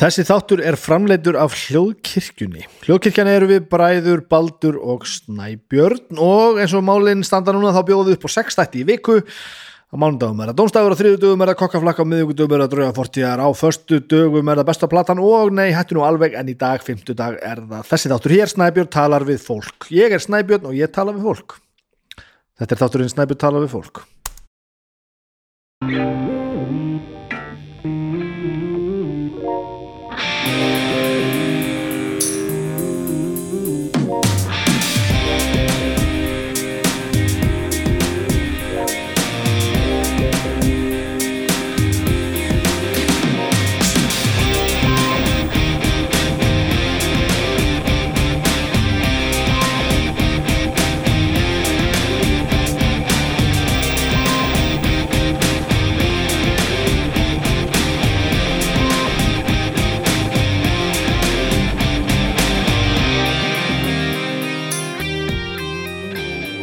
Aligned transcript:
Þessi 0.00 0.22
þáttur 0.24 0.62
er 0.64 0.78
framleitur 0.80 1.36
af 1.36 1.52
hljóðkirkjunni. 1.66 2.62
Hljóðkirkjan 2.86 3.28
eru 3.28 3.50
við 3.50 3.66
Bræður, 3.68 4.22
Baldur 4.32 4.78
og 4.80 5.02
Snæbjörn 5.04 6.16
og 6.16 6.56
eins 6.62 6.72
og 6.72 6.86
málinn 6.88 7.20
standa 7.26 7.52
núna 7.52 7.74
þá 7.76 7.82
bjóðu 7.90 8.14
upp 8.16 8.24
á 8.24 8.30
6 8.32 8.56
þætti 8.56 8.80
í 8.80 8.86
viku. 8.88 9.18
Á 9.20 9.94
mánudagum 10.00 10.40
er 10.40 10.54
það 10.54 10.56
dónstagur, 10.62 10.96
á 10.96 11.00
þriðudugum 11.02 11.44
er 11.44 11.52
það 11.52 11.58
kokkaflakka, 11.60 12.08
á 12.08 12.10
miðugudugum 12.14 12.56
er 12.56 12.64
það 12.64 12.72
drauga 12.76 12.96
fortíðar, 12.96 13.44
á 13.44 13.48
förstu 13.60 14.00
dugum 14.00 14.48
er 14.48 14.62
það 14.62 14.68
besta 14.70 14.88
platan 14.88 15.20
og 15.20 15.52
nei, 15.52 15.68
hættu 15.76 15.98
nú 15.98 16.06
alveg 16.08 16.38
en 16.38 16.48
í 16.48 16.56
dag, 16.56 16.80
fymtudag, 16.86 17.36
er 17.44 17.60
það 17.60 17.92
þessi 17.92 18.14
þáttur 18.14 18.36
hér, 18.38 18.54
Snæbjörn 18.54 18.92
talar 18.96 19.28
við 19.28 19.44
fólk. 19.44 19.90
Ég 19.92 20.16
er 20.16 20.24
Snæbjörn 20.24 20.70
og 20.70 20.78
ég 20.80 20.94
tala 20.94 21.12
við 21.12 21.28
fólk. 21.28 21.60
Þetta 22.56 22.78
er 22.78 22.84
þátturinn 22.86 23.12
Snæbjörn 23.18 23.44
talar 23.44 23.66
við 23.66 23.74
fólk. 23.74 24.04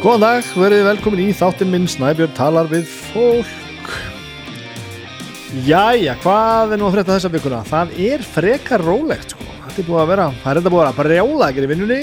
Góðan 0.08 0.22
dag, 0.24 0.46
verið 0.56 0.86
velkomin 0.86 1.20
í 1.20 1.32
þáttinn 1.36 1.68
minn. 1.68 1.82
Snæbjörn 1.84 2.30
talar 2.32 2.64
við 2.70 2.86
fólk. 2.88 3.88
Jæja, 5.66 6.14
hvað 6.22 6.70
er 6.72 6.80
nú 6.80 6.86
að 6.86 6.94
frétta 6.94 7.12
þessa 7.18 7.30
vikuna? 7.34 7.58
Það 7.68 7.90
er 8.06 8.22
frekar 8.24 8.84
rólegt 8.86 9.34
sko. 9.34 9.44
Þetta 9.66 9.82
er 9.82 9.86
búið 9.90 10.00
að 10.00 10.08
vera, 10.14 10.28
það 10.38 10.48
er 10.48 10.60
þetta 10.62 10.72
búið 10.72 10.84
að 10.86 11.02
brjála 11.02 11.48
ekki 11.50 11.60
í 11.66 11.68
vinnunni. 11.74 11.98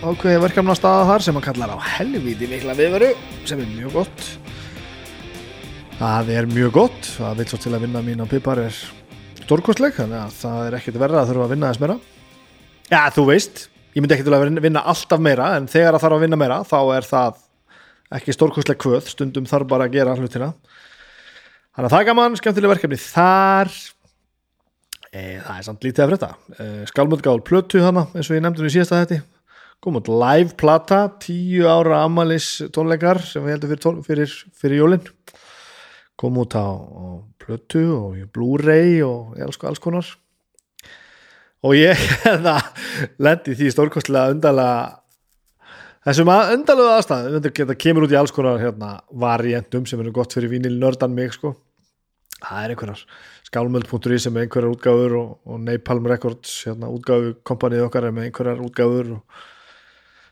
Ákveði 0.00 0.38
verkefna 0.46 0.76
staða 0.78 1.02
þar 1.10 1.24
sem 1.26 1.40
að 1.42 1.44
kallar 1.50 1.74
á 1.76 1.78
helvíti 1.98 2.48
mikla 2.48 2.78
viðveru 2.78 3.10
sem 3.50 3.60
er 3.60 3.68
mjög 3.74 3.98
gott. 3.98 4.24
Það 5.98 6.32
er 6.38 6.50
mjög 6.56 6.74
gott. 6.78 7.12
Það 7.18 7.36
vil 7.42 7.48
svo 7.52 7.60
til 7.60 7.74
að 7.74 7.84
vinna 7.84 8.04
mín 8.08 8.24
á 8.24 8.26
pipar 8.32 8.62
er 8.64 8.80
stórkostleg, 9.42 9.98
þannig 10.00 10.22
að 10.22 10.32
það 10.38 10.62
er 10.64 10.78
ekkert 10.80 11.02
verða 11.04 11.26
að 11.26 11.34
þurfa 11.34 11.50
að 11.50 11.54
vinna 11.58 11.74
þess 11.74 11.84
meira. 11.84 12.00
Já, 12.88 13.04
þú 13.20 13.28
veist, 13.34 13.62
ég 13.92 14.00
myndi 14.00 14.16
ekki 14.16 14.28
til 14.30 14.40
að 14.40 14.64
vinna 14.64 14.86
alltaf 14.96 15.28
meira 15.28 15.52
en 15.60 15.68
þegar 15.68 15.98
það 15.98 16.08
þarf 16.08 16.20
að 16.22 16.28
vinna 16.28 16.40
meira 16.46 16.60
þá 16.64 16.80
er 16.96 17.12
það 17.12 17.46
ekki 18.18 18.34
stórkostleg 18.34 18.80
kvöð 18.80 19.10
stundum 19.12 19.48
þarf 19.48 19.70
bara 19.70 19.86
að 19.88 19.98
gera 19.98 20.16
hlutina. 20.18 20.52
Þannig 21.70 21.86
að 21.86 21.94
það 21.94 22.00
er 22.00 22.08
gaman, 22.10 22.38
skemmtileg 22.40 22.74
verkefni 22.74 23.00
þar. 23.00 23.74
E, 25.10 25.20
það 25.42 25.52
er 25.56 25.66
samt 25.66 25.84
lítið 25.86 26.04
að 26.04 26.10
frétta. 26.12 26.32
E, 26.56 26.70
skálmöldgáð 26.90 27.44
plötu 27.46 27.84
hana 27.84 28.08
eins 28.14 28.30
og 28.30 28.38
ég 28.38 28.42
nefndi 28.44 28.66
í 28.66 28.74
síðasta 28.74 29.04
þetta 29.04 29.22
kom 29.80 29.96
út 29.96 30.10
live 30.12 30.56
plata, 30.60 31.06
tíu 31.22 31.64
ára 31.68 32.02
amalis 32.04 32.58
tónleikar 32.74 33.22
sem 33.24 33.44
við 33.44 33.54
heldum 33.54 33.70
fyrir, 33.70 33.80
tón, 33.80 34.00
fyrir, 34.04 34.34
fyrir 34.60 34.82
jólin. 34.82 35.06
Kom 36.20 36.36
út 36.42 36.52
á, 36.52 36.68
á 36.68 37.04
plötu 37.40 37.86
og 37.96 38.18
blu-ray 38.34 39.00
og 39.06 39.38
alls, 39.40 39.56
alls 39.64 39.80
konar. 39.80 40.04
Og 41.64 41.76
ég 41.78 41.96
lendi 43.24 43.56
því 43.56 43.72
stórkostlega 43.72 44.34
undala 44.34 44.68
þessum 46.06 46.30
að 46.32 46.54
undalega 46.56 46.98
aðstæðum 46.98 47.44
þetta 47.44 47.76
kemur 47.80 48.06
út 48.06 48.14
í 48.14 48.18
alls 48.20 48.32
konar 48.34 48.60
hérna, 48.62 48.94
varientum 49.10 49.86
sem 49.88 50.00
eru 50.00 50.14
gott 50.16 50.34
fyrir 50.36 50.52
vínil 50.52 50.78
nördan 50.80 51.14
mig 51.16 51.34
sko. 51.36 51.54
það 52.40 52.64
er 52.64 52.74
einhverjar 52.74 53.04
skálmöld.ri 53.50 54.18
sem 54.22 54.36
er 54.36 54.46
einhverjar 54.46 54.72
útgáfur 54.72 55.16
og, 55.18 55.32
og 55.44 55.60
Napalm 55.60 56.06
Records 56.08 56.62
hérna, 56.66 56.88
útgáfu 56.88 57.34
kompanið 57.44 57.88
okkar 57.88 58.08
er 58.08 58.14
með 58.16 58.30
einhverjar 58.30 58.62
útgáfur 58.64 59.16
og... 59.18 59.42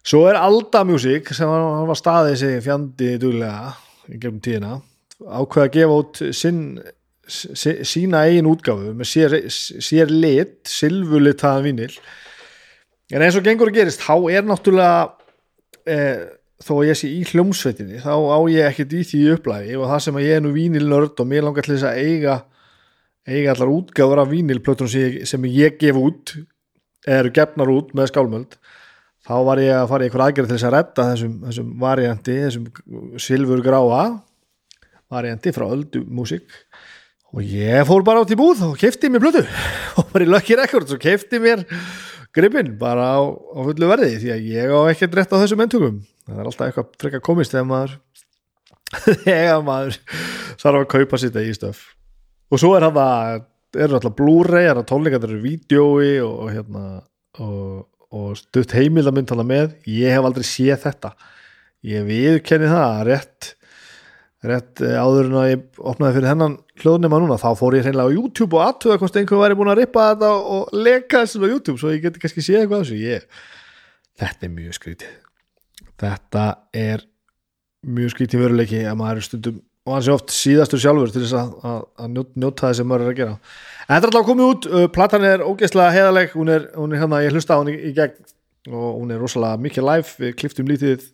svo 0.06 0.22
er 0.30 0.40
Alda 0.40 0.84
Music 0.88 1.34
sem 1.36 1.50
var, 1.50 1.66
var 1.90 2.00
staðið 2.00 2.38
sig 2.40 2.62
fjandi 2.64 3.16
duglega 3.20 3.74
í 4.08 4.16
gefnum 4.16 4.40
tíðina 4.44 4.78
ákveða 5.18 5.66
að 5.66 5.74
gefa 5.74 5.98
út 6.00 6.22
sinn 6.36 6.62
sína 7.28 8.24
eigin 8.24 8.48
útgáfu 8.48 8.94
með 8.96 9.10
sér, 9.10 9.36
sér 9.52 10.08
lit, 10.08 10.62
silvulitaðan 10.64 11.66
vínil 11.66 11.92
en 13.12 13.24
eins 13.24 13.36
og 13.36 13.44
gengur 13.44 13.68
að 13.68 13.82
gerist, 13.82 14.00
þá 14.04 14.30
er 14.32 14.46
náttúrulega 14.48 15.17
eh, 15.88 16.26
þó 16.64 16.72
að 16.80 16.86
ég 16.88 16.98
sé 16.98 17.10
í 17.10 17.24
hljómsveitinni 17.28 18.02
þá 18.02 18.14
á 18.14 18.38
ég 18.50 18.68
ekkert 18.68 18.94
í 18.98 19.02
því 19.06 19.24
upplæði 19.36 19.76
og 19.78 19.90
það 19.92 20.04
sem 20.06 20.18
að 20.18 20.26
ég 20.26 20.38
er 20.38 20.44
nú 20.44 20.54
vínilnörd 20.54 21.22
og 21.22 21.28
mér 21.30 21.46
langar 21.46 21.66
til 21.66 21.76
þess 21.76 21.88
að 21.90 22.00
eiga 22.02 22.38
eiga 23.28 23.52
allar 23.52 23.72
útgáður 23.72 24.22
af 24.22 24.30
vínilplötunum 24.32 24.90
sem, 24.90 25.20
sem 25.28 25.48
ég 25.52 25.78
gef 25.80 25.98
út 26.00 26.34
eru 27.08 27.32
gefnar 27.34 27.70
út 27.72 27.92
með 27.96 28.10
skálmöld 28.12 28.58
þá 29.28 29.34
var 29.44 29.62
ég 29.62 29.74
að 29.76 29.88
fara 29.92 30.04
í 30.04 30.08
einhver 30.08 30.24
aðgerð 30.24 30.50
til 30.50 30.56
þess 30.56 30.68
að 30.68 30.74
redda 30.76 31.06
þessum, 31.12 31.34
þessum 31.46 31.72
varianti 31.82 32.36
þessum 32.42 32.68
silfur 33.20 33.64
gráa 33.64 34.02
varianti 35.12 35.52
frá 35.54 35.66
öldu 35.68 36.02
músik 36.04 36.48
og 37.34 37.44
ég 37.44 37.84
fór 37.88 38.04
bara 38.06 38.24
átt 38.24 38.32
í 38.32 38.40
búð 38.40 38.64
og 38.70 38.78
kefti 38.80 39.10
mér 39.12 39.24
blötu 39.24 39.44
og 40.00 40.14
var 40.14 40.24
í 40.24 40.30
Lucky 40.30 40.56
Records 40.58 40.96
og 40.96 41.02
kefti 41.02 41.42
mér 41.44 41.66
gripinn 42.38 42.74
bara 42.80 43.10
á, 43.18 43.20
á 43.28 43.60
fullu 43.66 43.90
verði 43.90 44.14
því 44.22 44.32
að 44.34 44.48
ég 44.54 44.72
á 44.74 44.80
ekkert 44.92 45.18
rétt 45.18 45.34
á 45.34 45.40
þessum 45.42 45.64
enntugum 45.64 46.00
það 46.28 46.40
er 46.40 46.50
alltaf 46.50 46.66
eitthvað 46.68 46.90
frekka 47.02 47.24
komist 47.24 47.54
þegar 47.54 47.68
maður 47.68 47.96
þegar 49.26 49.62
maður 49.66 49.98
þarf 50.58 50.80
að 50.80 50.88
kaupa 50.94 51.20
sitt 51.20 51.38
í 51.40 51.52
stöf. 51.56 51.84
Og 52.48 52.60
svo 52.60 52.72
er 52.76 52.86
það 52.88 53.00
að 53.04 53.82
eru 53.84 53.98
alltaf 53.98 54.16
Blu-ray, 54.16 54.68
það 54.68 54.80
er 54.80 54.88
tónleika 54.88 55.20
það 55.20 55.30
eru 55.30 55.40
vídjói 55.42 56.12
og, 56.24 56.44
hérna, 56.54 56.84
og, 57.44 57.82
og 58.16 58.30
stutt 58.40 58.72
heimildamind 58.76 59.34
með. 59.44 59.76
Ég 59.92 60.16
hef 60.16 60.24
aldrei 60.28 60.46
séð 60.48 60.80
þetta. 60.86 61.12
Ég 61.86 62.08
viðkenni 62.08 62.70
það 62.72 63.02
rétt 63.10 63.54
rétt 64.48 64.80
eh, 64.86 64.94
áður 64.94 65.28
en 65.28 65.38
að 65.40 65.48
ég 65.50 65.80
opnaði 65.90 66.16
fyrir 66.16 66.30
hennan 66.30 66.56
hljóðnema 66.84 67.20
núna, 67.22 67.38
þá 67.40 67.50
fór 67.58 67.76
ég 67.78 67.86
hreinlega 67.86 68.10
á 68.10 68.16
YouTube 68.16 68.58
og 68.58 68.64
aðtöða 68.64 68.98
hvort 69.02 69.20
einhver 69.20 69.42
væri 69.42 69.58
búin 69.58 69.70
að 69.72 69.80
rippa 69.82 70.08
þetta 70.10 70.32
og 70.56 70.74
leka 70.76 71.22
þessu 71.22 71.42
á 71.44 71.52
YouTube 71.52 71.78
svo 71.80 71.92
ég 71.92 72.04
geti 72.04 72.22
kannski 72.22 72.44
séð 72.44 72.62
eitthvað 72.62 72.84
þessu. 72.84 72.98
Ég, 73.02 73.40
þetta 74.20 74.46
er 74.48 74.52
mjög 74.54 74.76
skrítið. 74.78 75.16
Þetta 75.98 76.44
er 76.78 77.04
mjög 77.98 78.14
skrítið 78.14 78.44
veruleiki 78.44 78.84
að 78.86 78.98
maður 79.00 79.22
er 79.22 79.28
stundum 79.28 79.60
og 79.88 79.94
hans 79.96 80.08
er 80.08 80.14
oft 80.18 80.32
síðastur 80.34 80.82
sjálfur 80.82 81.12
til 81.14 81.22
þess 81.22 81.36
að, 81.38 81.52
að, 81.64 81.78
að 81.96 82.18
njóta 82.42 82.66
það 82.66 82.74
sem 82.76 82.90
maður 82.90 83.06
er 83.06 83.12
að 83.12 83.20
gera. 83.22 83.36
En 83.86 83.94
þetta 83.94 83.98
er 84.02 84.10
alltaf 84.10 84.26
komið 84.28 84.50
út, 84.52 84.68
uh, 84.68 84.88
platan 84.92 85.24
er 85.24 85.44
ógeðslega 85.46 85.94
heðaleg, 85.94 86.34
hún 86.36 86.52
er, 86.52 86.66
hún 86.76 86.92
er 86.92 87.02
hérna, 87.02 87.22
ég 87.24 87.32
hlusta 87.32 87.56
á 87.56 87.60
hún 87.62 87.70
í, 87.72 87.78
í 87.88 87.94
gegn 87.96 88.18
og 88.68 88.98
hún 88.98 89.14
er 89.14 89.22
rosalega 89.22 89.62
mikið 89.64 89.86
live, 89.88 90.12
við 90.20 90.34
kliftum 90.42 90.68
lítið 90.68 91.06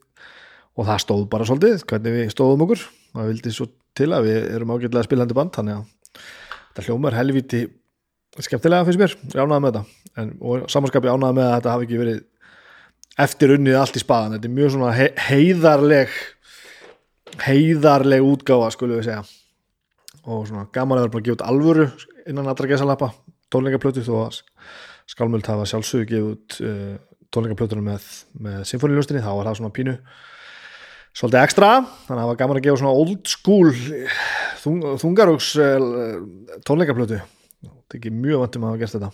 og 0.75 0.89
það 0.89 1.03
stóð 1.05 1.25
bara 1.31 1.47
svolítið, 1.47 1.85
hvernig 1.87 2.17
við 2.17 2.33
stóðum 2.35 2.67
okkur 2.67 2.83
maður 3.15 3.33
vildi 3.33 3.55
svo 3.55 3.69
til 3.95 4.11
að 4.13 4.29
við 4.29 4.39
erum 4.57 4.75
ágætilega 4.75 5.07
spilandi 5.07 5.37
band 5.39 5.55
þannig 5.55 5.81
að 5.81 6.23
þetta 6.75 6.87
hljómar 6.89 7.17
helviti 7.19 7.65
skemmtilega 8.43 8.87
fyrst 8.89 9.01
mér, 9.01 9.17
ég 9.31 9.43
ánaði 9.43 9.63
með 9.63 9.77
þetta. 9.77 10.13
En, 10.21 10.31
og 10.43 10.65
samanskapi 10.73 11.11
ánaði 11.11 11.39
með 11.39 11.49
að 11.49 11.55
þetta 11.55 11.75
hafi 11.75 11.87
ekki 11.87 12.01
verið 12.01 12.23
eftir 13.25 13.55
unnið 13.55 13.79
allt 13.79 13.99
í 13.99 14.03
spaðan. 14.03 14.35
Þetta 14.37 14.49
er 14.51 14.57
mjög 14.57 14.73
svona 14.75 14.91
he 14.97 15.07
heiðarleg 15.29 16.17
heiðarleg 17.45 18.27
útgáfa 18.27 18.73
skulum 18.75 18.99
við 18.99 19.09
segja. 19.09 19.23
Og 20.25 20.47
svona 20.49 20.67
gaman 20.75 20.99
að 20.99 21.07
vera 21.07 21.15
bara 21.15 21.23
að 21.23 21.29
gefa 21.29 21.39
út 21.39 21.47
alvöru 21.47 21.87
innan 22.31 22.51
allra 22.51 22.71
gesalappa, 22.71 23.11
tónleikaplötu 23.53 24.05
þó 24.07 24.15
að 24.25 24.39
skálmöld 25.11 25.47
hafa 25.47 25.67
sjálfsögur 25.69 26.09
gefið 26.11 26.29
út 26.31 26.59
uh, 26.65 26.95
tónleikaplötunum 27.35 27.91
með, 27.91 28.07
með 28.41 28.63
symfóniljóstinni, 28.71 29.23
þá 29.23 29.35
var 29.35 29.51
það 29.51 29.59
svona 29.61 29.75
pínu 29.77 29.97
svolítið 31.15 31.41
ekstra 31.45 31.71
þannig 31.85 32.17
að 32.17 32.23
það 32.23 32.31
var 32.31 32.39
gaman 32.41 32.59
að 32.59 32.65
gefa 32.67 32.81
svona 32.81 33.03
old 33.03 33.31
school 33.31 33.71
þung, 34.63 34.81
þungarúks 35.03 35.51
uh, 35.63 36.17
tónleikaplötu. 36.67 37.21
Það 37.65 37.95
er 37.95 38.01
ekki 38.01 38.15
mjög 38.15 38.43
vantum 38.45 38.65
að 38.65 38.73
hafa 38.73 38.83
gert 38.83 38.97
þetta. 38.97 39.13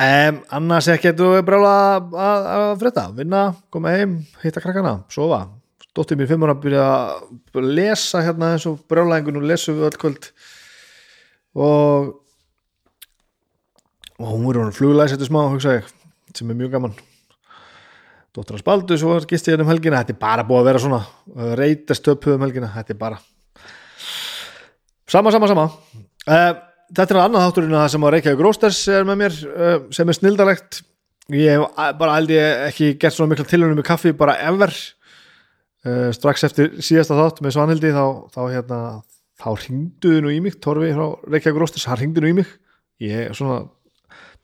Um, 0.00 0.38
annars 0.56 0.88
ekki 0.88 1.12
þú 1.18 1.32
brála 1.44 1.72
að, 1.98 2.70
fretta 2.80 3.08
vinna, 3.16 3.50
koma 3.74 3.92
heim, 3.92 4.14
hitta 4.40 4.62
krakkana 4.62 4.94
sofa, 5.12 5.42
stóttið 5.90 6.22
mér 6.22 6.30
fimmur 6.30 6.54
að 6.54 6.62
byrja 6.62 6.86
að 6.86 7.68
lesa 7.68 8.22
hérna 8.24 8.54
eins 8.54 8.64
og 8.70 8.78
brálaðingun 8.88 9.42
og 9.42 9.46
lesu 9.50 9.74
við 9.74 9.90
öll 9.90 10.00
kvöld. 10.00 10.30
Og 11.58 12.16
og 14.20 14.34
hún 14.34 14.44
voru 14.44 14.66
fluglæs 14.76 15.14
þetta 15.14 15.28
smá, 15.28 15.42
hugsa 15.48 15.78
ég 15.80 15.94
sem 16.36 16.50
er 16.52 16.56
mjög 16.56 16.76
gaman 16.76 16.98
Dóttur 18.36 18.54
hans 18.54 18.66
Baldur, 18.66 18.98
svo 19.00 19.16
gist 19.26 19.48
ég 19.50 19.58
um 19.58 19.66
helgina. 19.70 20.00
Þetta 20.04 20.14
er 20.14 20.20
bara 20.22 20.44
búið 20.46 20.60
að 20.62 20.68
vera 20.70 20.82
svona 20.84 21.54
reytast 21.58 22.06
upp 22.12 22.28
um 22.30 22.44
helgina, 22.44 22.68
þetta 22.76 22.94
er 22.94 22.98
bara 23.00 23.18
sama, 25.10 25.32
sama, 25.34 25.48
sama. 25.50 25.64
Uh, 26.28 26.52
þetta 26.94 27.14
er 27.16 27.20
annað 27.24 27.46
þátturinn 27.48 27.74
að 27.74 27.82
það 27.84 27.92
sem 27.94 28.04
að 28.06 28.14
Reykjavík 28.14 28.44
Rósters 28.46 28.80
er 28.94 29.08
með 29.08 29.18
mér 29.24 29.36
uh, 29.50 29.74
sem 29.94 30.12
er 30.12 30.18
snildalegt 30.18 30.80
ég 31.34 31.54
hef 31.56 31.64
a- 31.78 31.92
bara 31.98 32.16
held 32.18 32.32
ég 32.34 32.64
ekki 32.68 32.92
gert 33.02 33.16
svona 33.16 33.32
mikla 33.32 33.46
tilhörnum 33.50 33.78
með 33.80 33.88
kaffi 33.90 34.12
bara 34.18 34.36
ever. 34.46 34.74
Uh, 35.80 36.10
strax 36.12 36.44
eftir 36.44 36.74
síðasta 36.84 37.16
þátt 37.16 37.38
með 37.42 37.54
Svanhildi 37.56 37.90
þá, 37.96 38.04
þá 38.34 38.40
hérna 38.52 38.80
þá 39.40 39.46
ringduðu 39.64 40.22
nú 40.26 40.32
í 40.34 40.40
mig, 40.44 40.58
Torfi 40.60 40.90
frá 40.92 41.06
Reykjavík 41.32 41.60
Rósters 41.62 41.86
hann 41.88 42.00
ringdu 42.02 42.22
nú 42.22 42.30
í 42.34 42.36
mig. 42.42 42.50
Ég 43.00 43.32
svona 43.34 43.62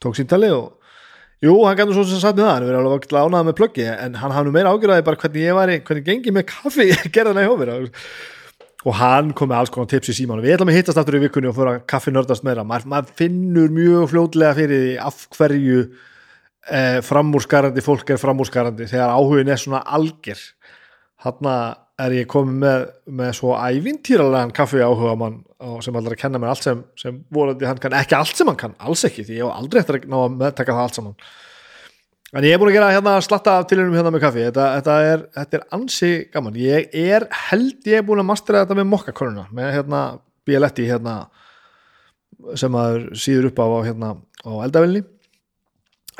tók 0.00 0.16
síntali 0.16 0.48
og 0.54 0.78
jú, 1.44 1.56
hann 1.66 1.76
gæti 1.76 1.90
nú 1.90 1.98
svo 1.98 2.06
sem 2.08 2.22
sagt 2.22 2.38
með 2.38 2.46
það 2.46 2.54
hann 2.54 2.70
verið 2.70 2.80
alveg 2.80 3.04
ekki 3.04 3.20
ánað 3.20 3.50
með 3.50 3.58
pluggi 3.60 3.90
en 3.92 4.16
hann 4.22 4.34
hafði 4.36 4.48
nú 4.48 4.56
meira 4.56 4.72
ágjörði 4.72 5.06
bara 5.06 5.20
hvernig 5.20 5.44
ég 5.44 5.58
væri 5.60 5.82
hvernig 5.84 6.08
gengi 6.08 6.34
með 6.34 6.48
kaffi 6.54 6.88
gerðan 7.14 7.42
að 7.42 7.60
mér 7.60 7.76
og 8.86 8.94
hann 9.00 9.32
kom 9.34 9.50
með 9.50 9.60
alls 9.60 9.72
konar 9.74 9.88
tips 9.90 10.12
í 10.12 10.16
síman 10.20 10.38
og 10.38 10.46
við 10.46 10.56
ætlum 10.56 10.70
að 10.70 10.78
hittast 10.78 11.00
aftur 11.00 11.18
í 11.18 11.22
vikunni 11.24 11.50
og 11.50 11.56
fóra 11.56 11.78
kaffi 11.90 12.12
nördast 12.14 12.44
meira. 12.46 12.62
Maður, 12.66 12.90
maður 12.92 13.16
finnur 13.18 13.72
mjög 13.74 14.12
fljótlega 14.12 14.54
fyrir 14.54 14.84
því 14.84 14.92
af 15.02 15.24
hverju 15.34 15.80
eh, 15.82 16.98
framúrskarandi 17.06 17.82
fólk 17.82 18.12
er 18.14 18.22
framúrskarandi 18.22 18.86
þegar 18.92 19.16
áhugin 19.16 19.50
er 19.50 19.62
svona 19.62 19.82
alger. 19.98 20.38
Hann 21.26 21.50
er 21.98 22.14
ég 22.14 22.30
komið 22.30 22.62
með, 22.62 22.86
með 23.18 23.34
svo 23.40 23.56
ævintýralegan 23.58 24.54
kaffi 24.54 24.84
áhuga 24.84 25.16
mann 25.18 25.40
og 25.64 25.80
sem 25.84 25.96
allar 25.96 26.12
að 26.16 26.20
kenna 26.20 26.40
mér 26.40 26.52
allt 26.52 26.66
sem, 26.66 26.82
sem 27.00 27.18
vorandi 27.32 27.68
hann 27.68 27.80
kann, 27.80 27.96
ekki 27.96 28.16
allt 28.18 28.36
sem 28.36 28.48
hann 28.50 28.58
kann, 28.60 28.76
alls 28.82 29.04
ekki 29.08 29.24
því 29.24 29.38
ég 29.38 29.46
hef 29.46 29.60
aldrei 29.62 29.80
eftir 29.80 30.00
að 30.00 30.08
ná 30.12 30.16
að 30.18 30.36
meðtaka 30.42 30.76
það 30.76 30.82
allt 30.82 30.98
saman. 30.98 31.16
En 32.36 32.44
ég 32.44 32.52
er 32.52 32.60
búin 32.60 32.72
að 32.72 32.76
gera 32.76 32.92
hérna 32.92 33.14
slatta 33.24 33.54
af 33.60 33.68
tilhörnum 33.70 33.96
hérna 33.96 34.10
með 34.12 34.24
kaffi. 34.26 34.42
Þetta, 34.48 34.64
þetta, 34.76 34.94
er, 35.08 35.20
þetta 35.36 35.56
er 35.56 35.66
ansi 35.76 36.10
gaman. 36.34 36.56
Ég 36.58 36.96
er 37.00 37.26
held 37.46 37.86
ég 37.86 38.00
er 38.00 38.04
búin 38.04 38.20
að 38.20 38.28
mastera 38.32 38.64
þetta 38.64 38.76
með 38.76 38.88
mokkakoruna 38.90 39.44
með 39.56 39.70
hérna 39.78 40.00
Bialetti 40.46 40.88
hérna 40.90 41.14
sem 42.58 42.72
maður 42.74 43.06
síður 43.16 43.48
upp 43.52 43.62
á 43.62 43.66
hérna 43.86 44.10
á 44.44 44.52
eldavilni 44.66 45.06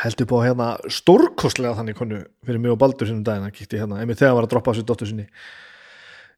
held 0.01 0.23
upp 0.25 0.33
á 0.37 0.39
hérna 0.45 0.71
stórkostlega 0.93 1.77
þannig 1.79 1.99
konu 1.99 2.23
fyrir 2.45 2.63
mig 2.63 2.73
og 2.73 2.81
Baldur 2.81 3.09
sinnum 3.09 3.25
daginn. 3.27 3.47
Að 3.49 3.59
kíkti 3.59 3.81
hérna, 3.81 4.01
einmitt 4.01 4.21
þegar 4.21 4.33
hann 4.33 4.41
var 4.41 4.49
að 4.49 4.55
droppa 4.55 4.75
þessu 4.75 4.89
dóttur 4.89 5.11
sinni 5.11 5.27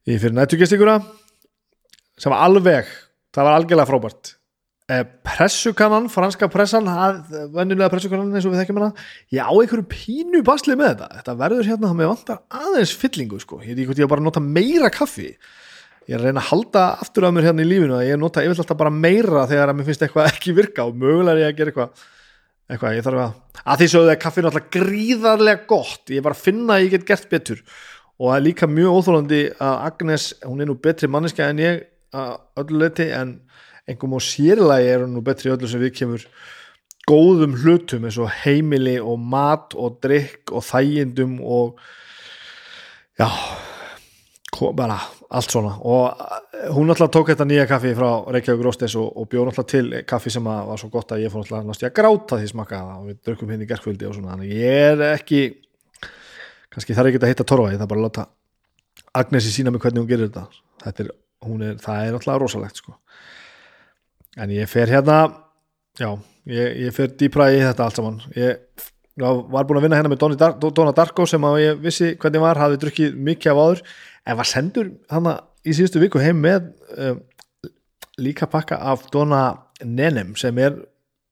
í 0.08 0.16
fyrir 0.16 0.36
nættugestinguna 0.38 0.98
sem 2.18 2.34
var 2.34 2.44
alveg 2.46 2.90
það 3.34 3.48
var 3.48 3.56
algjörlega 3.58 3.88
frábært. 3.88 4.34
Eh, 4.88 5.02
pressukannan, 5.20 6.06
franska 6.08 6.48
pressan 6.48 6.86
vennulega 7.52 7.90
pressukannan 7.92 8.32
eins 8.32 8.46
og 8.48 8.54
við 8.54 8.62
þekkjum 8.62 8.78
hana 8.80 9.06
ég 9.36 9.44
á 9.44 9.52
einhverju 9.52 9.84
pínu 9.92 10.40
basli 10.46 10.76
með 10.80 10.94
þetta. 10.94 11.08
Þetta 11.18 11.34
verður 11.42 11.68
hérna, 11.68 11.90
það 11.90 11.98
með 11.98 12.12
vantar 12.14 12.38
aðeins 12.62 12.94
fyllingu 12.96 13.40
sko, 13.42 13.58
ég 13.60 13.82
á 13.84 14.08
bara 14.08 14.22
að 14.22 14.28
nota 14.30 14.40
meira 14.40 14.88
kaffi. 14.88 15.34
Ég 16.08 16.16
er 16.16 16.22
að 16.22 16.30
reyna 16.30 16.40
að 16.40 16.48
halda 16.54 16.84
aftur 17.04 17.26
af 17.28 17.34
mér 17.36 17.50
hérna 17.50 17.66
í 17.66 17.68
lífinu 17.68 17.98
að 17.98 18.06
ég 18.08 18.16
nota 18.16 18.40
yfirlega 18.40 18.64
alltaf 18.64 18.78
bara 18.80 18.94
meira 18.94 19.42
þegar 19.50 19.68
að 19.68 19.76
mér 19.76 19.88
finnst 19.90 20.06
eitthvað 20.06 20.30
ekki 20.32 20.56
virka 20.56 20.88
og 20.88 20.96
mögulega 20.96 21.36
er 21.36 21.42
ég 21.42 21.52
að 21.52 21.58
gera 21.58 21.74
eitthvað 21.74 22.06
eitthvað, 22.68 22.96
ég 22.96 23.04
þarf 23.04 23.22
að 23.26 23.62
að 23.68 23.82
því 23.82 23.90
sögðu 23.92 24.12
að 24.14 24.18
kaffinu 24.22 24.48
alltaf 24.48 24.72
gríðarlega 24.72 25.68
gott. 25.68 26.02
Ég 26.08 26.22
er 26.22 26.24
bara 26.24 26.38
að 26.38 26.46
finna 26.48 26.78
að 26.78 26.86
ég 26.86 26.96
get 26.96 27.06
gert 27.12 27.28
betur. 27.28 27.60
Og 28.16 28.30
það 28.30 28.38
er 28.38 28.44
líka 28.46 28.72
mjög 28.72 28.96
óþólandi 28.96 29.44
að 29.68 29.76
Agnes, 29.90 30.30
hún 30.48 30.64
er 30.64 30.70
nú 30.70 30.78
betri 30.80 31.12
manneska 31.12 31.44
en 31.52 31.60
ég 31.60 31.84
að 32.14 32.62
öllu 32.62 32.82
leiti 32.82 33.08
en 33.14 33.34
einhverjum 33.88 34.16
á 34.16 34.20
sérlagi 34.24 34.88
er 34.92 35.04
hún 35.04 35.14
nú 35.16 35.24
betri 35.24 35.52
öllu 35.52 35.68
sem 35.70 35.82
við 35.82 35.94
kemur 36.00 36.26
góðum 37.08 37.56
hlutum 37.62 38.04
eins 38.04 38.18
og 38.20 38.32
heimili 38.42 38.98
og 39.00 39.20
mat 39.20 39.76
og 39.76 40.00
drikk 40.04 40.52
og 40.52 40.64
þægindum 40.68 41.38
og 41.40 41.78
já 43.18 43.28
bara 44.74 44.98
allt 45.30 45.50
svona. 45.50 45.76
Og 45.84 46.74
hún 46.74 46.90
alltaf 46.90 47.10
tók 47.12 47.30
þetta 47.30 47.46
nýja 47.46 47.66
kaffi 47.68 47.92
frá 47.94 48.08
Reykjavík 48.32 48.64
Róstes 48.64 48.96
og, 48.98 49.10
og 49.16 49.28
bjóð 49.30 49.50
alltaf 49.50 49.68
til 49.68 49.92
kaffi 50.08 50.32
sem 50.32 50.44
var 50.44 50.80
svo 50.80 50.90
gott 50.92 51.12
að 51.12 51.24
ég 51.26 51.32
fór 51.32 51.44
alltaf 51.44 51.66
náttúrulega 51.66 51.92
að 51.92 51.98
gráta 51.98 52.40
því 52.40 52.50
smakkaða 52.52 52.88
það 52.88 53.02
og 53.02 53.08
við 53.10 53.20
drukkum 53.28 53.52
henni 53.52 53.68
í 53.68 53.70
gerkvöldi 53.70 54.08
og 54.08 54.16
svona. 54.16 54.34
Þannig 54.34 54.54
ég 54.56 54.88
er 54.88 55.04
ekki 55.12 55.42
kannski 56.72 56.96
þarf 56.96 57.12
ekki 57.12 57.22
að 57.22 57.32
hitta 57.34 57.48
Torfa 57.48 57.72
ég 57.72 57.80
þarf 57.80 57.92
bara 57.92 58.02
að 58.02 58.08
láta 58.08 58.26
Agnesi 59.18 59.52
sína 59.52 59.72
mig 59.72 59.82
hvernig 59.82 60.02
hún 60.02 60.10
gerir 60.10 60.28
þetta, 60.28 60.62
þetta 60.84 61.04
er, 61.04 61.12
er, 61.46 61.76
það 61.82 62.06
er 62.06 62.18
alltaf 62.18 62.40
rosalegt 62.42 62.80
sko. 62.82 62.96
En 64.38 64.50
ég 64.54 64.70
fer 64.70 64.90
hérna 64.90 65.18
já, 65.98 66.12
ég, 66.46 66.76
ég 66.86 66.94
fer 66.94 67.10
dýpra 67.18 67.50
í 67.54 67.60
þetta 67.62 67.86
allt 67.86 67.98
saman. 67.98 68.20
Ég 68.38 68.60
var 69.18 69.66
búin 69.66 69.80
að 69.80 69.88
vinna 69.88 69.98
hérna 69.98 70.12
með 70.12 70.36
Dar 70.38 70.54
Donna 70.62 70.94
Darko 70.94 71.26
sem 71.26 71.44
að 71.44 71.60
ég 71.62 71.80
vissi 71.82 72.12
hvernig 72.20 72.42
var, 72.42 72.60
hafði 72.60 72.82
drukkið 72.84 73.16
mikið 73.28 73.52
af 73.52 73.62
áður 73.64 73.82
en 74.28 74.38
var 74.38 74.48
sendur 74.48 74.92
hann 75.10 75.32
í 75.66 75.74
síðustu 75.74 76.02
viku 76.02 76.22
heim 76.22 76.38
með 76.44 76.70
um, 76.94 77.18
líka 78.22 78.46
pakka 78.50 78.78
af 78.78 79.08
Donna 79.12 79.42
Nenem 79.82 80.34
sem 80.38 80.56
er, 80.58 80.78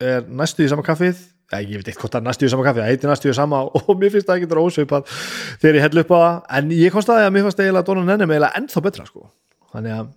er 0.02 0.26
næstu 0.26 0.66
í 0.66 0.70
sama 0.70 0.84
kaffið. 0.86 1.18
Ég 1.54 1.78
veit 1.78 1.88
eitthvað 1.92 2.24
næstu 2.26 2.48
í 2.48 2.50
sama 2.50 2.66
kaffið 2.66 2.82
það 2.82 2.92
heitir 2.92 3.10
næstu 3.10 3.30
í 3.30 3.38
sama 3.38 3.62
og 3.78 3.90
mér 4.00 4.14
finnst 4.14 4.26
það 4.26 4.40
ekki 4.40 4.50
þetta 4.50 4.66
ósveipað 4.66 5.16
þegar 5.62 5.78
ég 5.78 5.86
hell 5.86 6.02
upp 6.02 6.14
á 6.14 6.18
það. 6.18 6.38
En 6.58 6.72
ég 6.74 6.94
kom 6.94 7.06
staði 7.06 7.26
að 7.26 7.34
mér 7.36 7.46
fannst 7.46 7.62
eiginlega 7.62 7.88
Donna 7.90 8.06
Nenem 8.10 8.34
eiginlega 8.34 8.62
ennþá 8.62 8.82
betra 8.86 9.06
sko 9.06 9.28
þannig 9.72 9.96
að 9.96 10.12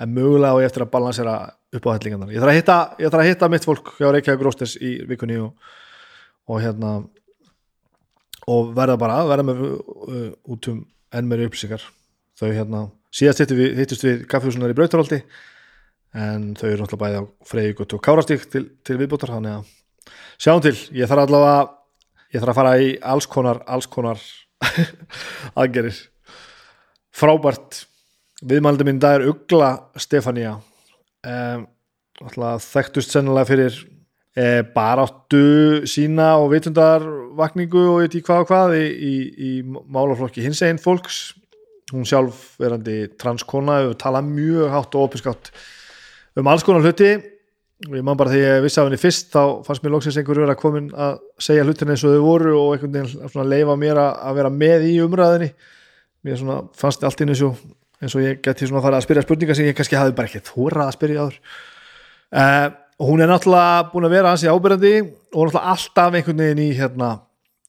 en 0.00 0.14
mögulega 0.16 0.56
og 0.56 0.62
ég 0.62 0.70
eftir 0.70 0.86
að 0.86 0.92
balansera 0.94 1.36
upp 1.76 1.86
á 1.86 1.94
hellingarnar 1.94 2.32
ég 2.32 2.42
þarf 2.42 2.72
að 2.72 3.20
að 3.20 3.28
hitta 3.28 3.48
mitt 3.52 3.66
fólk 3.68 3.92
hjá 3.98 4.08
Reykjavík 4.10 4.44
Róstes 4.46 4.76
í 4.80 4.96
vikunni 5.08 5.38
og, 5.42 5.52
og 6.48 6.62
hérna 6.64 6.94
og 8.50 8.72
verða 8.76 8.96
bara, 9.00 9.20
verða 9.28 9.46
með 9.46 9.60
uh, 9.66 10.30
út 10.50 10.70
um 10.72 10.80
enn 11.14 11.28
meiri 11.28 11.48
upplýsingar. 11.48 11.82
Þau 12.38 12.48
hérna, 12.54 12.84
síðast 13.14 13.42
hittum 13.42 13.58
við, 13.58 13.82
við 13.82 14.22
kaffehúsunar 14.30 14.72
í 14.72 14.76
Brautarholti 14.78 15.20
en 16.16 16.54
þau 16.58 16.68
eru 16.70 16.80
náttúrulega 16.82 17.02
bæði 17.02 17.20
á 17.20 17.24
Freyjúkot 17.50 17.94
og 17.94 18.02
Kárastík 18.02 18.46
til, 18.50 18.64
til 18.86 18.96
viðbútar 18.98 19.34
þannig 19.36 19.60
að 19.60 20.14
sjáum 20.40 20.62
til, 20.64 20.74
ég 20.96 21.10
þarf 21.10 21.26
allavega 21.26 21.60
ég 22.32 22.42
þarf 22.42 22.52
að 22.52 22.58
fara 22.58 22.72
í 22.82 22.88
alls 23.12 23.28
konar 23.30 23.60
alls 23.70 23.86
konar 23.90 24.22
aðgerir 25.60 26.00
frábært 27.14 27.84
viðmældi 28.40 28.86
minn 28.88 29.00
dag 29.00 29.18
er 29.18 29.28
Ugla 29.30 29.70
Stefania. 30.00 30.56
Um, 31.26 31.66
þekktust 32.20 33.12
sennilega 33.12 33.48
fyrir 33.48 33.76
e, 34.36 34.62
baráttu 34.74 35.82
sína 35.88 36.34
og 36.40 36.50
vitundarvakningu 36.54 37.82
og 37.94 38.14
í 38.16 38.22
hvað 38.24 38.44
og 38.44 38.50
hvað 38.50 38.76
í, 38.78 38.86
í, 38.86 39.14
í 39.48 39.50
málaflokki 39.64 40.44
hins 40.44 40.62
einn 40.64 40.80
fólks. 40.80 41.34
Hún 41.90 42.06
sjálf 42.06 42.54
verandi 42.60 43.08
transkona 43.18 43.80
og 43.88 43.98
tala 43.98 44.22
mjög 44.22 44.70
hátt 44.70 44.94
og 44.94 45.08
opinskátt 45.08 45.50
um 46.38 46.48
alls 46.48 46.64
konar 46.64 46.84
hluti. 46.84 47.16
Og 47.88 47.96
ég 47.96 48.04
man 48.04 48.18
bara 48.20 48.28
þegar 48.28 48.58
ég 48.58 48.64
vissi 48.66 48.80
af 48.80 48.88
henni 48.90 49.00
fyrst 49.00 49.30
þá 49.32 49.64
fannst 49.64 49.84
mér 49.84 49.94
loksins 49.94 50.18
einhverju 50.20 50.44
vera 50.44 50.56
komin 50.58 50.90
að 50.92 51.20
segja 51.40 51.64
hlutin 51.64 51.88
eins 51.88 52.04
og 52.04 52.12
þau 52.12 52.24
voru 52.26 52.50
og 52.58 52.74
einhvern 52.74 52.98
veginn 52.98 53.48
leifa 53.48 53.76
mér 53.80 54.00
að, 54.02 54.10
að 54.28 54.36
vera 54.36 54.50
með 54.52 54.84
í 54.84 54.90
umræðinni 55.00 55.48
mér 56.28 56.36
svona 56.36 56.58
fannst 56.76 57.06
allt 57.08 57.24
inn 57.24 57.32
eins 57.32 57.40
og 57.46 57.56
eins 58.00 58.16
og 58.16 58.24
ég 58.24 58.40
geti 58.44 58.68
svona 58.68 58.82
farið 58.84 59.00
að 59.00 59.06
spyrja 59.06 59.24
spurningar 59.26 59.58
sem 59.58 59.68
ég 59.68 59.76
kannski 59.76 59.98
hafði 59.98 60.16
bara 60.18 60.30
ekki 60.30 60.44
þórað 60.46 60.86
að 60.86 60.94
spyrja 60.96 61.24
áður. 61.24 61.40
Uh, 62.30 62.68
hún 63.10 63.24
er 63.24 63.30
náttúrulega 63.30 63.88
búin 63.92 64.06
að 64.06 64.14
vera 64.16 64.32
ansi 64.34 64.48
ábyrjandi 64.48 64.94
og 65.00 65.48
náttúrulega 65.48 65.74
alltaf 65.74 66.16
einhvern 66.16 66.44
veginn 66.44 66.62
í 66.64 66.70
hérna 66.78 67.10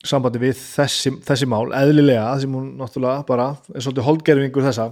sambandi 0.07 0.41
við 0.41 0.57
þessi, 0.57 1.13
þessi 1.25 1.47
mál 1.49 1.69
eðlilega, 1.77 2.33
sem 2.41 2.53
hún 2.57 2.71
náttúrulega 2.79 3.25
bara 3.27 3.51
er 3.73 3.83
svolítið 3.83 4.07
holdgerfingur 4.07 4.65
þessa. 4.65 4.91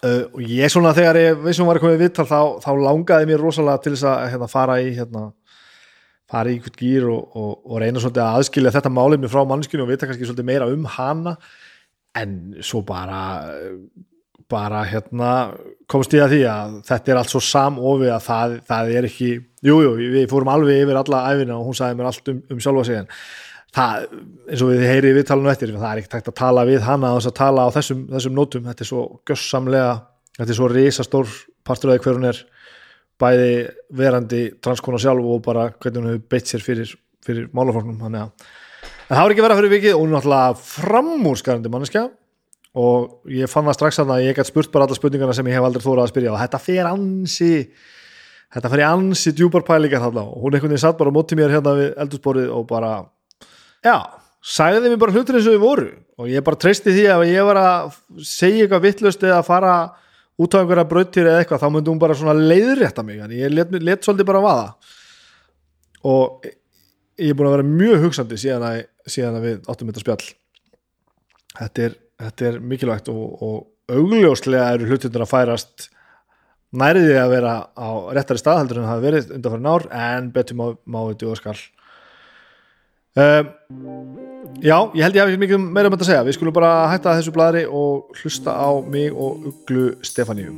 Uh, 0.00 0.24
og 0.32 0.40
ég 0.46 0.70
svona 0.70 0.94
þegar 0.96 1.18
ég 1.18 1.40
veist 1.44 1.60
hún 1.60 1.68
var 1.68 1.80
í 1.82 2.00
vittal 2.00 2.24
þá, 2.24 2.62
þá 2.62 2.70
langaði 2.78 3.28
mér 3.28 3.42
rosalega 3.42 3.82
til 3.84 3.92
þess 3.96 4.06
að 4.08 4.20
hérna, 4.32 4.48
fara 4.48 4.76
í 4.80 4.92
hérna, 4.96 5.24
fara 6.30 6.50
í 6.50 6.56
einhvern 6.56 6.78
gýr 6.78 7.08
og, 7.10 7.34
og, 7.36 7.50
og 7.66 7.82
reyna 7.82 8.00
svolítið 8.00 8.22
að 8.24 8.38
aðskilja 8.38 8.72
þetta 8.76 8.92
málið 8.94 9.24
mér 9.24 9.32
frá 9.32 9.42
mannskinu 9.50 9.84
og 9.84 9.90
vita 9.90 10.08
kannski 10.08 10.28
svolítið 10.28 10.48
meira 10.48 10.70
um 10.70 10.86
hana. 10.94 11.34
En 12.18 12.38
svo 12.66 12.80
bara 12.86 13.20
bara 14.50 14.82
hérna 14.88 15.34
komst 15.90 16.14
ég 16.14 16.24
að 16.24 16.34
því 16.34 16.40
að 16.50 16.80
þetta 16.88 17.12
er 17.12 17.20
allt 17.20 17.32
svo 17.32 17.42
samofið 17.44 18.14
að 18.14 18.26
það, 18.26 18.56
það 18.70 18.90
er 18.96 19.06
ekki 19.10 19.30
jújú, 19.66 19.94
jú, 20.00 20.10
við 20.16 20.26
fórum 20.30 20.50
alveg 20.52 20.82
yfir 20.84 20.98
alla 21.00 21.22
æfina 21.30 21.56
og 21.58 21.70
hún 21.70 21.78
sagði 21.78 21.98
mér 21.98 22.10
allt 22.10 22.32
um, 22.32 22.42
um 22.50 22.60
sjálfa 22.62 22.86
sig 22.88 23.00
en 23.00 23.10
það, 23.74 24.06
eins 24.50 24.64
og 24.64 24.72
við 24.72 24.86
heyrið 24.88 25.18
við 25.18 25.26
talunum 25.28 25.52
eftir, 25.52 25.74
það 25.74 25.90
er 25.90 26.00
ekki 26.02 26.12
tækt 26.14 26.30
að 26.32 26.38
tala 26.40 26.64
við 26.68 26.86
hana 26.86 27.12
og 27.14 27.20
þess 27.20 27.30
að 27.30 27.36
tala 27.40 27.66
á 27.66 27.68
þessum, 27.74 28.06
þessum 28.10 28.36
nótum. 28.36 28.64
Þetta 28.68 28.84
er 28.84 28.90
svo 28.90 29.04
gössamlega, 29.30 29.92
þetta 30.38 30.54
er 30.54 30.58
svo 30.58 30.70
risastór 30.72 31.34
partur 31.66 31.92
af 31.92 31.98
því 31.98 32.06
hver 32.06 32.18
hún 32.18 32.30
er 32.30 32.40
bæði 33.20 33.52
verandi 34.00 34.42
transkona 34.64 35.00
sjálf 35.02 35.28
og 35.28 35.42
bara 35.44 35.68
hvernig 35.76 36.00
hún 36.00 36.10
hefur 36.14 36.26
beitt 36.32 36.50
sér 36.50 36.64
fyrir, 36.64 36.94
fyrir 37.26 37.50
málafloknum, 37.56 38.00
þannig 38.00 38.24
að 38.24 38.48
það 39.10 39.20
var 39.20 39.34
ekki 39.34 39.44
verið 39.44 39.54
að 39.54 39.60
fyrir 39.60 39.74
vikið 39.74 39.96
og 39.96 40.00
hún 40.00 40.10
er 40.10 40.16
náttúrulega 40.16 40.60
framúrskarandi 40.70 41.72
manneskja 41.72 42.06
og 42.78 43.30
ég 43.32 43.50
fann 43.50 43.66
það 43.66 43.78
strax 43.78 44.02
að 44.02 44.12
ég 44.22 44.36
gæti 44.36 44.52
spurt 44.52 44.70
bara 44.74 44.86
alla 44.86 44.98
spurningarna 44.98 45.34
sem 45.34 45.48
ég 45.50 45.58
hef 45.58 45.66
aldrei 45.66 45.82
þórað 45.84 46.04
að 46.04 46.12
spyrja. 46.12 46.34
Og 46.34 46.42
þetta 46.42 46.60
fer 46.62 46.90
ansi 46.90 47.52
þetta 48.54 48.70
fer 48.70 48.82
í 48.82 48.86
ansi 48.86 49.32
djúpar 49.34 49.66
pælingar 49.66 50.04
þarna. 50.04 50.26
Og 50.26 50.44
hún 50.44 50.54
einhvern 50.54 50.74
veginn 50.74 50.84
satt 50.84 50.98
bara 50.98 51.10
á 51.10 51.16
móti 51.16 51.38
mér 51.38 51.54
hérna 51.54 51.74
við 51.78 51.90
eldursporið 52.04 52.52
og 52.54 52.68
bara 52.70 52.92
já, 53.86 53.96
sagði 54.42 54.92
mér 54.92 55.02
bara 55.02 55.16
hlutir 55.16 55.38
eins 55.38 55.48
og 55.50 55.56
þau 55.56 55.64
voru. 55.64 55.90
Og 56.20 56.30
ég 56.30 56.44
bara 56.46 56.60
treysti 56.60 56.94
því 56.94 57.08
að 57.14 57.26
ég 57.30 57.48
var 57.48 57.60
að 57.60 57.98
segja 58.26 58.66
eitthvað 58.66 58.86
vittlust 58.86 59.26
eða 59.26 59.42
fara 59.46 59.74
út 60.40 60.56
á 60.56 60.60
einhverja 60.60 60.86
brautir 60.88 61.28
eða 61.28 61.42
eitthvað, 61.42 61.62
þá 61.62 61.72
myndi 61.74 61.92
hún 61.92 62.00
bara 62.00 62.16
svona 62.16 62.34
leiðrétta 62.38 63.04
mig, 63.04 63.20
en 63.20 63.32
ég 63.36 63.52
let, 63.52 63.72
let 63.84 64.06
svolítið 64.06 64.28
bara 64.30 64.42
vaða. 64.44 64.68
Og 66.08 66.46
ég 67.20 67.32
er 67.32 67.36
búin 67.36 67.50
að 67.50 67.56
vera 67.58 67.68
mjög 67.68 68.06
hugsandi 68.06 68.38
síðan 68.40 68.64
að, 68.64 68.78
síðan 69.04 69.36
að 69.36 69.48
við 69.48 69.68
áttum 69.68 69.90
þetta 69.90 70.04
spjall. 70.04 70.30
Þetta 71.60 71.84
er, 71.86 71.96
þetta 72.20 72.50
er 72.50 72.60
mikilvægt 72.72 73.10
og, 73.12 73.42
og 73.42 73.96
augljóslega 73.96 74.70
eru 74.76 74.88
hlutindur 74.90 75.24
að 75.24 75.32
færast 75.32 75.90
næriði 76.70 77.16
að 77.18 77.32
vera 77.34 77.54
á 77.74 77.90
réttari 78.14 78.42
staðhaldur 78.42 78.80
en 78.80 78.86
það 78.86 78.92
hafi 78.94 79.06
verið 79.08 79.30
undan 79.36 79.54
fyrir 79.54 79.64
nár 79.66 79.86
en 79.90 80.32
betur 80.34 80.58
má, 80.60 80.66
má 80.86 81.00
við 81.08 81.16
djóða 81.22 81.40
skall 81.40 81.60
um, 83.18 83.54
Já, 84.60 84.76
ég 84.92 85.04
held 85.04 85.16
ég 85.16 85.22
hafi 85.24 85.40
mikið 85.40 85.62
meira 85.62 85.88
um 85.88 85.94
þetta 85.94 86.04
að 86.04 86.10
segja. 86.10 86.24
Við 86.26 86.36
skulum 86.36 86.56
bara 86.56 86.72
hætta 86.90 87.14
þessu 87.16 87.32
bladri 87.32 87.62
og 87.64 88.10
hlusta 88.20 88.52
á 88.52 88.70
mig 88.84 89.14
og 89.14 89.46
Uglu 89.52 89.94
Stefaníu 90.04 90.52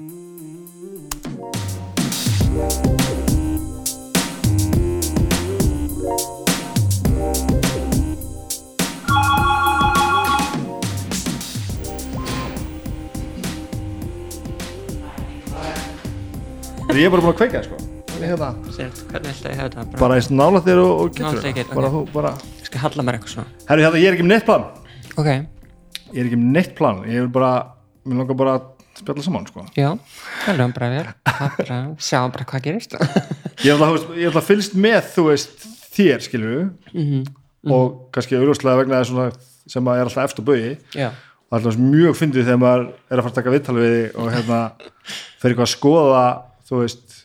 Ég 16.92 17.06
er 17.08 17.12
bara 17.12 17.22
búin 17.25 17.32
að 17.32 17.38
kveika 17.40 17.62
sko. 17.64 17.78
Hérna, 18.22 18.49
Sért, 18.70 18.99
hvernig 19.11 19.32
ætla 19.32 19.50
ég 19.50 19.56
að 19.56 19.62
hafa 19.62 19.70
þetta? 19.72 19.84
Bara, 19.92 20.00
bara 20.02 20.16
eins 20.18 20.28
nála 20.30 20.61
þér 20.62 20.80
og, 20.82 20.90
og 21.02 21.14
getur 21.16 21.46
get, 21.56 21.70
bara, 21.75 21.88
þú, 21.90 22.02
bara 22.12 22.32
ég 22.61 22.68
skal 22.68 22.82
halla 22.84 23.04
mér 23.06 23.16
eitthvað 23.18 23.32
svona. 23.32 23.54
Herru, 23.70 23.82
hérna, 23.87 24.02
ég 24.02 24.11
er 24.11 24.16
ekki 24.18 24.26
með 24.26 24.32
neitt 24.34 24.46
plan. 24.46 24.66
Ok, 25.16 25.30
Ég 26.12 26.20
er 26.20 26.28
ekki 26.28 26.38
með 26.38 26.52
neitt 26.58 26.75
plan. 26.78 27.00
Ég 27.08 27.25
vil 27.25 27.30
bara, 27.34 27.50
mér 28.06 28.20
langar 28.20 28.38
bara 28.38 28.54
að 28.58 28.68
spjalla 29.00 29.25
saman 29.25 29.49
sko. 29.49 29.64
já, 29.75 29.88
það 30.44 30.61
lögum 30.61 30.75
bara 30.76 30.90
vel. 30.92 31.06
Það 31.32 31.56
bara, 31.62 31.80
sjáum 32.11 32.34
bara 32.37 32.46
hvað 32.52 32.64
gerist. 32.68 32.96
Ég 33.64 33.75
ætla, 33.75 33.90
að 34.37 34.46
fylgst 34.52 34.76
með, 34.87 35.00
þú 35.16 35.26
veist, 35.32 35.66
þér, 35.96 36.22
skilur 36.28 36.54
við 36.54 36.70
Mhm, 36.92 37.25
og 37.72 37.99
kannski 38.14 38.37
auðvitað 38.37 38.78
vegna 38.82 39.00
þess 39.02 39.12
svona 39.14 39.26
sem 39.70 39.87
að 39.88 39.99
er 40.00 40.08
alltaf 40.08 40.25
eftir 40.28 40.44
bögi 40.46 40.70
Já, 40.99 41.08
og 41.14 41.54
alltaf 41.58 41.76
mjög 41.78 42.16
fyndið 42.18 42.49
þegar 42.49 42.58
maður 42.58 42.87
er 42.90 43.18
að 43.20 43.22
fara 43.22 43.30
að 43.32 43.37
taka 43.38 43.52
viðtal 43.54 43.76
við 43.78 43.92
þig 43.96 44.16
og 44.18 44.30
hérna 44.34 44.58
fyrir 45.42 45.52
eitthvað 45.54 45.66
að 45.68 45.70
skoða, 45.76 46.25
þú 46.72 46.80
veist 46.82 47.18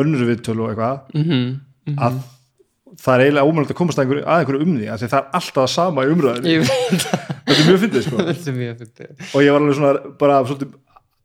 önnur 0.00 0.24
viðtölu 0.32 0.64
og 0.66 0.72
eitthvað 0.74 1.20
mhm 1.20 1.44
að 2.00 2.22
það 3.04 3.14
er 3.14 3.22
eiginlega 3.24 3.48
ómögulegt 3.48 3.72
að 3.74 3.76
komast 3.76 3.98
að 3.98 4.04
einhverju, 4.04 4.24
að 4.24 4.40
einhverju 4.40 4.64
um 4.64 4.76
því 4.78 4.86
því 4.86 5.08
það 5.10 5.18
er 5.18 5.26
alltaf 5.38 5.70
sama 5.72 6.04
í 6.04 6.12
umröðinu 6.14 6.52
þetta 6.64 7.54
er 7.54 7.68
mjög 7.68 7.80
fyndið 7.82 8.06
sko. 8.06 8.24
Og 9.34 9.44
ég 9.44 9.52
var 9.52 9.60
alveg 9.60 9.76
svona 9.78 10.12
bara 10.20 10.38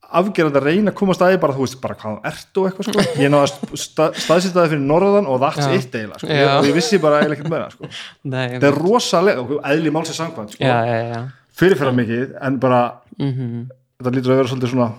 afgerandi 0.10 0.58
að 0.60 0.66
reyna 0.66 0.92
að 0.92 0.98
komast 0.98 1.24
að 1.24 1.36
bara 1.44 1.56
þú 1.56 1.66
veist 1.66 1.80
bara 1.84 1.98
hvað 2.02 2.28
ert 2.32 2.60
og 2.60 2.68
eitthvað 2.70 2.88
sko. 2.90 3.04
Ég 3.22 3.32
náða 3.32 3.46
að 3.46 3.76
sta- 3.80 4.10
staðsetja 4.18 4.56
það 4.58 4.72
fyrir 4.74 4.86
norðan 4.90 5.30
og 5.30 5.42
that's 5.44 5.62
Já. 5.62 5.76
it 5.78 5.98
eiginlega 6.00 6.22
sko. 6.24 6.30
Og 6.58 6.70
ég 6.70 6.78
vissi 6.80 7.02
bara 7.04 7.20
eiginlega 7.22 7.38
ekkert 7.38 7.54
meira 7.54 7.70
sko. 7.74 7.90
Þetta 8.34 8.72
er 8.72 8.80
rosalega, 8.80 9.44
og 9.46 9.60
eðli 9.70 9.94
málsins 9.94 10.20
sangvænt 10.20 10.56
sko, 10.56 10.66
já, 10.66 10.80
já, 10.90 10.98
já. 11.14 11.22
Fyrirferða 11.60 11.94
mikið 12.00 12.34
en 12.50 12.58
bara 12.64 12.82
mm 13.20 13.62
þetta 14.00 14.16
lítur 14.16 14.32
að 14.32 14.38
vera 14.40 14.50
svolítið 14.54 14.74
svona 14.74 14.90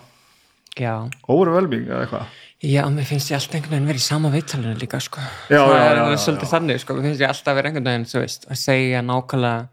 Já, 0.76 0.94
overwhelming 1.32 1.87
eða 1.88 2.02
eitthvað 2.04 2.40
já, 2.61 2.83
mér 2.93 3.07
finnst 3.09 3.31
ég 3.33 3.38
alltaf 3.38 3.55
einhvern 3.57 3.73
veginn 3.76 3.88
verið 3.88 4.02
í 4.02 4.07
sama 4.07 4.31
viðtalinu 4.35 4.75
líka 4.81 5.00
sko 5.00 5.23
Já, 5.49 5.62
Það 5.64 5.75
já, 5.76 5.85
er 5.90 5.97
já, 6.00 6.17
svolítið 6.25 6.47
já. 6.47 6.52
þannig 6.55 6.83
sko, 6.83 6.97
mér 6.99 7.07
finnst 7.09 7.25
ég 7.25 7.33
alltaf 7.33 7.57
verið 7.59 7.71
einhvern 7.71 7.88
veginn, 7.90 8.07
þú 8.12 8.21
veist, 8.25 8.47
að 8.52 8.61
segja 8.61 9.02
nákvæmlega 9.07 9.69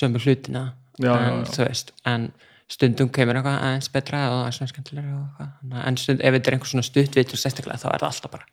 sömu 0.00 0.22
hlutina 0.24 0.64
Já, 1.00 1.12
en 1.16 1.40
já. 1.40 1.50
þú 1.56 1.66
veist, 1.68 1.92
en 2.12 2.28
stundum 2.70 3.08
kemur 3.10 3.40
eitthvað 3.40 3.56
aðeins 3.66 3.88
betra 3.90 4.18
og 4.36 4.52
svona 4.54 4.70
skemmtilega 4.70 5.14
og 5.16 5.40
eitthvað, 5.46 5.86
en 5.88 5.96
stund, 5.98 6.20
ef 6.22 6.36
þetta 6.36 6.50
er 6.52 6.56
einhver 6.58 6.70
svona 6.74 6.86
stuttvitt 6.86 7.32
og 7.34 7.40
sérstaklega 7.42 7.80
þá 7.82 7.88
er 7.94 8.04
það 8.04 8.10
alltaf 8.12 8.34
bara. 8.36 8.46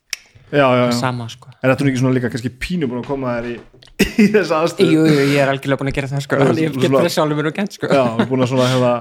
Sama 0.52 1.28
sko. 1.30 1.50
Er 1.62 1.72
þetta 1.74 1.84
nú 1.86 1.92
ekki 1.92 2.00
svona 2.02 2.16
líka 2.16 2.30
kannski 2.32 2.52
pínu 2.64 2.88
búin 2.88 3.02
að 3.04 3.08
koma 3.10 3.34
þær 3.38 3.48
í, 3.52 3.56
í 4.24 4.28
þessa 4.32 4.62
aðstöðu? 4.64 4.94
Jú, 4.94 5.06
jú, 5.12 5.26
ég 5.34 5.42
er 5.44 5.52
algjörlega 5.52 5.80
búin 5.82 5.92
að 5.92 5.98
gera 5.98 6.10
það 6.14 6.24
sko. 6.26 6.40
Þannig 6.42 6.62
ég 6.64 6.72
svona- 6.74 6.84
get 6.88 6.96
bara 6.98 7.12
sjálfur 7.18 7.40
mér 7.42 7.50
og 7.52 7.56
gent 7.58 7.78
sko. 7.78 7.90
Já, 7.92 8.04
búin 8.30 8.44
að 8.46 8.52
svona 8.54 8.68
hefða 8.74 8.92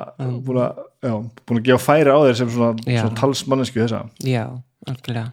búin 0.46 0.60
að, 0.64 0.84
já, 1.06 1.12
búin 1.46 1.60
að 1.60 1.66
gefa 1.70 1.84
færi 1.86 2.10
á 2.14 2.18
þér 2.26 2.38
sem 2.40 2.50
svona, 2.56 2.70
svona 2.86 3.18
talsmannesku 3.20 3.82
þessa. 3.84 4.00
Já, 4.26 4.44
algjörlega. 4.90 5.28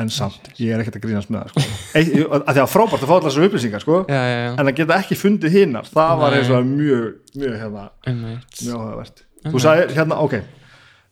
En 0.00 0.08
samt, 0.08 0.46
ég 0.56 0.72
er 0.72 0.80
ekkert 0.80 0.96
að 0.96 1.02
grínast 1.04 1.28
með 1.30 1.42
það 1.42 1.50
sko. 1.52 1.78
Eitt, 2.00 2.14
að 2.32 2.54
því 2.56 2.60
að 2.62 2.70
frábært 2.72 3.02
að 3.04 3.10
fá 3.10 3.12
allar 3.18 3.26
þessar 3.28 3.44
upplýsingar 3.50 3.82
sko, 3.84 3.98
Já, 4.08 4.20
já, 4.24 4.38
já, 4.40 4.52
en 4.62 4.70
að 4.70 4.78
geta 4.78 4.96
ekki 5.02 5.18
fundið 5.20 5.52
hinnar 5.58 5.90
það 5.92 6.14
var 6.22 6.36
eins 6.38 6.48
og 6.56 6.64
mjög, 6.70 7.02
mjög 7.36 7.58
hérna, 7.60 7.82
einmitt. 8.08 8.56
mjög 8.64 8.78
áhugavert. 8.78 9.20
Þú 9.52 9.60
sagði 9.66 9.84
hérna, 9.98 10.18
ok 10.24 10.38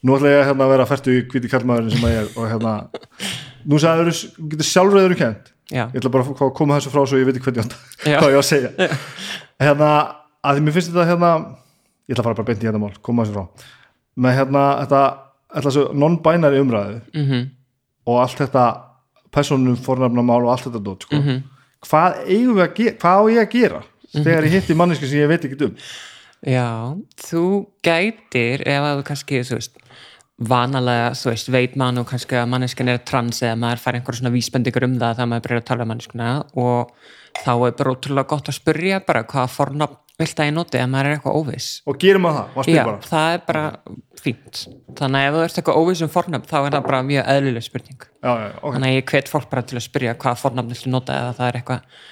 nú 0.01 0.17
ætla 0.17 0.33
ég 0.33 0.47
hérna 0.49 0.65
að 0.65 0.73
vera 0.73 0.87
færtu 0.89 1.13
í 1.13 1.21
hvíti 1.29 1.51
kallmaðurinn 1.53 1.93
sem 1.93 2.07
að 2.09 2.15
ég 2.15 2.23
er 2.25 2.29
og 2.41 2.49
hérna 2.55 2.73
nú 3.69 3.81
sagði 3.81 4.13
þú 4.13 4.49
getur 4.53 4.69
sjálfröður 4.71 5.17
kent 5.19 5.51
Já, 5.71 5.85
ég 5.93 6.01
ætla 6.01 6.11
bara 6.11 6.27
að 6.27 6.55
koma 6.59 6.79
þessu 6.79 6.91
frá 6.91 7.05
svo 7.07 7.19
ég 7.21 7.29
veit 7.29 7.37
ekki 7.39 7.47
hvernig 7.47 7.75
Já. 8.03 8.17
hvað 8.21 8.33
ég 8.33 8.39
á 8.39 8.43
að 8.43 8.49
segja. 8.49 8.89
Hérna, 9.63 9.91
að 10.43 10.57
því 10.57 10.65
mér 10.67 10.75
finnst 10.77 10.91
þetta 10.91 11.07
hérna 11.07 11.31
ég 12.11 12.15
ætla 12.15 12.25
að 12.25 12.27
fara 12.27 12.39
bara 12.41 12.49
beint 12.49 12.65
í 12.65 12.67
hérna 12.67 12.83
mál, 12.83 12.97
koma 13.07 13.27
þessu 13.27 13.37
frá. 13.37 13.69
Með 14.21 14.37
hérna, 14.41 14.65
þetta, 14.83 15.03
þetta 15.55 15.75
svo 15.77 15.85
non-binary 16.03 16.63
umræðu 16.65 16.97
mhm, 17.23 17.45
og 18.11 18.21
allt 18.25 18.43
þetta 18.43 18.67
persónum 19.31 19.79
fornafna 19.79 20.25
mál 20.27 20.41
og 20.41 20.53
allt 20.57 20.67
þetta 20.67 20.85
dót 20.89 21.07
sko. 21.07 21.21
mhm. 21.21 21.43
Hvað 21.87 22.19
eigum 22.27 22.59
við 22.59 22.65
að 22.67 22.73
gera, 22.77 22.97
hvað 23.01 23.17
á 23.17 23.25
ég 23.31 23.41
að 23.41 23.53
gera 23.55 23.83
þegar 24.11 24.47
ég 24.47 24.57
hitti 24.59 24.75
manneski 24.77 25.09
sem 25.09 25.23
ég 25.23 25.31
veit 25.31 25.47
ekki 25.47 25.69
um? 25.69 25.77
Já, 26.51 26.67
þú 27.21 27.45
gætir 27.85 28.65
ef 28.69 28.85
að 28.85 28.99
þú 28.99 29.07
kannski, 29.07 29.41
þú 29.47 29.61
veist 29.61 29.79
vanalega, 30.41 31.13
þú 31.21 31.31
veist, 31.31 31.51
veit 31.53 31.79
mann 31.81 32.01
og 32.01 32.07
kannski 32.09 32.39
að 32.41 32.51
manneskan 32.53 32.91
er 32.93 33.01
trans 33.05 33.43
eða 33.45 33.59
maður 33.61 33.83
fær 33.83 33.99
einhver 33.99 34.17
svona 34.17 34.33
vísbendingur 34.33 34.87
um 34.87 34.95
það 35.01 35.19
þegar 35.19 35.33
maður 35.33 35.47
byrjar 35.47 35.63
að 35.63 35.67
tala 35.71 35.85
um 35.85 35.91
manneskuna 35.93 36.29
og 36.65 36.95
þá 37.41 37.51
er 37.55 37.75
bara 37.81 37.93
ótrúlega 37.95 38.31
gott 38.31 38.49
að 38.49 38.57
spyrja 38.57 39.03
bara 39.07 39.25
hvaða 39.29 39.51
fornafn 39.53 39.99
vilt 40.21 40.41
að 40.41 40.51
ég 40.51 40.57
noti 40.57 40.77
ef 40.77 40.89
maður 40.93 41.09
er 41.09 41.17
eitthvað 41.17 41.37
óviss. 41.41 41.69
Og 41.89 41.99
gerum 42.01 42.29
að 42.29 42.35
það, 42.37 42.49
maður 42.55 42.69
spyr 42.69 42.81
bara. 42.89 43.05
það 43.09 43.35
er 43.35 43.45
bara 43.47 43.63
fínt. 44.21 44.63
Þannig 44.99 45.21
að 45.21 45.29
ef 45.29 45.37
þú 45.37 45.45
ert 45.45 45.61
eitthvað 45.61 45.81
óviss 45.81 46.03
um 46.05 46.13
fornafn 46.13 46.49
þá 46.51 46.57
er 46.61 46.75
það 46.75 46.89
bara 46.89 47.03
mjög 47.09 47.31
eðlileg 47.35 47.65
spurning. 47.65 48.03
Já, 48.21 48.31
já, 48.31 48.49
ok, 48.61 48.75
þannig 48.75 48.91
að 48.91 48.99
ég 48.99 49.07
hvet 49.15 49.33
fólk 49.33 49.49
bara 49.53 49.65
til 49.65 49.79
að 49.81 49.87
spyrja 49.87 50.17
hvaða 50.21 50.41
fornafn 50.43 50.75
viltu 50.75 50.93
nota 50.93 51.17
eða 51.23 51.37
það 51.39 51.49
er 51.49 51.61
eitthvað 51.61 52.03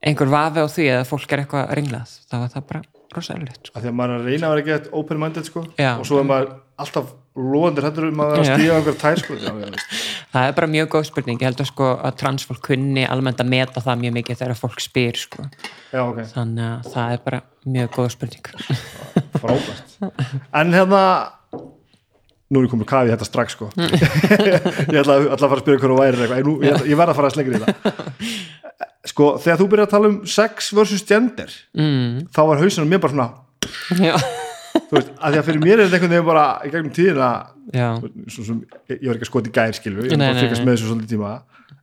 einhver 0.00 0.32
vafi 0.32 0.64
á 0.64 0.66
því 0.72 0.86
eða 0.94 1.08
fólk 1.08 1.34
er 1.34 1.42
eitthvað 1.42 1.72
ringlað 1.76 2.14
þá 2.30 2.36
er 2.40 2.52
það 2.54 2.66
bara 2.70 2.82
rosa 3.14 3.34
eðlilegt 3.34 3.68
sko. 3.68 3.74
að 3.74 3.84
því 3.84 3.90
að 3.90 3.96
maður 3.98 4.14
er 4.14 4.20
að 4.20 4.44
að 4.46 4.54
vera 4.54 4.66
gett 4.68 4.88
open-minded 5.00 5.48
sko, 5.50 5.64
og 5.68 6.06
svo 6.08 6.20
er 6.20 6.28
maður 6.30 6.52
alltaf 6.80 7.10
loðandur 7.38 7.86
hættur 7.86 8.06
um 8.10 8.22
að 8.24 8.32
stíða 8.48 8.76
einhver 8.80 8.96
tær 9.00 9.20
já, 9.22 9.36
já, 9.38 9.52
veist. 9.60 9.98
það 10.34 10.46
er 10.48 10.54
bara 10.58 10.70
mjög 10.74 10.88
góð 10.94 11.04
spurning. 11.10 11.38
Ég 11.40 11.46
held 11.50 11.62
að 11.62 11.68
sko 11.70 11.90
að 11.98 12.16
transfólk 12.22 12.62
kunni 12.66 13.04
almennt 13.06 13.42
að 13.42 13.50
meta 13.52 13.82
það 13.84 14.00
mjög 14.04 14.16
mikið 14.18 14.40
þegar 14.42 14.58
fólk 14.60 14.80
spyr 14.82 15.20
sko. 15.20 15.46
já, 15.92 16.00
ok, 16.02 16.22
þannig 16.34 16.64
að 16.70 16.88
það 16.94 17.14
er 17.16 17.22
bara 17.28 17.42
mjög 17.76 17.92
góð 17.98 18.08
spurning. 18.16 18.50
Frábært. 19.40 19.94
En 20.60 20.74
hérna 20.74 21.02
nú 22.50 22.58
er 22.58 22.66
ég 22.66 22.72
komið 22.72 22.88
kafi 22.90 23.12
þetta 23.12 23.28
strax 23.28 23.54
sko. 23.54 23.68
Ég 23.78 24.96
ætla, 25.04 25.20
að- 25.20 25.28
að 25.30 25.44
fara 25.44 25.54
að 25.54 25.60
spyrja 25.62 25.82
hvernig 25.84 26.00
væri 26.00 26.40
en 26.40 26.48
nú, 26.48 26.56
ég, 26.66 26.80
ég 26.90 26.98
verð 26.98 27.12
að 27.14 27.20
fara 27.20 27.30
að 27.30 27.36
slengri 27.36 27.60
í 27.60 27.62
það. 27.62 28.32
Sko, 29.10 29.28
þegar 29.40 29.60
þú 29.62 29.66
byrjar 29.70 29.86
að 29.86 29.92
tala 29.94 30.08
um 30.10 30.16
sex 30.28 30.72
versus 30.76 31.04
gender 31.08 31.52
mm, 31.78 32.26
þá 32.34 32.40
var 32.50 32.58
hausunum 32.60 32.90
mér 32.90 33.00
bara 33.00 33.14
svona 33.14 33.28
já, 34.02 34.16
þú 34.74 34.96
veist, 34.96 35.10
að 35.16 35.34
því 35.34 35.40
að 35.40 35.48
fyrir 35.48 35.62
mér 35.64 35.74
er 35.76 35.88
þetta 35.88 35.98
einhvern 35.98 36.14
veginn 36.14 36.28
bara 36.28 36.44
í 36.62 36.70
gegnum 36.74 36.92
tíðina 36.96 37.30
svo, 38.30 38.44
svo, 38.44 38.56
ég 38.90 39.08
var 39.08 39.16
ekki 39.16 39.26
að 39.26 39.30
skoti 39.30 39.54
gær 39.56 39.76
skilju 39.78 40.06
ég 40.06 40.14
var 40.14 40.22
bara 40.22 40.36
að 40.36 40.44
fyrkast 40.44 40.66
með 40.66 40.76
þessu 40.76 40.90
svolítið 40.90 41.12
tíma. 41.14 41.32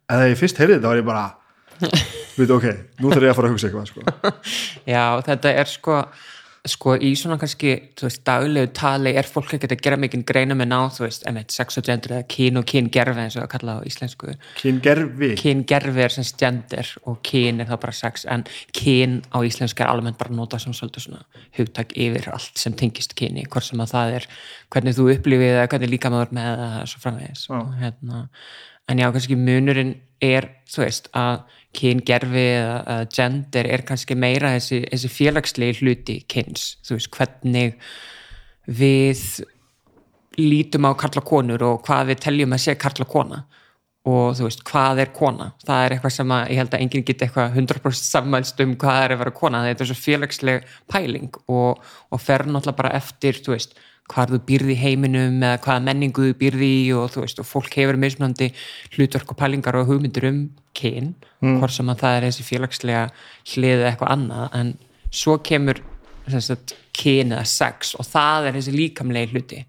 En 0.07 0.21
þegar 0.21 0.31
ég 0.31 0.41
fyrst 0.41 0.61
heyrði 0.61 0.77
þetta 0.77 0.91
var 0.91 1.01
ég 1.01 1.07
bara 1.07 1.25
veit 2.37 2.53
ok, 2.53 2.65
nú 3.01 3.11
þarf 3.11 3.27
ég 3.27 3.31
að 3.31 3.37
fara 3.37 3.49
að 3.49 3.53
hugsa 3.53 3.69
eitthvað 3.69 3.89
sko. 3.91 4.33
já, 4.95 5.03
þetta 5.27 5.53
er 5.61 5.71
sko 5.71 5.99
sko 6.71 6.95
í 6.99 7.11
svona 7.19 7.37
kannski, 7.41 7.73
þú 7.97 8.07
veist, 8.07 8.21
daglegu 8.27 8.71
tali 8.77 9.13
er 9.17 9.27
fólk 9.29 9.55
ekkert 9.57 9.75
að 9.75 9.83
gera 9.85 9.99
mikið 10.01 10.25
greina 10.29 10.57
með 10.57 10.69
ná, 10.71 10.77
þú 10.95 11.05
veist, 11.05 11.25
emitt, 11.29 11.55
sex 11.55 11.79
og 11.79 11.87
gender 11.87 12.15
eða 12.17 12.27
kyn 12.33 12.61
og 12.61 12.67
kyngerfi 12.71 13.23
eins 13.23 13.37
og 13.37 13.43
það 13.45 13.51
kalla 13.55 13.75
á 13.77 13.79
íslensku. 13.89 14.35
Kyngerfi 14.61 15.31
kyngerfi 15.41 16.05
er 16.05 16.15
sem 16.15 16.29
gender 16.43 16.93
og 17.07 17.19
kyn 17.27 17.63
er 17.63 17.71
þá 17.71 17.75
bara 17.87 17.97
sex 17.97 18.27
en 18.29 18.45
kyn 18.77 19.19
á 19.33 19.37
íslensku 19.47 19.85
er 19.85 19.91
almennt 19.91 20.19
bara 20.21 20.35
nota 20.35 20.61
sem 20.61 20.75
svolítið 20.77 21.07
svona 21.07 21.43
hugtak 21.57 21.93
yfir 21.97 22.31
allt 22.33 22.59
sem 22.59 22.75
tengist 22.77 23.17
kyni, 23.17 23.47
hvort 23.51 23.67
sem 23.67 23.83
að 23.83 23.93
það 23.95 24.17
er 24.21 24.31
hvernig 24.73 24.97
þú 24.97 25.11
upplifið 25.15 25.53
eða 25.55 25.67
hvernig 25.73 25.93
líka 25.95 26.13
maður 26.13 26.33
með 26.37 26.49
eða 26.55 26.87
svo 26.91 27.03
framvegis. 27.03 27.45
Og, 27.55 27.69
hérna, 27.81 28.25
en 28.87 29.01
já, 29.01 29.09
kannski 29.11 29.37
munurinn 29.39 29.95
er, 30.23 30.49
þú 30.71 30.83
veist, 30.85 31.09
að 31.17 31.43
kyngerfi 31.77 32.45
eða, 32.55 32.97
gender 33.13 33.69
er 33.69 33.83
kannski 33.87 34.17
meira 34.17 34.55
þessi, 34.55 34.81
þessi 34.87 35.11
félagslegi 35.13 35.83
hluti 35.83 36.17
kyns, 36.31 36.71
þú 36.87 36.97
veist, 36.97 37.11
hvernig 37.13 37.77
við 38.67 39.21
lítum 40.37 40.87
á 40.89 40.91
karla 40.97 41.23
konur 41.25 41.63
og 41.65 41.79
hvað 41.85 42.11
við 42.11 42.25
teljum 42.27 42.55
að 42.55 42.63
sé 42.65 42.75
karla 42.79 43.07
kona. 43.09 43.43
Og 44.07 44.37
þú 44.37 44.45
veist, 44.45 44.61
hvað 44.63 45.01
er 45.03 45.09
kona? 45.11 45.49
Það 45.67 45.81
er 45.83 45.93
eitthvað 45.93 46.13
sem 46.15 46.29
að, 46.31 46.43
ég 46.53 46.61
held 46.61 46.75
að 46.77 46.83
enginn 46.85 47.05
geti 47.09 47.25
eitthvað 47.25 47.57
100% 47.59 48.07
sammælst 48.07 48.61
um 48.63 48.75
hvað 48.79 48.99
er 49.03 49.13
að 49.13 49.21
vera 49.23 49.33
kona. 49.35 49.63
Þetta 49.67 49.83
er 49.83 49.89
svo 49.89 49.97
félagsleg 49.99 50.69
pæling 50.93 51.39
og, 51.51 51.81
og 52.13 52.21
fer 52.23 52.45
náttúrulega 52.47 52.77
bara 52.77 52.93
eftir 53.01 53.41
þú 53.43 53.57
veist, 53.57 53.75
hvað 54.11 54.33
þú 54.33 54.39
býrði 54.47 54.77
heiminum 54.79 55.41
eða 55.41 55.59
hvaða 55.65 55.83
menningu 55.83 56.29
þú 56.29 56.37
býrði 56.39 56.69
í 56.79 56.83
og 56.95 57.11
þú 57.13 57.23
veist, 57.25 57.41
og 57.41 57.47
fólk 57.49 57.75
hefur 57.75 57.99
mismunandi 57.99 58.49
hlutverk 58.95 59.33
og 59.33 59.39
pælingar 59.39 59.77
og 59.79 59.89
hugmyndir 59.89 60.29
um 60.29 60.41
kyn, 60.77 61.13
mm. 61.43 61.57
hvort 61.59 61.75
sem 61.75 61.89
að 61.91 62.03
það 62.03 62.17
er 62.17 62.27
þessi 62.27 62.45
félagslega 62.47 63.03
hlið 63.53 63.73
eða 63.79 63.89
eitthvað 63.91 64.13
annað 64.15 64.57
en 64.61 64.73
svo 65.11 65.37
kemur 65.43 65.81
sagt, 66.27 66.75
kyn 66.97 67.33
eða 67.35 67.47
sex 67.47 67.95
og 67.99 68.07
það 68.07 68.49
er 68.49 68.57
þessi 68.59 68.75
líkamlegi 68.75 69.33
hluti. 69.33 69.65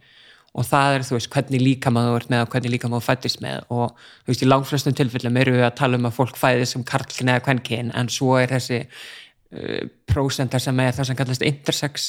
Og 0.59 0.65
það 0.67 0.97
er 0.97 1.05
þú 1.07 1.15
veist 1.15 1.31
hvernig 1.31 1.63
líkama 1.63 2.03
þú 2.03 2.15
ert 2.19 2.31
með 2.33 2.41
og 2.43 2.55
hvernig 2.55 2.73
líkama 2.73 2.99
þú 2.99 3.07
fættist 3.07 3.43
með. 3.45 3.61
Og 3.71 3.93
þú 4.25 4.33
veist 4.33 4.43
í 4.43 4.49
langflestum 4.49 4.97
tilfellum 4.97 5.37
eru 5.39 5.55
við 5.55 5.67
að 5.69 5.77
tala 5.79 6.01
um 6.01 6.09
að 6.09 6.17
fólk 6.17 6.41
fæðist 6.41 6.75
sem 6.75 6.87
karlkyn 6.89 7.31
eða 7.31 7.45
kvenkyn 7.47 7.93
en 7.95 8.11
svo 8.11 8.33
er 8.41 8.51
þessi 8.57 8.81
uh, 8.87 9.85
prósentar 10.09 10.63
sem 10.65 10.83
er 10.83 10.97
það 10.97 11.11
sem 11.11 11.21
kallast 11.21 11.47
intersex 11.47 12.09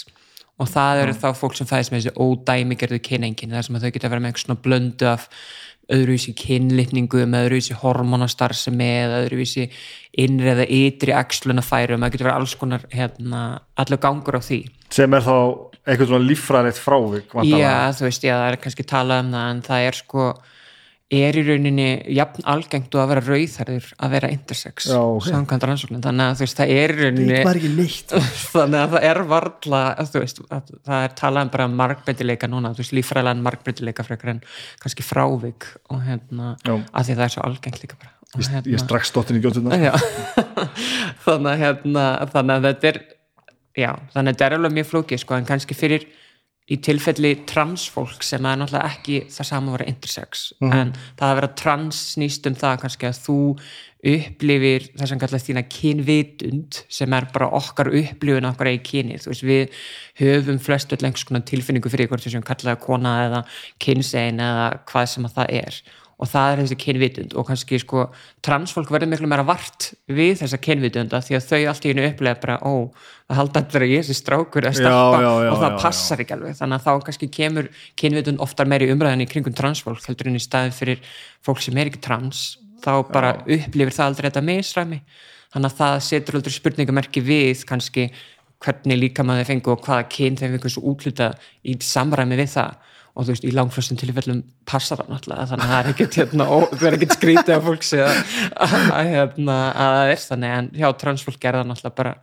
og 0.60 0.70
það 0.70 1.06
eru 1.06 1.16
þá 1.16 1.30
fólk 1.39 1.58
sem 1.58 1.70
fæðist 1.70 1.94
með 1.94 2.04
þessi 2.04 2.28
ódæmigerðu 2.28 3.00
kynengin 3.06 3.56
þar 3.56 3.68
sem 3.68 3.80
þau 3.80 3.89
geta 3.89 4.12
verið 4.12 4.24
með 4.25 4.32
einhvers 4.32 4.46
svona 4.48 4.63
blöndu 4.66 5.10
af 5.10 5.28
öðruvísi 5.89 6.36
kynlitningu 6.38 7.24
með 7.25 7.48
öðruvísi 7.48 7.78
hormonastarsi 7.82 8.74
með 8.75 9.16
öðruvísi 9.24 9.70
innri 10.22 10.51
eða 10.51 10.68
ytri 10.70 11.16
axlunafæru, 11.18 11.98
maður 11.98 12.18
getur 12.18 12.30
verið 12.30 12.42
alls 12.42 12.56
konar 12.60 12.86
hérna, 12.94 13.42
allur 13.80 14.01
gangur 14.04 14.38
á 14.38 14.42
því. 14.44 14.60
Sem 14.94 15.16
er 15.18 15.25
þá 15.25 15.36
eitthvað 15.89 16.12
svona 16.12 16.28
líffræðilegt 16.28 16.82
frávik 16.84 17.36
Já, 17.48 17.89
þú 17.98 18.06
veist, 18.06 18.25
já, 18.25 18.36
það 18.36 18.48
er 18.51 18.60
kannski 18.66 18.86
talað 18.89 19.24
um 19.24 19.34
það 19.34 19.51
en 19.54 19.62
það 19.66 19.88
er 19.88 19.98
sko 19.98 20.30
er 21.10 21.38
í 21.39 21.42
rauninni 21.42 21.88
jafn 22.13 22.46
algengt 22.50 22.94
og 22.94 23.01
að 23.01 23.08
vera 23.13 23.24
rauðarður 23.25 23.88
að 23.98 24.12
vera 24.13 24.30
intersex 24.30 24.89
okay. 24.94 25.32
samkvæmt 25.34 25.66
rannsóknum, 25.66 26.04
þannig 26.06 26.28
að 26.28 26.36
þú 26.38 26.46
veist 26.46 26.60
það 26.60 26.74
er 26.75 26.94
í 26.94 27.00
rauninni 27.00 27.39
þannig 28.54 28.80
að 28.84 28.94
það 28.94 29.08
er 29.10 29.22
varla 29.32 29.82
veist, 30.13 30.42
það 30.51 31.00
er 31.00 31.16
talað 31.18 31.48
um 31.48 31.51
bara 31.56 31.68
markbreytileika 31.82 32.51
núna, 32.51 32.74
þú 32.75 32.84
veist 32.84 32.96
lífræðilegan 33.00 33.44
markbreytileika 33.48 34.06
frekar 34.06 34.36
en 34.36 34.44
kannski 34.84 35.06
frávik 35.06 35.66
og 35.89 36.06
hérna, 36.06 36.54
Já. 36.62 36.75
að 36.78 37.10
því 37.10 37.18
það 37.18 37.25
er 37.25 37.36
svo 37.36 37.46
algengt 37.48 37.82
líka 37.82 37.98
bara. 37.98 38.13
Og, 38.30 38.44
ég, 38.44 38.51
hérna, 38.54 38.74
ég 38.75 38.84
strax 38.84 39.10
stóttin 39.10 39.39
í 39.39 39.42
gjótuna 39.42 39.80
þannig 41.25 41.50
að 41.56 41.63
hérna, 41.63 42.10
þannig 42.30 42.60
að 42.60 42.70
þetta 42.70 42.94
er 42.94 43.01
Já, 43.78 43.94
þannig 44.13 44.34
að 44.34 44.34
þetta 44.34 44.46
er 44.46 44.56
alveg 44.58 44.74
mjög 44.75 44.88
flókið 44.89 45.22
sko, 45.22 45.36
en 45.38 45.46
kannski 45.48 45.75
fyrir 45.78 46.06
í 46.70 46.78
tilfelli 46.86 47.34
transfólk 47.50 48.24
sem 48.26 48.46
er 48.46 48.60
náttúrulega 48.62 48.94
ekki 48.94 49.20
það 49.34 49.48
saman 49.50 49.72
að 49.72 49.78
vera 49.78 49.90
intersex. 49.90 50.44
Mm 50.60 50.70
-hmm. 50.70 50.82
en 50.82 50.94
það 51.20 51.30
að 51.30 51.38
vera 51.40 51.54
trans 51.62 52.02
snýst 52.14 52.48
um 52.48 52.56
það 52.56 52.82
kannski 52.84 53.10
að 53.10 53.22
þú 53.26 53.40
upplifir 54.00 54.86
það 54.96 55.10
sem 55.12 55.20
kallast 55.20 55.50
þína 55.50 55.64
kynvitund 55.68 56.78
sem 56.88 57.14
er 57.14 57.26
bara 57.34 57.50
okkar 57.58 57.90
upplifun 57.92 58.48
okkar 58.48 58.70
eða 58.72 58.84
kyni, 58.88 59.18
þú 59.20 59.34
veist 59.34 59.44
við 59.44 59.80
höfum 60.22 60.60
flestu 60.60 60.98
lengs 61.02 61.26
tilfinningu 61.26 61.92
fyrir 61.92 62.08
hvort 62.08 62.24
þessum 62.24 62.46
kallaða 62.48 62.80
kona 62.80 63.16
eða 63.26 63.42
kynsegin 63.84 64.40
eða 64.40 64.70
hvað 64.88 65.06
sem 65.06 65.26
að 65.26 65.36
það 65.36 65.52
er 65.60 65.82
og 66.20 66.28
það 66.28 66.52
er 66.52 66.62
þessi 66.62 66.78
kynvitund. 66.84 67.34
Og 67.40 67.48
kannski 67.48 67.80
sko 67.80 68.04
transfólk 68.46 68.92
verður 68.92 69.12
miklu 69.14 69.30
meira 69.32 69.46
vart 69.48 69.90
við 70.12 70.42
þessa 70.42 70.60
kynvitunda 70.60 71.22
því 71.24 71.38
að 71.38 71.46
þau 71.48 71.60
allt 71.72 71.86
í 71.86 71.94
hennu 71.94 72.08
upplega 72.10 72.42
bara 72.42 72.58
ó, 72.60 72.74
það 73.30 73.40
halda 73.40 73.62
allir 73.64 73.86
að 73.86 73.94
ég 73.94 74.08
sé 74.08 74.18
strákur 74.18 74.68
að 74.68 74.82
já, 74.84 74.90
já, 74.90 75.30
og 75.48 75.62
það 75.62 75.72
já, 75.72 75.78
passar 75.86 76.24
ekki 76.24 76.36
alveg. 76.36 76.58
Þannig 76.60 76.80
að 76.80 76.88
þá 76.88 77.06
kannski 77.08 77.30
kemur 77.40 77.70
kynvitund 78.02 78.44
oftar 78.44 78.72
meiri 78.72 78.90
umræðin 78.92 79.24
í 79.24 79.30
kringum 79.32 79.56
transfólk 79.56 80.04
heldur 80.10 80.32
en 80.32 80.40
í 80.40 80.44
staði 80.44 80.76
fyrir 80.76 81.14
fólk 81.46 81.64
sem 81.64 81.80
er 81.80 81.92
ekki 81.92 82.04
trans. 82.04 82.44
Þá 82.84 82.92
bara 83.14 83.38
upplifir 83.46 83.96
það 83.96 84.12
aldrei 84.12 84.30
þetta 84.30 84.46
misræmi. 84.50 85.00
Þannig 85.54 85.72
að 85.72 85.80
það 85.80 86.02
setur 86.10 86.40
aldrei 86.40 86.58
spurningamerki 86.58 87.24
við 87.24 87.64
kannski 87.70 88.10
hvernig 88.60 89.00
líka 89.00 89.24
maður 89.24 89.54
fengu 89.54 89.72
og 89.72 89.84
hvaða 89.88 90.06
kyn 90.12 90.36
þeim 90.36 90.58
fengur 90.58 90.74
svo 90.74 90.84
útluta 90.92 91.32
í 91.64 91.78
samræmi 91.80 92.36
við 92.40 92.52
það 92.58 92.88
og 93.16 93.25
þú 93.25 93.34
veist, 93.34 93.46
í 93.46 93.54
langflöstum 93.56 94.00
tilfellum 94.00 94.42
passar 94.70 95.01
það 95.01 95.14
náttúrulega, 95.14 95.48
þannig 95.51 95.66
að 95.66 95.72
það 95.74 95.79
er 95.83 95.92
ekkert 95.94 96.18
hérna, 96.20 96.50
það 96.72 96.90
er 96.90 96.98
ekkert 96.98 97.16
skrítið 97.18 97.55
að 97.55 97.70
fólk 97.70 97.88
sé 97.88 98.01
að, 98.05 98.20
að, 98.66 99.14
hérna, 99.14 99.55
að 99.70 99.96
það 99.96 100.12
er 100.16 100.25
þannig 100.25 100.57
en 100.57 100.70
hjá 100.79 100.90
transfólk 101.03 101.48
er 101.48 101.60
það 101.60 101.72
náttúrulega 101.72 101.98
bara 102.01 102.14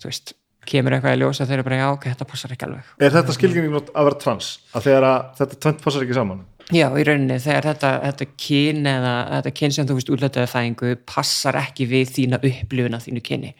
þú 0.00 0.10
veist, 0.10 0.34
kemur 0.68 0.96
eitthvað 0.96 1.16
í 1.16 1.20
ljósa 1.22 1.46
þeir 1.48 1.58
eru 1.58 1.68
bara, 1.68 1.78
já, 1.82 1.86
ok, 1.92 2.08
þetta 2.12 2.28
passar 2.32 2.54
ekki 2.54 2.68
alveg 2.68 2.90
Er 3.04 3.14
þetta 3.14 3.36
skilgjörning 3.36 3.78
að 3.92 4.08
vera 4.08 4.20
trans? 4.24 4.50
Að 4.72 4.86
þegar 4.88 5.08
að 5.10 5.24
þetta 5.40 5.58
tvent 5.66 5.82
passar 5.84 6.04
ekki 6.06 6.16
saman? 6.16 6.44
Já, 6.72 6.86
í 6.96 7.02
rauninni, 7.04 7.36
þegar 7.44 7.66
þetta, 7.68 7.88
þetta 8.06 8.26
kyn 8.40 8.86
eða 8.88 9.14
þetta 9.34 9.50
kyn 9.60 9.74
sem 9.76 9.88
þú 9.88 9.96
veist 9.98 10.12
útlætaði 10.14 10.48
fæðingu 10.48 10.92
passar 11.04 11.58
ekki 11.60 11.88
við 11.90 12.14
þína 12.14 12.40
upplifuna 12.40 13.02
þínu 13.04 13.24
kyni 13.26 13.52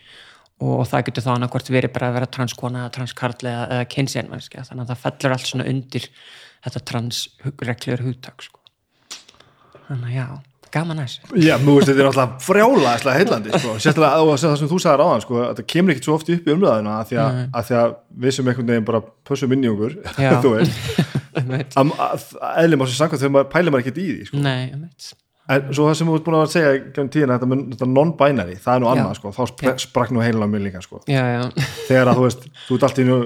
og 0.64 0.86
það 0.88 1.08
getur 1.08 1.26
þá 1.26 1.30
annarkvært 1.34 1.70
verið 1.74 1.92
bara 1.92 2.08
að 2.08 2.16
vera 2.16 2.30
transkona, 2.32 2.86
transkarl 2.94 3.36
eða, 3.42 3.66
eða 3.74 3.88
kynsén 3.92 4.30
þannig 4.30 4.84
að 4.84 4.92
það 4.92 5.02
fellur 5.02 5.34
allt 5.36 5.50
svona 5.50 5.66
undir 5.68 6.08
þetta 6.64 6.84
transreglur 6.90 8.04
hugtak 8.08 8.44
sko. 8.44 8.60
þannig 9.86 10.10
að 10.10 10.18
já 10.18 10.26
gaman 10.74 11.00
að 11.02 11.08
þessu 11.08 11.42
Já, 11.44 11.54
mú 11.62 11.76
veist, 11.78 11.90
þetta 11.90 12.02
er 12.02 12.08
alltaf 12.10 12.44
frjála 12.44 12.94
heilandi, 13.14 13.52
sko. 13.54 13.74
sérstaklega 13.78 14.20
á 14.20 14.22
það 14.26 14.56
sem 14.60 14.70
þú 14.70 14.78
sagði 14.82 15.00
ráðan 15.00 15.24
sko, 15.24 15.40
þetta 15.42 15.66
kemur 15.74 15.94
ekkert 15.94 16.08
svo 16.08 16.16
oft 16.18 16.30
upp 16.34 16.48
í 16.48 16.54
umræðina 16.54 16.94
að 17.00 17.10
því 17.10 17.20
að, 17.24 17.42
að, 17.46 17.66
því 17.68 17.76
að 17.80 17.96
við 18.24 18.36
sem 18.36 18.48
einhvern 18.50 18.72
veginn 18.72 18.88
bara 18.88 19.02
pössum 19.28 19.54
inn 19.54 19.66
í 19.66 19.72
okkur 19.72 19.98
þú 20.44 20.54
veist 20.54 21.04
eðlum 21.34 22.82
á 22.82 22.86
þessu 22.86 22.98
sanga 22.98 23.20
þegar 23.20 23.36
maður 23.36 23.52
pælir 23.54 23.74
maður 23.74 23.84
ekkert 23.84 24.00
í 24.00 24.08
því 24.08 24.26
sko. 24.30 24.42
Nei, 24.44 24.56
ég 24.70 24.80
veit 24.80 25.12
En 25.44 25.66
svo 25.76 25.84
það 25.84 25.96
sem 25.98 26.08
við 26.08 26.14
erum 26.14 26.24
búin 26.24 26.34
að 26.38 26.52
segja 26.54 26.68
um 27.02 27.08
tíðina, 27.12 27.34
þetta, 27.36 27.56
þetta 27.74 27.86
non-binary, 27.90 28.54
það 28.64 28.78
er 28.78 28.80
nú 28.80 28.86
annað 28.88 29.18
sko, 29.18 29.32
þá 29.36 29.42
sprak, 29.50 29.82
sprakk 29.82 30.14
nú 30.16 30.22
heilan 30.24 30.48
á 30.48 30.52
mig 30.54 30.62
líka 30.64 30.80
sko. 30.80 31.02
já, 31.04 31.20
já. 31.20 31.42
þegar 31.90 32.10
að 32.14 32.16
þú 32.16 32.24
veist, 32.24 32.46
þú 32.64 32.78
ert 32.78 32.86
alltaf 32.88 33.02
í 33.02 33.04
nú 33.10 33.18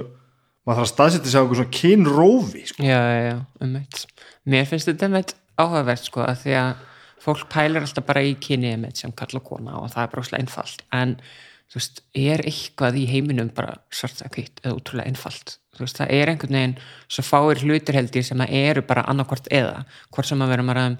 maður 0.69 0.83
þarf 0.83 0.85
að 0.85 0.93
staðsetja 0.93 1.31
sig 1.31 1.39
á 1.39 1.41
einhver 1.41 1.59
svona 1.59 1.77
kynrófi 1.79 2.63
sko. 2.69 2.85
Já, 2.85 2.99
já, 3.01 3.21
já, 3.25 3.37
um 3.65 3.75
eitt 3.79 4.05
Mér 4.49 4.69
finnst 4.69 4.89
þetta 4.89 5.09
með 5.11 5.33
áhugavert 5.59 6.05
sko 6.05 6.23
að 6.23 6.43
því 6.43 6.55
að 6.59 6.87
fólk 7.19 7.47
pælir 7.51 7.83
alltaf 7.83 8.05
bara 8.07 8.23
í 8.23 8.35
kynni 8.41 8.75
með 8.79 9.01
sem 9.01 9.13
kalla 9.17 9.41
kona 9.43 9.79
og 9.81 9.89
það 9.93 10.03
er 10.03 10.11
bróðslega 10.13 10.43
einfalt. 10.45 10.83
En 10.95 11.15
þú 11.69 11.79
veist, 11.79 12.03
er 12.17 12.43
eitthvað 12.47 12.99
í 13.01 13.07
heiminum 13.09 13.49
bara 13.55 13.75
svart 13.93 14.23
að 14.25 14.33
kvitt 14.37 14.61
eða 14.63 14.77
útrúlega 14.77 15.11
einfalt? 15.11 15.57
Þú 15.75 15.85
veist, 15.85 15.99
það 15.99 16.13
er 16.15 16.31
einhvern 16.31 16.57
veginn 16.59 16.77
svo 17.07 17.25
fáir 17.27 17.63
hlutir 17.65 17.99
held 17.99 18.15
ég 18.17 18.27
sem 18.29 18.45
að 18.45 18.55
eru 18.61 18.85
bara 18.87 19.05
annarkvort 19.11 19.49
eða, 19.53 19.83
hvort 20.13 20.29
sem 20.29 20.41
að 20.45 20.53
vera 20.55 20.65
maður 20.65 20.81
að 20.85 20.97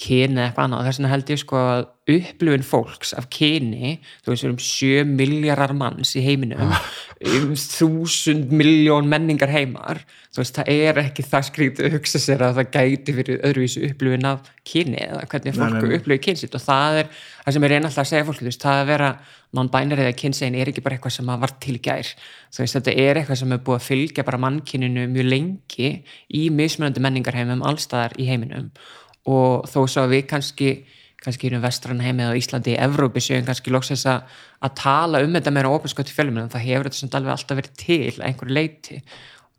kyni 0.00 0.38
eða 0.38 0.48
eitthvað 0.48 0.64
annað. 0.68 0.80
Og 0.80 0.88
þess 0.88 1.00
vegna 1.00 1.12
held 1.12 1.32
ég 1.32 1.42
sko 1.42 1.62
að 1.62 1.84
upplifin 2.10 2.64
fólks 2.66 3.12
af 3.14 3.28
kyni 3.30 3.92
þú 4.24 4.32
veist 4.32 4.42
við 4.42 4.48
erum 4.48 4.62
7 4.66 5.10
miljardar 5.20 5.74
manns 5.78 6.16
í 6.18 6.22
heiminum 6.24 6.72
um 7.36 7.52
þúsund 7.54 8.50
miljón 8.50 9.06
menningar 9.10 9.52
heimar 9.52 10.00
þú 10.32 10.40
veist 10.40 10.58
það 10.58 10.72
er 10.72 10.98
ekki 11.04 11.22
það 11.22 11.46
skrítið 11.46 11.86
að 11.86 11.94
hugsa 11.94 12.22
sér 12.24 12.42
að 12.48 12.58
það 12.58 12.72
gæti 12.74 13.14
fyrir 13.20 13.44
öðruvísu 13.46 13.84
upplifin 13.86 14.26
af 14.32 14.50
kyni 14.66 14.98
eða 15.04 15.28
hvernig 15.30 15.54
fólku 15.60 15.92
upplifir 15.98 16.24
kynsitt 16.26 16.58
og 16.58 16.64
það 16.64 16.98
er 17.04 17.12
það 17.44 17.56
sem 17.56 17.66
ég 17.66 17.72
reyna 17.72 17.90
alltaf 17.90 18.02
að 18.02 18.10
segja 18.10 18.26
fólk 18.26 18.42
veist, 18.48 18.66
það 18.66 18.80
að 18.80 18.90
vera 18.90 19.12
non-binary 19.52 20.06
eða 20.08 20.16
kynsegin 20.16 20.56
er 20.58 20.72
ekki 20.72 20.82
bara 20.82 20.96
eitthvað 20.96 21.14
sem 21.18 21.30
var 21.42 21.54
til 21.60 21.74
gær. 21.84 22.08
Þú 22.54 22.62
veist 22.62 22.78
þetta 22.78 22.94
er 23.02 23.20
eitthvað 23.20 23.40
sem 23.42 23.52
er 23.52 23.62
búið 23.66 23.78
að 23.78 23.88
fylgja 23.90 24.24
bara 24.24 24.40
mannkyninu 24.40 25.04
mjög 25.12 25.28
lengi 25.28 25.90
í 26.32 26.42
mismunandi 26.54 27.02
menningarheimum 27.04 27.64
allstaðar 27.68 28.16
í 28.16 28.30
heiminum 28.30 28.70
og 29.28 29.68
þó 29.70 29.78
svo 29.86 30.06
að 30.06 30.16
við 30.16 30.26
kannski 30.32 30.72
kannski 31.22 31.52
í 31.52 31.60
vestrann 31.62 32.02
heimið 32.02 32.32
á 32.34 32.38
Íslandi 32.38 32.72
í 32.74 32.80
Evrópi 32.82 33.22
séum 33.22 33.44
kannski 33.46 33.70
loksins 33.70 34.02
að, 34.10 34.24
að 34.58 34.72
tala 34.80 35.20
um 35.22 35.36
þetta 35.36 35.52
meira 35.54 35.70
ofinskott 35.70 36.10
í 36.10 36.16
fjölum 36.16 36.40
en 36.42 36.50
það 36.50 36.66
hefur 36.66 36.88
þetta 36.88 36.98
sem 36.98 37.12
alveg 37.18 37.34
alltaf 37.36 37.60
verið 37.60 37.76
til 37.78 38.24
einhverju 38.26 38.56
leiti 38.56 38.98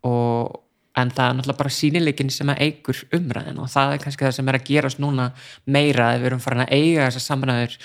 og 0.04 0.60
en 0.94 1.10
það 1.10 1.26
er 1.26 1.36
náttúrulega 1.38 1.58
bara 1.58 1.74
sínileikin 1.74 2.30
sem 2.30 2.50
að 2.52 2.60
eigur 2.68 3.00
umræðin 3.16 3.60
og 3.64 3.70
það 3.72 3.94
er 3.94 4.02
kannski 4.04 4.26
það 4.26 4.36
sem 4.36 4.50
er 4.50 4.58
að 4.58 4.66
gerast 4.68 5.00
núna 5.02 5.30
meira 5.64 6.10
að 6.10 6.20
við 6.20 6.30
erum 6.30 6.44
farin 6.44 6.64
að 6.66 6.74
eiga 6.76 7.08
þessar 7.08 7.24
samræður 7.24 7.78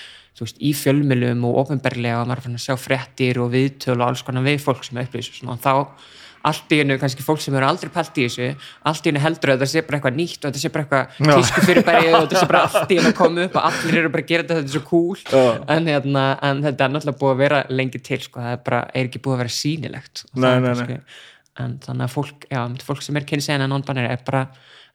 í 0.59 0.73
fjölmilum 0.77 1.47
og 1.49 1.57
ofinberlega 1.63 2.21
og 2.21 2.29
maður 2.29 2.41
er 2.41 2.45
farin 2.45 2.59
að 2.59 2.65
sjá 2.67 2.75
frettir 2.79 3.41
og 3.41 3.51
viðtölu 3.55 4.03
og 4.03 4.11
alls 4.11 4.23
konar 4.27 4.45
við 4.45 4.61
fólk 4.63 4.85
sem 4.85 5.01
upplýsum 5.01 5.51
og 5.55 5.63
þá 5.63 5.73
allt 6.47 6.71
í 6.71 6.79
hennu, 6.79 6.95
kannski 7.01 7.23
fólk 7.25 7.41
sem 7.43 7.55
eru 7.57 7.67
aldrei 7.67 7.91
pælt 7.91 8.19
í 8.21 8.27
þessu 8.27 8.47
allt 8.87 9.05
í 9.05 9.11
hennu 9.11 9.23
heldur 9.23 9.53
að 9.53 9.63
það 9.63 9.71
sé 9.73 9.83
bara 9.87 9.99
eitthvað 9.99 10.19
nýtt 10.19 10.37
og 10.39 10.45
þetta 10.47 10.61
sé 10.61 10.71
bara 10.75 10.85
eitthvað 10.85 11.39
tísku 11.39 11.63
fyrirbæri 11.67 12.13
og 12.13 12.17
þetta 12.25 12.39
sé 12.39 12.49
bara 12.51 12.61
allt 12.67 12.93
í 12.93 12.99
hennu 12.99 13.11
að 13.11 13.17
koma 13.17 13.45
upp 13.47 13.57
og 13.59 13.67
allir 13.69 13.99
eru 14.01 14.13
bara 14.13 14.23
að 14.23 14.31
gera 14.31 14.45
þetta 14.45 14.59
þetta 14.59 14.71
er 14.71 14.75
svo 14.77 14.83
cool. 14.87 15.19
En, 15.75 15.89
hérna, 15.91 16.23
en 16.49 16.63
þetta 16.63 16.85
er 16.85 16.93
náttúrulega 16.95 17.21
búið 17.23 17.35
að 17.35 17.43
vera 17.43 17.59
lengi 17.73 18.03
til 18.05 18.21
sko. 18.23 18.43
það 18.45 18.55
er, 18.55 18.63
bara, 18.69 18.81
er 18.93 19.09
ekki 19.09 19.23
búið 19.25 19.35
að 19.35 19.43
vera 19.43 19.55
sínilegt 19.57 20.23
nei, 20.33 20.55
nei, 20.63 20.71
nei. 20.79 20.97
en 21.59 21.77
þannig 21.83 22.07
að 22.07 22.15
fólk, 22.15 22.49
já, 22.51 22.61
fólk 22.87 23.05
sem 23.05 23.19
er 23.19 23.27
kynsegin 23.33 23.67
en 23.67 23.73
non-binary 23.75 24.13
er 24.13 24.25
bara 24.27 24.45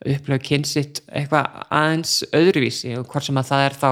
upplega 0.05 0.43
kynsitt 0.49 1.05
eitthvað 1.13 1.63
aðeins 1.69 2.19
öðruvísi 2.35 2.97
og 2.99 3.07
hvort 3.11 3.29
sem 3.29 3.39
að 3.41 3.51
það 3.53 3.69
er 3.69 3.79
þá 3.85 3.91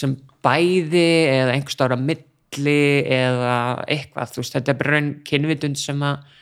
sem 0.00 0.18
bæði 0.44 1.06
eða 1.28 1.54
einhverstaður 1.54 1.96
að 1.96 2.04
milli 2.10 2.82
eða 3.04 3.54
eitthvað, 3.86 4.34
þú 4.34 4.42
veist, 4.42 4.56
þetta 4.56 4.72
er 4.72 4.78
bara 4.80 4.94
raun 4.96 5.10
kynvitund 5.26 5.80
sem 5.80 6.04
að 6.06 6.36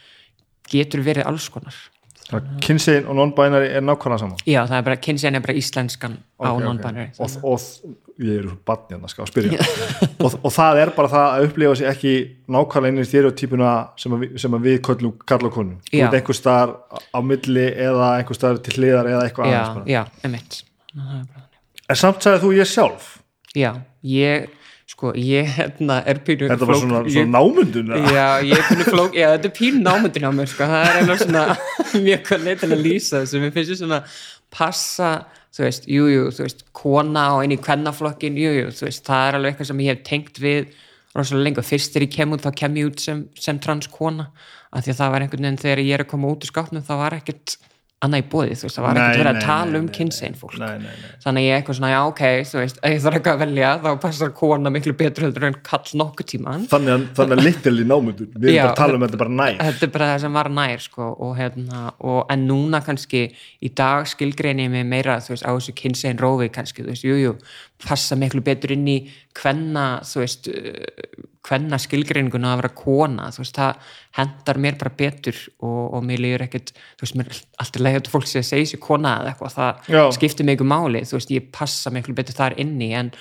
getur 0.72 1.02
verið 1.07 1.26
alls 1.31 1.48
konar. 1.52 1.76
Kynsegin 2.61 3.07
og 3.09 3.16
non-binary 3.16 3.70
er 3.78 3.81
nákvæmlega 3.81 4.18
saman 4.20 4.42
já, 4.44 4.59
það 4.68 4.74
er 4.76 4.83
bara, 4.85 4.96
kynsegin 5.00 5.38
er 5.38 5.44
bara 5.46 5.54
íslenskan 5.57 6.18
á 6.37 6.44
Ok, 6.50 6.59
ok. 6.59 6.64
non-binary. 6.66 7.07
Og, 7.24 7.37
og 7.48 7.94
ég 8.20 8.42
er 8.42 8.48
barn 8.68 8.83
hérna 8.90 9.09
skal 9.09 9.28
spyrja. 9.31 9.62
Og, 10.26 10.35
og 10.42 10.50
það 10.52 10.81
er 10.83 10.90
bara 10.96 11.09
það 11.12 11.26
að 11.38 11.44
upplifa 11.46 11.74
sig 11.78 11.87
ekki 11.88 12.12
nákvæmlega 12.50 12.92
inn 12.92 13.00
í 13.00 13.07
stereotypuna 13.07 13.68
sem 14.02 14.16
að, 14.18 14.24
sem 14.42 14.57
að 14.59 14.64
við 14.66 14.78
köllum 14.88 15.12
kalla 15.31 15.50
konu. 15.54 15.76
Þú 15.88 16.00
Já. 16.02 16.04
ert 16.09 16.16
einhver 16.18 16.37
staðar 16.37 16.72
á 17.14 17.18
milli 17.22 17.66
eða 17.87 18.09
einhver 18.18 18.37
staðar 18.40 18.59
til 18.66 18.74
hliðar 18.76 19.09
eða 19.14 19.22
eitthvað 19.28 19.48
já, 19.52 19.61
aðeins 19.62 19.78
bara. 19.78 19.87
já, 19.94 20.02
emitt 20.28 20.59
það 20.92 21.14
er 21.14 21.28
bara 21.33 21.44
en 21.94 22.00
samt 22.02 22.26
sagði 22.26 22.42
þú 22.44 22.50
ég 22.59 22.68
sjálf? 22.74 23.07
Já, 23.57 23.70
ég, 24.04 24.50
sko, 24.98 25.12
ég 25.14 25.46
hérna 25.54 26.00
er 26.11 26.18
pínu 26.26 26.48
þetta 26.50 26.66
var 26.66 26.80
svona, 26.80 27.00
svona 27.06 27.38
námundun? 27.38 27.92
Já, 28.11 28.42
ég 28.42 28.56
er 28.56 28.64
pínu 28.66 28.87
flók, 28.88 29.14
já, 29.14 29.28
þetta 29.37 29.46
er 29.46 29.54
pínu 29.54 29.82
námyndin 29.84 30.26
á 30.26 30.32
mér, 30.34 30.50
sko, 30.50 30.66
það 30.66 30.87
er 30.88 30.98
einhver 30.98 31.20
svona 31.22 31.44
mjög 32.08 32.32
leitin 32.42 32.74
að 32.74 32.82
lýsa 32.82 33.20
þessu, 33.22 33.42
mér 33.44 33.54
finnst 33.54 33.74
ég 33.76 33.78
svona 33.78 34.00
passa, 34.50 35.12
þú 35.54 35.64
veist, 35.68 35.87
jú, 35.87 36.11
jú, 36.11 36.26
þú 36.34 36.46
veist, 36.48 36.66
kona 36.74 37.28
og 37.37 37.46
inn 37.46 37.54
í 37.54 37.61
kvennaflokkin, 37.62 38.42
jú, 38.42 38.50
jú, 38.58 38.74
þú 38.74 38.88
veist, 38.88 39.04
það 39.06 39.28
er 39.28 39.38
alveg 39.38 39.54
eitthvað 39.54 39.70
sem 39.70 39.84
ég 39.84 39.94
hef 39.94 40.04
tengt 40.08 40.42
við 40.42 40.74
rosalega 41.14 41.46
lengur, 41.46 41.68
fyrst 41.70 41.94
þegar 41.94 42.08
ég 42.08 42.14
kem 42.18 42.34
út 42.34 42.44
þá 42.44 42.50
kem 42.58 42.82
ég 42.82 42.90
út 42.90 43.02
sem, 43.02 43.22
sem 43.38 43.62
transkona 43.62 44.28
af 44.74 44.82
því 44.84 44.92
að 44.92 45.00
það 45.00 45.14
var 45.14 45.24
einhvern 45.24 45.46
veginn 45.46 45.62
þegar 45.62 45.84
ég 45.84 45.94
er 45.96 46.04
að 46.04 46.11
koma 46.11 46.32
út 46.34 46.44
úr 46.44 46.50
skápnum 46.50 46.84
þá 46.84 46.94
var 47.00 47.16
ekkert 47.16 47.56
annað 48.04 48.20
í 48.22 48.26
bóði, 48.30 48.54
þú 48.54 48.66
veist, 48.68 48.76
það 48.76 48.84
var 48.84 48.98
ekkert 49.00 49.18
verið 49.18 49.30
að 49.32 49.40
tala 49.42 49.72
nei, 49.72 49.78
um 49.80 49.87
kynsegin 49.96 50.37
fólk. 50.38 50.54
Nei, 50.61 50.74
nei, 50.78 50.92
nei. 50.94 51.08
þannig 51.24 51.46
ég 51.46 51.50
er 51.50 51.58
eitthvað 51.58 51.78
svona, 51.78 51.90
já 51.90 51.98
ok, 52.06 52.22
þú 52.46 52.61
veist 52.61 52.78
ef 52.78 52.92
ég 52.94 53.00
þarf 53.02 53.18
eitthvað 53.18 53.34
að 53.34 53.42
velja, 53.42 53.70
þá 53.82 53.88
passar 54.04 54.30
kona 54.38 54.72
miklu 54.74 54.94
betur 55.00 55.26
heldur 55.26 55.46
en 55.48 55.56
kall 55.66 55.98
nokkuð 56.02 56.28
tíman 56.32 56.66
þannig 56.70 56.94
að, 56.94 57.06
þannig 57.18 57.34
að 57.34 57.48
literally 57.48 57.87
námundun 57.90 58.30
við 58.37 58.52
erum 58.52 58.61
bara 58.62 58.70
að 58.70 58.78
tala 58.78 58.98
um 59.00 59.06
þetta 59.06 59.20
bara 59.24 59.34
nær. 59.40 59.58
þetta 59.64 59.88
er 59.88 59.92
bara 59.96 60.11
það 60.12 60.22
sem 60.24 60.38
var 60.38 60.50
nær 60.61 60.84
sko, 60.87 61.11
og, 61.16 61.32
hérna, 61.40 61.82
og, 61.98 62.20
en 62.30 62.46
núna 62.46 62.82
kannski 62.87 63.24
í 63.34 63.72
dag 63.82 64.06
skilgrein 64.14 64.62
ég 64.62 64.70
mig 64.76 64.87
meira 64.87 65.18
þú 65.24 65.34
veist, 65.34 65.48
á 65.48 65.50
þessu 65.50 65.74
kynsegin 65.82 66.22
rófi 66.22 66.52
kannski 66.54 66.87
þú 66.87 66.92
veist, 66.92 67.08
jú, 67.08 67.18
jú, 67.18 67.34
passa 67.82 68.14
miklu 68.18 68.44
betur 68.46 68.78
inn 68.78 68.87
í 68.94 69.00
hvenna, 69.38 69.87
þú 70.03 70.22
veist 70.24 70.48
hvenna 71.48 71.79
skilgreininguna 71.81 72.51
að 72.55 72.61
vera 72.62 72.70
kona 72.77 73.29
þú 73.33 73.42
veist, 73.44 73.57
það 73.57 73.92
hendar 74.18 74.59
mér 74.64 74.79
bara 74.81 74.92
betur 74.98 75.38
og, 75.64 75.94
og 75.96 76.03
mér 76.05 76.20
líður 76.24 76.44
ekkert 76.48 76.72
þú 76.74 77.05
veist, 77.07 77.16
mér 77.20 77.31
er 77.33 77.38
alltaf 77.64 77.85
leið 77.87 78.01
að 78.03 78.11
fólk 78.12 78.27
að 78.29 78.48
segja 78.51 78.72
sér 78.72 78.83
kona 78.85 79.14
eða 79.22 79.33
eitthvað, 79.33 79.55
það 79.57 79.94
Já. 79.94 80.03
skiptir 80.18 80.48
mig 80.48 80.59
ykkur 80.59 80.72
máli 80.74 81.05
þú 81.09 81.16
veist, 81.20 81.33
ég 81.38 81.48
passa 81.55 81.94
miklu 81.94 82.16
betur 82.18 82.37
þar 82.40 82.59
inni 82.61 82.90
en 82.98 83.12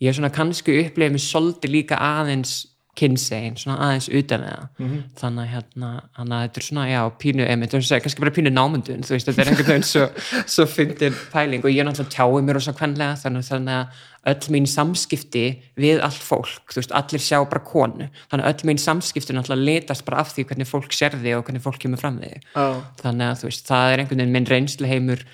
ég 0.00 0.08
er 0.12 0.16
svona 0.16 0.32
kannski 0.32 0.78
upplegið 0.86 1.14
mér 1.18 1.26
svolítið 1.26 1.74
líka 1.76 2.00
aðeins 2.00 2.56
kynsegin, 2.96 3.58
svona 3.60 3.74
aðeins 3.84 4.06
utan 4.08 4.40
það 4.46 4.62
Mhm. 4.80 5.00
þannig 5.20 5.42
að 5.42 5.50
hérna, 5.52 5.88
þannig 6.16 6.32
að 6.36 6.44
þetta 6.46 6.60
er 6.62 6.64
svona 6.64 6.84
já, 6.88 7.00
pínu, 7.20 7.44
emitt, 7.52 7.70
þú 7.74 7.80
veist, 7.82 7.92
kannski 8.06 8.22
bara 8.24 8.32
pínu 8.38 8.52
námundun 8.56 9.02
þú 9.04 9.12
veist, 9.12 9.28
þetta 9.28 9.42
er 9.44 9.50
einhvern 9.50 9.68
veginn 9.68 9.84
svo, 9.84 10.06
svo 10.48 10.64
fyndin 10.64 11.18
pæling 11.32 11.60
og 11.64 11.68
ég 11.74 11.82
er 11.84 11.90
náttúrulega 11.90 12.14
tjáið 12.16 12.46
mér 12.48 12.56
rosa 12.56 12.72
kvenlega 12.72 13.18
þannig, 13.20 13.44
þannig 13.50 13.76
að 13.82 14.00
öll 14.26 14.50
mín 14.50 14.66
samskipti 14.66 15.44
við 15.78 16.00
allt 16.04 16.22
fólk, 16.22 16.66
þú 16.72 16.80
veist, 16.80 16.94
allir 16.98 17.22
sjá 17.22 17.38
bara 17.46 17.62
konu, 17.66 18.08
þannig 18.30 18.46
að 18.46 18.52
öll 18.52 18.68
mín 18.70 18.80
samskipti 18.82 19.36
náttúrulega 19.36 19.68
litast 19.68 20.04
bara 20.06 20.22
af 20.22 20.32
því 20.34 20.46
hvernig 20.50 20.70
fólk 20.70 20.94
sér 20.96 21.14
þig 21.20 21.38
og 21.38 21.44
hvernig 21.46 21.64
fólk 21.64 21.78
kemur 21.82 22.00
fram 22.00 22.18
þig. 22.22 22.44
Já. 22.54 22.66
þannig 23.02 23.26
að 23.30 23.42
þú 23.42 23.50
veist, 23.50 23.66
það 23.70 23.92
er 23.92 24.02
einhvern 24.02 24.22
veginn 24.22 24.36
minn 24.36 24.48
reynsluheimur 24.50 25.24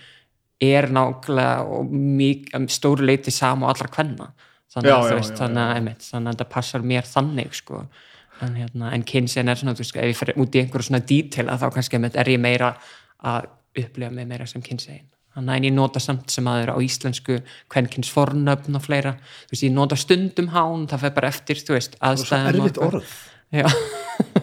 er 0.62 0.88
nákvæmlega 0.92 1.76
og 1.76 1.92
mjög, 1.92 2.50
stóru 2.70 3.08
leiti 3.08 3.34
sama 3.34 3.66
og 3.66 3.74
allra 3.74 3.92
kvenna. 3.92 4.28
Þannig 4.72 4.88
Já, 4.88 4.94
að 4.96 5.02
já, 5.02 5.08
þú 5.08 5.16
veist, 5.20 5.32
já, 5.32 5.38
þannig 5.40 5.62
að, 5.62 5.72
einmitt, 5.76 6.04
þannig 6.08 6.28
að 6.28 6.36
þetta 6.36 6.52
passar 6.52 6.84
mér 6.92 7.08
þannig 7.08 7.56
sko. 7.58 7.80
En, 8.42 8.54
hérna, 8.58 8.92
en 8.92 9.04
kynsinn 9.06 9.50
er 9.52 9.58
svona, 9.60 9.74
þú 9.76 9.84
veist, 9.84 9.96
ef 9.96 10.12
ég 10.12 10.18
fer 10.18 10.32
út 10.40 10.56
í 10.56 10.62
einhverju 10.62 10.88
svona 10.88 11.02
dítila 11.06 11.58
þá 11.60 11.66
kannski 11.74 11.98
einmitt, 11.98 12.16
er 12.18 12.30
ég 12.32 12.40
meira 12.42 12.72
að 13.22 13.50
upplifa 13.82 14.12
mig 14.12 14.28
meira 14.28 14.46
sem 14.48 14.64
kynsegin 14.64 15.11
þannig 15.34 15.54
að 15.56 15.66
ég 15.68 15.74
nota 15.76 16.02
samt 16.02 16.30
sem 16.30 16.48
aður 16.52 16.74
á 16.74 16.76
íslensku 16.84 17.40
kvenkins 17.72 18.10
fornöfn 18.12 18.76
og 18.78 18.84
fleira. 18.84 19.16
Þú 19.48 19.54
veist, 19.56 19.66
ég 19.66 19.74
nota 19.76 19.96
stundum 19.96 20.48
hán, 20.52 20.86
það 20.90 21.04
fer 21.06 21.14
bara 21.18 21.28
eftir 21.32 21.60
þú 21.62 21.76
veist, 21.78 21.96
svo 21.98 22.08
aðstæðum 22.10 22.50
erfitt 22.52 22.78
og- 22.78 22.88
orð. 22.94 23.12
Já, 23.52 23.66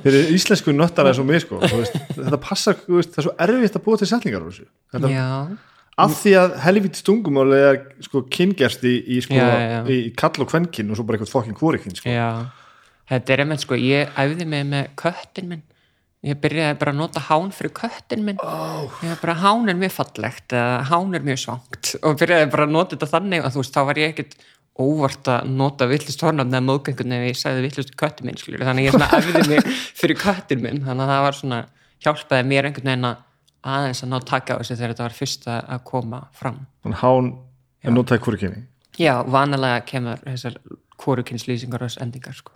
fyrir 0.03 0.27
íslensku 0.35 0.73
nöttar 0.75 1.07
eins 1.09 1.17
og 1.17 1.25
mig 1.25 1.41
sko, 1.41 1.57
veist, 1.65 1.95
þetta 2.13 2.39
passar, 2.43 2.77
veist, 2.85 3.15
það 3.15 3.23
er 3.23 3.25
svo 3.25 3.33
erfitt 3.45 3.77
að 3.79 3.83
búa 3.87 3.97
til 3.97 4.09
þessu. 4.09 4.65
Þetta, 4.93 5.57
af 5.99 6.13
því 6.21 6.33
að 6.39 6.53
helvítið 6.63 7.01
stungumál 7.01 7.53
er 7.57 7.79
sko 8.05 8.21
kyngerst 8.31 8.85
í, 8.87 8.93
í, 9.03 9.19
sko, 9.25 9.39
í, 9.89 9.97
kall 10.17 10.45
og 10.45 10.51
kvenkinn 10.51 10.91
og 10.93 10.99
svo 10.99 11.05
bara 11.07 11.17
eitthvað 11.17 11.33
fokkin 11.33 11.57
hvorikinn 11.59 11.97
sko. 11.97 12.13
Já, 12.13 12.29
þetta 13.09 13.33
er 13.35 13.43
einmitt 13.43 13.65
sko, 13.65 13.79
ég 13.81 14.13
æfði 14.19 14.47
mig 14.47 14.67
með 14.69 14.93
köttin 15.01 15.49
minn 15.51 15.65
ég 16.25 16.39
byrjaði 16.43 16.77
bara 16.81 16.93
að 16.93 16.99
nota 16.99 17.23
hán 17.29 17.51
fyrir 17.55 17.73
köttin 17.77 18.23
minn 18.27 18.39
oh. 18.43 18.95
ég 19.05 19.19
bara 19.21 19.37
hán 19.39 19.71
er 19.71 19.77
mjög 19.79 19.93
fallegt 19.95 20.55
eða 20.55 20.79
hán 20.89 21.15
er 21.15 21.25
mjög 21.25 21.41
svangt 21.45 21.93
og 22.03 22.17
byrjaði 22.19 22.49
bara 22.51 22.67
að 22.67 22.73
nota 22.75 22.95
þetta 22.95 23.11
þannig 23.13 23.45
og 23.45 23.53
þú 23.55 23.63
veist, 23.63 23.75
þá 23.77 23.85
var 23.89 24.01
ég 24.01 24.13
ekkit 24.13 24.35
óvart 24.79 25.31
að 25.31 25.51
nota 25.59 25.87
villist 25.91 26.23
hornafn 26.23 26.55
eða 26.55 26.65
móðgöngun 26.67 27.15
ef 27.15 27.25
ég 27.29 27.39
sagði 27.39 27.65
villist 27.67 27.95
köttin 27.99 28.29
minn 28.29 28.39
skilur. 28.39 28.65
þannig 28.67 28.89
ég 28.89 28.95
svona 28.95 29.09
æfði 29.19 29.45
mig 29.47 29.71
fyrir 30.01 30.19
köttin 30.19 30.63
minn 30.63 30.83
þannig 30.85 31.05
að 31.05 31.13
það 31.13 31.25
var 31.27 31.39
svona, 31.39 31.61
hjálpaði 32.03 32.47
mér 32.51 32.69
einhvern 32.69 32.91
veginn 32.91 33.09
að 33.09 33.25
aðeins 33.69 34.03
að 34.05 34.11
ná 34.13 34.19
taka 34.23 34.55
á 34.55 34.59
þessu 34.59 34.77
þegar 34.79 34.93
þetta 34.93 35.07
var 35.07 35.17
fyrst 35.17 35.47
að 35.51 35.81
koma 35.87 36.21
fram 36.35 36.61
þannig 36.83 37.01
hán 37.03 37.31
er 37.83 37.95
notaði 37.95 38.23
hvorikynni 38.27 38.67
Já, 38.99 39.21
vanalega 39.23 39.83
kemur 39.87 40.19
þessar 40.25 40.57
kórukynnslýsingar 40.99 41.85
og 41.85 41.93
endingar 42.03 42.35
sko. 42.35 42.51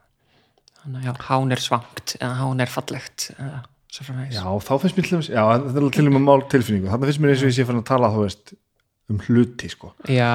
Þannig 0.83 1.11
að 1.13 1.21
hán 1.29 1.55
er 1.55 1.61
svangt 1.63 2.15
eða 2.19 2.33
hán 2.41 2.63
er 2.63 2.71
fallegt 2.71 3.29
eða 3.37 3.61
já, 3.93 4.43
þá 4.65 4.73
finnst 4.81 4.97
mér 4.97 5.05
til 5.05 5.13
dæmis, 5.13 5.29
já, 5.29 5.43
þetta 5.53 5.69
er 5.69 5.83
alveg 5.83 5.95
til 5.95 6.07
og 6.09 6.13
með 6.15 6.23
mál 6.25 6.43
tilfinningu, 6.49 6.89
þannig 6.89 7.09
finnst 7.09 7.21
mér 7.21 7.33
eins 7.33 7.43
og 7.43 7.49
ég 7.51 7.57
sé 7.57 7.65
fann 7.67 7.81
að 7.81 7.89
tala 7.91 8.09
veist, 8.15 8.53
um 9.11 9.19
hluti 9.27 9.69
sko. 9.69 9.91
Já, 10.09 10.31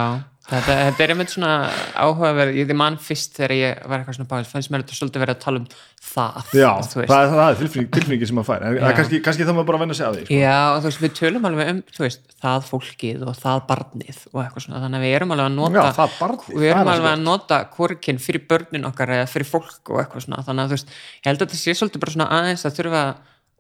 þetta, 0.49 0.75
þetta 0.89 1.05
er 1.05 1.13
einmitt 1.13 1.33
svona 1.33 1.51
áhugaverð, 1.99 2.57
ég 2.57 2.69
þið 2.69 2.79
mann 2.81 2.97
fyrst 3.03 3.37
þegar 3.37 3.55
ég 3.57 3.83
var 3.85 4.01
eitthvað 4.01 4.17
svona 4.17 4.31
báðis, 4.31 4.51
fannst 4.53 4.73
mér 4.73 4.85
þetta 4.85 4.99
svolítið 4.99 5.23
verið 5.25 5.35
að 5.37 5.43
tala 5.45 5.61
um 5.61 5.67
það 6.09 6.53
já, 6.57 6.71
það 6.89 7.03
er, 7.03 7.33
það 7.33 7.43
er 7.49 7.61
tilfinningi 7.97 8.29
sem 8.31 8.39
maður 8.39 8.49
fær 8.49 8.65
en 8.69 8.79
er 8.79 8.97
kannski, 8.99 9.21
kannski 9.27 9.47
það 9.49 9.59
maður 9.59 9.69
bara 9.71 9.81
venna 9.83 9.97
sig 9.99 10.07
að 10.09 10.19
því 10.19 10.25
sko. 10.25 10.39
Já, 10.39 10.57
og 10.73 10.79
þú 10.79 10.89
veist, 10.89 11.03
við 11.05 11.15
tölum 11.19 11.49
alveg 11.51 11.73
um 11.73 11.81
þú 11.95 12.05
veist, 12.07 12.23
það 12.45 12.69
fólkið 12.69 13.25
og 13.29 13.41
það 13.43 13.65
barnið 13.73 14.23
og 14.33 14.41
eitthvað 14.45 14.67
svona, 14.67 14.83
þannig 14.87 15.01
að 15.01 15.07
við 15.07 15.17
erum 15.19 15.35
alveg 15.37 15.51
að 15.51 15.59
nota 15.59 15.83
Já, 15.83 15.97
það 15.99 16.17
barnið, 16.23 16.55
við 16.55 16.71
erum 16.73 16.83
er 16.85 16.93
alveg 16.95 17.11
að 17.13 17.25
nota 17.27 17.61
hvorkinn 17.77 18.23
fyrir 18.23 18.47
börnin 18.49 18.89
okkar 18.89 19.15
eða 19.19 19.29
fyrir 19.29 19.51
fólk 19.53 19.93
og 19.93 20.01
eitthvað 20.03 20.25
svona, 20.27 20.45
þannig 20.49 20.65
að 20.65 20.73
þú 20.73 20.79
veist, 20.79 20.95
ég 21.19 21.29
held 21.29 21.43
að 21.43 21.45
þetta 21.47 21.61
sé 21.61 21.77
svolítið 21.77 22.05
bara 22.05 22.17
svona 22.17 22.31
aðeins 22.39 22.65
að 22.65 22.79
þurfa 22.79 23.05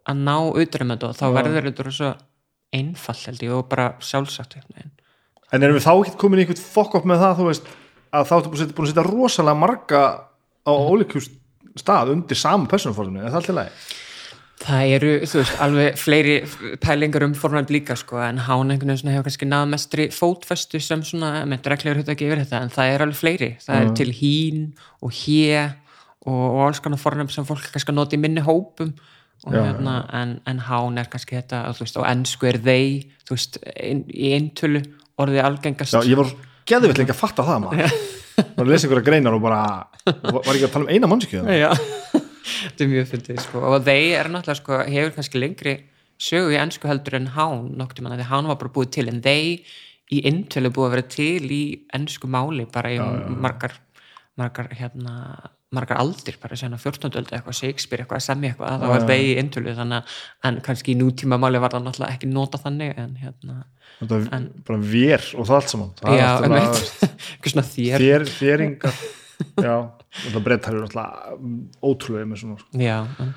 að 0.08 0.22
ná 0.24 0.36
utanum 0.62 0.94
þetta 0.94 1.10
og 1.10 1.18
þá 1.18 1.26
verður 1.36 1.68
þetta 1.68 1.92
svo 1.98 2.14
einfall 2.78 3.18
held 3.24 3.44
ég 3.44 3.54
og 3.56 3.68
bara 3.68 3.90
sjálfsagt 4.04 4.56
einhvern 4.56 4.78
veginn. 4.78 4.97
En 5.52 5.62
erum 5.62 5.76
við 5.78 5.86
þá 5.86 5.92
ekki 6.04 6.16
komin 6.20 6.40
í 6.40 6.46
einhvern 6.46 6.64
fokk 6.76 6.98
upp 7.00 7.06
með 7.08 7.22
það 7.24 7.38
þú 7.40 7.46
veist, 7.50 7.70
að 8.12 8.26
þá 8.28 8.34
ertu 8.38 8.50
búin 8.74 8.86
að 8.86 8.90
setja- 8.92 9.06
rosalega 9.10 9.60
marga 9.62 10.02
á 10.68 10.72
Mm. 10.72 10.88
ólíkum 10.90 11.28
stað 11.78 12.10
undir 12.12 12.36
saman 12.36 12.66
persónuforminu, 12.68 13.24
er 13.24 13.30
það 13.30 13.40
alltaf 13.40 13.56
lægi? 13.56 13.96
Það 14.58 14.90
eru, 14.96 15.10
þú 15.22 15.36
veist, 15.38 15.58
alveg 15.62 15.98
fleiri 16.02 16.32
pælingar 16.82 17.22
um 17.22 17.34
fornöfn 17.38 17.70
líka 17.70 17.94
sko, 17.96 18.18
en 18.18 18.38
hán 18.42 18.72
einhvern 18.72 18.90
veginn 18.90 19.12
hefur 19.14 19.28
kannski 19.28 19.46
náð 19.46 19.68
mestri 19.70 20.08
fótfestu 20.10 20.80
sem 20.82 21.00
svona, 21.06 21.44
með 21.46 21.62
dreglegur 21.62 22.00
þetta 22.02 22.14
ekki 22.16 22.26
yfir 22.26 22.42
þetta, 22.42 22.62
en 22.66 22.72
það 22.74 22.90
er 22.94 23.04
alveg 23.06 23.20
fleiri. 23.20 23.50
Það 23.62 23.84
er 23.84 23.92
til 24.00 24.10
hín 24.18 24.64
og 25.00 25.12
hé 25.14 25.70
og, 26.26 26.34
og 26.58 26.66
alls 26.66 26.80
konar 26.82 26.98
fornöfn 26.98 27.30
sem 27.30 27.46
fólk 27.46 27.70
kannski 27.70 27.94
noti 27.94 28.18
minni 28.18 28.42
hópum 28.42 28.90
og 29.46 29.54
Já, 29.54 29.62
hérna, 29.62 29.94
en, 30.12 30.40
en 30.50 30.58
hán 30.66 30.98
er 30.98 31.06
kannski 31.06 31.38
þetta, 31.38 31.62
þú 31.78 31.84
veist, 31.86 31.96
og 32.02 32.08
ennsku 32.10 32.48
er 32.50 32.58
þeir, 32.58 33.04
þú 33.28 33.36
veist, 33.38 33.58
ein, 33.78 34.02
í 34.10 34.32
eintölu 34.34 34.82
orðið 35.18 35.44
algengast. 35.44 35.94
Já, 35.96 36.00
ég 36.08 36.18
var 36.20 36.30
geðvill 36.68 36.94
ekki 36.94 37.14
að 37.14 37.20
fatta 37.20 37.46
það 37.46 37.64
maður. 37.66 37.98
Var 38.38 38.62
að 38.62 38.70
lesa 38.70 38.86
einhverja 38.86 39.06
greinar 39.08 39.34
og 39.34 39.42
bara 39.42 39.60
var 40.06 40.52
ekki 40.54 40.68
að 40.68 40.74
tala 40.76 40.86
um 40.86 40.92
eina 40.94 41.08
mannskjöð 41.10 41.48
Já, 41.58 41.72
þetta 42.68 42.84
er 42.84 42.90
mjög 42.92 43.08
fyndið 43.10 43.40
sko. 43.42 43.62
og 43.66 43.82
þeir 43.88 44.12
er 44.20 44.30
náttúrulega 44.30 44.60
sko, 44.60 44.78
hefur 44.86 45.14
kannski 45.16 45.42
lengri 45.42 45.74
sögu 46.22 46.54
í 46.54 46.58
ennsku 46.60 46.90
heldur 46.90 47.18
en 47.18 47.28
hán 47.34 47.66
nokkuð 47.78 48.04
mann, 48.06 48.14
því 48.18 48.28
hán 48.30 48.50
var 48.50 48.60
bara 48.60 48.74
búið 48.74 48.92
til 48.94 49.06
en 49.10 49.18
þeir 49.24 49.74
í 50.14 50.22
intölu 50.30 50.70
búið 50.74 50.86
að 50.86 50.94
vera 50.94 51.08
til 51.16 51.50
í 51.50 51.62
ennsku 51.98 52.30
máli 52.30 52.68
bara 52.70 52.94
í 52.94 53.00
margar 53.42 53.74
margar 54.38 54.70
hérna 54.78 55.16
margar 55.74 56.00
aldir, 56.00 56.38
bara 56.40 56.56
sérna 56.56 56.78
14. 56.80 57.10
öld 57.20 57.32
eitthvað 57.32 57.56
Shakespeare 57.58 58.04
eitthvað 58.04 58.20
að 58.22 58.24
semja 58.24 58.52
eitthvað, 58.52 58.78
það 58.80 58.92
var 58.94 59.06
þeir 59.10 59.24
í 59.26 59.34
intölu 59.42 59.74
þannig 59.76 59.98
að, 59.98 60.14
en 60.48 60.60
kannski 60.64 60.94
í 60.94 60.98
nútíma 61.00 61.38
máli 61.40 61.60
var 61.60 61.74
það 61.74 61.84
náttúrulega 61.84 62.16
ekki 62.16 62.30
nota 62.32 62.60
þannig 62.62 63.02
en 63.02 63.12
hérna, 63.20 63.58
þetta 64.00 64.20
er 64.38 64.48
bara 64.70 64.80
vér 64.94 65.28
og 65.36 65.48
það 65.50 65.58
allt 65.58 65.74
saman. 65.74 65.92
Það 66.00 66.18
já, 66.18 66.28
um 66.38 66.56
svona 67.52 67.66
þér. 67.74 68.06
Þér, 68.06 68.26
þéringar. 68.38 69.02
Já, 69.62 69.74
og 69.78 70.32
það 70.34 70.42
brettar 70.48 70.74
eru 70.74 70.86
alltaf 70.88 71.84
ótrúlega 71.86 72.26
með 72.26 72.40
svona 72.40 72.56
sko. 72.58 72.80
já, 72.82 72.96
um, 73.22 73.28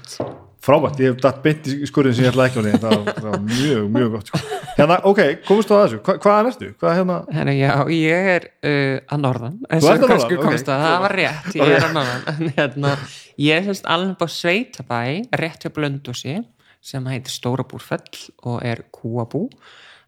frábært, 0.61 0.99
ég 1.01 1.11
hef 1.11 1.21
datt 1.23 1.41
beint 1.43 1.67
í 1.69 1.87
skurðin 1.89 2.15
sem 2.17 2.25
ég 2.25 2.31
ætla 2.31 2.45
ekki 2.49 2.61
á 2.61 2.63
því, 2.65 2.73
það, 2.83 2.95
var- 2.95 3.19
það 3.25 3.35
mjög, 3.47 3.89
mjög 3.95 4.13
gott 4.15 4.31
sko. 4.31 4.41
hérna, 4.77 4.97
ok, 5.09 5.21
komist 5.47 5.73
á 5.73 5.75
þessu. 5.79 5.99
Hva, 6.05 6.15
hvaðan 6.25 6.49
ertu? 6.51 6.69
Hvað 6.81 6.97
hérna? 6.99 7.17
Herra, 7.37 7.55
já, 7.57 7.71
ég 7.95 8.29
er 8.35 8.47
uh, 8.47 8.97
að 9.15 9.23
norðan. 9.25 9.59
Þú 9.67 9.91
ert 9.93 10.05
að 10.05 10.13
kannski 10.13 10.39
komst 10.41 10.69
ok. 10.69 10.73
að 10.75 10.85
það. 10.85 10.97
Var 11.05 11.15
rétt, 11.19 11.51
ég 11.57 11.75
er 11.75 11.87
að 11.87 11.95
norðan. 11.97 12.25
En 12.31 12.55
hérna, 12.57 12.95
ég 13.41 13.57
er 13.59 13.69
semst 13.69 13.87
alveg 13.95 14.21
á 14.21 14.27
Sveitabæ 14.37 15.03
rétt 15.41 15.65
hjá 15.65 15.73
Blöndúsi 15.77 16.35
sem 16.81 17.07
heitir 17.13 17.33
Stóra 17.33 17.65
Búrfell 17.67 18.27
og 18.45 18.61
er 18.65 18.85
kúabú. 18.93 19.47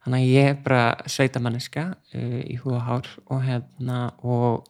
Þannig 0.03 0.19
að 0.19 0.35
ég 0.35 0.51
er 0.51 0.61
bara 0.65 0.85
sveitamanniska 1.07 1.87
uh, 1.95 2.39
í 2.45 2.59
húða 2.61 3.01
og 3.31 3.41
hérna 3.45 4.05
og 4.21 4.69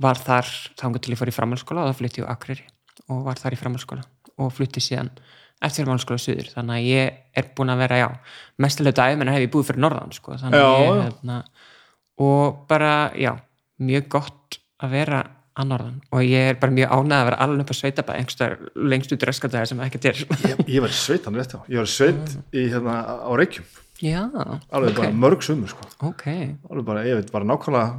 var 0.00 0.20
þar 0.20 0.48
þangar 0.80 1.04
til 1.04 1.14
ég 1.14 1.20
fór 1.20 1.30
í 1.30 1.36
framhaldsskóla 1.36 1.84
og 1.84 1.92
þá 1.92 2.00
flytti 2.00 2.22
ég 2.22 2.28
á 2.28 2.32
Akureyri 2.32 2.64
og 3.10 3.24
var 3.26 3.40
þar 3.40 3.56
í 3.56 3.60
framhaldsskóla 3.60 4.06
og 4.40 4.54
flytti 4.56 4.82
síðan 4.84 5.10
eftir 5.60 5.84
framhaldsskóla 5.84 6.20
suður. 6.20 6.48
Þannig 6.54 6.78
að 6.78 6.86
ég 6.88 7.18
er 7.36 7.50
búin 7.56 7.72
að 7.72 7.82
vera, 7.82 7.98
já 8.00 8.08
mestilega 8.60 9.04
dæmi 9.04 9.26
en 9.26 9.32
hef 9.34 9.44
ég 9.44 9.52
búið 9.52 9.68
fyrir 9.70 9.84
norðan 9.84 10.14
sko, 10.16 10.38
ég 10.40 10.54
hérna, 10.54 11.42
og 12.20 12.62
bara, 12.70 12.94
já, 13.16 13.34
mjög 13.80 14.08
gott 14.16 14.60
að 14.80 14.96
vera 14.96 15.20
að 15.60 15.68
norðan. 15.72 16.00
Og 16.14 16.24
ég 16.24 16.50
er 16.52 16.58
bara 16.60 16.74
mjög 16.76 16.94
ánægð 16.94 17.18
að 17.18 17.28
vera 17.28 17.40
alveg 17.44 17.64
upp 17.64 17.74
að 17.74 17.80
sveita 17.80 18.06
bara 18.08 18.22
einhver 18.22 18.56
lengst 18.92 19.14
út 19.16 19.28
reskadaði 19.28 19.70
sem 19.70 19.84
ekkert 19.84 20.08
er 20.10 20.22
ég, 20.22 20.64
ég 20.76 20.84
var 20.84 20.92
í 20.92 20.96
sveit 20.96 21.28
hann 21.28 21.36
rétt 21.36 21.54
á 21.56 21.60
ég 21.66 21.82
var 21.82 21.90
sveit 21.90 22.36
í, 22.52 22.66
hérna, 22.72 22.96
á 23.20 23.30
Reykjum. 23.40 23.68
Já, 24.00 24.22
alveg 24.32 24.94
ok, 24.94 25.00
bara 25.02 25.12
mörg 25.12 25.42
sumur 25.44 25.68
sko. 25.68 25.84
ok, 26.08 26.24
alveg 26.70 26.86
bara, 26.86 27.04
ég 27.04 27.18
veit 27.20 27.32
bara 27.34 27.48
nákvæmlega 27.48 27.98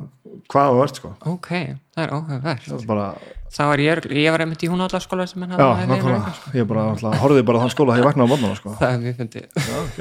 hvað 0.52 0.72
þú 0.72 0.82
ert 0.86 1.00
sko. 1.02 1.12
ok 1.32 1.50
það 1.52 2.04
er 2.04 2.14
áhugavert 2.16 2.66
það 2.66 2.78
var 2.78 2.88
bara, 2.92 3.08
þá 3.52 3.62
er 3.66 3.84
ég, 3.84 4.04
ég 4.22 4.36
var 4.36 4.46
einmitt 4.46 4.66
í 4.66 4.72
húnállaskóla 4.72 5.28
sem 5.30 5.46
hann 5.46 5.56
hafði 5.58 6.00
sko. 6.02 6.56
ég 6.58 6.68
bara, 6.70 6.88
alltaf, 6.96 7.20
horfði 7.24 7.46
bara 7.48 7.64
þann 7.64 7.74
skóla 7.76 7.96
þegar 7.96 8.04
ég 8.04 8.10
vaknaði 8.10 8.28
á 8.28 8.32
mótnana 8.34 8.60
sko. 8.60 8.76
það 8.80 8.92
er 8.92 9.00
mjög 9.06 9.16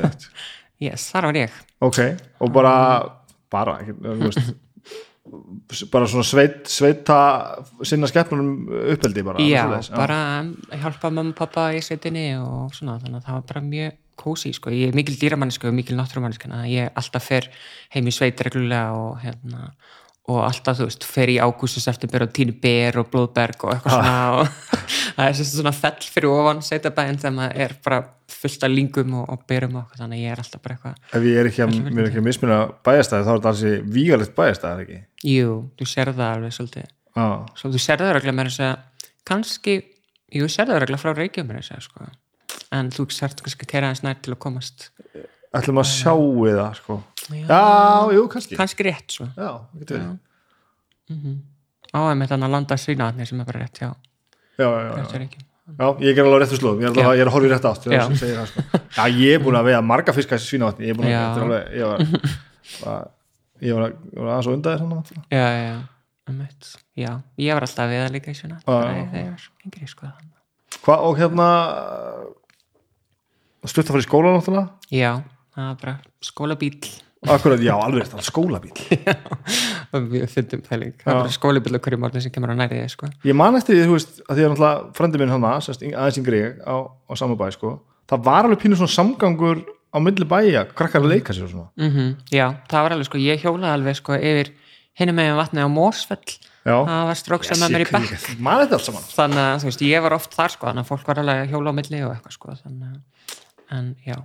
gett 0.00 0.26
yes, 0.80 1.06
þar 1.12 1.30
var 1.30 1.40
ég 1.42 1.62
ok, 1.90 2.02
og 2.40 2.52
bara 2.54 2.74
bara, 3.50 3.78
ekki, 3.82 3.94
bara 5.92 6.08
svona 6.10 6.26
sveit, 6.26 6.62
sveita 6.70 7.16
sinna 7.86 8.08
skeppnunum 8.10 8.70
uppeldi 8.94 9.24
bara, 9.26 9.42
já, 9.42 9.64
svoleiðis, 9.64 9.90
bara 9.96 10.20
hjálpa 10.84 11.10
mamma 11.10 11.34
og 11.34 11.40
pappa 11.40 11.70
í 11.76 11.82
sveitinni 11.84 12.28
og 12.38 12.70
svona 12.76 13.00
þannig 13.02 13.20
að 13.20 13.26
það 13.26 13.38
var 13.40 13.50
bara 13.50 13.64
mjög 13.66 13.98
kósi 14.20 14.52
sko. 14.52 14.72
ég 14.74 14.90
er 14.90 14.96
mikil 14.96 15.16
dýramanniska 15.20 15.70
og 15.70 15.76
mikil 15.76 15.96
náttúrumanniska 15.98 16.48
þannig 16.48 16.66
að 16.66 16.74
ég 16.74 16.98
alltaf 17.00 17.26
fer 17.30 17.48
heim 17.94 18.10
í 18.10 18.14
sveit 18.14 18.40
reglulega 18.44 18.92
og 18.96 19.20
hérna 19.24 19.72
og 20.30 20.40
alltaf, 20.46 20.78
þú 20.78 20.86
veist, 20.88 21.04
fer 21.08 21.32
í 21.32 21.36
ágúst 21.42 21.80
og 21.80 21.84
september 21.84 22.24
og 22.26 22.32
tínu 22.36 22.54
ber 22.62 23.00
og 23.02 23.10
blóðberg 23.12 23.66
og 23.66 23.74
eitthvað 23.74 23.96
svona 23.96 24.16
og 24.38 24.54
það 25.18 25.26
er 25.26 25.50
svona 25.50 25.74
fell 25.76 26.08
fyrir 26.14 26.30
ofan 26.30 26.64
sveitabæinn 26.64 27.20
þegar 27.20 27.36
maður 27.36 27.62
er 27.66 27.76
bara 27.84 28.00
fullt 28.30 28.66
af 28.66 28.72
lingum 28.72 29.16
og, 29.20 29.28
og 29.34 29.44
berum 29.50 29.76
og 29.76 29.82
eitthvað, 29.84 30.02
þannig 30.04 30.20
að 30.20 30.24
ég 30.24 30.34
er 30.34 30.42
alltaf 30.44 30.64
bara 30.64 30.76
eitthvað 30.78 31.18
ef 31.18 31.28
ég 31.28 31.40
er 31.40 31.50
ekki 31.50 31.64
að, 31.66 31.76
mér 31.88 32.02
er 32.04 32.10
ekki 32.12 32.22
að 32.22 32.28
mismina 32.28 32.58
bæjastæði 32.86 33.26
þá 33.26 33.32
er 33.32 33.40
þetta 33.40 33.52
alls 33.52 33.64
í 33.66 33.74
vígalegt 33.98 34.36
bæjastæði 34.38 34.86
ekki? 34.86 35.00
Jú, 35.26 35.56
þú 35.76 35.88
sér 35.88 36.12
það 36.14 36.30
alveg 36.34 36.54
svolítið. 36.56 36.92
Já, 37.10 37.26
svo 37.58 37.70
þú 37.74 37.82
sér 37.84 38.00
það 38.00 38.14
regla 38.16 38.34
með 38.36 38.48
þess 38.48 38.62
að 38.64 39.10
kannski, 39.28 39.74
jú, 40.32 40.48
sér 40.48 40.70
það 40.70 40.80
regla 40.84 41.00
frá 41.00 41.10
Reykjavík 41.12 41.50
með 41.50 41.60
þess 41.60 41.74
að 41.76 41.84
sko. 41.88 42.08
Að 42.70 43.66
kera 43.66 43.90
aðeins 43.90 44.04
nær 44.06 44.20
til 44.22 44.32
að 44.32 44.40
komast. 44.46 44.88
Ætlum 45.50 45.82
að 45.82 45.88
sjá 45.90 46.14
við 46.14 46.56
það 46.60 46.78
sko. 46.78 46.98
Já. 47.30 47.44
já, 47.46 48.14
jú, 48.16 48.24
kannski. 48.32 48.56
Kannski 48.58 48.86
rétt 48.86 49.14
svo 49.14 49.28
já, 49.36 49.50
getur 49.80 50.00
verið. 50.00 51.36
á 51.90 51.98
að 52.00 52.16
með 52.20 52.32
þannig 52.32 52.48
að 52.48 52.54
landa 52.56 52.76
svínaðni 52.80 53.26
sem 53.28 53.40
er 53.42 53.48
bara 53.50 53.62
rétt 53.64 53.80
já, 53.82 53.90
já, 54.58 54.66
já, 54.66 54.90
rétt 55.18 55.38
já. 55.38 55.46
Já, 55.70 55.86
ég 56.02 56.18
er 56.18 56.26
alveg 56.26 56.50
ég 56.50 56.88
er, 56.88 56.90
alveg, 56.90 57.14
ég 57.14 57.22
er 57.22 57.28
að 57.28 57.34
horfa 57.36 57.46
í 57.46 57.50
rétt 57.52 57.66
átt 57.70 57.84
Já. 57.86 58.02
sko. 58.10 58.64
já, 58.96 59.04
ég 59.14 59.36
er 59.36 59.42
búin 59.44 59.58
að 59.58 59.68
veiða 59.68 59.82
marga 59.86 60.14
fiska 60.16 60.34
í 60.34 60.42
svínavatni 60.42 60.88
ég 60.88 60.94
er 60.94 60.98
búin 60.98 61.06
að, 61.06 61.14
er 61.20 61.44
alveg, 61.44 61.62
ég 61.78 61.84
var, 61.86 61.98
var 62.80 63.04
ég 63.60 63.78
var, 63.78 63.94
aðeins 64.24 64.48
og 64.50 64.56
undaðir 64.56 64.82
hann 64.82 65.04
já, 65.30 65.46
já, 65.54 65.76
einmitt. 66.30 66.72
já, 66.98 67.12
ég 67.38 67.54
var 67.54 67.66
alltaf 67.68 67.92
við 67.92 68.02
að 68.06 68.12
líka 68.16 68.34
í 68.34 68.38
já, 68.40 68.58
þegar 68.66 68.98
ég 69.20 69.30
var 69.30 69.46
yngri 69.66 69.90
sko 69.94 70.10
Hvað, 70.80 71.02
og 71.04 71.18
hérna 71.18 71.46
stutt 73.68 73.84
að 73.90 73.94
fara 73.94 74.02
í 74.02 74.06
skóla 74.06 74.34
náttúrulega? 74.36 74.68
Já, 74.94 75.10
það 75.54 75.66
var 75.66 75.78
bara 75.82 75.94
skólabíl 76.24 76.76
Akkurat, 77.28 77.60
já, 77.60 77.74
alveg 77.76 78.06
rétt, 78.06 78.24
skólabíl 78.24 78.70
og 79.92 80.06
við 80.08 80.22
fyndum 80.32 80.62
pæling 80.64 80.94
það 81.02 81.10
var 81.10 81.18
bara 81.26 81.34
skólabíl 81.34 81.76
á 81.76 81.80
hverju 81.84 81.98
morgun 82.00 82.24
sem 82.24 82.32
kemur 82.32 82.54
á 82.54 82.56
nærið 82.56 82.86
sko. 82.94 83.10
Ég 83.28 83.36
man 83.36 83.58
eftir 83.58 83.76
því, 83.76 83.82
þú 83.90 83.96
veist, 83.98 84.22
að 84.24 84.40
því 84.40 84.46
að 84.70 84.78
frendi 84.96 85.20
minn 85.20 85.34
hann 85.34 85.44
aðeins 85.50 86.20
yngri 86.22 86.40
á, 86.64 86.76
á 86.88 87.12
sama 87.20 87.36
bæ, 87.36 87.50
sko 87.52 87.74
það 88.10 88.24
var 88.30 88.48
alveg 88.48 88.62
pínu 88.62 88.78
svona 88.80 88.94
samgangur 88.94 89.60
á 89.92 89.98
milli 90.00 90.26
bæja, 90.32 90.64
krakkar 90.72 91.04
að 91.04 91.12
leika 91.12 91.36
sér 91.36 91.44
og 91.44 91.52
svona. 91.52 91.68
Mm 91.76 92.16
já, 92.32 92.46
það 92.72 92.86
var 92.86 92.96
alveg 92.96 93.10
sko, 93.10 93.20
ég 93.20 93.44
hjólaði 93.44 93.74
alveg 93.76 94.00
sko 94.00 94.16
yfir 94.16 94.52
hinum 95.00 95.20
megin 95.20 95.38
vatni 95.38 95.60
á 95.60 95.68
Mósfell 95.68 96.24
Já, 96.60 96.76
það 96.84 97.06
var 97.08 97.16
stróksa 97.16 97.56
með 97.56 97.72
mér 97.72 97.84
í 97.84 97.88
bekk. 97.88 98.10
þetta 98.16 99.04
þannig 99.14 99.44
að 99.44 99.62
þú 99.62 99.70
veist, 99.70 99.84
ég 99.88 100.02
var 100.04 100.16
oft 100.16 100.34
þar 100.36 100.52
sko 100.56 100.68
þannig 100.68 100.84
að 100.84 100.90
fólk 100.90 101.06
var 101.08 101.20
alveg 101.22 101.40
að 101.44 101.54
hjóla 101.54 101.72
á 101.72 101.78
milli 101.78 102.02
og 102.04 102.12
eitthvað 102.16 102.36
sko 102.36 102.56
en 103.70 103.96
já 104.04 104.16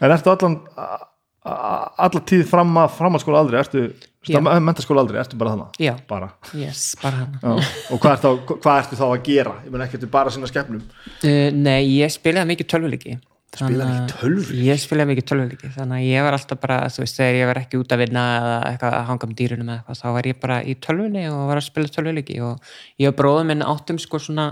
En 0.00 0.10
ertu 0.16 0.32
allan 0.32 0.56
a- 0.76 0.98
a- 1.44 1.90
alla 2.06 2.20
tíð 2.24 2.44
fram 2.48 2.74
að 2.80 2.90
framhaldsskóla 2.98 3.42
aldrei, 3.44 3.60
ertu 3.60 3.84
Já. 4.24 4.40
mentaskóla 4.40 5.02
aldrei, 5.04 5.20
ertu 5.20 5.36
bara 5.36 5.50
þannig 5.52 5.80
já, 5.84 5.92
bara, 6.08 6.30
yes, 6.56 6.94
bara 7.02 7.26
og 7.44 8.00
hvað 8.00 8.14
ertu, 8.14 8.24
þá, 8.24 8.56
hvað 8.64 8.78
ertu 8.80 8.96
þá 8.96 9.04
að 9.10 9.22
gera? 9.26 9.52
Ég 9.66 9.70
menn 9.74 9.84
ekki, 9.84 9.98
ertu 10.00 10.10
bara 10.10 10.30
að 10.30 10.38
sinna 10.38 10.48
skepnum? 10.48 10.80
Uh, 11.20 11.50
nei, 11.52 11.82
ég 12.00 12.08
spilaði 12.14 12.54
mikið 12.54 12.70
tölvuleiki. 12.72 13.18
Ég 13.54 14.80
spilaði 14.82 15.10
mikið 15.12 15.26
tölvuleiki 15.28 15.68
þannig 15.76 16.00
að 16.00 16.06
ég 16.08 16.24
var 16.26 16.34
alltaf 16.38 16.58
bara, 16.64 16.78
þú 16.90 17.04
veist, 17.04 17.18
þegar 17.20 17.36
ég 17.38 17.46
var 17.52 17.60
ekki 17.60 17.78
út 17.78 17.92
að 17.94 18.00
vinna 18.02 18.22
eða 18.40 18.54
eitthvað 18.70 18.96
að 18.96 19.04
hanga 19.10 19.28
með 19.30 19.36
dýrunum 19.42 19.68
eða 19.68 19.76
eitthvað, 19.78 20.00
þá 20.00 20.08
var 20.16 20.28
ég 20.32 20.40
bara 20.40 20.56
í 20.64 20.74
tölvunni 20.88 21.22
og 21.30 21.44
var 21.52 21.60
að 21.60 21.66
spila 21.68 21.92
tölvuleiki. 21.94 22.38
Og 22.42 22.72
ég 23.04 23.12
og 23.12 23.18
bróðum 23.20 23.52
minn 23.52 23.62
áttum 23.62 24.00
sko 24.02 24.18
svona 24.18 24.48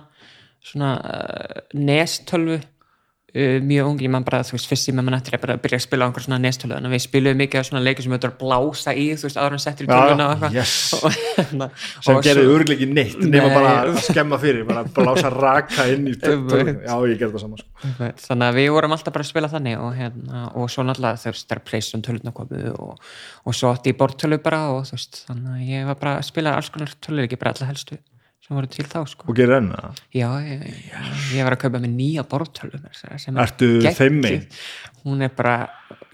svona 0.63 0.93
uh, 1.03 1.63
nestölvu 1.75 2.61
mjög 3.33 3.87
ung, 3.89 4.01
ég 4.05 4.11
man 4.13 4.25
bara, 4.27 4.43
þú 4.45 4.53
veist, 4.59 4.67
fyrst 4.69 4.91
með 4.93 5.07
mann 5.07 5.17
eftir 5.17 5.33
að 5.39 5.41
bara 5.47 5.55
byrja 5.63 5.79
að 5.79 5.85
spila 5.87 6.05
á 6.05 6.07
einhver 6.11 6.25
svona 6.27 6.39
nestölvu 6.45 6.75
þannig 6.77 6.91
að 6.91 6.93
við 6.93 7.03
spiluðum 7.07 7.39
mikið 7.41 7.57
á 7.57 7.65
svona 7.65 7.81
leiki 7.87 8.05
sem 8.05 8.13
við 8.13 8.27
að 8.29 8.35
blása 8.43 8.93
í 8.93 9.07
þú 9.17 9.25
veist, 9.25 9.39
áður 9.41 9.57
en 9.57 9.63
settir 9.65 9.87
í 9.87 9.89
Já, 9.89 9.95
tölvuna 9.97 10.25
og 10.27 10.33
eitthvað 10.37 10.53
yes. 10.59 10.75
hérna, 11.39 11.69
sem 12.05 12.21
gerði 12.27 12.45
svo- 12.45 12.53
örglega 12.59 12.77
ekki 12.77 12.89
neitt 12.93 13.17
nema 13.25 13.49
Nei. 13.49 13.55
bara 13.57 13.71
að 13.87 14.01
skemma 14.05 14.37
fyrir, 14.43 14.67
bara 14.69 14.85
að 14.85 14.93
blása 14.99 15.29
raka 15.33 15.89
inn 15.95 16.05
í 16.13 16.15
töl, 16.21 16.45
töl. 16.51 16.61
Einmitt. 16.61 16.85
já, 16.85 16.95
ég 17.09 17.17
gerði 17.25 17.33
það 17.33 17.45
saman 17.47 17.59
sko. 17.63 17.69
þannig 18.29 18.47
að 18.51 18.55
við 18.61 18.69
vorum 18.77 18.93
alltaf 18.99 19.17
bara 19.17 19.25
að 19.25 19.33
spila 19.33 19.53
þannig 19.57 19.77
og, 19.81 19.91
hérna, 19.97 20.45
og 20.53 20.69
svo 20.69 20.85
náttúrulega 20.85 21.23
þú 21.25 21.33
veist 21.33 21.49
þegar 21.49 21.65
Playstation 21.73 22.05
töluna 22.05 22.37
komu 22.37 22.61
og, 22.77 22.93
og 23.49 23.53
svo 23.57 23.73
átti 23.73 23.95
ég 23.95 23.99
bortölu 24.03 24.37
bara 24.45 24.61
og 24.77 24.85
þú 24.91 25.01
veist 25.01 25.25
þannig 25.33 25.49
að 27.97 28.03
sem 28.43 28.57
voru 28.59 28.67
til 28.67 28.85
þá 28.91 29.01
sko. 29.07 29.29
Og 29.31 29.37
gerir 29.39 29.55
enn 29.61 29.69
það? 29.71 30.01
Já, 30.19 30.29
ég, 30.43 30.63
ég 31.37 31.45
var 31.47 31.55
að 31.55 31.61
kaupa 31.63 31.79
með 31.83 31.93
nýja 31.95 32.25
bortölu 32.27 32.81
sem 32.99 33.37
er 33.39 33.45
Ertu 33.47 33.69
geggjuð. 33.79 33.95
þeim 34.01 34.17
megin? 34.25 34.49
hún 35.03 35.23
er 35.27 35.31
bara, 35.35 35.53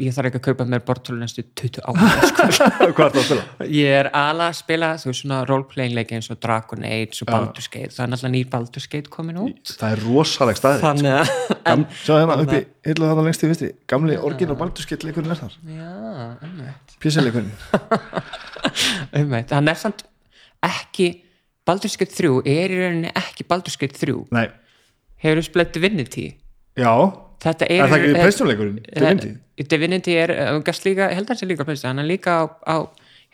ég 0.00 0.12
þarf 0.16 0.28
ekki 0.30 0.38
að 0.40 0.44
kaupa 0.46 0.64
með 0.68 0.82
bortölu 0.88 1.18
næstu 1.20 1.42
20 1.60 1.80
ára 1.88 2.28
sko. 2.28 2.46
hvað 2.96 3.02
ertu 3.06 3.20
að 3.20 3.24
spila? 3.26 3.68
ég 3.72 3.96
er 4.02 4.08
ala 4.16 4.46
að 4.52 4.58
spila 4.60 4.90
þú 5.00 5.10
veist 5.10 5.24
svona 5.24 5.38
roleplaying 5.48 5.96
leiki 5.96 6.16
eins 6.18 6.28
og 6.32 6.38
Dragon 6.44 6.84
Age 6.88 7.22
og 7.24 7.30
Baldur's 7.32 7.68
Gate, 7.72 7.92
það 7.96 8.04
er 8.06 8.10
náttúrulega 8.12 8.34
nýr 8.36 8.50
Baldur's 8.54 8.88
Gate 8.92 9.12
komin 9.12 9.40
út. 9.44 9.72
það 9.80 9.94
er 9.96 10.02
rosaleg 10.06 10.60
staði 10.60 10.82
þannig 10.84 11.16
að 11.72 11.84
sjá 12.00 12.12
hérna 12.16 12.36
uppi, 12.44 12.60
hillu 12.88 13.08
þarna 13.10 13.24
lengst 13.28 13.44
í 13.44 13.50
vinstri 13.52 13.70
gamli 13.92 14.16
orgin 14.20 14.52
og 14.52 14.60
baldurskeitt 14.62 15.04
leikurinn 15.08 15.32
er 15.36 15.40
þar. 15.42 15.56
Já, 15.68 15.92
einmitt. 16.44 16.96
Písileikurinn 17.00 17.52
Einmitt, 19.16 19.52
hann 19.56 19.68
er 19.72 19.78
samt 19.80 20.04
ekki 20.64 21.10
Baldur's 21.68 21.96
Gate 22.00 22.14
3 22.16 22.42
er 22.48 22.74
í 22.74 22.80
rauninni 22.80 23.12
ekki 23.18 23.46
Baldur's 23.48 23.78
Gate 23.80 23.98
3 24.00 24.16
nei, 24.34 24.46
hefur 25.22 25.40
þú 25.42 25.46
spilað 25.48 25.72
Divinity 25.76 26.26
já, 26.78 26.92
þetta 27.44 27.68
er 27.68 27.84
er, 27.84 27.92
það 27.92 27.96
ekki 27.98 28.12
pleistunleikurinn? 28.22 28.78
er, 28.84 29.00
Divinity? 29.02 29.32
Divinity 29.68 30.18
er, 30.18 30.34
gast 30.66 30.86
líka, 30.86 31.10
held 31.12 31.26
að 31.26 31.34
hann 31.34 31.40
sé 31.42 31.48
líka 31.50 31.64
á 31.64 31.68
Playstation, 31.68 31.92
hann 31.94 32.04
er 32.04 32.08
líka 32.08 32.36
á, 32.38 32.44
á 32.64 32.76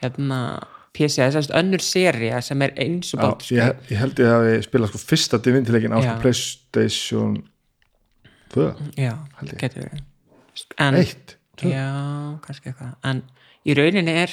hérna, 0.02 0.40
PC, 0.94 1.18
þess 1.20 1.50
að 1.50 1.58
önnur 1.60 1.82
seria 1.84 2.40
sem 2.44 2.62
er 2.66 2.74
eins 2.84 3.12
og 3.14 3.20
Já, 3.20 3.24
Baldur's 3.24 3.50
Gate 3.52 3.60
ég, 3.60 3.92
ég 3.92 4.02
held 4.02 4.24
ég 4.24 4.32
hafi 4.34 4.56
spilað 4.68 4.92
sko 4.92 5.02
fyrsta 5.04 5.40
Divinity-leikin 5.44 5.94
á 5.94 5.98
sko 6.00 6.10
Já. 6.10 6.18
Playstation 6.22 7.38
2 8.54 8.68
já, 9.00 9.14
held 9.40 9.54
ég. 9.54 10.02
eitt 11.00 11.36
já, 11.62 11.86
kannski 12.44 12.70
eitthvað 12.70 12.94
en 13.10 13.22
í 13.64 13.74
rauninni 13.78 14.14
er 14.24 14.32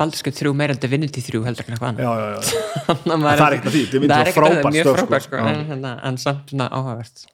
Baldur's 0.00 0.24
Gate 0.24 0.38
3 0.40 0.54
meira 0.56 0.76
en 0.76 0.80
Divinity 0.80 1.24
3 1.26 1.42
heldur 1.44 1.66
en 1.68 1.76
eitthvað 1.76 1.90
annað. 1.90 2.54
Að 2.90 3.26
Það 3.26 3.44
er 3.44 3.58
ekkert 3.58 3.68
að 3.68 3.76
því, 3.76 3.82
var 4.14 4.30
er 4.30 4.32
að 4.70 4.78
mjög 4.78 4.88
sko. 4.88 4.96
frábært, 4.96 5.26
sko, 5.28 5.42
Já. 5.42 5.50
en, 5.52 5.66
hérna, 5.68 5.92
en 6.08 6.18
samt 6.24 6.54
svona 6.54 6.70
áhugavert. 6.72 7.26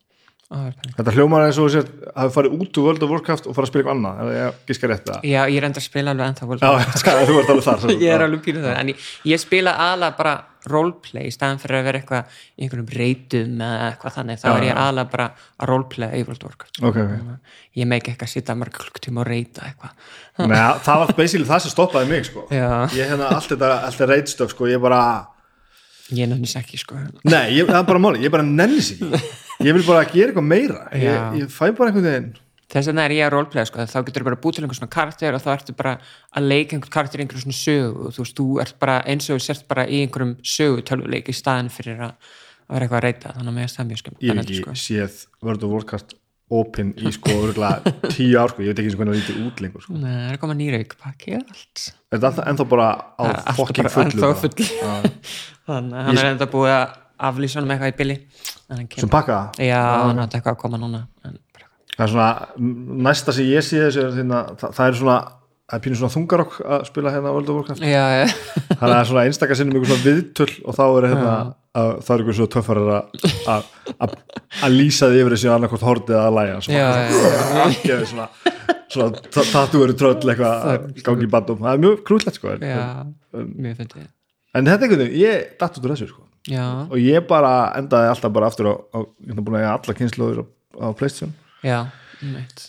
Þetta 0.46 1.12
hljómar 1.16 1.42
eins 1.48 1.56
og 1.58 1.72
sér 1.74 1.88
hafi 2.14 2.30
farið 2.36 2.52
út 2.54 2.78
úr 2.78 2.84
World 2.86 3.02
of 3.02 3.10
Warcraft 3.10 3.48
og 3.50 3.56
farið 3.56 3.66
að 3.66 3.70
spila 3.72 3.82
eitthvað 3.82 3.96
annað. 3.96 4.20
Eða 4.22 4.36
ég 4.36 4.60
giska 4.68 4.90
rétt 4.92 5.08
að 5.10 5.24
já, 5.26 5.38
ég 5.50 5.56
er 5.58 5.66
enda 5.66 5.80
að 5.82 5.86
spila 5.88 6.12
alveg 6.14 6.28
ennþá 6.30 6.46
World 6.50 6.66
of 6.66 6.76
Warcraft. 6.76 7.64
sagt. 7.66 7.86
ég 8.04 8.14
er 8.14 8.24
alveg 8.28 8.44
pínu 8.44 8.62
það, 8.62 8.76
en 8.78 8.92
ég, 8.92 9.08
ég 9.32 9.42
spila 9.42 9.74
aðlega 9.88 10.18
bara 10.20 10.36
roleplay 10.70 11.28
í 11.28 11.32
staðan 11.34 11.60
fyrir 11.62 11.78
að 11.80 11.86
vera 11.88 12.00
eitthvað 12.00 12.38
í 12.56 12.66
einhverjum 12.66 12.88
reytum 13.00 13.60
eða 13.66 13.84
eitthvað 13.90 14.16
þannig, 14.16 14.40
þá 14.42 14.46
Já, 14.46 14.52
er 14.56 14.66
ég 14.66 14.72
já. 14.72 14.78
aðlega 14.84 15.10
bara 15.12 15.26
að 15.36 15.70
roleplaya 15.70 16.18
í 16.18 16.24
World 16.26 16.42
of 16.46 16.50
Warcraft 16.50 16.80
ok, 16.82 16.98
ok 17.04 17.80
ég 17.80 17.90
meik 17.90 18.10
ekki 18.12 18.26
að 18.26 18.32
sitja 18.32 18.56
marga 18.56 18.80
klukktíma 18.82 19.20
og 19.22 19.28
reyta 19.28 19.66
eitthvað. 19.68 19.94
Nei, 20.48 20.58
það 20.86 21.00
var 21.02 21.14
basically 21.18 21.48
það 21.48 21.64
sem 21.66 21.74
stoppaði 21.74 22.10
mig 22.12 22.28
sko. 22.30 22.46
ég 22.50 23.10
hérna 23.12 23.30
allt 23.36 23.50
þetta, 23.52 23.72
allt 23.86 23.98
þetta 23.98 24.08
reitstöf 24.12 24.54
sko, 24.54 24.68
ég 24.70 24.80
bara, 24.80 25.02
ég 26.16 26.30
nennis 26.30 26.56
ekki 26.56 26.80
sko. 26.80 26.96
Nei, 27.28 27.58
ég, 27.58 27.68
það 27.68 27.82
er 27.82 27.90
bara 27.92 28.02
máli 28.06 28.24
ég 28.24 28.32
bara 28.32 28.46
nennis 28.46 28.94
ekki. 28.96 29.22
Ég 29.64 29.72
vil 29.72 29.84
bara 29.86 30.04
gera 30.08 30.32
eitthvað 30.32 30.44
meira. 30.44 30.82
Ég, 30.92 31.38
ég 31.42 31.52
fæ 31.52 31.70
bara 31.76 31.92
veginn 31.94 32.34
þess 32.72 32.90
vegna 32.90 33.04
er 33.06 33.14
ég 33.16 33.26
að 33.26 33.32
roleplaya 33.36 33.68
sko, 33.68 33.86
þá 33.86 33.98
getur 34.08 34.26
bara 34.26 34.38
búið 34.42 34.58
til 34.58 34.64
einhver 34.64 34.78
svona 34.80 34.92
karakter 34.96 35.36
og 35.36 35.44
þá 35.44 35.50
ertu 35.54 35.76
bara 35.78 35.94
að 36.36 36.48
leika 36.50 36.76
einhver 36.76 36.92
karakter 36.96 37.22
í 37.22 37.24
einhverjum 37.24 37.46
svona 37.46 37.60
sögu. 37.60 38.10
Þú 38.16 38.24
veist, 38.24 38.36
þú 38.40 38.46
ert 38.64 38.76
bara 38.82 38.98
eins 39.06 39.30
og 39.30 39.38
þú 39.38 39.46
sért 39.46 39.66
bara 39.70 39.86
í 39.86 40.02
einhverjum 40.04 40.36
sögu 40.42 40.84
tölvuleik 40.90 41.30
í 41.30 41.36
staðin 41.36 41.72
fyrir 41.72 42.04
að, 42.08 42.14
að 42.66 42.76
vera 42.76 42.86
eitthvað 42.86 43.00
að 43.00 43.06
reyta, 43.06 43.34
þannig 43.38 43.52
að 43.52 43.58
mér 43.58 43.68
er 43.68 43.74
það 43.76 43.90
mjög 43.90 44.02
skemmt 44.02 44.24
ég 44.26 44.40
hef 44.40 44.54
ekki 44.56 44.78
séð 44.86 45.20
World 45.46 45.66
of 45.66 45.76
Warcraft 45.76 46.16
open 46.56 46.92
í 47.02 47.10
sko 47.10 47.32
örugglega 47.42 47.94
tíu 48.14 48.36
ár 48.38 48.52
sko, 48.52 48.62
ég 48.62 48.70
veit 48.70 48.78
ekki 48.78 48.90
eins 48.92 48.94
og 48.94 49.00
hvernig 49.00 49.16
það 49.16 49.22
lítið 49.22 49.48
út 49.48 49.62
lengur 49.64 49.82
sko. 49.82 49.96
Nei, 49.98 50.12
það 50.12 50.34
er 50.34 50.38
komað 50.42 50.60
nýrauk 50.60 50.92
pakki 51.00 51.34
og 51.40 51.48
allt. 51.54 51.86
Er 52.14 52.22
þetta 52.22 52.44
ennþá 52.52 52.66
bara 52.70 52.86
á 53.18 53.22
Það 53.26 53.58
fokking 53.58 53.90
fullu 53.90 54.28
ennþá 54.30 54.92
að 55.74 55.90
hann 56.06 56.20
er 56.20 56.28
enda 56.28 56.46
búið 56.50 56.74
að 56.76 56.84
aflýsa 57.16 57.60
hann 57.60 57.68
með 57.70 57.86
eitthvað 57.88 58.12
í 58.12 58.18
hann 58.68 58.86
sem 58.98 59.10
pakka 59.10 59.38
Já, 59.62 59.80
hann 60.04 60.20
átti 60.22 60.38
eitthvað 60.38 60.56
að 60.56 60.60
koma 60.62 60.80
núna 60.80 61.02
en 61.26 61.38
það 61.96 62.04
er 62.06 62.12
svona, 62.12 62.30
næsta 63.08 63.32
sem 63.36 63.48
ég 63.50 63.64
sé 63.66 63.80
þessu 63.86 64.04
er 64.04 64.14
þarna, 64.18 64.40
það, 64.60 64.74
það 64.78 64.86
er 64.92 64.98
svona 65.00 65.18
það 65.66 65.76
er 65.78 65.82
pínu 65.82 65.96
svona 65.98 66.14
þungarokk 66.14 66.56
að 66.62 66.82
spila 66.86 67.10
hérna 67.10 67.30
World 67.34 67.48
of 67.50 67.56
Warcraft. 67.58 67.80
Já, 67.82 68.04
já, 68.20 68.26
þannig 68.70 68.82
að 68.86 68.90
það 68.92 68.98
er 69.00 69.08
svona 69.10 69.24
einstakar 69.26 69.58
sinnum 69.58 69.78
einhver 69.80 69.90
svona 69.90 70.04
viðtöl 70.06 70.52
og 70.62 70.76
þá 70.76 70.82
er 70.86 71.06
hérna 71.10 71.32
að, 71.76 71.88
það 72.06 72.12
er 72.14 72.22
einhver 72.22 72.36
svo 72.38 72.46
töffarar 72.54 72.90
að- 73.50 74.70
lýsa 74.76 75.08
því 75.10 75.22
yfir 75.24 75.34
þessi 75.34 75.50
annarkvort 75.56 75.86
hordið 75.88 76.18
að 76.20 76.36
læja 76.36 76.60
svona, 76.68 78.28
svona, 78.92 79.08
svona 79.26 79.46
tattu 79.52 79.80
verið 79.82 79.98
tröll 80.00 80.14
eitthvað 80.30 80.68
að 80.70 80.86
gangi 81.06 81.28
bandum 81.32 81.58
það 81.64 81.72
er 81.74 81.82
mjög 81.82 82.04
krúllegt 82.08 82.38
sko 82.38 82.52
en, 82.54 82.62
Mjög 83.56 83.80
fyndið. 83.80 84.06
en 84.54 84.70
þetta 84.70 84.76
er 84.76 84.86
einhvern 84.86 85.02
veginn, 85.02 85.18
ég 85.20 85.50
datt 85.60 85.76
út 85.80 85.84
úr 85.88 85.94
þessu 85.96 86.08
sko. 86.12 86.22
Já, 86.46 86.62
og 86.86 86.94
ég 87.02 87.26
bara 87.26 87.52
endaði 87.80 88.12
alltaf 88.12 88.32
bara 88.32 88.46
aftur 88.52 88.70
á, 88.70 88.74
á 88.94 88.98
ég 89.26 89.34
er 89.34 89.42
búin 89.42 89.58
að 89.58 89.64
eiga 89.64 89.74
alla 89.74 89.96
kynnslóður 89.98 90.38
á, 90.38 90.44
á 90.78 90.86
Playstation 90.94 91.34
já, 91.66 91.80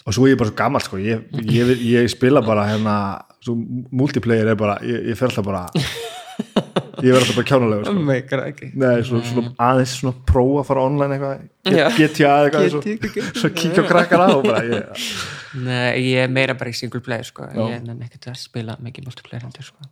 og 0.05 0.13
svo 0.17 0.25
er 0.27 0.33
ég 0.35 0.39
bara 0.41 0.49
svo 0.51 0.57
gammal 0.59 0.83
sko 0.83 0.97
ég, 1.01 1.23
ég, 1.45 1.71
ég, 1.77 2.01
ég 2.01 2.11
spila 2.11 2.41
bara 2.45 2.65
hérna 2.73 2.97
svo 3.45 3.55
multiplayer 3.95 4.49
er 4.51 4.59
bara, 4.59 4.79
ég, 4.83 5.11
ég 5.13 5.17
fer 5.19 5.29
alltaf 5.29 5.45
bara 5.47 5.65
ég 7.05 7.13
verð 7.13 7.23
alltaf 7.23 7.37
bara 7.37 7.47
kjánulegur 7.49 7.85
sko. 7.87 7.93
Nei, 8.81 8.95
svo, 9.07 9.21
svona 9.25 9.53
aðeins 9.69 9.93
svona 10.01 10.13
prófa 10.29 10.63
að 10.63 10.67
fara 10.71 10.83
online 10.89 11.17
eitthvað 11.17 11.77
Já. 11.77 11.85
GTA 11.97 12.33
eða 12.33 12.47
eitthvað 12.49 12.67
svo, 12.73 12.81
svo 13.41 13.51
kíkja 13.57 13.85
á 13.85 13.89
krakkara 13.89 14.27
og 14.35 14.43
bara 14.45 14.63
ég, 14.65 15.05
Nei, 15.57 15.87
ég 16.11 16.25
er 16.25 16.33
meira 16.33 16.53
bara 16.59 16.73
í 16.73 16.77
single 16.77 17.01
player 17.05 17.25
sko. 17.25 17.47
Ég 17.53 17.77
er 17.79 18.03
ekkert 18.05 18.29
að 18.33 18.37
spila 18.41 18.75
mikið 18.83 19.07
multiplayer 19.09 19.45
hendur 19.47 19.65
sko. 19.65 19.89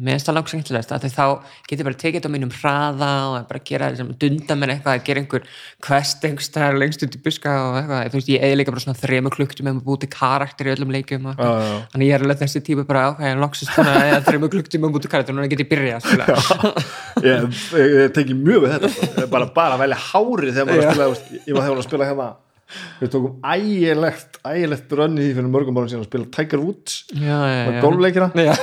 Mér 0.00 0.14
finnst 0.16 0.28
það 0.28 0.36
langt 0.38 0.50
skemmtilegast 0.52 0.92
að 0.96 1.06
þá 1.12 1.26
get 1.68 1.78
ég 1.80 1.86
bara 1.88 1.98
tekið 2.02 2.18
þetta 2.18 2.30
á 2.30 2.34
mínum 2.36 2.52
hraða 2.56 3.08
og 3.28 3.46
bara 3.50 3.62
gera 3.68 3.88
þessum 3.92 4.10
dunda 4.22 4.56
mér 4.60 4.72
eitthvað 4.76 4.94
að 4.98 5.04
gera 5.08 5.22
einhver 5.22 5.42
quest 5.86 6.26
einhverstaðar 6.28 6.78
lengst 6.82 7.04
út 7.06 7.16
í 7.16 7.22
buska 7.24 7.50
og 7.66 7.78
eitthvað, 7.80 8.10
þú 8.12 8.20
veist, 8.20 8.30
ég 8.34 8.46
eði 8.48 8.58
líka 8.60 8.74
bara 8.76 8.84
svona 8.86 9.00
þrema 9.02 9.32
klukktum 9.34 9.68
með 9.68 9.74
að 9.80 9.86
búti 9.88 10.10
karakter 10.12 10.70
í 10.70 10.74
öllum 10.76 10.94
leikjum 10.94 11.26
og 11.32 11.34
Já, 11.34 11.36
eitthvað. 11.42 11.62
já, 11.62 11.72
já. 11.72 11.80
þannig 11.94 12.06
ég 12.08 12.14
er 12.18 12.26
alveg 12.26 12.42
þessi 12.44 12.64
típu 12.68 12.86
bara 12.88 13.06
ákvæði 13.10 13.32
að 13.32 13.42
loksist 13.46 13.72
svona 13.74 13.96
eða 14.10 14.22
þrema 14.28 14.52
klukktum 14.54 14.80
með 14.84 14.88
að 14.92 14.94
búti 14.98 15.12
karakter 15.16 15.32
og 15.32 15.38
núna 15.40 15.50
get 15.52 15.64
ég 15.64 15.70
byrjað 15.72 15.96
að 15.98 16.04
spila 16.06 16.24
ég, 17.22 17.36
ég, 17.82 17.98
ég 18.02 18.14
teki 18.16 18.38
mjög 18.38 18.64
við 18.66 18.70
þetta 18.78 19.26
bara, 19.32 19.50
bara 19.56 19.80
velja 19.82 19.98
hárið 20.12 20.56
þegar 20.56 20.66
maður 20.70 22.08
hérna 22.08 22.30
við 23.02 23.10
tókum 23.12 23.34
ægilegt 23.44 24.38
ægilegt 24.48 24.94
rönni 24.96 25.26
því 25.26 25.32
fyrir 25.36 25.50
mörgum 25.52 25.76
árum 25.80 25.90
síðan 25.90 26.04
að 26.04 26.08
spila 26.08 26.28
Tiger 26.36 26.62
Woods 26.62 26.94
já, 27.12 27.36
já, 27.36 27.58
já. 27.68 27.80
golfleikina 27.84 28.30
Já. 28.32 28.54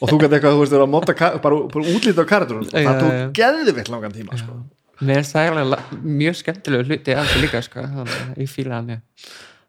Og 0.00 0.10
þú 0.10 0.18
gæti 0.20 0.36
eitthvað, 0.36 0.56
þú 0.56 0.62
veist, 0.62 0.74
vera 0.74 0.86
að 0.86 0.92
móta 0.92 1.16
bara, 1.42 1.60
bara 1.72 1.92
útlítið 1.92 2.22
á 2.22 2.26
karakterunum 2.32 2.70
Já, 2.70 2.86
það 2.86 3.02
tók 3.02 3.36
geðvitt 3.38 3.90
langan 3.92 4.16
tíma 4.16 4.40
sko. 4.40 4.56
mér 5.00 5.20
finnst 5.20 5.36
það 5.36 5.48
eiginlega 5.50 6.00
mjög 6.22 6.38
skemmtilegu 6.40 6.88
hluti 6.90 7.16
af 7.16 7.26
þessu 7.26 7.44
líka 7.44 7.62
sko. 7.64 7.84
þannig 7.84 8.16
að 8.16 8.42
ég 8.44 8.54
það 8.56 8.90
mjög 8.90 9.00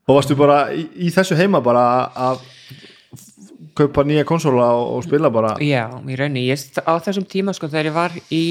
og 0.08 0.16
varstu 0.20 0.38
bara 0.40 0.60
í, 0.72 0.88
í 1.08 1.12
þessu 1.16 1.38
heima 1.40 1.64
bara 1.64 1.86
að 2.28 2.44
kaupa 3.78 4.04
nýja 4.08 4.26
konsóla 4.28 4.72
og, 4.78 4.86
og 4.98 5.04
spila 5.06 5.30
bara? 5.34 5.56
Já, 5.62 5.86
í 6.08 6.18
rauninni, 6.18 6.48
ég, 6.48 6.64
á 6.82 6.94
þessum 7.04 7.28
tíma 7.30 7.54
sko 7.54 7.70
þegar 7.70 7.92
ég 7.92 7.98
var 7.98 8.16
í 8.34 8.46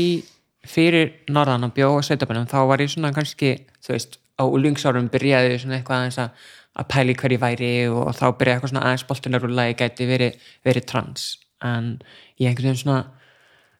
fyrir 0.66 1.12
norðan 1.30 1.68
og 1.68 1.74
bjóð 1.74 1.98
á 1.98 2.06
sveitabænum 2.08 2.46
þá 2.50 2.60
var 2.68 2.82
ég 2.82 2.92
svona 2.92 3.12
kannski, 3.14 3.56
þú 3.84 3.94
veist, 3.94 4.20
á 4.36 4.44
úlingsárum 4.44 5.10
byrjaði 5.10 5.54
ég 5.54 5.62
svona 5.62 5.80
eitthvað 5.80 6.04
aðeins 6.04 6.20
að 6.22 6.46
að 6.76 6.88
pæli 6.92 7.16
hverju 7.16 7.40
væri 7.40 7.72
og 7.88 8.10
þá 8.16 8.26
byrjaði 8.36 8.56
eitthvað 8.56 8.72
svona 8.72 8.84
aðeins 8.84 9.04
boltunar 9.08 9.44
rúla, 9.44 9.68
ég 9.70 9.78
gæti 9.80 10.08
verið, 10.08 10.48
verið 10.66 10.88
trans, 10.90 11.26
en 11.64 11.92
ég 12.40 12.50
einhvern 12.50 12.70
veginn 12.70 12.82
svona 12.82 13.02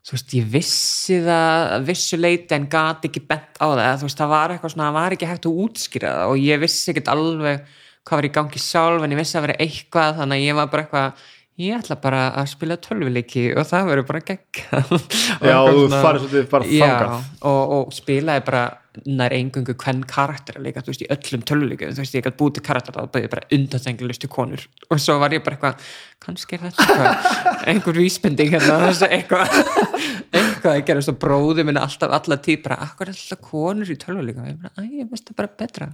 þú 0.07 0.15
veist, 0.15 0.35
ég 0.39 0.51
vissi 0.53 1.17
það 1.25 1.65
að 1.77 1.89
vissu 1.89 2.19
leiti 2.21 2.55
en 2.55 2.69
gat 2.71 3.09
ekki 3.09 3.25
bent 3.27 3.59
á 3.59 3.67
það. 3.67 3.97
Þú 3.99 4.07
veist, 4.07 4.21
það 4.21 4.33
var 4.33 4.53
eitthvað 4.55 4.73
svona, 4.73 4.87
það 4.87 4.99
var 5.01 5.17
ekki 5.17 5.31
hægt 5.31 5.49
að 5.49 5.62
útskýra 5.65 6.12
það 6.15 6.31
og 6.31 6.45
ég 6.47 6.62
vissi 6.62 6.93
ekkert 6.93 7.11
alveg 7.11 7.65
hvað 8.07 8.21
var 8.21 8.29
í 8.29 8.35
gangi 8.37 8.62
sjálf, 8.62 9.03
en 9.03 9.15
ég 9.17 9.19
vissi 9.19 9.39
að 9.39 9.49
vera 9.49 9.59
eitthvað 9.65 10.21
þannig 10.21 10.39
að 10.39 10.47
ég 10.47 10.59
var 10.61 10.69
bara 10.71 10.85
eitthvað 10.85 11.25
ég 11.61 11.77
ætla 11.79 11.97
bara 12.01 12.23
að 12.37 12.51
spila 12.53 12.77
tölvuleiki 12.85 13.47
og 13.57 13.69
það 13.69 13.87
verður 13.90 14.09
bara 14.11 14.25
gegg 14.29 14.59
Já, 15.49 15.59
þú 15.64 15.87
farið 15.92 16.27
svolítið 16.27 16.51
bara 16.51 16.69
þangað. 16.73 17.31
og, 17.51 17.62
og 17.79 17.95
spilaði 17.97 18.45
bara 18.49 18.64
nær 19.05 19.35
engungu 19.37 19.75
hvern 19.77 20.03
karakter 20.09 20.57
líka, 20.64 20.81
þú 20.81 20.92
veist, 20.92 21.03
í 21.05 21.09
öllum 21.12 21.42
tölvuleikum. 21.49 21.90
Þú 21.92 22.01
veist, 22.01 22.14
ég 22.16 22.25
gæti 22.25 22.38
búið 22.40 22.55
til 22.57 22.62
karakter 22.64 22.97
að 22.97 23.11
bæði 23.12 23.31
bara 23.35 23.49
undanþenglustu 23.53 24.31
konur. 24.33 24.62
Og 24.88 25.03
svo 25.03 25.19
var 25.21 25.35
ég 25.37 25.42
bara 25.45 25.59
eitthvað 25.59 25.90
kannski 26.25 26.57
er 26.57 26.62
þetta 26.64 26.87
eitthvað 26.87 27.66
einhver 27.75 28.01
vísbending 28.01 28.55
hérna, 28.55 28.79
að 28.88 29.05
eitthvað 29.11 29.59
eitthvað 30.33 30.71
að 30.73 30.81
gera. 30.88 31.05
Svo 31.05 31.16
bróði 31.27 31.66
minna 31.69 31.85
alltaf 31.85 32.14
alla 32.16 32.40
tíð 32.47 32.62
bara, 32.64 32.81
akkur 32.88 33.11
er 33.11 33.19
alltaf 33.19 33.45
konur 33.51 33.92
í 33.92 33.99
tölvuleikum? 34.01 34.49
Ég 34.49 34.62
bara, 34.64 34.73
æ, 34.81 34.88
ég 35.03 35.12
veist 35.12 35.29
það 35.29 35.40
bara 35.42 35.53
betra 35.61 35.90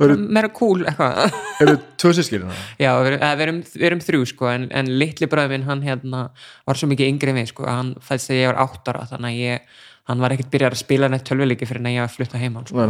meira 0.00 0.48
cool 0.56 0.84
eitthvað. 0.84 1.36
Eru 1.62 1.76
tvö 2.00 2.12
sískirina 2.16 2.56
Já, 2.80 2.94
við 3.04 3.18
eh, 3.18 3.36
við 3.36 3.44
erum, 3.46 3.60
við 3.74 3.86
erum 3.90 4.02
þrjú 4.04 4.26
sko 4.32 4.50
en, 4.52 4.66
en 4.72 4.90
litli 5.02 5.28
bræður 5.30 5.54
minn 5.54 5.68
hann 5.68 5.84
hérna 5.84 6.24
var 6.68 6.80
svo 6.80 6.88
mikið 6.90 7.12
yngri 7.12 7.34
en 7.34 7.40
við 7.42 7.50
sko 7.52 7.68
hann 7.68 7.94
fæðist 8.04 8.32
þegar 8.32 8.40
ég 8.40 8.52
var 8.52 8.60
áttara 8.64 9.06
þannig 9.12 9.30
að 9.30 9.40
ég 9.44 9.80
hann 10.10 10.22
var 10.24 10.34
ekkert 10.34 10.50
byrjað 10.50 10.74
að 10.74 10.80
spila 10.80 11.10
neitt 11.10 11.26
tölvuleiki 11.28 11.68
fyrir 11.68 11.84
en 11.84 11.92
ég 11.92 12.00
var 12.02 12.08
að 12.08 12.16
flutta 12.16 12.40
heima 12.40 12.62
sko. 12.66 12.86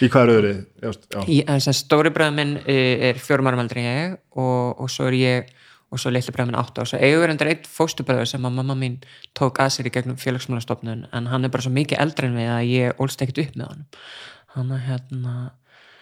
Í 0.00 0.08
hvað 0.12 0.22
eru 0.22 0.36
öðru 0.38 0.52
já, 0.54 0.92
já. 1.12 1.42
að 1.56 1.74
stóri 1.76 2.12
bræður 2.14 2.38
minn 2.38 2.54
eh, 2.62 3.10
er 3.10 3.20
fjórum 3.20 3.50
árum 3.50 3.64
eldri 3.64 3.82
en 3.82 3.90
ég 3.90 4.14
og, 4.38 4.80
og 4.80 4.92
svo 4.92 5.10
er 5.10 5.18
ég 5.18 5.52
og 5.92 6.00
svo 6.00 6.12
litli 6.12 6.32
bræður 6.32 6.48
minn 6.48 6.60
átta 6.60 6.84
og 6.84 6.88
svo 6.88 7.00
eigum 7.02 7.24
við 7.26 7.34
endur 7.34 7.50
eitt 7.52 7.66
fóstubræður 7.68 8.30
sem 8.30 8.46
að 8.48 8.54
mamma 8.56 8.76
mín 8.78 9.00
tók 9.36 9.60
að 9.60 9.74
sér 9.74 9.90
í 9.90 9.92
gegnum 9.92 10.20
félagsmálastofnun 10.20 11.04
en 11.12 11.28
hann 11.28 11.44
er 11.44 11.52
bara 11.52 11.66
svo 11.66 11.72
mikið 11.74 12.00
eldri 12.06 12.30
en 12.30 12.38
við 12.38 12.52
að 12.54 12.70
ég 12.70 13.02
ólst 13.02 13.24
ekkert 13.24 13.42
upp 13.44 13.58
með 13.58 13.72
hann 13.72 13.84
hann 14.54 14.72
er 14.76 14.86
hérna 14.86 15.34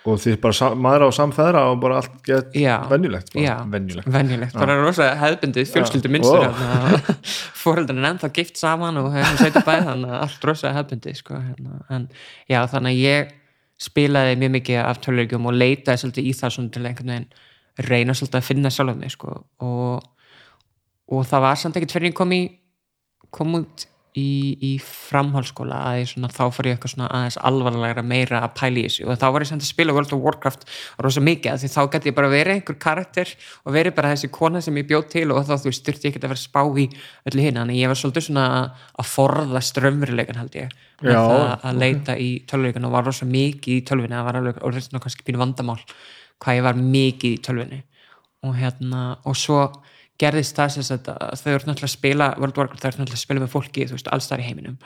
og 0.08 0.20
þið 0.22 0.36
bara 0.40 0.68
maður 0.80 1.04
á 1.04 1.08
samfæðra 1.12 1.64
og 1.68 1.80
bara 1.82 1.98
allt 2.00 2.14
gett 2.24 2.54
Já. 2.56 2.76
venjulegt 2.88 3.34
bara. 3.34 3.42
Já, 3.44 3.54
venjulegt 3.68 4.08
venjulegt, 4.14 4.54
bara 4.56 4.76
rosa 4.80 5.10
hefðbundið 5.20 5.72
fjölskyldu 5.74 6.12
minnstur 6.14 6.46
hérna, 6.46 7.16
fóreldrarinn 7.62 8.06
er 8.06 8.14
ennþá 8.14 8.30
gift 8.38 8.60
saman 8.60 9.00
og 9.02 9.10
setja 9.40 9.64
bæð 9.66 9.90
þannig 9.90 10.14
að 10.14 10.22
allt 10.22 10.46
rosa 10.48 10.72
hefðbundið 10.78 11.20
sko, 11.20 11.42
hérna. 11.44 11.82
en 11.92 12.08
já 12.48 12.62
þannig 12.72 12.96
að 12.96 13.04
ég 13.04 13.36
spilaði 13.80 14.40
mjög 14.40 14.54
mikið 14.56 14.80
af 14.86 15.02
tölulegjum 15.04 15.50
og 15.50 15.56
leitaði 15.56 16.02
svolítið 16.02 16.30
í 16.30 16.34
það 16.36 16.56
svona 16.56 16.74
til 16.74 16.86
einhvern 16.88 17.14
veginn 17.14 17.28
reyna 17.90 18.16
svolítið 18.16 18.40
að 18.40 18.48
finna 18.48 18.72
sjálf 18.72 18.96
mig 18.96 19.14
sko. 19.14 19.36
og, 19.64 20.08
og 21.12 21.28
það 21.28 21.46
var 21.46 21.60
samt 21.60 21.78
ekkert 21.80 21.96
fyrir 21.96 22.12
ég 22.12 22.16
kom 22.16 22.34
í 22.36 22.42
kom 23.30 23.56
út 23.60 23.86
í, 24.18 24.56
í 24.58 24.72
framhaldsskóla 24.82 25.78
að 25.90 26.00
ég 26.00 26.10
svona, 26.10 26.30
þá 26.34 26.42
fór 26.54 26.68
ég 26.68 26.76
eitthvað 26.76 26.94
svona 26.94 27.10
aðeins 27.14 27.38
alvarlegra 27.50 28.04
meira 28.06 28.42
að 28.44 28.54
pæla 28.58 28.80
í 28.82 28.84
þessu. 28.88 29.06
Og 29.06 29.20
þá 29.20 29.26
var 29.30 29.44
ég 29.44 29.50
samt 29.52 29.64
að 29.64 29.70
spila 29.70 29.96
World 29.96 30.14
of 30.16 30.24
Warcraft 30.24 30.66
rosa 31.06 31.24
mikið 31.24 31.64
því 31.64 31.72
þá 31.74 31.80
gæti 31.94 32.10
ég 32.10 32.18
bara 32.18 32.32
verið 32.32 32.56
einhver 32.56 32.78
karakter 32.82 33.34
og 33.64 33.74
verið 33.76 33.96
bara 33.96 34.12
þessi 34.14 34.32
kona 34.34 34.62
sem 34.64 34.80
ég 34.80 34.88
bjóð 34.90 35.08
til 35.14 35.26
og 35.30 35.42
þá 35.46 35.56
þú 35.64 35.74
styrti 35.78 36.08
ég 36.08 36.14
ekki 36.14 36.22
að 36.22 36.28
vera 36.28 36.38
að 36.38 36.44
spá 36.44 36.62
í 36.66 36.86
öllu 37.30 37.46
hinn, 37.46 37.60
þannig 37.62 37.82
ég 37.82 37.92
var 37.92 38.00
svolítið 38.00 38.28
svona 38.28 38.46
að 38.98 39.10
forða 39.14 39.64
strömmurileikan 39.70 40.40
held 40.40 40.58
ég 40.58 40.78
Já, 41.00 41.16
það 41.16 41.64
að 41.64 41.78
leita 41.80 42.16
í 42.20 42.30
tölvuleikan 42.48 42.86
og 42.88 42.92
var 42.92 43.06
rosa 43.08 43.28
mikið 43.28 43.76
í 43.78 43.84
tölvunni. 43.88 44.16
Það 44.16 44.26
var 44.26 44.38
alveg, 44.40 44.58
og 44.60 44.74
reyndin 44.74 45.02
kannski 45.04 45.24
pínu 45.24 45.40
vandamál 45.40 45.78
hvað 46.40 46.58
ég 46.58 46.66
var 46.66 46.80
mikið 46.80 47.36
í 47.36 47.40
tölvunni. 47.46 47.80
Og 48.44 48.56
hérna, 48.56 49.04
og 49.28 49.36
svo 49.36 49.62
gerðist 50.20 50.58
það 50.58 50.74
sem 50.74 50.86
sagt 50.86 51.08
að 51.12 51.38
þau 51.40 51.52
eru 51.52 51.70
náttúrulega 51.70 51.88
að 51.88 51.96
spila 51.96 52.34
World 52.40 52.60
Warcraft, 52.60 52.82
þau 52.82 52.90
eru 52.90 53.00
náttúrulega 53.00 53.20
að 53.20 53.24
spila 53.24 53.44
með 53.44 53.54
fólki 53.54 53.86
þú 53.88 53.96
veist, 53.96 54.12
alls 54.12 54.28
þar 54.30 54.42
í 54.42 54.50
heiminum. 54.50 54.76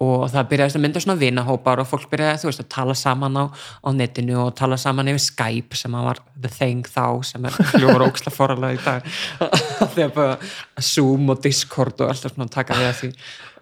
Og 0.00 0.22
það 0.32 0.46
byrjaði 0.48 0.78
að 0.78 0.82
mynda 0.86 1.00
svona 1.04 1.20
vinahópar 1.20 1.82
og 1.82 1.88
fólk 1.90 2.06
byrjaði 2.08 2.48
veist, 2.48 2.62
að 2.62 2.70
tala 2.72 2.94
saman 2.96 3.36
á, 3.36 3.44
á 3.52 3.88
netinu 3.92 4.38
og 4.46 4.54
tala 4.56 4.78
saman 4.80 5.10
yfir 5.12 5.24
Skype 5.26 5.76
sem 5.76 5.96
að 5.98 6.06
var 6.08 6.22
the 6.40 6.52
thing 6.54 6.88
þá 6.88 7.20
sem 7.28 7.44
er 7.44 7.58
hljóður 7.74 8.06
óksla 8.06 8.32
foralega 8.32 8.78
í 8.78 8.80
dag. 8.86 9.10
Þegar 9.94 10.14
bara 10.16 10.38
Zoom 10.80 11.28
og 11.34 11.44
Discord 11.44 12.00
og 12.00 12.14
alltaf 12.14 12.32
svona 12.32 12.48
taka 12.48 12.80
við 12.80 12.88
að 12.88 12.98
því. 13.02 13.12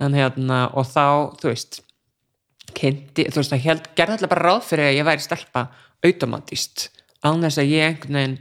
En 0.06 0.14
hérna, 0.14 0.60
og 0.78 0.86
þá, 0.86 1.06
þú 1.42 1.50
veist 1.50 1.80
kynnti, 2.78 3.26
þú 3.32 3.42
veist, 3.42 3.56
það 3.56 3.84
gerði 3.98 4.14
alltaf 4.14 4.32
bara 4.36 4.46
ráð 4.46 4.62
fyrir 4.68 4.92
að 4.92 4.98
ég 5.00 5.08
væri 5.08 5.26
stelpa 5.26 5.66
automatist 6.06 6.88
án 7.26 7.42
þess 7.42 7.58
að 7.58 7.72
ég 7.72 7.88
einhvern 7.88 8.18
veginn 8.18 8.36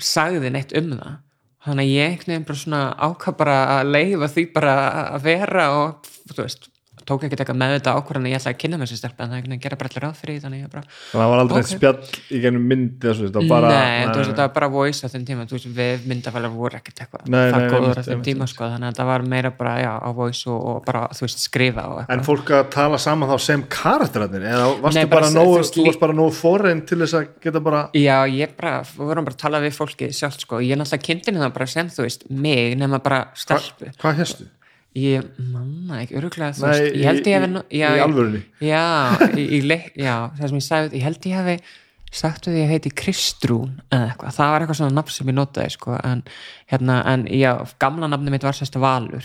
sagði 0.00 0.52
neitt 0.54 0.72
um 0.78 0.94
það 0.96 1.18
þannig 1.66 1.86
að 1.86 1.94
ég 1.94 2.10
einhvern 2.10 2.32
veginn 2.32 2.46
bara 2.48 2.60
svona 2.62 2.82
ákvað 2.96 3.38
bara 3.40 3.56
að 3.76 3.92
leifa 3.94 4.30
því 4.34 4.44
bara 4.54 4.74
að 5.02 5.26
vera 5.28 5.66
og 5.76 6.10
þú 6.30 6.38
veist, 6.42 6.70
tók 7.06 7.26
ekkert 7.26 7.44
eitthvað 7.44 7.60
með 7.60 7.76
þetta 7.78 7.96
ákvörðan 7.96 8.28
að 8.28 8.34
ég 8.34 8.40
ætlaði 8.40 8.54
að 8.54 8.60
kynna 8.64 8.80
með 8.80 8.86
þessi 8.90 9.00
stelpa 9.00 9.26
en 9.26 9.34
það 9.34 9.58
gera 9.64 9.78
bara 9.80 9.90
allir 9.90 10.04
ráð 10.06 10.20
fyrir 10.20 10.40
þannig 10.44 10.66
bara 10.70 10.84
þannig 10.90 11.20
að 11.20 11.20
það 11.20 11.30
var 11.30 11.42
aldrei 11.44 11.60
Ok. 11.60 11.66
okay. 11.66 11.76
spjall 11.76 12.00
í 12.30 12.40
gennum 12.40 12.64
myndi 12.70 13.04
þessu, 13.04 13.28
var 13.34 13.46
bara 13.50 13.70
nei, 13.74 14.04
þú 14.06 14.16
veist, 14.20 14.30
þetta 14.30 14.44
var 14.44 14.52
bara 14.54 14.68
voice 14.72 15.00
á 15.04 15.08
þeim 15.12 15.24
tíma, 15.28 15.46
þú 15.50 15.56
veist, 15.56 15.68
við 15.76 16.06
myndafælar 16.10 16.52
voru 16.54 16.78
ekkert 16.78 17.02
eitthvað 17.04 17.22
Nei, 17.30 17.50
það 17.50 17.60
nei, 17.60 17.70
góður 17.74 18.00
á 18.00 18.02
þeim 18.06 18.22
tíma, 18.26 18.44
sko, 18.50 18.62
þannig 18.74 18.88
að 18.90 19.00
það 19.00 19.10
var 19.10 19.20
meira 19.34 19.50
bara, 19.60 19.72
já, 19.80 19.92
á 20.00 20.10
voice 20.16 20.44
og, 20.50 20.60
og 20.70 20.76
bara, 20.86 21.02
þú 21.16 21.22
veist, 21.26 21.42
skrifa 21.44 21.86
En 22.06 22.24
fólk 22.26 22.46
að 22.56 22.64
tala 22.76 23.00
saman 23.02 23.30
þá 23.30 23.36
sem 23.46 23.60
karakterarnir 23.76 24.44
eða 24.50 24.66
varstu 24.84 25.00
Nei, 25.00 25.10
bara 25.10 25.32
nógu, 25.34 25.58
þú 25.66 25.86
varst 25.88 26.02
bara 26.04 26.18
nógu 26.20 26.32
foreign 26.38 26.80
til 26.88 27.00
þess 27.02 27.18
að 27.20 27.24
geta 27.44 27.60
bara 27.64 27.80
Já, 27.96 28.16
ég 28.30 28.48
bara, 28.58 28.72
við 28.86 29.04
vorum 29.10 29.28
bara 29.28 29.36
að 29.36 29.42
tala 29.44 29.64
við 29.64 29.76
fólki 29.76 30.06
sjálft, 30.16 30.40
sko, 30.46 30.54
ég 30.64 30.80
náttúrulega 30.80 31.06
kynntinni 31.10 31.40
það? 34.90 35.00
Ég, 35.00 35.28
manna, 35.52 36.00
ekki, 36.02 36.16
öruglega, 36.18 36.50
Nei, 36.58 36.70
veist, 36.70 36.96
ég 36.98 37.04
held 37.06 37.20
ég 37.20 37.28
í- 37.30 37.36
hefði 37.38 37.50
nú- 37.52 37.66
já, 37.70 37.88
í 37.94 38.00
alvörunni? 38.02 38.40
Já, 38.60 38.82
í, 39.38 39.44
í 39.60 39.60
já, 39.94 40.16
það 40.34 40.48
sem 40.48 40.58
ég 40.58 40.66
sagði, 40.66 40.96
ég 40.98 41.02
held 41.06 41.28
ég 41.30 41.36
hefði 41.38 41.56
sagt 42.10 42.48
að 42.50 42.56
ég 42.58 42.68
heiti 42.72 42.90
Kristrún 42.90 43.76
eða 43.94 44.08
eitthvað, 44.10 44.34
það 44.34 44.48
var 44.50 44.60
eitthvað 44.64 44.78
svona 44.80 44.96
nafn 44.98 45.14
sem 45.14 45.28
ég 45.30 45.36
notaði, 45.36 45.70
sko, 45.76 45.94
en 46.02 46.24
hérna, 46.72 46.96
en 47.06 47.26
já, 47.30 47.52
gamla 47.78 48.08
nafni 48.10 48.32
mitt 48.34 48.42
var 48.42 48.52
sérst 48.58 48.74
Valur 48.82 49.22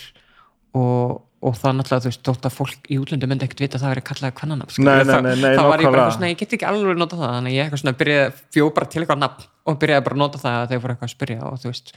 og, 0.77 1.23
og 1.41 1.57
það 1.57 1.79
náttúrulega, 1.79 2.03
þú 2.05 2.11
veist, 2.11 2.21
þótt 2.29 2.45
að 2.45 2.55
fólk 2.59 2.85
í 2.93 2.99
útlöndu 3.01 3.29
myndi 3.31 3.47
ekkert 3.47 3.63
vita 3.65 3.79
að 3.79 3.85
það 3.87 3.93
verið 3.95 4.05
kallað 4.11 4.35
kvennanafn, 4.37 4.75
sko, 4.75 4.85
það, 4.85 5.29
nei, 5.31 5.55
það 5.57 5.71
var 5.71 5.81
ég 5.81 5.89
bara 5.89 6.05
eitthvað 6.05 6.13
svona, 6.19 6.29
ég 6.29 6.39
get 6.43 6.55
ekki 6.59 6.69
alveg 6.69 7.01
nota 7.01 7.17
það, 7.17 7.33
þannig 7.39 7.55
ég 7.57 7.65
eitthvað 7.65 7.81
svona 7.81 7.97
byrjaði, 8.03 8.37
fjó 8.53 8.69
bara 8.77 8.85
til 8.93 9.01
eitthvað 9.01 9.21
nafn 9.25 9.49
og 9.65 9.81
byrjaði 9.81 10.05
bara 10.11 10.21
nota 10.21 10.41
það 10.45 10.61
að 10.61 10.69
þeir 10.75 10.83
fóru 10.85 10.95
eitthvað 10.95 11.09
að 11.09 11.15
spyrja 11.15 11.41
og 11.49 11.59
þú 11.65 11.71
veist, 11.73 11.93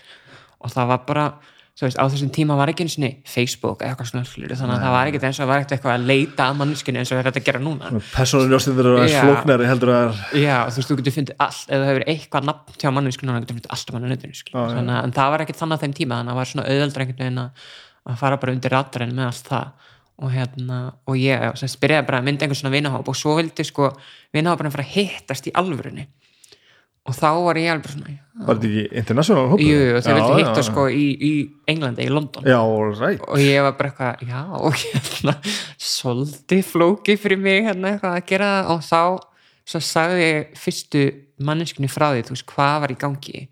og 0.58 0.72
það 0.72 0.90
var 0.94 1.04
bara 1.12 1.26
veist, 1.86 1.98
á 1.98 2.04
þessum 2.10 2.30
tíma 2.34 2.56
var 2.58 2.72
ekki 2.72 2.84
eins 2.84 2.96
og 2.98 3.04
Facebook 3.28 3.82
eða 3.84 3.92
eitthvað 3.92 4.08
svona 4.10 4.26
hlutir, 4.26 4.54
þannig 4.58 4.74
að 4.74 4.84
það 4.84 4.94
var 4.96 5.10
ekki 5.10 5.20
eins 5.28 5.38
og 5.38 5.50
var 5.50 5.60
ekkert 5.60 5.74
eitthvað 5.76 5.94
að 5.94 6.06
leita 6.10 6.46
að 6.48 6.56
manneskinu 6.58 6.98
eins 6.98 7.12
og 7.12 7.20
þetta 7.20 7.38
að 7.38 7.46
gera 7.48 7.60
núna. 7.62 7.90
Personaljóstin 8.14 8.78
verður 8.78 8.98
að 8.98 9.12
Já. 9.12 9.18
flóknari 9.22 9.68
heldur 9.70 9.92
að 9.94 10.22
já, 10.42 10.56
þú 10.66 10.80
veist, 10.80 10.90
þú 10.90 10.98
getur 10.98 11.16
fundið 11.18 11.44
allt 11.46 11.68
ef 11.68 11.78
það 11.78 11.90
hefur 11.92 12.06
eitthvað 12.14 12.48
nafn 12.50 12.78
hjá 12.82 12.90
manneskinu 12.98 13.30
núna 13.30 13.44
getur 13.44 13.58
fundið 13.60 13.74
allt 13.76 13.92
um 13.92 13.98
þannig 14.74 14.96
að 14.98 15.04
en 15.06 15.16
það 15.18 15.32
var 15.34 15.44
ekkert 15.46 15.62
þannig 15.62 15.78
á 15.78 15.82
þeim 15.84 15.96
tíma, 16.00 16.18
þannig 16.18 16.32
að 16.32 16.34
það 16.34 16.40
var 16.42 16.52
svona 16.52 16.68
auðveldra 16.68 17.04
einhvern 17.06 17.22
veginn 17.22 17.42
að, 17.44 17.68
að 18.08 18.18
fara 18.24 18.40
bara 18.42 18.56
undir 18.58 18.74
radarinn 18.74 19.14
með 19.14 19.30
allt 19.30 19.52
það. 19.52 19.86
Og 20.18 20.32
hérna, 20.34 20.76
og 21.06 21.14
ég 21.14 21.44
byrjaði 21.78 22.06
bara 22.08 22.18
að 22.18 22.24
mynda 22.26 22.42
einhvern 22.42 22.58
svona 22.58 22.74
vinahóp 22.74 23.06
og 23.06 23.14
svo 23.14 23.36
vildi 23.38 23.62
sko 23.62 23.92
vinahóparinn 24.34 24.74
fara 24.74 24.82
að 24.82 24.96
hittast 24.96 25.46
í 25.46 25.52
alvörunni 25.54 26.08
og 27.08 27.16
þá 27.16 27.28
var 27.48 27.60
ég 27.60 27.72
alveg 27.74 27.94
svona 27.94 28.16
Var 28.38 28.54
þetta 28.54 28.68
ekki 28.68 28.98
international 29.00 29.48
hópur? 29.50 29.64
jú, 29.66 29.78
Já, 29.98 30.14
vildi 30.14 30.42
hitta 30.44 30.62
sko 30.62 30.84
í, 30.94 31.06
í 31.18 31.30
Englandi, 31.72 32.04
í 32.06 32.12
London. 32.12 32.44
Já, 32.46 32.60
right. 33.00 33.24
Og 33.26 33.40
ég 33.42 33.64
var 33.66 33.74
bara 33.80 33.90
eitthvað, 33.90 34.20
já, 34.28 34.42
og 34.54 34.76
hérna 34.78 35.34
svolítið 35.82 36.62
flóki 36.68 37.16
fyrir 37.18 37.40
mig 37.42 37.66
hérna 37.66 37.96
eitthvað 37.96 38.18
að 38.20 38.28
gera 38.30 38.50
og 38.70 38.84
þá 38.86 39.00
svo 39.68 39.80
sagði 39.84 40.28
ég 40.28 40.52
fyrstu 40.58 41.02
manneskunni 41.44 41.90
frá 41.90 42.12
því, 42.12 42.28
þú 42.28 42.36
veist, 42.36 42.46
hvað 42.54 42.76
var 42.84 42.94
í 42.94 42.98
gangi 43.02 43.42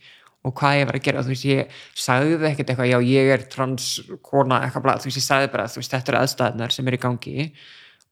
og 0.46 0.54
hvað 0.54 0.78
ég 0.78 0.86
var 0.86 0.98
að 1.00 1.06
gera, 1.08 1.24
þú 1.26 1.32
veist, 1.34 1.48
ég 1.50 1.80
sagði 2.06 2.36
það 2.36 2.48
ekkert 2.52 2.70
eitthvað, 2.70 2.92
já, 2.92 2.98
ég 3.10 3.32
er 3.34 3.44
transkona 3.50 4.60
eitthvað 4.68 5.02
þú 5.02 5.10
veist, 5.10 5.18
ég 5.18 5.26
sagði 5.26 5.50
bara, 5.56 5.66
þú 5.72 5.82
veist, 5.82 5.96
þetta 5.96 6.12
eru 6.12 6.20
aðstæðnar 6.22 6.76
sem 6.76 6.86
eru 6.86 7.00
í 7.00 7.02
gangi. 7.02 7.48
og 7.50 7.50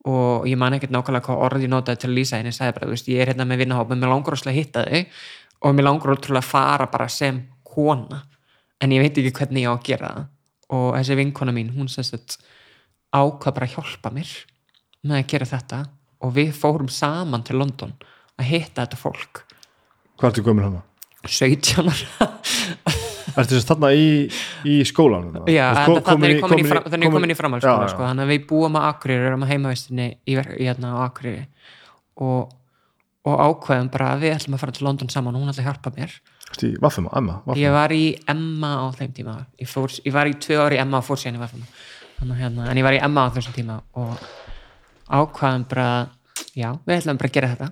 ég 0.05 0.59
man 0.61 0.77
ekkert 0.77 0.93
nákvæmlega 0.93 1.25
hvað 1.25 1.43
orð 1.47 1.65
ég 1.65 1.73
notaði 1.73 2.03
til 2.03 2.11
að 2.11 2.17
lýsa 2.19 2.37
henni, 2.37 2.53
ég 2.53 2.59
sagði 2.59 2.77
bara, 2.77 2.89
þú 2.89 2.93
veist, 2.97 3.09
ég 3.09 3.23
er 3.23 3.31
hérna 3.33 3.47
með 3.49 3.63
vinnahóp, 3.63 3.93
mér 3.95 4.11
langar 4.13 4.37
óslega 4.37 4.53
að 4.53 4.59
hitta 4.59 4.85
þig 4.85 5.21
og 5.65 5.77
mér 5.77 5.87
langar 5.89 6.13
ótrúlega 6.13 6.43
að 6.43 6.51
fara 6.51 6.89
bara 6.93 7.09
sem 7.09 7.41
kona. 7.65 8.21
En 8.85 8.93
ég 8.93 9.01
veit 9.01 9.17
ekki 9.17 9.33
hvernig 9.39 9.65
ég 9.65 9.73
á 9.73 9.75
að 9.75 9.87
gera 9.89 10.11
það. 10.13 10.27
Og 10.75 10.89
þessi 10.99 11.17
vinkona 11.21 11.55
mín, 11.57 11.73
hún 11.73 11.89
sérst 11.89 12.17
að 12.19 12.37
ákvað 13.15 13.57
bara 13.57 13.69
að 13.71 13.77
hjálpa 13.79 14.13
mér 14.13 14.33
með 15.05 15.21
að 15.23 15.29
gera 15.33 15.51
þetta. 15.55 15.81
Og 16.25 16.35
við 16.37 16.53
fórum 16.57 16.91
saman 16.93 17.45
til 17.47 17.57
London 17.61 17.95
að 18.37 18.51
hitta 18.51 18.85
þetta 18.85 19.01
fólk. 19.01 19.45
Hvað 20.21 20.31
ertu 20.31 20.45
gömur 20.45 20.69
hana? 20.69 20.85
17 21.25 21.89
ára 21.89 22.29
Ertu 23.35 23.57
þess 23.57 23.69
þarna 23.69 23.91
í, 23.99 24.09
í 24.71 24.77
skólan? 24.87 25.31
Já, 25.51 25.65
þannig 26.07 26.27
er 26.29 26.35
ég 26.37 26.45
komin 26.45 26.61
í, 26.63 26.69
ég 26.69 27.15
komin 27.15 27.35
í 27.35 27.39
framhaldsskóla 27.39 27.89
sko, 27.91 28.05
þannig 28.07 28.27
að 28.27 28.33
við 28.35 28.45
búum 28.51 28.79
á 28.79 28.81
Akureyri 28.93 29.31
erum 29.31 29.43
á 29.43 29.51
heimavistinni 29.51 30.07
í, 30.23 30.37
í 30.37 30.69
hérna 30.69 30.95
á 30.95 30.97
Akureyri. 31.09 31.49
Og, 32.23 32.55
og 33.27 33.43
ákveðum 33.49 33.91
bara 33.95 34.13
að 34.15 34.27
við 34.27 34.37
ætlum 34.37 34.57
að 34.59 34.65
fara 34.65 34.77
til 34.77 34.87
London 34.87 35.11
saman 35.11 35.35
og 35.35 35.43
hún 35.43 35.51
ætla 35.51 35.65
að 35.65 35.71
hjálpa 35.73 35.95
mér. 35.97 36.15
Í 36.63 36.71
Emma 36.79 37.41
Vaffum. 37.43 37.59
ég 37.59 37.75
var 37.75 37.93
í 37.95 38.05
Emma 38.31 38.71
á 38.79 38.87
þeim 38.95 39.15
tíma 39.17 39.37
ég, 39.59 39.67
fór, 39.67 39.91
ég 40.05 40.15
var 40.15 40.31
í 40.31 40.37
tvö 40.39 40.61
ári 40.63 40.79
í 40.79 40.83
Emma 40.83 41.01
og 41.01 41.07
fór 41.09 41.19
síðan 41.19 41.41
í 41.41 41.43
að 41.43 42.35
hérna, 42.39 42.69
en 42.71 42.79
ég 42.79 42.87
var 42.87 42.95
í 42.95 43.01
Emma 43.03 43.27
á 43.27 43.35
þessum 43.35 43.57
tíma 43.57 43.81
og 43.99 44.13
ákvaðum 45.11 45.65
bara 45.69 45.89
já, 46.55 46.71
við 46.87 47.01
ætlum 47.01 47.19
bara 47.19 47.31
að 47.33 47.35
gera 47.35 47.51
þetta 47.55 47.71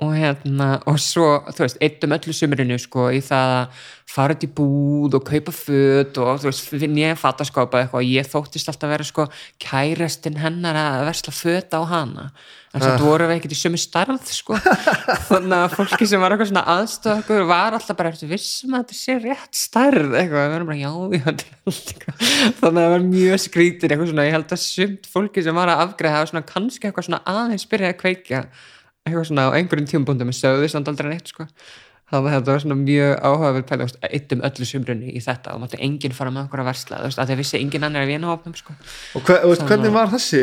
og 0.00 0.14
hérna, 0.16 0.68
og 0.88 0.96
svo 1.00 1.26
þú 1.52 1.66
veist, 1.66 1.82
eittum 1.84 2.14
öllu 2.16 2.34
sumurinu 2.34 2.78
sko 2.80 3.10
í 3.14 3.20
það 3.22 3.52
að 3.58 3.82
fara 4.12 4.34
út 4.34 4.44
í 4.44 4.48
búð 4.50 5.14
og 5.16 5.28
kaupa 5.28 5.52
föt 5.54 6.18
og 6.20 6.40
þú 6.42 6.48
veist, 6.48 6.64
finn 6.68 6.98
ég 6.98 7.20
fattaskópa 7.20 7.84
eitthvað 7.84 8.00
og 8.02 8.08
ég 8.08 8.26
þóttist 8.28 8.72
alltaf 8.72 8.88
að 8.88 8.94
vera 8.96 9.06
sko 9.06 9.28
kærastinn 9.62 10.40
hennar 10.42 10.78
að 10.80 11.06
versla 11.10 11.36
föt 11.36 11.76
á 11.78 11.80
hana. 11.88 12.26
En 12.72 12.80
svo 12.80 12.90
uh. 12.96 13.04
voru 13.04 13.28
við 13.28 13.36
ekkert 13.36 13.54
í 13.54 13.60
sömu 13.60 13.78
starð 13.80 14.32
sko. 14.32 14.56
Þannig 15.28 15.56
að 15.58 15.76
fólki 15.76 16.08
sem 16.08 16.22
var 16.24 16.34
eitthvað 16.34 16.50
svona 16.50 16.64
aðstöð 16.74 17.22
okkur 17.22 17.48
var 17.52 17.76
alltaf 17.76 17.98
bara 17.98 18.12
eftir 18.12 18.32
vissum 18.32 18.74
að 18.74 18.84
þetta 18.84 18.98
sé 18.98 19.16
rétt 19.20 19.62
starð 19.62 20.16
eitthvað, 20.18 20.46
við 20.48 20.58
erum 20.58 20.70
bara 20.72 20.80
já, 20.80 20.92
já 21.20 21.24
eitthvað. 21.68 22.28
Þannig 22.58 22.68
að 22.68 22.82
það 22.82 22.92
var 22.96 23.08
mjög 23.12 23.42
skrítir 23.46 23.92
eitthvað 23.92 24.12
svona, 24.12 24.28
ég 24.28 24.38
held 24.38 24.56
að 24.56 24.64
sumt 24.66 25.10
fólki 25.14 25.44
sem 25.44 25.60
var 25.62 25.72
að 25.72 25.84
afgreða 25.86 26.18
hafa 26.18 26.32
svona 26.32 26.46
kannski 26.48 26.88
eitthvað 26.88 27.10
svona 27.10 27.24
aðeins 27.28 27.68
byrjaði 27.68 27.92
að 27.92 28.00
kveikja 28.00 28.46
eitthvað 29.06 29.28
svona 29.30 29.48
á 29.50 29.56
einhverjum 29.58 29.88
tímabúndum 29.90 30.30
með 30.30 30.38
sögðu 30.38 30.68
samt 30.70 30.90
aldrei 30.92 31.10
neitt 31.12 31.32
sko 31.32 31.46
þannig 32.12 32.28
að 32.28 32.34
þetta 32.36 32.52
var 32.52 32.62
svona 32.62 32.78
mjög 32.78 33.12
áhugaverð 33.26 33.68
pæla 33.68 33.86
veist, 33.86 34.00
eittum 34.08 34.42
öllu 34.48 34.68
sumrunni 34.68 35.14
í 35.16 35.22
þetta 35.24 35.54
og 35.54 35.62
mátti 35.62 35.80
enginn 35.82 36.16
fara 36.16 36.32
með 36.34 36.46
okkur 36.46 36.62
að 36.62 36.68
versla 36.68 37.00
þú 37.00 37.08
veist, 37.08 37.20
að 37.22 37.30
því 37.30 37.36
að 37.36 37.40
vissi 37.42 37.60
enginn 37.60 37.86
annar 37.88 38.04
að 38.04 38.12
vina 38.12 38.28
hópnum 38.28 38.56
sko. 38.58 38.76
Og 39.16 39.24
hver, 39.26 39.46
veist, 39.48 39.64
hvernig 39.68 39.94
var 39.94 40.12
þessi 40.12 40.42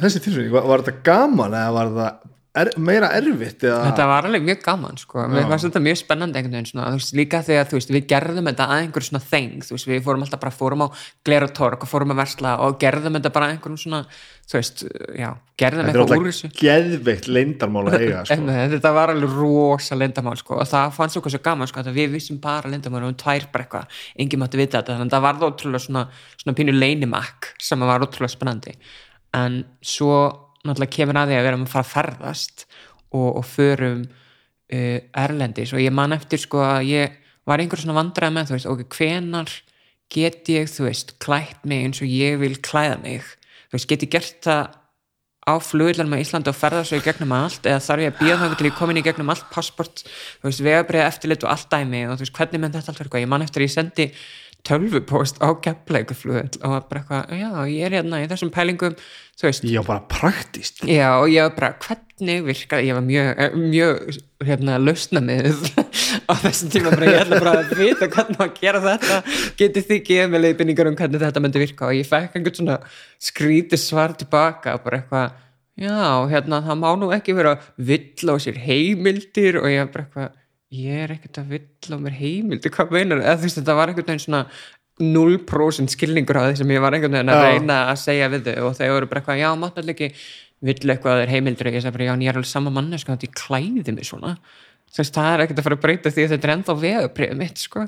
þessi 0.00 0.22
tilfinning? 0.24 0.54
Var, 0.54 0.68
var 0.70 0.84
þetta 0.84 1.04
gaman 1.06 1.58
eða 1.58 1.74
var 1.76 1.92
þetta 1.92 2.33
er, 2.60 2.70
meira 2.78 3.10
erfitt? 3.16 3.64
Eða... 3.66 3.80
þetta 3.88 4.06
var 4.10 4.28
alveg 4.28 4.44
mjög 4.46 4.60
gaman 4.64 4.98
sko. 5.00 5.24
mér 5.30 5.48
fannst 5.50 5.68
þetta 5.68 5.82
mjög 5.84 5.98
spennandi 6.00 6.40
einhvern 6.40 6.56
veginn 6.58 6.70
svona, 6.70 6.90
veist, 6.94 7.14
líka 7.18 7.40
þegar 7.46 7.66
veist, 7.74 7.90
við 7.94 8.06
gerðum 8.12 8.50
þetta 8.50 8.68
að 8.68 8.82
einhver 8.82 9.06
svona 9.08 9.22
þeng 9.24 9.64
veist, 9.64 9.88
við 9.90 10.04
fórum 10.06 10.24
alltaf 10.26 10.42
bara 10.44 10.54
fórum 10.54 10.84
á 10.86 10.88
glera 11.26 11.48
torg 11.58 11.84
og 11.84 11.90
fórum 11.90 12.14
að 12.14 12.20
versla 12.22 12.54
og 12.64 12.78
gerðum 12.82 13.18
þetta 13.18 13.34
bara 13.34 13.50
einhverjum 13.52 13.80
svona 13.80 14.00
þú 14.44 14.58
veist, 14.58 14.84
já, 15.16 15.30
gerðum 15.58 15.88
Þetta 15.88 15.96
er 15.96 16.02
eitthvað 16.04 16.22
úr 16.22 16.30
þessu 16.30 16.48
alltaf 16.48 16.60
geðveikt 16.60 17.28
leindarmál 17.32 17.84
að 17.88 17.98
eiga 18.02 18.22
sko. 18.28 18.40
Þetta 18.74 18.90
var 18.98 19.08
alveg 19.14 19.36
rosa 19.40 19.96
lindamál 19.96 20.36
sko. 20.36 20.58
og 20.60 20.68
það 20.68 20.94
fannst 20.98 21.16
okkur 21.20 21.32
svo 21.32 21.42
gaman 21.44 21.70
sko, 21.70 21.84
við 21.96 22.08
vissum 22.18 22.38
bara 22.44 22.70
lindamál 22.70 23.06
og 23.06 23.14
við 23.14 23.20
tvær 23.24 23.48
eitthvað 23.64 24.02
enginn 24.20 24.42
mátti 24.44 24.60
vita 24.60 24.82
þetta, 24.82 24.98
þannig 25.00 25.08
að 25.08 25.16
það 25.16 25.24
var 25.24 25.34
ótrúlega 25.48 25.86
svona, 25.86 26.02
svona 26.42 26.56
náttúrulega 30.64 30.96
kemur 30.96 31.20
að 31.20 31.30
því 31.30 31.38
að 31.38 31.44
við 31.44 31.50
erum 31.52 31.66
að 31.66 31.72
fara 31.74 31.86
að 31.86 31.92
ferðast 31.92 32.66
og, 33.14 33.28
og 33.28 33.44
förum 33.48 34.02
uh, 34.08 34.98
erlendis. 35.24 35.74
Og 35.76 35.82
ég 35.84 35.94
man 35.94 36.16
eftir 36.16 36.42
sko 36.42 36.62
að 36.64 36.90
ég 36.90 37.20
var 37.48 37.60
einhver 37.60 37.80
svona 37.80 37.98
vandræð 37.98 38.34
með 38.34 38.50
þú 38.50 38.56
veist, 38.56 38.70
ok, 38.72 38.84
hvenar 38.96 39.52
get 40.12 40.48
ég, 40.52 40.70
þú 40.70 40.88
veist, 40.88 41.16
klætt 41.22 41.66
mig 41.68 41.84
eins 41.84 42.00
og 42.04 42.08
ég 42.10 42.38
vil 42.40 42.56
klæða 42.64 42.96
mig? 43.02 43.28
Þú 43.68 43.78
veist, 43.78 43.90
get 43.90 44.06
ég 44.06 44.12
gert 44.14 44.40
það 44.44 44.80
á 45.44 45.54
flugillanum 45.60 46.16
á 46.16 46.22
Íslandi 46.22 46.48
og 46.48 46.56
ferða 46.56 46.84
svo 46.88 46.96
í 46.96 47.04
gegnum 47.04 47.34
allt? 47.36 47.66
Eða 47.68 47.82
þarf 47.84 48.04
ég 48.04 48.12
að 48.14 48.20
býða 48.22 48.38
þannig 48.40 48.60
til 48.60 48.68
ég 48.70 48.78
komin 48.78 49.00
í 49.00 49.04
gegnum 49.04 49.32
allt 49.34 49.50
passport, 49.52 50.04
þú 50.40 50.48
veist, 50.48 50.64
vegabriða 50.64 51.10
eftirlit 51.10 51.44
og 51.44 51.52
allt 51.52 51.68
dæmi? 51.72 52.06
Og 52.08 52.16
þú 52.16 52.24
veist, 52.24 52.36
hvernig 52.38 52.62
menn 52.62 52.74
þetta 52.76 52.92
allt 52.94 53.04
eitthvað? 53.04 53.24
Ég 53.24 53.32
man 53.34 53.44
eftir 53.44 53.64
að 53.64 53.68
ég 53.68 53.74
sendi 53.74 54.08
tölvupóst 54.64 55.40
á 55.44 55.52
kefleikuflugil 55.60 56.60
og 56.64 56.86
bara 56.88 57.02
eitthvað, 57.02 57.32
já, 57.36 57.50
ég 57.68 57.86
er 57.86 57.96
hérna 57.98 58.20
í 58.22 58.28
þessum 58.30 58.50
pælingum 58.54 58.94
þú 59.36 59.48
veist, 59.48 59.66
Já, 59.68 59.80
bara 59.84 60.00
praktist 60.08 60.80
já, 60.88 61.08
og 61.18 61.28
ég 61.32 61.44
var 61.44 61.56
bara, 61.58 61.70
hvernig 61.84 62.46
virkaði 62.46 62.88
ég 62.88 62.96
var 62.96 63.04
mjög, 63.04 63.28
eh, 63.44 63.56
mjög 63.58 64.18
hérna, 64.48 64.78
lausna 64.80 65.22
með 65.24 65.50
á 66.30 66.32
þessum 66.46 66.72
tíma 66.72 66.94
bara, 66.94 67.10
ég 67.12 67.20
ætla 67.24 67.40
bara 67.44 67.54
að 67.60 67.74
vita 67.80 68.08
hvernig 68.08 68.38
maður 68.38 68.50
að 68.50 68.60
gera 68.62 68.82
þetta. 68.84 69.18
Getið 69.60 69.88
þið 69.90 70.02
gefið 70.08 70.32
með 70.32 70.44
leiðbynningar 70.46 70.90
um 70.90 70.98
hvernig 71.00 71.24
þetta 71.24 71.44
myndi 71.44 71.64
virka 71.64 71.88
og 71.90 71.98
ég 71.98 72.08
fekk 72.08 72.38
einhvern 72.38 72.60
svona 72.60 72.78
skríti 73.30 73.80
svar 73.80 74.16
tilbaka 74.20 74.78
bara 74.84 75.02
eitthvað, 75.02 75.36
já, 75.84 76.00
hérna 76.32 76.62
það 76.64 76.80
má 76.80 76.88
nú 77.02 77.10
ekki 77.16 77.36
vera 77.36 77.58
vill 77.76 78.32
á 78.32 78.36
sér 78.40 78.62
heimildir 78.64 79.60
og 79.60 79.68
ég 79.68 79.92
bara 79.92 80.08
eitthvað 80.08 80.40
ég 80.74 81.04
er 81.04 81.14
ekkert 81.14 81.42
að 81.42 81.52
vill 81.54 81.94
á 81.94 81.98
mér 82.02 82.16
heimildir 82.18 82.72
hvað 82.74 82.94
meinar, 82.96 83.22
eða 83.22 83.36
þú 83.38 83.46
veist, 83.48 83.60
þetta 83.60 83.76
var 83.78 83.92
einhvern 83.92 84.10
veginn 84.10 84.24
svona 84.24 84.42
0% 85.02 85.94
skilningur 85.94 86.38
á 86.38 86.42
því 86.46 86.58
sem 86.60 86.74
ég 86.74 86.82
var 86.84 86.96
einhvern 86.96 87.18
veginn 87.18 87.34
að 87.34 87.44
reyna 87.48 87.78
að 87.90 88.00
segja 88.04 88.30
við 88.32 88.50
þau 88.50 88.68
og 88.68 88.76
þau 88.78 88.90
voru 88.92 89.10
bara 89.10 89.22
eitthvað, 89.22 89.40
já, 89.42 89.48
allir 89.54 89.94
ekki 89.94 90.10
vill 90.64 90.92
eitthvað 90.94 91.14
að 91.14 91.22
þeir 91.22 91.32
heimildir 91.34 91.70
og 91.70 91.76
ég 91.76 91.84
sagði 91.84 91.96
bara, 91.98 92.08
já, 92.08 92.14
en 92.14 92.24
ég 92.24 92.32
er 92.32 92.38
alveg 92.38 92.50
sama 92.50 92.74
manni 92.74 93.00
sko, 93.00 93.16
þetta 93.16 93.28
ég 93.28 93.38
klæði 93.40 93.94
mig 93.96 94.08
svona. 94.08 94.36
Þú 94.94 95.02
veist, 95.02 95.16
það 95.16 95.32
er 95.32 95.44
ekkert 95.44 95.60
að 95.60 95.66
fara 95.66 95.78
að 95.78 95.82
breyta 95.82 96.12
því 96.14 96.24
að 96.24 96.34
þetta 96.34 96.48
er 96.48 96.54
ennþá 96.54 96.76
vegabrið 96.84 97.34
mitt, 97.40 97.64
sko 97.66 97.86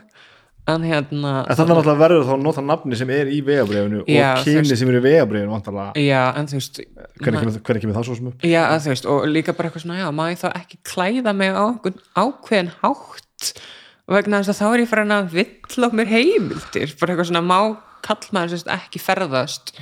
en 0.67 0.83
hérna 0.87 1.33
En 1.47 1.57
þannig 1.59 1.73
að 1.73 1.79
náttúrulega 1.79 2.01
verður 2.03 2.27
þá 2.27 2.33
að 2.37 2.43
nota 2.43 2.65
nafni 2.67 2.99
sem 2.99 3.11
er 3.15 3.31
í 3.31 3.39
vegabrifinu 3.47 4.03
Já, 4.11 4.33
og 4.35 4.45
veist- 4.51 4.77
sem 4.81 4.91
er 4.93 4.99
í 4.99 5.05
vegabrifinu 5.05 5.55
vantarlega, 5.55 5.93
já, 6.03 6.23
en 6.37 6.47
þú 6.51 6.59
veist 6.61 6.81
hvernig 7.23 7.41
kemur, 7.45 7.59
hvernig 7.69 7.85
kemur 7.87 7.99
það 8.01 8.09
svo 8.11 8.19
sem 8.19 8.31
upp? 8.33 8.47
já, 8.47 8.63
þú 8.77 8.93
veist, 8.93 9.07
og 9.07 9.27
líka 9.31 9.57
bara 9.57 9.71
eitthvað 9.71 9.87
svona 9.87 10.01
já, 10.03 10.09
má 10.11 10.25
ég 10.33 10.41
þá 10.43 10.49
ekki 10.53 10.79
klæða 10.91 11.35
mig 11.37 11.51
á 11.55 11.65
ákveðin 12.17 12.73
hátt? 12.83 13.53
Vegna 14.07 14.39
þess 14.39 14.55
að 14.55 14.61
þá 14.61 14.67
er 14.71 14.81
ég 14.85 14.91
farin 14.91 15.15
að 15.17 15.33
vill 15.35 15.83
á 15.83 15.89
mér 15.91 16.07
heimildir. 16.13 16.93
Bara 17.01 17.13
eitthvað 17.15 17.31
svona 17.33 17.43
má 17.43 17.59
kallmaður 18.07 18.63
ekki 18.77 19.01
ferðast 19.03 19.73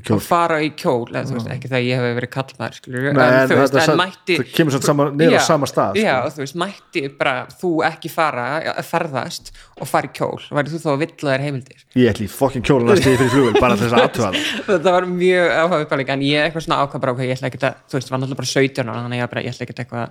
Kjól. 0.00 0.16
og 0.16 0.22
fara 0.26 0.56
í 0.64 0.70
kjól 0.74 1.04
eða 1.12 1.22
þú 1.28 1.34
veist, 1.36 1.48
ekki 1.54 1.68
það 1.70 1.76
að 1.78 1.84
ég 1.86 2.00
hef 2.00 2.16
verið 2.18 2.30
kallmaður 2.34 2.76
skilur, 2.80 3.04
Nei, 3.14 3.22
en, 3.24 3.48
þú 3.50 3.58
veist, 3.60 3.74
en 3.78 3.84
sa- 3.86 3.96
mætti 4.00 4.36
það 4.40 4.48
kemur 4.56 4.74
svona 4.74 5.06
niður 5.14 5.36
á 5.38 5.42
sama 5.46 5.68
stað 5.70 5.98
já, 6.00 6.14
sko. 6.24 6.32
þú 6.34 6.42
veist, 6.44 6.56
mætti 6.64 7.02
bara 7.20 7.34
þú 7.60 7.70
ekki 7.86 8.10
fara, 8.10 8.46
ja, 8.64 8.74
ferðast 8.82 9.52
og 9.78 9.86
fara 9.90 10.10
í 10.10 10.12
kjól, 10.18 10.40
væri 10.50 10.72
þú 10.74 10.80
þá 10.82 10.88
að 10.94 10.98
vill 11.04 11.14
þær 11.22 11.44
heimildir? 11.46 11.84
Ég 11.94 12.10
ætli 12.10 12.26
fokkin 12.32 12.66
kjólan 12.66 12.90
að 12.90 13.02
stiði 13.04 13.18
fyrir 13.22 13.34
flugvel 13.36 13.60
bara 13.62 13.76
þess 13.78 13.92
að 13.94 14.02
aðtöða 14.08 14.30
það. 14.30 14.40
Þetta 14.72 14.94
var 14.98 15.06
mjög 15.14 15.52
áhuga 15.60 15.82
uppáling 15.86 16.14
en 16.16 16.24
ég 16.26 16.48
eitthvað 16.48 16.66
svona 16.66 16.80
ok, 16.88 17.20
ég 17.22 17.36
ætla 17.38 17.52
ekki 17.52 17.62
að 17.62 17.76
þú 17.86 17.98
veist, 18.00 18.10
var 18.10 18.18
náttúrulega 18.24 18.40
bara 18.42 18.52
17 18.54 18.88
ára, 18.90 18.98
þannig 19.04 19.20
að 19.20 19.22
ég, 19.22 19.30
bara, 19.34 19.44
ég 19.46 19.54
ætla 19.54 19.68
ekki 19.68 19.78
eitthvað 19.84 20.08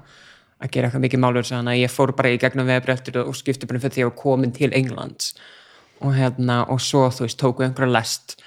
að 0.63 0.71
gera 0.71 0.87
eitthvað 0.87 1.03
mikið 1.03 1.19
málur 1.19 1.43
þannig 1.43 1.73
að 1.75 1.81
ég 1.83 1.91
fór 1.91 2.13
bara 2.15 2.29
í 2.31 2.37
gegnum 2.39 2.69
veðbreltur 2.71 3.17
og 3.25 3.35
skipti 3.35 3.67
bara 3.67 3.81
fyrir 3.83 3.91
því 3.97 3.99
að 3.99 4.05
ég 4.05 4.11
var 4.13 4.19
komin 4.21 4.53
til 4.55 4.71
Englands. 4.71 5.33
Og 6.03 6.15
hérna, 6.15 6.61
og 6.71 6.79
svo 6.83 7.05
þú 7.11 7.25
veist, 7.27 7.39
tóku 7.39 7.63
einhverja 7.65 7.91
lest 7.91 8.37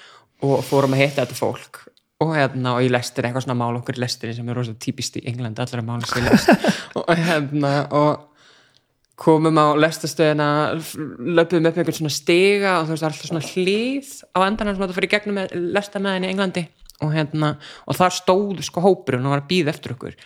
og 0.44 0.62
fórum 0.66 0.96
að 0.96 1.04
hitta 1.04 1.24
þetta 1.24 1.38
fólk. 1.38 1.82
Og 2.24 2.32
hérna, 2.32 2.76
og 2.76 2.84
í 2.86 2.88
lestir 2.88 3.26
eitthvað 3.28 3.44
svona 3.44 3.58
mál 3.60 3.76
okkur 3.76 3.98
í 3.98 4.00
lestinni 4.00 4.36
sem 4.36 4.48
er 4.48 4.56
rosa 4.56 4.72
típist 4.80 5.18
í 5.20 5.26
England 5.28 5.58
allra 5.60 5.82
mál 5.84 6.00
sem 6.08 6.24
ég 6.24 6.32
lest 6.32 6.48
og 6.98 7.10
hérna, 7.12 7.72
og 7.92 9.20
komum 9.20 9.60
á 9.60 9.76
lestastöðina 9.80 10.46
löpum 10.76 11.68
upp 11.68 11.76
einhvern 11.80 11.98
svona 11.98 12.12
stiga 12.12 12.78
og 12.78 12.88
þú 12.88 12.94
veist, 12.94 13.06
alltaf 13.08 13.28
svona 13.30 13.44
hlýð 13.44 14.14
á 14.32 14.38
endan 14.44 14.72
sem 14.72 14.82
þetta 14.84 14.96
fyrir 14.96 15.12
gegnum 15.12 15.38
með 15.40 15.54
lesta 15.76 16.00
með 16.00 16.16
henni 16.16 16.30
í 16.30 16.34
Englandi. 16.34 16.64
Og 17.04 17.12
hérna, 17.12 17.52
og 17.84 17.98
þar 17.98 18.16
stóð 18.16 18.64
sko 18.64 18.84
hópurinn 18.84 19.28
og 19.28 19.36
var 19.36 19.44
að 19.44 19.50
býða 19.50 19.74
eftir 19.74 19.92
okkur. 19.96 20.16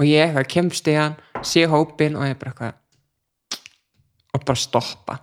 Og 0.00 0.08
ég 0.08 0.24
eitthvað 0.24 0.48
kemst 0.56 0.88
í 0.88 0.96
hann, 0.96 1.18
sé 1.44 1.66
hópin 1.68 2.16
og 2.16 2.24
ég 2.28 2.40
bara 2.40 2.54
eitthvað 2.54 2.80
og 4.34 4.48
bara 4.48 4.64
stoppa. 4.64 5.20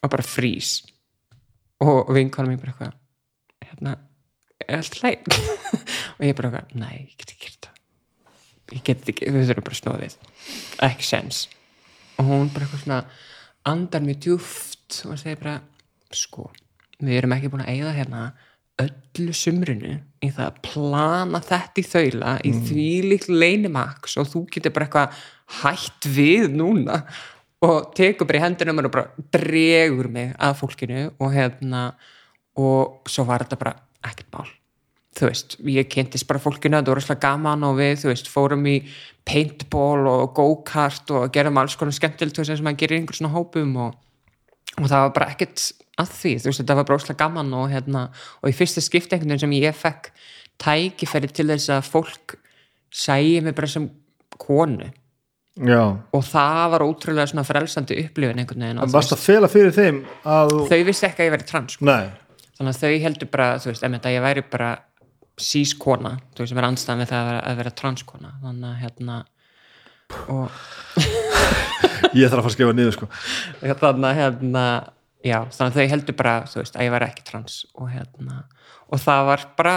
Og 0.00 0.10
bara 0.10 0.24
frís 0.24 0.78
og 1.84 2.08
vinkonum 2.16 2.56
ég 2.56 2.64
bara 2.64 2.72
eitthvað 2.72 2.98
hérna, 3.82 3.98
er 4.62 4.78
allt 4.78 5.00
læg 5.02 5.26
og 6.16 6.22
ég 6.26 6.36
bara 6.38 6.52
eitthvað, 6.52 6.78
nei, 6.78 6.94
ég 7.02 7.18
get 7.18 7.34
ekki 7.34 7.48
gert 7.48 7.66
það. 7.66 7.80
Ég 8.72 8.86
get 8.86 9.10
ekki, 9.12 9.32
við 9.34 9.50
þurfum 9.50 9.68
bara 9.88 9.98
við. 10.04 10.16
Ekki 10.86 11.08
sens. 11.08 11.42
Og 12.20 12.28
hún 12.28 12.52
bara 12.54 12.68
eitthvað 12.68 12.84
svona 12.86 13.02
andar 13.68 14.06
mjög 14.06 14.22
djúft 14.22 15.02
og 15.08 15.18
segir 15.20 15.42
bara 15.42 15.58
sko, 16.14 16.48
við 17.02 17.18
erum 17.18 17.34
ekki 17.36 17.50
búin 17.52 17.64
að 17.64 17.74
eigða 17.74 17.92
hérna 17.98 18.22
öllu 18.82 19.34
sumrinu 19.36 19.92
í 20.22 20.30
það 20.32 20.46
að 20.46 20.58
plana 20.64 21.40
þetta 21.44 21.82
í 21.82 21.84
þaula 21.86 22.32
í 22.46 22.52
því 22.56 22.86
líkt 23.10 23.28
leinimaks 23.28 24.16
og 24.20 24.30
þú 24.30 24.42
getur 24.54 24.74
bara 24.74 24.88
eitthvað 24.88 25.20
hætt 25.60 26.08
við 26.08 26.48
núna 26.56 27.02
og 27.62 27.92
tekur 27.96 28.28
bara 28.28 28.40
í 28.40 28.44
hendunum 28.46 28.82
og 28.82 28.90
bara 28.94 29.26
dregur 29.34 30.08
mig 30.12 30.32
að 30.40 30.56
fólkinu 30.62 31.04
og 31.12 31.34
hérna 31.34 31.84
og 32.60 33.08
svo 33.08 33.24
var 33.28 33.44
þetta 33.44 33.60
bara 33.60 33.76
ekkert 34.08 34.34
mál. 34.34 34.50
Þú 35.12 35.28
veist, 35.28 35.56
ég 35.68 35.88
kynntist 35.92 36.26
bara 36.28 36.40
fólkinu 36.40 36.78
það 36.78 36.88
voru 36.88 37.02
svolítið 37.04 37.24
gaman 37.26 37.66
og 37.68 37.74
við, 37.76 37.98
þú 38.00 38.08
veist, 38.08 38.30
fórum 38.32 38.64
í 38.70 38.78
paintball 39.28 40.06
og 40.08 40.32
go-kart 40.36 41.12
og 41.12 41.28
gerðum 41.34 41.60
alls 41.60 41.76
konar 41.76 41.96
skemmtilegt 41.96 42.38
þú 42.38 42.44
veist, 42.44 42.54
sem 42.56 42.66
maður 42.66 42.80
gerir 42.80 42.96
í 42.96 43.02
einhver 43.02 43.18
svona 43.18 43.34
hópum 43.34 43.74
og, 43.84 43.98
og 44.78 44.86
það 44.86 45.04
var 45.04 45.12
bara 45.18 45.28
ekkert 45.34 45.66
að 46.00 46.14
því 46.16 46.32
þú 46.38 46.48
veist, 46.48 46.62
þetta 46.62 46.78
var 46.78 46.88
bara 46.88 47.02
svolítið 47.02 47.20
gaman 47.20 47.52
og 47.60 47.68
hérna 47.74 48.06
og 48.40 48.48
í 48.48 48.56
fyrsta 48.56 48.84
skiptingunum 48.84 49.42
sem 49.42 49.54
ég 49.58 49.76
fekk 49.76 50.08
tækifæri 50.62 51.30
til 51.32 51.48
þess 51.52 51.74
að 51.76 51.92
fólk 51.92 52.36
sæði 52.92 53.44
mig 53.44 53.56
bara 53.56 53.70
sem 53.70 53.88
konu. 54.40 54.88
Já, 55.60 55.82
og 56.16 56.22
það 56.24 56.62
var 56.72 56.82
ótrúlega 56.86 57.28
svona 57.28 57.44
frelsandi 57.44 57.98
upplifin 58.00 58.38
einhvern 58.40 58.62
veginn 58.64 58.78
og 58.80 58.86
en 58.86 58.92
varst 58.94 59.12
að 59.12 59.20
fela 59.20 59.50
fyrir 59.52 59.74
þeim 59.76 59.98
að 60.24 60.52
þau 60.70 60.78
vissi 60.88 61.04
ekki 61.04 61.20
að 61.20 61.28
ég 61.28 61.34
væri 61.34 61.48
trans 61.50 61.74
sko. 61.76 61.84
nei, 61.84 62.06
þannig 62.62 62.76
að 62.76 62.82
þau 62.82 63.04
heldur 63.06 63.30
bara, 63.32 63.50
þú 63.58 63.70
veist, 63.72 63.84
að 63.88 64.14
ég 64.14 64.22
væri 64.22 64.44
bara 64.52 64.70
sískona, 65.42 66.16
þú 66.32 66.44
veist, 66.44 66.52
sem 66.52 66.60
er 66.60 66.68
anstæðan 66.68 67.02
við 67.02 67.10
það 67.10 67.20
að 67.20 67.30
vera, 67.30 67.44
að 67.48 67.60
vera 67.62 67.74
transkona. 67.82 68.32
Þannig 68.42 68.68
að 68.68 68.80
hérna 68.82 69.20
og 70.28 70.58
ég 72.18 72.28
þarf 72.28 72.36
að 72.36 72.42
fara 72.42 72.50
að 72.50 72.54
skrifa 72.54 72.76
niður 72.76 72.96
sko. 72.98 73.08
Þannig 73.62 74.08
að 74.10 74.18
hérna 74.20 74.66
já, 75.24 75.38
þannig 75.54 75.66
að 75.66 75.78
þau 75.78 75.92
heldur 75.94 76.18
bara, 76.18 76.34
þú 76.52 76.60
veist, 76.60 76.76
að 76.76 76.86
ég 76.86 76.94
væri 76.94 77.08
ekki 77.08 77.26
trans 77.26 77.58
og 77.74 77.90
hérna 77.92 78.42
og 78.92 79.00
það 79.00 79.26
var 79.30 79.46
bara 79.56 79.74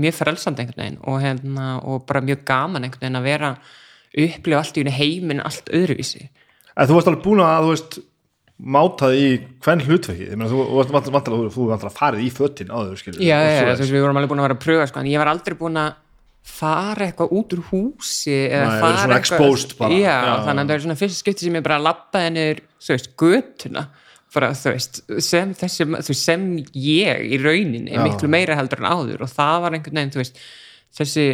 mjög 0.00 0.16
frelsandi 0.18 0.64
einhvern 0.64 0.82
veginn 0.82 1.02
og 1.10 1.20
hérna, 1.22 1.66
og 1.84 2.06
bara 2.08 2.24
mjög 2.24 2.42
gaman 2.48 2.86
einhvern 2.86 3.04
veginn 3.04 3.20
að 3.20 3.28
vera 3.28 3.52
upplifa 4.24 4.62
allt 4.62 4.78
í 4.78 4.84
unni 4.84 4.94
heiminn 4.94 5.44
allt 5.44 5.70
öðruvísi. 5.74 6.28
En 6.74 6.88
þú 6.88 6.96
varst 6.96 7.10
alveg 7.10 7.22
búin 7.26 7.42
að, 7.44 7.60
þú 7.60 7.74
veist 7.74 7.98
mátað 8.54 9.16
í 9.18 9.28
hvern 9.64 9.82
hlutverki 9.82 10.28
þú 10.38 10.62
varst 10.76 10.94
vantilega, 10.94 11.50
þú 11.50 11.66
varst 11.72 11.88
að 11.88 11.96
farið 11.96 12.22
í 12.22 12.30
fötin 12.30 12.70
áður, 12.70 12.96
skilur 13.00 13.24
já, 13.24 13.34
já, 13.42 13.64
já, 13.66 13.74
við 13.82 14.04
vorum 14.04 14.20
alveg 14.20 14.30
búin 14.30 14.42
að 14.42 14.46
vera 14.48 14.56
að 14.58 14.64
pröfa 14.64 14.86
sko, 14.90 15.02
en 15.02 15.10
ég 15.10 15.22
var 15.22 15.30
aldrei 15.32 15.56
búin 15.58 15.80
að 15.82 15.96
fara 16.44 17.08
eitthvað 17.08 17.34
út 17.34 17.56
úr 17.56 17.64
húsi 17.70 18.36
eða 18.46 18.68
Nei, 18.68 18.80
fara 18.84 19.00
svona 19.00 19.18
exposed 19.22 19.74
bara. 19.78 19.96
já, 19.96 20.16
þannig 20.44 20.62
að 20.62 20.68
það 20.68 20.74
er 20.76 20.84
svona 20.84 20.98
fyrsta 21.00 21.22
skipti 21.24 21.48
sem 21.48 21.58
ég 21.58 21.64
bara 21.66 21.80
lappaði 21.82 22.32
niður, 22.36 22.62
þú 22.84 22.94
veist, 22.94 23.10
götuna 23.24 23.84
bara, 24.34 24.50
þú 24.58 24.74
veist, 24.74 25.00
sem, 25.24 25.54
þessi, 25.56 25.88
þú 26.04 26.16
sem 26.18 26.46
ég 26.84 27.24
í 27.32 27.40
rauninni 27.40 27.94
Já. 27.94 28.02
miklu 28.04 28.30
meira 28.30 28.58
heldur 28.58 28.82
en 28.82 28.90
áður 28.90 29.24
og 29.24 29.32
það 29.32 29.58
var 29.64 29.76
einhvern 29.78 30.00
veginn, 30.00 30.14
þú 30.14 30.20
veist, 30.20 30.40
þessi 30.98 31.26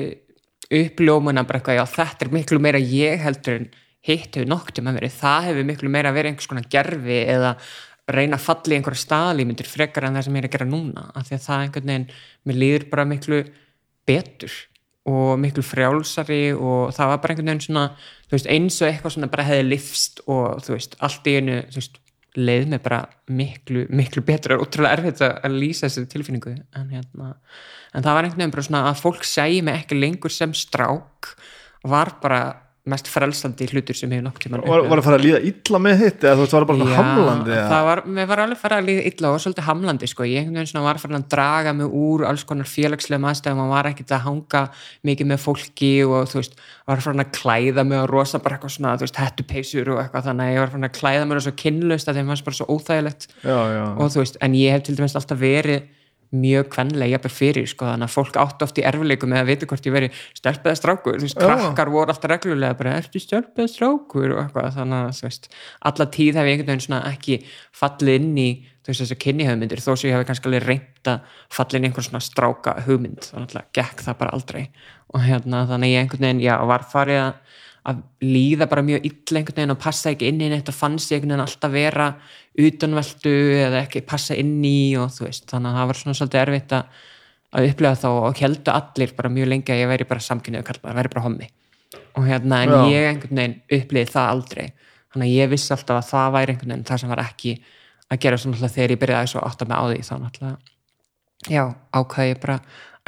uppljómuna 0.80 1.44
bara 1.48 1.60
eitthvað, 1.60 1.80
já, 1.80 1.84
þetta 1.96 2.26
er 2.26 2.32
miklu 2.36 2.60
meira 2.62 2.80
ég 2.80 3.24
heldur 3.24 3.56
en 3.58 3.70
hitt 4.06 4.36
hefur 4.36 4.48
nokkuð 4.48 4.78
tíma 4.78 4.94
verið, 4.96 5.16
það 5.20 5.46
hefur 5.50 5.68
miklu 5.68 5.92
meira 5.92 6.12
verið 6.16 6.32
einhvers 6.32 6.50
konar 6.50 6.68
gerfi 6.72 7.20
eða 7.28 7.54
reyna 8.10 8.38
að 8.38 8.46
falla 8.46 8.74
í 8.74 8.78
einhverja 8.78 9.04
staðlímyndir 9.04 9.68
frekar 9.70 10.06
en 10.08 10.16
það 10.18 10.26
sem 10.26 10.38
ég 10.38 10.42
er 10.42 10.48
að 10.48 10.54
gera 10.56 10.68
núna 10.70 11.06
af 11.14 11.28
því 11.28 11.36
að 11.36 11.46
það 11.46 11.64
einhvern 11.64 11.92
veginn, 11.92 12.06
mér 12.48 12.60
líður 12.62 12.86
bara 12.90 13.06
miklu 13.06 13.40
betur 14.08 14.56
og 15.10 15.32
miklu 15.40 15.64
frjálsari 15.64 16.42
og 16.52 16.94
það 16.96 17.12
var 17.12 17.20
bara 17.22 17.34
einhvern 17.34 17.52
veginn 17.52 17.64
svona, 17.64 17.84
þú 18.28 18.36
veist, 18.36 18.50
eins 18.52 18.78
og 18.80 18.88
eitthvað 18.88 19.16
svona 19.16 19.30
bara 19.32 19.46
hefði 19.48 19.66
lifst 19.68 20.22
og 20.26 20.62
þú 20.64 20.74
veist, 20.76 20.96
allt 21.06 21.28
í 21.30 21.36
einu, 21.38 21.58
þú 21.70 21.80
veist, 21.80 22.00
leið 22.38 22.66
mér 22.70 22.82
bara 22.84 23.00
miklu, 23.26 23.84
miklu 23.90 24.22
betur. 24.26 24.56
Og 24.56 24.68
útrúlega 24.68 24.98
erfitt 24.98 25.22
að 25.26 25.38
að 25.46 25.56
lýsa 25.58 25.88
þessu 25.88 26.06
tilfinningu 26.12 26.52
en 26.78 26.92
hérna, 26.92 27.32
en 27.94 28.04
það 28.04 28.16
var 28.16 28.26
einhvern 28.26 28.44
veginn 28.44 28.54
bara 28.54 28.66
svona 28.68 28.82
að 28.90 29.00
fólk 29.02 29.26
segi 29.26 29.62
mig 29.66 29.80
ekki 29.80 29.98
lengur 29.98 30.34
sem 30.34 30.54
strák 30.54 31.32
var 31.90 32.14
bara 32.22 32.42
mest 32.90 33.10
frelsandi 33.10 33.68
hlutur 33.70 33.96
sem 33.96 34.12
hefur 34.12 34.26
nokk 34.26 34.40
tímann 34.42 34.64
var, 34.66 34.82
var 34.90 35.00
að 35.00 35.06
fara 35.06 35.18
að 35.20 35.24
líða 35.26 35.40
illa 35.50 35.80
með 35.82 36.02
hitt 36.04 36.24
eða 36.26 36.34
þú 36.38 36.44
veist, 36.44 36.54
var 36.56 36.64
það 36.64 36.70
bara 36.70 36.80
svona 36.80 36.98
hamlandi 36.98 37.54
eða? 37.54 37.68
það 37.70 37.86
var, 37.88 38.02
mér 38.18 38.28
var 38.30 38.42
alveg 38.44 38.60
fara 38.60 38.80
að 38.80 38.88
líða 38.90 39.04
illa 39.10 39.30
og 39.30 39.42
svolítið 39.44 39.68
hamlandi 39.68 40.10
sko, 40.10 40.26
ég 40.28 40.40
einhvern 40.40 40.60
veginn 40.60 40.70
svona 40.72 40.86
var 40.86 41.00
farin 41.02 41.20
að 41.20 41.28
draga 41.36 41.74
mig 41.80 41.96
úr 42.00 42.26
alls 42.30 42.46
konar 42.48 42.70
félagslega 42.70 43.24
maðurstæðum 43.24 43.62
og 43.64 43.72
var 43.74 43.90
ekkert 43.90 44.14
að 44.16 44.24
hanga 44.26 44.64
mikið 45.10 45.30
með 45.30 45.42
fólki 45.44 45.92
og 46.08 46.28
þú 46.32 46.40
veist, 46.40 46.58
var 46.90 47.04
farin 47.06 47.24
að 47.24 47.32
klæða 47.38 47.86
mig 47.86 48.02
og 48.02 48.10
rosa 48.10 48.42
bara 48.42 48.58
eitthvað 48.58 48.76
svona, 48.76 48.96
þú 48.98 49.06
veist, 49.06 49.22
hettupeysur 49.24 49.94
og 49.94 50.02
eitthvað 50.02 50.28
þannig 50.30 50.50
að 50.50 50.56
ég 50.56 50.64
var 50.64 50.74
farin 50.74 50.90
að 50.90 50.98
klæða 50.98 51.30
mig 51.30 51.40
og 51.40 51.46
svo 51.46 51.54
kynlaust 51.64 52.10
að 52.10 52.20
þeim 52.20 52.34
fannst 52.34 52.48
bara 52.48 52.58
svo 52.58 52.68
óþægilegt. 52.74 53.30
Já, 53.44 53.58
já, 53.76 53.82
og 53.94 54.12
þú 54.14 54.24
veist, 54.24 54.38
en 54.44 54.56
ég 54.58 54.76
hef 54.76 54.86
til 54.86 54.96
dæmis 54.98 55.16
alltaf 55.18 55.40
verið 55.40 55.88
mjög 56.30 56.68
kvenlega 56.70 57.16
jafnir 57.16 57.34
fyrir 57.34 57.68
sko, 57.70 57.88
þannig 57.90 58.06
að 58.06 58.14
fólk 58.14 58.36
átti 58.38 58.66
oft 58.66 58.78
í 58.78 58.84
erfileikum 58.86 59.32
með 59.32 59.42
að 59.42 59.50
vita 59.50 59.68
hvort 59.70 59.86
ég 59.88 59.94
veri 59.94 60.10
stelpaða 60.38 60.78
strákur, 60.78 61.18
þú 61.18 61.26
veist, 61.26 61.38
Já. 61.40 61.46
krakkar 61.48 61.90
voru 61.90 62.14
alltaf 62.14 62.30
reglulega 62.30 62.78
bara, 62.78 62.96
ertu 63.02 63.22
stelpaða 63.22 63.72
strákur? 63.72 64.34
og 64.36 64.42
eitthvað, 64.44 64.68
þannig 64.76 64.98
að, 65.00 65.14
þú 65.18 65.26
veist, 65.26 65.48
alla 65.90 66.06
tíð 66.16 66.38
hef 66.38 66.50
ég 66.50 66.54
einhvern 66.54 66.70
veginn 66.70 66.86
svona 66.86 67.02
ekki 67.10 67.40
fallið 67.80 68.20
inn 68.20 68.38
í 68.38 68.50
þú 68.80 68.92
veist, 68.92 69.02
þessu 69.04 69.18
kynni 69.20 69.48
þó 69.80 69.92
sem 69.94 70.10
ég 70.10 70.16
hef 70.16 70.26
kannski 70.28 70.50
alveg 70.50 70.66
reynt 70.66 71.10
að 71.10 71.34
falla 71.52 71.78
inn 71.78 71.84
í 71.84 71.90
einhvern 71.90 72.06
svona 72.06 72.22
stráka 72.24 72.76
hugmynd, 72.86 73.26
þannig 73.32 73.58
að 73.58 73.72
gekk 73.76 74.06
það 74.06 74.20
bara 74.22 74.36
aldrei. 74.36 74.62
Og 75.10 75.24
hérna, 75.26 75.64
þannig 75.68 75.92
ég 75.92 76.04
einhvern 76.04 76.26
veginn, 76.26 76.44
já, 76.46 76.54
var 76.70 76.86
farið 76.86 77.20
að 77.24 77.58
að 77.90 78.00
líða 78.24 78.68
bara 78.70 78.84
mjög 78.86 79.06
illa 79.08 79.40
einhvern 79.40 79.58
veginn 79.60 79.74
og 79.74 79.80
passa 79.82 80.10
ekki 80.12 80.28
inn 80.30 80.42
í 80.42 80.50
neitt 80.52 80.68
og 80.70 80.76
fannst 80.76 81.12
ég 81.12 81.18
einhvern 81.20 81.34
veginn 81.34 81.44
alltaf 81.44 81.72
vera 81.74 82.08
utanveldu 82.60 83.34
eða 83.60 83.82
ekki 83.84 84.02
passa 84.08 84.36
inn 84.38 84.58
í 84.66 84.96
og 85.00 85.12
þú 85.14 85.26
veist, 85.26 85.46
þannig 85.50 85.70
að 85.70 85.78
það 85.80 85.90
var 85.90 86.00
svona 86.00 86.18
svolítið 86.18 86.42
erfitt 86.42 86.74
að, 86.78 87.04
að 87.50 87.68
upplega 87.70 88.00
þá 88.02 88.08
og 88.12 88.42
heldu 88.44 88.74
allir 88.74 89.14
bara 89.18 89.32
mjög 89.36 89.52
lengi 89.52 89.74
að 89.74 89.82
ég 89.82 89.92
væri 89.92 90.08
bara 90.10 90.26
samkynniðu 90.26 90.68
kallmaður, 90.70 90.98
væri 91.00 91.14
bara 91.14 91.26
hommi. 91.26 91.50
Og 92.18 92.26
hérna 92.26 92.64
en 92.64 92.74
Já. 92.74 92.80
ég 92.94 93.08
einhvern 93.10 93.42
veginn 93.42 93.56
uppliði 93.78 94.12
það 94.14 94.34
aldrei. 94.34 94.66
Þannig 95.10 95.30
að 95.30 95.38
ég 95.38 95.54
vissi 95.54 95.72
alltaf 95.74 96.00
að 96.00 96.10
það 96.10 96.34
væri 96.38 96.54
einhvern 96.54 96.74
veginn 96.74 96.90
það 96.90 97.02
sem 97.02 97.14
var 97.14 97.24
ekki 97.24 97.56
að 98.10 98.20
gera 98.24 98.42
svona 98.42 98.74
þegar 98.74 98.94
ég 98.94 99.00
byrjaði 99.04 99.32
svo 99.32 99.46
átt 99.46 99.64
að 99.64 99.70
með 99.70 99.80
á 99.80 99.84
því. 99.90 100.04
Þá 100.06 100.14
náttúrulega 100.24 100.58
já, 101.48 101.64
ákvaði 101.94 102.32
ég 102.34 102.40
bara 102.42 102.58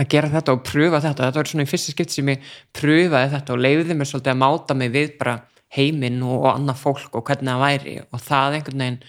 að 0.01 0.11
gera 0.14 0.32
þetta 0.32 0.57
og 0.57 0.62
pröfa 0.66 1.01
þetta. 1.05 1.28
Þetta 1.28 1.43
var 1.43 1.51
svona 1.53 1.66
í 1.66 1.70
fyrsta 1.70 1.95
skipt 1.95 2.14
sem 2.14 2.30
ég 2.32 2.53
pröfaði 2.76 3.32
þetta 3.36 3.57
og 3.57 3.64
leiði 3.64 3.97
mér 3.97 4.11
svolítið 4.11 4.34
að 4.34 4.43
máta 4.43 4.76
mig 4.78 4.93
við 4.95 5.16
bara 5.20 5.38
heiminn 5.72 6.20
og, 6.26 6.47
annað 6.53 6.82
fólk 6.82 7.16
og 7.16 7.26
hvernig 7.28 7.53
það 7.53 7.64
væri. 7.66 7.97
Og 8.11 8.22
það 8.22 8.59
einhvern 8.59 8.84
veginn 8.84 9.03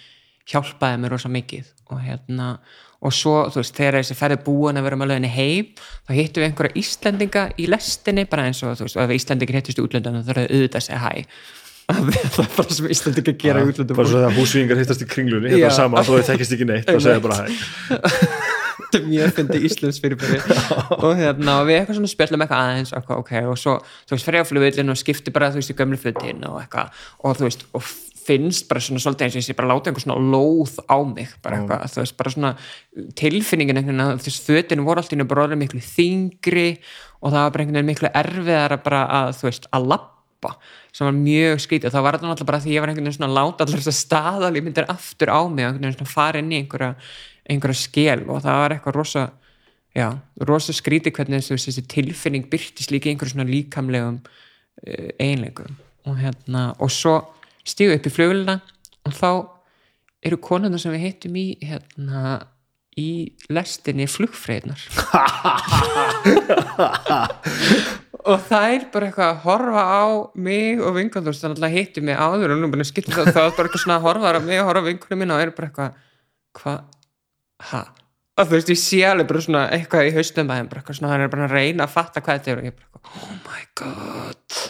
hjálpaði 0.54 1.04
mér 1.04 1.16
rosa 1.16 1.32
mikið. 1.32 1.70
Og 1.92 2.04
hérna 2.04 2.50
og 3.04 3.12
svo, 3.12 3.34
þú 3.52 3.60
veist, 3.60 3.76
þegar 3.76 3.98
þessi 4.00 4.16
ferði 4.16 4.38
búin 4.46 4.80
að 4.80 4.86
vera 4.88 5.00
með 5.00 5.12
löginni 5.12 5.32
heim, 5.34 5.74
þá 6.08 6.14
hittum 6.16 6.44
við 6.44 6.48
einhverja 6.48 6.78
Íslendinga 6.80 7.44
í 7.60 7.68
lestinni, 7.72 8.24
bara 8.32 8.48
eins 8.48 8.64
og 8.64 8.78
þú 8.80 8.88
veist, 8.88 8.96
og 8.96 9.04
ef 9.04 9.16
Íslendingir 9.18 9.60
hittist 9.60 9.82
í 9.82 9.84
útlöndunum 9.84 10.24
þá 10.24 10.32
það 10.32 10.42
auðvitað 10.46 10.80
að 10.80 10.88
segja 10.88 11.02
hæ 11.04 11.12
það 11.92 12.44
er 12.46 12.56
bara 12.56 12.78
sem 12.80 12.90
Íslendinga 12.96 13.36
gera 13.44 13.64
í 13.66 13.70
útlöndum 13.74 14.00
bara 14.00 14.08
svo 14.14 14.24
þegar 14.24 14.38
húsvíingar 14.40 14.80
hittast 14.80 15.04
í 15.04 15.10
kringlunni 15.12 15.52
þetta 15.52 15.68
er 15.68 15.76
sama, 15.76 16.08
þið 16.08 16.28
þekkist 16.32 16.56
ekki 16.56 16.70
neitt 16.72 16.96
og 16.96 17.04
segja 17.04 17.24
bara 17.28 17.44
hæ 17.44 18.62
þetta 18.94 19.02
er 19.02 19.10
mjög 19.10 19.36
fyndi 19.40 19.62
Íslands 19.68 20.00
fyrirbæri 20.04 20.40
og 21.00 21.12
hérna, 21.20 21.60
og 21.60 21.68
við 21.70 21.80
eitthvað 21.80 22.00
svona 22.00 22.14
spjallum 22.14 22.46
eitthvað 22.46 22.64
aðeins 22.70 22.96
og, 22.96 23.14
ok, 23.20 23.36
og 23.50 23.60
svo, 23.60 23.76
þú 24.06 24.16
veist, 24.16 24.30
fer 24.30 24.40
ég 24.40 24.46
á 24.46 24.50
flugvillin 24.50 24.94
og 24.94 25.00
skipti 25.02 25.36
bara, 25.36 25.52
þú 25.54 25.62
veist, 25.62 25.74
í 25.74 25.78
gömlu 25.82 26.00
fötin 26.00 26.44
og 26.50 26.62
eitthvað, 26.62 27.06
og 27.24 27.40
þú 27.40 27.50
veist, 27.50 27.68
og 27.74 27.88
finnst 28.24 28.70
bara 28.70 28.80
svona 28.84 29.02
svolítið 29.04 29.26
eins 29.26 29.36
og 29.36 29.42
ég 29.42 29.48
sé 29.50 29.56
bara 29.58 29.70
láta 29.72 29.92
einhver 29.92 30.04
svona 30.04 30.20
lóð 30.32 30.78
á 30.88 30.98
mig, 31.04 31.34
bara 31.44 31.60
eitthvað, 31.60 31.84
þú 31.92 32.04
veist, 32.04 32.18
bara 32.20 32.34
svona 32.34 32.54
tilfinningin 33.20 33.80
einhvern 33.80 34.00
veginn 34.00 34.06
að 34.06 34.24
veist, 34.24 34.48
fötinu 34.48 34.86
voru 34.88 35.04
alltaf 35.04 35.28
bara 35.28 35.46
orðið 35.48 35.62
miklu 35.64 35.84
þingri 35.84 36.70
og 37.20 37.34
það 37.34 37.42
var 37.42 37.54
bara 37.56 37.66
einhvern 37.66 37.80
veginn 37.80 37.92
miklu 37.92 38.14
erfiðara 38.22 38.80
bara 38.86 39.04
að, 39.20 39.36
þú 39.40 39.50
veist, 39.50 39.68
að 39.76 39.90
lappa 39.94 40.56
sem 40.94 41.08
var 41.08 41.16
mjög 41.18 41.62
skrítið. 41.64 41.90
Og 41.90 41.96
það 41.96 42.06
var 42.06 42.18
alltaf 42.20 42.48
bara 42.50 42.62
því 42.64 42.74
ég 42.76 42.84
var 42.84 42.92
einhvern 42.92 43.08
veginn 43.08 43.18
svona 43.18 43.32
að 43.32 43.38
láta 43.40 43.66
allar 43.66 43.84
þess 43.84 43.92
að 43.92 44.00
staðalímyndir 44.00 44.90
aftur 44.94 45.32
á 45.34 45.42
mig 45.48 45.66
og 45.66 45.70
einhvern 45.72 45.88
veginn 45.88 45.98
svona 45.98 46.14
fara 46.14 46.44
inn 46.44 46.52
í 46.52 46.60
einhverja, 46.62 46.92
einhverja 47.50 47.80
skel 47.80 48.22
og 48.28 48.44
það 48.44 48.60
var 48.62 48.76
eitthvað 48.76 49.00
rosa 49.00 49.24
já, 49.96 50.08
rosa 50.48 50.74
skrítið 50.76 51.16
hvernig 51.18 51.44
veist, 51.44 51.68
þessi 51.68 51.84
tilfinning 51.92 52.48
byrtist 52.52 52.94
líka 52.94 53.12
einhverjum 53.12 53.38
svona 53.38 53.50
líkamlegum 53.50 54.18
uh, 54.24 55.10
einleikum 55.22 55.74
og 56.08 56.16
hérna, 56.20 56.62
og 56.84 56.92
svo 56.92 57.20
stígu 57.64 57.96
upp 57.96 58.08
í 58.08 58.14
flugulina 58.14 58.56
og 59.08 59.14
þá 59.16 59.30
eru 60.24 60.38
konuna 60.44 60.78
sem 60.80 60.94
við 60.96 61.06
hittum 61.08 61.36
í 61.40 61.48
hérna 61.64 62.22
í 63.00 63.34
lestinni 63.50 64.08
flugfreyðnar 64.12 64.82
og 68.24 68.40
þær 68.48 68.86
bara 68.94 69.08
eitthvað 69.10 69.30
að 69.30 69.42
horfa 69.44 69.84
á 69.84 70.04
mig 70.38 70.80
og 70.80 70.96
vinkunum 71.00 71.36
þannig 71.36 71.68
að 71.68 71.78
hittu 71.78 72.00
mig 72.06 72.20
áður 72.20 72.54
og 72.54 72.58
nú 72.62 72.68
bara 72.72 72.88
skiptum 72.88 73.18
það 73.18 73.32
það 73.32 73.46
var 73.48 73.56
bara 73.58 73.66
eitthvað 73.68 73.84
svona 73.84 73.98
að 73.98 74.06
horfa 74.08 74.28
á 74.38 74.40
mig 74.46 74.58
og 74.62 74.68
horfa 74.70 74.84
á 74.86 74.90
vinkunum 74.90 75.20
mín 75.24 75.34
og 75.34 75.44
eru 75.44 75.56
bara 75.58 75.68
eitthvað 75.72 75.92
hvað, 76.60 76.78
ha? 77.72 77.84
Og 78.34 78.48
þú 78.50 78.56
veist 78.58 78.70
ég 78.74 78.80
sé 78.82 79.00
alveg 79.06 79.28
bara 79.30 79.42
svona 79.46 79.64
eitthvað 79.76 80.08
í 80.10 80.14
haustum 80.16 80.50
að 80.50 80.58
þeim 80.62 80.70
bara 80.72 80.82
eitthvað 80.82 80.98
svona 80.98 81.12
það 81.12 81.26
er 81.28 81.34
bara 81.36 81.48
að 81.48 81.52
reyna 81.54 81.86
að 81.86 81.92
fatta 81.94 82.24
hvað 82.26 82.40
þetta 82.40 82.52
er 82.56 82.62
og 82.64 82.70
ég 82.70 82.78
bara 82.80 83.12
oh 83.14 83.36
my 83.46 83.66
god. 83.82 84.64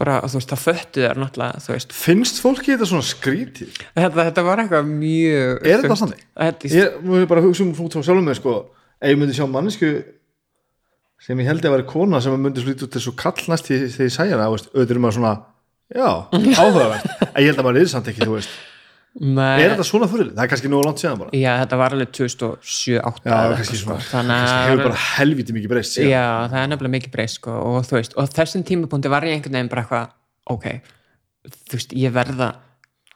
Bara 0.00 0.18
og 0.24 0.32
þú 0.32 0.38
veist 0.40 0.52
það 0.52 0.60
föttu 0.66 1.02
þær 1.06 1.18
náttúrulega 1.20 1.62
þú 1.64 1.72
veist. 1.74 1.94
Finnst 1.96 2.40
fólki 2.44 2.72
þetta 2.74 2.88
svona 2.90 3.06
skrítið? 3.08 3.80
Þetta, 3.96 4.24
þetta 4.30 4.44
var 4.46 4.62
eitthvað 4.62 4.92
mjög 4.92 5.66
Er 5.68 5.82
þetta 5.84 5.98
þannig? 6.02 6.22
þetta, 6.44 6.70
ég 6.76 7.00
múið 7.08 7.26
bara 7.32 7.44
hugsa 7.44 7.64
um 7.66 7.72
út 7.84 7.96
frá 7.96 8.04
sjálfum 8.08 8.28
mig 8.30 8.38
sko, 8.40 8.54
ef 9.00 9.12
ég 9.14 9.20
myndi 9.20 9.36
sjá 9.36 9.46
mannesku 9.48 9.90
sem 11.20 11.40
ég 11.40 11.50
held 11.50 11.64
að 11.68 11.74
vera 11.76 11.88
kona 11.88 12.20
sem 12.24 12.36
myndi 12.40 12.64
slítið 12.64 12.86
út 12.88 12.96
þessu 12.96 13.12
kallnast 13.20 13.68
þegar 13.68 14.06
ég 14.08 14.12
sæja 14.14 14.38
það, 14.40 14.56
auðvitað 14.72 14.94
er 14.96 15.02
maður 15.04 15.16
svona 15.18 15.34
já, 15.92 16.08
áhugavert. 16.64 17.10
En 17.34 17.44
ég 17.44 17.50
held 17.50 17.60
að 17.60 17.66
maður 17.68 17.80
er 17.82 17.90
samt 17.92 18.08
ekki, 18.12 18.24
þú 18.24 18.36
veist 18.38 18.56
Nei, 19.20 19.64
er 19.64 19.72
þetta 19.72 19.84
svona 19.88 20.06
fyrir, 20.06 20.28
það 20.36 20.44
er 20.44 20.50
kannski 20.52 20.70
nógu 20.70 20.86
langt 20.86 21.02
síðan 21.02 21.18
bara. 21.24 21.34
Já 21.34 21.50
þetta 21.64 21.78
var 21.80 21.96
alveg 21.96 22.12
2007-2008 22.14 23.26
já, 23.26 23.32
eða 23.34 23.56
kannski 23.58 23.78
eitthvað, 23.80 24.04
svona, 24.06 24.38
sko. 24.46 24.62
hefur 24.68 24.84
bara 24.86 25.02
helviti 25.08 25.56
mikið 25.56 25.72
breyst. 25.74 25.98
Já, 26.04 26.24
það 26.52 26.60
er 26.60 26.70
nefnilega 26.70 26.94
mikið 26.94 27.14
breyst 27.16 27.40
sko, 27.40 27.56
og 27.72 27.82
þú 27.88 27.98
veist, 27.98 28.14
og 28.14 28.30
þessum 28.38 28.64
tímapunkti 28.70 29.10
var 29.10 29.26
ég 29.26 29.34
einhvern 29.34 29.58
veginn 29.58 29.72
bara 29.72 29.82
eitthvað, 29.82 30.16
ok 30.54 30.68
þú 31.48 31.78
veist, 31.78 31.94
ég 31.96 32.12
verða 32.14 32.50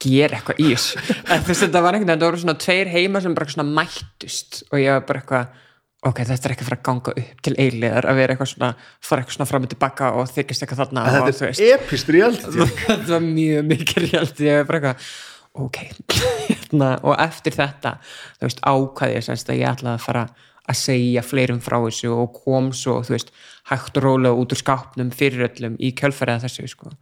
gera 0.05 0.39
eitthvað 0.39 0.63
í 0.63 0.71
þessu. 0.73 1.03
Þú 1.45 1.51
veist, 1.51 1.65
þetta 1.67 1.83
var 1.85 1.97
einhvern 1.97 2.11
veginn, 2.11 2.23
það 2.23 2.31
voru 2.31 2.41
svona 2.43 2.57
tveir 2.65 2.91
heima 2.93 3.23
sem 3.25 3.37
bara 3.37 3.55
svona 3.55 3.67
mættust. 3.79 4.65
Og 4.71 4.81
ég 4.81 4.97
var 4.97 5.05
bara 5.09 5.23
eitthvað 5.23 5.61
ok, 6.05 6.21
þetta 6.29 6.49
er 6.49 6.53
ekki 6.53 6.67
fara 6.67 6.77
að 6.77 6.87
ganga 6.89 7.13
upp 7.23 7.45
til 7.47 7.55
eiliðar 7.57 8.09
að 8.11 8.19
vera 8.21 8.35
eitthvað 8.35 8.51
svona, 8.51 8.71
fara 9.01 9.23
eitthvað 9.23 9.37
svona 9.39 9.49
fram 9.49 9.65
og 9.65 9.71
tilbaka 9.73 10.11
og 10.19 10.27
þykist 10.29 10.65
eitthvað 10.65 10.83
þarna 10.83 11.05
og, 11.05 11.15
þetta 11.15 11.39
þú 11.39 11.47
er 11.49 11.79
epist 11.79 12.11
reality. 12.13 12.67
Þetta 12.83 13.15
var 13.15 13.25
mjög 13.25 13.71
mikið 13.71 14.09
rélt 14.11 14.43
ég 14.45 14.59
var 14.59 14.69
bara 14.69 14.81
eitthvað, 14.83 15.07
ok 15.55 15.81
hérna, 16.49 16.97
og 17.03 17.15
eftir 17.23 17.55
þetta 17.57 17.99
þú 18.41 18.49
veist, 18.49 18.65
ákvaði 18.65 19.19
ég 19.19 19.27
semst 19.29 19.53
að 19.53 19.61
ég 19.63 19.71
ætlaði 19.71 19.99
að 19.99 20.07
fara 20.07 20.27
að 20.65 20.79
segja 20.81 21.23
fleirum 21.25 21.61
frá 21.61 21.77
þessu 21.83 22.11
og 22.15 22.39
kom 22.41 22.71
svo, 22.77 22.97
þú 23.05 23.15
veist, 23.15 23.35
hægt 23.69 23.99
og 24.01 24.07
rólega 24.07 24.41
út 24.41 24.55
úr 24.55 24.61
skápnum 24.61 25.11
fyrir 25.13 25.45
öllum 25.51 25.77
í 25.77 25.91
kjölfærið 25.97 26.47
þessu, 26.47 26.65
sko. 26.73 26.93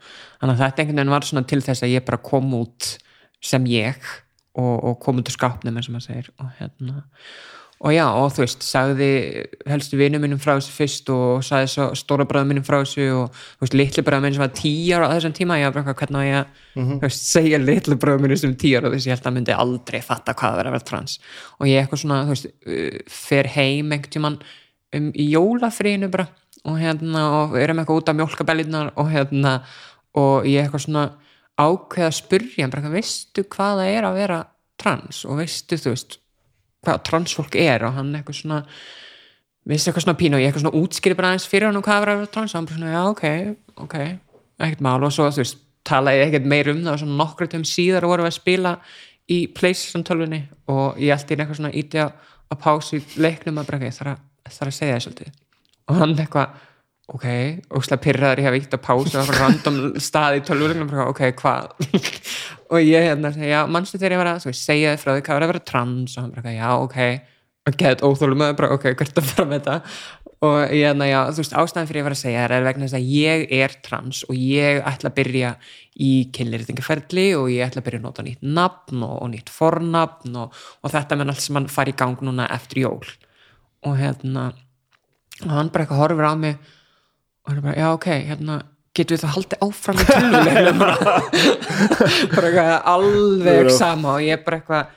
Þannig 0.40 0.56
að 0.56 0.62
þetta 0.64 0.82
einhvern 0.82 0.98
veginn 0.98 1.14
var 1.14 1.28
svona 1.28 1.44
til 1.46 1.60
þess 1.62 1.86
að 1.86 1.94
ég 1.94 2.06
bara 2.08 2.18
kom 2.26 2.50
út 2.58 2.88
sem 3.42 3.66
ég 3.70 4.02
og, 4.58 4.74
og 4.82 4.98
kom 5.02 5.22
út 5.22 5.30
úr 5.30 5.36
skápnum 5.36 5.78
eins 5.78 5.90
og 5.90 5.96
maður 5.96 6.08
segir 6.08 6.32
og 6.42 6.50
hérna 6.58 7.04
og 7.82 7.90
já, 7.90 8.04
og 8.14 8.28
þú 8.30 8.44
veist, 8.44 8.62
sagði 8.62 9.08
helstu 9.66 9.98
vinum 9.98 10.22
minnum 10.22 10.38
frá 10.38 10.52
þessu 10.54 10.74
fyrst 10.76 11.08
og 11.10 11.42
sagði 11.42 11.70
svo 11.72 11.86
stóra 11.98 12.26
bræðum 12.30 12.52
minnum 12.52 12.66
frá 12.66 12.76
þessu 12.78 13.08
og 13.16 13.32
þú 13.34 13.64
veist, 13.64 13.76
litli 13.80 14.04
bræðum 14.06 14.26
minnum 14.26 14.36
sem 14.38 14.44
var 14.44 14.52
tíu 14.54 14.92
ára 14.94 15.08
á 15.10 15.14
þessum 15.16 15.34
tíma, 15.34 15.58
ég 15.58 15.66
var 15.66 15.74
bara 15.74 15.82
eitthvað, 15.82 15.98
hvernig 16.02 16.22
á 16.22 16.28
ég 16.28 16.36
að 16.38 16.92
þú 16.92 17.00
veist, 17.02 17.24
segja 17.32 17.60
litli 17.62 17.98
bræðum 18.04 18.22
minnum 18.26 18.40
sem 18.42 18.54
tíu 18.62 18.78
ára 18.78 18.86
og 18.86 18.94
þess 18.94 19.08
að 19.08 19.10
ég 19.10 19.18
held 19.18 19.26
að 19.32 19.36
myndi 19.38 19.58
aldrei 19.64 19.98
fatta 20.06 20.36
hvað 20.38 20.54
það 20.54 20.60
verið 20.60 20.70
að 20.70 20.76
vera 20.76 20.88
trans. 20.92 21.16
Og 21.58 21.66
ég 21.72 21.82
eitthvað 21.82 22.02
svona, 22.04 22.20
þú 22.28 22.36
veist, 22.36 22.48
uh, 22.62 23.02
fer 23.16 23.50
heim 23.56 23.90
einhvern 23.96 24.14
tímann 24.14 24.38
um, 24.94 25.10
í 25.10 25.28
jólafríinu 25.32 26.12
bara 26.14 26.28
og 26.62 26.78
hérna, 26.78 27.26
og 27.40 27.58
erum 27.58 27.82
eitthvað 27.82 27.98
út 27.98 28.12
af 28.12 28.18
mjólkabellinar 28.20 28.94
og 28.94 29.10
hérna, 29.10 29.58
og 30.14 30.46
ég 30.46 30.62
eitthvað 30.62 30.86
svona 30.86 31.06
ákveða 31.58 32.10
að 32.12 32.18
spurja 32.20 32.70
bara, 32.70 32.94
veistu 32.94 33.42
hvað 33.50 33.82
það 33.82 33.94
er 33.96 34.06
að 34.06 34.18
vera 34.22 34.42
trans? 34.78 35.24
Og 35.26 35.42
veistu, 35.42 35.78
þú 35.80 35.96
veist, 35.96 36.21
hvað 36.82 37.00
transfólk 37.08 37.56
er 37.60 37.86
og 37.86 37.96
hann 37.96 38.12
eitthvað 38.18 38.40
svona 38.40 38.60
vissi 39.68 39.88
eitthvað 39.88 40.06
svona 40.06 40.18
pínu 40.18 40.36
og 40.36 40.42
ég 40.42 40.50
eitthvað 40.50 40.64
svona 40.64 40.82
útskýri 40.82 41.16
bara 41.18 41.32
aðeins 41.32 41.48
fyrir 41.50 41.68
hann 41.68 41.78
um 41.78 41.84
hvað 41.86 42.02
var 42.02 42.12
að 42.12 42.22
vera 42.22 42.32
trans 42.34 42.54
og 42.54 42.58
hann 42.58 42.68
bara 42.68 42.80
svona, 42.80 42.94
já, 42.96 43.02
ok, 43.12 43.24
ok 43.84 43.96
ekkert 44.62 44.82
mál. 44.84 44.98
Og 45.02 45.14
svo, 45.14 45.28
þú 45.30 45.42
veist, 45.42 45.62
talaði 45.86 46.26
ekkert 46.26 46.48
meir 46.50 46.70
um 46.72 46.82
það 46.82 46.94
og 46.94 47.02
svona 47.02 47.18
nokkru 47.20 47.48
töm 47.50 47.64
síðar 47.66 48.06
vorum 48.06 48.26
við 48.26 48.32
að 48.32 48.38
spila 48.38 48.74
í 49.30 49.38
PlayStation 49.54 50.04
12 50.06 50.42
og 50.72 51.00
ég 51.02 51.14
allt 51.14 51.30
í 51.30 51.36
eitthvað 51.38 51.58
svona 51.60 51.72
íti 51.78 52.02
að 52.02 52.58
pási 52.62 53.00
leiknum 53.16 53.62
að 53.62 53.72
ok, 53.76 53.86
ég 53.86 53.96
þarf 53.96 54.12
að, 54.12 54.26
þarf 54.50 54.72
að 54.72 54.76
segja 54.78 54.96
það 54.96 55.04
svolítið. 55.06 55.40
Og 55.88 55.98
hann 55.98 56.14
eitthvað 56.18 56.60
ok, 57.10 57.26
óslega 57.74 58.02
pyrraður 58.04 58.42
ég 58.42 58.48
hef 58.48 58.56
ítt 58.60 58.76
að 58.76 58.84
pása 58.86 59.24
á 59.26 59.26
random 59.26 59.78
stað 60.06 60.38
í 60.38 60.46
tölvulegnum 60.46 60.92
ok, 61.08 61.22
hvað? 61.40 61.74
Og 62.72 62.80
ég 62.80 63.04
hérna, 63.10 63.32
já, 63.36 63.60
mannstu 63.68 63.98
þegar 63.98 64.14
ég 64.14 64.22
var 64.22 64.32
að 64.32 64.56
segja 64.56 64.94
þið 64.94 65.02
frá 65.02 65.12
því 65.12 65.26
hvað 65.26 65.36
var 65.36 65.44
að 65.44 65.52
vera 65.52 65.68
trans? 65.68 66.16
Og 66.16 66.24
hann 66.24 66.34
bara, 66.36 66.54
já, 66.56 66.68
ok. 66.78 66.98
Og 67.68 67.78
get 67.78 68.02
óþólum 68.02 68.44
ok, 68.48 68.86
hvert 68.96 69.18
að 69.20 69.28
fara 69.28 69.48
með 69.50 69.58
þetta. 69.60 69.74
Og 70.42 70.56
ég 70.72 70.88
hérna, 70.88 71.06
já, 71.06 71.18
þú 71.28 71.42
veist, 71.42 71.58
ástæðan 71.60 71.90
fyrir 71.90 72.00
ég 72.00 72.06
var 72.06 72.16
að 72.16 72.22
segja 72.22 72.46
það 72.46 72.56
er 72.56 72.64
vegna 72.66 72.86
þess 72.88 72.98
að 72.98 73.10
ég 73.12 73.44
er 73.58 73.76
trans 73.86 74.22
og 74.26 74.40
ég 74.40 74.80
ætla 74.90 75.12
að 75.12 75.18
byrja 75.20 75.52
í 76.02 76.10
kynlýrtingaferli 76.34 77.26
og 77.38 77.46
ég 77.52 77.68
ætla 77.68 77.82
að 77.82 77.86
byrja 77.86 78.00
að 78.00 78.08
nota 78.08 78.24
nýtt 78.26 78.48
nafn 78.56 79.04
og, 79.06 79.14
og 79.20 79.30
nýtt 79.30 79.52
fornafn 79.54 80.40
og, 80.42 80.58
og 80.82 80.94
þetta 80.96 81.18
menn 81.20 81.30
allt 81.30 81.44
sem 81.44 81.60
hann 81.60 81.70
fari 81.70 81.94
í 81.94 81.98
gang 82.00 82.24
núna 82.26 82.48
eftir 82.56 82.82
jól. 82.86 83.12
Og 83.86 84.00
hérna 84.00 84.48
og 85.42 85.52
hann 85.52 85.70
bara 85.74 85.84
eitthvað 85.84 86.02
horfir 86.02 86.26
á 86.26 86.34
mig 86.38 86.72
og 87.42 87.50
hann 87.50 87.58
er 87.60 87.66
bara, 87.66 87.78
já 87.78 87.88
ok, 87.92 88.08
hérna 88.28 88.58
getur 88.92 89.16
við 89.16 89.24
það 89.24 89.34
haldið 89.36 89.64
áfram 89.66 90.00
í 90.02 90.06
tölvulegnum 90.08 90.82
bara 92.34 92.48
eitthvað 92.48 92.74
alveg 92.92 93.72
sama 93.76 94.16
og 94.18 94.26
ég 94.26 94.44
bara 94.44 94.60
eitthvað 94.60 94.92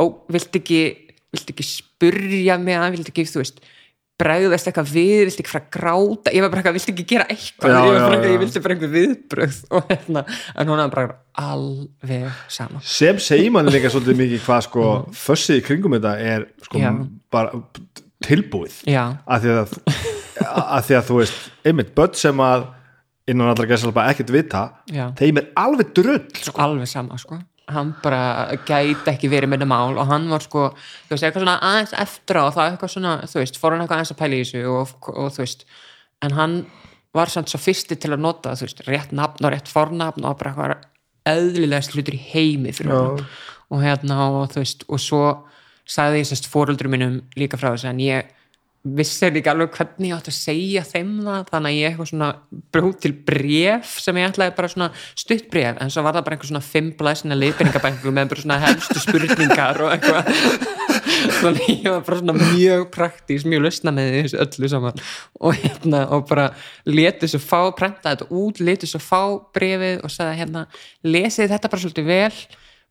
ó, 0.00 0.04
vilt 0.32 0.58
ekki, 0.60 0.82
vilt 1.34 1.54
ekki 1.54 1.66
spurja 1.68 2.58
mig 2.60 2.78
að, 2.78 2.96
vilt 2.96 3.10
ekki, 3.12 3.26
þú 3.28 3.42
veist 3.42 3.60
bregðast 4.20 4.68
eitthvað 4.70 4.92
við, 4.94 5.24
vilt 5.26 5.40
ekki 5.42 5.50
fara 5.50 5.64
að 5.64 5.70
gráta? 5.74 6.32
Ég 6.34 6.44
var 6.44 6.52
bara 6.52 6.62
eitthvað, 6.62 6.76
vilt 6.78 6.90
ekki 6.92 7.06
gera 7.10 7.26
eitthvað? 7.34 7.72
Já, 7.72 7.74
ég 7.74 7.88
var 7.88 7.96
já, 7.96 8.04
bara 8.04 8.16
eitthvað, 8.16 8.28
já. 8.28 8.34
ég 8.34 8.42
vilti 8.44 8.62
bara 8.64 8.76
eitthvað 8.76 8.94
viðbröð 8.94 9.60
og 9.74 9.90
hérna, 9.90 10.24
en 10.54 10.70
hún 10.70 10.82
er 10.84 10.92
bara 10.94 11.16
alveg 11.44 12.42
sama. 12.56 12.82
Sem 12.94 13.20
segir 13.22 13.54
manni 13.54 13.74
líka 13.74 13.90
svolítið 13.92 14.20
mikið 14.22 14.44
hvað 14.46 14.66
sko 14.68 14.88
fössið 15.18 15.60
í 15.60 15.64
kringum 15.66 15.98
þetta 15.98 16.14
er 16.30 16.46
sko 16.68 16.94
bara 17.34 17.64
tilbúið. 18.24 18.80
Já, 18.90 19.04
að 19.24 19.44
því 19.44 19.52
að, 19.58 19.76
að 20.64 20.88
því 20.88 20.98
að 20.98 21.04
þú 21.10 21.20
veist 21.20 21.68
einmitt 21.68 21.94
börn 21.96 22.18
sem 22.18 22.42
að 22.44 22.66
innan 23.30 23.50
allra 23.50 23.66
gæsalpa 23.68 24.04
ekkert 24.12 24.32
vita 24.34 24.62
já. 24.92 25.08
þeim 25.16 25.40
er 25.40 25.50
alveg 25.56 25.92
drull 25.96 26.22
sko. 26.36 26.56
alveg 26.60 26.90
sama 26.90 27.18
sko. 27.20 27.40
Hann 27.72 27.94
bara 28.04 28.52
gæti 28.68 29.08
ekki 29.14 29.30
verið 29.32 29.48
með 29.54 29.64
það 29.64 29.70
mál 29.70 29.96
og 29.96 30.08
hann 30.10 30.26
var 30.28 30.44
sko, 30.44 30.66
þú 31.06 31.14
veist, 31.14 31.24
eitthvað 31.24 31.46
svona 31.46 31.54
aðeins 31.64 31.94
eftir 32.04 32.36
á 32.36 32.44
það 32.52 32.66
eitthvað 32.66 32.92
svona, 32.92 33.14
þú 33.30 33.40
veist, 33.40 33.60
fór 33.60 33.72
hann 33.72 33.84
eitthvað 33.84 34.02
aðeins 34.02 34.12
að 34.12 34.20
pæla 34.20 34.36
í 34.36 34.42
þessu 34.42 34.64
og, 34.74 34.92
og 35.14 35.30
þú 35.32 35.44
veist 35.44 35.64
en 36.24 36.36
hann 36.36 36.58
var 37.16 37.32
samt 37.32 37.52
svo 37.52 37.60
fyrsti 37.62 37.96
til 38.00 38.12
að 38.12 38.24
nota 38.26 38.52
þú 38.58 38.68
veist, 38.68 38.84
rétt 38.90 39.16
nafn 39.16 39.48
og 39.48 39.54
rétt 39.54 39.72
fornafn 39.72 40.28
og 40.28 40.36
bara 40.42 40.52
eitthvað 40.52 41.32
eðlilegast 41.32 41.96
hlutur 41.96 42.18
í 42.18 42.22
heimi 42.34 42.74
fyrir 42.76 42.92
hann 42.92 43.24
og 43.72 43.80
hérna 43.80 44.20
og 44.28 44.52
þú 44.52 44.60
veist, 44.60 44.84
og 44.92 45.00
svo 45.00 45.24
sagði 45.84 46.22
ég 46.22 46.30
sérst 46.30 46.48
fóruldrum 46.50 46.94
mínum 46.94 47.20
líka 47.38 47.60
frá 47.60 47.72
þessu 47.72 47.90
en 47.90 48.02
ég 48.04 48.32
vissi 48.84 49.24
ekki 49.24 49.48
alveg 49.48 49.72
hvernig 49.72 50.10
ég 50.10 50.18
átti 50.18 50.28
að 50.28 50.36
segja 50.36 50.82
þeim 50.84 51.12
það 51.24 51.46
þannig 51.48 51.70
að 51.70 51.76
ég 51.78 51.86
eitthvað 51.88 52.08
svona 52.10 52.26
bróð 52.74 52.96
til 53.00 53.12
bref 53.30 53.94
sem 54.04 54.18
ég 54.20 54.26
ætlaði 54.28 54.52
bara 54.58 54.68
svona 54.68 54.88
stutt 55.16 55.46
bref 55.52 55.78
en 55.80 55.92
svo 55.92 56.04
var 56.04 56.18
það 56.18 56.26
bara 56.26 56.36
einhver 56.36 56.50
svona 56.50 56.64
fimm 56.66 56.90
blæsina 56.98 57.38
leiðbyrningabængu 57.38 58.12
með 58.12 58.32
bara 58.34 58.44
svona 58.44 58.58
helstu 58.60 59.00
spurningar 59.00 59.80
og 59.86 59.94
eitthvað. 59.94 60.28
Þannig 61.40 61.70
ég 61.70 61.88
var 61.88 62.04
bara 62.04 62.18
svona 62.20 62.50
mjög 62.52 62.84
praktís 62.92 63.46
mjög 63.48 63.64
lausna 63.64 63.94
með 63.96 64.10
þessu 64.18 64.40
öllu 64.44 64.70
saman. 64.74 65.00
Og 65.40 65.56
hérna 65.62 66.02
og 66.12 66.26
bara 66.28 66.50
letið 66.84 67.32
svo 67.32 67.40
fá, 67.40 67.60
prentaði 67.78 68.18
þetta 68.18 68.42
út, 68.42 68.60
letið 68.60 68.92
svo 68.92 69.00
fá 69.00 69.22
brefið 69.56 70.04
og 70.04 70.12
sagði 70.12 70.42
hérna 70.42 70.66
lesið 71.08 71.54
þetta 71.54 71.72
bara 71.72 71.86
svolítið 71.86 72.12
vel 72.12 72.44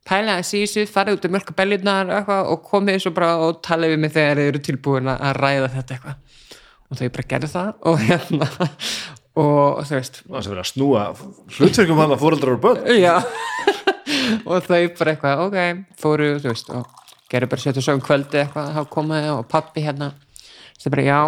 pæla 0.04 0.38
að 0.38 0.48
sísu, 0.50 0.84
farið 0.90 1.18
út 1.18 1.28
um 1.28 1.34
mjölka 1.34 1.56
beljunar 1.56 2.12
og 2.36 2.64
komið 2.68 3.02
svo 3.02 3.14
bara 3.16 3.34
og 3.44 3.60
tala 3.64 3.90
við 3.90 4.02
mig 4.02 4.14
þegar 4.14 4.40
þið 4.40 4.50
eru 4.52 4.62
tilbúin 4.68 5.12
að 5.12 5.36
ræða 5.40 5.70
þetta 5.76 5.96
eitthvað. 5.96 6.40
Og 6.90 6.98
þau 7.00 7.06
bara 7.16 7.28
gerðu 7.30 7.52
það 7.54 7.70
og 7.90 8.02
hérna 8.04 8.50
og 9.44 9.80
þú 9.88 9.96
veist. 9.98 10.20
Það 10.26 10.44
sem 10.44 10.54
verið 10.54 10.64
að 10.64 10.70
snúa 10.72 11.06
hlutverkum 11.56 12.02
hann 12.02 12.14
að 12.14 12.22
fóröldrar 12.22 12.58
og 12.58 12.66
börn. 12.66 12.92
Já. 13.00 13.16
Og 14.44 14.64
þau 14.64 14.82
bara 14.98 15.12
eitthvað, 15.14 15.40
ok, 15.46 15.80
fóru 16.00 16.26
þú 16.40 16.50
veist, 16.50 16.68
og 16.72 17.04
gerðu 17.32 17.50
bara 17.52 17.64
setja 17.64 17.82
svo 17.84 17.94
um 17.96 18.02
kvöldi 18.04 18.40
eitthvað, 18.40 18.74
þá 18.76 18.92
komaði 18.92 19.30
og 19.32 19.46
pappi 19.50 19.84
hérna 19.84 20.10
það 20.80 20.94
bara, 20.94 21.06
já 21.08 21.18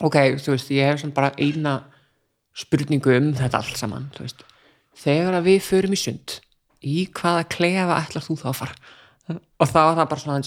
ok, 0.00 0.16
þú 0.42 0.54
veist, 0.54 0.72
ég 0.74 0.90
hef 0.90 1.02
svona 1.02 1.16
bara 1.16 1.32
eina 1.38 1.74
spurningu 2.56 3.14
um 3.18 3.30
þetta 3.36 3.60
allt 3.60 3.78
saman 3.80 4.08
þú 4.14 4.26
veist, 4.26 4.44
þegar 5.04 5.38
að 5.38 5.48
við 5.50 5.60
förum 5.68 5.96
í 5.96 6.00
sund 6.00 6.38
í 6.84 7.06
hvaða 7.16 7.46
klefa 7.56 8.00
ætlar 8.02 8.26
þú 8.26 8.38
þá 8.40 8.48
að 8.50 8.58
fara 8.62 8.74
og 9.34 9.70
þá 9.70 9.78
var 9.80 9.96
það 9.98 10.10
bara 10.12 10.24
svona 10.24 10.42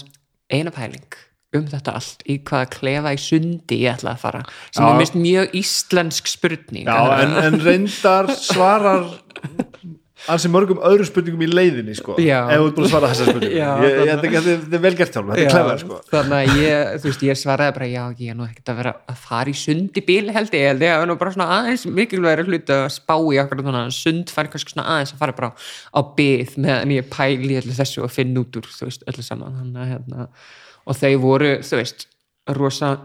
eina 0.48 0.74
pæling 0.74 1.18
um 1.56 1.64
þetta 1.68 1.94
allt 1.96 2.24
í 2.28 2.38
hvaða 2.44 2.68
klefa 2.74 3.14
í 3.16 3.20
sundi 3.22 3.80
ég 3.84 3.96
ætla 3.96 4.14
að 4.14 4.24
fara 4.24 4.42
sem 4.68 4.84
Já. 4.84 4.88
er 4.90 4.98
mist 5.00 5.16
mjög 5.16 5.54
íslensk 5.62 6.28
spurning 6.28 6.88
Já, 6.88 7.00
en, 7.22 7.36
en 7.40 7.60
reyndar 7.64 8.28
svarar 8.36 9.08
ansi 10.28 10.48
mörgum 10.50 10.80
öðrum 10.82 11.06
spurningum 11.06 11.42
í 11.44 11.48
leiðinni 11.52 11.94
sko, 11.94 12.16
ef 12.18 12.48
þú 12.58 12.64
ert 12.66 12.74
búin 12.78 12.86
að 12.86 12.90
svara 12.92 13.10
þessar 13.12 13.28
spurningum 13.30 13.54
ég, 13.54 13.62
ég, 13.62 13.68
þannig- 13.68 14.08
þetta 14.08 14.26
er- 14.26 14.32
þetta 14.32 14.50
er- 14.52 14.62
þetta 14.64 14.74
er 14.78 14.82
vel 14.86 14.94
gert 14.98 15.12
hjálp, 15.18 15.28
þetta 15.28 15.38
er 15.38 15.44
Já, 15.44 15.52
klæðar 15.54 15.78
sko. 15.84 15.98
þannig 16.10 16.36
að 16.38 16.58
ég, 16.58 16.92
þú 16.98 17.08
veist, 17.08 17.22
ég 17.28 17.38
svaraði 17.42 17.74
bara 17.78 17.88
já, 17.92 18.02
ég 18.18 18.30
er 18.32 18.34
nú 18.38 18.46
ekkert 18.48 18.72
að 18.72 18.76
vera 18.82 18.92
að 19.08 19.16
fara 19.28 19.48
í 19.50 19.56
sund 19.62 19.92
í 19.94 20.04
bíl 20.08 20.32
held 20.34 20.50
ég, 20.58 20.66
held 20.72 20.82
ég, 20.82 20.90
það 20.96 21.02
er 21.02 21.06
nú 21.12 21.18
bara 21.22 21.34
svona 21.36 21.48
aðeins 21.58 21.86
mikilvægri 21.86 22.46
hluti 22.48 22.74
að 22.74 22.88
spá 22.98 23.14
í 23.18 23.38
okkur 23.44 23.62
svona 23.62 23.84
sund 23.94 24.30
fari 24.34 24.48
kannski 24.48 24.74
svona 24.74 24.88
aðeins 24.96 25.14
að 25.14 25.18
fara 25.22 25.32
bara 25.38 25.52
á 25.94 26.00
byð 26.18 26.56
meðan 26.58 26.96
ég 26.98 27.08
pæli 27.14 27.54
í 27.54 27.60
öllu 27.62 27.78
þessu 27.78 28.02
og 28.02 28.10
finna 28.10 28.40
út 28.42 28.58
úr, 28.58 28.66
þú 28.66 28.84
veist, 28.90 29.06
öllu 29.06 29.22
saman. 29.22 29.54
Þannig 29.62 29.80
að 29.84 29.92
hérna, 29.94 30.28
og 30.88 30.96
þau 30.96 31.14
voru, 31.22 31.52
þú 31.62 31.76
veist 31.82 32.06
rosa 32.58 32.98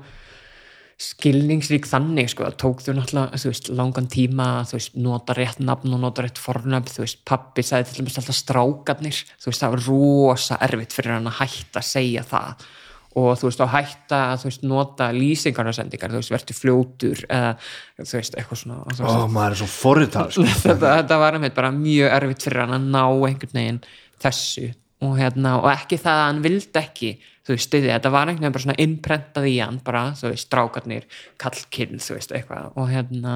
skilningsrík 1.04 1.88
þannig 1.90 2.30
sko, 2.32 2.46
það 2.48 2.60
tók 2.62 2.84
þau 2.84 2.94
náttúrulega 2.98 3.42
veist, 3.44 3.70
langan 3.76 4.08
tíma 4.12 4.48
þú 4.70 4.78
veist, 4.78 4.94
nota 5.04 5.36
rétt 5.38 5.60
nafn 5.64 5.96
og 5.96 6.02
nota 6.04 6.24
rétt 6.26 6.40
fornöfn, 6.42 6.92
þú 6.94 7.04
veist, 7.04 7.20
pappi 7.28 7.66
sagði 7.66 7.90
til 7.90 8.04
dæmis 8.04 8.20
alltaf 8.22 8.38
strákarnir, 8.40 9.20
þú 9.42 9.52
veist, 9.52 9.64
það 9.64 9.76
var 9.76 9.84
rosa 9.90 10.60
erfitt 10.68 10.96
fyrir 10.96 11.16
hann 11.18 11.30
að 11.32 11.42
hætta 11.42 11.82
að 11.82 11.90
segja 11.90 12.26
það 12.30 12.66
og 13.14 13.36
þú 13.38 13.50
veist, 13.50 13.62
að 13.62 13.74
hætta 13.76 14.22
að 14.32 14.46
nota 14.66 15.10
lýsingarnarsendingar, 15.14 16.14
þú 16.14 16.22
veist, 16.22 16.34
verður 16.34 16.60
fljótur 16.60 17.26
eða 17.28 17.52
þú 18.00 18.18
veist, 18.18 18.38
eitthvað 18.40 18.62
svona 18.64 18.80
Ó, 18.82 18.94
veist, 18.94 19.36
maður 19.36 19.58
er 19.58 19.60
svo 19.62 19.70
forritar 19.70 20.32
sko. 20.34 20.48
þetta, 20.64 20.96
þetta 21.02 21.20
var 21.22 21.38
einmitt 21.38 21.58
bara 21.58 21.74
mjög 21.76 22.16
erfitt 22.18 22.48
fyrir 22.48 22.64
hann 22.64 22.78
að 22.80 22.88
ná 22.96 23.04
einhvern 23.04 23.60
veginn 23.60 23.84
þessu 24.24 24.72
og, 25.04 25.14
hérna, 25.20 25.58
og 25.60 25.70
ekki 25.74 26.00
það 26.02 26.20
að 26.20 26.28
hann 26.30 26.44
vildi 26.48 26.82
ekki 26.82 27.14
þú 27.44 27.56
veist, 27.56 27.80
þetta. 27.86 28.12
Var 28.14 28.32
einhvern 28.32 28.46
veginn 28.46 28.58
bara 28.58 28.66
svona 28.66 28.82
innprentað 28.82 29.48
í 29.52 29.56
hann 29.60 29.80
bara, 29.86 30.04
þú 30.18 30.30
veist, 30.32 30.48
strákarnir 30.48 31.08
kallkinn, 31.42 32.00
þú 32.04 32.18
veist, 32.18 32.36
eitthvað. 32.36 32.70
Og 32.80 32.92
hérna, 32.92 33.34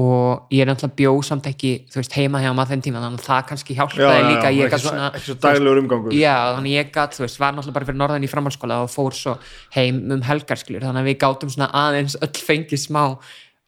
og 0.00 0.52
ég 0.54 0.62
er 0.62 0.70
náttúrulega 0.70 0.96
bjóð 1.00 1.20
samt 1.26 1.48
ekki, 1.50 1.72
þú 1.90 1.98
veist, 1.98 2.16
heima 2.16 2.40
hjá 2.40 2.50
maður 2.54 2.72
þenn 2.72 2.84
tíma, 2.86 3.02
þannig 3.02 3.20
að 3.20 3.26
það 3.26 3.44
kannski 3.50 3.76
hjálpaði 3.76 4.24
líka. 4.28 4.52
ég 4.54 4.68
ekki, 4.68 4.82
svona, 4.84 5.10
svo 5.18 5.36
daglegur 5.42 5.82
umgangur. 5.82 6.14
Já, 6.14 6.36
þannig 6.56 6.76
ég 6.76 6.92
gat, 6.94 7.16
þú 7.16 7.24
veist, 7.26 7.40
var 7.42 7.56
náttúrulega 7.56 7.76
bara 7.76 7.88
fyrir 7.88 8.00
norðan 8.00 8.26
í 8.26 8.30
framhalskóla 8.30 8.80
og 8.84 8.92
fór 8.92 9.16
svo 9.18 9.36
heim 9.74 10.00
um 10.14 10.22
helgarskilur, 10.28 10.86
þannig 10.86 11.02
að 11.02 11.10
við 11.10 11.18
gátum 11.24 11.50
svona 11.50 11.72
aðeins 11.82 12.16
öll 12.22 12.44
fengið 12.46 12.84
smá 12.84 13.02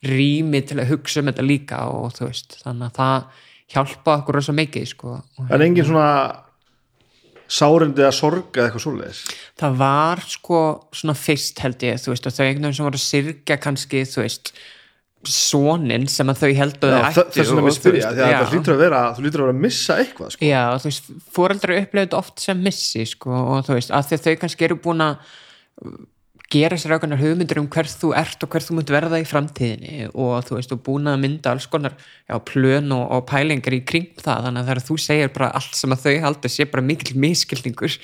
rými 0.06 0.62
til 0.66 0.78
að 0.78 0.94
hugsa 0.94 1.22
um 1.22 1.28
þetta 1.30 1.46
líka 1.46 1.82
og 1.90 2.14
þú 2.14 2.30
veist, 2.30 2.56
þannig 2.62 2.88
að 2.88 2.96
það 3.02 3.44
hjálpa 3.74 4.16
okkur 4.20 4.38
rosa 4.38 4.54
mikið, 4.54 4.88
sko. 4.94 5.18
En 5.48 5.66
engin 5.66 5.90
svona 5.90 6.08
sárendi 7.52 8.04
að 8.06 8.14
sorga 8.16 8.60
eða 8.62 8.68
eitthvað 8.70 8.84
svoleiðis 8.86 9.22
það 9.62 9.74
var 9.82 10.22
sko 10.32 10.60
svona 10.96 11.16
fyrst 11.18 11.58
held 11.64 11.82
ég, 11.88 11.98
þú 12.02 12.14
veist, 12.14 12.28
og 12.30 12.36
þau 12.36 12.44
einhvern 12.46 12.62
veginn 12.68 12.78
sem 12.78 12.86
voru 12.88 13.00
að 13.00 13.08
sirkja 13.08 13.58
kannski, 13.66 14.04
þú 14.08 14.22
veist 14.24 14.52
sonin 15.22 16.08
sem 16.10 16.30
að 16.32 16.40
þau 16.40 16.48
heldur 16.58 16.90
Já, 16.90 16.96
þau 16.98 17.02
þe- 17.02 17.22
ættu 17.22 17.36
þess 17.36 17.50
vegna 17.52 17.60
og- 17.62 17.66
mér 17.68 17.76
spyrja, 17.76 18.08
því 18.10 18.22
að 18.26 18.32
það 18.32 18.54
hlýtur 18.56 18.74
að 18.74 18.80
vera 18.82 19.02
þú 19.14 19.22
hlýtur 19.22 19.42
að 19.42 19.44
vera 19.46 19.54
að 19.54 19.60
missa 19.66 19.98
eitthvað 20.02 20.32
sko. 20.34 20.46
Já, 20.48 20.62
þú 20.82 20.88
veist, 20.90 21.10
fóreldrar 21.36 21.78
upplifðu 21.82 22.06
þetta 22.08 22.18
oft 22.18 22.40
sem 22.42 22.62
missi, 22.64 23.04
sko, 23.06 23.30
og 23.52 23.60
þú 23.68 23.76
veist, 23.78 23.92
að 23.94 24.16
að 24.16 24.24
þau 24.26 24.34
kannski 24.42 24.66
eru 24.66 24.78
búin 24.82 25.04
að 25.06 25.16
gera 26.52 26.76
sér 26.76 26.94
ákveðnar 26.96 27.20
hugmyndir 27.22 27.60
um 27.62 27.68
hver 27.72 27.88
þú 27.88 28.12
ert 28.18 28.44
og 28.44 28.52
hver 28.52 28.64
þú 28.66 28.76
munt 28.76 28.92
verða 28.92 29.20
í 29.22 29.26
framtíðinni 29.28 30.08
og 30.12 30.44
þú 30.46 30.58
veist, 30.58 30.74
og 30.74 30.82
búin 30.84 31.08
að 31.08 31.22
mynda 31.24 31.54
alls 31.54 31.68
konar 31.72 31.96
já, 31.96 32.36
plön 32.48 32.92
og, 32.92 33.04
og 33.16 33.24
pælingar 33.30 33.76
í 33.78 33.82
kring 33.88 34.10
það, 34.20 34.48
þannig 34.48 34.60
að 34.60 34.68
þegar 34.70 34.82
þú 34.88 34.98
segir 35.06 35.32
bara 35.32 35.50
allt 35.58 35.78
sem 35.78 35.96
að 35.96 36.04
þau 36.04 36.14
haldur 36.26 36.52
sé 36.52 36.68
bara 36.68 36.84
mikill 36.84 37.16
miskilningur, 37.24 37.96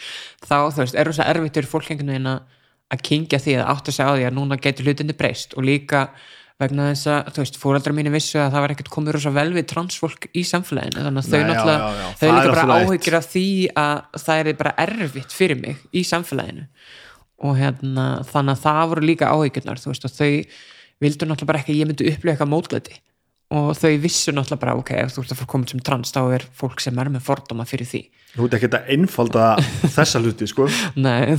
þá, 0.46 0.56
þú 0.72 0.82
veist, 0.84 0.96
er 0.96 1.12
þess 1.12 1.24
að 1.24 1.30
erfitt 1.34 1.60
fyrir 1.60 1.72
fólk 1.74 1.92
einhvern 1.92 2.14
veginn 2.14 2.32
að 2.88 3.04
kingja 3.04 3.40
því 3.44 3.58
að 3.58 3.70
átt 3.74 3.90
að 3.90 3.96
segja 3.98 4.10
á 4.10 4.16
því 4.16 4.26
að 4.28 4.36
núna 4.38 4.60
getur 4.64 4.88
hlutinni 4.88 5.16
breyst. 5.16 5.56
Og 5.58 5.66
líka 5.66 6.06
vegna 6.58 6.88
þess 6.90 7.10
að, 7.12 7.28
þú 7.34 7.42
veist, 7.44 7.58
fóreldrar 7.62 7.94
mínu 7.94 8.12
vissu 8.14 8.38
að 8.42 8.54
það 8.54 8.64
var 8.64 8.72
ekkert 8.74 8.92
komið 8.94 9.14
rosa 9.14 9.32
vel 9.36 9.50
við 9.54 9.66
transfólk 9.70 10.24
í 10.32 10.42
samfélaginu, 10.48 11.04
þannig 11.04 11.20
að 11.20 11.28
þau 11.28 11.36
Nei, 11.36 11.44
já, 11.44 11.50
náttúrulega 11.50 11.76
já, 11.78 11.98
já. 11.98 12.08
þau 12.08 12.22
Það 12.22 12.30
er 12.30 12.38
líka 12.38 12.54
bara 12.56 12.78
áhyggjur 12.78 13.18
af 13.18 13.28
því 13.34 13.44
að 13.82 14.24
það 14.24 14.40
er 14.40 14.58
bara 14.62 14.72
erfitt 14.86 15.36
fyrir 15.36 15.60
mig 15.60 15.84
í 15.92 16.02
samfélaginu 16.08 16.66
og 17.38 17.58
hérna, 17.58 18.06
þannig 18.26 18.56
að 18.56 18.64
það 18.64 18.80
voru 18.92 19.06
líka 19.06 19.34
áhyggjurnar, 19.34 19.82
þú 19.82 19.92
veist, 19.92 20.08
og 20.08 20.16
þau 20.16 20.30
vildu 20.98 21.28
náttúrulega 21.28 21.52
bara 21.52 21.60
ekki 21.62 21.74
að 21.74 21.78
ég 21.78 21.90
myndi 21.90 22.08
upplifa 22.10 22.34
eitthvað 22.34 22.50
mótlæti 22.54 22.98
og 23.48 23.70
þau 23.78 23.94
vissu 24.02 24.32
náttúrulega 24.34 24.60
bara, 24.60 24.74
ok, 24.76 24.90
ef 25.00 25.14
þú 25.14 25.22
ert 25.22 25.30
að 25.32 25.38
fara 25.40 25.50
komin 25.54 25.70
sem 25.70 25.80
trans, 25.84 26.10
þá 26.12 26.20
er 26.36 26.42
fólk 26.58 26.82
sem 26.84 26.98
er 27.00 27.08
með 27.14 27.22
fordóma 27.24 27.64
fyrir 27.68 27.88
því. 27.88 28.00
Þú 28.34 28.44
ert 28.44 28.56
ekki 28.58 28.68
að 28.76 28.90
einfalda 28.92 29.44
þessa 29.96 30.20
hluti 30.20 30.48
sko. 30.50 30.66
Nei, 31.00 31.32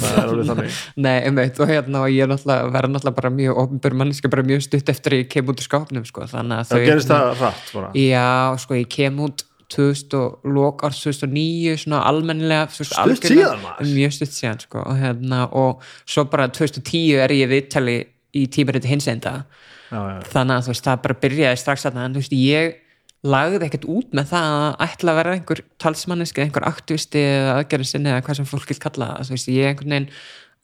Nei, 0.98 1.18
einmitt, 1.28 1.60
og 1.62 1.70
hérna 1.70 2.02
og 2.08 2.16
ég 2.16 2.32
náttúrulega 2.32 2.72
verða 2.74 2.94
náttúrulega 2.96 3.20
bara 3.20 3.34
mjög 3.36 3.62
ofnbjör 3.66 3.98
manneska 4.02 4.32
bara 4.34 4.48
mjög 4.48 4.66
stutt 4.66 4.90
eftir 4.90 5.18
að 5.18 5.22
ég 5.22 5.30
kem 5.36 5.54
út 5.54 5.62
úr 5.62 5.68
skápnum 5.68 6.08
sko, 6.10 6.26
þannig 6.34 6.64
að 6.64 6.72
það 6.72 6.88
gerist 6.88 7.14
það 7.14 7.30
rætt 7.44 7.72
bara. 7.78 7.94
Já, 8.02 8.26
sko, 8.66 8.80
ég 8.80 8.90
kem 8.98 9.22
út 9.28 9.46
2000 9.70 10.18
og 10.18 10.50
lok 10.50 10.84
árs 10.88 11.00
2009 11.04 11.78
svona 11.84 12.02
almennilega 12.10 12.68
Stutt 12.74 13.28
síðan, 13.30 13.62
maður. 13.64 13.92
mjög 13.94 14.16
stutt 14.18 14.36
síðan 14.36 14.62
sko, 14.64 14.84
og, 14.84 14.98
hérna, 14.98 15.46
og 15.54 15.84
svo 16.10 16.26
bara 16.32 16.50
2010 16.50 17.22
er 17.26 17.34
ég 17.38 17.52
viðtali 17.52 18.00
í 18.38 18.46
tímariti 18.52 18.90
hinsenda 18.90 19.44
já, 19.90 19.98
já. 19.98 20.20
þannig 20.34 20.56
að 20.56 20.68
þú 20.68 20.74
veist, 20.74 20.86
það 20.90 21.02
bara 21.06 21.20
byrjaði 21.24 21.62
strax 21.64 21.86
þarna 21.88 22.06
en 22.08 22.18
þú 22.18 22.24
veist, 22.24 22.38
ég 22.40 22.78
lagði 23.30 23.66
ekkert 23.68 23.88
út 23.92 24.14
með 24.16 24.30
það 24.32 24.58
að 24.58 24.84
ætla 24.86 25.12
að 25.12 25.18
vera 25.20 25.32
einhver 25.36 25.62
talsmanniski, 25.84 26.44
einhver 26.46 26.68
aktivisti 26.70 27.24
eða 27.24 27.56
aðgerðinsinni 27.60 28.14
eða 28.14 28.26
hvað 28.26 28.40
sem 28.40 28.48
fólk 28.48 28.70
vil 28.70 28.80
kalla 28.80 29.10
það 29.16 29.26
þú 29.28 29.36
veist, 29.36 29.50
ég 29.52 29.72
einhvern 29.74 29.96
veginn 29.96 30.12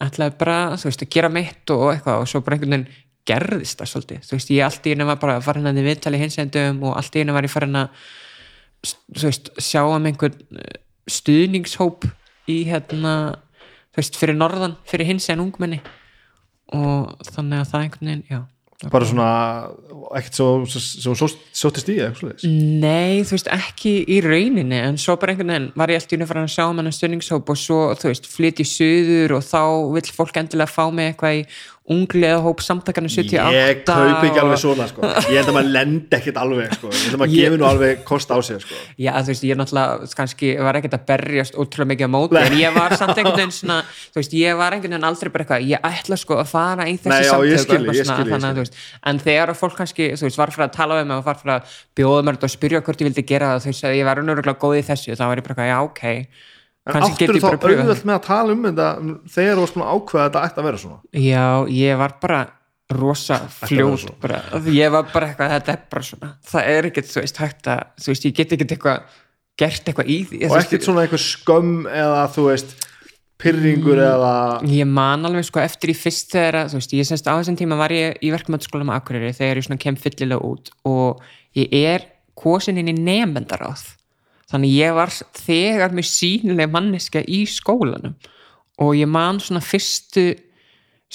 ætlaði 0.06 0.38
bara 0.40 0.60
þú 0.80 0.90
veist, 0.90 1.04
að 1.04 1.12
gera 1.18 1.32
mitt 1.36 1.74
og 1.76 1.88
eitthvað 1.92 2.22
og 2.22 2.30
svo 2.32 2.42
bara 2.46 2.58
einhvern 2.58 2.78
veginn 2.78 3.02
gerðist 3.26 3.82
það 3.82 3.92
svolítið 3.92 4.30
þú 4.30 4.38
veist, 4.38 4.54
ég 4.54 4.68
allt 4.70 4.88
í 4.88 4.94
einu 4.94 5.10
var 5.10 5.20
bara 5.20 5.42
farin 5.44 5.68
að 5.68 5.82
þið 5.82 5.90
viðtali 5.90 6.22
hinsendum 6.22 6.84
og 6.86 6.96
allt 7.00 7.18
í 7.18 7.26
einu 7.26 7.36
var 7.36 7.48
ég 7.48 7.54
farin 7.54 7.80
að 7.82 8.08
veist, 9.22 9.52
sjá 9.62 9.84
um 9.88 10.10
einhvern 10.10 10.38
eh, 10.60 10.82
stuðningshóp 11.10 12.08
í 12.52 12.62
hérna 12.70 13.16
veist, 13.96 14.18
fyrir 14.20 14.38
norðan, 14.38 14.78
fyrir 14.90 15.10
hins 15.10 15.30
en 15.34 15.44
ungmenni. 15.46 15.82
Og 16.76 17.16
þannig 17.32 17.62
að 17.62 17.72
það 17.72 17.86
einhvern 17.86 18.12
veginn, 18.12 18.28
já. 18.32 18.44
Bara 18.92 19.08
svona 19.08 19.28
ekkert 20.20 20.36
svo, 20.36 20.48
svo, 20.68 21.14
svo 21.16 21.28
sóttist 21.56 21.88
í 21.90 21.96
eða 22.04 22.34
Nei, 22.44 23.24
þú 23.24 23.38
veist, 23.38 23.48
ekki 23.56 23.94
í 24.12 24.18
rauninni 24.22 24.82
en 24.82 25.00
svo 25.00 25.16
bara 25.20 25.32
einhvern 25.32 25.54
veginn 25.54 25.70
var 25.80 25.94
ég 25.94 26.02
alltaf 26.02 26.18
inn 26.18 26.26
að 26.26 26.32
fara 26.34 26.44
að 26.44 26.52
sjá 26.52 26.66
um 26.68 26.82
hennar 26.82 26.96
stunningshóp 26.98 27.54
og 27.54 27.60
svo, 27.62 27.80
þú 28.02 28.12
veist, 28.12 28.28
flyt 28.30 28.60
í 28.60 28.68
suður 28.68 29.38
og 29.38 29.48
þá 29.48 29.62
vill 29.96 30.12
fólk 30.18 30.42
endilega 30.42 30.74
fá 30.74 30.84
mig 30.92 31.14
eitthvað 31.14 31.40
í 31.40 31.46
ungliða 31.86 32.40
hóp 32.42 32.62
samtakana 32.66 33.06
78 33.14 33.52
ég 33.54 33.82
kaup 33.86 34.24
ekki 34.26 34.40
alveg 34.42 34.58
svona 34.58 34.88
sko. 34.90 35.02
ég 35.06 35.36
held 35.38 35.50
að 35.52 35.54
maður 35.54 35.68
lendi 35.76 36.18
ekkert 36.18 36.38
alveg 36.42 36.72
sko. 36.74 36.90
ég 36.90 37.04
held 37.06 37.14
að 37.14 37.20
maður 37.22 37.36
Ég- 37.36 37.44
gefi 37.46 37.60
nú 37.62 37.66
alveg 37.70 38.04
kost 38.08 38.32
á 38.34 38.38
sig 38.42 38.58
sko. 38.64 38.74
Já, 38.98 39.12
þú 39.22 39.30
veist, 39.30 39.44
ég 39.46 39.56
náttúrulega 39.60 40.16
kannski 40.18 40.48
var 40.66 40.74
ekkert 40.80 40.96
að 40.98 41.06
berjast 41.12 41.54
ótrúlega 41.54 41.90
mikið 41.94 42.06
á 42.10 42.12
móti 42.16 42.40
en 42.42 42.58
ég 42.58 42.74
var 42.74 42.96
samt 42.98 43.14
einhvern 43.22 43.38
veginn 43.38 43.54
svona 43.54 43.78
þú 43.86 44.18
veist, 44.18 44.34
ég 44.34 44.58
var 44.58 44.74
einhvern 44.74 44.96
veginn 44.98 45.10
aldrei 45.12 45.30
bara 45.36 45.44
eitthvað 45.46 45.70
ég 45.70 45.80
ætla 45.92 46.18
sko 46.18 46.34
að 46.42 46.50
fara 46.50 46.84
í 46.90 46.98
þessi 46.98 47.14
Nei, 47.14 47.22
já, 47.22 47.38
ég 47.46 47.62
samtök 47.62 47.62
skil, 47.62 47.76
og 47.76 47.82
eitthvað 47.86 47.96
ég 47.96 48.06
svona, 48.06 48.18
skil, 48.18 48.26
ég 48.26 48.34
þannig 48.34 48.50
að, 48.50 48.50
skil. 48.50 48.56
þú 48.56 48.62
veist, 48.66 48.76
en 49.06 49.18
þegar 49.20 49.54
fólk 49.62 49.76
kannski, 49.78 50.06
þú 50.18 50.24
veist, 50.26 50.42
var 50.42 50.50
fyrir 50.56 50.66
að 50.66 50.74
tala 50.74 50.98
við 50.98 51.06
mig 51.06 51.18
og 51.22 51.26
var 51.30 51.38
fyrir 51.38 51.54
að 51.54 51.62
bjóða 51.96 52.26
mér 52.26 52.36
og 52.42 52.50
spyrja 52.50 52.82
hvort 52.82 53.00
ég 53.02 53.08
vildi 53.12 53.26
gera 53.30 53.46
það 53.54 53.62
þú 53.62 53.70
veist, 53.70 53.86
að 53.86 53.98
ég 54.02 54.06
var 54.10 54.18
eitthvað, 56.86 57.02
en 57.02 57.08
áttur 57.10 57.36
ég 57.36 57.42
þá 57.42 57.50
auðvelt 57.82 58.06
með 58.06 58.16
að 58.16 58.26
tala 58.28 58.54
um 58.56 58.64
þetta 58.70 58.88
þegar 59.36 59.56
þú 59.58 59.64
varst 59.66 59.78
að 59.82 59.92
ákveða 59.96 60.24
að 60.24 60.30
þetta 60.30 60.46
ætti 60.46 60.62
að 60.62 60.68
vera 60.70 60.78
svona 60.78 61.26
Já, 61.26 61.46
ég 61.74 61.98
var 61.98 62.16
bara 62.22 62.40
rosa 62.96 63.40
svona. 63.66 64.16
bara, 64.22 64.42
ég 64.70 64.92
var 64.94 65.08
bara 65.14 65.30
eitthvað, 65.32 65.54
þetta 65.56 65.72
er 65.74 65.80
bara 65.90 66.04
svona 66.06 66.32
það 66.46 66.68
er 66.76 66.90
ekkert, 66.92 67.08
þú 67.10 67.22
veist, 67.24 67.38
hægt 67.42 67.70
að 67.74 67.80
þú 68.04 68.12
veist, 68.14 68.26
ég 68.30 68.36
get 68.38 68.54
ekkert 68.54 68.76
eitthvað 68.76 69.00
gert 69.58 69.88
eitthvað 69.90 70.12
í 70.12 70.18
því 70.30 70.42
og 70.46 70.52
Þú 70.52 70.60
ekkert 70.60 70.86
svona 70.86 71.06
einhver 71.08 71.24
skömm 71.26 71.88
eða 71.90 72.22
þú 72.36 72.46
veist 72.52 72.76
pyrringur 73.42 73.98
Mm. 74.00 74.06
eða 74.06 74.34
ég 74.70 74.88
man 74.88 75.26
alveg 75.26 75.44
sko 75.50 75.60
eftir 75.60 75.90
í 75.92 75.96
fyrst 75.98 76.32
þegar 76.32 76.56
að, 76.62 76.70
þú 76.72 76.80
veist, 76.80 76.94
ég 76.94 77.08
semst 77.10 77.26
á 77.28 77.34
þessum 77.36 77.58
tíma 77.60 77.76
var 77.78 77.90
ég 77.92 78.16
í 78.22 78.32
verkmyndaskóla 78.32 78.86
með 78.88 78.96
Akureyri 79.02 79.34
þegar 79.36 79.58
ég 79.60 79.66
svona 79.66 79.82
kem 79.82 79.96
þannig 84.52 84.78
ég 84.78 84.96
var 84.98 85.14
þegar 85.40 85.96
með 85.96 86.10
sínileg 86.12 86.72
manneska 86.72 87.24
í 87.26 87.44
skólanum 87.50 88.18
og 88.82 88.98
ég 88.98 89.10
man 89.10 89.40
svona 89.40 89.64
fyrstu 89.64 90.34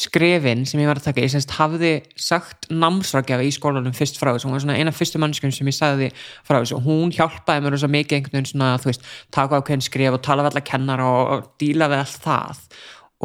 skrefin 0.00 0.62
sem 0.68 0.80
ég 0.80 0.88
var 0.88 1.00
að 1.00 1.08
taka, 1.08 1.24
ég 1.24 1.32
semst 1.32 1.52
hafði 1.58 1.90
sagt 2.18 2.68
námsrákjafa 2.72 3.44
í 3.44 3.50
skólanum 3.54 3.94
fyrst 3.96 4.20
frá 4.20 4.30
þessu, 4.32 4.48
hún 4.48 4.54
var 4.56 4.62
svona 4.64 4.78
eina 4.78 4.94
fyrstu 4.94 5.20
mannskjum 5.20 5.52
sem 5.54 5.68
ég 5.68 5.76
sagði 5.76 6.08
frá 6.46 6.60
þessu. 6.60 6.78
Og 6.78 6.86
hún 6.86 7.12
hjálpaði 7.14 7.64
mér 7.64 7.74
rosa 7.74 7.90
mikið 7.90 8.16
einhvern 8.16 8.38
veginn 8.38 8.48
svona, 8.52 8.70
þú 8.80 8.92
veist, 8.92 9.04
taka 9.34 9.60
ákveðin 9.60 9.84
skref 9.84 10.16
og 10.16 10.24
tala 10.24 10.46
við 10.46 10.52
alla 10.52 10.64
kennara 10.70 11.10
og, 11.10 11.34
og 11.34 11.50
díla 11.60 11.90
við 11.90 12.04
allt 12.04 12.24
það. 12.24 12.64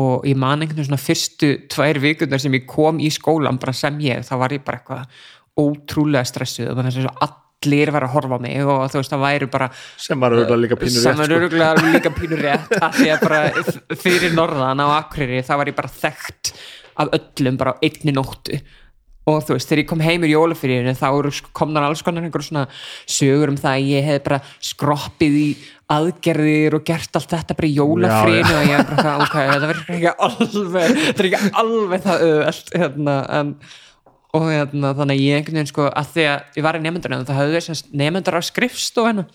Og 0.03 0.27
ég 0.27 0.41
man 0.41 0.59
einhvern 0.59 0.81
veginn 0.81 0.89
svona 0.89 1.05
fyrstu 1.05 1.53
tvær 1.71 2.01
vikundar 2.03 2.43
sem 2.43 2.57
ég 2.57 2.67
kom 2.69 2.99
í 2.99 3.13
skólan 3.13 3.61
bara 3.61 3.75
sem 3.77 4.01
ég, 4.03 4.25
þá 4.27 4.35
var 4.41 4.57
ég 4.57 4.65
bara 4.65 4.81
eitthvað 4.81 5.25
ótrúlega 5.55 6.27
stressuð 6.27 6.73
og 6.73 6.81
þannig 6.81 7.11
að 7.13 7.41
allir 7.63 7.91
var 7.93 8.05
að 8.05 8.13
horfa 8.15 8.37
á 8.37 8.39
mig 8.43 8.61
og 8.61 8.85
þú 8.91 9.01
veist, 9.01 9.13
það 9.13 9.25
væri 9.25 9.49
bara 9.51 9.69
sem 9.97 10.21
var 10.21 10.35
auðvitað 10.35 10.63
líka 10.63 10.79
pínur 10.79 11.01
sem 11.01 11.11
rétt 11.11 11.25
er 11.25 11.29
sko. 11.29 11.41
öruglega 11.41 11.83
líka 11.89 12.13
pínur 12.15 12.41
rétt 12.45 12.73
af 12.79 12.95
því 12.97 13.11
að 13.15 13.25
bara 13.25 13.43
fyrir 14.05 14.33
norðan 14.37 14.83
á 14.83 14.87
Akureyri 14.99 15.43
það 15.45 15.61
var 15.61 15.71
ég 15.71 15.77
bara 15.77 15.93
þekkt 16.01 16.55
af 16.95 17.13
öllum 17.19 17.59
bara 17.59 17.75
á 17.75 17.81
einni 17.83 18.15
nóttu 18.15 18.59
og 19.25 19.39
þú 19.41 19.55
veist, 19.55 19.69
þegar 19.71 19.81
ég 19.81 19.87
kom 19.89 20.01
heim 20.05 20.25
í 20.27 20.29
jólafyririnu 20.29 20.91
þá 20.93 21.07
sko- 21.33 21.53
komnar 21.57 21.87
alls 21.87 22.03
konar 22.05 22.25
einhver 22.27 22.43
svona 22.45 22.67
sögur 23.09 23.49
um 23.49 23.57
það 23.57 23.71
að 23.79 23.87
ég 23.89 24.05
hef 24.05 24.19
bara 24.27 24.37
skroppið 24.61 25.37
í 25.39 25.47
aðgerðir 25.95 26.77
og 26.77 26.85
gert 26.85 27.17
allt 27.17 27.33
þetta 27.33 27.57
bara 27.57 27.69
í 27.71 27.73
jólafrinu 27.79 28.53
og 28.59 28.69
ég 28.69 28.77
er 28.77 28.91
bara 28.91 29.15
ok, 29.25 29.39
þetta 29.49 29.71
verður 29.71 29.95
ekki 29.95 30.13
alveg 30.27 31.01
þetta 31.07 31.25
er 31.25 31.29
ekki 31.31 31.51
alveg 31.63 32.05
það 32.05 32.27
öðvöld 32.29 32.71
hérna, 32.83 33.17
en 33.39 33.51
og 34.35 34.49
hérna, 34.49 34.91
þannig 34.97 35.19
að 35.19 35.23
ég 35.25 35.39
einhvern 35.39 35.59
veginn 35.59 35.71
sko 35.71 35.85
að 35.89 36.09
því 36.15 36.25
að 36.31 36.59
ég 36.59 36.65
var 36.65 36.77
í 36.77 36.83
nefndunum 36.83 37.27
það 37.27 37.39
höfðu 37.41 37.61
þess 37.69 37.87
nefndur 37.91 38.37
á 38.37 38.41
skrifstofuna. 38.49 39.25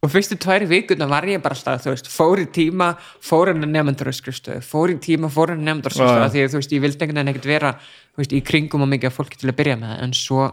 Og 0.00 0.08
fyrstu 0.08 0.36
tværi 0.40 0.64
vikuna 0.64 1.04
var 1.10 1.26
ég 1.28 1.42
bara 1.44 1.52
alltaf 1.52 1.82
þú 1.84 1.92
veist, 1.92 2.06
fór 2.08 2.40
í 2.40 2.46
tíma, 2.48 2.94
fór 3.20 3.50
henni 3.50 3.68
nefndur 3.68 4.08
á 4.08 4.14
skrifstofu, 4.16 4.62
fór 4.64 4.94
í 4.94 4.96
tíma, 4.96 5.28
fór 5.28 5.52
henni 5.52 5.68
nefndur 5.68 5.92
á 5.92 5.96
skrifstofu 5.98 6.24
af 6.24 6.32
því 6.32 6.44
að 6.46 6.54
þú 6.54 6.60
veist, 6.62 6.72
ég 6.72 6.84
vildi 6.86 7.04
einhvern 7.04 7.20
veginn 7.20 7.32
ekkert 7.34 7.48
vera 7.50 7.72
þú 7.76 8.22
veist, 8.22 8.32
í 8.32 8.40
kringum 8.40 8.86
og 8.86 8.88
mikið 8.94 9.10
af 9.10 9.18
fólki 9.18 9.40
til 9.42 9.50
að 9.52 9.58
byrja 9.60 9.76
með. 9.82 9.92
En 10.06 10.16
svo 10.16 10.46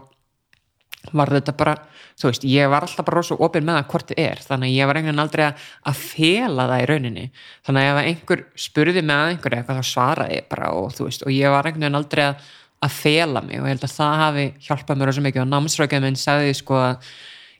var 1.16 1.32
þetta 1.32 1.54
bara, 1.56 1.74
þú 2.20 2.28
veist, 2.28 2.44
ég 2.50 2.68
var 2.68 2.84
alltaf 2.84 3.08
bara 3.08 3.22
rosa 3.22 3.38
opinn 3.48 3.64
með 3.64 3.78
það 3.78 3.88
hvort 3.94 4.12
þið 4.12 4.22
er, 4.26 4.44
þannig 4.50 4.68
að 4.68 4.76
ég 4.76 4.90
var 4.90 5.00
einhvern 5.00 5.14
veginn 5.14 5.24
aldrei 5.24 5.44
að, 5.46 5.66
að 5.88 6.04
fela 6.04 6.68
það 6.68 6.82
í 6.82 6.88
rauninni. 6.92 7.26
Þannig 7.68 7.88
að 7.88 8.00
ef 8.02 8.12
einhver 8.12 8.46
spurði 8.68 9.04
mig 9.04 9.16
að 9.16 9.32
einhverju 9.32 9.62
eitthvað 9.62 9.80
þá 9.80 9.92
svaraði 9.94 10.38
ég 10.38 10.48
bara 10.52 10.72
og 10.76 10.92
þú 10.96 11.08
veist, 11.08 11.24
og 11.24 11.32
ég 11.32 11.54
var 11.54 11.68
einhvern 11.68 11.86
veginn 11.86 12.00
aldrei 12.02 12.24
að, 12.26 12.48
að 12.84 12.94
fela 12.94 13.42
mig 13.44 13.58
og 13.58 13.66
ég 13.66 13.74
held 13.74 13.88
að 13.88 13.96
það 13.96 14.22
hafi 14.22 14.46
hjálpað 14.68 15.00
mér 15.00 15.10
rosa 15.10 15.24
mikið. 15.24 15.44
Og 15.44 15.50
námsrökjum 15.52 16.06
minn 16.06 16.18
sagði 16.18 16.54
sko 16.58 16.78
að 16.78 17.10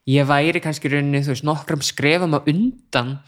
ég 0.09 0.29
væri 0.29 0.63
kannski 0.65 0.93
rauninni, 0.93 1.25
þú 1.25 1.35
veist, 1.35 1.47
nokkrum 1.49 1.85
skrefum 1.85 2.39
á 2.39 2.41
undan 2.41 3.19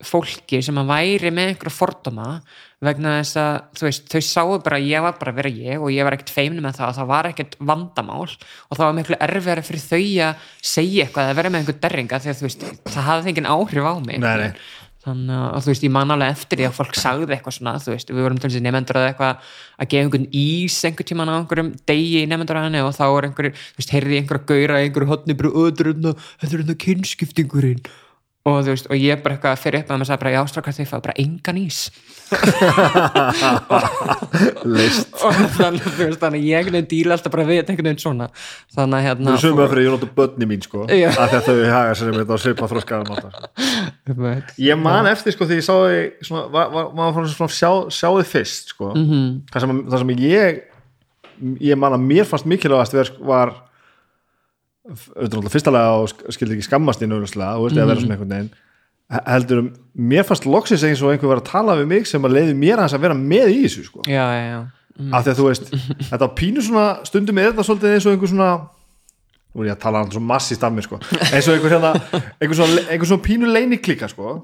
fólki 0.00 0.62
sem 0.64 0.78
að 0.80 0.90
væri 0.94 1.30
með 1.34 1.50
einhverja 1.50 1.76
fordóma 1.76 2.26
vegna 2.80 3.18
þess 3.18 3.36
að 3.36 3.56
þú 3.76 3.84
veist, 3.84 4.06
þau 4.08 4.22
sáu 4.24 4.54
bara 4.64 4.78
að 4.78 4.86
ég 4.88 5.04
var 5.04 5.16
bara 5.20 5.34
að 5.34 5.40
vera 5.42 5.50
ég 5.52 5.82
og 5.82 5.92
ég 5.92 6.06
var 6.06 6.16
ekkert 6.16 6.32
feimni 6.32 6.62
með 6.64 6.78
það. 6.78 6.92
Og 6.92 6.96
það 6.96 7.10
var 7.10 7.28
ekkert 7.28 7.56
vandamál 7.58 8.22
og 8.24 8.78
það 8.78 8.84
var 8.86 8.96
miklu 8.96 9.18
erfiðara 9.28 9.64
fyrir 9.66 9.84
þau 9.84 10.04
að 10.28 10.46
segja 10.72 11.04
eitthvað 11.04 11.28
eða 11.28 11.38
vera 11.40 11.52
með 11.52 11.62
einhver 11.62 11.80
derringa 11.84 12.20
því 12.22 12.32
að 12.32 12.38
þú 12.40 12.46
veist, 12.48 12.64
það 12.88 13.08
hafði 13.10 13.32
engin 13.34 13.50
áhrif 13.52 13.90
á 13.92 13.94
mig. 14.00 14.22
Nei, 14.24 14.34
nei. 14.40 14.50
Þannig 15.00 15.36
að 15.36 15.54
og 15.56 15.62
þú 15.64 15.70
veist, 15.70 15.84
ég 15.86 15.92
man 15.94 16.12
alveg 16.12 16.34
eftir 16.34 16.60
því 16.60 16.66
að 16.68 16.76
fólk 16.76 16.98
sagði 17.00 17.36
eitthvað 17.36 17.56
svona, 17.56 17.72
þú 17.80 17.94
veist, 17.94 18.12
við 18.12 18.26
vorum 18.26 18.40
til 18.40 18.50
þessi 18.50 18.62
nefndur 18.66 18.98
að 19.00 19.06
eitthvað 19.08 19.54
að 19.80 19.90
gefa 19.94 20.04
einhvern 20.04 20.26
ís 20.42 20.76
einhver 20.84 21.08
tíman 21.08 21.32
á 21.32 21.34
einhverjum 21.38 21.72
degi 21.88 22.20
í 22.20 22.28
nefndur 22.28 22.60
að 22.60 22.66
henni 22.68 22.84
og 22.84 22.92
þá 22.98 23.06
er 23.08 23.28
einhver, 23.30 23.50
þú 23.56 23.80
veist, 23.80 23.94
heyrði 23.96 24.18
ég 24.18 24.24
einhver 24.24 24.40
að 24.40 24.46
gaura 24.52 24.80
í 24.80 24.88
einhverju 24.88 25.10
hotni 25.14 25.38
bara, 25.40 25.48
"Ö, 25.56 25.64
þetta 25.70 25.80
er 25.80 25.92
hérna- 25.94 26.16
þetta 26.40 26.56
hérna 26.60 26.78
kynskiptingurinn 26.84 27.82
og 28.48 28.62
þú 28.64 28.70
veist, 28.72 28.86
og 28.88 28.96
ég 28.96 29.20
bara 29.22 29.34
eitthvað 29.36 29.58
fyrir 29.60 29.82
upp 29.82 29.90
að 29.90 29.96
maður 30.00 30.08
sagði 30.08 30.20
bara, 30.22 30.30
já, 30.32 30.40
strákar 30.48 30.72
þau 30.78 30.86
fá 30.88 30.96
bara 31.04 31.14
engan 31.20 31.58
ís 31.60 31.80
Leist. 34.70 35.08
og 35.24 35.34
þannig, 35.56 35.82
þú 35.84 36.04
veist, 36.06 36.20
þannig 36.22 36.40
að 36.40 36.46
ég 36.48 36.64
veginn 36.70 36.88
díla 36.90 37.12
alltaf 37.16 37.32
bara 37.34 37.44
við 37.48 37.58
einhvern 37.62 37.86
veginn 37.90 38.00
svona 38.02 38.26
þannig 38.74 38.96
að 39.00 39.04
hérna 39.06 39.26
það 39.26 39.36
er 39.36 39.42
sömu 39.44 39.62
að 39.64 39.70
fyrir 39.74 39.84
ég 39.86 39.92
nota 39.96 40.08
börni 40.20 40.46
mín 40.50 40.62
sko 40.64 40.78
því 40.88 40.98
að 41.10 41.16
þau 41.48 41.58
haga 41.74 41.92
sér 42.00 42.08
með 42.14 42.20
þetta 42.22 42.34
og 42.36 42.42
svipa 42.44 42.70
þróskaðan 42.70 43.10
máta 43.10 43.28
fyrir 44.08 44.42
ég 44.70 44.76
man 44.86 45.10
eftir 45.10 45.32
sko 45.36 45.44
því 45.50 45.56
ég 45.60 45.66
sá 45.66 45.74
þig 45.84 46.04
svona, 46.30 46.44
maður 46.96 47.14
fann 47.18 47.30
svona 47.34 47.56
sjá, 47.60 47.70
sjá 47.92 48.08
þig 48.20 48.28
fyrst 48.34 48.64
sko 48.76 48.86
Mhm. 48.94 49.04
-hmm. 49.10 49.28
það, 49.52 49.60
sem, 49.66 49.70
það 49.90 49.98
sem 50.04 50.14
ég 50.24 50.44
ég 51.70 51.76
man 51.80 51.94
að 51.96 52.02
mér 52.08 52.24
fannst 52.28 52.46
mikilvægast 52.48 52.92
var 53.24 53.48
auðvitað 54.88 55.52
fyrstalega 55.52 55.92
og 56.00 56.08
sk- 56.10 56.32
skildi 56.34 56.56
ekki 56.56 56.66
skammast 56.70 57.02
inn 57.04 57.12
auðvitað 57.12 57.56
og 57.58 57.66
veist 57.68 57.76
að 57.76 57.84
Mhm. 57.84 57.88
vera 57.90 58.00
svona 58.00 58.14
einhvern 58.16 58.34
veginn. 58.34 58.50
He- 59.10 59.24
heldur 59.26 59.58
um, 59.58 59.72
mér 59.98 60.22
fannst 60.24 60.46
loksins 60.46 60.82
eins 60.84 61.02
og 61.02 61.10
einhver 61.12 61.28
var 61.28 61.40
að 61.40 61.50
tala 61.50 61.76
við 61.76 61.86
mig 61.86 62.06
sem 62.06 62.22
að 62.22 62.32
leiði 62.36 62.54
mér 62.56 62.78
að 62.84 63.00
vera 63.00 63.14
með 63.14 63.48
í 63.50 63.62
þessu 63.66 63.84
sko. 63.84 64.02
Já, 64.06 64.24
já, 64.32 64.44
já. 64.50 64.60
Af 65.12 65.24
því 65.24 65.30
að 65.32 65.38
þú 65.40 65.46
veist, 65.48 65.70
þetta 66.10 66.28
pínu 66.36 66.62
svona 66.62 67.04
stundum 67.04 67.38
er 67.38 67.52
þetta 67.52 67.64
svolítið 67.66 67.94
eins 67.94 68.06
og 68.06 68.12
einhver 68.12 68.28
svona 68.28 68.50
nú 69.50 69.62
er 69.64 69.66
ég 69.66 69.74
að 69.76 69.80
tala 69.82 69.98
alltaf 69.98 70.12
svo 70.14 70.20
massist 70.22 70.62
af 70.62 70.72
mér 70.72 70.82
sko. 70.86 70.98
Eins 71.34 71.48
og 71.48 71.54
einhver 71.56 71.72
hérna, 71.74 71.92
einhver 72.40 72.54
svona, 72.56 72.82
einhver 72.88 73.06
svona 73.10 73.22
pínu 73.24 73.46
leiniklika 73.50 74.08
sko. 74.08 74.40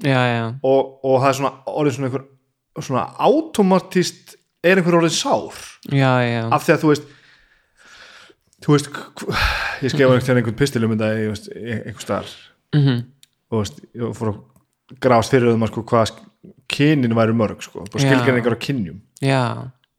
Og, 0.63 1.05
og 1.05 1.21
það 1.23 1.29
er 1.29 1.37
svona 1.39 1.53
orðið 1.65 1.95
svona 1.95 2.07
einhver 2.11 2.25
svona 2.83 3.05
automatist 3.19 4.35
er 4.63 4.75
einhver 4.81 4.97
orðið 4.99 5.15
sár? 5.15 5.55
Af 6.51 6.65
því 6.67 6.73
að 6.75 6.81
þú 6.83 6.91
veist 6.91 7.07
þú 8.65 8.73
veist 8.75 8.89
ég 9.83 9.91
skef 9.93 10.07
einhvern 10.07 10.39
einhvern 10.41 10.57
pistilum 10.59 10.93
um 10.93 10.97
þetta 10.99 11.21
í 11.21 11.27
veist, 11.31 11.49
í- 11.53 11.79
einhver 11.83 12.03
staðar. 12.05 12.31
Mhm. 12.75 12.97
og 13.51 13.61
veist, 13.63 13.81
ég 13.95 14.15
fór 14.17 14.33
að 14.33 14.99
grafast 15.03 15.31
fyrir 15.35 15.53
um 15.53 15.63
að 15.67 15.71
sko 15.73 15.83
hvað 15.91 16.13
kynin 16.71 17.15
væri 17.15 17.33
mörg 17.35 17.61
sko, 17.63 17.85
skilgreiningar 17.95 18.55
á 18.55 18.59
kynjum. 18.59 19.01
Já. 19.23 19.41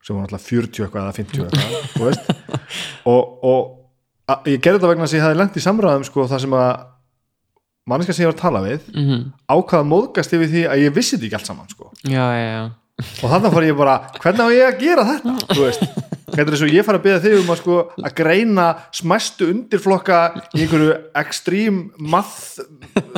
sem 0.03 0.15
var 0.15 0.25
alltaf 0.29 0.45
40 0.47 0.85
eitthvað 0.85 1.03
eða 1.03 1.17
50 1.17 1.43
eitthvað 1.45 2.15
og, 3.11 3.43
og 3.43 3.59
að, 4.29 4.47
ég 4.53 4.61
gerði 4.63 4.79
þetta 4.79 4.89
vegna 4.93 5.05
að 5.09 5.13
ég 5.17 5.23
hefði 5.25 5.39
lent 5.41 5.57
í 5.59 5.63
samræðum 5.65 6.05
sko 6.07 6.25
það 6.31 6.41
sem 6.45 6.55
að 6.57 6.69
manneska 7.89 8.13
sem 8.15 8.23
ég 8.23 8.29
var 8.31 8.37
að 8.37 8.43
tala 8.43 8.61
við 8.65 8.87
Mm 8.93 9.25
ákvaða 9.49 9.87
móðgast 9.89 10.33
yfir 10.37 10.49
því 10.53 10.61
að 10.69 10.83
ég 10.85 10.93
vissi 10.95 11.15
þetta 11.17 11.25
ekki 11.27 11.37
allt 11.39 11.49
saman 11.49 11.69
sko. 11.73 11.89
Já, 12.05 12.25
já, 12.37 12.45
já. 12.53 12.63
Og 13.23 13.31
þannig 13.31 13.53
fór 13.55 13.65
ég 13.65 13.77
bara, 13.79 13.95
hvernig 14.21 14.45
á 14.45 14.49
ég 14.53 14.65
að 14.69 14.81
gera 14.83 15.05
þetta? 15.09 15.33
Þú 15.55 15.63
veist, 15.65 15.85
þetta 16.33 16.45
er 16.45 16.55
eins 16.55 16.63
og 16.65 16.73
ég 16.73 16.85
fara 16.87 16.99
að 16.99 17.05
beða 17.07 17.21
þig 17.23 17.37
um 17.39 17.51
að 17.53 17.59
sko 17.61 17.77
að 17.99 18.15
greina 18.19 18.67
smæstu 18.99 19.49
undirflokka 19.53 20.19
í 20.53 20.63
einhverju 20.63 20.97
ekstrím 21.21 21.81
math 21.99 22.59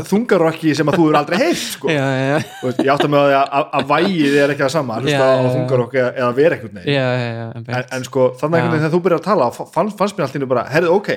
þungarokki 0.10 0.76
sem 0.78 0.92
að 0.92 1.00
þú 1.00 1.10
eru 1.10 1.20
aldrei 1.22 1.38
heilt 1.42 1.62
sko. 1.64 1.92
Já, 1.92 2.02
já, 2.02 2.38
veist, 2.64 2.82
ég 2.82 2.94
átt 2.94 3.06
að 3.06 3.14
með 3.16 3.28
að, 3.28 3.36
að, 3.60 3.68
að 3.80 3.92
vægið 3.92 4.40
er 4.44 4.56
ekki 4.56 4.66
það 4.66 4.74
sama 4.78 5.02
þungarokki 5.58 6.02
eða, 6.02 6.14
já, 6.88 7.06
já, 7.22 7.30
já, 7.38 7.46
en, 7.62 7.86
en 7.98 8.08
sko 8.08 8.32
þannig 8.40 8.66
veginn 8.66 8.82
þegar 8.82 8.96
þú 8.96 9.04
byrjar 9.08 9.22
að 9.22 9.30
tala 9.30 9.52
fann, 9.60 9.94
fannst 10.02 10.18
mér 10.18 10.28
allt 10.28 10.36
í 10.36 10.42
einu 10.42 10.52
bara, 10.52 10.66
herrið 10.72 10.96
ok 10.98 11.14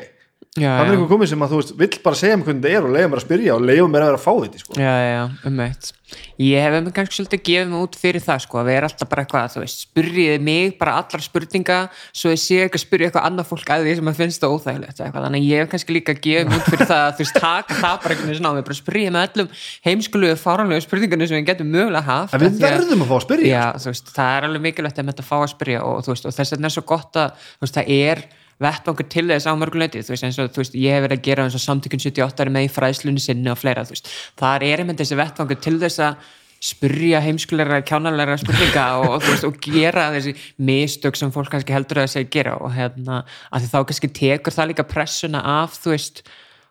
já, 0.54 0.70
þannig 0.70 0.92
er 0.92 0.94
einhver 0.94 1.10
komið 1.10 1.30
sem 1.32 1.42
að 1.42 1.50
þú 1.50 1.58
veist, 1.58 1.74
vill 1.80 1.96
bara 2.04 2.18
segja 2.20 2.36
mér 2.38 2.46
hvernig 2.46 2.62
þetta 2.62 2.78
er 2.78 2.84
og 2.86 2.92
leiða 2.94 3.10
mér 3.10 3.18
að 3.20 3.24
spyrja 3.26 3.54
og 3.56 3.64
leiða 3.66 3.86
mér 3.90 4.04
að 4.04 4.10
vera 4.12 4.18
að 4.20 4.24
fá 4.24 4.32
þetta 4.44 4.60
sko. 4.62 4.76
já, 4.78 4.92
já, 5.10 5.22
um 5.50 5.62
eitt 5.64 5.92
ég 6.38 6.62
hef 6.62 6.74
um 6.78 6.90
kannski 6.94 7.16
svolítið 7.16 7.40
gefið 7.48 7.70
mig 7.72 7.80
út 7.82 7.96
fyrir 7.98 8.22
það 8.22 8.42
sko, 8.44 8.58
að 8.60 8.68
vera 8.70 8.86
alltaf 8.86 9.08
bara 9.10 9.24
eitthvað, 9.24 9.48
þú 9.54 9.62
veist 9.64 9.80
spyrjiði 9.88 10.36
mig 10.46 10.76
bara 10.78 10.92
allar 11.00 11.24
spurninga 11.24 11.78
svo 12.14 12.30
ég 12.30 12.38
sé 12.44 12.58
ekki 12.68 12.78
að 12.78 12.84
spyrja 12.84 13.08
eitthvað 13.08 13.26
annað 13.26 13.48
fólk 13.50 13.72
að 13.74 13.86
því 13.88 13.94
sem 13.98 14.10
að 14.12 14.20
finnst 14.20 14.44
það 14.44 14.54
óþægilegt 14.54 15.02
eitthvað. 15.02 15.26
þannig 15.26 15.42
að 15.42 15.48
ég 15.50 15.64
hef 15.64 15.72
kannski 15.74 15.96
líka 15.96 16.14
gefið 16.14 16.52
mig 16.52 16.60
út 16.60 16.70
fyrir 16.70 16.90
það 16.92 17.02
að 17.08 17.10
þú 17.18 17.24
veist, 17.24 17.40
taka 17.40 17.80
það 17.80 17.98
bara 18.04 18.14
einhvern 18.14 18.30
veginn 18.30 18.46
á 18.46 18.52
mig 18.54 18.64
bara 18.70 18.78
spyrja 18.78 19.14
með 19.16 19.26
öllum 19.32 19.50
heimskuluðu 19.88 20.38
fáránlegu 20.44 20.86
spurningunum 20.86 21.30
sem 21.32 21.40
við 21.40 21.50
getum 21.50 21.74
mögulega 21.74 22.06
haft 22.12 22.36
en 22.38 22.44
við 22.44 22.62
að- 22.62 22.64
verðum 22.68 23.02
að 23.02 23.10
fá 23.10 23.16
að 23.18 23.26
spyrja 23.26 23.50
Já, 23.50 23.66
veist, 23.88 24.14
það 24.14 24.38
er 24.38 24.48
alveg 24.52 24.66
mikilvægt 24.68 25.02
að 25.02 25.10
þetta 25.10 25.26
fá 25.26 25.36
að 25.42 25.50
spyrja 25.56 25.82
og, 25.82 26.06
veist, 26.06 26.30
og 26.30 26.36
þess 26.38 26.54
vegna 26.54 26.70
er 26.70 26.76
svo 26.78 26.86
gott 26.94 27.18
að 27.24 27.50
veist, 27.64 27.74
það 27.74 27.94
er 27.98 28.24
vettbangur 28.62 29.08
til 29.10 29.26
þess 29.30 29.48
á 29.50 29.52
mörguleiti 29.58 30.04
þú 30.04 30.14
veist, 30.14 30.26
eins 30.28 30.38
og 30.42 30.52
þú 30.54 30.62
veist, 30.62 30.78
ég 30.78 30.94
hef 30.94 31.04
verið 31.06 31.18
að 31.18 31.26
gera 31.26 31.44
eins 31.48 31.58
og 31.58 31.64
samtökun 31.64 32.02
78 32.04 32.44
er 32.44 32.52
með 32.54 32.68
í 32.68 32.72
fræðslunni 32.74 33.22
sinni 33.22 33.50
og 33.52 33.60
fleira 33.60 33.84
þú 33.86 33.96
veist, 33.96 34.10
það 34.40 34.66
er 34.68 34.84
einmitt 34.84 35.02
þessi 35.02 35.18
vettbangur 35.20 35.60
til 35.64 35.76
þess 35.82 36.04
að 36.06 36.32
spyrja 36.64 37.20
heimskulegra 37.20 37.82
kjánalega 37.84 38.38
spurninga 38.40 38.86
og, 39.02 39.18
þú 39.24 39.34
veist, 39.34 39.48
og 39.48 39.58
gera 39.64 40.06
þessi 40.14 40.36
mistök 40.64 41.18
sem 41.18 41.34
fólk 41.34 41.52
kannski 41.52 41.76
heldur 41.76 42.04
að 42.04 42.14
segja 42.14 42.30
gera 42.38 42.54
og 42.60 42.72
hérna, 42.76 43.20
að 43.50 43.64
því 43.64 43.72
þá 43.74 43.78
kannski 43.90 44.12
tekur 44.20 44.56
það 44.56 44.70
líka 44.72 44.88
pressuna 44.88 45.44
af, 45.60 45.76
þú 45.82 45.94
veist 45.96 46.24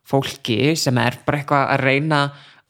fólki 0.08 0.74
sem 0.80 0.98
er 1.00 1.20
bara 1.28 1.40
eitthvað 1.40 1.70
að 1.76 1.86
reyna 1.86 2.24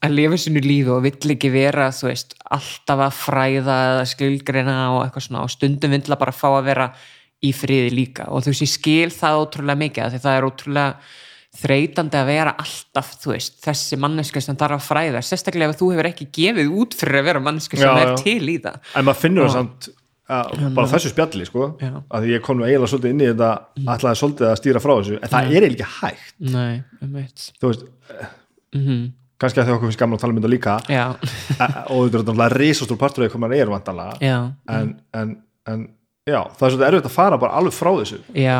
að 0.03 0.18
lifa 0.18 0.38
sinu 0.41 0.61
lífi 0.64 0.91
og 0.91 1.03
vill 1.05 1.34
ekki 1.34 1.51
vera 1.53 1.88
þú 1.95 2.09
veist, 2.09 2.36
alltaf 2.51 3.05
að 3.05 3.20
fræða 3.22 3.78
eða 3.93 4.07
skilgreina 4.11 4.78
og 4.91 5.05
eitthvað 5.05 5.28
svona 5.28 5.43
og 5.45 5.53
stundum 5.53 5.95
vill 5.95 6.03
að 6.09 6.20
bara 6.26 6.36
fá 6.36 6.49
að 6.51 6.66
vera 6.68 6.89
í 7.43 7.51
friði 7.55 7.91
líka. 7.93 8.29
Og 8.31 8.45
þú 8.45 8.53
veist, 8.53 8.65
ég 8.65 8.71
skil 8.71 9.13
það 9.13 9.41
ótrúlega 9.43 9.81
mikið 9.83 10.05
af 10.05 10.13
því 10.13 10.21
það 10.25 10.37
er 10.37 10.47
ótrúlega 10.49 10.91
þreytandi 11.53 12.17
að 12.17 12.29
vera 12.31 12.53
alltaf, 12.63 13.09
þú 13.21 13.33
veist, 13.35 13.57
þessi 13.61 13.99
manneska 14.01 14.41
sem 14.41 14.57
þarf 14.57 14.79
að 14.79 14.87
fræða, 14.87 15.19
sérstaklega 15.25 15.73
ef 15.73 15.81
þú 15.81 15.89
hefur 15.93 16.09
ekki 16.09 16.29
gefið 16.33 16.71
út 16.81 16.95
fyrir 16.97 17.19
að 17.19 17.27
vera 17.29 17.43
manneska 17.45 17.77
sem 17.77 17.85
Já, 17.85 17.99
er 18.01 18.09
já. 18.09 18.15
til 18.23 18.47
í 18.49 18.55
það. 18.63 18.79
En 18.97 19.05
maður 19.05 19.21
finnur 19.21 19.45
það 19.45 19.57
samt 19.59 19.89
að, 20.33 20.53
bara 20.73 20.91
þessu 20.95 21.11
spjalli 21.11 21.45
sko 21.47 21.67
Já. 21.83 21.91
að 22.17 22.29
ég 22.31 22.43
kom 22.45 22.57
nú 22.57 22.65
eiginlega 22.65 22.89
svolítið 22.93 23.13
inn 23.13 23.21
í 23.21 23.27
þetta 23.29 23.49
ætlaði 23.93 24.19
svolítið 24.21 24.49
að 24.49 24.55
stýra 24.61 24.81
frá 24.83 24.93
þessu 24.95 25.17
en 25.19 25.33
það 25.33 25.49
er 25.49 25.67
eiginlega 25.67 25.73
ekki 25.73 25.89
hægt. 25.99 26.33
Nei, 26.53 26.73
um 27.03 27.19
eitt 27.21 27.45
þú 27.59 27.73
veist, 27.73 27.85
mm 28.77 29.03
kannski 29.43 29.59
að 29.59 29.67
því 29.67 29.73
okkur 29.75 29.89
finnst 29.89 29.99
gaman 29.99 30.15
að 30.17 30.21
tala 30.23 30.35
þetta 30.37 30.51
líka 30.53 30.73
og 30.79 30.85
þetta 32.05 32.19
er 32.19 32.21
náttúrulega 32.21 32.53
risastór 32.53 32.99
partur 33.01 33.25
því 33.25 33.31
hvað 33.33 33.41
maður 33.43 33.59
er 33.59 33.71
vantanlega 33.73 34.13
já, 34.23 34.37
en, 34.71 34.93
en, 35.19 35.33
en 35.73 35.81
já, 36.30 36.39
það 36.55 36.65
er 36.67 36.74
svolítið 36.74 36.89
erfitt 36.89 37.11
að 37.11 37.15
fara 37.17 37.39
bara 37.41 37.59
alveg 37.59 37.78
frá 37.78 37.91
þessu. 37.99 38.19
Já 38.38 38.57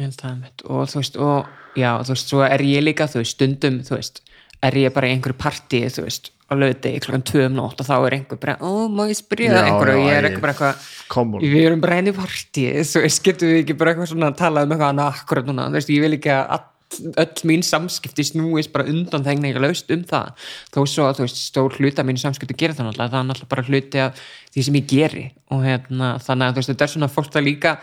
ég 0.00 0.08
held 0.08 0.20
það 0.20 0.36
mitt 0.40 0.66
og 0.66 0.90
þú 0.90 1.00
veist, 1.00 1.16
og 1.20 1.78
já, 1.78 1.90
þú 2.04 2.14
veist, 2.14 2.32
svo 2.32 2.42
er 2.46 2.66
ég 2.66 2.84
líka 2.84 3.08
þú 3.10 3.22
veist, 3.22 3.36
stundum, 3.36 3.80
þú 3.86 3.96
veist, 3.96 4.20
er 4.66 4.76
ég 4.80 4.94
bara 4.94 5.10
í 5.10 5.14
einhverju 5.16 5.38
partí, 5.40 5.82
þú 5.92 6.04
veist, 6.06 6.30
á 6.50 6.52
löði 6.58 6.94
klokkan 7.04 7.26
2 7.30 7.44
um 7.46 7.56
nótt 7.58 7.82
og 7.82 7.86
þá 7.86 7.94
er 7.98 8.16
einhver 8.18 8.40
bara, 8.42 8.56
ó, 8.58 8.86
má 8.90 9.04
ég 9.10 9.18
spyrja 9.18 9.52
einhverju? 9.60 10.00
Og 10.00 10.08
ég 10.08 10.16
er 10.16 10.28
eitthvað 10.28 10.46
bara 10.46 10.54
eitthvað 10.56 11.44
við 11.44 11.66
erum 11.68 11.84
bara 11.84 12.00
henni 12.00 12.14
partí 12.16 12.66
þú 12.90 13.04
veist, 13.04 13.22
getum 13.26 13.52
við 13.52 13.62
ekki 13.62 13.78
bara 13.78 13.94
eitthvað 13.94 14.12
svona 14.14 14.32
að 14.32 14.40
tala 14.40 14.64
um 14.66 14.74
eitthvað 14.74 14.94
annað 14.94 15.20
akkurat 15.20 15.50
núna, 15.50 15.68
þú 15.70 15.78
veist, 15.78 15.94
ég 15.94 16.04
vil 16.06 16.16
ekki 16.18 16.34
að 16.34 16.66
öll 16.98 17.46
mín 17.48 17.62
samskipti 17.66 18.24
snúist 18.26 18.72
bara 18.74 18.88
undan 18.90 19.24
þegna 19.26 19.50
ekki 19.50 19.62
laust 19.62 19.92
um 19.94 20.02
það. 20.10 20.32
Þó 20.74 20.80
svo 20.82 21.06
að 21.06 21.20
þú 21.20 21.26
veist, 21.26 21.42
stór 21.50 21.76
hluti 21.78 22.02
af 22.02 22.08
mín 22.08 22.20
samskipti 22.20 22.56
gerir 22.58 22.76
það 22.78 22.90
náttúrulega, 22.90 23.12
það 23.14 23.20
er 23.20 23.28
náttúrulega 23.30 23.54
bara 23.54 23.66
hluti 23.68 24.02
af 24.04 24.24
því 24.50 24.66
sem 24.66 24.78
ég 24.80 24.90
geri. 24.90 25.26
Og 25.54 25.64
hérna, 25.66 26.10
þannig 26.26 26.46
að 26.48 26.52
þú 26.56 26.62
veist, 26.62 26.72
þetta 26.74 26.86
er 26.86 26.94
svona 26.94 27.12
fólk 27.14 27.32
það 27.36 27.46
líka 27.46 27.76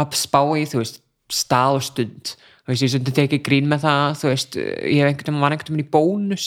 að 0.00 0.20
spá 0.20 0.40
í, 0.56 0.66
þú 0.68 0.82
veist, 0.82 1.02
stað 1.30 1.78
og 1.78 1.84
stund. 1.88 2.34
Þú 2.60 2.74
veist, 2.74 2.84
ég 2.84 2.92
stundi 2.92 3.16
tekið 3.16 3.42
grín 3.46 3.70
með 3.70 3.84
það 3.86 4.18
þú 4.20 4.30
veist, 4.30 4.56
ég 4.60 5.00
var 5.00 5.10
einhvern 5.10 5.40
veginn 5.42 5.82
í 5.82 5.88
bónus 5.90 6.46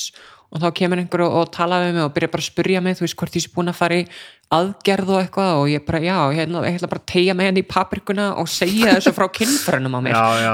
og 0.53 0.61
þá 0.61 0.69
kemur 0.77 1.01
einhver 1.01 1.25
og, 1.25 1.35
og 1.41 1.51
tala 1.53 1.81
við 1.81 1.95
mig 1.97 2.05
og 2.05 2.13
byrja 2.13 2.31
bara 2.33 2.43
að 2.43 2.49
spyrja 2.51 2.81
mig, 2.85 2.97
þú 2.97 3.05
veist, 3.07 3.17
hvort 3.17 3.37
ég 3.37 3.43
sé 3.45 3.51
búin 3.55 3.71
að 3.71 3.77
fara 3.79 3.97
í 3.97 4.05
aðgerð 4.53 5.09
og 5.09 5.19
eitthvað 5.23 5.51
og 5.57 5.69
ég 5.71 5.85
bara, 5.87 6.01
já, 6.03 6.17
ég, 6.37 6.51
ætla 6.69 6.89
bara 6.91 7.01
að 7.01 7.07
tegja 7.09 7.35
mig 7.37 7.49
henni 7.49 7.63
í 7.63 7.67
paprikuna 7.69 8.27
og 8.37 8.49
segja 8.51 8.93
þessu 8.97 9.13
frá 9.17 9.25
kynfrænum 9.33 9.97
á 9.97 9.99
mér 10.05 10.13
já, 10.19 10.25
já, 10.43 10.53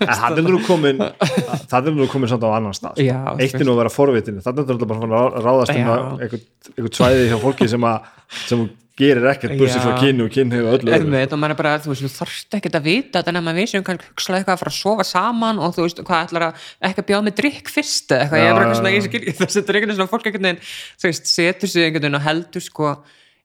já. 0.00 0.14
það 0.22 0.40
er 0.40 0.48
nú 0.48 0.62
komin 0.64 1.02
það 1.70 1.90
er 1.90 1.98
nú 1.98 2.08
komin 2.08 2.32
samt 2.32 2.48
á 2.48 2.50
annan 2.56 2.76
stað 2.76 2.96
sko. 2.96 3.04
Já, 3.04 3.20
eitt 3.36 3.58
er 3.58 3.68
nú 3.68 3.74
að 3.76 3.82
vera 3.82 3.92
forvitin 3.92 4.40
það 4.44 4.62
er 4.64 4.80
nú 4.80 4.88
bara 4.88 5.22
að 5.26 5.40
ráðast 5.44 5.74
um 5.74 5.82
Já. 5.82 5.92
að 5.92 6.24
einhvern 6.24 6.46
einhvern 6.72 6.98
svæði 7.00 7.28
hjá 7.28 7.38
fólki 7.44 7.68
sem 7.68 7.88
að 7.90 8.12
sem 8.46 8.64
gerir 8.98 9.26
ekkert 9.30 9.54
bursið 9.58 9.84
frá 9.84 9.92
kynni 10.02 10.24
og 10.24 10.32
kynni 10.34 10.60
og 10.62 10.70
öllu. 10.76 10.92
Einmitt, 10.96 11.34
og 11.34 11.40
maður 11.40 11.54
er 11.54 11.58
bara, 11.60 11.74
þú 11.82 11.92
veist, 11.92 12.04
þú 12.04 12.10
þarft 12.16 12.56
ekkert 12.58 12.78
að 12.78 12.88
vita 12.88 13.20
þetta 13.20 13.34
nema 13.36 13.54
við 13.56 13.70
sem 13.72 13.84
kannski 13.86 14.10
hugsaðu 14.10 14.38
eitthvað 14.40 14.56
að 14.56 14.62
fara 14.62 14.72
að 14.74 14.78
sofa 14.78 15.06
saman 15.08 15.62
og 15.62 15.76
þú 15.76 15.86
veist, 15.86 16.02
hvað 16.08 16.24
ætlar 16.26 16.46
að 16.48 16.66
ekki 16.90 17.04
að 17.04 17.08
bjóða 17.12 17.26
með 17.28 17.36
drikk 17.42 17.72
fyrst 17.74 18.16
eitthvað, 18.16 18.42
ég 18.42 18.48
er 18.48 18.58
bara 18.58 18.66
eitthvað 18.66 18.80
svona, 18.80 18.94
ég 18.96 19.06
skil 19.06 19.36
þessi 19.42 19.64
drikkin 19.70 19.94
er 19.94 19.98
svona 20.00 20.12
fólk 20.12 20.28
veginn, 20.28 20.60
þú 20.98 21.10
veist, 21.10 21.30
setur 21.30 21.72
sig 21.72 21.86
einhvern 21.86 22.08
veginn 22.08 22.18
og 22.18 22.26
heldur 22.26 22.64
sko, 22.64 22.96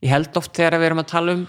ég 0.04 0.14
held 0.14 0.42
oft 0.42 0.56
þegar 0.58 0.80
við 0.82 0.90
erum 0.90 1.04
að 1.04 1.12
tala 1.14 1.38
um 1.38 1.46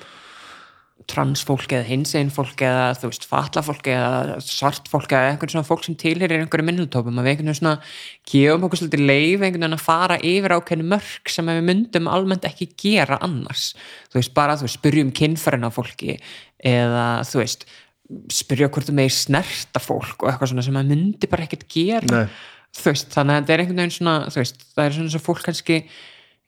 transfólk 1.10 1.72
eða 1.74 1.84
hinsegin 1.88 2.30
fólk 2.32 2.62
eða 2.64 2.92
þú 2.96 3.08
veist, 3.10 3.26
fatlafólk 3.28 3.88
eða 3.92 4.36
svart 4.44 4.86
fólk 4.88 5.12
eða 5.12 5.32
einhvern 5.32 5.52
svona 5.52 5.66
fólk 5.66 5.82
sem 5.84 5.96
tilherir 6.00 6.40
einhverju 6.40 6.64
minnutópum 6.64 7.18
að 7.18 7.26
við 7.26 7.32
einhvern 7.32 7.50
veginn 7.50 7.58
svona 7.58 7.74
gefum 8.30 8.66
okkur 8.68 8.80
svolítið 8.80 9.02
leif 9.02 9.42
einhvern 9.42 9.66
veginn 9.66 9.76
að 9.76 9.84
fara 9.84 10.18
yfir 10.24 10.54
ákveðinu 10.54 10.86
mörk 10.94 11.32
sem 11.34 11.50
við 11.50 11.60
myndum 11.66 12.08
almennt 12.08 12.46
ekki 12.48 12.70
gera 12.80 13.18
annars 13.26 13.72
þú 14.12 14.20
veist, 14.20 14.34
bara 14.38 14.56
þú 14.56 14.68
veist, 14.68 14.78
spyrjum 14.78 15.10
kynfærin 15.18 15.68
á 15.68 15.70
fólki 15.74 16.16
eða 16.64 17.08
þú 17.28 17.42
veist 17.42 17.66
spyrja 18.32 18.70
hvort 18.70 18.88
þú 18.88 18.96
megir 18.96 19.16
snerta 19.16 19.82
fólk 19.82 20.24
og 20.24 20.30
eitthvað 20.30 20.54
svona 20.54 20.64
sem 20.64 20.76
maður 20.76 20.94
myndi 20.94 21.30
bara 21.34 21.44
ekkert 21.48 21.66
gera 21.74 22.22
Nei. 22.22 22.40
þú 22.78 22.88
veist, 22.92 23.10
þannig 23.12 23.34
að 23.34 23.42
þetta 23.42 23.54
er 23.54 23.64
einhvern 23.64 23.82
veginn 23.82 23.96
svona 23.98 24.16
þú 24.30 24.40
veist, 24.40 24.66
það 24.72 24.86
er 24.86 24.96
svona 24.98 25.14
svo 25.14 25.22
fólk 25.24 25.44
kannski 25.50 25.78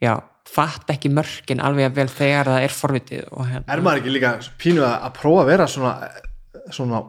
já, 0.01 0.13
fatt 0.47 0.93
ekki 0.95 1.11
mörkin 1.13 1.61
alveg 1.65 1.91
að 1.91 1.99
vel 2.01 2.09
þegar 2.13 2.53
það 2.53 2.69
er 2.69 2.77
forvitið 2.77 3.27
hérna. 3.51 3.67
Er 3.75 3.85
maður 3.85 4.03
ekki 4.03 4.15
líka 4.15 4.33
pínu 4.63 4.85
að, 4.87 4.97
að 5.09 5.15
prófa 5.21 5.43
að 5.45 5.53
vera 5.53 5.69
svona 5.71 5.93
svona 6.75 7.03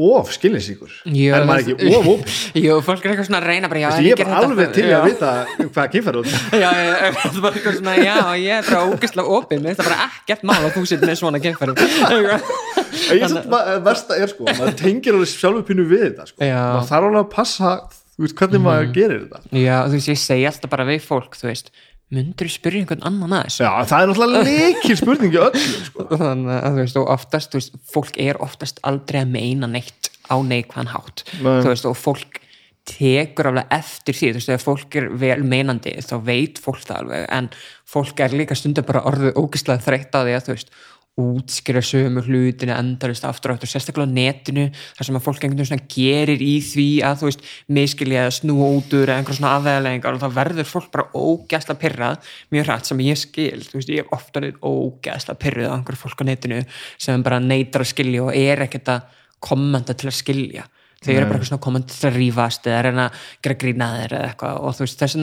of 0.00 0.30
skilninsíkur 0.32 0.92
Jú, 1.10 1.32
er 1.34 1.44
maður 1.48 1.72
ekki 1.74 1.88
of 1.98 2.08
op 2.12 2.30
Jú, 2.64 2.76
fólk 2.86 3.04
er 3.04 3.12
eitthvað 3.12 3.26
svona 3.28 3.40
að 3.42 3.48
reyna 3.50 3.70
bara 3.70 3.82
já, 3.82 3.88
ég 4.06 4.14
er 4.14 4.22
bara 4.22 4.42
alveg 4.46 4.72
til 4.76 4.86
já. 4.86 4.96
að 4.96 5.08
vita 5.10 5.30
hvað 5.74 5.90
kynfæri 5.94 6.20
út. 6.22 6.34
Já, 6.62 6.70
það 7.18 7.40
bara 7.44 7.58
eitthvað 7.58 7.78
svona, 7.80 7.94
já, 7.98 8.16
ég 8.40 8.54
er 8.60 8.68
bara 8.70 8.82
ógeðslega 8.86 9.36
opið, 9.40 9.62
mér 9.64 9.72
finnst 9.74 9.82
það 9.82 9.90
bara 9.90 10.08
ekkert 10.08 10.44
mál 10.50 10.58
að 10.60 10.76
þú 10.76 10.84
sitt 10.90 11.06
með 11.06 11.20
svona 11.20 11.42
kynfæri 11.44 11.74
ég 13.10 13.24
er 13.26 13.48
ma- 13.50 13.64
versta 13.84 14.18
er 14.20 14.30
sko 14.30 14.46
maður 14.48 14.76
tengir 14.80 15.16
alveg 15.18 15.32
sjálfur 15.34 15.66
pínu 15.68 15.86
við 15.90 16.06
þetta 16.08 16.28
sko. 16.30 16.38
Mhm. 16.44 16.60
maður 16.76 16.90
þarf 16.92 17.10
alveg 17.10 17.24
að 17.24 17.32
passa 17.34 17.74
þú 18.20 18.26
veist, 18.26 18.36
hvernig 18.36 18.60
maður 18.64 18.90
gerir 18.94 19.22
þetta. 19.24 19.38
Já, 19.56 19.76
þú 19.88 19.96
veist, 19.96 20.10
ég 20.12 20.20
segi 20.20 20.48
alltaf 20.50 20.72
bara 20.72 20.84
við 20.88 21.04
fólk, 21.06 21.36
þú 21.40 21.48
veist 21.50 21.70
myndur 22.10 22.48
þú 22.48 22.54
spyrja 22.56 22.82
einhvern 22.82 23.06
annan 23.06 23.34
að 23.38 23.48
þessu 23.48 23.64
já, 23.64 23.72
það 23.90 24.02
er 24.02 24.10
náttúrulega 24.10 24.44
leikil 24.48 24.98
spurningi 24.98 25.40
öllu 25.46 25.82
sko. 25.86 26.06
þannig 26.10 26.52
að 26.56 26.68
þú 26.68 26.82
veist, 26.82 27.00
og 27.00 27.10
oftast 27.14 27.52
þú 27.52 27.60
veist, 27.60 27.80
fólk 27.94 28.20
er 28.26 28.40
oftast 28.42 28.80
aldrei 28.86 29.20
að 29.22 29.34
meina 29.36 29.70
neitt 29.70 30.10
á 30.26 30.36
neikvæðan 30.42 30.94
hátt 30.94 31.24
Nei. 31.38 31.60
veist, 31.66 31.86
og 31.86 31.98
fólk 31.98 32.40
tekur 32.90 33.50
alveg 33.50 33.74
eftir 33.76 34.16
því, 34.16 34.30
þú 34.32 34.40
veist, 34.40 34.52
ef 34.56 34.66
fólk 34.66 34.96
er 34.98 35.08
vel 35.22 35.42
meinandi, 35.46 35.92
þá 36.02 36.16
veit 36.26 36.58
fólk 36.62 36.82
það 36.82 37.02
alveg 37.04 37.26
en 37.36 37.50
fólk 37.90 38.22
er 38.24 38.34
líka 38.34 38.58
stundum 38.58 38.88
bara 38.88 39.04
orðið 39.10 39.38
ógeðslega 39.38 39.84
þreytt 39.86 40.16
á 40.16 40.20
því 40.24 40.34
að 40.34 40.46
þú 40.48 40.56
veist 40.56 40.74
útskýra 41.20 41.82
sömu 41.84 42.22
hlutinu 42.24 42.74
endalist 42.74 43.24
aftur 43.28 43.52
og 43.52 43.58
aftur, 43.58 43.70
sérstaklega 43.70 44.08
á 44.08 44.16
netinu 44.16 44.66
þar 44.72 45.08
sem 45.08 45.18
að 45.18 45.24
fólk 45.26 45.44
einhvern 45.44 45.62
veginn 45.62 45.86
gerir 45.94 46.42
í 46.44 46.54
því 46.64 46.88
að 47.06 47.20
þú 47.20 47.28
veist, 47.28 47.46
miskilja 47.78 48.26
úr 48.50 49.04
eða 49.04 49.18
einhver 49.18 49.38
svona 49.38 49.54
afveðalegingar 49.58 50.16
og 50.16 50.22
þá 50.24 50.36
verður 50.40 50.68
fólk 50.70 50.90
bara 50.94 51.08
ógeðslega 51.14 51.82
pyrrað 51.84 52.32
mjög 52.54 52.68
hrætt 52.68 52.90
sem 52.90 53.02
ég 53.06 53.20
skil, 53.20 53.60
þú 53.64 53.78
veist, 53.78 53.94
ég 53.94 54.04
hef 54.04 54.14
ofta 54.16 54.42
verið 54.42 54.60
ógeðslega 54.60 55.42
pyrruð 55.44 55.70
á 55.70 55.74
einhver 55.76 56.00
fólk 56.00 56.20
á 56.20 56.28
netinu 56.28 56.60
sem 56.98 57.24
bara 57.26 57.40
neytar 57.42 57.84
að 57.84 57.92
skilja 57.94 58.26
og 58.26 58.36
er 58.36 58.64
ekkert 58.66 58.94
að 58.94 59.18
kommenta 59.40 59.96
til 59.96 60.10
að 60.10 60.18
skilja. 60.20 60.68
Þau 61.00 61.12
eru 61.14 61.24
bara 61.24 61.38
eitthvað 61.38 61.48
svona 61.48 61.64
kommenta 61.64 61.96
til 61.96 62.08
að 62.10 62.16
rífast 62.20 62.66
eða 62.68 62.80
reyna 62.84 63.04
að 63.08 63.20
gera 63.40 63.60
grína 63.62 63.86
þeir 63.94 64.14
eða 64.18 64.26
eitthvað 64.28 64.58
og 64.60 64.74
þú 64.76 64.84
veist, 64.84 64.98
þess 65.00 65.16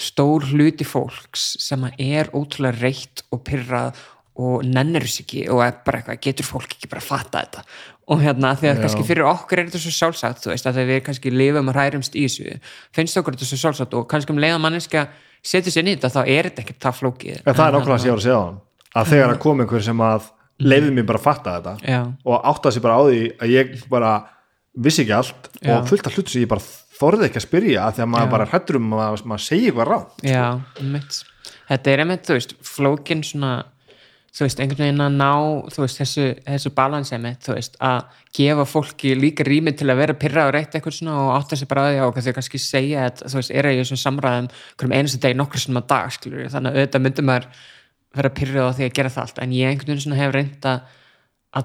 stór 0.00 0.46
hluti 0.50 0.86
fólks 0.88 1.52
sem 1.62 1.84
að 1.86 2.02
er 2.02 2.30
ótrúlega 2.32 2.80
reitt 2.80 3.24
og 3.32 3.42
pyrrað 3.46 4.00
og 4.42 4.62
nennir 4.64 5.04
þess 5.04 5.22
ekki 5.26 5.42
og 5.52 5.60
er 5.60 5.74
bara 5.84 6.00
eitthvað, 6.00 6.20
getur 6.24 6.48
fólk 6.48 6.72
ekki 6.72 6.88
bara 6.88 7.02
að 7.02 7.08
fatta 7.10 7.42
þetta 7.42 7.64
og 8.12 8.22
hérna 8.22 8.54
því 8.58 8.70
að 8.70 8.78
Já. 8.78 8.80
kannski 8.82 9.04
fyrir 9.06 9.28
okkur 9.28 9.60
er 9.60 9.68
þetta 9.68 9.80
svo 9.82 9.92
sjálfsagt 9.94 10.42
þú 10.42 10.52
veist 10.52 10.68
að 10.70 10.80
við 10.88 11.02
kannski 11.06 11.32
lifum 11.32 11.68
og 11.68 11.76
hærumst 11.76 12.16
í 12.16 12.24
þessu 12.24 12.56
finnst 12.96 13.20
okkur 13.20 13.36
þetta 13.36 13.50
svo 13.50 13.60
sjálfsagt 13.60 13.96
og 13.98 14.08
kannski 14.10 14.32
um 14.34 14.40
leiða 14.42 14.58
manneska 14.62 15.06
setur 15.44 15.74
sér 15.74 15.86
nýtt 15.86 16.06
að 16.08 16.16
þá 16.16 16.22
er 16.24 16.48
þetta 16.48 16.64
ekki 16.64 16.78
það 16.80 16.98
flókið 17.00 17.42
en 17.42 17.58
það 17.58 17.66
er 17.68 17.84
sem 17.84 18.08
ég 18.08 18.14
var 18.14 18.22
að 18.22 18.26
segja 18.26 18.40
á 18.40 18.44
hann 18.46 18.60
að 18.92 19.12
þegar 19.12 19.34
að 19.34 19.42
kom 19.44 19.62
einhver 19.62 19.84
sem 19.84 20.04
að 20.08 20.30
leiði 20.62 20.94
mér 20.96 21.08
bara 21.08 21.20
að 21.20 21.26
fatta 21.26 21.56
þetta 21.58 21.92
Já, 21.92 22.00
og 22.24 22.48
áttaði 22.52 22.76
sér 22.76 22.86
bara 22.86 22.96
á 22.96 23.02
því 23.08 23.20
að 23.36 23.52
ég 23.52 23.74
bara 23.92 24.12
vissi 24.72 25.04
ekki 25.04 25.16
allt 25.16 25.48
Já. 25.60 25.76
og 25.76 25.88
fullt 25.90 26.08
af 26.08 26.16
hlutu 26.16 26.32
sem 26.32 26.44
ég 26.44 26.50
bara 26.50 26.64
þorði 26.98 27.28
ekki 27.28 27.40
að 27.40 27.46
spyrja 27.48 27.84
af 27.86 27.96
því 27.96 28.04
að 28.06 28.10
maður 28.14 28.28
Já. 28.28 28.32
bara 28.36 28.48
hrættur 28.52 28.78
um 28.80 28.96
að 28.96 29.26
maður 29.32 29.44
segi 29.48 29.68
eitthvað 29.68 29.90
rátt 29.90 30.24
já, 30.26 30.46
mitt 30.80 31.20
þetta 31.68 31.92
er 31.92 32.02
einmitt, 32.04 32.26
þú 32.26 32.38
veist, 32.38 32.56
flókin 32.66 33.22
svona 33.26 33.52
þú 34.32 34.46
veist, 34.46 34.60
einhvern 34.64 34.86
veginn 34.86 35.04
að 35.04 35.16
ná 35.18 35.32
þú 35.74 35.82
veist, 35.84 35.98
þessu, 36.00 36.26
þessu 36.46 36.72
balansi 36.76 37.14
einmitt, 37.16 37.42
þú 37.44 37.56
veist, 37.58 37.76
að 37.84 38.22
gefa 38.36 38.64
fólki 38.68 39.12
líka 39.18 39.44
rými 39.44 39.74
til 39.76 39.90
að 39.92 40.00
vera 40.00 40.16
pyrra 40.16 40.46
og 40.48 40.54
reyta 40.56 40.78
eitthvað 40.78 40.96
svona 40.96 41.18
og 41.20 41.34
átta 41.36 41.58
sér 41.60 41.68
bara 41.68 41.84
að 41.84 41.92
því 41.92 42.00
á 42.00 42.06
hvað 42.08 42.28
þau 42.28 42.36
kannski 42.38 42.62
segja 42.62 43.04
að, 43.10 43.26
þú 43.26 43.40
veist, 43.40 43.52
er 43.52 43.68
að 43.68 43.76
ég 43.76 43.90
svona 43.90 44.04
samræðum 44.06 44.48
hverjum 44.80 44.96
einastu 44.96 45.20
degi 45.20 45.38
nokkur 45.38 45.64
svona 45.66 45.84
dag, 45.92 46.14
skilur 46.16 46.48
þannig 46.54 46.72
að 46.72 46.80
auðvitað 46.80 47.04
myndi 47.06 47.26
maður 47.28 47.48
vera 48.16 48.32
pyrrað 48.38 48.72
á 48.72 48.76
því 48.78 48.88
að 48.88 48.96
gera 48.96 49.12
það 49.12 49.26
allt, 49.26 49.42
en 49.44 49.54
ég 49.56 49.68
einhvern 49.68 49.92
veginn 49.92 50.04
svona 50.06 50.20
hef 50.22 50.34
reynda 50.36 50.72
að 50.78 50.98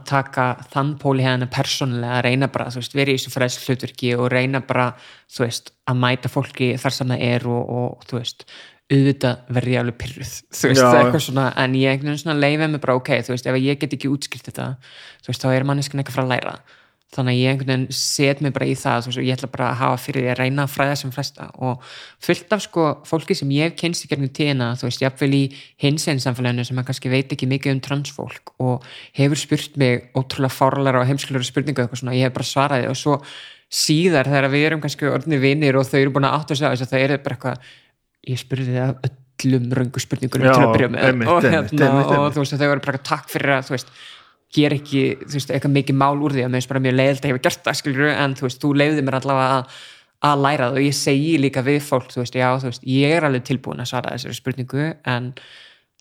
taka 0.09 0.45
þann 0.73 0.95
póli 0.99 1.23
hérna 1.23 1.47
persónulega 1.51 2.17
að 2.19 2.25
reyna 2.25 2.49
bara, 2.51 2.69
þú 2.73 2.81
veist, 2.81 2.95
vera 2.97 3.13
í 3.13 3.19
þessu 3.19 3.31
fræðs 3.31 3.59
hlutverki 3.63 4.15
og 4.17 4.31
reyna 4.33 4.61
bara, 4.67 4.89
þú 5.31 5.45
veist, 5.45 5.71
að 5.88 6.01
mæta 6.01 6.31
fólki 6.31 6.73
þar 6.81 6.95
sem 6.97 7.13
það 7.13 7.23
er 7.29 7.47
og, 7.47 7.69
og 7.77 8.09
þú 8.09 8.19
veist, 8.19 8.47
auðvitað 8.88 9.53
verði 9.57 9.77
alveg 9.81 9.99
pyrruð, 10.01 10.33
þú 10.57 10.71
veist, 10.71 10.81
Já. 10.81 10.88
það 10.88 10.97
er 10.97 11.05
eitthvað 11.05 11.25
svona 11.27 11.45
en 11.63 11.77
ég 11.79 11.93
einhvern 11.93 12.11
veginn 12.11 12.23
svona 12.25 12.41
leiði 12.41 12.71
mig 12.73 12.83
bara, 12.83 12.97
ok, 12.99 13.13
þú 13.27 13.35
veist, 13.35 13.47
ef 13.47 13.61
ég 13.63 13.79
get 13.83 13.95
ekki 13.99 14.11
útskilt 14.11 14.49
þetta, 14.51 14.73
þú 15.23 15.31
veist, 15.31 15.47
þá 15.47 15.53
er 15.53 15.67
manneskan 15.71 16.03
eitthvað 16.03 16.19
frá 16.19 16.25
að 16.27 16.35
læra 16.35 16.57
þannig 17.16 17.34
að 17.34 17.39
ég 17.39 17.53
einhvern 17.53 17.70
veginn 17.72 17.95
set 17.95 18.41
mig 18.43 18.53
bara 18.55 18.68
í 18.68 18.74
það 18.76 19.05
og 19.08 19.18
ég 19.24 19.38
ætla 19.38 19.47
bara 19.51 19.68
að 19.72 19.78
hafa 19.80 19.99
fyrir 20.03 20.26
því 20.26 20.32
að 20.34 20.39
reyna 20.41 20.64
að 20.66 20.74
fræða 20.74 20.95
sem 20.99 21.14
flesta 21.16 21.45
og 21.64 21.86
fullt 22.28 22.55
af 22.58 22.64
sko 22.66 22.88
fólki 23.08 23.38
sem 23.38 23.53
ég 23.55 23.70
hef 23.70 23.78
kynst 23.80 24.03
í 24.03 24.10
gegnum 24.12 24.34
tíðina 24.36 24.74
þú 24.80 24.89
veist, 24.89 25.03
jafnvel 25.05 25.30
í 25.38 25.43
hinsegin 25.84 26.20
samfélaginu 26.24 26.66
sem 26.68 26.82
að 26.82 26.89
kannski 26.89 27.12
veit 27.14 27.32
ekki 27.32 27.47
mikið 27.47 27.78
um 27.78 27.84
transfólk 27.88 28.51
og 28.60 28.88
hefur 29.16 29.39
spurt 29.39 29.80
mig 29.80 30.10
ótrúlega 30.20 30.51
fárlega 30.51 30.99
og 30.99 31.08
heimskulega 31.08 31.47
spurningu 31.47 31.86
eitthvað 31.86 32.03
svona, 32.03 32.18
ég 32.18 32.28
hef 32.28 32.36
bara 32.36 32.49
svaraði 32.51 32.91
og 32.91 32.99
svo 32.99 33.22
síðar 33.72 34.28
þegar 34.28 34.51
við 34.51 34.68
erum 34.68 34.84
kannski 34.84 35.08
orðni 35.12 35.39
vinnir 35.39 35.80
og 35.80 35.88
þau 35.88 35.99
eru 36.01 36.14
búin 36.18 36.28
að 36.28 36.38
átt 36.41 36.51
að 36.51 36.60
segja 36.60 36.74
þess 36.76 36.88
að 36.88 36.93
það 36.93 37.08
er 37.08 37.24
bara 37.24 37.38
eitthvað 37.38 37.72
ég 38.28 38.43
spurði 38.43 38.76
það 38.76 38.93
öllum 39.08 39.74
röngu 39.80 40.03
spurningunum 40.03 40.47
Já, 40.47 40.53
til 40.55 40.68
að 40.68 40.76
byrja 40.76 40.91
með 40.91 41.08
einmitt, 41.08 41.32
og, 41.32 41.43
hérna, 41.45 41.60
einmitt, 41.62 41.82
og 41.82 42.14
einmitt. 42.16 42.36
þú 42.36 42.43
veist 42.43 42.55
að 42.55 42.64
þau 42.64 42.70
eru 42.70 42.86
bara 42.88 43.01
takk 43.12 43.28
fyrir 43.32 43.53
að 43.58 43.68
þú 43.68 43.76
veist 43.76 43.91
ger 44.55 44.75
ekki, 44.77 45.03
þú 45.25 45.35
veist, 45.35 45.51
eitthvað 45.51 45.75
mikið 45.75 45.99
mál 45.99 46.15
úr 46.23 46.35
því 46.35 46.45
að 46.45 46.49
mér 46.51 46.61
finnst 46.61 46.71
bara 46.71 46.83
mjög 46.85 46.97
leiðilt 46.97 47.23
að 47.25 47.29
ég 47.29 47.37
hef 47.37 47.45
gert 47.47 47.63
það 47.67 47.79
skilur 47.81 48.11
en 48.13 48.35
þú 48.37 48.47
veist, 48.47 48.59
þú 48.63 48.73
leiði 48.81 49.05
mér 49.05 49.19
allavega 49.19 49.57
að, 49.57 49.77
að 50.29 50.43
læra 50.45 50.67
það 50.69 50.79
og 50.79 50.85
ég 50.87 50.97
segi 50.97 51.33
líka 51.43 51.63
við 51.67 51.79
fólk 51.83 52.11
þú 52.13 52.21
veist, 52.23 52.37
já, 52.39 52.47
þú 52.61 52.71
veist, 52.71 52.85
ég 52.95 53.15
er 53.17 53.27
alveg 53.27 53.47
tilbúin 53.49 53.83
að 53.83 53.89
svara 53.91 54.13
þessari 54.15 54.39
spurningu 54.39 54.85
en 55.13 55.31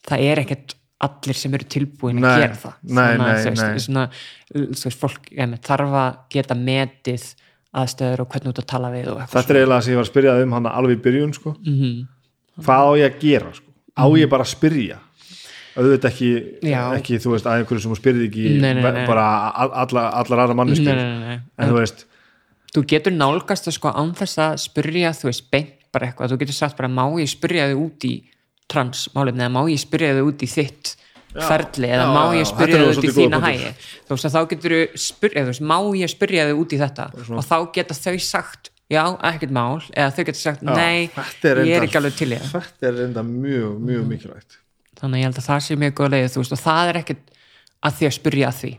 það 0.07 0.26
er 0.30 0.42
ekkert 0.44 0.76
allir 1.07 1.36
sem 1.36 1.57
eru 1.59 1.66
tilbúin 1.68 2.22
að 2.22 2.24
Nei, 2.24 2.36
gera 2.40 2.61
það 2.61 2.76
Þannig 2.86 3.26
að, 3.26 3.40
þú 3.42 3.51
veist. 3.51 3.84
Svona, 3.84 4.05
þú 4.55 4.68
veist, 4.70 5.01
fólk 5.03 5.28
ja, 5.34 5.49
þarf 5.66 5.99
að 6.01 6.20
geta 6.32 6.57
metið 6.57 7.26
aðstöður 7.76 8.22
og 8.24 8.30
hvernig 8.32 8.53
út 8.55 8.62
að 8.62 8.68
tala 8.70 8.92
við 8.94 9.11
þetta 9.32 9.53
er 9.53 9.59
eiginlega 9.61 9.84
sem 9.84 9.92
ég 9.92 9.99
var 9.99 10.07
að 10.07 10.12
spyrja 10.12 10.36
um 10.40 10.55
hann 10.57 10.68
alveg 10.70 10.97
í 10.97 11.03
byrjun 11.05 11.34
sko. 11.36 11.53
Mhm. 11.61 11.97
hvað 12.64 12.88
á 12.88 12.92
ég 12.97 13.11
að 13.11 13.18
gera 13.26 13.53
sko? 13.53 13.68
á 13.97 14.05
ég 14.16 14.30
bara 14.32 14.47
að 14.47 14.55
spyrja 14.55 14.99
auðvitað 15.77 16.11
ekki, 16.11 16.31
ekki 16.72 17.18
þú 17.22 17.33
veist, 17.35 17.47
að 17.49 17.62
einhverju 17.62 17.85
sem 17.85 17.97
spyrði 17.99 18.29
ekki 18.31 18.45
Nei, 18.62 18.74
nei, 18.79 18.83
nei. 18.83 19.07
bara 19.09 19.27
all, 19.53 19.72
alla, 19.85 20.05
allar 20.22 20.45
aðra 20.47 20.66
nei. 20.66 21.37
en 21.37 21.70
þú 21.70 21.79
veist, 21.79 22.07
þú 22.74 22.85
getur 22.93 23.14
nálgast 23.16 23.68
það 23.68 23.77
sko 23.79 23.93
án 23.97 24.14
þess 24.16 24.41
að 24.47 24.61
spyrja 24.66 25.12
þú 25.16 25.31
veist 25.31 25.51
beint 25.53 25.74
bara 25.97 26.11
eitthvað. 26.11 26.33
Þú 26.35 26.39
getur 26.43 26.57
sagt 26.57 26.79
bara 26.79 26.93
má 26.93 27.05
ég 27.20 27.31
spyrja 27.31 27.70
þig 27.70 27.81
út 27.81 28.07
í 28.09 28.14
transmálefni 28.70 29.45
eða 29.47 29.55
má 29.55 29.62
ég 29.70 29.81
spyrja 29.81 30.14
þig 30.16 30.31
út 30.31 30.45
í 30.45 30.49
þitt 30.51 30.95
ferli 31.37 31.91
eða 31.93 32.07
já, 32.07 32.12
má 32.14 32.22
ég 32.37 32.49
spyrja 32.49 32.79
þig 32.81 32.91
út 32.93 33.07
í 33.07 33.12
þína 33.16 33.41
hægi 33.45 33.72
þú 34.09 34.16
veist 34.16 34.29
að 34.29 34.37
þá 34.37 34.41
getur 34.53 34.74
spyrja 35.07 35.45
þú 35.45 35.53
veist 35.53 35.64
má 35.72 35.77
ég 36.01 36.12
spyrja 36.12 36.47
þig 36.49 36.62
út 36.62 36.74
í 36.74 36.81
þetta? 36.81 37.09
Og 37.37 37.45
þá 37.47 37.57
geta 37.77 37.99
þau 37.99 38.16
sagt 38.27 38.70
já 38.93 39.03
ekkert 39.27 39.55
mál. 39.55 39.81
Eða 39.93 40.12
þau 40.14 40.22
getur 40.29 40.41
sagt 40.41 40.62
Já, 40.62 40.70
nei 40.79 41.09
er 41.51 41.62
ég 41.66 41.74
er 41.81 41.89
ekki 41.89 42.01
alveg 42.01 42.16
til 42.18 42.31
það. 42.35 42.70
þetta 42.70 42.89
er 42.91 43.03
enda 43.09 43.27
mjög, 43.27 43.77
mjög 43.83 44.07
mikilvægt 44.12 44.59
þannig 45.01 45.18
að 45.18 45.22
ég 45.22 45.30
held 45.30 45.40
að 45.42 45.49
það 45.51 45.62
sé 45.66 45.78
mjög 45.82 45.94
góð 46.01 46.12
leið 46.14 46.26
veist 46.40 46.57
og 46.57 46.64
það 46.64 46.90
er 46.90 47.01
ekkert 47.03 47.38
að 47.86 47.97
því 47.99 48.09
að 48.09 48.18
spyrja 48.18 48.51
að 48.51 48.61
því. 48.62 48.74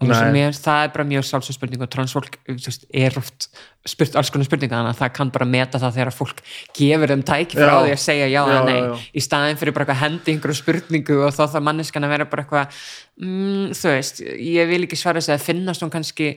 Og 0.00 0.08
mér, 0.08 0.54
það 0.56 0.82
er 0.86 0.92
bara 0.94 1.04
mjög 1.04 1.24
sjálfsög 1.28 1.54
spurning 1.58 1.82
og 1.84 1.88
transfólk 1.92 2.38
veist, 2.48 2.86
er 2.88 3.16
oft 3.20 3.50
spurt 3.84 4.14
alls 4.16 4.30
konar 4.32 4.46
spurninga 4.48 4.78
þannig 4.78 4.94
að 4.94 5.00
það 5.02 5.10
kann 5.18 5.32
bara 5.34 5.48
meta 5.50 5.80
það 5.82 5.98
þegar 5.98 6.10
fólk 6.16 6.40
gefur 6.78 7.12
þeim 7.12 7.24
tæki 7.28 7.58
frá 7.58 7.74
því 7.74 7.92
að 7.92 8.00
segja 8.00 8.30
já 8.30 8.38
eða 8.40 8.62
nei 8.64 8.78
já, 8.78 8.86
já. 8.86 8.94
í 9.12 9.24
staðin 9.26 9.60
fyrir 9.60 9.76
bara 9.76 9.84
eitthvað 9.84 10.00
hendi 10.00 10.34
einhverju 10.34 10.56
spurningu 10.56 11.18
og 11.26 11.34
þá 11.36 11.42
þarf 11.42 11.66
manneskan 11.68 12.08
að 12.08 12.14
vera 12.14 12.28
bara 12.32 12.46
eitthvað 12.46 12.80
mm, 13.20 13.76
þú 13.76 13.92
veist, 13.92 14.24
ég 14.24 14.72
vil 14.72 14.80
ekki 14.86 15.00
svara 15.02 15.20
þess 15.20 15.34
að 15.36 15.46
finnast 15.50 15.84
hún 15.84 15.92
kannski 15.92 16.30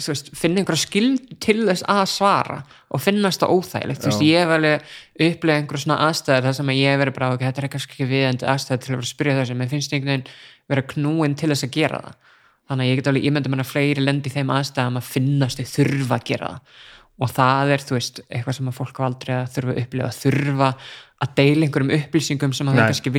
veist, 0.00 0.30
finna 0.36 0.62
einhverja 0.62 0.86
skild 0.86 1.32
til 1.42 1.58
þess 1.66 1.84
að 1.90 2.02
svara 2.08 2.58
og 2.92 3.02
finnast 3.02 3.42
það 3.42 3.52
óþægilegt. 3.56 4.00
Þú 4.02 4.08
veist, 4.08 4.24
ég 4.24 4.40
hef 4.40 4.52
alveg 4.56 4.76
upplegað 5.26 5.60
einhverja 5.60 5.84
svona 5.84 5.98
aðstæður 6.06 6.46
þar 6.46 6.56
sem 6.58 6.72
að 6.72 6.80
ég 6.80 6.88
hef 6.92 7.00
verið 7.02 7.16
bara, 7.18 7.28
ok, 7.36 7.42
þetta 7.44 7.62
er 7.62 7.72
kannski 7.74 7.92
ekki 7.96 8.08
viðendi 8.12 8.48
aðstæður 8.48 8.82
til 8.82 8.88
að 8.88 8.94
vera 8.96 9.04
að 9.04 9.12
spyrja 9.12 9.38
þessu, 9.40 9.56
mér 9.58 9.72
finnst 9.72 9.92
einhvern 9.92 10.12
veginn 10.12 10.28
vera 10.72 10.86
knúin 10.94 11.36
til 11.36 11.50
þess 11.52 11.66
að 11.66 11.74
gera 11.76 11.98
það. 12.06 12.16
Þannig 12.70 12.84
að 12.84 12.88
ég 12.88 12.96
get 12.98 13.10
alveg 13.10 13.28
ímynda 13.28 13.52
mér 13.52 13.62
að 13.64 13.72
fleiri 13.72 14.02
lendi 14.06 14.30
í 14.30 14.32
þeim 14.32 14.52
aðstæðum 14.56 15.00
að 15.00 15.10
finnast 15.12 15.60
þau 15.60 15.68
þurfa 15.76 16.14
að 16.16 16.26
gera 16.30 16.52
það. 16.52 16.60
Og 17.22 17.28
það 17.36 17.72
er, 17.74 17.80
þú 17.84 17.96
veist, 17.98 18.16
eitthvað 18.32 18.56
sem 18.56 18.70
að 18.70 18.78
fólk 18.78 18.96
á 18.96 19.02
aldrei 19.04 19.34
að 19.36 19.50
þurfa 19.56 19.72
að 19.74 19.80
upplifa, 19.82 20.10
þurfa 20.22 20.68
að 21.22 21.34
deila 21.36 21.66
einhverjum 21.66 21.94
upplýsingum 21.98 22.54
sem 22.56 22.70
að 22.70 22.78
þau 22.78 22.86
kannski 22.86 23.12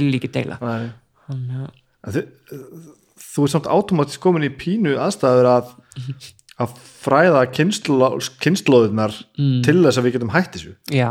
að 6.59 6.67
í 6.67 6.69
að 6.69 6.69
að 6.69 6.77
fræða 7.03 7.43
kynnsló, 7.57 8.09
kynnslóðunar 8.43 9.13
Mm. 9.37 9.63
til 9.65 9.79
þess 9.83 9.97
að 9.97 10.03
við 10.05 10.13
getum 10.17 10.33
hætt 10.33 10.53
þessu. 10.53 10.75
Já, 10.93 11.09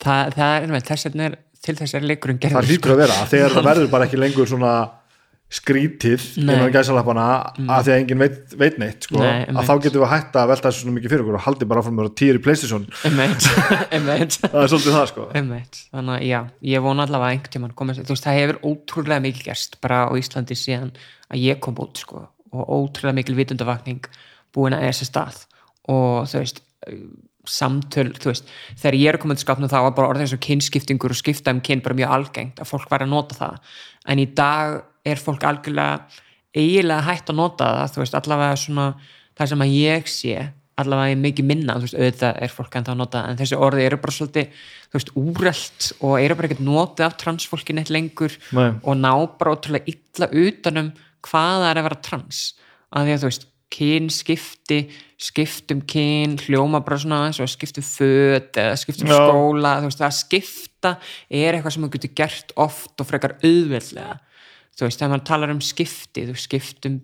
það, 0.00 0.32
það 0.34 0.56
er 0.56 0.62
einmitt, 0.66 0.88
þess 0.88 1.06
er 1.06 1.36
til 1.60 1.76
þess 1.76 1.94
er 1.94 2.06
leikurinn 2.08 2.40
það 2.40 2.54
gerður 2.54 2.70
hlýtur 2.70 2.94
að 2.94 3.02
vera, 3.02 3.18
að 3.20 3.28
þegar 3.34 3.50
það 3.56 3.68
verður 3.68 3.90
bara 3.92 4.08
ekki 4.08 4.20
lengur 4.20 4.48
svona 4.48 4.72
skrítið 5.50 6.24
innan 6.38 6.70
gæsalappana 6.70 7.24
að 7.58 7.86
því 7.88 7.90
að 7.90 7.96
enginn 7.96 8.20
veit, 8.22 8.52
veit 8.54 8.76
neitt 8.78 9.08
sko, 9.08 9.18
Nei, 9.18 9.48
að 9.50 9.66
þá 9.66 9.72
getum 9.82 10.04
við 10.04 10.12
hætt 10.12 10.36
að 10.38 10.50
velta 10.52 10.70
þessu 10.70 10.84
svona 10.84 10.94
mikið 10.94 11.10
fyrir 11.10 11.24
okkur 11.24 11.38
og 11.40 11.42
haldi 11.42 11.66
bara 11.72 11.82
frá 11.82 11.90
mér 11.90 12.06
á 12.06 12.12
týri 12.20 12.42
Playstation. 12.44 12.84
Það 13.02 14.12
er 14.14 14.70
svolítið 14.70 14.94
það 14.94 15.08
sko. 15.10 15.26
Þannig 15.34 16.14
að 16.14 16.22
já, 16.28 16.38
ég 16.70 16.84
vona 16.86 17.02
allavega 17.02 17.32
að 17.32 17.34
einhvern 17.34 17.54
tímann 17.56 17.74
komast, 17.74 18.04
þú 18.06 18.14
veist, 18.14 18.28
það 18.28 18.38
hefur 18.38 18.60
ótrúlega 18.70 19.24
mikið 19.26 19.48
gerst 19.50 19.76
bara 19.82 20.04
á 20.06 20.10
Íslandi 20.22 20.54
síðan 20.58 20.92
að 21.26 21.42
ég 21.42 21.60
kom 21.66 21.82
út, 21.82 21.98
sko, 21.98 22.28
og 22.54 22.70
ótrúlega 22.70 23.18
mikil 23.18 23.34
vitundavakning 23.42 24.06
búin 24.54 24.76
að 24.76 24.86
eða 24.88 24.98
sér 24.98 25.10
stað. 25.10 25.42
Og 25.90 26.28
þú 26.30 26.42
veist 26.42 26.62
samtöl, 27.50 28.10
þú 28.20 28.30
veist, 28.30 28.50
þegar 28.78 28.98
ég 28.98 29.12
er 29.12 29.18
komin 29.20 29.38
til 29.38 29.46
skapnum 29.46 29.70
þá 29.70 29.78
var 29.80 29.94
bara 29.96 30.10
orðið 30.12 30.26
eins 30.26 30.34
og 30.36 30.42
kynskiptingur 30.44 31.14
og 31.14 31.18
skipta 31.18 31.54
um 31.54 31.62
kyn 31.64 31.82
bara 31.84 31.96
mjög 31.98 32.14
algengt 32.16 32.60
að 32.60 32.68
fólk 32.68 32.90
var 32.92 33.04
að 33.04 33.12
nota 33.14 33.38
það. 33.38 33.72
En 34.12 34.22
í 34.22 34.26
dag 34.36 34.76
er 35.08 35.20
fólk 35.20 35.46
algjörlega 35.48 36.20
eiginlega 36.56 37.06
hægt 37.06 37.30
að 37.32 37.40
nota 37.40 37.68
það 37.78 37.92
þú 37.94 38.02
veist, 38.02 38.16
allavega 38.18 38.58
svona 38.60 38.86
það 39.38 39.52
sem 39.52 39.64
að 39.64 39.76
ég 39.76 40.10
sé 40.10 40.34
allavega 40.80 41.14
er 41.14 41.20
mikið 41.20 41.48
minna 41.48 41.76
þú 41.76 41.86
veist, 41.86 41.98
auðvitað 41.98 42.40
er 42.44 42.54
fólk 42.54 42.78
að 42.80 42.90
nota 42.98 43.24
en 43.28 43.38
þessi 43.40 43.58
orði 43.58 43.86
eru 43.86 44.00
bara 44.00 44.16
svolítið, 44.16 44.64
þú 44.88 44.98
veist, 44.98 45.12
úrelt 45.22 45.90
og 46.00 46.16
eru 46.20 46.38
bara 46.38 46.50
ekkert 46.50 46.64
notið 46.66 47.06
af 47.06 47.16
transfólki 47.20 47.76
neitt 47.76 47.92
lengur 47.92 48.36
Nei. 48.56 48.70
og 48.82 48.98
ná 48.98 49.12
bara 49.40 49.54
ótrúlega 49.56 49.92
illa 49.92 50.30
utanum 50.30 50.92
hvað 51.26 51.54
það 51.60 51.68
er 51.70 51.80
að 51.80 51.88
vera 51.88 52.02
trans. 52.06 52.42
Að 52.90 53.06
því 53.06 53.14
að 53.14 53.22
þú 53.22 53.30
veist, 53.30 53.49
kyn 53.70 54.10
skipti 54.12 54.80
skiptum 55.20 55.82
kyn, 55.88 56.38
hljóma 56.46 56.80
bara 56.84 56.98
svona 57.00 57.20
eins 57.28 57.40
og 57.42 57.50
skiptum 57.50 57.84
föt 57.84 58.56
eða 58.60 58.78
skiptum 58.80 59.10
Já. 59.10 59.18
skóla, 59.18 59.76
þú 59.82 59.90
veist, 59.90 60.02
að 60.06 60.16
skipta 60.16 60.92
er 61.28 61.56
eitthvað 61.56 61.76
sem 61.76 61.86
þú 61.86 61.92
getur 61.96 62.14
gert 62.22 62.54
oft 62.60 63.02
og 63.02 63.08
frekar 63.08 63.36
auðveldlega 63.42 64.16
þú 64.74 64.86
veist, 64.86 65.00
þegar 65.00 65.12
maður 65.12 65.26
talar 65.28 65.54
um 65.54 65.64
skipti, 65.64 66.24
þú 66.30 66.36
skiptum 66.40 67.00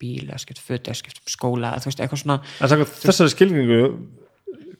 bíl 0.00 0.26
eða 0.26 0.40
skiptum 0.42 0.66
föt 0.66 0.88
eða 0.88 0.98
skiptum 0.98 1.30
skóla 1.30 1.74
þú 1.78 1.90
veist, 1.90 2.02
eitthvað 2.02 2.24
svona 2.24 2.40
þessari 3.04 3.34
skilningu 3.36 3.82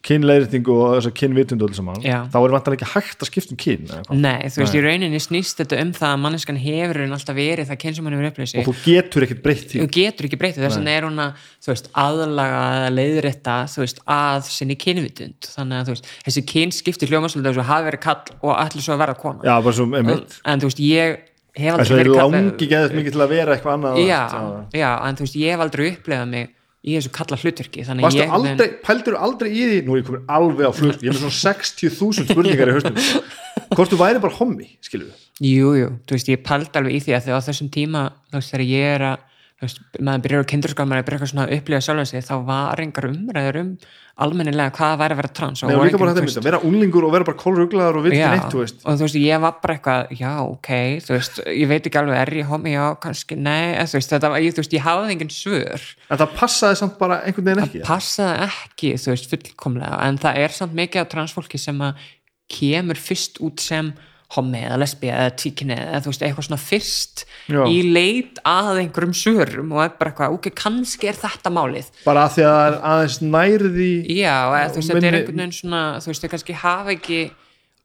kynleiðritingu 0.05 0.73
og 0.73 0.95
þessar 0.97 1.13
kynvitundu 1.19 1.67
öll 1.67 1.75
saman, 1.77 1.99
Já. 2.01 2.17
þá 2.33 2.37
er 2.39 2.53
vantan 2.55 2.75
ekki 2.77 2.89
hægt 2.89 3.21
að 3.21 3.29
skipta 3.29 3.53
um 3.53 3.59
kyn 3.61 3.85
eða 3.85 3.99
hvað. 4.07 4.19
Nei, 4.23 4.49
þú 4.49 4.61
veist, 4.63 4.77
í 4.77 4.81
rauninni 4.85 5.21
snýst 5.21 5.61
þetta 5.61 5.79
um 5.83 5.93
það 5.97 6.07
að 6.09 6.21
manneskan 6.23 6.59
hefur 6.61 7.01
en 7.05 7.15
alltaf 7.17 7.37
verið 7.37 7.69
það 7.69 7.79
kyn 7.83 7.97
sem 7.97 8.09
hann 8.09 8.17
hefur 8.17 8.29
upplýst 8.31 8.59
og 8.61 8.67
þú 8.69 8.75
getur 8.85 9.27
ekkert 9.27 9.43
breytt 9.45 9.65
því. 9.69 9.81
Þú 9.83 9.89
getur 9.97 10.29
ekki 10.29 10.41
breytið 10.41 10.65
þess 10.65 10.79
vegna 10.79 10.95
er 10.97 11.07
hún 11.07 11.21
að 11.21 11.47
þú 11.61 11.73
veist, 11.73 11.89
aðlaga 12.05 12.61
eða 12.79 12.93
leiðrétta 12.97 13.57
þú 13.69 13.83
veist, 13.85 14.03
að 14.17 14.49
sinni 14.49 14.77
kynvitund. 14.81 15.51
Þannig 15.53 15.81
að 15.81 15.91
þú 15.91 15.97
veist, 15.97 16.13
þessi 16.27 16.45
kyn 16.53 16.73
skipti 16.73 17.11
hljómasvöldu 17.11 17.51
þess 17.51 17.61
að 17.61 17.69
hafa 17.69 17.89
verið 17.91 18.05
kall 18.07 18.39
og 18.41 18.55
allir 18.57 18.87
svo 18.87 18.95
að 18.97 19.03
vera 19.05 19.19
kona. 19.21 19.45
Já, 19.45 19.53
bara 19.61 19.77
svo 19.77 19.85
einmitt. 19.91 20.39
En 20.49 20.63
þú 20.63 20.71
veist, 20.71 20.81
ég 20.81 21.19
hef 21.57 21.75
þess 21.75 21.91
aldrei 21.91 21.93
að 21.93 22.01
verið 22.01 22.15
er 22.15 22.21
kall 22.21 22.33
langi 22.35 22.67
geðið 22.71 22.97
mikið 22.97 23.15
til 23.15 23.23
að 23.25 23.31
vera 23.35 23.55
eitthvað 23.55 23.77
annað 23.77 23.97
já, 24.05 24.21
já, 24.71 24.89
en 25.03 25.17
þú 25.17 25.25
veist, 25.25 25.39
ég 25.41 25.55
hef 25.55 25.63
aldrei 25.65 25.87
upplegað 25.91 26.29
mig 26.31 26.51
í 26.81 26.95
þessu 26.97 27.11
kalla 27.13 27.37
hlutverki 27.37 27.83
þannig 27.85 28.07
Varstu 28.07 28.21
ég 28.23 28.35
aldrei, 28.37 28.69
pældur 28.85 29.17
aldrei 29.21 29.49
í 29.51 29.65
því? 29.69 29.81
Nú 29.85 29.95
er 29.95 30.01
ég 30.01 30.07
komin 30.07 30.23
alveg 30.37 30.65
á 30.65 30.73
flug, 30.73 30.95
ég 31.01 31.11
er 31.11 31.17
með 31.17 31.25
svona 31.27 31.55
60.000 31.57 32.29
spurningar 32.31 32.71
í 32.71 32.77
haustum 32.77 32.97
hvort 33.75 33.91
þú 33.93 33.99
væri 34.01 34.23
bara 34.23 34.37
hommi, 34.39 34.71
skilur 34.83 35.11
við 35.11 35.27
Jú, 35.41 35.73
jú, 35.73 35.91
þú 36.05 36.17
veist, 36.17 36.29
ég 36.29 36.41
paldi 36.45 36.77
alveg 36.77 36.97
í 36.97 37.01
því 37.01 37.13
að 37.17 37.27
þegar 37.27 37.41
á 37.41 37.47
þessum 37.47 37.69
tíma, 37.73 38.01
þú 38.29 38.41
þegar 38.45 38.63
ég 38.67 38.95
er 38.95 39.05
að 39.11 39.21
þú 39.23 39.30
veist, 39.65 39.81
maður 39.99 40.23
byrjar 40.25 40.45
á 40.45 40.51
kindurskap 40.51 40.87
maður 40.89 41.07
byrjar 41.07 41.19
eitthvað 41.19 41.33
svona 41.33 41.47
að 41.47 41.57
upplifa 41.57 41.81
sjálfan 41.85 42.09
sig 42.09 42.25
þá 42.27 42.35
var 42.47 42.81
engar 42.83 43.07
umræður 43.11 43.59
um 43.61 43.75
almennilega 44.21 44.73
hvað 44.75 44.97
væri 44.99 45.15
að 45.15 45.19
vera 45.21 45.31
trans 45.37 45.63
Nei, 45.63 45.73
og 45.75 45.85
líka 45.87 45.99
bara 46.01 46.13
þetta, 46.17 46.43
vera 46.45 46.59
unglingur 46.67 47.05
og 47.07 47.13
vera 47.15 47.27
bara 47.27 47.39
kólruglaður 47.39 47.99
og 48.01 48.09
ekki 48.09 48.19
neitt, 48.19 48.47
þú 48.51 48.61
veist. 48.61 48.81
og 48.83 48.97
þú 48.99 49.07
veist, 49.07 49.17
ég 49.21 49.41
var 49.43 49.55
bara 49.63 49.75
eitthvað 49.77 50.13
já, 50.19 50.31
ok, 50.43 50.69
þú 51.05 51.15
veist, 51.15 51.39
ég 51.47 51.71
veit 51.71 51.89
ekki 51.89 52.01
alveg 52.01 52.21
er 52.21 52.33
ég 52.41 52.51
homi, 52.51 52.75
já, 52.75 52.83
kannski, 53.05 53.37
nei, 53.39 53.71
þú 53.79 53.97
veist 53.97 54.13
þetta 54.15 54.31
var, 54.33 54.43
ég, 54.43 54.55
þú 54.55 54.63
veist, 54.63 54.75
ég 54.77 54.85
hafði 54.85 55.15
engin 55.15 55.33
svör. 55.33 55.87
En 56.11 56.21
það 56.21 56.37
passaði 56.41 56.79
samt 56.81 56.97
bara 57.01 57.21
einhvern 57.25 57.49
veginn 57.49 57.65
ekki? 57.65 57.83
Passaði 57.87 58.47
ekki, 58.49 58.93
þú 59.01 59.13
veist, 59.15 59.31
fullkomlega 59.31 60.01
en 60.05 60.21
það 60.21 60.41
er 60.43 60.57
samt 60.59 60.77
mikið 60.77 61.05
af 61.05 61.11
transfólki 61.15 61.61
sem 61.61 61.85
að 61.87 62.07
kemur 62.51 62.99
fyrst 62.99 63.39
út 63.45 63.63
sem 63.63 63.93
homi 64.35 64.61
eða 64.63 64.79
lesbía 64.79 65.17
eða 65.25 65.33
tíkinni 65.41 65.75
eða 65.75 66.01
þú 66.05 66.11
veist, 66.11 66.23
eitthvað 66.25 66.47
svona 66.47 66.61
fyrst 66.61 67.23
Já. 67.51 67.61
í 67.67 67.77
leit 67.91 68.39
að 68.47 68.81
einhverjum 68.83 69.15
svörum 69.17 69.73
og 69.75 69.97
bara 69.99 70.13
eitthvað, 70.13 70.35
ok, 70.37 70.49
kannski 70.55 71.09
er 71.11 71.19
þetta 71.19 71.51
málið. 71.53 71.91
Bara 72.05 72.25
að 72.27 72.37
því 72.37 72.45
að 72.47 72.55
það 72.55 72.67
er 72.69 72.77
aðeins 72.91 73.19
nærði 73.25 73.91
já, 74.15 74.35
eða 74.47 74.69
þú 74.69 74.79
veist, 74.79 74.91
þetta 74.93 75.09
er 75.09 75.19
einhvern 75.19 75.43
veginn 75.43 75.57
svona 75.57 75.83
þú 75.99 76.11
veist, 76.13 76.23
þau 76.23 76.33
kannski 76.35 76.57
hafa 76.61 76.95
ekki 76.95 77.21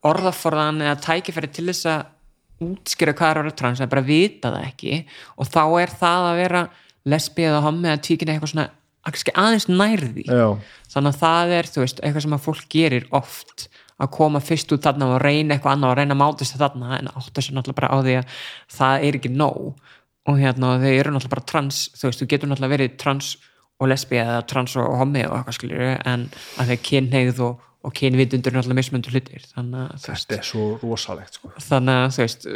orðaforðan 0.06 0.82
eða 0.86 0.96
tækifæri 1.08 1.52
til 1.52 1.66
þess 1.70 1.90
að 1.90 2.66
útskýra 2.66 3.16
hvað 3.16 3.30
er 3.30 3.40
að 3.40 3.46
vera 3.46 3.58
trans 3.60 3.82
eða 3.82 3.92
bara 3.92 4.06
vita 4.06 4.52
það 4.54 4.68
ekki. 4.70 5.00
Og 5.36 5.50
þá 5.50 5.62
er 5.82 5.94
það 6.00 6.30
að 6.30 6.40
vera 6.40 6.66
lesbí 7.06 7.46
eða 7.46 7.62
homi 7.66 7.90
eða 7.90 8.02
tíkinni 8.06 8.34
eitthvað 8.36 8.54
svona 8.54 8.70
aðeins 9.06 9.68
nærði 9.70 10.24
já, 10.26 10.46
þannig 10.90 11.12
að 11.12 11.20
það 11.20 11.52
er, 11.54 11.68
þú 11.70 11.82
veist, 11.84 12.00
eitthvað 12.02 12.24
sem 12.24 12.34
að 12.34 12.46
fólk 12.46 12.64
gerir 12.72 13.04
oft 13.14 13.66
að 13.96 14.12
koma 14.12 14.42
fyrst 14.44 14.72
út 14.76 14.84
þarna 14.84 15.12
og 15.14 15.20
reyna 15.22 15.56
eitthvað 15.56 15.76
annað 15.76 15.92
og 15.92 15.98
reyna 16.00 16.16
að 16.16 16.22
máta 16.22 16.44
sig 16.44 16.60
þarna 16.60 16.98
en 16.98 17.12
áttu 17.14 17.42
sér 17.42 17.56
náttúrulega 17.56 17.80
bara 17.80 17.92
á 17.92 17.96
því 18.04 18.16
að 18.20 18.40
það 18.76 19.06
er 19.08 19.18
ekki 19.20 19.32
nóg. 19.32 19.92
Og 20.26 20.40
hérna 20.42 20.72
þau 20.82 20.90
eru 20.90 21.12
náttúrulega 21.14 21.34
bara 21.36 21.48
trans, 21.52 21.82
þú 21.96 22.08
veist, 22.08 22.22
þú 22.22 22.28
getur 22.32 22.50
náttúrulega 22.50 22.74
verið 22.76 22.96
trans 23.00 23.36
og 23.80 23.90
lesbi 23.90 24.18
eða 24.20 24.42
trans 24.48 24.76
og 24.80 24.96
homi 25.00 25.22
og 25.26 25.36
eitthvað 25.38 25.58
skilur 25.58 25.84
en 26.08 26.26
að 26.56 26.72
þeir 26.72 26.82
kynneigð 26.88 27.42
og, 27.44 27.64
og 27.86 27.94
kynvitundur 27.96 28.52
er 28.52 28.58
náttúrulega 28.58 28.80
mismöndu 28.80 29.12
hlutir 29.12 29.44
þannig 29.50 29.92
þetta 30.06 30.38
er 30.38 30.48
svo 30.48 30.68
rosalegt 30.80 31.36
sko. 31.36 31.52
þannig 31.60 32.00
að 32.00 32.08
þú 32.16 32.24
veist 32.24 32.48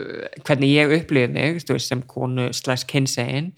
hvernig 0.48 0.72
ég 0.72 0.96
upplifið 0.96 1.36
mig 1.36 1.60
veist, 1.60 1.88
sem 1.90 2.04
konu 2.08 2.48
slags 2.56 2.86
kynsegin 2.88 3.52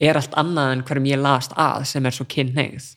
er 0.00 0.20
allt 0.20 0.36
annað 0.40 0.76
en 0.76 0.84
hverjum 0.86 1.10
ég 1.10 1.22
last 1.24 1.56
að 1.58 1.88
sem 1.90 2.06
er 2.06 2.16
svo 2.16 2.28
kynneigð 2.30 2.92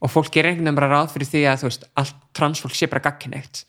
og 0.00 0.12
fólk 0.12 0.36
er 0.40 0.50
einhvern 0.50 0.70
veginn 0.70 0.78
bara 0.78 0.92
ráð 0.94 1.12
fyrir 1.14 1.28
því 1.28 1.42
að 1.50 1.62
þú 1.62 1.68
veist, 1.70 1.84
allt 2.00 2.22
transfólk 2.36 2.76
sé 2.76 2.88
bara 2.90 3.04
gagkinneitt 3.04 3.64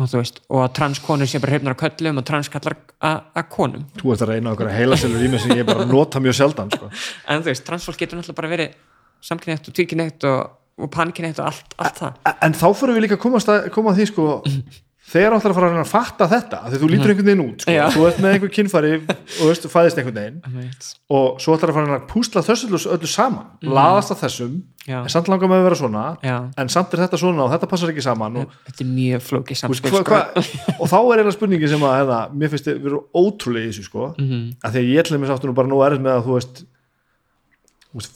og 0.00 0.08
þú 0.08 0.20
veist, 0.20 0.38
og 0.48 0.62
að 0.64 0.70
transkonur 0.78 1.28
sé 1.28 1.40
bara 1.42 1.54
hrifnar 1.54 1.76
á 1.76 1.82
köllum 1.82 2.20
og 2.20 2.26
transkallar 2.28 2.76
að 3.04 3.18
að 3.36 3.48
konum. 3.52 3.82
Þú 4.00 4.12
ert 4.14 4.24
að 4.24 4.32
reyna 4.32 4.54
okkur 4.54 4.70
að 4.70 4.78
heila 4.78 4.98
selur 5.00 5.24
í 5.24 5.28
mig 5.32 5.42
sem 5.42 5.56
ég 5.58 5.68
bara 5.68 5.86
nota 5.88 6.22
mjög 6.22 6.38
sjaldan 6.38 6.72
sko. 6.72 6.90
en 7.30 7.42
þú 7.42 7.50
veist, 7.50 7.66
transfólk 7.66 8.00
getur 8.00 8.20
náttúrulega 8.20 8.40
bara 8.40 8.52
verið 8.54 8.78
samkynneitt 9.26 9.68
og 9.68 9.76
tvíkynneitt 9.76 10.28
og, 10.30 10.54
og 10.80 10.92
pankynneitt 10.94 11.40
og 11.42 11.50
allt, 11.50 11.76
allt 11.76 12.00
það. 12.04 12.20
En 12.46 12.56
þá 12.56 12.66
fyrir 12.80 12.96
við 12.96 13.06
líka 13.06 13.18
að 13.20 13.50
að, 13.56 13.68
koma 13.74 13.92
að 13.92 14.00
því 14.00 14.08
sko, 14.12 14.28
þegar 15.10 15.34
áttar 15.36 15.50
að 15.52 15.56
fara 15.58 15.68
að 15.70 15.78
að 15.80 15.88
fatta 15.90 16.26
þetta 16.30 16.58
því 16.70 16.78
þú 16.80 16.88
lítur 16.92 17.10
einhvern 17.12 17.28
veginn 17.30 17.44
út 17.46 17.64
sko. 17.64 17.76
Þú 17.96 18.04
ert 18.08 18.18
með 18.22 18.34
einhver 18.36 18.52
kynfæri 18.56 18.92
og 19.00 19.46
veist, 19.50 19.66
fæðist 19.72 19.98
einhvern 20.00 20.18
veginn 20.20 20.68
og 21.10 21.40
svo 21.42 21.56
ætlar 21.56 21.72
að 21.72 21.78
fara 21.80 21.96
að 21.98 22.04
púsla 22.10 22.42
þessu 22.46 22.70
öllu, 22.94 23.10
saman 23.10 23.46
laðast 23.66 24.14
að 24.14 24.20
þessum, 24.24 24.54
Já. 24.86 25.00
en 25.02 25.08
samt 25.12 25.28
langar 25.28 25.50
með 25.50 25.60
að 25.60 25.66
vera 25.68 25.78
svona 25.82 26.04
Já. 26.24 26.36
en 26.56 26.68
samt 26.72 26.94
er 26.94 27.02
þetta 27.04 27.18
svona 27.20 27.44
og 27.44 27.50
þetta 27.52 27.68
passar 27.68 27.90
ekki 27.92 28.04
saman 28.06 28.36
og, 28.40 28.54
þetta 28.70 28.84
er 28.86 28.90
mjög 28.94 29.54
samspil 29.60 29.92
hva, 30.00 30.20
sko. 30.38 30.64
og 30.78 30.88
þá 30.88 30.96
er 31.00 31.20
eiginlega 31.20 31.36
spurningi 31.36 31.68
sem 31.74 31.84
að 31.90 31.96
hefða, 32.00 32.20
mér 32.40 32.52
finnst 32.54 32.68
þið 32.70 32.80
vera 32.86 33.02
ótrúlega 33.20 33.66
í 33.66 33.70
þessu 33.74 33.84
sko, 33.90 34.06
Mhm. 34.16 34.30
-hmm. 34.30 34.46
að 34.64 34.70
því 34.72 34.78
að 34.84 34.90
ég 34.94 35.00
ætla 35.04 35.18
mér 35.20 35.30
sáttu 35.34 35.46
nú 35.50 35.54
bara 35.54 35.68
nú 35.68 35.82
erið 35.84 36.00
með 36.00 36.14
að 36.16 36.24
þú 36.26 36.38
veist 36.38 36.64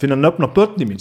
finna 0.00 0.14
nöfn 0.16 0.46
á 0.46 0.50
börni 0.54 0.86
mín 0.86 1.00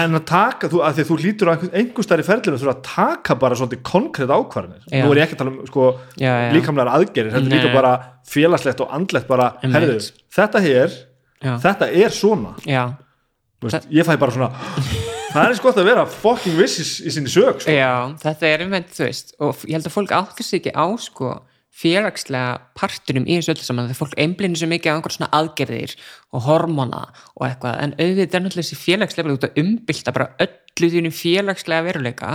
en 0.00 0.16
að 0.18 0.24
taka, 0.26 0.68
þú, 0.72 0.80
að 0.82 0.96
því 0.96 1.02
að 1.04 1.08
þú 1.10 1.16
lítur 1.22 1.50
á 1.50 1.54
einhver- 1.54 2.06
stær 2.06 2.22
í 2.22 2.26
ferlinu 2.26 2.58
þú 2.58 2.70
að 2.72 2.80
taka 2.86 3.36
bara 3.38 3.54
svolítið 3.58 3.82
konkrétt 3.86 4.32
ákvarðanir. 4.32 4.82
Nú 4.90 5.12
er 5.12 5.20
ég 5.20 5.26
ekki 5.28 5.36
að 5.36 5.42
tala 5.42 5.52
um 5.52 5.66
sko, 5.68 5.86
líkamlegar 6.56 6.90
aðgerir, 6.96 7.30
þetta 7.34 7.46
er 7.46 7.54
líka 7.54 7.72
bara 7.76 7.92
félagslegt 8.26 8.80
og 8.82 8.90
andlegt 8.96 9.28
bara, 9.30 9.52
herðu, 9.62 9.98
þetta 10.34 10.62
hér 10.64 10.96
Já. 11.42 11.54
þetta 11.62 11.88
er 12.02 12.10
svona. 12.16 12.54
Veist, 13.62 13.86
ég 13.94 14.06
fæ 14.08 14.16
bara 14.18 14.34
svona 14.34 14.50
það 15.32 15.44
er 15.44 15.52
eins 15.54 15.60
gott 15.62 15.78
að 15.80 15.86
vera 15.92 16.02
fucking 16.10 16.56
viss 16.58 16.80
í, 16.82 16.84
í 17.06 17.12
sinni 17.14 17.30
sög 17.30 17.62
sko. 17.62 17.70
Já, 17.70 17.92
þetta 18.20 18.48
er 18.50 18.64
einmitt, 18.66 18.90
þú 18.92 19.06
veist 19.06 19.30
og 19.38 19.62
ég 19.68 19.76
held 19.78 19.86
að 19.86 19.94
fólk 19.94 20.10
áttur 20.18 20.44
sig 20.48 20.58
ekki 20.60 20.74
á 20.74 20.86
sko 21.00 21.30
félagslega 21.72 22.58
partunum 22.76 23.24
í 23.26 23.38
þessu 23.38 23.54
öllu 23.54 23.66
saman 23.66 23.88
þegar 23.88 24.00
fólk 24.02 24.18
einblínir 24.20 24.60
svo 24.60 24.68
mikið 24.70 24.92
á 24.92 24.94
einhver 24.96 25.14
svona 25.14 25.30
aðgerðir 25.38 25.94
og 26.32 26.44
hormona 26.46 27.06
og 27.38 27.46
eitthvað 27.48 27.78
en 27.80 27.94
auðvitað 27.96 28.36
er 28.38 28.44
náttúrulega 28.44 28.66
þessi 28.66 28.80
félagslega 28.82 29.36
út 29.38 29.46
að 29.48 29.62
umbylta 29.62 30.14
bara 30.14 30.28
öllu 30.44 30.90
þínu 30.92 31.14
félagslega 31.16 31.86
veruleika 31.88 32.34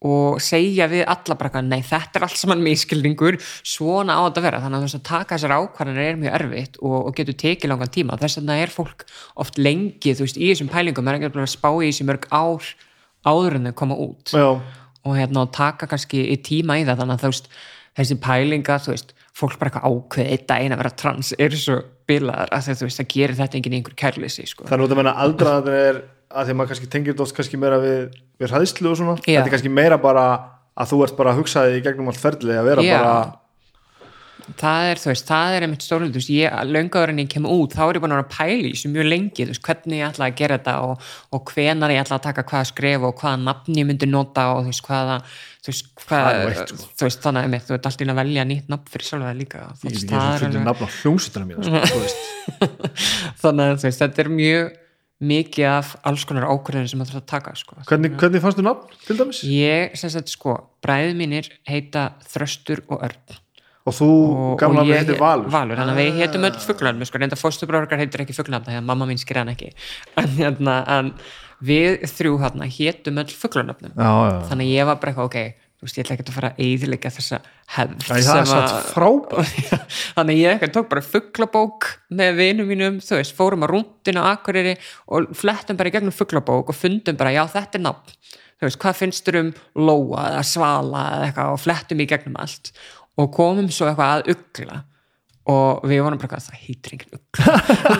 og 0.00 0.38
segja 0.40 0.86
við 0.88 1.02
alla 1.04 1.36
bara 1.36 1.50
eitthvað, 1.50 1.66
nei 1.68 1.82
þetta 1.84 2.18
er 2.18 2.24
allt 2.24 2.40
saman 2.40 2.62
miskilningur, 2.64 3.36
svona 3.66 4.16
á 4.16 4.20
þetta 4.24 4.40
að 4.40 4.46
vera. 4.46 4.60
Þannig 4.64 4.78
að 4.78 4.84
þess 4.86 4.98
að 4.98 5.02
taka 5.10 5.36
þessar 5.36 5.54
ákvarðanir 5.58 6.06
er 6.06 6.20
mjög 6.20 6.36
erfitt 6.38 6.78
og, 6.80 6.94
og 7.02 7.16
getur 7.18 7.36
tekið 7.42 7.72
langan 7.72 7.92
tíma. 7.92 8.16
Þess 8.20 8.40
vegna 8.40 8.56
er 8.62 8.72
fólk 8.72 9.04
oft 9.44 9.60
lengi 9.60 10.14
þú 10.16 10.24
veist, 10.24 10.40
í 10.40 10.48
þessum 10.48 10.70
pælingum 10.72 11.10
er 11.10 11.18
ekki 11.18 11.28
að 11.34 11.50
spá 11.52 11.68
í 11.74 11.90
þessi 11.90 12.08
mörg 12.08 12.24
ár 12.32 12.70
áður 13.28 13.58
en 13.58 13.68
þau 13.68 13.76
koma 13.82 14.00
út. 14.06 14.32
Já, 14.32 14.48
og 15.04 15.16
hérna 15.16 15.44
taka 15.52 15.88
kannski 15.90 16.24
í 16.32 16.40
tíma 16.44 16.80
í 16.80 16.86
það 16.88 17.04
þannig 17.04 17.18
að 17.18 17.26
þú 17.26 17.32
veist, 17.34 17.52
þessi 18.00 18.18
pælinga 18.24 18.78
þú 18.82 18.94
veist, 18.94 19.12
fólk 19.36 19.58
bara 19.60 19.70
eitthvað 19.70 19.90
ákveð 19.90 20.30
eitt 20.34 20.46
daginn 20.50 20.74
að 20.74 20.82
vera 20.82 20.94
trans 21.02 21.34
eru 21.38 21.58
svo 21.60 21.76
bilaðar 22.10 22.54
að 22.54 22.70
þú 22.70 22.88
veist, 22.88 23.02
það 23.02 23.10
gerir 23.14 23.38
þetta 23.38 23.60
enginn 23.60 23.76
einhver 23.78 23.98
kærleysi 24.02 24.46
sko. 24.50 24.66
þannig 24.68 24.86
að 24.86 24.94
það 24.94 25.02
menna 25.02 25.16
aldraðan 25.24 25.76
er 25.76 26.00
að 26.30 26.46
því 26.46 26.54
að 26.54 26.58
maður 26.58 26.72
kannski 26.72 26.90
tengir 26.94 27.22
oft 27.24 27.36
kannski 27.36 27.60
meira 27.60 27.80
við, 27.82 28.00
við 28.40 28.54
hræðslu 28.54 28.90
og 28.90 28.98
svona 29.00 29.18
Já. 29.24 29.40
þetta 29.40 29.46
er 29.48 29.54
kannski 29.56 29.74
meira 29.80 30.00
bara 30.02 30.26
að 30.80 30.92
þú 30.92 31.04
ert 31.06 31.16
bara 31.18 31.34
að 31.34 31.42
hugsa 31.42 31.66
þig 31.66 31.80
í 31.80 31.84
gegnum 31.86 32.10
allt 32.10 32.22
ferli 32.22 32.56
að 32.56 32.68
vera 32.70 32.86
Já. 32.86 32.96
bara 32.98 33.14
það 34.58 34.88
er, 34.90 35.00
þú 35.00 35.10
veist, 35.10 35.26
það 35.28 35.54
er 35.54 35.64
einmitt 35.66 35.84
stórlega, 35.84 36.12
þú 36.12 36.20
veist, 36.20 36.32
ég, 36.34 36.56
löngaður 36.70 37.12
en 37.12 37.20
ég 37.22 37.30
kem 37.30 37.46
út, 37.48 37.74
þá 37.74 37.82
er 37.84 37.98
ég 37.98 38.04
búin 38.04 38.14
að 38.16 38.22
að 38.24 38.52
í 38.54 38.72
þessu 38.72 38.90
mjög 38.92 39.08
lengi, 39.08 39.44
þú 39.44 39.52
veist, 39.52 39.62
hvernig 39.66 40.00
ég 40.00 40.08
ætla 40.08 40.26
að 40.26 40.38
gera 40.40 40.58
þetta 40.58 40.74
og, 40.86 41.08
og 41.36 41.52
hvenar 41.52 41.94
ég 41.94 42.02
ætla 42.02 42.18
að 42.18 42.26
taka 42.26 42.46
hvaða 42.50 42.70
skref 42.70 43.06
og 43.06 43.20
hvaða 43.20 43.42
nafn 43.44 43.78
ég 43.78 43.88
myndi 43.88 44.08
nota 44.10 44.46
og 44.54 44.64
þú 44.64 44.72
veist, 44.72 44.84
hvaða, 44.88 45.18
þú 45.60 45.72
veist, 45.72 45.88
hvað, 46.04 46.52
sko. 46.60 46.88
þú 46.98 47.06
veist, 47.06 47.22
þannig 47.24 47.56
að 47.58 47.66
þú 47.66 47.74
ert 47.76 47.88
alltaf 47.90 48.04
inn 48.04 48.12
að 48.12 48.20
velja 48.20 48.44
nýtt 48.48 48.70
nafn 48.72 48.92
fyrir 48.92 49.08
sjálfa 49.08 49.28
það 49.30 49.40
líka, 49.40 49.64
ég 49.84 49.90
er 49.90 49.98
það 49.98 50.22
svo 50.24 50.36
fyrir 50.36 50.48
alveg, 50.50 50.64
nafn 50.68 50.86
á 50.86 50.88
hljómsutana 50.96 51.48
mína 51.50 51.82
sko, 51.90 52.00
þannig 53.42 53.74
að 53.74 53.84
veist, 53.84 54.04
þetta 54.04 54.24
er 54.24 54.32
mjög 54.38 54.72
mikið 55.30 55.68
af 55.68 55.92
alls 56.08 56.24
konar 56.24 56.48
ákvörðinu 56.48 56.88
sem 56.88 57.02
það 57.02 57.12
þarf 57.12 57.20
að 57.20 57.28
taka, 57.34 57.54
sko. 57.60 57.76
hvernig, 57.90 58.16
hvernig 58.22 58.44
fannst 58.46 58.60
þú 58.60 58.66
nafn 58.70 58.98
til 59.04 59.18
dæmis? 59.20 59.42
Ég, 59.44 60.00
sem 60.00 60.12
sagt, 60.16 60.32
sko, 60.32 60.56
bræði 60.80 61.12
mínir 61.18 61.52
heita 61.68 62.12
Þröstur 62.32 62.86
og 62.88 63.04
Örn 63.04 63.40
og 63.88 63.96
þú 63.96 64.08
gamla 64.60 64.84
ég 64.88 65.02
heitir 65.02 65.20
Valur 65.20 65.48
Valur, 65.52 65.78
þannig 65.80 65.94
að 65.94 66.00
við 66.00 66.18
heitum 66.20 66.46
öll 66.48 66.58
fuglarnir 66.64 67.08
sko, 67.08 67.20
reynda 67.20 67.38
fóstubráðurkar 67.40 68.00
heitir 68.00 68.24
ekki 68.24 68.36
fuglarnir 68.36 68.68
þegar 68.68 68.84
mamma 68.86 69.08
mín 69.08 69.20
skýr 69.20 69.40
hann 69.40 69.52
ekki 69.54 69.70
en, 70.20 70.28
hérna, 70.36 70.74
en 70.98 71.14
við 71.64 72.04
þrjú 72.08 72.36
hérna 72.40 72.68
hétum 72.70 73.20
öll 73.20 73.32
já. 73.96 74.12
þannig 74.50 74.70
ég 74.72 74.88
var 74.88 75.00
bara 75.00 75.12
eitthvað, 75.12 75.28
ok, 75.28 75.66
þú 75.80 75.86
veist, 75.86 75.96
ég 75.96 76.04
ætla 76.04 76.16
ekki 76.16 76.26
að 76.26 76.36
fara 76.36 76.50
að 76.50 76.60
eyðilega 76.64 77.12
þessa 77.14 77.40
hefð 77.76 78.04
þannig 80.16 80.40
ég 80.40 80.54
eitthvað 80.54 80.74
tók 80.76 80.90
bara 80.90 81.04
fugglabók 81.06 81.88
með 82.20 82.36
vinum 82.40 82.68
mínum, 82.68 83.00
þú 83.04 83.20
veist, 83.20 83.36
fórum 83.36 83.64
að 83.64 83.74
rúndinu 83.74 84.24
á 84.24 84.32
Akureyri 84.34 84.76
og 85.08 85.32
flettum 85.40 85.80
bara 85.80 85.92
í 85.92 85.96
gegnum 85.96 86.16
fugglabók 86.16 86.72
og 86.72 86.76
fundum 86.76 87.20
bara, 87.20 87.32
já 87.32 87.44
þetta 87.48 87.80
er 87.80 87.84
nafn. 87.86 88.16
Þú 88.60 88.68
veist, 88.68 88.80
hvað 88.82 88.98
finnst 88.98 89.24
þér 89.24 89.40
um 89.40 89.50
lóa 89.88 90.26
eða 90.34 90.44
svala 90.44 91.04
eða 91.14 91.28
eitthvað 91.30 91.54
og 91.54 91.62
flettum 91.62 92.04
í 92.04 92.08
gegnum 92.10 92.40
allt 92.42 92.74
og 93.20 93.32
komum 93.34 93.70
svo 93.72 93.88
eitthvað 93.88 94.18
að 94.18 94.32
ugla 94.34 94.82
og 95.50 95.84
við 95.90 96.02
vorum 96.04 96.20
bara 96.20 96.38
eitthvað, 96.38 96.58
heitir 96.62 96.94
engin 96.94 97.16
ugla. 97.18 97.54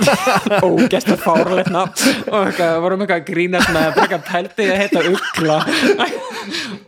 Ógæst 0.68 1.10
að 1.10 1.22
fáralegt 1.24 1.72
nafn. 1.74 2.18
Og 2.31 2.48
eitthvað, 2.48 2.74
vorum 2.85 3.05
eitthvað 3.05 3.22
að 3.22 3.28
grínast 3.31 3.72
með 3.74 3.89
bara 3.97 4.06
eitthvað 4.06 4.27
pælti 4.28 4.68
að 4.68 4.82
heita 4.85 5.05
ugla. 5.10 5.59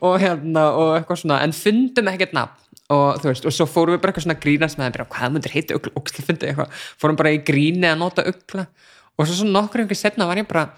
Og 0.02 0.16
hérna 0.22 0.66
og 0.78 0.94
eitthvað 0.98 1.22
svona, 1.24 1.40
en 1.46 1.56
fundum 1.56 2.12
ekkert 2.12 2.36
nafn. 2.38 2.58
Og 2.92 3.20
þú 3.22 3.30
veist, 3.30 3.48
og 3.48 3.56
svo 3.56 3.66
fórum 3.70 3.96
við 3.96 4.02
bara 4.02 4.12
eitthvað 4.12 4.26
svona 4.28 4.40
grínast 4.42 4.78
með 4.78 4.96
bara, 4.98 5.10
hvað 5.16 5.36
myndir 5.36 5.56
heita 5.56 5.78
ugla, 5.78 5.94
ógæst 5.98 6.22
að 6.22 6.30
fyndi 6.30 6.50
eitthvað. 6.50 6.80
Fórum 7.00 7.18
bara 7.18 7.34
í 7.34 7.42
gríni 7.46 7.88
að 7.90 8.00
nota 8.04 8.26
ugla. 8.28 8.66
Og 9.18 9.28
svo 9.28 9.38
svona 9.42 9.58
nokkur 9.58 9.84
einhver 9.84 9.98
setna 9.98 10.28
var 10.28 10.40
ég 10.40 10.48
bara 10.50 10.70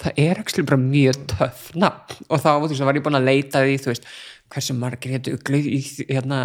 það 0.00 0.20
er 0.22 0.40
ekki 0.40 0.64
bara 0.66 0.80
mjög 0.80 1.24
töff 1.34 1.70
nafn. 1.76 2.20
Og 2.28 2.40
þá 2.40 2.50
þú 2.54 2.68
veist, 2.70 2.84
var 2.88 2.98
ég 2.98 3.04
búin 3.04 3.18
að 3.18 3.28
leita 3.28 3.64
því 3.64 3.76
þú 3.82 3.92
veist, 3.92 4.08
hversu 4.50 4.74
margir 4.74 5.14
hétu 5.14 5.36
uglu 5.36 5.60
í 5.62 5.80
hérna, 6.08 6.42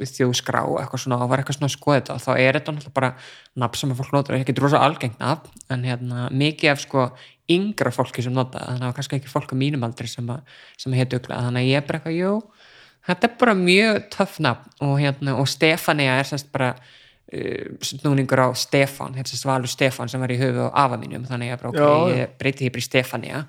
þjóðskrá 0.00 0.62
eitthvað 0.64 1.04
svona, 1.04 1.20
og 1.20 1.30
var 1.30 1.42
eitthvað 1.42 1.58
svona 1.58 1.70
að 1.70 1.76
skoða 1.76 2.00
þetta. 2.00 2.16
Og 2.16 2.24
þá 2.24 2.32
er 2.34 2.58
þetta 2.58 2.74
náttúrulega 2.74 2.98
bara 2.98 3.12
nafn 3.60 3.80
sem 3.80 3.92
að 3.92 4.00
fólk 4.00 4.16
notar. 4.16 4.38
Ekki 4.40 4.56
rosa 4.62 4.82
algengt 4.84 5.20
nafn, 5.20 5.64
en 5.74 5.84
hérna 5.84 6.28
mikið 6.32 6.72
af 6.72 6.84
sko 6.84 7.06
yngra 7.52 7.92
fólki 7.92 8.24
sem 8.24 8.32
nota 8.32 8.62
þannig 8.62 8.78
að 8.78 8.80
það 8.80 8.88
var 8.88 8.98
kannski 8.98 9.18
ekki 9.18 9.32
fólk 9.34 9.52
á 9.52 9.56
mínum 9.60 9.82
aldri 9.84 10.08
sem 10.08 10.30
sem 10.80 10.94
að 10.94 11.00
hétu 11.02 11.18
ugla, 11.20 11.42
þannig 11.44 11.66
að 11.66 11.68
ég 11.68 11.82
er 11.82 11.88
bara 11.88 12.00
eitthvað, 12.00 12.20
jú 12.22 12.36
þetta 13.08 13.28
er 13.28 13.38
bara 13.40 13.54
mjög 13.58 14.04
töff 14.12 14.38
nafn. 14.42 14.76
Og 14.84 14.98
hérna, 15.00 15.38
og 15.40 15.48
Stefania 15.50 16.18
er 16.20 16.28
semst 16.28 16.50
bara 16.52 16.72
uh, 16.74 17.66
snúningur 17.84 18.40
á 18.40 18.48
Stefan 18.58 19.16
hérna 19.18 19.40
Svalur 19.40 19.70
Stefan 19.70 20.10
sem 20.10 20.22
var 20.22 20.32
í 20.32 20.38
höfu 20.40 20.68
á 20.70 20.84
afa 20.86 21.00
mínum. 21.00 21.26
Þannig 21.28 21.50
að 21.50 21.54
ég 21.54 21.62
bara, 21.62 21.72
ok, 21.72 21.82
Já. 21.82 22.22
ég 22.22 22.38
breyti 22.40 22.70
bara 22.70 22.84
í 22.84 22.88
Stefania. 22.88 23.44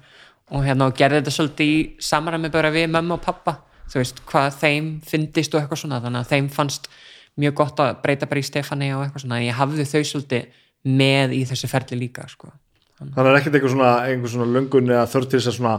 Og 0.53 0.65
hérna 0.65 0.89
og 0.89 0.97
gerði 0.97 1.23
þetta 1.23 1.33
svolítið 1.33 1.71
í 1.71 1.79
samræmi 2.05 2.51
bara 2.53 2.73
við 2.73 2.91
mömmu 2.93 3.17
og 3.17 3.23
pappa 3.23 3.57
þú 3.91 4.01
veist, 4.01 4.21
hvað 4.29 4.59
þeim 4.61 4.91
fyndist 5.05 5.55
og 5.55 5.61
eitthvað 5.61 5.81
svona 5.83 6.01
þannig 6.03 6.23
að 6.23 6.31
þeim 6.33 6.51
fannst 6.53 6.89
mjög 7.41 7.57
gott 7.59 7.81
að 7.83 7.97
breyta 8.03 8.29
bara 8.31 8.41
í 8.41 8.47
Stefania 8.47 8.97
og 8.97 9.05
eitthvað 9.05 9.25
svona 9.25 9.41
ég 9.43 9.57
hafði 9.57 9.87
þau 9.89 10.03
svolítið 10.11 10.61
með 10.95 11.35
í 11.35 11.41
þessu 11.49 11.69
ferli 11.71 11.99
líka 11.99 12.27
sko. 12.31 12.51
þannig 12.99 13.11
að 13.11 13.19
það 13.19 13.31
er 13.31 13.39
ekkert 13.39 13.57
eitthvað 13.57 13.75
svona, 13.75 13.91
einhver 14.07 14.33
svona 14.33 14.49
löngun 14.55 14.91
eða 14.93 15.05
þörf 15.11 15.29
til 15.29 15.39
þess 15.39 15.51
að 15.51 15.57
svona 15.59 15.75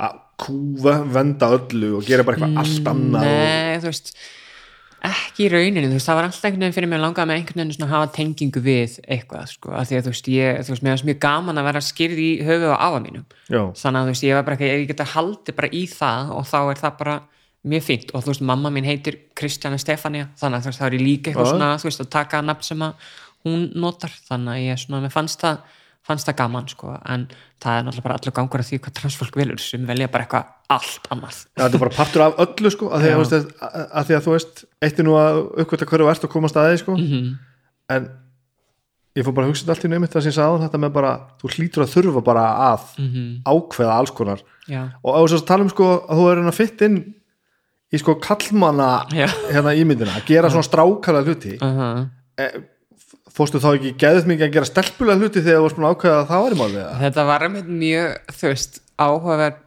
að 0.00 0.20
kúva, 0.40 0.94
venda 1.12 1.50
öllu 1.52 1.90
og 1.98 2.06
gera 2.08 2.24
bara 2.24 2.38
eitthvað 2.38 2.60
allt 2.62 2.92
annað 2.94 3.26
og, 3.28 3.40
Nei, 3.40 3.80
þú 3.82 3.90
veist 3.90 4.14
ekki 5.08 5.46
í 5.46 5.50
rauninu, 5.52 5.88
þú 5.88 5.96
veist, 5.96 6.08
það 6.08 6.18
var 6.18 6.26
alltaf 6.28 6.46
einhvern 6.48 6.64
veginn 6.64 6.76
fyrir 6.76 6.90
mig 6.90 6.98
að 6.98 7.04
langa 7.06 7.26
með 7.26 7.38
einhvern 7.40 7.62
veginn 7.62 7.86
að 7.86 7.92
hafa 7.94 8.10
tengingu 8.16 8.62
við 8.64 8.96
eitthvað, 9.06 9.52
sko, 9.54 9.72
af 9.72 9.88
því 9.88 9.98
að 9.98 10.06
þú 10.06 10.14
veist, 10.14 10.30
ég 10.34 10.60
þú 10.60 10.74
veist, 10.74 10.84
mér 10.84 10.94
varst 10.96 11.08
mjög 11.08 11.20
gaman 11.24 11.60
að 11.60 11.68
vera 11.70 11.82
skýrð 11.86 12.20
í 12.20 12.30
höfuð 12.44 12.74
á 12.74 12.78
afa 12.78 13.02
mínum, 13.06 13.24
já, 13.48 13.62
þannig 13.80 14.00
að 14.00 14.08
þú 14.08 14.14
veist, 14.14 14.26
ég 14.28 14.38
var 14.38 14.46
bara 14.48 14.58
ekki, 14.58 14.70
ég 14.70 14.86
geta 14.90 15.08
haldið 15.14 15.58
bara 15.60 15.72
í 15.72 15.82
það 15.90 16.34
og 16.36 16.48
þá 16.50 16.58
er 16.60 16.82
það 16.84 16.98
bara 17.00 17.16
mjög 17.70 17.84
fínt. 17.84 18.12
Og 18.14 18.24
þú 18.24 18.32
veist, 18.32 18.44
mamma 18.50 18.70
mín 18.72 18.88
heitir 18.88 19.18
Kristjana 19.36 19.80
Stefania, 19.80 20.30
þannig 20.40 20.60
að 20.60 20.64
þú 20.64 20.70
veist, 20.70 20.80
þá 20.80 20.86
er 20.86 20.96
ég 20.96 21.04
líka 21.04 21.30
eitthvað 21.30 21.50
svona, 21.52 21.74
þú 21.80 21.88
veist, 21.90 22.04
að 22.04 22.12
taka 22.14 22.40
nafn 22.44 22.66
sem 22.70 22.84
að 22.86 23.10
hún 23.44 23.66
notar, 23.80 24.14
þannig 24.28 24.54
að 24.54 24.64
ég 24.64 24.80
svona, 24.80 25.02
mér 25.04 25.12
fannst 25.14 25.44
það 25.44 25.76
fannst 26.10 26.28
það 26.28 26.36
gaman 26.42 26.68
sko 26.72 26.92
en 27.14 27.26
það 27.62 27.76
er 27.78 27.84
náttúrulega 27.86 28.06
bara 28.08 28.18
allur 28.20 28.36
gangur 28.40 28.60
að 28.64 28.68
því 28.70 28.78
hvað 28.84 28.96
transfólk 29.00 29.36
vilur 29.40 29.60
sem 29.64 29.86
velja 29.88 30.08
bara 30.12 30.26
eitthvað 30.26 30.44
allt 30.76 31.10
annað 31.14 31.36
Já, 31.56 31.62
þetta 31.64 31.76
er 31.78 31.84
bara 31.84 31.96
partur 31.98 32.24
af 32.26 32.40
öllu 32.46 32.70
sko 32.76 32.90
að 32.90 33.04
því 33.06 33.12
að, 33.14 33.36
að, 33.60 33.76
að, 33.90 34.08
því 34.10 34.16
að 34.18 34.24
þú 34.26 34.34
veist 34.36 34.64
eitt 34.86 34.98
er 35.00 35.06
nú 35.08 35.14
að 35.20 35.38
uppkvæmta 35.64 35.88
hverju 35.92 36.08
verðt 36.10 36.26
og 36.28 36.34
komast 36.36 36.56
að 36.60 36.68
því 36.74 36.82
sko 36.84 36.96
Mhm. 37.00 37.30
en 37.90 38.10
ég 39.18 39.24
fór 39.26 39.34
bara 39.34 39.46
að 39.46 39.50
hugsa 39.50 39.64
þetta 39.64 39.74
allt 39.74 39.84
í 39.84 39.90
nefnitt 39.90 40.12
það 40.14 40.22
sem 40.22 40.30
ég 40.30 40.36
sagði 40.38 40.60
þetta 40.64 40.78
með 40.84 40.92
bara, 40.94 41.12
þú 41.40 41.48
hlýtur 41.54 41.82
að 41.82 41.94
þurfa 41.96 42.20
bara 42.28 42.44
að 42.70 42.84
Mhm. 43.02 43.24
ákveða 43.50 43.94
alls 43.98 44.12
konar 44.14 44.40
já, 44.70 44.82
og 45.02 45.10
á 45.10 45.20
þess 45.26 45.40
að 45.42 45.46
tala 45.50 45.62
um 45.66 45.72
sko 45.72 45.88
að 46.06 46.20
þú 46.20 46.28
er 46.30 46.42
að 46.46 46.54
fitt 46.60 46.82
inn 46.86 46.98
í 47.90 47.98
sko 47.98 48.14
kallmanna 48.22 48.90
já 49.10 49.26
hérna 49.50 49.74
ímyndina, 49.74 50.14
að 50.14 50.26
gera 50.30 50.48
svona 50.52 50.62
strákala 50.68 51.24
hluti 51.26 51.56
uh 51.58 51.66
-huh. 51.74 52.06
Fórstu 53.34 53.60
þá 53.62 53.68
ekki 53.76 53.92
geðið 54.02 54.28
mikið 54.30 54.46
að 54.48 54.54
gera 54.58 54.68
stelpulega 54.70 55.20
hluti 55.22 55.42
þegar 55.44 55.58
þú 55.60 55.64
varst 55.66 55.78
búin 55.78 55.88
að 55.88 55.96
ákveða 55.96 56.20
að 56.20 56.30
það 56.30 56.44
var 56.44 56.54
í 56.56 56.60
málið 56.60 56.86
þetta 57.04 57.24
var 57.30 57.44
einmitt 57.46 57.72
mjög 57.80 58.36
þú 58.40 58.50
veist, 58.52 58.80
áhugaverð 59.00 59.66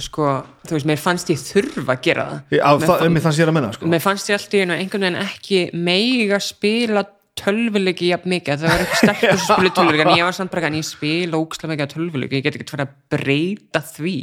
sko, 0.00 0.26
þú 0.64 0.76
veist, 0.78 0.88
mér 0.88 1.00
fannst 1.02 1.28
ég 1.34 1.40
þurfa 1.44 1.92
að 1.92 2.04
gera 2.06 2.22
það. 2.30 2.60
Á, 2.64 2.70
Mér 2.72 2.86
það, 2.86 2.92
fann- 3.02 3.12
mig 3.12 3.22
þannig 3.26 3.36
sér 3.40 3.50
að 3.50 3.56
menna 3.58 3.72
sko. 3.74 3.88
mér 3.90 4.00
fannst 4.04 4.30
ég 4.30 4.38
alltaf 4.38 4.60
einhvern 4.78 5.02
veginn 5.04 5.18
ekki 5.26 5.58
meiga 5.76 6.38
spila 6.40 7.02
tölvuleiki 7.40 8.08
jafn 8.10 8.28
mikið, 8.28 8.60
það 8.60 8.72
var 8.72 8.82
eitthvað 8.82 9.00
stelpur 9.00 9.38
sem 9.38 9.46
spila 9.46 9.70
tölvuleiki, 9.76 10.04
en 10.04 10.18
ég 10.18 10.26
var 10.26 10.36
samt 10.36 10.50
bara 10.52 10.68
en 10.68 10.76
ég 10.76 10.84
spila 10.88 11.38
ókslega 11.40 11.70
mikið 11.72 11.92
tölvuleiki, 11.94 12.36
ég 12.40 12.44
get 12.44 12.56
ekki 12.58 12.66
fyrir 12.68 12.84
að 12.84 12.94
breyta 13.14 13.82
því, 13.86 14.14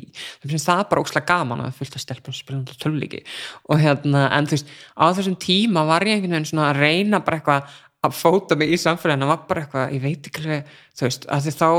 það 0.43 0.65
það 0.67 0.83
bara 0.91 1.03
ókslega 1.03 1.29
gaman 1.31 1.63
að 1.65 1.79
fylgta 1.79 2.01
stelpur 2.03 2.35
sem 2.37 2.43
spila 2.45 2.77
tölvuleiki. 2.83 3.23
Og 3.71 3.81
hérna, 3.81 4.27
en 4.37 4.49
þú 4.49 4.57
veist 4.57 4.69
á 4.93 5.05
þessum 5.17 5.37
tíma 5.41 5.85
var 5.89 6.05
ég 6.05 6.17
einhvern 6.17 6.35
veginn 6.37 6.49
svona 6.51 6.69
að 6.73 6.81
reyna 6.83 7.21
bara 7.25 7.39
eitthvað 7.41 7.77
að 8.05 8.15
fóta 8.17 8.57
mig 8.59 8.73
í 8.75 8.79
samfélaginu 8.81 9.29
var 9.29 9.43
bara 9.49 9.65
eitthvað, 9.65 9.93
ég 9.95 10.03
veit 10.03 10.29
ekki 10.29 10.43
alveg 10.43 10.71
þú 10.97 11.07
veist, 11.07 11.27
að 11.33 11.45
því 11.47 11.53
þá 11.57 11.69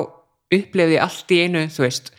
upplifði 0.59 0.97
ég 0.97 1.05
allt 1.05 1.35
í 1.35 1.41
einu, 1.45 1.65
þú 1.73 1.85
veist 1.85 2.13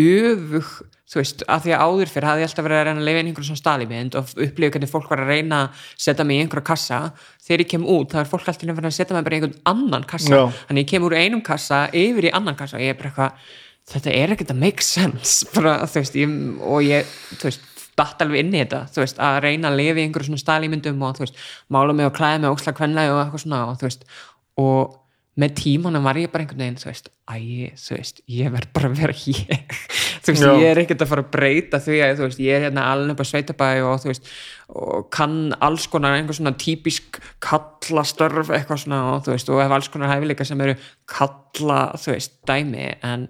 öfug, 0.00 0.70
þú 1.10 1.20
veist, 1.20 1.44
að 1.46 1.66
því 1.66 1.74
að 1.74 1.82
áður 1.84 2.10
fyrir 2.10 2.28
hafði 2.28 2.42
ég 2.42 2.48
alltaf 2.48 2.66
verið 2.66 2.78
að 2.78 2.86
reyna 2.88 3.02
að 3.02 3.08
lifa 3.08 3.20
inn 3.20 3.28
í 3.28 3.30
einhverjum 3.30 3.48
svona 3.50 3.62
stalimynd 3.62 4.16
og 4.18 4.32
upplifa 4.46 4.74
hvernig 4.74 4.90
fólk 4.90 5.12
var 5.12 5.22
að 5.22 5.30
reyna 5.30 5.58
að 5.64 5.84
setja 6.06 6.26
mig 6.26 6.40
í 6.40 6.44
einhverja 6.44 6.68
kassa, 6.70 7.00
þegar 7.44 7.64
ég 7.64 7.70
kem 7.74 7.84
út 7.94 8.14
þá 8.14 8.18
er 8.22 8.30
fólk 8.32 8.48
alltaf 8.50 8.80
að 8.80 8.96
setja 8.96 9.14
mig 9.14 9.26
bara 9.28 9.36
í 9.36 9.38
einhvern 9.38 9.60
annan 9.70 10.08
kassa. 10.10 10.40
Þannig 10.70 10.86
ég 10.86 10.90
kem 10.90 11.06
úr 11.06 11.14
einum 11.20 11.44
kassa 11.46 11.84
yfir 11.94 12.30
í 12.30 12.34
annan 12.34 12.58
kassa 12.58 12.80
og 12.80 12.82
ég 12.82 12.94
er 12.94 12.98
bara 12.98 13.12
eitthvað 13.12 13.52
þetta 13.94 14.16
er 14.16 14.34
ekkert 14.34 14.54
að 14.54 14.60
make 14.64 14.84
sense 14.84 15.46
bara, 15.54 15.76
veist, 15.92 16.16
ég, 16.16 16.34
og 16.64 16.82
ég, 16.86 17.14
þú 17.36 17.50
veist 17.50 17.70
datt 17.98 18.22
alveg 18.24 18.44
inn 18.44 18.52
í 18.54 18.60
þetta, 18.62 18.84
þú 18.94 19.04
veist, 19.04 19.22
að 19.22 19.40
reyna 19.44 19.70
að 19.70 19.80
lifa 19.80 20.00
í 20.00 20.04
einhverju 20.08 20.30
svona 20.30 20.42
stalímyndum 20.42 21.06
og 21.06 21.16
þú 21.16 21.26
veist 21.26 21.40
mála 21.74 21.96
mig 21.96 22.10
og 22.10 22.16
klæða 22.16 22.42
mig 22.42 22.54
ókslega 22.54 22.78
kvenlega 22.80 23.14
og 23.14 23.22
eitthvað 23.22 23.44
svona 23.44 23.64
og 23.68 23.80
þú 23.80 23.88
veist, 23.88 24.06
og 24.64 25.00
með 25.34 25.54
tímanum 25.58 26.04
var 26.06 26.18
ég 26.18 26.30
bara 26.30 26.44
einhvern 26.44 26.62
veginn, 26.62 26.76
þú 26.78 26.88
veist 26.90 27.08
æ, 27.26 27.38
þú 27.80 27.96
veist, 27.96 28.20
ég 28.30 28.52
verð 28.54 28.68
bara 28.76 28.90
að 28.90 29.00
vera 29.00 29.14
ég 29.18 29.78
þú 30.24 30.30
veist, 30.30 30.44
Já. 30.44 30.52
ég 30.62 30.66
er 30.68 30.80
ekkert 30.84 31.02
að 31.02 31.10
fara 31.10 31.24
að 31.24 31.32
breyta 31.34 31.80
því 31.82 31.96
að, 32.04 32.12
þú 32.20 32.28
veist, 32.28 32.42
ég 32.44 32.58
er 32.58 32.66
hérna 32.68 32.84
alveg 32.92 33.16
upp 33.16 33.24
á 33.26 33.30
sveitabæ 33.32 33.70
og 33.88 33.96
þú 34.04 34.10
veist, 34.12 34.30
og 34.70 35.08
kann 35.14 35.38
alls 35.58 35.88
konar 35.90 36.14
einhver 36.18 36.38
svona 36.38 36.54
típisk 36.60 37.18
kallastörf 37.44 38.52
eitthvað 38.54 38.84
svona 38.84 39.02
og 39.10 39.26
þú 39.26 39.34
veist, 39.34 39.50
og 39.50 39.62
hef 39.64 39.74
alls 39.78 39.90
konar 39.90 40.14
hæfileika 40.14 40.46
sem 40.46 40.62
eru 40.64 40.78
kalla, 41.10 41.80
þú 41.98 42.14
veist, 42.14 42.38
dæmi 42.46 42.88
en 43.02 43.28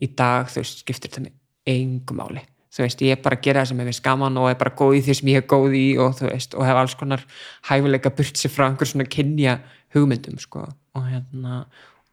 í 0.00 0.10
dag, 0.16 0.48
þú 0.48 0.64
veist, 0.64 0.80
skiptir 0.86 1.12
þetta 1.12 1.26
mig 1.28 1.36
engu 1.76 2.16
máli 2.16 2.48
þú 2.74 2.82
veist, 2.82 3.02
ég 3.06 3.14
er 3.14 3.22
bara 3.22 3.38
að 3.38 3.46
gera 3.46 3.62
það 3.62 3.70
sem 3.70 3.82
ég 3.82 3.88
veist 3.90 4.04
gaman 4.04 4.38
og 4.40 4.50
er 4.50 4.58
bara 4.58 4.74
góð 4.74 4.98
í 4.98 5.02
því 5.06 5.16
sem 5.20 5.30
ég 5.30 5.42
er 5.42 5.48
góð 5.50 5.76
í 5.78 5.86
og 6.02 6.14
þú 6.18 6.28
veist, 6.30 6.54
og 6.58 6.66
hef 6.66 6.80
alls 6.80 6.94
konar 6.98 7.24
hæfileika 7.70 8.12
burt 8.18 8.40
sér 8.40 8.52
frá 8.54 8.66
einhver 8.66 8.90
svona 8.90 9.06
kynja 9.06 9.58
hugmyndum, 9.94 10.38
sko, 10.42 10.66
og 10.98 11.10
hérna 11.10 11.64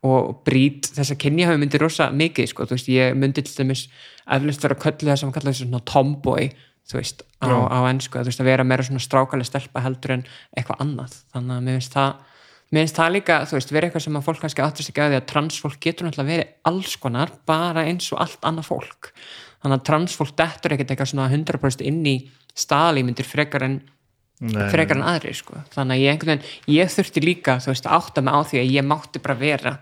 og 0.06 0.42
brýt 0.46 0.90
þessa 0.96 1.18
kynja 1.22 1.50
hugmyndir 1.52 1.82
rosa 1.82 2.10
mikið, 2.14 2.50
sko, 2.54 2.66
þú 2.70 2.78
veist, 2.78 2.90
ég 2.94 3.18
myndi 3.18 3.44
til 3.46 3.58
dæmis 3.58 3.88
eflust 4.26 4.66
vera 4.66 4.78
að 4.78 4.84
köllu 4.86 5.10
það 5.12 5.22
sem 5.22 5.32
að 5.32 5.38
kalla 5.38 5.54
þessu 5.54 5.68
svona 5.68 5.84
tomboy, 5.92 6.50
þú 6.90 6.98
veist, 6.98 7.22
á, 7.42 7.50
á 7.50 7.80
ennsku, 7.90 8.18
þú 8.18 8.32
veist, 8.32 8.42
að 8.42 8.50
vera 8.50 8.66
meira 8.66 8.86
svona 8.86 9.02
strákalega 9.02 9.50
stelpa 9.50 9.84
heldur 9.86 10.18
en 10.18 10.26
eitthvað 10.58 10.82
annað, 10.86 11.18
þannig 11.34 11.58
að 11.58 11.68
mér 11.68 11.80
finnst 11.80 11.98
það 11.98 12.28
mér 12.72 12.86
finnst 12.86 12.98
það 12.98 13.14
líka, 13.18 13.38
þú 13.46 13.58
veist, 13.58 13.74
verið 13.76 13.90
eitthvað 13.90 14.06
sem 14.08 14.18
að 14.18 14.26
fólk 14.26 14.42
kannski 14.46 14.66
áttast 14.66 14.92
ekki 14.92 15.04
að 15.04 15.14
því 15.14 15.20
að 15.20 15.30
transfólk 15.32 15.80
getur 15.84 16.08
náttúrulega 16.08 16.32
verið 16.32 16.52
alls 16.72 16.98
konar, 17.04 17.34
bara 17.50 17.86
eins 17.90 18.10
og 18.16 18.22
allt 18.24 18.48
annað 18.48 18.70
fólk, 18.72 19.12
þannig 19.62 19.78
að 19.78 19.88
transfólk 19.90 20.36
dettur 20.38 20.76
ekkert 20.76 20.94
eitthvað 20.94 21.12
svona 21.14 21.30
100% 21.32 21.84
inn 21.88 22.06
í 22.10 22.16
staðalímyndir 22.58 23.28
frekar 23.28 23.68
en 23.68 23.82
Nei, 24.42 24.64
frekar 24.74 24.98
en 24.98 25.06
aðri, 25.06 25.36
sko. 25.38 25.60
Þannig 25.70 26.00
að 26.00 26.02
ég 26.02 26.16
einhvern 26.16 26.32
veginn, 26.32 26.54
ég 26.74 26.90
þurfti 26.90 27.22
líka, 27.22 27.60
þú 27.62 27.70
veist, 27.70 27.90
átta 27.94 28.24
mig 28.26 28.34
á 28.34 28.42
því 28.50 28.62
að 28.64 28.72
ég 28.74 28.88
mátti 28.90 29.22
bara 29.22 29.38
vera 29.38 29.76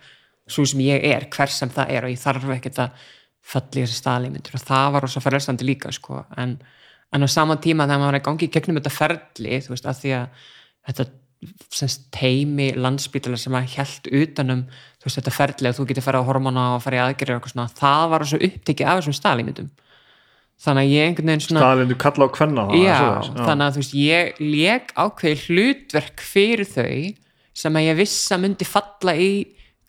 svo 0.50 0.66
sem 0.68 0.82
ég 0.84 1.06
er, 1.08 1.30
hver 1.32 1.54
sem 1.54 1.72
það 1.72 1.94
er 1.96 2.08
og 2.08 2.12
ég 2.12 2.20
þarf 2.20 2.50
ekkert 2.58 2.82
að 2.84 3.06
falla 3.54 3.80
í 3.80 3.86
þessi 3.86 4.02
staðalímyndir. 4.02 4.58
Og 4.60 4.66
það 4.68 4.90
var 4.96 5.06
rosa 5.06 5.24
ferðstandi 5.24 5.70
líka, 5.70 5.94
sko. 5.96 6.26
En, 6.36 6.58
en 7.16 7.24
á 7.24 7.28
sama 7.32 7.56
tíma 7.64 7.88
þegar 7.88 8.04
maður 8.04 8.18
er 8.18 8.20
í 8.20 8.26
gangi 8.28 8.50
í 8.50 8.54
gegnum 8.58 8.82
þetta 8.82 8.96
ferli, 8.98 9.62
þú 9.64 9.74
veist, 9.78 9.88
að 9.88 10.02
því 10.02 10.14
að 10.18 10.44
þetta 10.90 11.08
teimi 12.12 12.72
landsbítala 12.76 13.38
sem 13.40 13.56
að 13.56 13.76
hjælt 13.76 14.10
utanum 14.12 14.66
þú 15.00 15.08
veist, 15.08 15.20
þetta 15.20 15.36
ferli 15.36 15.70
að 15.70 15.78
þú 15.78 15.86
getur 15.92 16.06
farið 16.06 16.26
á 16.26 16.30
hormona 16.30 16.66
og 16.76 16.82
farið 16.84 17.00
í 17.00 17.04
aðgerið 17.06 17.36
og 17.36 17.40
eitthvað 17.40 17.54
svona, 17.54 17.76
það 17.80 18.10
var 18.14 18.26
svo 18.28 18.40
upptekið 18.50 18.90
af 18.90 19.00
þessum 19.00 19.16
staðalímyndum 19.20 19.70
þannig 20.60 20.84
að 20.84 20.92
ég 20.92 21.08
einhvern 21.08 21.32
veginn 21.32 21.46
svona 21.46 21.62
staðlindu 21.64 21.98
kalla 22.04 22.28
á 22.28 22.30
kvenna 22.36 22.66
það, 22.68 22.82
já, 22.84 22.98
svoleiðis, 22.98 23.30
já. 23.32 23.46
þannig 23.48 23.66
að 23.66 23.78
þú 23.78 23.84
veist 23.84 23.96
ég 24.00 24.42
lék 24.44 24.92
ákveði 25.00 25.40
hlutverk 25.46 26.26
fyrir 26.34 26.68
þau 26.68 26.92
sem 27.60 27.80
að 27.80 27.88
ég 27.88 28.00
viss 28.02 28.36
að 28.36 28.44
myndi 28.44 28.68
falla 28.68 29.16
í 29.16 29.32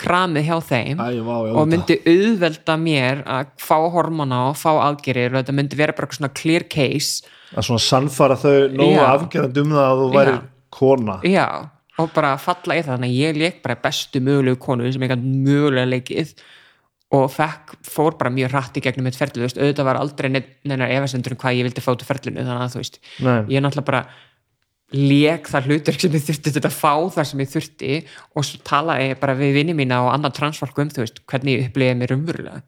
kramið 0.00 0.46
hjá 0.46 0.56
þeim 0.70 1.02
Æ, 1.02 1.08
vá, 1.26 1.34
og 1.50 1.66
myndi 1.68 1.98
auðvelda 2.06 2.78
mér 2.80 3.24
að 3.26 3.50
fá 3.60 3.76
hormona 3.92 4.44
og 4.52 4.56
fá 4.60 4.70
aðgerir 4.86 5.34
og 5.34 5.42
þetta 5.42 5.56
myndi 5.58 5.78
vera 5.80 5.96
bara 5.98 6.14
svona 6.14 6.30
clear 6.32 6.64
case 6.70 7.26
að 7.50 7.66
svona 7.66 7.82
sannfara 7.82 8.38
þau 8.38 8.54
nógu 8.70 8.94
Já. 8.94 9.04
afgerandi 9.10 9.64
um 9.64 9.74
það 9.74 9.88
að 9.88 10.00
þú 10.00 10.08
væri 10.14 10.34
Já. 10.36 10.40
Kona 10.74 11.18
já, 11.26 11.46
og 12.00 12.14
bara 12.14 12.36
falla 12.40 12.78
í 12.78 12.84
það 12.84 12.94
þannig 12.94 13.12
að 13.12 13.20
ég 13.20 13.42
lék 13.42 13.60
bara 13.64 13.78
bestu 13.82 14.22
mögulegu 14.24 14.60
konu 14.62 14.88
sem 14.92 15.04
ég 15.04 15.12
gæti 15.12 15.34
mögulega 15.48 15.90
leikið 15.90 16.34
og 17.18 17.26
fekk, 17.34 17.74
fór 17.90 18.14
bara 18.18 18.30
mjög 18.30 18.52
hratt 18.54 18.76
í 18.78 18.82
gegnum 18.84 19.08
mitt 19.08 19.18
ferlið, 19.18 19.40
þú 19.40 19.46
veist, 19.48 19.58
auðvitað 19.58 19.86
var 19.88 19.98
aldrei 19.98 20.28
neinar 20.30 20.92
efasendur 20.94 21.34
um 21.34 21.40
hvað 21.42 21.56
ég 21.58 21.66
vildi 21.66 21.82
fá 21.82 21.90
til 21.98 22.06
ferlinu 22.06 22.44
þannig 22.44 22.66
að 22.66 22.74
þú 22.76 22.82
veist, 22.84 23.00
Nei. 23.26 23.40
ég 23.50 23.64
náttúrulega 23.64 23.88
bara 23.88 24.02
lék 24.94 25.50
það 25.50 25.66
hlutur 25.70 25.98
sem 25.98 26.14
ég 26.14 26.24
þurfti 26.26 26.62
að 26.62 26.74
fá 26.74 26.94
það 27.14 27.26
sem 27.30 27.42
ég 27.42 27.50
þurfti 27.50 27.96
og 28.34 28.46
svo 28.46 28.60
talaði 28.66 29.10
ég 29.10 29.20
bara 29.22 29.36
við 29.38 29.56
vinni 29.58 29.74
mína 29.78 30.00
og 30.06 30.12
annað 30.14 30.36
transfólk 30.38 30.78
um 30.82 30.90
þú 30.90 31.04
veist, 31.04 31.20
hvernig 31.30 31.56
ég 31.56 31.68
upplýði 31.68 31.98
mér 31.98 32.14
umverulega 32.16 32.62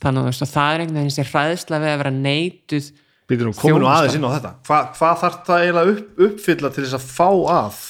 þannig 0.00 0.28
að 0.30 0.52
það 0.52 0.74
er 0.74 0.84
einhvern 0.84 0.98
veginn 1.00 1.10
þessi 1.10 1.30
hræðsla 1.30 1.80
við 1.82 1.92
að 1.92 2.02
vera 2.02 2.12
neituð 2.16 2.90
Nú, 3.30 3.52
komum 3.54 3.78
nú 3.78 3.86
Þjónusta. 3.86 3.94
aðeins 3.94 4.16
inn 4.18 4.26
á 4.26 4.30
þetta? 4.34 4.50
Hva, 4.66 4.78
hvað 4.96 5.18
þarf 5.22 5.40
það 5.46 5.64
eiginlega 5.64 5.94
upp, 5.94 6.06
uppfylla 6.26 6.70
til 6.74 6.84
þess 6.84 6.96
að 6.98 7.08
fá 7.14 7.28
að? 7.54 7.80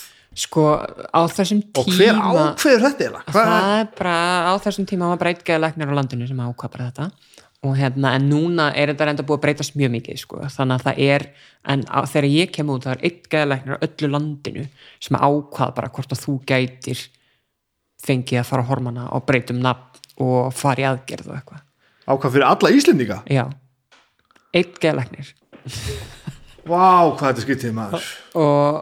Sko, 0.40 0.64
á 1.10 1.20
þessum 1.32 1.60
og 1.74 1.86
tíma 1.88 1.96
hver 1.96 2.18
ákveður 2.20 2.82
þetta 2.84 3.04
eiginlega? 3.06 3.34
Það 3.34 3.68
er 3.80 3.86
bara, 3.98 4.16
á 4.46 4.52
þessum 4.62 4.88
tíma 4.90 5.08
var 5.10 5.20
bara 5.22 5.32
eitt 5.32 5.44
geðalæknir 5.48 5.90
á 5.90 5.94
landinu 5.98 6.28
sem 6.28 6.42
ákvað 6.44 6.74
bara 6.76 6.88
þetta. 6.90 7.08
Og 7.60 7.74
hérna, 7.76 8.12
en 8.16 8.28
núna 8.30 8.68
er 8.72 8.92
þetta 8.92 9.08
reynda 9.08 9.24
búið 9.28 9.36
að 9.40 9.42
breytast 9.44 9.74
mjög 9.76 9.90
mikið, 9.96 10.20
sko, 10.22 10.42
þannig 10.48 10.78
að 10.78 10.84
það 10.86 11.00
er 11.06 11.24
en 11.68 11.82
á, 11.92 11.98
þegar 12.08 12.28
ég 12.32 12.52
kem 12.56 12.70
út, 12.72 12.86
það 12.86 12.94
er 12.94 13.02
eitt 13.08 13.26
geðalæknir 13.32 13.76
á 13.76 13.84
öllu 13.84 14.12
landinu 14.14 14.66
sem 15.00 15.18
ákvað 15.20 15.74
bara 15.76 15.90
hvort 15.92 16.14
að 16.14 16.22
þú 16.22 16.36
gætir 16.48 17.02
fengið 18.00 18.40
að 18.40 18.48
fara 18.48 18.64
á 18.64 18.70
hormona 18.70 19.08
og 19.12 19.26
breytum 19.28 19.60
nafn 19.60 20.00
og 20.24 20.54
fara 20.56 20.80
í 20.80 20.88
aðgerð 20.88 21.28
og 21.28 21.36
eitthvað, 21.36 21.66
ákvað 22.08 22.32
fyrir 22.38 22.48
alla 22.48 22.72
Íslendinga? 22.78 23.20
Já 23.28 23.44
eitt 24.56 24.78
geðalæknir 24.82 25.34
Vá, 26.70 27.08
hvað 27.16 27.24
þetta 27.24 27.44
skytið 27.44 27.74
maður. 27.76 28.06
Og, 28.38 28.80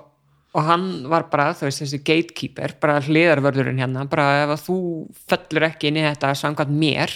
og 0.59 0.65
hann 0.66 0.86
var 1.11 1.28
bara 1.31 1.53
þú 1.57 1.69
veist, 1.69 1.82
þessi 1.85 2.01
gatekeeper, 2.05 2.74
bara 2.82 2.99
hliðarvörðurinn 3.07 3.81
hérna, 3.82 4.05
bara 4.11 4.27
ef 4.45 4.65
þú 4.66 4.78
fellur 5.31 5.69
ekki 5.70 5.90
inn 5.90 6.01
í 6.01 6.07
þetta 6.07 6.32
samkvæmt 6.39 6.74
mér 6.74 7.15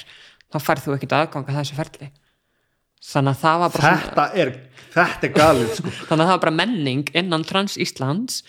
þá 0.53 0.59
færð 0.63 0.87
þú 0.87 0.95
ekkert 0.97 1.17
aðgang 1.19 1.51
að 1.51 1.59
þessu 1.61 1.79
ferli. 1.79 2.11
Þannig 3.03 3.35
að 3.35 3.43
það 3.43 3.61
var 3.65 3.75
bara 3.75 3.83
svona, 3.83 4.07
Þetta 4.07 4.27
er, 4.45 4.53
þetta 4.95 5.29
er 5.29 5.35
galið 5.35 5.75
sko. 5.81 5.93
þannig 6.09 6.23
að 6.23 6.29
það 6.29 6.33
var 6.37 6.43
bara 6.47 6.57
menning 6.61 7.13
innan 7.19 7.47
Trans 7.49 7.75
Íslands 7.83 8.41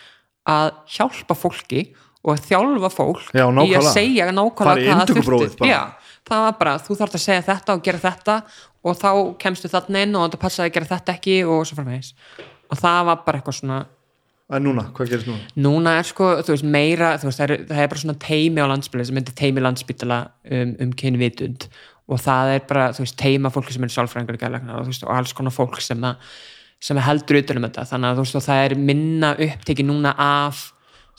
að 0.53 0.69
hjálpa 0.93 1.37
fólki 1.39 1.87
og 2.23 2.35
að 2.35 2.45
þjálfa 2.51 2.91
fólk 2.93 3.31
Já, 3.33 3.47
í 3.49 3.73
að 3.79 3.89
segja 3.95 4.29
nákvæmlega 4.29 4.99
hvað 4.99 5.09
það 5.09 5.15
þurfti. 5.17 5.71
Já, 5.71 5.81
það 6.29 6.45
var 6.45 6.59
bara, 6.61 6.75
þú 6.85 6.99
þarft 7.01 7.17
að 7.17 7.25
segja 7.25 7.45
þetta 7.49 7.75
og 7.75 7.83
gera 7.87 8.03
þetta 8.03 8.37
og 8.83 8.97
þá 8.99 9.09
kemstu 9.41 9.71
þarna 9.71 10.05
inn 10.05 10.15
og 10.17 10.27
þetta 10.27 10.41
passaði 10.41 10.69
að 10.69 10.77
gera 10.77 10.91
þetta 10.91 11.17
ekki 11.17 11.37
og 11.47 11.67
svo 11.67 11.79
framvegis. 11.79 12.13
Og 12.71 12.79
það 12.79 13.05
var 13.09 13.21
bara 13.25 13.39
eitthvað 13.39 13.59
svona 13.61 13.83
En 14.53 14.61
núna, 14.67 14.83
hvað 14.93 15.09
gerist 15.09 15.27
núna? 15.29 15.45
núna 15.55 15.93
er 15.97 16.05
sko, 16.05 16.27
þú 16.43 16.53
veist, 16.53 16.65
meira 16.67 17.13
þú 17.17 17.29
veist, 17.29 17.39
það, 17.39 17.45
er, 17.45 17.61
það 17.69 17.79
er 17.79 17.87
bara 17.93 18.01
svona 18.01 18.15
teimi 18.21 18.61
á 18.61 18.67
landsbyrði 18.69 19.05
sem 19.07 19.17
heitir 19.17 19.37
teimi 19.39 19.63
landsbytala 19.63 20.17
um, 20.59 20.73
um 20.83 20.91
kynvitund 20.99 21.65
og 22.11 22.19
það 22.21 22.51
er 22.57 22.65
bara, 22.69 22.89
þú 22.93 23.05
veist, 23.05 23.17
teima 23.17 23.49
fólki 23.53 23.73
sem 23.73 23.87
er 23.87 23.93
sálfræðingar 23.95 24.37
og 24.37 24.43
gæðlegnar 24.43 24.81
og, 24.83 24.91
og 25.07 25.13
alls 25.15 25.33
konar 25.33 25.55
fólk 25.55 25.79
sem, 25.81 26.03
að, 26.05 26.35
sem 26.83 26.99
að 26.99 27.07
heldur 27.07 27.39
utan 27.39 27.61
um 27.61 27.67
þetta. 27.69 27.87
Þannig 27.93 28.09
að 28.09 28.19
þú 28.19 28.25
veist, 28.27 28.39
það 28.49 28.63
er 28.67 28.75
minna 28.91 29.31
upptekið 29.47 29.89
núna 29.89 30.13
af 30.19 30.65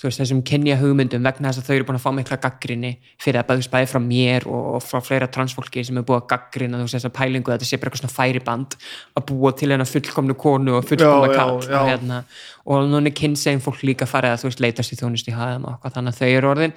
veist, 0.02 0.18
þessum 0.18 0.40
kynja 0.46 0.76
hugmyndum 0.80 1.22
vegna 1.24 1.50
þess 1.52 1.62
að 1.62 1.68
þau 1.68 1.74
eru 1.76 1.86
búin 1.88 1.98
að 1.98 2.02
fá 2.02 2.10
mikla 2.16 2.38
gaggrinni 2.42 2.90
fyrir 3.22 3.40
að 3.40 3.50
bæðis 3.50 3.68
bæði 3.72 3.88
frá 3.92 4.00
mér 4.02 4.46
og 4.50 4.82
frá 4.82 5.00
fleira 5.04 5.28
transfólki 5.30 5.84
sem 5.86 6.00
er 6.00 6.06
búið 6.08 6.18
að 6.18 6.26
gaggrina 6.32 6.80
þú 6.80 6.88
veist 6.88 6.98
þessa 6.98 7.12
pælingu 7.14 7.52
að 7.52 7.58
þetta 7.58 7.68
sé 7.68 7.78
bara 7.78 7.92
eitthvað 7.92 8.02
svona 8.02 8.16
færiband 8.16 8.76
að 9.14 9.26
búa 9.30 9.52
til 9.54 9.70
hennar 9.70 9.90
fullkomnu 9.90 10.36
konu 10.44 10.76
og 10.78 10.88
fullkomna 10.88 11.30
kall 11.32 11.54
og, 11.60 11.68
hérna, 11.88 12.22
og 12.66 12.88
núna 12.90 13.14
kynsegin 13.14 13.62
fólk 13.64 13.84
líka 13.86 14.08
farið 14.10 14.34
að 14.34 14.42
þú 14.42 14.50
veist 14.50 14.64
leitast 14.64 14.96
í 14.96 14.98
þjónust 14.98 15.30
í 15.30 15.36
hafðum 15.36 15.68
og 15.68 15.76
eitthvað 15.76 15.96
þannig 15.98 16.16
að 16.16 16.20
þau 16.20 16.32
eru 16.40 16.50
orðin 16.50 16.76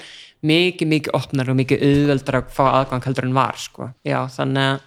mikið 0.51 0.93
mikið 0.93 1.17
opnar 1.17 1.49
og 1.49 1.57
mikið 1.57 1.87
auðveldar 1.89 2.39
að 2.43 2.53
fá 2.53 2.63
aðgang 2.69 3.09
heldur 3.09 3.27
en 3.27 3.35
var 3.37 3.57
sko. 3.57 3.89
já 4.05 4.19
þannig 4.37 4.75
að 4.75 4.85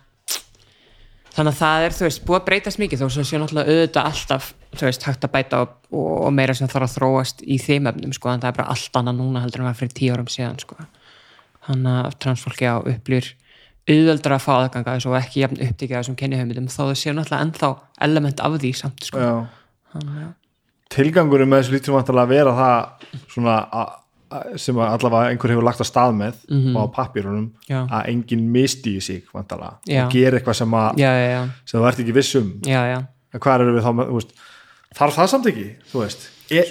þannig 1.34 1.52
að 1.52 1.60
það 1.60 1.84
er, 1.84 1.94
þú 1.94 2.06
veist, 2.06 2.24
búið 2.26 2.40
að 2.40 2.46
breytast 2.48 2.80
mikið 2.82 3.02
þó 3.02 3.06
sem 3.14 3.26
sé 3.26 3.38
náttúrulega 3.38 3.74
auðvitað 3.74 4.08
alltaf 4.10 4.54
þú 4.76 4.86
veist, 4.86 5.02
hægt 5.08 5.24
að 5.26 5.32
bæta 5.34 5.60
og, 5.64 5.76
og, 5.92 6.32
meira 6.36 6.54
sem 6.54 6.68
þarf 6.70 6.86
að 6.88 6.96
þróast 6.98 7.42
í 7.42 7.58
þeim 7.58 7.88
efnum, 7.90 8.12
sko, 8.16 8.30
en 8.32 8.42
það 8.42 8.52
er 8.52 8.58
bara 8.60 8.72
allt 8.76 8.98
annað 9.00 9.18
núna 9.20 9.42
heldur 9.44 9.64
en 9.64 9.68
var 9.70 9.78
fyrir 9.78 9.94
tíu 9.98 10.12
árum 10.14 10.28
síðan, 10.30 10.58
sko. 10.62 10.76
Þannig 11.66 11.96
að 12.06 12.18
transfólki 12.24 12.68
á 12.70 12.76
upplýr 12.80 13.30
auðveldar 13.90 14.34
að 14.36 14.44
fá 14.44 14.52
aðganga 14.60 14.94
og 15.10 15.16
ekki 15.18 15.40
jafn 15.42 15.58
upptikið 15.64 15.96
þessum 15.98 16.16
kennihauðmyndum 16.20 16.68
þó 16.70 16.82
það 16.84 16.98
sé 17.00 17.14
náttúrulega 17.16 17.46
ennþá 17.46 17.70
element 18.06 18.42
af 18.46 18.58
því 18.62 18.70
samt, 18.78 19.08
sko. 19.08 19.24
Þannig 19.94 20.20
að 20.28 20.36
tilgangurum 20.90 21.50
með 21.50 21.66
þessu 21.70 21.94
vantilega 21.94 22.26
að 22.26 22.32
vera 22.34 22.52
það 22.60 23.06
svona 23.34 23.56
að- 23.70 23.96
að- 24.30 24.58
sem 24.62 24.76
að 24.78 24.92
allavega 24.94 25.30
einhver 25.32 25.50
hefur 25.54 25.66
lagt 25.66 25.80
að 25.82 25.88
stað 25.90 26.12
með 26.14 26.36
og 26.76 26.78
á 26.78 26.86
pappírunum 26.94 27.48
Já. 27.68 27.80
að 27.90 28.08
enginn 28.12 28.44
misti 28.52 28.96
í 28.96 29.00
sig 29.02 29.24
og 29.34 29.46
gera 29.50 30.38
eitthvað 30.38 30.54
sem, 30.54 30.70
að, 30.70 30.98
já, 31.02 31.10
já, 31.18 31.40
sem 31.66 31.80
þú 31.80 31.88
ert 31.88 31.98
ekki 32.04 32.14
viss 32.14 32.34
um. 32.38 32.52
Já, 32.62 32.80
já, 32.86 32.98
en 33.34 33.40
hvað 33.40 33.60
eru 33.64 33.74
við 33.74 33.82
þá 33.86 33.92
með, 33.98 34.30
þarf 34.96 35.18
það 35.18 35.32
samt 35.32 35.50
ekki 35.50 35.66
þú 35.90 36.04
veist? 36.04 36.28
Já. 36.50 36.62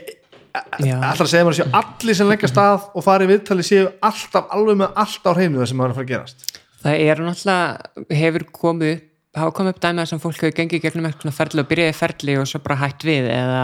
ætlar 0.79 1.25
að 1.25 1.31
segja 1.31 1.45
mér 1.45 1.53
að 1.53 1.59
séu 1.59 1.69
allir 1.79 2.17
sem 2.19 2.31
leggja 2.31 2.51
stað 2.51 2.87
og 2.93 3.05
fari 3.05 3.27
í 3.27 3.31
viðtali 3.33 3.65
séu 3.65 3.91
alltaf 4.01 4.49
alveg 4.55 4.81
með 4.81 5.03
allt 5.03 5.29
á 5.29 5.31
hreinu 5.35 5.61
það 5.61 5.69
sem 5.71 5.83
er 5.83 5.93
að 5.93 5.99
fara 5.99 6.07
að 6.07 6.11
gerast? 6.13 6.49
Það 6.79 7.05
er 7.05 7.21
náttúrulega 7.25 8.17
hefur 8.19 8.49
komið 8.55 8.95
upp 8.95 9.05
hafa 9.37 9.53
komið 9.53 9.75
upp 9.75 9.81
dæmið 9.83 10.07
sem 10.09 10.21
fólk 10.21 10.39
hefur 10.41 10.55
gengið 10.57 10.81
gegnum 10.83 11.05
eitthvað 11.09 11.35
ferli 11.37 11.61
og 11.61 11.67
byrjaði 11.69 11.95
ferli 11.95 12.35
og 12.39 12.47
svo 12.49 12.61
bara 12.65 12.79
hætt 12.81 13.05
við 13.05 13.27
eða 13.29 13.61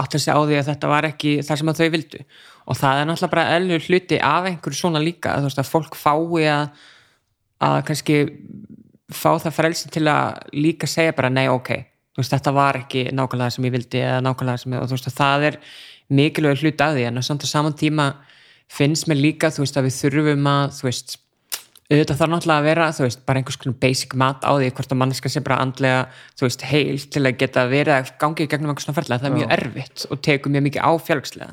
átt 0.00 0.16
að 0.16 0.24
segja 0.24 0.34
á 0.34 0.42
því 0.42 0.56
að 0.58 0.70
þetta 0.72 0.90
var 0.90 1.06
ekki 1.08 1.34
það 1.46 1.60
sem 1.60 1.70
að 1.70 1.80
þau 1.80 1.92
vildu. 1.94 2.22
Og 2.64 2.78
það 2.80 3.00
er 3.00 3.08
náttúrulega 3.08 3.34
bara 3.36 3.54
elnur 3.54 3.86
hluti 3.86 4.18
af 4.18 4.48
einhverju 4.50 4.80
svona 4.80 5.02
líka 5.04 5.36
þú 5.38 5.48
veist 5.48 5.62
að 5.62 5.70
fólk 5.70 5.98
fái 6.00 6.48
að 6.50 6.82
að 7.64 7.78
kannski 7.88 8.18
fá 9.14 9.30
það 9.38 9.56
frelsi 9.60 9.92
til 9.94 10.04
að 10.10 10.42
líka 10.56 10.90
segja 10.90 11.14
bara 11.16 11.30
nei 11.30 11.46
ok, 11.52 11.70
veist 12.22 12.36
þetta 12.36 12.54
var 12.54 12.78
ekki 12.84 13.08
nákvæmlega 13.10 13.56
sem 13.56 13.66
ég 13.68 13.74
vildi 13.74 14.04
eða 14.04 14.22
nákvæmlega 14.24 14.62
sem 14.62 14.76
ég 14.76 14.84
og 14.84 14.88
þú 14.90 14.98
veist 14.98 15.10
að 15.10 15.18
það 15.18 15.48
er 15.50 15.58
mikilvæg 16.14 16.62
hluti 16.62 16.84
af 16.84 16.94
því 16.94 17.08
en 17.08 17.20
á 17.20 17.22
samt 17.26 17.44
að 17.46 17.52
saman 17.54 17.76
tíma 17.80 18.08
finnst 18.70 19.08
mér 19.10 19.20
líka 19.20 19.50
þú 19.54 19.64
veist 19.64 19.78
að 19.78 19.88
við 19.88 20.00
þurfum 20.00 20.50
að 20.50 20.74
þú 20.78 20.88
veist 20.90 21.16
auðvitað 21.84 22.20
þarf 22.20 22.32
náttúrulega 22.32 22.60
að 22.62 22.66
vera, 22.68 22.86
þú 22.96 23.04
veist, 23.04 23.22
bara 23.28 23.40
einhvers 23.40 23.58
konar 23.60 23.76
basic 23.82 24.14
mat 24.16 24.44
á 24.46 24.52
því 24.56 24.70
hvort 24.72 24.92
að 24.94 25.00
manneska 25.02 25.30
sé 25.30 25.42
bara 25.44 25.58
andlega, 25.60 26.04
þú 26.38 26.46
veist, 26.46 26.64
heil 26.70 27.02
til 27.12 27.22
að 27.22 27.36
geta 27.42 27.64
verið 27.68 27.96
að 27.98 28.12
gangi 28.22 28.46
í 28.46 28.50
gegnum 28.50 28.72
einhvers 28.72 28.88
konar 28.88 28.98
ferðlega, 29.00 29.20
það 29.20 29.28
er 29.30 29.36
mjög 29.36 29.52
erfitt 29.58 30.06
og 30.08 30.22
tekur 30.24 30.54
mjög 30.54 30.64
mikið 30.68 30.86
á 30.88 30.92
fjálgslega 31.08 31.50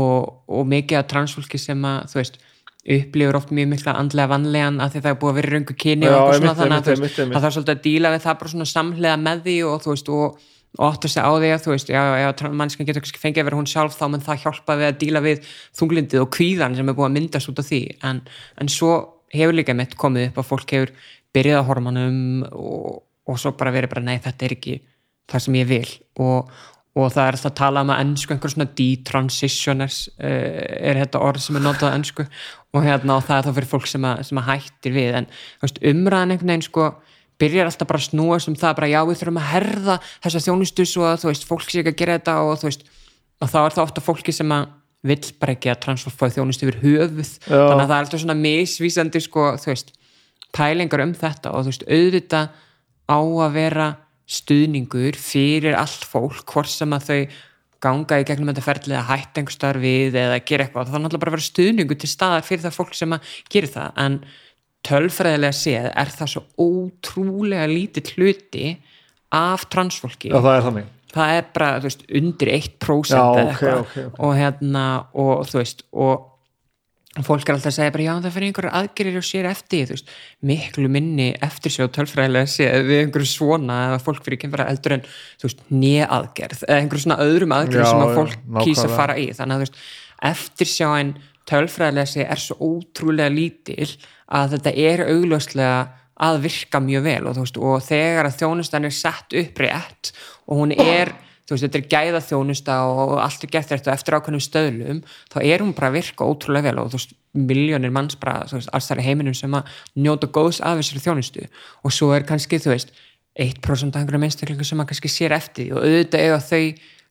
og, 0.00 0.32
og 0.50 0.66
mikið 0.74 0.98
af 0.98 1.06
transfólki 1.12 1.60
sem 1.62 1.86
að, 1.86 2.00
þú 2.10 2.18
veist, 2.18 2.40
upplifur 2.80 3.36
oft 3.36 3.50
mjög 3.52 3.74
mikla 3.74 3.96
andlega 4.00 4.30
vanlegan 4.30 4.80
að 4.80 4.94
því 4.94 5.02
það 5.04 5.10
er 5.10 5.18
búið 5.20 5.32
að 5.32 5.40
vera 5.40 5.52
röngu 5.54 5.74
kyni 5.76 6.08
Já, 6.08 6.14
og 6.16 6.30
svona 6.38 6.54
þannig 6.56 6.78
að 6.78 7.02
það 7.18 7.42
þarf 7.44 7.56
svolítið 7.56 7.74
að 7.74 7.82
díla 7.84 8.14
við 8.14 8.24
það 8.24 8.38
bara 8.40 8.52
svona 8.54 8.70
samhlega 8.70 9.18
með 9.20 9.42
því 9.44 9.56
og 9.68 9.82
þú 9.84 9.92
veist, 9.92 10.10
og 10.14 10.48
að 10.78 11.06
segja 11.10 11.26
á 11.26 11.32
því 11.34 11.50
að 11.50 11.62
þú 11.64 11.72
veist, 11.74 11.88
já, 11.90 12.02
já, 12.22 12.50
mannskan 12.54 12.86
getur 12.86 13.02
kannski 13.02 13.20
fengið 13.20 13.42
að 13.42 13.48
vera 13.48 13.58
hún 13.58 13.68
sjálf 13.68 13.96
þá 13.98 14.04
menn 14.12 14.22
það 14.22 14.42
hjálpa 14.44 14.76
við 14.78 14.86
að 14.86 14.98
díla 15.00 15.22
við 15.24 15.48
þunglindið 15.76 16.22
og 16.22 16.30
kvíðan 16.36 16.76
sem 16.78 16.88
er 16.88 16.96
búið 16.96 17.08
að 17.08 17.16
myndast 17.16 17.50
út 17.50 17.58
af 17.58 17.66
því. 17.66 17.80
En, 18.06 18.20
en 18.62 18.70
svo 18.70 18.92
hefur 19.34 19.56
líka 19.58 19.74
mitt 19.74 19.96
komið 19.98 20.28
upp 20.28 20.38
að 20.38 20.48
fólk 20.52 20.74
hefur 20.76 20.92
byrjað 21.34 21.62
á 21.66 21.68
hormonum 21.68 22.20
og, 22.54 23.02
og 23.26 23.40
svo 23.42 23.52
bara 23.58 23.74
verið 23.74 23.94
bara 23.96 24.06
nei 24.06 24.20
þetta 24.22 24.46
er 24.46 24.54
ekki 24.56 24.76
það 25.30 25.44
sem 25.46 25.58
ég 25.58 25.70
vil. 25.70 25.90
Og, 26.22 26.62
og 27.00 27.12
það 27.14 27.28
er 27.28 27.38
það 27.40 27.50
að 27.50 27.58
tala 27.60 27.84
um 27.84 27.92
að 27.94 28.00
ennsku 28.04 28.34
einhver 28.34 28.52
svona 28.54 28.68
detransitioners 28.78 30.00
uh, 30.20 30.88
er 30.90 31.00
þetta 31.02 31.22
orð 31.26 31.44
sem 31.44 31.58
er 31.58 31.64
notað 31.64 31.90
að 31.90 31.96
ennsku 31.98 32.26
og, 32.26 32.82
hérna, 32.86 33.16
og 33.16 33.26
það 33.26 33.36
er 33.36 33.46
þá 33.46 33.56
fyrir 33.58 33.70
fólk 33.70 33.88
sem, 33.90 34.06
að, 34.06 34.24
sem 34.28 34.40
að 34.40 34.50
hættir 34.50 34.96
við. 34.96 35.14
En 35.20 35.30
veist, 35.62 35.80
umræðan 35.92 36.34
einhvern 36.34 36.54
veginn 36.54 36.66
sko 36.68 36.90
byrjar 37.40 37.70
alltaf 37.70 37.88
bara 37.88 38.00
að 38.02 38.08
snúast 38.10 38.50
um 38.50 38.58
það 38.58 38.76
bara 38.80 38.90
já 38.90 39.00
við 39.08 39.22
þurfum 39.22 39.40
að 39.40 39.48
herða 39.54 39.96
þessa 40.10 40.42
þjónustu 40.44 40.86
svo 40.88 41.06
að 41.08 41.22
þú 41.22 41.30
veist, 41.30 41.46
fólk 41.48 41.64
sé 41.66 41.80
ekki 41.80 41.94
að 41.94 42.00
gera 42.02 42.18
þetta 42.18 42.36
og 42.44 42.60
þú 42.60 42.68
veist, 42.68 42.84
og 43.40 43.52
þá 43.52 43.58
er 43.62 43.76
það 43.76 43.84
ofta 43.86 44.04
fólki 44.04 44.34
sem 44.36 44.52
að 44.52 44.66
vill 45.08 45.32
bara 45.40 45.54
ekki 45.56 45.70
að 45.72 45.80
transfólk 45.86 46.16
fóði 46.18 46.36
þjónustu 46.36 46.66
yfir 46.66 46.78
höfuð, 46.82 47.30
Já. 47.46 47.56
þannig 47.56 47.84
að 47.84 47.86
það 47.86 47.94
er 47.94 48.04
alltaf 48.04 48.22
svona 48.24 48.36
misvísandi 48.36 49.22
sko, 49.24 49.46
þú 49.62 49.70
veist 49.70 49.94
pælingar 50.56 51.04
um 51.06 51.14
þetta. 51.16 51.54
Og 51.54 51.64
þú 51.64 51.72
veist, 51.72 51.86
auðvitað 51.88 52.50
á 53.08 53.18
að 53.18 53.56
vera 53.56 53.86
stuðningur 54.30 55.16
fyrir 55.18 55.78
allt 55.78 56.04
fólk 56.06 56.44
hvort 56.52 56.70
sem 56.70 56.92
að 56.94 57.08
þau 57.08 57.20
ganga 57.80 58.20
í 58.20 58.26
gegnum 58.28 58.50
þetta 58.52 58.66
ferlið 58.66 58.98
að 58.98 59.08
hætta 59.08 59.40
einhver 59.40 59.56
starf 59.56 59.82
við 59.82 60.18
eða 60.20 60.38
gera 60.44 60.66
eitthvað, 60.66 60.90
það 60.90 60.98
er 60.98 61.02
náttúrulega 61.04 61.24
bara 61.24 61.32
að 61.32 61.36
vera 61.38 61.48
stuðningur 61.48 61.98
til 62.00 62.10
staðar 62.12 62.46
fyrir 62.46 62.64
það 62.66 62.76
fólk 62.76 62.96
sem 62.98 63.16
að 63.16 63.34
gera 63.54 63.70
það. 63.74 63.90
En 64.04 64.18
tölfræðilega 64.86 65.56
séð 65.56 65.90
er 65.90 66.12
það 66.14 66.32
svo 66.34 66.42
ótrúlega 66.60 67.68
lítið 67.70 68.12
hluti 68.14 68.66
af 69.36 69.66
transfólki. 69.72 70.32
Já, 70.32 70.38
það 70.40 70.56
er 70.56 70.66
þannig. 70.68 70.90
Það 71.10 71.36
er 71.36 71.46
bara, 71.56 71.70
þú 71.80 71.88
veist, 71.88 72.04
undir 72.20 72.52
1% 72.54 73.10
Já, 73.10 73.18
eða 73.18 73.30
ok, 73.30 73.48
eitthvað. 73.48 73.80
ok, 73.80 73.96
ok. 74.04 74.20
og 74.26 74.36
hérna, 74.38 74.84
og 75.24 75.48
þú 75.50 75.58
veist 75.58 75.82
og 75.90 76.26
fólk 77.18 77.48
er 77.48 77.56
alltaf 77.56 77.72
að 77.72 77.74
segja 77.74 77.92
bara 77.94 78.04
já 78.04 78.12
það 78.22 78.34
fyrir 78.36 78.48
einhverjar 78.48 78.76
aðgerir 78.78 79.16
og 79.18 79.24
sér 79.26 79.46
eftir 79.50 79.88
þú 79.88 79.94
veist, 79.96 80.10
miklu 80.46 80.90
minni 80.94 81.26
eftir 81.42 81.74
sér 81.74 81.88
tölfræðilega 81.96 82.50
séð 82.52 82.84
við 82.86 83.00
einhverju 83.04 83.30
svona 83.32 83.78
eða 83.88 83.96
fólk 84.04 84.20
fyrir 84.22 84.38
ekki 84.38 84.50
að 84.52 84.70
eldur 84.70 84.94
en 84.94 85.02
þú 85.10 85.48
veist, 85.48 85.64
nýjaðgerð 85.74 86.62
eða 86.68 86.76
einhverju 86.84 87.04
svona 87.04 87.18
öðrum 87.24 87.54
aðgerð 87.56 87.88
sem 87.90 88.04
að 88.04 88.14
fólk 88.20 88.36
kýsa 88.60 88.84
að 88.86 88.94
fara 88.94 89.16
í. 89.18 89.24
Þannig 89.34 89.56
að 89.56 89.58
þú 89.58 89.66
veist, 89.66 89.80
eftir 90.30 90.70
sjáin 90.70 91.10
tölfræðilega 91.50 92.12
séð 92.12 92.30
er 92.30 92.42
svo 92.44 92.70
ótrúlega 92.70 93.34
lítil 93.34 93.88
að 94.30 94.54
þetta 94.54 94.74
er 94.84 95.02
augljóslega 95.08 95.72
að 96.20 96.38
virka 96.44 96.82
mjög 96.84 97.04
vel 97.08 97.24
og, 97.24 97.34
þú 97.34 97.44
veist, 97.48 97.58
og 97.58 97.84
þegar 97.88 98.28
að 98.28 98.38
þjónustan 98.38 98.86
er 98.86 98.94
sett 98.94 99.36
upp 99.42 99.64
rétt 99.64 100.12
og 100.46 100.62
hún 100.62 100.76
er 100.76 101.10
þú 101.50 101.56
veist, 101.56 101.64
þetta 101.66 101.78
er 101.80 101.88
gæða 101.90 102.20
þjónusta 102.28 102.74
og 102.86 103.16
allt 103.18 103.44
er 103.44 103.50
gert 103.50 103.72
þetta 103.72 103.94
eftir 103.96 104.14
ákveðnum 104.14 104.44
stöðlum 104.44 105.00
þá 105.32 105.38
er 105.42 105.64
hún 105.64 105.72
bara 105.74 105.90
að 105.90 105.96
virka 105.98 106.28
ótrúlega 106.28 106.70
vel 106.70 106.84
og 106.84 106.92
þú 106.92 107.00
veist, 107.00 107.16
miljónir 107.34 107.90
manns 107.94 108.18
bara, 108.20 108.44
þú 108.46 108.60
veist, 108.60 108.70
alls 108.74 108.90
þar 108.90 109.02
í 109.02 109.06
heiminum 109.08 109.34
sem 109.34 109.56
að 109.58 109.74
njóta 109.98 110.30
góðs 110.30 110.62
af 110.62 110.78
þessari 110.78 111.02
þjónustu. 111.04 111.48
Og 111.82 111.94
svo 111.94 112.12
er 112.14 112.26
kannski, 112.28 112.62
þú 112.62 112.72
veist 112.74 112.94
1% 113.40 113.94
af 113.94 114.00
einhverjum 114.00 114.26
einstaklingu 114.26 114.66
sem 114.66 114.82
að 114.82 114.90
kannski 114.92 115.10
sér 115.10 115.34
eftir 115.34 115.74
og 115.74 115.84
auðvitað 115.84 116.24
eiga 116.24 116.40
þau 116.46 116.64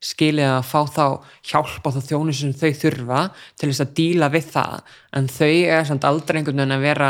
skilið 0.09 0.47
að 0.47 0.67
fá 0.67 0.79
þá 0.87 1.05
hjálp 1.51 1.87
á 1.87 1.89
þá 1.95 1.99
þjónustu 2.07 2.45
sem 2.45 2.55
þau 2.55 2.81
þurfa 2.83 3.23
til 3.59 3.69
þess 3.69 3.83
að 3.83 3.93
díla 3.99 4.31
við 4.31 4.51
það. 4.55 4.75
En 5.19 5.27
þau 5.31 5.51
er 5.51 5.87
samt 5.87 6.07
aldrei 6.07 6.39
einhvern 6.39 6.63
veginn 6.63 6.77
að 6.77 6.85
vera 6.87 7.09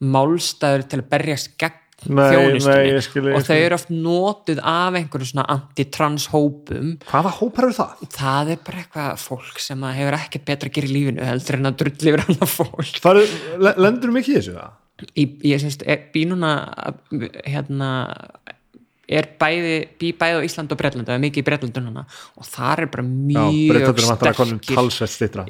málstæður 0.00 0.86
til 0.86 1.00
að 1.02 1.08
berjast 1.10 1.56
gegn 1.60 1.78
þjónustunni 2.06 2.76
nei, 2.80 2.90
ég 2.94 3.04
skil, 3.04 3.22
ég 3.28 3.36
og 3.38 3.44
þau 3.46 3.56
eru 3.60 3.76
oft 3.76 3.90
notuð 3.92 4.60
af 4.72 4.98
einhverju 5.00 5.28
svona 5.30 5.46
anti-trans 5.54 6.26
hópum 6.32 6.92
Hvaða 7.10 7.32
hópar 7.38 7.68
eru 7.68 7.76
það? 7.76 8.04
það 8.16 8.52
er 8.54 8.62
bara 8.66 8.82
eitthvað 8.84 9.24
fólk 9.24 9.60
sem 9.62 9.84
að 9.88 9.96
hefur 10.00 10.18
ekkert 10.20 10.46
betra 10.50 10.70
að 10.72 10.76
gera 10.78 10.90
í 10.90 10.94
lífinu 10.96 11.28
heldur 11.30 11.58
en 11.60 11.70
að 11.72 11.78
drulli 11.84 12.12
yfir 12.14 12.24
annað 12.26 12.54
fólk 12.56 13.00
Faru, 13.04 13.24
le- 13.66 13.76
lendur 13.84 14.14
mikið 14.16 14.34
í 14.34 14.38
þessu 14.40 14.56
það? 14.58 14.76
í, 15.16 15.26
ég 15.48 15.62
semst, 15.62 15.84
er, 15.88 16.02
bý 16.12 16.26
núna 16.28 16.54
hérna 17.48 17.90
er 19.10 19.26
bæði, 19.40 19.76
bý 19.98 20.12
bæði 20.18 20.38
á 20.38 20.46
Ísland 20.46 20.72
og 20.72 20.78
Bretland 20.78 21.08
það 21.08 21.16
er 21.16 21.22
mikið 21.24 21.42
í 21.42 21.46
Bretlandu 21.48 21.82
núna. 21.82 22.04
Og 22.38 22.46
það 22.46 22.82
er 22.84 22.90
bara 22.94 23.04
mjög 23.06 24.00
sterkir 24.06 24.74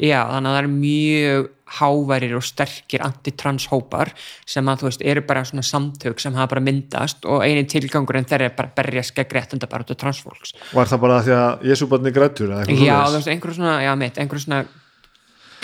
já, 0.00 0.20
þannig 0.30 0.50
að 0.50 0.56
það 0.56 0.60
er 0.60 0.70
mjög 0.74 1.48
háværir 1.70 2.34
og 2.34 2.44
sterkir 2.46 3.04
anti-trans 3.06 3.68
hópar 3.70 4.10
sem 4.48 4.66
að 4.72 4.80
þú 4.80 4.88
veist, 4.88 5.04
eru 5.12 5.22
bara 5.28 5.44
svona 5.46 5.62
samtök 5.66 6.22
sem 6.22 6.34
hafa 6.34 6.56
bara 6.56 6.64
myndast 6.66 7.28
og 7.30 7.44
eini 7.46 7.62
tilgangur 7.70 8.18
en 8.18 8.26
þeir 8.26 8.48
eru 8.48 8.56
bara 8.58 8.72
berjast 8.80 9.14
gegn 9.14 9.36
réttunda 9.36 9.70
bara 9.70 9.86
út 9.86 9.94
af 9.94 10.00
transfólks 10.00 10.56
Var 10.74 10.90
það 10.90 11.02
bara 11.04 11.20
því 11.22 11.36
að 11.36 11.68
Jésúbarni 11.70 12.14
grættur 12.16 12.50
Já, 12.50 12.96
þú 13.06 13.20
veist, 13.20 13.30
einhverjum 13.30 13.60
svona, 13.60 13.76
já, 13.84 13.92
mitt, 14.02 14.18
einhverjum 14.18 14.48
svona 14.48 14.64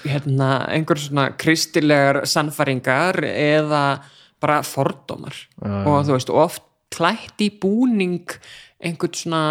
hérna, 0.06 0.50
einhverjum 0.76 1.08
svona 1.08 1.26
kristilegar 1.40 2.22
sannfæringar 2.28 3.20
eða 3.26 3.82
bara 4.42 4.60
fordómar. 4.62 5.34
Já, 5.62 5.68
já. 5.68 5.82
og 5.88 6.06
þú 6.06 6.16
veist, 6.16 6.30
oft 6.30 6.65
klætt 6.94 7.42
í 7.42 7.50
búning 7.62 8.36
einhvern 8.84 9.16
svona 9.16 9.42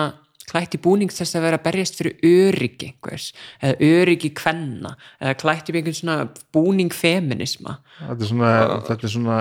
klætt 0.46 0.76
í 0.78 0.80
búning 0.82 1.10
þess 1.10 1.34
að 1.40 1.42
vera 1.48 1.58
að 1.58 1.64
berjast 1.66 1.96
fyrir 1.98 2.20
öryggi 2.30 2.92
einhvers, 2.92 3.24
eða 3.66 3.88
öryggi 3.88 4.30
kvenna, 4.38 4.92
eða 5.18 5.34
klætt 5.42 5.72
í 5.72 5.74
einhvern 5.80 5.98
svona 5.98 6.18
búning 6.54 6.94
feminisma 6.94 7.80
þetta 7.98 8.28
er 8.28 8.30
svona, 8.30 8.52
þetta 8.86 9.08
er 9.10 9.14
svona 9.16 9.40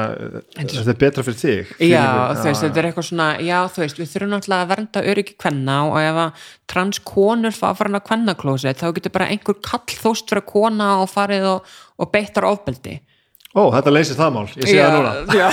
þetta 0.57 0.95
er 0.95 1.01
betra 1.05 1.27
fyrir 1.27 1.41
þig 1.43 1.75
já, 1.91 2.01
Fyrir- 2.01 2.41
þú 2.41 2.49
veist, 2.49 2.65
þetta 2.65 2.81
er 2.81 2.89
eitthvað 2.89 3.09
svona 3.11 3.29
já, 3.45 3.57
þú 3.69 3.85
veist, 3.85 4.01
við 4.01 4.13
þurfum 4.15 4.33
náttúrulega 4.33 4.65
að 4.65 4.73
vernda 4.73 5.05
öryggi 5.13 5.37
kvenna 5.45 5.79
og 5.91 5.99
ef 6.01 6.21
að 6.25 6.49
transkonur 6.73 7.59
fá 7.61 7.67
að 7.71 7.81
fara 7.83 8.01
á 8.01 8.07
kvennaklósið, 8.09 8.79
þá 8.81 8.87
getur 8.97 9.15
bara 9.19 9.29
einhver 9.29 9.61
kall 9.61 9.99
þóst 10.01 10.33
fyrir 10.33 10.49
kona 10.49 10.95
og 11.03 11.11
farið 11.13 11.51
og, 11.53 11.75
og 12.01 12.15
beittar 12.17 12.49
ofbeldi 12.49 12.97
ó, 13.55 13.63
þetta 13.77 13.95
leysir 13.95 14.19
það 14.19 14.35
mál, 14.37 14.47
ég 14.59 14.69
sé 14.69 14.79
það 14.79 14.97
núna. 14.99 15.13
já. 15.41 15.49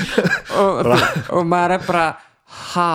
og, 0.62 0.92
og 1.36 1.50
maður 1.50 1.76
er 1.76 1.88
bara 1.88 2.06
ha, 2.70 2.92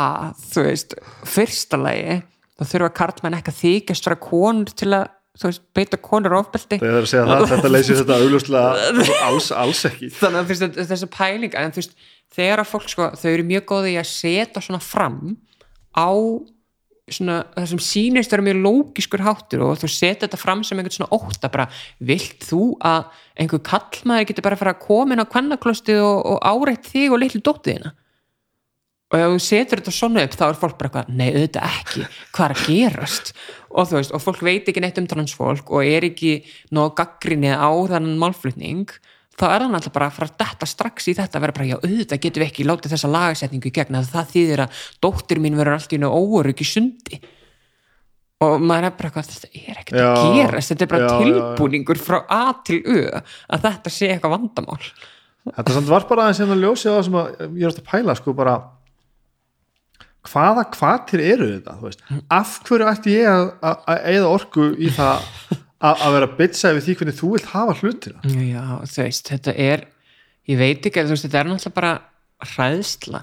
þú 0.51 0.65
veist 0.69 0.95
fyrsta 1.27 1.79
lagi, 1.79 2.21
þá 2.55 2.65
þurfa 2.71 2.95
karlmenn 3.01 3.37
ekki 3.39 3.53
að 3.53 3.61
þykjast 3.61 4.09
vera 4.09 4.19
konur 4.25 4.73
til 4.75 4.91
að 4.95 5.05
þú 5.35 5.49
veist, 5.49 5.63
beita 5.75 5.99
konur 5.99 6.37
ofbeldi. 6.39 6.79
Það 6.79 6.89
er 6.89 7.01
að 7.01 7.09
segja 7.11 7.25
það, 7.29 7.47
þetta 7.53 7.71
leysir 7.71 7.99
þetta 7.99 8.19
augljóslega 8.23 9.07
alls, 9.27 9.49
alls 9.51 9.81
ekki. 9.89 10.11
Þannig 10.15 10.41
að 10.41 10.45
þú 10.51 10.55
veist, 10.55 10.81
þessi 10.91 11.09
pæling 11.11 11.57
en 11.59 11.75
þú 11.75 11.81
veist, 11.81 11.97
þegar 12.35 12.63
að 12.63 12.71
fólk 12.71 12.91
sko, 12.91 13.09
þau 13.19 13.29
eru 13.33 13.47
mjög 13.51 13.65
góði 13.71 13.95
í 13.95 13.99
að 13.99 14.11
setja 14.11 14.63
svona 14.63 14.81
fram 14.83 15.19
á 15.95 16.09
svona, 17.11 17.41
það 17.53 17.67
sem 17.71 17.81
sýnist 17.85 18.31
vera 18.33 18.45
mjög 18.45 18.61
lókiskur 18.63 19.23
háttur 19.25 19.65
og 19.67 19.75
þú 19.81 19.89
setja 19.91 20.25
þetta 20.25 20.39
fram 20.41 20.63
sem 20.65 20.79
einhvern 20.79 20.95
svona 20.95 21.19
ótta 21.19 21.51
bara, 21.53 21.67
vilt 22.01 22.47
þú 22.47 22.71
að 22.81 23.11
einhver 23.37 23.61
kallmaður 23.67 24.31
getur 24.31 24.47
bara 24.47 24.57
að 24.57 24.63
fara 24.63 24.73
að 24.73 24.85
koma 24.87 25.13
inn 25.13 25.21
á 25.21 25.29
kvennaklostið 25.29 26.01
og, 26.01 26.17
og 26.33 26.41
áreitt 26.41 26.89
þig 26.89 27.13
og 27.13 27.21
litlu 27.21 27.43
dóttiðina 27.45 27.93
og 29.13 29.19
ef 29.21 29.33
þú 29.35 29.41
setur 29.43 29.81
þetta 29.81 29.93
svona 29.93 30.23
upp 30.25 30.35
þá 30.35 30.45
er 30.47 30.57
fólk 30.59 30.77
bara 30.79 30.89
eitthvað, 30.89 31.11
nei 31.13 31.27
auðvitað 31.29 31.67
ekki. 31.69 32.05
Hvað 32.35 32.45
er 32.45 32.53
að 32.55 32.63
gerast? 32.65 33.33
Og 33.69 33.89
þú 33.89 33.97
veist, 33.99 34.13
og 34.15 34.23
fólk 34.23 34.41
veit 34.45 34.71
ekki 34.71 34.81
neitt 34.83 35.01
um 35.01 35.09
transfólk 35.11 35.69
og 35.71 35.85
er 35.85 36.07
ekki 36.09 36.31
nóg 36.75 36.95
gaggrinni 36.97 37.51
á 37.53 37.69
þannig 37.91 38.17
málflutning 38.21 38.95
þá 39.35 39.45
er 39.49 39.63
það 39.65 39.77
alltaf 39.79 39.95
bara 39.95 40.09
að 40.09 40.17
fara 40.17 40.29
að 40.31 40.37
detta 40.41 40.67
strax 40.69 41.07
í 41.11 41.15
þetta 41.17 41.39
að 41.39 41.45
vera 41.45 41.55
bara, 41.57 41.69
já 41.69 41.77
auðvitað 41.81 42.21
getum 42.23 42.43
við 42.43 42.49
ekki 42.49 42.67
látið 42.67 42.93
þessa 42.95 43.13
lagasetningu 43.15 43.67
í 43.69 43.73
gegn 43.75 43.97
að 43.99 44.11
það 44.13 44.29
þýðir 44.35 44.63
að 44.65 44.83
dóttir 45.03 45.41
mín 45.43 45.57
verður 45.59 45.77
allt 45.77 45.95
í 45.95 45.99
einu 45.99 46.11
óörygg 46.13 46.63
í 46.63 46.67
sundi 46.69 47.19
og 48.45 48.55
maður 48.63 48.89
er 48.89 48.95
bara 48.99 49.09
eitthvað, 49.09 49.27
þetta 49.31 49.49
er 49.59 49.81
ekkert 49.81 49.99
að 49.99 50.05
Já, 50.05 50.31
gerast 50.35 50.71
þetta 50.71 50.85
er 50.85 50.91
bara 50.91 51.01
já, 51.01 51.07
já, 51.07 51.11
já. 51.15 51.19
tilbúningur 51.25 51.99
frá 51.99 52.17
A 52.31 52.41
til 52.67 52.79
Ö 52.83 53.01
að 53.15 53.67
þetta 53.67 53.93
sé 53.95 54.09
eitthvað 54.11 54.35
vandamál 54.35 54.79
þetta 55.51 55.75
samt 55.75 55.91
var 55.91 56.07
bara 56.09 56.25
aðeins 56.25 56.41
hérna 56.43 56.57
ljósið 56.59 56.91
á 56.91 56.95
það 56.95 57.05
sem 57.07 57.19
að 57.21 57.29
ég 57.45 57.61
er 57.61 57.69
alltaf 57.69 57.85
að 57.85 57.91
pæla 57.91 58.17
sko 58.19 58.35
bara 58.37 58.55
hvaða 60.25 60.65
kvatir 60.73 61.21
eru 61.21 61.51
þetta 61.51 61.77
þú 61.79 61.89
veist? 61.89 62.03
af 62.33 62.57
hverju 62.65 62.89
ætti 62.89 63.15
ég 63.19 63.29
að, 63.29 63.45
að, 63.61 63.77
að 63.93 64.07
að, 65.83 66.05
vera 66.15 66.31
bitsaði 66.39 66.79
við 66.79 66.87
því 66.87 66.97
hvernig 66.99 67.19
þú 67.19 67.31
vilt 67.35 67.51
hafa 67.51 67.77
hlutina. 67.81 68.33
Já, 68.45 68.65
þú 68.91 69.01
veist, 69.03 69.31
þetta 69.31 69.55
er 69.65 69.87
ég 70.49 70.59
veit 70.59 70.85
ekki, 70.85 71.05
þú 71.05 71.15
veist, 71.15 71.25
þetta 71.27 71.41
er 71.41 71.49
náttúrulega 71.49 71.79
bara 71.79 71.93
hræðsla, 72.45 73.21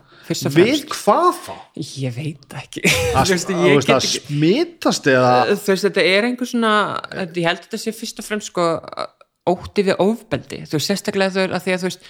við 0.56 0.84
hvað 0.88 1.32
þá? 1.44 1.54
ég 2.00 2.14
veit 2.16 2.54
ekki. 2.58 2.82
Að, 3.12 3.32
veist, 3.34 3.50
ég 3.52 3.76
veist, 3.76 3.88
get 3.88 3.96
að 3.96 4.06
ekki 4.06 4.22
smitast 4.26 5.08
eða 5.12 5.32
þú 5.52 5.74
veist, 5.74 5.88
þetta 5.88 6.06
er 6.12 6.28
einhver 6.28 6.48
svona 6.48 6.74
ég 7.20 7.42
held 7.46 7.60
að 7.60 7.66
þetta 7.66 7.82
sé 7.82 7.94
fyrst 7.96 8.22
og 8.22 8.28
fremst 8.28 8.52
sko 8.52 8.68
ótti 9.52 9.84
við 9.88 10.00
ofbeldi, 10.02 10.62
þú 10.70 10.78
veist, 10.78 10.88
sérstaklega 10.88 11.34
þau 11.34 11.58
að 11.58 11.64
því 11.66 11.74
að 11.74 11.82
þú 11.82 11.90
veist 11.90 12.08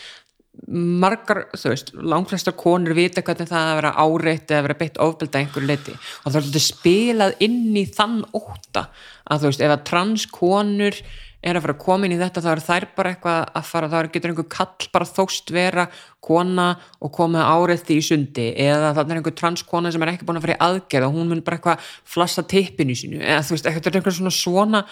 margar, 0.69 1.47
þú 1.57 1.73
veist, 1.73 1.91
langflestar 1.97 2.55
konur 2.61 2.97
vita 2.97 3.24
hvernig 3.24 3.49
það 3.49 3.70
að 3.70 3.79
vera 3.81 3.93
áreitt 4.05 4.53
eða 4.53 4.65
vera 4.69 4.79
beitt 4.83 5.01
ofbeldi 5.01 5.33
að 5.33 5.43
einhverju 5.47 5.69
leiti 5.70 5.95
og 5.97 6.27
það 6.27 6.39
er 6.39 6.47
alltaf 6.47 6.65
spilað 6.66 7.37
inn 7.47 7.77
í 7.81 7.85
þann 7.89 8.19
ótta 8.37 8.87
að 9.24 9.45
þú 9.45 9.51
veist, 9.51 9.65
ef 9.65 9.73
að 9.73 9.87
transkonur 9.89 10.99
er 11.43 11.59
að 11.59 11.65
fara 11.65 11.74
að 11.74 11.83
koma 11.83 12.07
inn 12.07 12.15
í 12.15 12.19
þetta 12.20 12.43
þá 12.45 12.51
er 12.53 12.62
þær 12.62 12.87
bara 12.97 13.12
eitthvað 13.12 13.39
að 13.59 13.65
fara, 13.66 13.89
þá 13.91 14.12
getur 14.15 14.33
einhver 14.33 14.49
kall 14.53 14.91
bara 14.95 15.09
þóst 15.09 15.51
vera 15.55 15.87
kona 16.23 16.66
og 17.03 17.12
koma 17.16 17.47
áreitt 17.51 17.91
í 17.91 17.99
sundi. 18.05 18.53
Eða 18.62 18.93
þannig 18.95 19.16
er 19.16 19.20
einhver 19.20 19.37
transkona 19.41 19.91
sem 19.93 20.05
er 20.05 20.12
ekki 20.12 20.29
búin 20.29 20.39
að 20.39 20.47
fara 20.47 20.55
í 20.55 20.62
aðgerð 20.69 21.09
og 21.09 21.16
hún 21.16 21.33
mun 21.33 21.43
bara 21.43 21.59
eitthvað 21.59 21.91
flassa 22.15 22.47
tippinu 22.47 22.95
sínu. 22.99 23.19
Eða 23.19 23.43
þú 23.49 23.57
veist, 23.57 23.66
eitthvað 23.66 23.91
er 23.91 23.99
einhver 23.99 24.16
svona 24.20 24.35
svona 24.37 24.85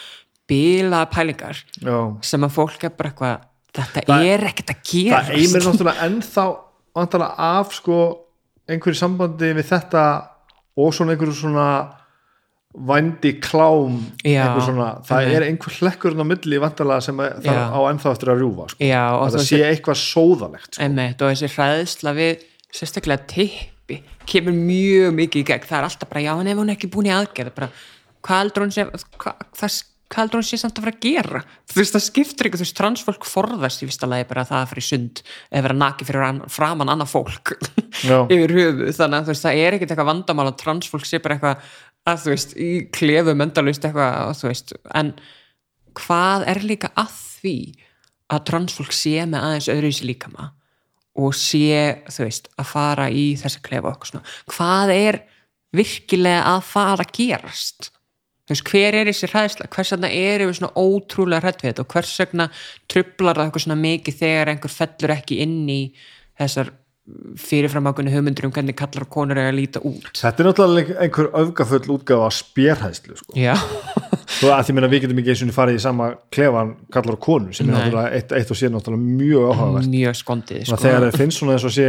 bilaða 0.51 1.11
pælingar 1.15 1.62
já. 1.78 1.97
sem 2.27 2.43
að 2.43 2.57
fólk 2.57 2.89
er 2.89 2.97
bara 2.99 3.12
eitthvað 3.12 3.47
þetta 3.76 4.02
Það- 4.09 4.26
er 4.32 4.44
ekkert 4.51 4.70
að 4.74 4.82
gera 4.90 5.22
það 5.22 5.38
eimir 5.38 5.64
náttúrulega 5.66 6.09
ennþá 6.09 6.44
vantarlega 6.97 7.34
af 7.38 7.72
sko 7.74 7.97
einhverju 8.70 8.98
sambandi 8.98 9.52
við 9.55 9.66
þetta 9.70 10.05
og 10.80 10.92
svona 10.94 11.14
einhverju 11.14 11.34
svona 11.40 11.66
vændi 12.70 13.32
klám 13.42 13.97
svona, 14.22 14.88
það 15.02 15.16
einmitt. 15.24 15.36
er 15.36 15.47
einhver 15.48 15.74
hlekkurinn 15.80 16.22
á 16.22 16.26
milli 16.30 16.59
vantarlega 16.62 17.02
sem 17.02 17.16
að- 17.18 17.40
það 17.42 17.72
á 17.74 17.80
ennþá 17.90 18.12
eftir 18.14 18.28
að 18.30 18.38
rjúfa 18.40 18.68
sko. 18.70 18.78
Já, 18.78 19.06
það 19.26 19.47
sé 19.48 19.59
eitthvað 19.66 19.98
sóðalegt 19.98 20.74
sko. 20.74 20.82
einmitt, 20.84 21.22
og 21.22 21.32
þessi 21.34 21.48
hræðsla 21.51 22.14
við 22.14 22.44
sérstaklega 22.72 23.26
tippi 23.26 24.02
kemur 24.24 24.55
mjög 24.55 25.10
mikið 25.18 25.42
í 25.42 25.47
gegn, 25.51 25.66
það 25.66 25.78
er 25.78 25.88
alltaf 25.88 26.09
bara 26.09 26.20
já, 26.22 26.40
en 26.40 26.47
ef 26.47 26.56
hún 26.59 26.70
er 26.70 26.76
ekki 26.76 26.90
búin 26.90 27.10
í 27.10 27.14
aðgerð 27.14 27.55
bara, 27.56 27.70
hvað 28.22 28.52
hún 28.55 28.70
sé 28.70 28.84
hvað, 29.18 29.34
það, 29.56 29.82
hvað 30.11 30.23
heldur 30.24 30.41
hún 30.41 30.47
sé 30.49 30.59
samt 30.59 30.78
að 30.81 30.87
fara 30.87 30.97
að 30.97 31.05
gera 31.07 31.43
þú 31.70 31.78
veist, 31.81 31.95
það 31.97 32.05
skiptir 32.07 32.49
ekki, 32.49 32.59
þú 32.61 32.65
veist, 32.66 32.77
transfólk 32.81 33.27
forðast 33.31 33.85
í 33.85 33.89
fyrsta 33.91 34.09
lagi 34.11 34.27
bara 34.31 34.43
að 34.45 34.51
það 34.51 34.62
að 34.65 34.70
fara 34.73 34.82
í 34.82 34.87
sund 34.89 35.23
eða 35.51 35.62
vera 35.69 35.78
naki 35.85 36.09
fyrir 36.09 36.27
an- 36.27 36.43
framan 36.51 36.91
annað 36.95 37.12
fólk 37.15 37.53
yfir 38.35 38.55
höfu, 38.57 38.91
þannig 38.99 39.20
að 39.20 39.28
þú 39.28 39.35
veist, 39.35 39.47
það 39.47 39.61
er 39.65 39.77
ekkert 39.78 39.95
eitthvað 39.95 40.11
vandamál 40.11 40.49
að 40.51 40.59
transfólk 40.65 41.07
sé 41.07 41.20
bara 41.23 41.37
eitthvað 41.39 41.70
að 42.11 42.23
þú 42.24 42.32
veist, 42.35 42.57
í 42.57 42.70
klefu 42.97 43.37
möndalust 43.39 43.87
eitthvað, 43.87 44.32
þú 44.41 44.51
veist, 44.51 44.74
en 44.99 45.12
hvað 46.01 46.47
er 46.55 46.62
líka 46.66 46.91
að 46.99 47.12
því 47.41 47.57
að 48.31 48.45
transfólk 48.51 48.95
sé 48.95 49.15
með 49.27 49.47
aðeins 49.47 49.70
öðruvísi 49.73 50.07
líkama 50.09 50.51
og 51.20 51.35
sé, 51.37 52.03
þú 52.09 52.27
veist, 52.28 52.47
að 52.59 52.69
fara 52.70 53.09
í 53.11 53.24
þessa 53.39 53.59
og 53.61 53.89
eitthvað 53.91 54.11
svona. 54.12 54.23
Hvað 54.55 54.93
er 54.95 55.19
virkilega 55.77 56.45
að 56.55 56.61
fara 56.70 57.05
að 57.07 57.12
gerast? 57.19 57.91
Þú 58.51 58.56
veist, 58.56 58.70
hver 58.72 58.97
er 58.98 59.06
þessi 59.06 59.28
hræðsla? 59.31 59.66
Hvers 59.70 59.93
vegna 59.94 60.09
erum 60.10 60.48
við 60.51 60.56
svona 60.59 60.72
ótrúlega 60.82 61.44
hrætt 61.44 61.60
við 61.62 61.68
þetta 61.68 61.82
og 61.85 61.93
hvers 61.94 62.14
vegna 62.18 62.47
trublar 62.90 63.39
það 63.39 63.44
eitthvað 63.44 63.62
svona 63.62 63.77
mikið 63.78 64.16
þegar 64.24 64.51
einhver 64.51 64.72
fellur 64.74 65.12
ekki 65.14 65.36
inn 65.44 65.60
í 65.70 65.77
þessar 66.40 66.72
fyrirframákunni 67.40 68.10
hugmyndur 68.10 68.48
um 68.48 68.52
hvernig 68.55 68.74
kallar 68.78 69.06
og 69.06 69.10
konur 69.14 69.39
er 69.39 69.52
að 69.52 69.56
líta 69.60 69.82
út. 69.86 70.10
þetta 70.18 70.43
er 70.43 70.48
náttúrulega 70.48 70.97
einhver 71.05 71.31
öfgafull 71.40 71.94
útgáfa 71.94 72.27
af 72.27 72.36
spjærhæðslu 72.40 73.18
sko. 73.18 73.47
Svo 74.40 74.52
að 74.55 74.66
því 74.66 74.74
meina 74.77 74.90
við 74.90 75.05
getum 75.05 75.22
ekki 75.22 75.32
eins 75.35 75.43
og 75.47 75.55
farið 75.55 75.78
í 75.78 75.82
sama 75.86 76.10
klefan 76.35 76.74
kallar 76.93 77.16
og 77.16 77.22
konu 77.22 77.55
sem 77.55 77.68
er 77.68 77.72
Nei. 77.72 77.78
náttúrulega 77.78 78.18
eitt, 78.18 78.35
eitt 78.39 78.51
og 78.51 78.59
sér 78.59 78.74
náttúrulega 78.74 79.18
mjög 79.22 79.48
áhugavert 79.51 79.90
mjög 79.94 80.18
skondið, 80.20 80.64
sko. 80.66 80.81
þegar 80.85 81.06
þeir 81.06 81.20
finnst 81.22 81.43
svona 81.43 81.56
eins 81.56 81.66
og 81.70 81.74
sé 81.74 81.89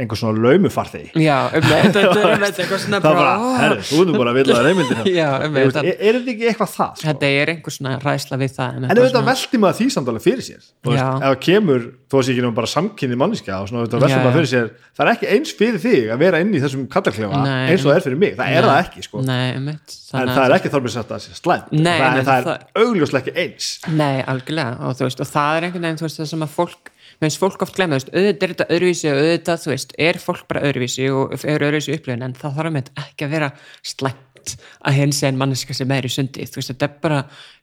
einhver 0.00 0.16
svona 0.16 0.40
laumufarði 0.40 1.02
Já, 1.20 1.36
um 1.52 1.64
þetta 1.68 2.00
er 2.00 2.12
þetta 2.46 2.62
eitthvað 2.64 2.80
svona 2.80 3.00
það 3.04 3.18
bara, 3.18 3.32
herri, 3.60 3.82
þú 3.90 3.98
erum 4.04 4.16
bara 4.16 4.32
að 4.32 4.38
vilja 4.38 4.54
það 4.56 4.68
reymyndina 4.68 5.02
Já, 5.20 5.26
um 5.44 5.58
þetta, 5.58 5.82
er, 5.82 5.98
er 5.98 6.18
þetta 6.18 6.32
ekki 6.32 6.46
eitthvað 6.48 6.70
það 6.72 6.94
sko? 6.94 7.08
þetta 7.10 7.32
er 7.40 7.52
einhver 7.52 7.76
svona 7.76 7.92
ræðsla 8.00 8.38
við 8.40 8.54
það. 8.56 8.78
en 8.78 8.86
auðvitað 8.94 9.28
velti 9.28 9.60
maður 9.64 9.78
því 9.82 9.88
samt 9.96 10.12
alveg 10.12 10.24
fyrir 10.24 10.46
sér 10.46 10.62
Þú 10.62 10.94
veist, 10.94 11.02
ef 11.02 11.26
það 11.26 11.36
kemur, 11.48 11.84
að 12.12 12.24
sé 12.24 12.32
ekki 12.34 12.46
nú 12.46 12.52
bara 12.56 12.72
samkynni 12.72 13.20
manniska 13.20 13.58
og 13.58 13.68
svona 13.68 13.84
velti 13.84 14.12
Já, 14.12 14.18
maður 14.22 14.38
fyrir 14.40 14.50
sér 14.54 14.72
það 14.92 15.06
er 15.06 15.10
ekki 15.14 15.28
eins 15.32 15.52
fyrir 15.56 15.80
þig 15.80 16.10
að 16.12 16.20
vera 16.20 16.40
inn 16.44 16.52
í 16.52 16.60
þessum 16.60 16.82
kallarklefa 16.92 17.42
Nei. 17.42 17.72
eins 17.72 17.84
og 17.84 17.88
það 17.92 17.98
er 17.98 18.04
fyrir 18.06 18.18
mig, 18.20 18.34
það 18.36 18.56
er 18.56 18.66
það 18.68 18.80
ekki 18.82 19.04
sko. 19.06 19.22
Nei, 19.24 19.46
um 19.56 19.68
þetta. 19.70 19.96
en 20.20 20.32
það 20.32 20.44
er 20.44 20.54
ekki 20.58 20.72
þar 20.72 20.84
með 20.84 20.94
sagt 20.96 21.14
að 21.16 21.22
sé 21.24 21.36
slæmt 21.38 21.72
Nei, 21.72 22.00
það, 22.28 22.32
er 22.36 22.82
augljóslega 22.82 23.22
ekki 23.22 23.46
eins 23.46 23.70
Nei, 23.88 24.20
algjörlega 24.28 24.88
og 24.88 24.98
þú 24.98 25.08
veist, 25.08 25.24
og 25.24 25.30
það 25.32 25.56
er 25.56 25.68
einhvern 25.68 25.86
veginn 25.88 26.02
þú 26.02 26.08
veist, 26.08 26.20
það 26.20 26.30
sem 26.34 26.44
að 26.44 26.52
fólk, 26.58 26.92
finnst 27.22 27.40
fólk 27.40 27.64
oft 27.64 27.78
veist, 27.78 28.10
auðvitað 28.10 28.42
er 28.42 28.52
þetta 28.52 28.68
öðruvísi 28.74 29.10
og 29.12 29.20
auðvitað 29.20 29.62
þú 29.62 29.72
veist, 29.72 29.94
er 30.08 30.18
fólk 30.22 30.44
bara 30.50 30.64
öðruvísi 30.68 31.08
og 31.14 31.34
er 31.38 31.66
öðruvísi 31.68 31.96
upplifin 31.96 32.26
en 32.26 32.36
það 32.38 32.58
þarf 32.58 32.76
með 32.76 32.92
ekki 33.04 33.26
að 33.26 33.34
vera 33.36 33.50
slæmt 33.92 34.54
að 34.82 34.98
hins 34.98 35.22
en 35.26 35.38
manneska 35.38 35.76
sem 35.76 35.94
er 35.94 36.08
í 36.08 36.10
sundi. 36.10 36.46
Þú 36.50 36.58
veist, 36.58 36.72
þetta 36.72 36.88
er 36.88 36.96
bara 37.04 37.20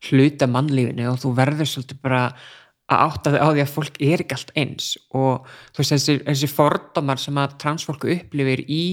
hluta 0.10 0.48
mannlífinu 0.48 1.10
og 1.12 1.20
þú 1.20 1.34
verður 1.40 1.72
svolítið 1.74 2.02
bara 2.06 2.22
að 2.90 3.04
átta 3.06 3.34
þig 3.34 3.44
á 3.46 3.48
því 3.50 3.62
að 3.64 3.72
fólk 3.76 4.00
er 4.02 4.24
ekki 4.24 4.36
allt 4.36 4.52
eins 4.58 4.88
og 5.14 5.48
þú 5.76 5.82
veist, 5.82 5.94
þessi, 5.94 6.16
þessi 6.26 6.50
fordómar 6.50 7.22
sem 7.22 7.40
að 7.42 7.56
transfólk 7.62 8.06
upplifir 8.16 8.64
í 8.66 8.84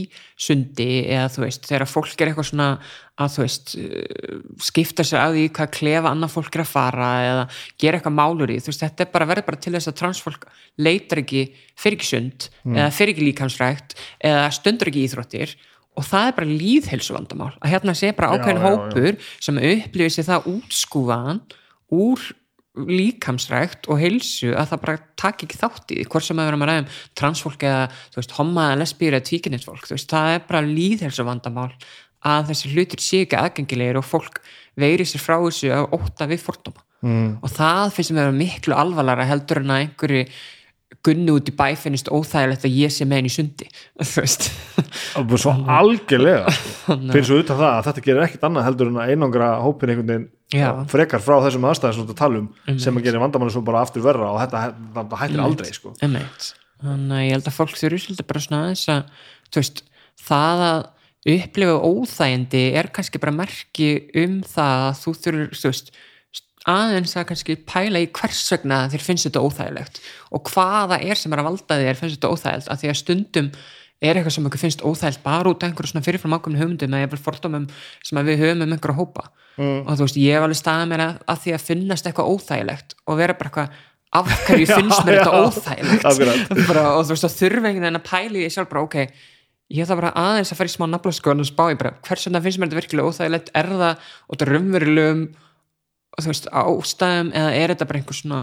sundi 0.46 0.88
eða 1.04 1.30
þú 1.32 1.44
veist, 1.46 1.68
þegar 1.70 1.90
fólk 1.90 2.16
er 2.20 2.30
eitthvað 2.30 2.48
svona 2.50 2.68
að 3.16 3.32
þú 3.32 3.44
veist 3.46 3.72
uh, 3.80 4.40
skipta 4.68 5.06
sér 5.06 5.22
að 5.22 5.38
því 5.38 5.46
hvað 5.56 5.72
klefa 5.78 6.12
annað 6.12 6.34
fólk 6.34 6.58
er 6.58 6.64
að 6.66 6.72
fara 6.74 7.12
eða 7.24 7.46
gera 7.80 8.00
eitthvað 8.00 8.18
málur 8.18 8.52
í 8.52 8.58
þú 8.60 8.72
veist, 8.72 8.84
þetta 8.84 9.06
er 9.06 9.14
bara 9.14 9.30
verður 9.32 9.48
bara 9.48 9.62
til 9.64 9.74
þess 9.78 9.92
að 9.92 9.98
transfólk 10.02 10.48
leitar 10.76 11.22
ekki 11.24 11.46
fyrir 11.76 11.96
ekki 11.96 12.10
sund 12.10 12.50
eða 12.68 12.90
fyrir 12.92 13.14
ekki 13.14 13.30
líkamsrækt 13.30 13.96
eða 14.20 14.50
stundur 14.52 14.92
ekki 14.92 15.06
íþróttir 15.08 15.56
og 15.96 16.04
það 16.04 16.28
er 16.28 16.34
bara 16.36 16.56
líðhelsu 16.60 17.16
vandamál 17.16 17.54
að 17.56 17.72
hérna 17.72 17.94
sé 17.96 18.10
bara 18.16 18.34
Já, 18.34 18.42
ákveðin 18.42 18.60
já, 18.60 18.66
já. 18.66 18.66
hópur 18.68 19.30
sem 19.46 19.60
upplifir 19.70 20.12
sér 20.12 20.28
það 20.28 20.50
útskúfaðan 20.52 21.40
úr 21.96 22.26
líkamsrækt 22.76 23.88
og 23.88 24.00
heilsu 24.00 24.52
að 24.52 24.72
það 24.72 24.82
bara 24.82 24.96
takk 25.20 25.44
ekki 25.46 25.60
þátt 25.60 25.94
í 25.96 26.02
hvort 26.04 26.26
sem 26.26 26.40
að 26.40 26.50
vera 26.50 26.58
að 26.60 26.70
ræða 26.70 26.82
um 26.82 26.90
transfólk 27.16 27.64
eða, 27.64 27.84
veist, 28.16 28.34
homma 28.36 28.66
eða 28.70 28.80
lesbíur 28.82 29.16
eða 29.16 29.28
tvíkinninsfólk, 29.30 29.88
það 29.88 30.32
er 30.34 30.42
bara 30.48 30.66
líðhelsu 30.66 31.26
vandamál 31.26 31.70
að 32.26 32.50
þessi 32.50 32.72
hlutir 32.74 33.02
sé 33.02 33.22
ekki 33.24 33.38
aðgengilegir 33.38 34.00
og 34.00 34.06
fólk 34.06 34.42
veiri 34.78 35.06
sér 35.08 35.22
frá 35.22 35.38
þessu 35.38 35.72
að 35.72 35.88
ótta 35.96 36.28
við 36.28 36.42
fordóma 36.44 36.84
mm. 37.06 37.30
og 37.40 37.52
það 37.54 37.94
finnst 37.96 38.14
mér 38.16 38.34
miklu 38.34 38.76
alvarlega 38.76 39.28
heldur 39.28 39.62
en 39.62 39.72
að 39.72 39.82
einhverju 39.84 40.24
gunni 41.06 41.34
út 41.34 41.48
í 41.50 41.54
bæ 41.54 41.66
finnist 41.78 42.08
óþægilegt 42.12 42.66
að 42.66 42.76
ég 42.78 42.92
sé 42.94 43.06
með 43.06 43.20
henni 43.20 43.30
í 43.30 43.34
sundi 43.34 43.68
þú 43.98 44.22
veist 44.22 44.48
svo 45.42 45.54
algjörlega 45.76 46.52
fyrir 46.86 47.26
svo 47.26 47.40
utan 47.42 47.60
það 47.60 47.70
að 47.72 47.84
þetta 47.88 48.04
gerir 48.06 48.26
ekkit 48.26 48.46
annað 48.48 48.68
heldur 48.68 48.90
en 48.92 49.00
að 49.02 49.12
einangra 49.12 49.50
hópin 49.64 49.92
einhvern 49.92 50.12
veginn 50.12 50.28
Já. 50.54 50.68
frekar 50.90 51.22
frá 51.22 51.40
þessum 51.42 51.66
aðstæðum 51.66 51.96
sem 51.96 52.06
þetta 52.06 52.18
talum 52.20 52.78
sem 52.78 52.98
að 52.98 53.08
gerir 53.08 53.22
vandamannu 53.22 53.54
svo 53.54 53.64
bara 53.66 53.82
aftur 53.82 54.04
verra 54.04 54.30
og 54.30 54.38
þetta, 54.44 54.60
þetta 54.94 55.18
hættir 55.22 55.42
aldrei 55.42 55.72
sko. 55.74 55.94
Einmitt. 56.06 56.50
þannig 56.84 57.16
að 57.16 57.24
ég 57.24 57.34
held 57.34 57.50
að 57.50 57.56
fólk 57.56 57.80
þurfi 57.80 58.02
svolítið 58.04 58.28
bara 58.30 58.42
svona 58.44 58.60
aðeins 58.62 58.84
að 58.94 59.56
veist, 59.56 59.82
það 60.22 60.62
að 60.68 60.84
upplifa 61.34 61.78
óþægindi 61.82 62.62
er 62.78 62.90
kannski 62.94 63.22
bara 63.22 63.34
merki 63.34 63.90
um 64.22 64.38
það 64.46 64.84
að 64.84 65.00
þú 65.02 65.16
þurfur 65.24 65.58
þú 65.58 65.72
veist, 65.72 65.90
aðeins 66.70 67.16
að 67.16 67.28
kannski 67.30 67.56
pæla 67.68 68.02
í 68.02 68.10
hvers 68.16 68.44
vegna 68.52 68.84
þér 68.92 69.06
finnst 69.06 69.28
þetta 69.28 69.42
óþægilegt 69.46 70.00
og 70.34 70.52
hvaða 70.52 71.00
er 71.00 71.20
sem 71.20 71.34
er 71.34 71.42
að 71.42 71.50
valda 71.50 71.80
þér 71.80 71.98
finnst 72.00 72.18
þetta 72.18 72.32
óþægilegt, 72.32 72.70
af 72.72 72.80
því 72.82 72.92
að 72.92 73.00
stundum 73.00 73.50
er 74.04 74.18
eitthvað 74.18 74.34
sem 74.36 74.46
okkur 74.48 74.60
finnst 74.60 74.84
óþægilt 74.84 75.22
bara 75.24 75.50
út 75.50 75.62
af 75.62 75.70
einhverju 75.70 75.92
svona 75.92 76.04
fyrirfram 76.04 76.36
ákveðinu 76.36 76.62
hugmyndum 76.62 76.96
eða 76.98 77.20
fordómum 77.22 77.68
sem 78.04 78.18
að 78.20 78.32
við 78.32 78.42
höfum 78.42 78.64
um 78.66 78.74
einhverju 78.76 78.98
hópa. 78.98 79.28
Mm. 79.56 79.86
og 79.88 79.94
þú 79.96 80.04
veist, 80.04 80.18
ég 80.20 80.34
hef 80.36 80.44
alveg 80.44 80.58
staðið 80.60 80.90
mér 80.90 81.02
að, 81.02 81.20
að 81.32 81.38
því 81.42 81.52
að 81.56 81.62
finnast 81.64 82.08
eitthvað 82.08 82.32
óþægilegt 82.34 82.90
og 83.06 83.16
vera 83.16 83.36
bara 83.38 83.48
eitthvað 83.48 83.78
af 84.16 84.42
hverju 84.44 84.66
finnst 84.76 85.06
mér 85.06 85.22
þetta 85.22 85.38
óþægilegt? 85.46 86.68
Bara, 86.68 86.82
og 86.98 87.06
þú 87.06 87.14
veist, 87.14 87.24
að 87.24 87.46
einhvern 87.46 87.64
veginn 87.70 88.00
að 88.02 88.36
í 88.36 88.42
því 88.42 88.50
sjálf 88.52 88.68
bara, 88.74 88.82
ok, 88.84 88.98
ég 89.72 89.86
ætla 89.86 89.96
bara 90.02 90.12
aðeins 90.20 90.52
að 90.52 90.60
fara 90.60 90.68
í 90.68 90.74
smá 90.74 90.84
naflaskoðan 90.92 91.40
og 91.46 91.48
spá 91.48 91.64
í 91.72 91.78
bara, 91.80 91.94
hvers 92.04 92.28
vegna 92.28 92.42
finnst 92.44 92.60
mér 92.60 92.68
þetta 92.68 92.80
virkilega 92.82 93.14
óþægilegt, 93.14 93.50
er 93.56 93.72
það 93.72 93.88
og 93.96 94.36
þetta 94.36 94.50
raunverulegum 94.52 95.24
þú 96.22 96.30
veist, 96.32 96.48
ástæðum 96.50 97.32
eða 97.36 97.54
er 97.56 97.72
þetta 97.72 97.88
bara 97.88 98.00
einhver 98.00 98.18
svona 98.18 98.42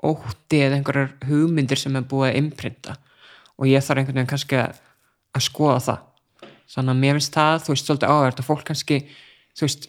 ótti 0.00 0.62
eða 0.64 0.78
einhverjar 0.78 1.10
hugmyndir 1.28 1.80
sem 1.80 1.96
er 1.98 2.06
búið 2.08 2.30
að 2.30 2.38
imprinta 2.40 2.96
og 3.60 3.68
ég 3.68 3.84
þarf 3.84 4.00
einhvern 4.00 4.20
veginn 4.20 4.30
kannski 4.30 4.56
að, 4.56 4.78
að 5.36 5.44
skoða 5.44 5.80
það. 5.84 6.06
Þannig 6.70 6.94
að 6.94 7.00
mér 7.02 7.18
finnst 7.18 7.36
það, 7.36 7.56
þú 7.64 7.74
veist, 7.74 7.88
svolítið 7.88 8.14
áverð 8.14 8.40
að 8.40 8.48
fólk 8.48 8.66
kannski, 8.70 9.00
þú 9.58 9.66
veist 9.66 9.88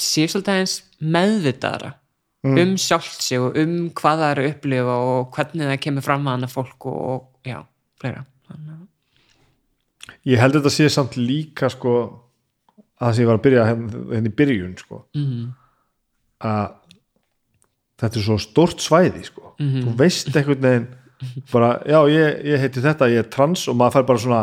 sé 0.00 0.26
svolítið 0.30 0.60
eins 0.60 0.76
meðvitaðara 0.98 1.94
um 2.50 2.76
sjálft 2.80 3.20
sig 3.20 3.40
og 3.40 3.56
um 3.60 3.90
hvað 3.96 4.22
það 4.22 4.30
er 4.30 4.40
að 4.40 4.50
upplifa 4.54 4.96
og 5.10 5.34
hvernig 5.36 5.68
það 5.68 5.82
kemur 5.84 6.06
fram 6.06 6.26
að 6.26 6.36
hana 6.38 6.48
fólk 6.48 6.86
og, 6.88 7.00
og 7.12 7.48
já, 7.50 7.58
fleira. 8.00 8.24
Þannig 8.48 8.76
að 8.76 10.30
ég 10.32 10.40
held 10.40 10.56
þetta 10.56 10.72
sé 10.74 10.88
samt 10.92 11.18
líka 11.20 11.70
sko 11.72 11.96
að 12.00 13.04
það 13.04 13.14
sem 13.14 13.22
ég 13.22 13.30
var 13.30 13.38
að 13.38 13.44
byrja 13.46 13.66
henni, 13.68 14.04
henni 14.14 14.32
í 14.32 14.36
byrjun 14.40 14.72
sko. 14.80 15.02
Mm, 15.16 15.44
að 16.40 16.70
þetta 18.00 18.16
er 18.20 18.24
svo 18.24 18.38
stort 18.40 18.80
svæði 18.80 19.24
sko. 19.26 19.54
Þú 19.60 19.92
veist 19.98 20.30
einhvern 20.32 20.62
veginn 20.64 20.86
bara, 21.52 21.74
já, 21.84 21.98
ég, 22.08 22.38
ég 22.48 22.62
heiti 22.62 22.80
þetta, 22.80 23.10
ég 23.12 23.20
er 23.20 23.28
trans 23.28 23.66
og 23.68 23.76
maður 23.76 23.98
fær 23.98 24.06
bara 24.08 24.22
svona, 24.22 24.40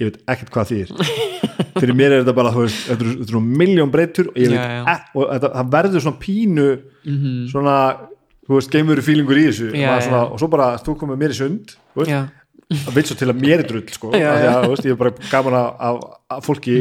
ég 0.00 0.08
veit 0.10 0.16
ekkert 0.34 0.50
hvað 0.56 0.72
þýr 0.72 0.90
fyrir 1.78 1.94
mér 1.94 2.16
er 2.16 2.24
þetta 2.24 2.34
bara, 2.34 2.50
þú 2.56 2.64
veist 2.64 2.88
þetta 2.90 3.06
þetta 3.12 3.30
eru 3.30 3.42
miljón 3.46 3.92
breytur 3.94 4.32
og 4.32 4.40
Já, 4.42 4.50
já. 4.50 4.82
e- 4.90 5.06
og 5.20 5.30
þetta, 5.30 5.50
það 5.54 5.70
verður 5.76 6.04
svona 6.08 6.20
pínu 6.24 6.66
Mhm. 7.06 7.34
svona, 7.52 7.76
þú 8.48 8.56
veist, 8.58 8.70
geimveru 8.74 9.02
fílingur 9.06 9.38
í 9.38 9.44
þessu. 9.46 9.68
Já, 9.70 9.86
Maður 9.92 10.02
svona, 10.08 10.22
og 10.32 10.40
svo 10.42 10.48
bara, 10.50 10.66
þú 10.82 10.96
komið 10.98 11.20
mér 11.22 11.30
í 11.30 11.38
sund 11.38 11.76
veist, 11.94 12.10
vil 12.68 13.04
svo 13.06 13.14
til 13.18 13.28
að 13.30 13.38
mér 13.42 13.60
er 13.62 13.68
drull 13.68 13.84
sko, 13.94 14.10
Já, 14.16 14.30
já. 14.42 14.48
að, 14.56 14.64
veist, 14.72 14.86
ég 14.88 14.94
er 14.96 14.98
bara 14.98 15.12
gaman 15.30 15.54
að, 15.58 16.00
að, 16.34 16.40
fólki 16.46 16.74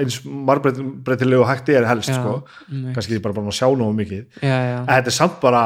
eins 0.00 0.16
marbreytilegu 0.26 1.44
hægt 1.46 1.68
er 1.74 1.86
helst 1.86 2.10
Já, 2.10 2.16
sko, 2.18 2.32
einmitt. 2.70 2.94
kannski 2.96 3.14
ég 3.18 3.22
bara 3.22 3.36
bara 3.36 3.52
að 3.52 3.58
sjá 3.60 3.68
nógu 3.78 3.94
mikið 4.00 4.42
en 4.42 4.88
þetta 4.90 5.12
er 5.12 5.16
samt 5.20 5.38
bara 5.42 5.62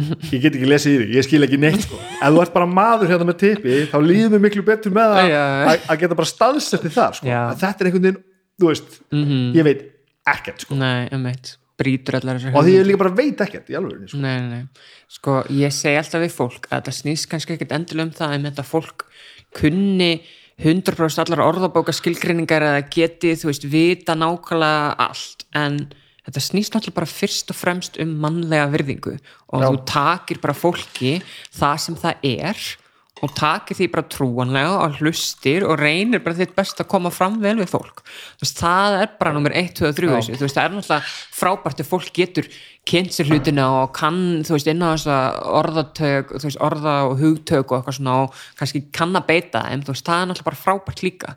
ég 0.00 0.40
get 0.40 0.54
ekki 0.56 0.68
lesið 0.70 0.94
í 0.94 0.98
því, 1.02 1.08
ég 1.18 1.26
skil 1.26 1.42
ekki 1.44 1.58
neitt 1.60 1.82
sko. 1.84 1.98
ef 2.00 2.30
þú 2.32 2.42
ert 2.44 2.54
bara 2.54 2.68
maður 2.70 3.10
hérna 3.12 3.26
með 3.28 3.38
tippi 3.42 3.80
þá 3.90 3.96
líður 4.00 4.30
mér 4.36 4.44
miklu 4.46 4.62
betur 4.64 4.94
með 4.96 5.16
að, 5.18 5.74
að 5.90 5.98
geta 6.04 6.16
bara 6.22 6.30
staðsetti 6.30 6.92
það 6.94 7.18
sko. 7.18 7.26
Þetta 7.60 7.74
er 7.84 7.90
einhvern 7.90 8.06
veginn, 8.06 8.22
þú 8.60 8.70
veist 8.70 9.00
Mhm. 9.10 9.42
ég 9.58 9.66
veit 9.66 9.82
ekkert 10.30 10.64
sko. 10.64 10.74
nei, 10.78 11.08
um 11.12 11.26
eitt 11.26 11.56
brýtur 11.80 12.18
allar 12.20 12.38
þessar 12.38 12.58
og 12.58 12.66
því 12.66 12.74
ég 12.76 12.88
líka 12.88 13.02
bara 13.02 13.14
veit 13.16 13.44
ekkert 13.46 13.70
í 13.72 13.78
alveg 13.78 14.10
sko. 14.10 14.20
Nei, 14.22 14.36
nei. 14.46 14.90
Sko, 15.10 15.38
ég 15.56 15.74
segi 15.74 16.00
alltaf 16.00 16.24
við 16.24 16.36
fólk 16.36 16.68
að 16.68 16.76
þetta 16.76 16.96
snýst 16.98 17.30
kannski 17.30 17.56
ekkert 17.56 17.74
endilega 17.78 18.08
um 18.08 18.12
það 18.20 18.36
en 18.36 18.46
þetta 18.50 18.66
fólk 18.68 19.06
kunni 19.56 20.12
100% 20.60 21.24
allar 21.24 21.46
orðabóka 21.46 21.94
skilgreiningar 21.96 22.66
eða 22.66 22.84
geti, 22.92 23.32
þú 23.40 23.48
veist, 23.48 23.64
vita 23.72 24.16
nákvæmlega 24.18 24.92
allt 25.06 25.46
en 25.56 25.80
þetta 26.26 26.42
snýst 26.44 26.74
náttúrulega 26.74 26.98
bara 27.00 27.10
fyrst 27.10 27.52
og 27.52 27.58
fremst 27.58 27.96
um 28.02 28.12
mannlega 28.22 28.68
virðingu 28.74 29.16
og 29.16 29.64
Já. 29.64 29.66
þú 29.66 29.80
takir 29.88 30.40
bara 30.42 30.56
fólki 30.56 31.16
það 31.56 31.76
sem 31.86 31.98
það 32.00 32.28
er 32.28 32.60
og 32.60 32.89
takir 33.36 33.76
því 33.76 33.88
bara 33.92 34.08
trúanlega 34.08 34.76
og 34.80 34.98
hlustir 35.00 35.66
og 35.68 35.76
reynir 35.80 36.22
bara 36.24 36.38
þitt 36.38 36.54
best 36.56 36.80
að 36.80 36.88
koma 36.88 37.12
fram 37.12 37.36
vel 37.42 37.58
við 37.60 37.68
fólk. 37.72 38.00
Veist, 38.40 38.56
það 38.56 38.96
er 39.02 39.14
bara 39.20 39.34
nummer 39.36 39.52
1, 39.52 39.72
2 39.76 39.88
og 39.90 39.96
3 39.98 40.08
í 40.08 40.12
þessu. 40.14 40.36
þú 40.40 40.46
veist, 40.46 40.56
það 40.56 40.64
er 40.64 40.76
náttúrulega 40.76 41.14
frábært 41.40 41.82
ef 41.84 41.90
fólk 41.92 42.12
getur 42.16 42.48
kynnt 42.88 43.12
sér 43.12 43.28
hlutina 43.28 43.66
og 43.82 43.92
kann, 43.96 44.40
þú 44.46 44.56
veist, 44.56 44.70
inn 44.72 44.80
á 44.80 44.88
þessa 44.94 45.18
orðatök 45.60 46.32
veist, 46.38 46.60
orða 46.64 46.96
og 47.10 47.18
hugtök 47.20 47.66
og 47.68 47.80
eitthvað 47.80 47.98
svona 47.98 48.16
og 48.24 48.44
kannski 48.58 48.86
kann 48.96 49.12
að 49.18 49.28
beita 49.28 49.66
veist, 49.68 50.06
það 50.06 50.22
er 50.22 50.30
náttúrulega 50.30 50.48
bara 50.48 50.64
frábært 50.64 51.04
líka 51.04 51.36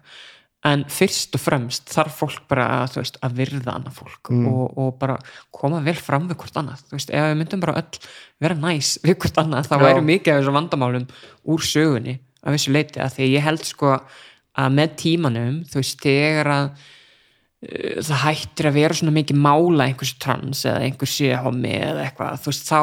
en 0.63 0.83
fyrst 0.91 1.35
og 1.35 1.41
fremst 1.43 1.91
þarf 1.91 2.19
fólk 2.21 2.43
bara 2.51 2.65
að, 2.79 2.97
veist, 3.01 3.17
að 3.25 3.35
virða 3.41 3.75
annað 3.75 3.97
fólk 3.99 4.31
og, 4.31 4.77
og 4.79 4.93
bara 5.01 5.17
koma 5.51 5.81
vel 5.83 5.97
fram 5.99 6.29
við 6.29 6.39
hvort 6.39 6.59
annað, 6.61 6.85
þú 6.87 6.97
veist, 6.97 7.11
ef 7.11 7.27
við 7.27 7.39
myndum 7.41 7.63
bara 7.65 7.75
öll 7.81 7.99
vera 8.43 8.59
næs 8.59 8.93
við 9.03 9.17
hvort 9.19 9.41
annað, 9.43 9.67
þá 9.67 9.75
væri 9.83 10.05
mikið 10.07 10.33
af 10.33 10.39
þessum 10.39 10.59
vandamálum 10.59 11.07
úr 11.51 11.67
sögunni 11.67 12.15
af 12.43 12.55
þessu 12.55 12.75
leiti, 12.75 13.01
að 13.03 13.17
því 13.17 13.29
ég 13.33 13.47
held 13.47 13.67
sko 13.67 13.93
að 14.53 14.75
með 14.77 14.97
tímanum, 15.01 15.59
þú 15.67 15.79
veist, 15.81 15.99
þegar 16.03 16.51
að 16.53 16.65
uh, 16.69 17.99
það 18.07 18.23
hættir 18.23 18.69
að 18.69 18.79
vera 18.79 18.99
svona 18.99 19.15
mikið 19.17 19.43
mála 19.43 19.89
einhvers 19.89 20.15
trans 20.21 20.63
eða 20.69 20.87
einhvers 20.87 21.17
sé 21.17 21.33
homi 21.43 21.75
eða 21.75 22.07
eitthvað, 22.07 22.39
þú 22.39 22.53
veist, 22.53 22.71
þá 22.71 22.81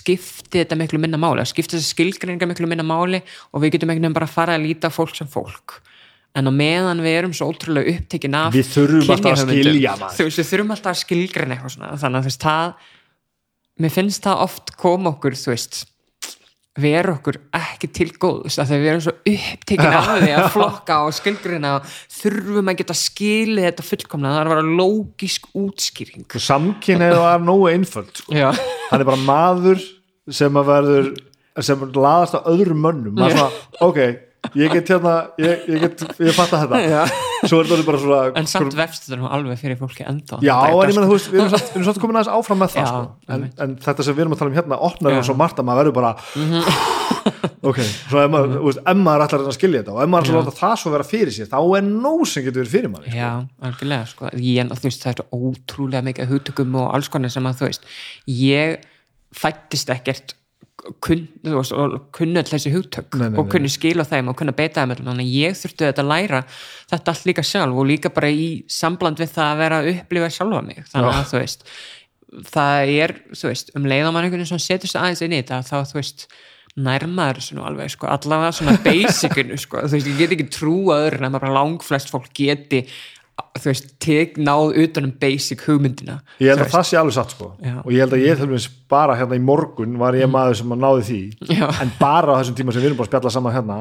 skipti 0.00 0.62
þetta 0.62 0.80
miklu 0.82 1.02
minna 1.02 1.22
máli, 1.22 1.46
skipti 1.46 1.78
þessi 1.78 1.94
skilgreininga 1.94 2.50
miklu 2.50 2.70
minna 2.70 2.86
máli 2.86 3.22
og 3.52 3.62
við 3.62 3.76
getum 3.76 3.92
einhvern 3.92 4.08
veginn 4.08 4.20
bara 4.20 4.30
að 4.30 4.36
fara 4.40 4.58
að 4.58 4.66
líta 4.66 4.90
fólk 4.90 5.14
sem 5.18 5.30
fólk 5.30 5.82
en 6.38 6.48
á 6.48 6.52
meðan 6.54 7.04
við 7.04 7.18
erum 7.20 7.36
svo 7.36 7.50
ótrúlega 7.52 7.94
upptekin 7.96 8.36
af 8.38 8.50
Við 8.56 8.68
þurfum 8.72 9.14
alltaf 9.14 9.32
að 9.36 9.54
skilja, 9.54 9.94
þú 10.16 10.26
veist, 10.26 10.40
við 10.40 10.50
þurfum 10.50 10.74
alltaf 10.76 10.92
að 10.92 11.00
skilgreina 11.02 11.56
eitthvað 11.56 11.74
svona, 11.76 11.94
þannig 12.00 12.18
að 12.18 12.26
þú 12.26 12.32
veist, 12.32 12.44
það 12.46 12.92
mér 13.82 13.96
finnst 13.96 14.28
það 14.28 14.44
oft 14.46 14.76
koma 14.80 15.12
okkur, 15.12 15.38
þú 15.38 15.52
veist 15.52 15.80
vera 16.82 17.12
okkur 17.12 17.36
ekki 17.52 17.88
til 17.92 18.06
góðs 18.16 18.56
af 18.56 18.70
því 18.70 18.76
að 18.78 18.80
við 18.80 18.90
erum 18.90 19.02
svo 19.04 19.12
upptekin 19.28 19.96
af 19.98 20.06
því 20.08 20.30
að 20.32 20.46
flokka 20.54 21.00
og 21.04 21.16
skilgreina 21.18 21.72
og 21.76 21.90
þurfum 22.16 22.70
að 22.72 22.78
geta 22.80 22.96
skilið 22.96 23.66
þetta 23.68 23.84
fullkomna 23.84 24.30
það 24.32 24.40
er 24.40 24.48
að 24.48 24.54
vera 24.54 24.78
lógisk 24.80 25.50
útskýring 25.52 26.38
samkynneið 26.46 27.18
var 27.20 27.44
nógu 27.44 27.68
einföld 27.74 28.22
sko. 28.22 28.32
hann 28.32 29.04
er 29.04 29.04
bara 29.04 29.20
maður 29.20 29.84
sem 30.32 30.56
að 30.56 30.72
verður 30.72 31.12
sem 31.60 31.82
laðast 31.92 32.38
á 32.38 32.40
öðrum 32.48 32.80
mönnum. 32.80 33.20
Ok, 33.84 33.98
ég 34.58 34.72
get 34.74 34.88
hérna 34.90 35.12
ég, 35.38 35.62
ég 35.70 35.78
get, 35.84 36.02
ég 36.18 36.34
fatta 36.36 36.58
þetta. 36.64 36.80
Já. 36.82 37.02
svo 37.48 37.60
er 37.62 37.66
þetta 37.70 37.86
bara 37.86 37.98
svona 38.02 38.20
en 38.38 38.46
samt 38.50 38.74
vefst 38.76 39.02
þetta 39.06 39.18
nú 39.20 39.26
alveg 39.30 39.56
fyrir 39.60 39.78
fólki 39.80 40.02
enda 40.06 40.34
já, 40.42 40.56
en 40.66 40.74
ég 40.76 40.96
menna, 40.96 41.08
þú 41.08 41.16
veist, 41.16 41.28
við 41.32 41.38
erum 41.40 41.52
samt, 41.54 41.68
við 41.76 41.84
samt 41.88 42.00
komin 42.02 42.16
aðeins 42.18 42.34
áfram 42.36 42.58
með 42.62 42.70
það 42.74 42.82
Já, 42.82 42.86
sko. 42.90 43.02
en, 43.36 43.40
en 43.64 43.70
þetta 43.86 44.00
sem 44.06 44.14
við 44.16 44.22
erum 44.26 44.34
að 44.34 44.40
tala 44.42 44.50
um 44.52 44.58
hérna 44.58 44.76
opnar 44.90 45.10
og 45.18 45.24
svo 45.28 45.34
margt 45.38 45.58
að 45.62 45.66
maður 45.68 45.80
verður 45.82 45.96
bara 46.00 46.12
ok, 47.70 47.78
svo 48.10 48.18
ef 48.18 48.28
maður, 48.34 48.48
þú 48.58 48.66
veist, 48.66 48.82
ef 48.82 48.96
maður 48.98 49.22
ætlar 49.28 49.40
að 49.46 49.56
skilja 49.58 49.78
þetta 49.82 49.94
og 49.94 50.00
ef 50.02 50.08
maður 50.10 50.24
ætlar 50.26 50.38
að 50.40 50.46
láta 50.48 50.58
það 50.58 50.76
svo 50.82 50.88
vera 50.96 51.06
fyrir 51.12 51.34
sér 51.36 51.48
þá 51.52 51.60
er 51.62 51.82
nóg 51.86 52.20
sem 52.26 52.42
getur 52.46 52.60
verið 52.62 52.74
fyrir 52.76 52.90
maður 52.92 53.06
Já, 53.14 53.30
algjörlega, 53.68 54.04
sko, 54.10 54.22
ég, 54.42 54.62
þú 54.72 54.86
veist, 54.88 55.02
það 55.06 55.12
er 55.14 55.20
ótrúlega 55.38 56.02
mikið 60.72 61.20
hugtökum 61.22 61.52
og 61.52 61.58
alls 61.58 61.62
konar 61.62 61.62
sem 61.62 61.62
að 61.62 61.62
þú 61.62 61.62
veist, 61.62 61.62
ég 61.62 61.62
fættist 61.62 61.62
ekkert 61.62 61.62
kunn, 61.62 61.62
þú 61.62 61.62
veist, 61.62 61.72
og 61.72 62.06
kunni 62.12 62.38
all 62.38 62.50
þessi 62.52 62.72
hugtök 62.72 63.14
Nei, 63.14 63.28
nei, 63.28 63.38
og 63.38 63.44
nei. 63.44 63.52
kunni 63.52 63.68
skil 63.72 64.02
á 64.02 64.06
þeim 64.08 64.28
og 64.28 64.36
kunni 64.36 64.52
beita 64.52 64.82
þeim 64.82 64.94
þannig 64.98 65.26
að 65.26 65.34
ég 65.36 65.58
þurfti 65.58 65.86
þetta 65.86 66.02
að 66.02 66.12
læra 66.12 66.40
þetta 66.90 67.12
allt 67.12 67.26
líka 67.28 67.42
sjálf 67.42 67.76
og 67.76 67.86
líka 67.86 68.10
bara 68.10 68.30
í 68.30 68.64
sambland 68.66 69.20
við 69.20 69.34
það 69.34 69.50
að 69.52 69.60
vera 69.62 69.78
að 69.82 69.90
upplifa 69.92 70.30
sjálfa 70.30 70.62
mig, 70.62 70.84
þannig 70.90 71.18
að 71.18 71.28
þú 71.30 71.42
veist 71.42 71.66
það 72.48 72.94
er, 73.02 73.14
þú 73.36 73.50
veist, 73.50 73.70
um 73.76 73.86
leið 73.86 74.08
og 74.08 74.14
mann 74.14 74.24
einhvern 74.24 74.40
veginn 74.40 74.50
svona 74.54 74.64
setur 74.64 74.88
sig 74.88 75.00
aðeins 75.00 75.22
inn 75.22 75.36
í 75.36 75.40
þetta 75.42 75.60
þá 75.68 75.90
þú 75.90 75.98
veist, 76.00 76.26
nærmaður 76.82 77.42
svona 77.44 77.66
alveg 77.68 77.92
sko, 77.92 78.08
allavega 78.08 78.52
svona 78.56 78.78
basicinu 78.80 79.58
sko, 79.60 79.82
þú 79.84 79.98
veist, 79.98 80.08
ég 80.08 80.22
get 80.22 80.32
ekki 80.38 80.46
trú 80.54 80.76
að 80.94 81.08
öðru 81.10 81.20
en 81.20 81.28
að 81.28 81.36
bara 81.36 81.52
langflest 81.58 82.12
fólk 82.12 82.30
geti 82.32 82.86
þú 83.62 83.68
veist, 83.70 83.90
tek 84.02 84.38
náð 84.40 84.76
utan 84.82 85.08
um 85.08 85.14
basic 85.22 85.64
hugmyndina 85.66 86.18
ég 86.42 86.52
held 86.52 86.64
að 86.64 86.72
það 86.74 86.86
sé 86.88 87.00
alveg 87.00 87.16
satt 87.16 87.34
sko. 87.34 87.50
Já. 87.62 87.74
og 87.82 87.90
ég 87.94 88.04
held 88.04 88.16
að 88.16 88.24
ég 88.26 88.38
til 88.38 88.48
dæmis 88.48 88.68
bara 88.92 89.16
hérna 89.18 89.38
í 89.38 89.42
morgun 89.44 89.98
var 90.00 90.16
ég 90.18 90.30
maður 90.30 90.58
sem 90.62 90.72
að 90.74 90.82
náði 90.84 91.04
því. 91.08 91.20
Já. 91.58 91.66
en 91.82 91.92
bara 92.00 92.36
á 92.36 92.38
þessum 92.40 92.56
tíma 92.58 92.74
sem 92.74 92.82
við 92.82 92.90
erum 92.90 93.00
bara 93.00 93.08
að 93.08 93.12
spjalla 93.12 93.34
saman 93.36 93.56
hérna 93.56 93.78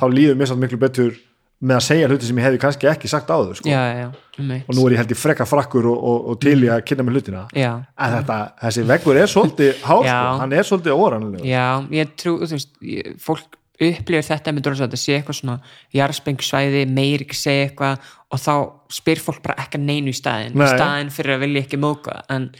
þá 0.00 0.06
líður 0.12 0.38
mér 0.40 0.52
samt 0.52 0.64
miklu 0.64 0.80
betur 0.80 1.16
með 1.56 1.78
að 1.78 1.84
segja 1.86 2.08
hluti 2.10 2.28
sem 2.28 2.38
ég 2.38 2.44
hefði 2.44 2.58
kannski 2.60 2.88
ekki 2.90 3.08
sagt 3.08 3.30
sko. 3.32 3.68
já, 3.68 3.80
já, 3.96 4.08
um 4.38 4.50
og 4.52 4.74
nú 4.76 4.86
er 4.86 4.92
ég 4.92 5.00
held 5.00 5.12
ég 5.14 5.20
frekka 5.20 5.46
frakkur 5.48 5.86
og, 5.88 5.96
og, 5.96 6.26
og 6.30 6.40
til 6.40 6.58
í 6.60 6.68
að 6.68 6.82
kynna 6.84 7.06
með 7.06 7.16
hlutina. 7.16 7.44
Já, 7.56 7.70
en 7.96 8.16
þetta, 8.18 8.36
þessi 8.60 8.84
veggur 8.90 9.16
er 9.16 9.32
svolítið 9.32 9.80
hár 9.86 10.02
sko, 10.04 10.34
hann 10.42 10.52
er 10.52 10.68
svolítið 10.68 11.00
órannulega 11.00 11.48
já, 11.48 11.64
ég 11.96 12.12
trú 12.20 12.36
þú 12.42 12.50
veist, 12.52 12.74
ég, 12.84 13.16
fólk 13.24 13.56
upplifir 13.76 14.26
þetta 14.26 14.54
með 14.54 14.66
dróðs 14.66 14.82
að 14.82 14.90
þetta 14.90 15.02
sé 15.02 15.16
eitthvað 15.18 15.38
svona 15.40 15.56
jarðspengsvæði, 15.96 16.82
meir 16.96 17.24
ekki 17.26 17.38
segja 17.38 17.68
eitthvað 17.68 18.10
og 18.32 18.42
þá 18.42 18.54
spyr 18.96 19.22
fólk 19.22 19.40
bara 19.44 19.56
ekki 19.64 19.80
að 19.80 19.88
neinu 19.90 20.12
í 20.12 20.16
staðin, 20.16 20.56
Nei. 20.56 20.68
staðin 20.72 21.14
fyrir 21.14 21.36
að 21.36 21.46
vilja 21.46 21.64
ekki 21.66 21.80
móka, 21.80 22.20
en 22.32 22.50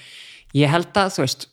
ég 0.56 0.72
held 0.72 0.92
að 1.00 1.14
þú 1.16 1.24
veist, 1.24 1.46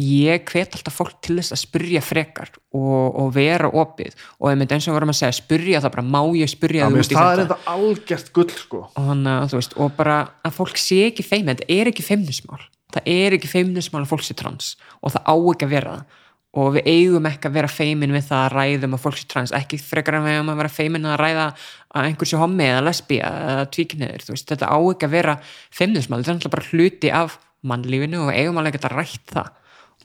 ég 0.00 0.46
hvet 0.48 0.76
alltaf 0.76 0.94
fólk 0.96 1.18
til 1.24 1.36
þess 1.36 1.52
að 1.52 1.60
spyrja 1.66 2.00
frekar 2.04 2.48
og, 2.72 3.18
og 3.20 3.32
vera 3.34 3.68
opið. 3.68 4.14
Og 4.40 4.48
einmitt 4.48 4.72
eins 4.72 4.88
og 4.88 4.96
vorum 4.96 5.12
að 5.12 5.18
segja, 5.18 5.36
spyrja 5.36 5.82
það 5.84 5.94
bara, 5.98 6.06
má 6.14 6.20
ég 6.38 6.48
spyrja 6.50 6.86
það 6.86 6.96
út 6.96 7.12
í 7.12 7.18
það 7.18 7.32
er 7.32 7.42
þetta? 7.42 7.58
þetta 7.58 7.74
algjört 7.76 8.32
gull 8.38 8.54
sko. 8.56 8.80
og, 8.88 9.04
hana, 9.10 9.36
þú 9.50 9.60
veist, 9.60 9.76
og 9.76 9.92
bara 9.98 10.16
að 10.48 10.56
fólk 10.56 10.80
sé 10.80 11.02
ekki 11.10 11.26
feimið, 11.26 11.60
þetta 11.60 11.76
er 11.76 11.92
ekki 11.92 12.06
feimnismál. 12.06 12.62
Það 12.92 13.12
er 13.12 13.36
ekki 13.36 13.52
feimnismál 13.52 14.02
að 14.02 14.10
fólk 14.10 14.24
sé 14.26 14.36
trans 14.36 14.74
og 15.00 15.14
það 15.14 15.28
á 15.28 15.34
ekki 15.36 15.68
að 15.68 15.76
vera 15.76 15.94
það 15.98 16.18
og 16.52 16.74
við 16.76 16.88
eigum 16.90 17.28
ekki 17.30 17.48
að 17.48 17.54
vera 17.56 17.70
feimin 17.72 18.12
við 18.12 18.26
það 18.28 18.42
að 18.42 18.56
ræðum 18.56 18.96
að 18.96 19.02
fólk 19.06 19.20
sé 19.20 19.28
trans, 19.30 19.54
ekki 19.56 19.78
frekar 19.80 20.18
en 20.18 20.26
við 20.26 20.36
eigum 20.36 20.52
að 20.52 20.60
vera 20.60 20.72
feimin 20.72 21.08
að 21.08 21.16
ræða 21.22 21.46
að 21.92 22.08
einhver 22.10 22.28
sé 22.28 22.40
hommi 22.40 22.66
eða 22.68 22.84
lesbía 22.84 23.30
eða 23.54 23.64
tvíkniður, 23.72 24.26
þú 24.26 24.34
veist, 24.34 24.50
þetta 24.52 24.68
á 24.68 24.76
ekki 24.76 25.08
að 25.08 25.16
vera 25.16 25.38
feimnismál, 25.72 26.20
þetta 26.20 26.34
er 26.34 26.38
náttúrulega 26.38 26.56
bara 26.58 26.70
hluti 26.72 27.12
af 27.22 27.40
mannlífinu 27.72 28.24
og 28.26 28.36
eigum 28.36 28.60
alveg 28.60 28.76
ekki 28.76 28.90
að 28.90 28.96
rætt 28.98 29.34
það. 29.36 29.58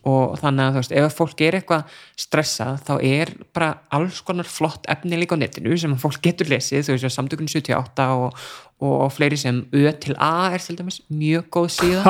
Og 0.07 0.37
þannig 0.39 0.63
að 0.63 0.75
þú 0.75 0.79
veist, 0.79 0.93
ef 1.01 1.15
fólk 1.17 1.41
er 1.43 1.55
eitthvað 1.57 1.95
stressað 2.21 2.77
þá 2.87 2.91
er 3.03 3.31
bara 3.55 3.69
alls 3.97 4.21
konar 4.23 4.47
flott 4.47 4.85
efni 4.87 5.19
líka 5.19 5.35
á 5.35 5.41
netinu 5.41 5.75
sem 5.79 5.95
fólk 5.99 6.21
getur 6.23 6.47
lesið, 6.53 6.85
þú 6.85 6.95
veist, 6.95 7.17
samtökun 7.17 7.49
78 7.51 8.05
og, 8.15 8.45
og, 8.77 9.07
fleiri 9.15 9.39
sem 9.41 9.63
Ö 9.73 9.89
til 9.97 10.13
A 10.21 10.51
er 10.53 10.61
til 10.61 10.75
dæmis 10.77 10.99
mjög 11.09 11.47
góð 11.55 11.69
síða. 11.79 12.01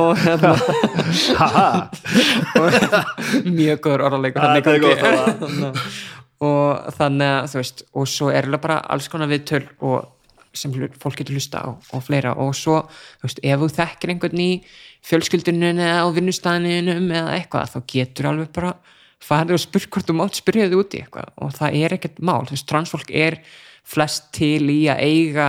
Og 0.00 0.16
hérna 0.18 0.56
mjög 3.44 3.78
góður. 3.84 4.02
Þannig- 5.42 5.78
og 6.44 6.94
þannig 6.98 7.30
að 7.30 7.46
þú 7.52 7.60
veist 7.60 7.84
og 7.94 8.08
svo 8.10 8.30
er 8.34 8.48
alveg 8.48 8.62
bara 8.64 8.80
alls 8.92 9.08
konar 9.12 9.30
viðtöl 9.30 9.64
og 9.86 10.10
sem 10.54 10.70
fólk 11.02 11.16
getur 11.18 11.34
hlusta 11.38 11.62
á 11.66 11.68
og 11.74 12.02
fleira. 12.06 12.34
Og 12.38 12.52
svo, 12.54 12.80
þú 13.20 13.26
veist, 13.28 13.40
ef 13.42 13.62
þú 13.62 13.68
þekkir 13.78 14.12
einhvern 14.14 14.42
í 14.44 14.50
fjölskyldunum 15.04 15.80
eða 15.82 16.04
á 16.06 16.08
vinnustæðinum 16.14 17.08
eða 17.10 17.32
eitthvað, 17.38 17.72
þá 17.74 17.78
getur 17.90 18.28
alveg 18.30 18.52
bara 18.54 18.74
farið 19.24 19.56
og 19.56 19.62
spurt 19.64 19.88
hvort 19.94 20.08
þú 20.10 20.14
mátt 20.20 20.38
spyrja 20.38 20.68
þið 20.68 20.78
út 20.82 20.94
í 20.94 21.00
eitthvað. 21.02 21.28
Og 21.42 21.54
það 21.58 21.78
er 21.80 21.96
ekkert 21.96 22.20
mál, 22.22 22.42
þú 22.46 22.54
veist, 22.54 22.68
transfólk 22.70 23.10
er 23.24 23.34
flest 23.84 24.30
til 24.36 24.62
í 24.72 24.80
að 24.92 25.02
eiga 25.08 25.48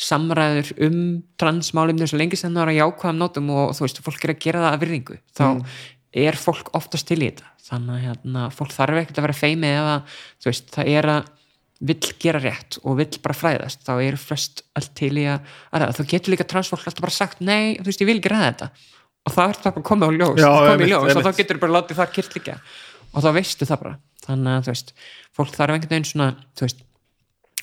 samræður 0.00 0.72
um 0.86 1.00
transmálumni 1.40 2.08
svo 2.08 2.20
lengi 2.20 2.38
sem 2.38 2.54
það 2.54 2.64
er 2.64 2.72
að 2.72 2.78
jákvæðum 2.80 3.20
nótum 3.20 3.50
og 3.54 3.74
þú 3.76 3.84
veist, 3.86 4.00
fólk 4.04 4.24
er 4.24 4.34
að 4.34 4.40
gera 4.42 4.62
það 4.64 4.72
að 4.72 4.84
virðingu 4.84 5.18
þá 5.36 5.46
er 6.22 6.36
fólk 6.36 6.72
oftast 6.76 7.08
til 7.08 7.20
í 7.22 7.28
þetta. 7.30 7.48
Þannig 7.62 7.94
að 7.94 8.02
hérna, 8.06 8.48
fólk 8.52 8.74
þarf 8.74 9.00
ekkert 9.00 9.20
að 9.20 9.26
vera 9.28 9.38
feimið 9.38 9.76
ef 9.78 9.90
að, 9.92 10.16
þú 10.42 10.50
veist, 10.50 10.72
það 10.74 10.90
er 10.92 11.08
að 11.12 11.30
vill 11.82 12.12
gera 12.22 12.40
rétt 12.42 12.78
og 12.86 12.98
vill 13.00 13.20
bara 13.24 13.34
fræðast 13.34 13.82
þá 13.86 13.92
eru 13.96 14.18
flest 14.20 14.62
allt 14.78 14.92
til 14.98 15.12
í 15.18 15.24
að, 15.30 15.48
að 15.74 15.94
þá 15.98 16.02
getur 16.12 16.34
líka 16.34 16.46
transfólk 16.46 16.84
alltaf 16.86 17.02
bara 17.02 17.14
sagt 17.14 17.42
nei, 17.42 17.78
þú 17.80 17.88
veist, 17.88 18.04
ég 18.04 18.10
vil 18.10 18.18
ekki 18.20 18.32
ræða 18.32 18.50
þetta. 18.50 18.68
Og 19.22 19.34
það 19.34 19.52
er 19.52 19.58
það 19.64 19.76
bara 19.76 19.88
komið 19.88 20.06
á 20.06 20.12
ljós, 20.18 20.38
Já, 20.42 20.50
komið 20.68 20.84
í 20.84 20.92
ljós 20.92 21.16
og 21.16 21.26
þá 21.26 21.40
getur 21.40 21.60
bara 21.62 21.76
látið 21.78 22.00
það 22.00 22.14
kyrt 22.18 22.38
líka 22.38 22.56
og 23.12 23.24
þá 23.24 23.28
veistu 23.38 23.68
það 23.68 23.82
bara. 23.82 23.94
Þannig 24.22 24.52
að, 24.52 24.62
þú 24.62 24.72
veist, 24.72 24.94
fólk 25.34 25.54
þarf 25.56 25.76
einhvern 25.76 25.94
veginn 25.94 26.08
svona, 26.08 26.28
þú 26.58 26.66
veist 26.66 26.84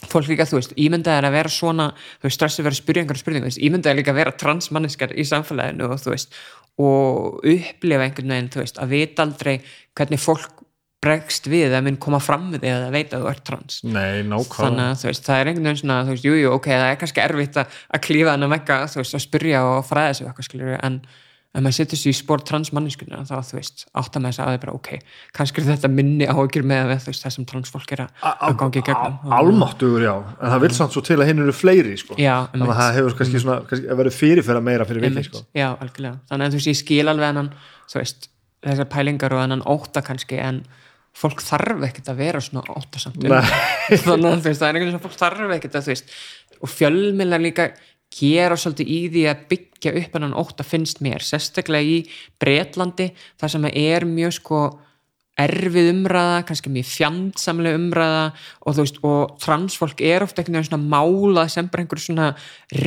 fólk 0.07 0.29
líka, 0.31 0.47
þú 0.47 0.59
veist, 0.59 0.77
ímyndað 0.79 1.19
er 1.19 1.27
að 1.27 1.35
vera 1.35 1.51
svona 1.51 1.89
þú 1.97 2.29
veist, 2.29 2.37
stressið 2.37 2.67
verið 2.67 2.77
að 2.77 2.83
spyrja 2.83 3.03
einhverjum 3.03 3.23
spurningu 3.23 3.45
þú 3.45 3.51
veist, 3.51 3.65
ímyndað 3.67 3.91
er 3.91 3.99
líka 3.99 4.13
að 4.13 4.21
vera 4.21 4.37
transmanniskar 4.39 5.15
í 5.15 5.25
samfélaginu 5.27 5.89
og 5.89 5.99
þú 5.99 6.13
veist, 6.13 6.39
og 6.79 7.43
upplifa 7.43 8.05
einhvern 8.05 8.33
veginn, 8.35 8.49
þú 8.53 8.63
veist, 8.63 8.79
að 8.79 8.95
vita 8.95 9.25
aldrei 9.25 9.57
hvernig 9.99 10.23
fólk 10.23 10.59
bregst 10.99 11.47
við 11.47 11.73
að 11.75 11.85
mun 11.85 11.97
koma 12.01 12.19
fram 12.19 12.49
við 12.51 12.65
þig 12.65 12.73
að 12.73 12.81
það 12.83 12.95
veit 12.95 13.13
að 13.13 13.21
þú 13.21 13.29
ert 13.31 13.43
trans. 13.47 13.77
Nei, 13.87 14.19
nákvæmlega. 14.27 14.57
Þannig 14.57 14.85
að 14.85 14.97
þú 14.99 15.07
veist, 15.09 15.25
það 15.27 15.39
er 15.39 15.49
einhvern 15.51 15.69
veginn 15.69 15.79
svona 15.81 15.99
þú 16.03 16.15
veist, 16.15 16.27
jú, 16.27 16.33
jú, 16.35 16.49
ok, 16.57 16.67
það 16.73 16.87
er 16.89 16.99
kannski 17.03 17.23
erfitt 17.23 17.59
að, 17.61 17.77
klífa 18.03 18.33
hann 18.35 18.47
að 18.47 18.53
vekka, 18.55 18.79
þú 18.91 18.99
veist, 18.99 19.15
að 19.15 19.23
spyrja 19.23 19.61
og 19.69 19.79
fræða 19.87 20.17
sig 20.17 20.27
eitthvað 20.27 20.49
skilur, 20.49 20.73
en 20.83 20.99
ef 21.49 21.63
maður 21.65 21.75
setur 21.79 21.97
sér 21.97 22.11
í 22.11 22.17
spór 22.17 22.43
transmanneskuna, 22.45 23.23
þá 23.25 23.33
þú 23.47 23.55
veist 23.57 23.83
átta 23.97 24.21
með 24.21 24.29
þess 24.29 24.41
að 24.41 24.49
það 24.49 24.57
er 24.57 24.61
bara, 24.63 24.73
ok, 24.77 24.89
kannski 25.33 25.61
er 25.61 25.67
þetta 25.71 25.89
minni 25.89 26.27
áhyggjur 26.29 26.67
með 26.69 26.91
það 27.07 27.33
sem 27.33 27.47
transfólk 27.49 27.93
er 27.95 28.03
að, 28.05 28.27
gangi 28.59 28.81
í 28.81 28.85
gegnum. 28.85 29.15
almáttugur 29.39 30.05
já, 30.05 30.11
en 30.37 30.53
það 30.53 30.65
vil 30.65 30.71
samt 30.77 30.93
svo 30.93 31.03
til 31.07 31.17
að 31.17 31.31
hinn 31.31 31.41
eru 31.41 31.55
fleiri 31.57 31.95
sko. 31.97 32.17
Já, 32.21 32.35
þannig 32.53 32.73
að 32.75 32.81
það 32.81 32.99
hefur 32.99 33.17
kannski 33.21 33.41
svona 33.41 33.57
kannski, 33.71 33.97
verið 34.03 34.17
fyrirferða 34.19 34.65
meira 34.69 34.89
fyrir 34.89 35.07
Einmitt, 35.09 35.31
sko. 35.31 35.41
já, 35.57 35.67
algjörlega, 35.71 36.19
þannig 36.29 36.45
að 36.45 36.53
þú 36.53 36.61
veist, 36.61 36.69
ég 36.69 36.81
skil 36.83 37.05
alveg 37.09 37.31
hennan, 37.31 37.51
þú 37.89 38.01
veist, 38.03 38.29
þessar 38.69 38.91
pælingar 38.93 39.33
og 39.33 39.41
hennan 39.47 39.65
ótta 39.73 40.05
kannski, 40.05 40.37
en 40.37 40.61
fólk 41.17 41.41
þarf 41.41 41.81
ekkert 41.89 42.11
að 42.13 42.19
vera 42.21 42.39
svona 42.43 42.61
óttasamt 42.77 43.17
um 43.25 43.33
Nei. 43.33 43.41
þannig 44.05 44.29
að 44.29 44.43
þú 44.43 44.51
veist, 44.51 44.61
það 44.61 44.67
er 44.67 44.77
einhvern 44.77 44.85
veginn 44.85 44.99
sem 44.99 45.01
fólk 45.07 45.17
þarf 45.17 45.55
ekkert 45.57 45.79
að 45.79 45.89
og 46.59 46.71
fjölmiðlar 46.71 47.43
líka 47.43 47.69
gera 48.13 48.57
svolítið 48.57 48.91
í 48.91 48.99
því 49.13 49.23
að 49.29 49.47
byggja 49.53 49.95
upp 50.01 50.15
hennan 50.17 50.37
ótta 50.37 50.65
finnst 50.65 51.01
mér, 51.05 51.23
sérstaklega 51.23 51.85
í 51.85 51.97
Bretlandi, 52.41 53.11
þar 53.39 53.53
sem 53.53 53.67
er 53.69 54.07
mjög 54.09 54.37
sko 54.39 54.61
erfið 55.39 55.91
umræða, 55.93 56.41
kannski 56.47 56.71
mjög 56.73 56.87
fjandsamlega 56.89 57.79
umræða 57.79 58.23
og 58.67 58.75
þú 58.75 58.83
veist, 58.83 58.97
og 59.07 59.37
transfólk 59.43 60.01
er 60.03 60.25
ofta 60.25 60.41
einhvern 60.41 60.59
veginn 60.59 60.67
svona 60.71 60.89
málað 60.91 61.53
sem 61.53 61.69
bara 61.71 61.85
einhver 61.85 62.03
svona 62.03 62.27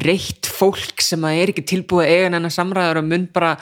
reitt 0.04 0.50
fólk 0.52 1.04
sem 1.04 1.24
að 1.24 1.38
er 1.40 1.52
ekki 1.54 1.64
tilbúið 1.72 2.04
að 2.04 2.12
eiga 2.12 2.26
hennar 2.28 2.52
samræður 2.52 3.00
og 3.00 3.08
mun 3.08 3.24
bara, 3.32 3.54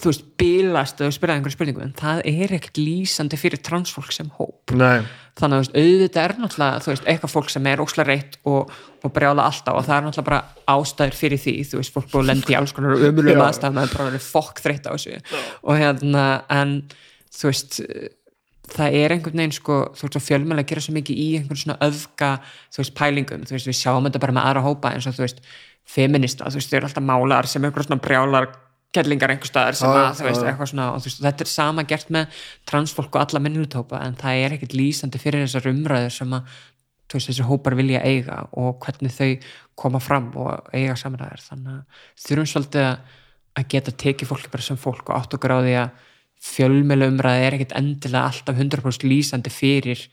þú 0.00 0.08
veist, 0.08 0.24
bilast 0.40 1.02
eða 1.02 1.16
spyrja 1.18 1.36
einhverju 1.36 1.58
spurningu, 1.58 1.84
en 1.84 1.96
það 1.98 2.24
er 2.32 2.56
ekkert 2.56 2.80
lýsandi 2.80 3.40
fyrir 3.40 3.62
transfólk 3.68 4.16
sem 4.16 4.32
hóp. 4.38 4.76
Nei, 4.80 5.02
þannig 5.40 5.62
að 5.62 5.76
auðvitað 5.80 6.22
er 6.22 6.34
náttúrulega 6.38 6.80
þú 6.84 6.90
veist, 6.92 7.04
eitthvað 7.08 7.32
fólk 7.32 7.52
sem 7.52 7.68
er 7.70 7.82
óslega 7.82 8.08
reitt 8.08 8.34
og, 8.48 8.72
og 9.02 9.12
brjála 9.16 9.46
alltaf 9.48 9.78
og 9.78 9.86
það 9.86 9.94
er 9.96 10.06
náttúrulega 10.06 10.28
bara 10.28 10.74
ástæður 10.74 11.18
fyrir 11.18 11.40
því, 11.40 11.54
þú 11.70 11.80
veist, 11.80 11.94
fólk 11.94 12.10
búið 12.10 12.22
að 12.22 12.28
lendi 12.30 12.52
í 12.52 12.58
alls 12.58 12.74
konar 12.76 13.06
ömulegum 13.08 13.40
Já. 13.40 13.46
aðstæðum 13.46 13.80
að 13.80 13.94
bara 13.94 14.08
verið 14.10 14.26
fokk 14.26 14.60
þreytt 14.64 14.88
á 14.88 14.92
þessu 14.92 15.20
og 15.62 15.80
hérna, 15.80 16.26
en 16.52 16.74
þú 17.32 17.48
veist 17.48 17.80
það 18.72 18.98
er 18.98 19.14
einhvern 19.16 19.42
veginn 19.42 19.56
sko, 19.56 19.78
þú 19.96 20.08
veist, 20.08 20.20
fjölmjöla 20.28 20.66
gera 20.68 20.84
svo 20.84 20.94
mikið 20.96 21.22
í 21.22 21.28
einhvern 21.38 21.62
svona 21.62 21.78
öfga, 21.88 22.32
þú 22.72 22.82
veist, 22.82 22.94
pælingum 22.98 23.46
þú 23.48 23.56
veist, 23.56 23.70
við 23.70 23.78
sjáum 23.80 24.08
þetta 24.08 24.22
bara 24.22 24.36
með 24.36 24.50
aðra 24.50 24.66
hópa 24.68 24.92
eins 24.92 25.08
og 25.08 25.16
þú 25.16 25.24
veist, 25.26 25.40
feminista, 25.88 26.48
þú 26.48 26.60
veist, 26.60 26.70
þau 26.70 26.78
eru 26.78 26.88
alltaf 26.90 27.08
málar 27.08 27.48
sem 27.50 27.64
einhver 27.64 27.88
svona 27.88 28.04
brjálar 28.04 28.52
kellingar 28.92 29.32
einhver 29.32 29.48
staðar 29.48 29.78
sem 29.78 29.88
að, 29.88 30.10
þú 30.18 30.26
veist, 30.28 30.42
eitthvað 30.50 30.70
svona 30.72 30.88
og 30.92 31.00
veist, 31.06 31.22
þetta 31.24 31.44
er 31.46 31.50
sama 31.52 31.84
gert 31.88 32.10
með 32.12 32.42
transfólk 32.68 33.14
og 33.16 33.22
alla 33.22 33.40
minnulutópa 33.40 34.02
en 34.04 34.14
það 34.20 34.42
er 34.44 34.56
ekkert 34.58 34.76
lýsandi 34.76 35.20
fyrir 35.22 35.46
þessar 35.46 35.70
umræður 35.72 36.12
sem 36.18 36.36
að 36.36 36.42
veist, 37.12 37.28
þessi 37.28 37.44
hópar 37.48 37.76
vilja 37.76 38.00
eiga 38.04 38.38
og 38.56 38.78
hvernig 38.84 39.12
þau 39.12 39.30
koma 39.76 40.00
fram 40.00 40.30
og 40.40 40.68
eiga 40.72 40.94
samræður. 40.96 41.42
Þannig 41.48 41.74
að 41.74 42.06
þurfum 42.26 42.48
svolítið 42.52 42.86
að- 42.88 43.18
að 43.60 43.68
geta 43.68 43.92
tekið 43.92 44.28
fólki 44.30 44.50
bara 44.52 44.62
sem 44.62 44.76
fólk 44.80 45.10
og 45.10 45.16
átt 45.18 45.34
og 45.36 45.40
gráði 45.40 45.74
að 45.76 45.90
fjölmjölu 46.42 47.08
umræði 47.12 47.42
er 47.46 47.56
ekkert 47.58 47.74
endilega 47.78 48.28
alltaf 48.30 48.56
100% 48.56 49.04
lýsandi 49.04 49.52
fyrir 49.52 50.06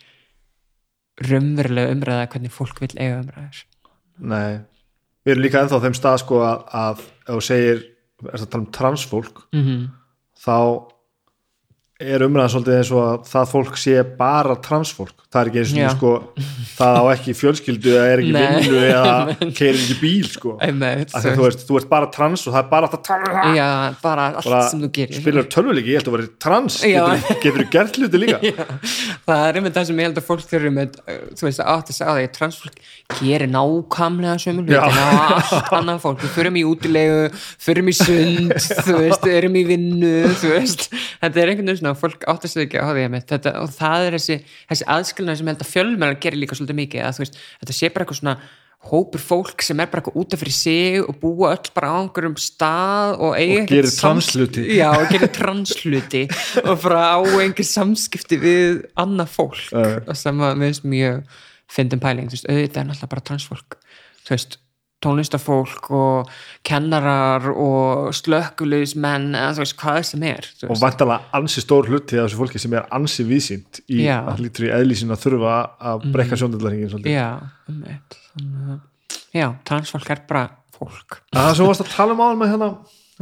raunverulega 1.29 1.93
umræða 1.93 2.27
hvernig 2.31 2.51
fólk 2.53 2.79
vil 2.83 2.91
eiga 2.97 3.21
umræður. 3.23 3.63
Nei. 4.19 4.59
Við 5.25 5.33
erum 5.33 5.43
líka 5.43 5.63
ennþá 5.63 5.79
þeim 5.83 5.95
stað 5.97 6.19
sko 6.23 6.39
að, 6.47 6.61
að 7.27 7.41
segir, 7.43 7.81
er 8.27 8.39
að 8.39 8.49
tala 8.49 8.63
um 8.65 8.71
transfólk 8.75 9.43
mm 9.53 9.63
-hmm. 9.65 9.83
þá 10.45 10.57
er 11.99 12.23
umræðan 12.23 12.53
svolítið 12.53 12.77
eins 12.77 12.91
og 12.95 13.01
að 13.03 13.23
það 13.27 13.51
fólk 13.53 13.77
sé 13.77 13.95
bara 14.17 14.55
transfólk 14.55 15.25
það 15.29 15.41
er 15.43 15.49
ekki 15.51 15.59
eins 15.61 15.71
og 15.73 15.77
Já. 15.77 15.89
sko 15.93 16.11
það 16.79 16.95
á 16.97 17.03
ekki 17.13 17.33
fjölskyldu 17.37 17.91
eða 17.93 18.05
er 18.09 18.21
ekki 18.23 18.31
Nei. 18.33 18.45
vinnu 18.63 18.79
eða 18.87 19.35
keirir 19.59 19.79
ekki 19.83 19.97
bíl 19.99 20.29
sko. 20.31 20.53
Að 20.57 21.27
þú 21.35 21.43
veist, 21.43 21.65
þú 21.67 21.77
ert 21.77 21.89
bara 21.91 22.07
trans 22.15 22.45
og 22.47 22.55
það 22.55 22.61
er 22.63 22.69
bara 22.71 22.89
að 22.89 23.03
tala. 23.05 23.43
Já, 23.53 23.67
bara 24.01 24.25
allt 24.31 24.47
bara 24.49 24.61
sem 24.71 24.81
þú 24.81 24.89
gerir. 24.95 25.19
spilar 25.21 25.45
tölvuleiki, 25.53 25.91
ég 25.93 25.99
held 25.99 26.09
að 26.09 26.15
vera 26.15 26.29
trans. 26.45 26.79
Getur, 26.81 27.35
getur 27.43 27.65
gert 27.75 27.99
hluti 27.99 28.21
líka? 28.23 28.39
Já, 28.49 28.65
það 29.27 29.43
er 29.43 29.59
einmitt 29.59 29.75
það 29.77 29.85
sem 29.91 30.01
ég 30.01 30.09
held 30.09 30.21
að 30.21 30.27
fólk 30.31 30.45
þurfi 30.49 30.71
með, 30.79 30.97
uh, 31.03 31.19
þú 31.37 31.47
veist, 31.49 31.61
átt 31.75 31.93
að 31.93 31.99
segja 31.99 32.09
á 32.09 32.13
því 32.15 32.25
að 32.25 32.33
transfólk 32.39 32.77
gerir 33.19 33.49
nákvæmlega 33.53 34.35
sömu 34.45 34.65
hlutina 34.65 34.87
og 34.87 34.93
allt 35.35 35.73
annað 35.77 36.01
fólk, 36.05 36.19
við 36.23 36.33
förum 36.39 36.57
í 36.57 36.65
útilegu 36.69 37.21
förum 37.67 37.89
í 37.89 37.95
sund, 37.99 38.55
þú 38.87 38.97
veist 39.03 39.29
erum 39.29 39.59
í 39.59 39.65
vinnu, 39.67 40.13
þú 40.41 40.55
veist. 40.55 40.87
Þetta 41.19 41.43
er 41.43 41.53
einhvern 41.53 41.69
veginn 41.73 41.81
svona, 41.83 41.95
fólk 41.99 42.25
átt 42.29 42.45
að 42.47 42.53
segja 42.55 42.65
ekki 42.69 42.79
á 42.81 42.87
því 42.89 43.01
einmitt, 43.09 43.27
aðskilnaður 45.19 45.41
sem 45.41 45.51
held 45.51 45.61
að 45.65 45.69
fjölmjölar 45.73 46.17
gerir 46.23 46.39
líka 46.39 46.55
svolítið 46.57 46.77
mikið 46.79 47.05
að 47.05 47.19
veist, 47.23 47.37
þetta 47.61 47.75
sé 47.75 47.89
bara 47.93 48.05
eitthvað 48.05 48.19
svona 48.21 48.35
hópur 48.89 49.19
fólk 49.19 49.63
sem 49.65 49.79
er 49.83 49.89
bara 49.91 49.99
eitthvað 49.99 50.19
út 50.21 50.33
af 50.33 50.39
fyrir 50.39 50.55
sig 50.55 51.01
og 51.03 51.17
búa 51.19 51.49
öll 51.51 51.71
bara 51.75 51.89
á 51.91 51.95
einhverjum 51.99 52.37
stað 52.39 53.17
og, 53.19 53.33
Og 53.35 53.67
gerir 53.67 53.89
transhluti. 53.91 54.63
já, 54.77 54.87
og 54.95 55.09
gerir 55.11 55.31
transhluti 55.35 56.21
og 56.69 56.79
bara 56.85 57.01
á 57.11 57.19
einhver 57.19 57.67
samskipti 57.67 58.39
við 58.39 58.79
annað 58.95 59.33
fólk 59.35 59.59
Eh. 59.75 59.99
og 60.07 60.15
sem 60.15 60.39
að 60.39 60.55
mér 60.55 60.71
finnst 60.71 60.87
mjög 60.87 61.21
fyndin 61.69 61.99
pæling, 62.01 62.31
þú 62.31 62.37
veist, 62.39 62.47
auðvitað 62.49 62.79
er 62.81 62.87
náttúrulega 62.89 63.11
bara 63.11 63.27
transfólk, 63.27 63.75
þú 64.25 64.33
veist 64.37 64.57
tónlistafólk 65.03 65.89
og 65.95 66.29
kennarar 66.67 67.47
og 67.53 68.09
slökkulismenn 68.17 69.31
eða 69.37 69.53
þú 69.55 69.63
veist 69.63 69.77
hvað 69.79 69.99
sem 70.09 70.25
er 70.27 70.47
og 70.47 70.73
veist. 70.73 70.83
vantalega 70.83 71.39
ansi 71.39 71.63
stór 71.63 71.89
hluti 71.89 72.19
af 72.19 72.27
þessu 72.27 72.39
fólki 72.41 72.61
sem 72.61 72.75
er 72.75 72.87
ansi 72.95 73.25
vísýnt 73.27 73.81
í 73.87 74.01
Já. 74.03 74.17
að 74.21 74.43
lítur 74.45 74.67
í 74.67 74.73
eðlísin 74.75 75.15
að 75.15 75.23
þurfa 75.25 75.55
að 75.91 76.09
brekka 76.09 76.35
mm. 76.35 76.41
sjóndaldarhingin 76.43 76.91
svolítið 76.93 77.15
já, 77.15 77.29
um 77.71 77.79
eitt 77.93 78.19
já, 79.35 79.47
transfólk 79.69 80.11
er 80.15 80.25
bara 80.27 80.43
fólk 80.75 81.21
að 81.31 81.47
það 81.47 81.55
sem 81.61 81.71
varst 81.71 81.85
að 81.85 81.95
tala 81.95 82.17
um 82.17 82.25
áður 82.25 82.43
með 82.43 82.53
hérna 82.55 82.69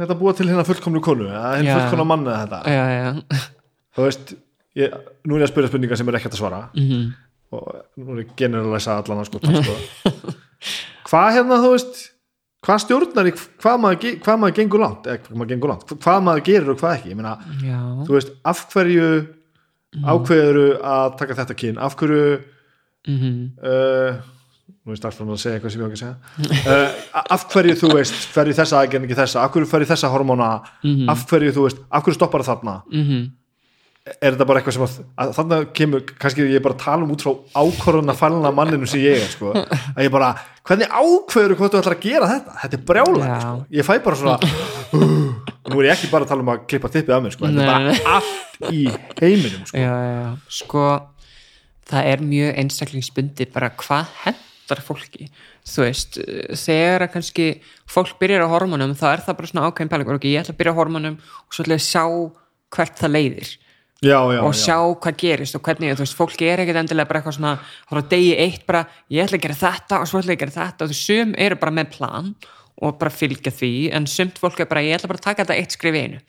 þetta 0.02 0.18
búa 0.18 0.34
til 0.34 0.50
hérna 0.50 0.66
fullkomnu 0.66 1.04
konu 1.04 1.30
hérna 1.30 1.78
fullkomna 1.78 2.10
manna 2.10 2.42
þetta 2.42 2.74
já, 2.74 2.82
já, 2.98 3.46
þú 3.94 4.10
veist, 4.10 4.36
ég, 4.78 5.00
nú 5.22 5.38
er 5.38 5.44
ég 5.44 5.48
að 5.48 5.54
spyrja 5.54 5.72
spurningar 5.72 6.00
sem 6.00 6.10
er 6.10 6.18
ekkert 6.20 6.34
að 6.34 6.42
svara 6.42 6.66
mhm 6.74 7.08
og 7.54 7.68
nú 7.96 8.12
er 8.14 8.24
ég 8.24 8.32
generalæsa 8.36 8.98
allan 9.00 9.22
að 9.22 9.30
sko, 9.30 9.40
sko. 9.40 10.34
hvað 11.08 11.34
hérna 11.38 11.58
þú 11.64 11.72
veist 11.74 12.00
hvað 12.64 12.80
stjórnar 12.84 13.28
í 13.30 13.34
hvað 13.34 13.82
maður, 13.82 14.14
hvað 14.24 14.40
maður 14.42 14.56
gengur 14.58 14.82
langt, 14.82 15.06
eða 15.06 15.20
hvað 15.24 15.36
maður 15.40 15.50
gengur 15.52 15.72
langt? 15.72 15.92
Hvað 16.04 16.24
maður 16.26 16.46
gerir 16.48 16.72
og 16.72 16.80
hvað 16.80 16.96
ekki, 16.96 17.12
ég 17.12 17.18
meina 17.18 17.34
já, 17.62 17.82
þú 18.06 18.16
veist, 18.16 18.32
af 18.52 18.64
hverju 18.72 19.10
ákveður 20.04 20.58
að 20.84 21.14
taka 21.20 21.38
þetta 21.38 21.58
kyn? 21.62 21.78
Af 21.80 21.96
hverju 22.00 22.24
mhm. 23.08 23.38
uh, 23.62 24.18
nú 24.84 24.94
er 24.94 25.00
starfsfram 25.00 25.32
að 25.32 25.42
segja 25.42 25.58
eitthvað 25.58 25.74
sem 25.74 25.82
ég 25.84 25.94
að 25.94 26.02
segja. 26.02 26.14
Uh, 26.58 27.22
af 27.36 27.46
hverju 27.52 27.78
þú 27.78 27.92
veist 27.94 28.38
í 28.42 28.56
þessa 28.58 28.82
aðgerð 28.82 29.02
en 29.02 29.08
ekki 29.08 29.20
þessa, 29.22 29.44
af 29.44 29.54
hverju 29.54 29.84
í 29.86 29.90
þessa 29.92 30.12
hormóna? 30.12 30.52
Mhm. 30.82 31.10
af 31.14 31.26
hverju 31.30 31.54
þú 31.56 31.68
veist, 31.68 31.84
af 31.88 32.04
hverju 32.04 32.20
stoppar 32.20 32.46
þarna? 32.48 32.80
Mhm 32.92 33.28
er 34.16 34.34
þetta 34.34 34.46
bara 34.48 34.60
eitthvað 34.60 34.76
sem 34.76 34.84
að, 34.84 34.94
að 35.22 35.32
þannig 35.36 35.66
kemur, 35.76 36.04
kannski 36.22 36.46
ég 36.48 36.62
bara 36.64 36.76
tala 36.80 37.04
um 37.04 37.12
út 37.14 37.24
frá 37.24 37.32
ákvörðuna 37.58 38.14
fælna 38.16 38.52
manninu 38.54 38.88
sem 38.88 39.02
ég 39.02 39.20
er 39.22 39.30
sko. 39.32 39.52
að 39.54 40.00
ég 40.06 40.12
bara, 40.14 40.30
hvernig 40.68 40.90
ákveður 40.92 41.54
hvort 41.58 41.74
þú 41.74 41.82
ætlar 41.82 41.96
að 41.96 42.06
gera 42.06 42.30
þetta, 42.32 42.56
þetta 42.62 42.78
er 42.78 42.84
brjálæg 42.90 43.28
Já. 43.28 43.36
sko. 43.44 43.54
ég 43.78 43.88
fæ 43.88 43.92
bara 44.06 44.20
svona 44.22 44.38
og 45.68 45.70
nú 45.72 45.80
er 45.82 45.90
ég 45.90 45.94
ekki 45.94 46.10
bara 46.12 46.26
að 46.26 46.32
tala 46.32 46.44
um 46.44 46.52
að 46.54 46.66
klippa 46.70 46.92
tippið 46.94 47.16
af 47.16 47.22
mér 47.24 47.36
sko. 47.36 47.46
þetta 47.46 47.62
er 47.62 47.70
bara 47.72 47.84
nei. 47.86 48.02
allt 48.16 48.72
í 48.72 48.82
heiminum 49.20 49.68
sko. 49.68 49.84
já, 49.84 49.94
já, 50.08 50.28
sko 50.60 50.88
það 51.88 52.10
er 52.14 52.26
mjög 52.32 52.60
einstaklingsbundi 52.64 53.48
bara 53.54 53.70
hvað 53.78 54.12
hendar 54.24 54.82
fólki 54.84 55.30
þú 55.68 55.84
veist, 55.84 56.18
þegar 56.64 57.06
að 57.06 57.14
kannski 57.14 57.48
fólk 57.88 58.16
byrjar 58.20 58.46
á 58.48 58.52
hormonum, 58.52 58.94
þá 58.96 59.06
er 59.12 59.24
það 59.26 59.40
bara 59.40 59.50
svona 59.50 59.68
ákveðin 59.68 59.90
pælingur, 59.92 60.18
ok, 60.20 60.28
ég 60.30 60.42
ætla 60.42 60.54
að 60.54 60.60
byrja 60.62 60.72
á 60.72 60.78
hormonum 60.80 61.16
og 61.20 61.52
svo 61.56 61.64
ætla 61.64 61.76
ég 61.76 61.82
að 61.82 61.88
sjá 61.88 62.04
hvert 62.74 63.00
það 63.00 63.14
leiðir 63.14 63.50
já, 64.02 64.18
já, 64.32 64.40
og 64.42 64.54
já. 64.54 64.60
sjá 64.62 64.76
hvað 65.02 65.16
gerist 65.18 65.58
og 65.58 65.62
hvernig, 65.66 65.94
þú 65.96 66.04
veist, 66.04 66.16
fólki 66.18 66.48
er 66.48 66.62
ekkert 66.62 66.80
endilega 66.82 67.08
bara 67.08 67.20
eitthvað 67.20 67.36
svona, 67.38 67.54
frá 67.90 68.00
degi 68.12 68.34
eitt 68.38 68.66
bara 68.68 68.84
ég 69.10 69.24
ætla 69.24 69.38
að 69.40 69.44
gera 69.46 69.58
þetta 69.62 70.00
og 70.00 70.10
svo 70.10 70.20
ætla 70.20 70.34
ég 70.34 70.38
að 70.38 70.44
gera 70.44 70.56
þetta. 70.58 70.84
Og 70.84 70.92
þú 70.92 70.98
sum 71.00 71.34
eru 71.46 71.58
bara 71.58 71.74
með 71.78 71.90
plan 71.96 72.30
og 72.78 72.98
bara 73.00 73.10
fylgja 73.10 73.52
því, 73.54 73.72
en 73.98 74.06
sumt 74.06 74.38
fólk 74.38 74.62
er 74.62 74.70
bara 74.70 74.84
ég 74.86 74.98
ætla 74.98 75.10
bara 75.10 75.22
að 75.22 75.28
taka 75.28 75.44
þetta 75.44 75.58
eitt 75.58 75.74
skrif 75.74 75.98
einu. 75.98 76.22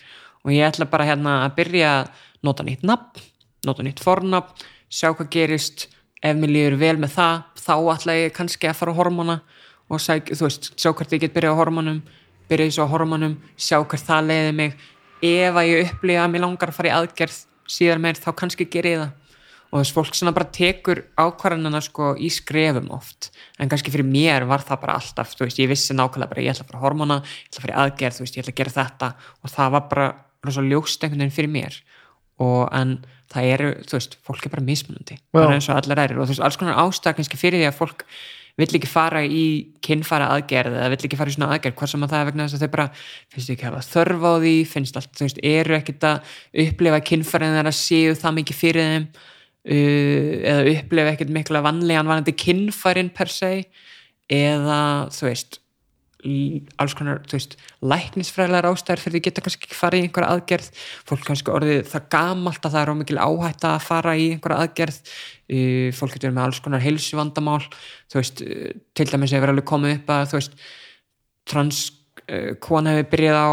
Og 0.46 0.54
ég 0.56 0.66
ætla 0.66 0.90
bara 0.90 1.06
hérna 1.06 1.40
að 1.46 1.56
byrja 1.60 1.94
að 2.00 2.28
nota 2.48 2.66
nýtt 2.66 2.86
nafn, 2.88 3.26
nota 3.68 3.86
nýtt 3.86 4.02
fornafn 4.02 4.68
sjá 4.90 5.12
hvað 5.14 5.30
gerist. 5.34 5.90
Ef 6.20 6.36
mér 6.36 6.52
líður 6.52 6.80
vel 6.82 6.96
með 7.00 7.14
það, 7.16 7.44
þá 7.56 7.76
ætla 7.94 8.16
ég 8.18 8.34
kannski 8.36 8.68
að 8.68 8.80
fara 8.82 8.92
á 8.92 9.00
hormona 9.00 9.36
og 9.90 10.02
sæk, 10.04 10.34
þú 10.36 10.50
veist, 10.50 10.74
sjá 10.76 10.90
hvert 10.92 11.14
ég 11.16 11.22
get 11.24 11.36
byrja 11.38 11.54
á 11.56 11.60
hormonum 11.60 12.02
byrja 12.50 12.70
þessu 12.70 12.86
á 12.86 12.92
hormonum, 12.92 13.38
sjá 13.58 13.78
hvert 13.84 14.08
það 14.08 14.32
leiði 14.32 14.56
mig. 14.58 14.74
Ef 15.20 15.60
að 15.60 15.70
ég 15.70 15.90
upplifa 15.90 16.24
að 16.24 16.34
mér 16.34 16.44
langar 16.46 16.72
að 16.72 16.78
fara 16.80 16.90
í 16.90 16.96
aðgerð 16.96 17.40
síðar 17.70 18.02
meir 18.04 18.20
þá 18.20 18.32
kannski 18.42 18.68
ger 18.72 18.88
ég 18.90 19.02
það. 19.04 19.36
Og 19.70 19.84
þess 19.84 19.94
fólk 19.94 20.16
svona 20.18 20.34
bara 20.34 20.50
tekur 20.50 21.04
ákvarðanina 21.14 21.82
sko 21.86 22.16
í 22.18 22.32
skrefum 22.34 22.88
oft. 22.96 23.30
En 23.62 23.70
kannski 23.70 23.94
fyrir 23.94 24.08
mér 24.08 24.48
var 24.50 24.64
það 24.66 24.82
bara 24.82 24.96
alltaf 24.98 25.36
þú 25.36 25.46
veist, 25.46 25.62
ég 25.62 25.70
vissi 25.70 25.94
nákvæmlega 25.94 26.32
bara 26.32 26.42
ég 26.42 26.56
ætla 26.56 26.66
að 26.66 26.72
fara 26.72 26.82
hormona 26.82 27.20
ég 27.22 27.52
ætla 27.52 27.60
að 27.60 27.66
fara 27.68 27.76
í 27.76 27.78
aðgerð, 27.84 28.18
þú 28.18 28.26
veist, 28.26 28.40
ég 28.40 28.44
ætla 28.46 28.56
að 28.56 28.60
gera 28.64 28.76
þetta. 28.80 29.12
Og 29.44 29.54
það 29.54 29.72
var 29.76 29.86
bara 29.92 30.08
rosa 30.48 30.66
ljóst 30.66 31.06
einhvern 31.06 31.22
veginn 31.22 31.38
fyrir 31.38 31.54
mér. 31.54 31.80
Og 32.42 32.66
en 32.74 32.96
það 33.30 33.52
eru, 33.54 33.70
þú 33.86 33.98
veist, 34.00 34.18
fólk 34.26 34.48
er 34.48 34.56
bara 34.56 34.66
mismunandi. 34.66 35.20
Bara 35.38 35.54
eins 35.54 35.70
og 35.70 35.78
allar 35.78 36.02
ærir 36.02 36.18
og 36.18 36.26
þú 36.26 36.34
veist, 36.34 36.46
alls 36.50 36.58
konar 36.58 36.82
ástæð 36.82 37.20
kannski 37.20 37.38
fyrir 37.38 37.62
því 37.62 37.70
að 37.70 37.78
fólk 37.78 38.06
vill 38.60 38.78
ekki 38.80 38.90
fara 38.90 39.24
í 39.24 39.44
kynfara 39.86 40.30
aðgerð 40.36 40.78
eða 40.78 40.92
vill 40.94 41.08
ekki 41.08 41.20
fara 41.20 41.32
í 41.32 41.36
svona 41.36 41.50
aðgerð, 41.56 41.78
hvað 41.80 41.92
sem 41.94 42.06
að 42.06 42.14
það 42.14 42.22
er 42.24 42.30
vegna 42.30 42.48
þess 42.48 42.58
að 42.58 42.66
þau 42.66 42.74
bara 42.76 42.88
finnst 43.34 43.54
ekki 43.54 43.68
hafa 43.70 43.84
þörf 43.88 44.26
á 44.28 44.34
því 44.44 44.56
finnst 44.74 45.00
allt, 45.00 45.12
þú 45.16 45.26
veist, 45.26 45.42
eru 45.52 45.78
ekkit 45.80 46.08
að 46.10 46.36
upplifa 46.66 47.02
kynfærin 47.10 47.56
þeirra 47.58 47.76
séu 47.76 48.18
það 48.20 48.38
mikið 48.40 48.60
fyrir 48.60 48.92
þeim 48.94 49.08
uh, 49.10 50.34
eða 50.52 50.76
upplifa 50.76 51.16
ekkit 51.16 51.34
mikla 51.40 51.64
vanlegan 51.66 52.12
vanandi 52.12 52.36
kynfærin 52.36 53.14
per 53.16 53.32
se 53.34 53.54
eða 54.30 54.82
þú 55.14 55.30
veist 55.30 55.62
alls 56.20 56.96
konar, 57.00 57.22
þú 57.24 57.38
veist, 57.38 57.56
læknisfræðilegar 57.80 58.68
ástæður 58.68 59.04
fyrir 59.06 59.16
því 59.16 59.22
geta 59.28 59.44
kannski 59.46 59.68
ekki 59.68 59.78
farið 59.78 60.02
í 60.02 60.08
einhverja 60.08 60.32
aðgerð. 60.36 60.68
Fólk 61.08 61.24
kannski 61.30 61.54
orðið 61.54 61.80
það 61.94 62.10
gamalt 62.16 62.66
að 62.68 62.76
það 62.76 62.82
er 62.82 62.92
ómikil 62.94 63.20
áhætta 63.24 63.72
að 63.78 63.86
fara 63.86 64.16
í 64.20 64.26
einhverja 64.34 64.66
aðgerð. 64.66 65.00
Fólk 65.96 66.18
getur 66.18 66.36
með 66.36 66.44
alls 66.44 66.60
konar 66.66 66.84
heilsuvandamál. 66.84 67.62
Þú 68.12 68.20
veist, 68.20 68.44
til 69.00 69.08
dæmis 69.08 69.36
hefur 69.38 69.54
alveg 69.54 69.70
komið 69.72 69.96
upp 69.96 70.14
að 70.18 70.28
þú 70.34 70.40
veist 70.42 70.60
trans 71.50 71.82
uh, 72.28 72.54
kona 72.62 72.98
hefur 72.98 73.12
byrjað 73.16 73.40
á, 73.40 73.50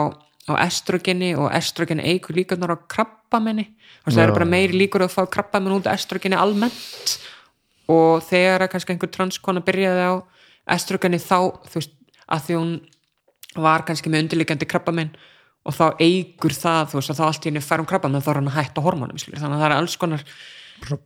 á 0.51 0.53
estrogeni 0.67 1.33
og 1.39 1.49
estrogen 1.55 2.03
eigur 2.03 2.37
líkanar 2.37 2.75
á 2.75 2.79
krabbamenni 2.91 3.71
þú 3.71 4.11
veist, 4.11 4.19
það 4.19 4.25
eru 4.27 4.37
bara 4.37 4.51
meiri 4.51 4.79
líkur 4.79 5.07
að 5.07 5.15
fá 5.15 5.23
krabbamenn 5.27 5.79
út 5.79 5.89
af 5.91 5.99
estrogeni 5.99 6.39
almennt. 6.39 7.17
Og 7.91 8.23
þegar 8.27 8.67
að 8.67 8.73
kannski 8.75 8.95
einhver 8.95 9.11
transkona 9.15 9.63
byrjaði 9.67 10.07
á 10.11 10.15
estrogeni 10.77 11.19
þá, 11.23 11.55
þú 11.71 11.81
veist, 11.81 11.96
að 12.33 12.45
því 12.47 12.59
hún 12.61 12.77
var 13.63 13.87
kannski 13.89 14.13
með 14.13 14.27
undirliggjandi 14.27 14.69
krabbamenn 14.69 15.15
og 15.67 15.75
þá 15.75 15.87
eigur 16.03 16.55
það, 16.55 16.91
þú 16.91 16.99
veist, 16.99 17.13
að 17.13 17.21
þá 17.21 17.25
allt 17.27 17.47
í 17.47 17.51
henni 17.51 17.65
fær 17.65 17.83
um 17.83 17.89
krabbamenn 17.91 18.23
þá 18.23 18.31
er 18.33 18.41
hann 18.41 18.51
að 18.51 18.59
hætta 18.61 18.85
hormónum, 18.85 19.21
skilur, 19.21 19.41
þannig 19.43 19.59
að 19.59 19.65
það 19.65 19.69
er 19.71 19.77
alls 19.81 19.97
konar 20.03 20.27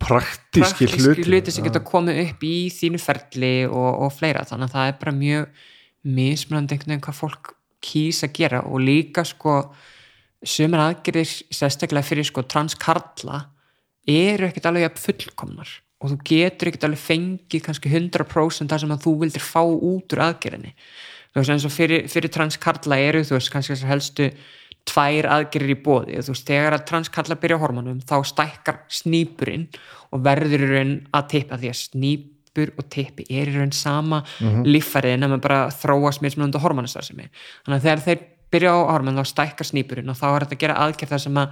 praktíski 0.02 0.88
praktíski 0.88 1.28
hluti, 1.28 1.54
sem 1.54 1.64
geta 1.64 1.82
komið 1.86 2.20
upp 2.24 2.44
í 2.44 2.54
þínu 2.74 3.00
ferli 3.00 3.54
og, 3.68 3.90
og 4.06 4.12
fleira, 4.16 4.42
þannig 4.48 4.68
að 4.68 4.74
það 4.74 4.90
er 4.90 4.98
bara 5.04 5.16
mjög 5.16 5.62
mismunandi 6.18 6.76
einhvern 6.76 6.94
veginn 6.94 7.06
hvað 7.06 7.20
fólk 7.20 7.52
kýs 7.84 8.24
að 8.26 8.34
gera 8.36 8.64
og 8.66 8.82
líka 8.84 9.24
sko 9.28 9.60
sumar 10.44 10.86
aðgerðir 10.88 11.30
sérstaklega 11.52 12.04
fyrir 12.06 12.28
sko 12.28 12.44
transkarla 12.48 13.44
eru 14.08 14.48
ekkert 14.48 14.68
alveg 14.70 15.00
fullkomnar 15.00 15.70
og 16.00 16.12
þú 16.12 16.18
getur 16.30 16.70
ekkert 16.70 16.86
alveg 16.88 17.02
fengið 17.02 17.64
kannski 17.66 17.92
100% 17.92 18.72
það 18.72 18.84
sem 18.84 18.94
að 18.94 19.02
þú 19.04 19.16
vildir 19.24 19.44
fá 19.44 19.62
út 19.62 20.14
úr 20.14 20.24
aðgerðinni. 20.26 20.72
Þú 21.30 21.42
veist 21.42 21.52
eins 21.54 21.66
og 21.68 21.74
fyrir, 21.74 22.08
fyrir 22.10 22.32
transkarla 22.34 22.98
eru 22.98 23.20
þú 23.22 23.36
veist 23.36 23.52
kannski 23.52 23.76
þessar 23.76 23.92
helstu 23.92 24.30
tvær 24.88 25.28
aðgerðir 25.30 25.74
í 25.74 25.78
bóði 25.84 26.18
þú 26.24 26.34
veist 26.34 26.48
þegar 26.48 26.76
að 26.76 26.86
transkarla 26.88 27.38
byrja 27.40 27.60
hormonum 27.60 28.00
þá 28.06 28.16
stækkar 28.30 28.80
snýpurinn 29.00 29.66
og 30.10 30.24
verður 30.24 30.66
í 30.66 30.70
raun 30.70 30.94
að 31.16 31.28
tippa 31.34 31.58
því 31.60 31.70
að 31.70 31.78
snýpur 31.80 32.72
og 32.80 32.88
tippi 32.92 33.26
er 33.28 33.50
í 33.50 33.56
raun 33.58 33.74
sama 33.76 34.22
mm 34.22 34.48
-hmm. 34.48 34.64
líffærið 34.66 35.18
nema 35.20 35.38
bara 35.38 35.68
þróast 35.70 36.22
mismunandi 36.22 36.58
hormonastarðsemi 36.58 37.28
þannig 37.64 37.76
að 37.76 37.84
þegar 37.84 38.04
þeir 38.06 38.18
byrja 38.50 38.72
á 38.74 38.78
hormon 38.90 39.20
þá 39.20 39.24
stækkar 39.26 39.66
snýpurinn 39.66 40.10
og 40.10 40.16
þá 40.16 40.26
er 40.26 40.40
þetta 40.44 40.56
að 40.56 40.62
gera 40.64 40.80
aðgerð 40.86 41.10
þar 41.10 41.24
sem 41.26 41.36
að 41.36 41.48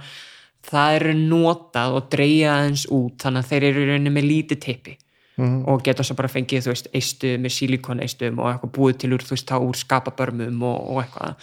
það 0.63 0.95
eru 0.99 1.13
notað 1.13 1.95
og 1.97 2.09
dreigja 2.11 2.55
aðeins 2.57 2.87
út 2.91 3.17
þannig 3.23 3.45
að 3.45 3.49
þeir 3.53 3.63
eru 3.69 3.85
rauninni 3.89 4.15
með 4.15 4.29
lítið 4.31 4.59
tippi 4.59 4.97
Mhm. 5.39 5.63
og 5.71 5.83
geta 5.83 6.03
svo 6.03 6.15
bara 6.19 6.27
fengið 6.27 6.65
þú 6.65 6.71
veist 6.73 6.87
eistu 6.93 7.37
með 7.39 7.53
sílikon 7.55 8.01
eistum 8.03 8.39
og 8.43 8.49
eitthvað 8.51 8.71
búið 8.75 8.97
til 8.99 9.13
úr 9.15 9.23
þú 9.23 9.29
veist 9.37 9.47
þá 9.47 9.57
úr 9.63 9.77
skapabörmum 9.79 10.63
og, 10.67 10.89
og 10.89 11.03
eitthvað 11.03 11.35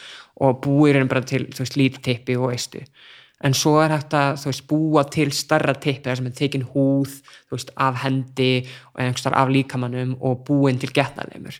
og 0.45 0.59
búið 0.61 0.93
rauninni 0.93 1.09
bara 1.09 1.23
til 1.23 1.47
þú 1.47 1.63
veist 1.65 1.79
lítið 1.81 2.03
tippi 2.05 2.37
og 2.37 2.53
eistu. 2.53 2.83
En 3.41 3.53
svo 3.57 3.81
er 3.81 3.95
hægt 3.95 4.13
að 4.13 4.37
þú 4.43 4.51
veist 4.51 4.67
búa 4.69 5.05
til 5.09 5.33
starra 5.33 5.75
tippi 5.75 6.11
þar 6.11 6.17
sem 6.17 6.27
er 6.27 6.37
tekin 6.37 6.67
húð 6.75 7.09
þú 7.49 7.57
veist 7.57 7.73
af 7.77 8.03
hendi 8.05 8.67
og 8.93 9.01
einhverstar 9.01 9.33
af 9.33 9.49
líkamannum 9.49 10.17
og 10.21 10.45
búin 10.45 10.79
til 10.79 10.93
getnaðleimur 10.93 11.57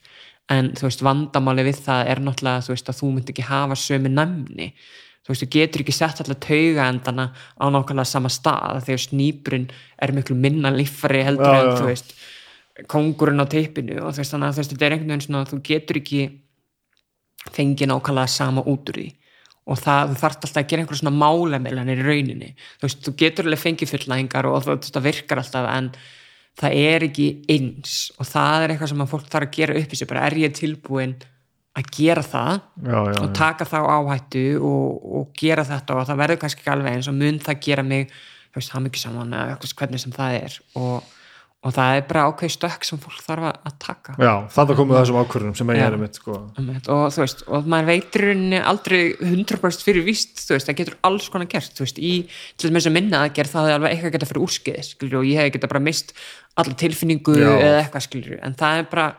en 0.53 0.73
þú 0.77 0.83
veist 0.91 1.03
vandamáli 1.03 1.65
við 1.65 1.81
það 1.89 2.07
er 2.13 2.21
náttúrulega 2.21 2.67
þú 2.69 2.75
veist 2.77 2.93
að 2.93 3.01
þú 3.01 3.13
myndi 3.17 4.73
þú 5.27 5.33
veist, 5.33 5.43
þú 5.43 5.51
getur 5.57 5.83
ekki 5.83 5.97
sett 5.97 6.23
alltaf 6.23 6.41
tauga 6.47 6.87
endana 6.87 7.29
á 7.35 7.65
nákvæmlega 7.67 8.09
sama 8.09 8.31
stað 8.31 8.85
þegar 8.87 9.05
snýpurinn 9.09 9.69
er 10.03 10.15
miklu 10.15 10.39
minna 10.39 10.71
líffari 10.71 11.25
heldur 11.27 11.51
Já, 11.51 11.61
en 11.61 11.71
já, 11.73 11.77
þú 11.81 11.91
veist 11.91 12.17
kongurinn 12.85 13.41
á 13.41 13.47
teipinu 13.49 14.01
og 14.03 14.13
þú 14.13 14.21
veist 14.21 14.35
þannig 14.35 14.51
að 14.51 14.57
þú 14.57 14.63
veist, 14.63 14.75
þetta 14.75 14.87
er 14.87 14.97
einhvern 14.97 15.13
veginn 15.13 15.25
svona 15.25 15.45
að 15.45 15.53
þú 15.53 15.61
getur 15.65 16.01
ekki 16.03 16.25
fengið 17.57 17.91
nákvæmlega 17.91 18.33
sama 18.33 18.65
út 18.67 18.91
úr 18.93 19.01
því. 19.01 19.07
Og 19.67 19.81
það, 19.83 20.13
þú 20.13 20.19
þarft 20.21 20.45
alltaf 20.47 20.61
að 20.61 20.69
gera 20.71 20.83
einhver 20.85 20.99
svona 21.01 21.15
málemeilanir 21.17 22.03
í 22.03 22.07
rauninni. 22.07 22.51
Þú 22.79 22.87
veist, 22.87 23.01
þú 23.03 23.15
getur 23.23 23.49
alveg 23.49 23.63
fengið 23.63 23.93
fullnæðingar 23.95 24.49
og 24.51 24.61
þú 24.63 24.75
veist, 24.75 24.91
það 24.95 25.09
virkar 25.09 25.43
alltaf 25.43 25.71
en 25.73 25.89
það 26.61 26.77
er 26.83 27.07
ekki 27.09 27.29
eins. 27.57 27.97
Og 28.21 28.29
það 28.31 28.67
er 28.67 28.75
eitthvað 28.75 28.93
sem 28.93 29.03
að 29.07 29.11
fólk 29.15 29.33
þarf 29.33 29.49
að 29.49 29.57
gera 29.57 29.81
upp 29.81 29.97
í 29.97 29.99
sig. 29.99 30.11
Bara 30.11 30.27
er 30.29 30.39
ég 30.45 30.55
tilbúin 30.57 31.17
að 31.77 31.91
gera 31.93 32.23
það 32.25 32.55
já, 32.57 32.99
já, 33.13 33.19
og 33.21 33.35
taka 33.37 33.67
þá 33.69 33.77
áhættu 33.85 34.47
og, 34.65 35.11
og 35.19 35.29
gera 35.37 35.67
þetta 35.69 35.99
og 35.99 36.09
það 36.09 36.23
verður 36.23 36.41
kannski 36.45 36.63
ekki 36.63 36.73
alveg 36.73 36.97
eins 36.97 37.11
og 37.11 37.19
mun 37.19 37.43
það 37.45 37.63
gera 37.67 37.85
mig 37.87 38.09
það 38.65 38.87
mikið 38.87 39.05
saman 39.05 39.37
eða 39.37 39.77
hvernig 39.77 40.03
sem 40.03 40.15
það 40.15 40.39
er. 40.39 40.57
Og, 40.81 41.13
og 41.67 41.75
það 41.75 41.99
er 41.99 42.05
bara 42.09 42.25
ákveð 42.31 42.53
stökk 42.55 42.87
sem 42.87 43.01
fólk 43.03 43.21
þarf 43.25 43.49
að 43.51 43.57
að 43.69 43.77
taka. 43.83 44.17
Já, 44.23 44.33
þannig 44.55 44.81
komið 44.81 44.99
þessum 45.01 45.19
ákvörðunum 45.21 45.57
sem 45.59 45.73
ég 45.75 45.85
er 45.85 45.99
mitt 46.01 46.21
sko. 46.21 46.39
Og 46.57 47.07
þú 47.13 47.23
veist, 47.23 47.45
og 47.49 47.71
maður 47.73 48.21
rauninni 48.23 48.61
aldrei 48.73 49.01
100% 49.19 49.87
fyrir 49.87 50.07
víst, 50.07 50.45
veist, 50.49 50.69
það 50.69 50.81
getur 50.81 50.99
alls 51.09 51.29
konar 51.33 51.51
gert, 51.53 51.81
veist, 51.83 52.01
í 52.01 52.15
til 52.57 52.71
þess 52.71 52.91
að 52.91 52.97
minna 52.97 53.25
að 53.25 53.35
gera 53.39 53.53
það 53.53 53.71
er 53.71 53.79
alveg 53.79 53.97
eitthvað 53.97 54.17
geta 54.17 54.31
fyrir 54.31 54.85
skilur, 54.87 55.19
og 55.21 55.29
ég 55.29 55.43
hef 55.43 55.57
geta 55.57 55.73
bara 55.73 55.85
mist 55.85 56.15
alla 56.57 56.79
tilfinningu 56.81 57.37
Já. 57.37 57.51
eða 57.51 57.83
eitthvað, 57.83 58.07
skilur, 58.07 58.39
en 58.47 58.57
það 58.57 58.81
er 58.81 58.89
bara 58.93 59.11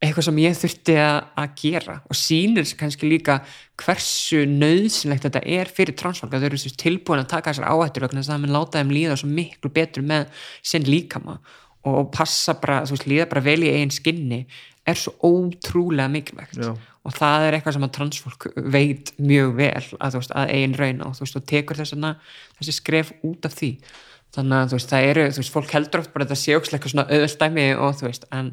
eitthvað 0.00 0.26
sem 0.30 0.38
ég 0.40 0.54
þurfti 0.56 0.94
að, 0.96 1.16
að 1.42 1.56
gera 1.60 1.94
og 2.08 2.16
sýnir 2.16 2.68
sér 2.68 2.78
kannski 2.80 3.08
líka 3.08 3.40
hversu 3.80 4.46
nöðsynlegt 4.48 5.26
þetta 5.26 5.42
er 5.44 5.68
fyrir 5.76 5.96
transfólk 5.98 6.32
að 6.32 6.46
þau 6.46 6.48
eru 6.48 6.72
tilbúin 6.80 7.20
að 7.20 7.32
taka 7.34 7.52
þessar 7.52 7.68
áhættur 7.68 8.06
vegna 8.06 8.22
þess 8.22 8.30
að 8.30 8.36
það 8.36 8.44
mun 8.46 8.54
láta 8.56 8.80
þeim 8.80 8.94
líða 8.96 9.18
svo 9.20 9.28
miklu 9.28 9.72
betur 9.76 10.06
með 10.08 10.46
sinn 10.72 10.88
líkama 10.88 11.36
og 11.88 12.10
passa 12.12 12.56
bara, 12.60 12.82
þú 12.88 12.96
veist, 12.96 13.08
líða 13.08 13.28
bara 13.30 13.44
vel 13.44 13.60
í 13.64 13.72
eigin 13.72 13.92
skinni 13.92 14.40
er 14.88 14.96
svo 14.96 15.14
ótrúlega 15.20 16.08
mikilvægt 16.12 16.60
Já. 16.60 16.72
og 16.72 17.16
það 17.16 17.46
er 17.46 17.56
eitthvað 17.56 17.76
sem 17.76 17.86
að 17.86 17.94
transfólk 17.96 18.48
veit 18.72 19.12
mjög 19.20 19.54
vel 19.60 19.86
að, 20.00 20.14
þú 20.14 20.22
veist, 20.22 20.36
að 20.36 20.52
eigin 20.56 20.76
raun 20.80 21.02
og 21.04 21.16
þú 21.16 21.26
veist, 21.26 21.40
og 21.40 21.48
tekur 21.52 21.80
þessana 21.80 22.14
þessi 22.58 22.76
skref 22.76 23.12
út 23.20 23.48
af 23.48 23.56
því 23.56 23.72
þannig 24.36 24.56
að 24.58 24.72
þú 24.72 24.78
veist, 24.78 24.92
það 24.92 25.08
eru, 25.12 25.24
þú 25.30 25.42
veist, 25.42 25.54
fólk 25.56 25.74
heldur 25.76 26.04
oft 26.04 26.12
bara 26.14 26.28
þetta 26.28 26.40
sé 26.40 26.56
ókslega 26.56 26.80
eitthvað 26.80 26.94
svona 26.94 27.08
auðvöldæmi 27.10 27.66
og 27.76 27.96
þú 28.00 28.08
veist, 28.08 28.28
en 28.36 28.52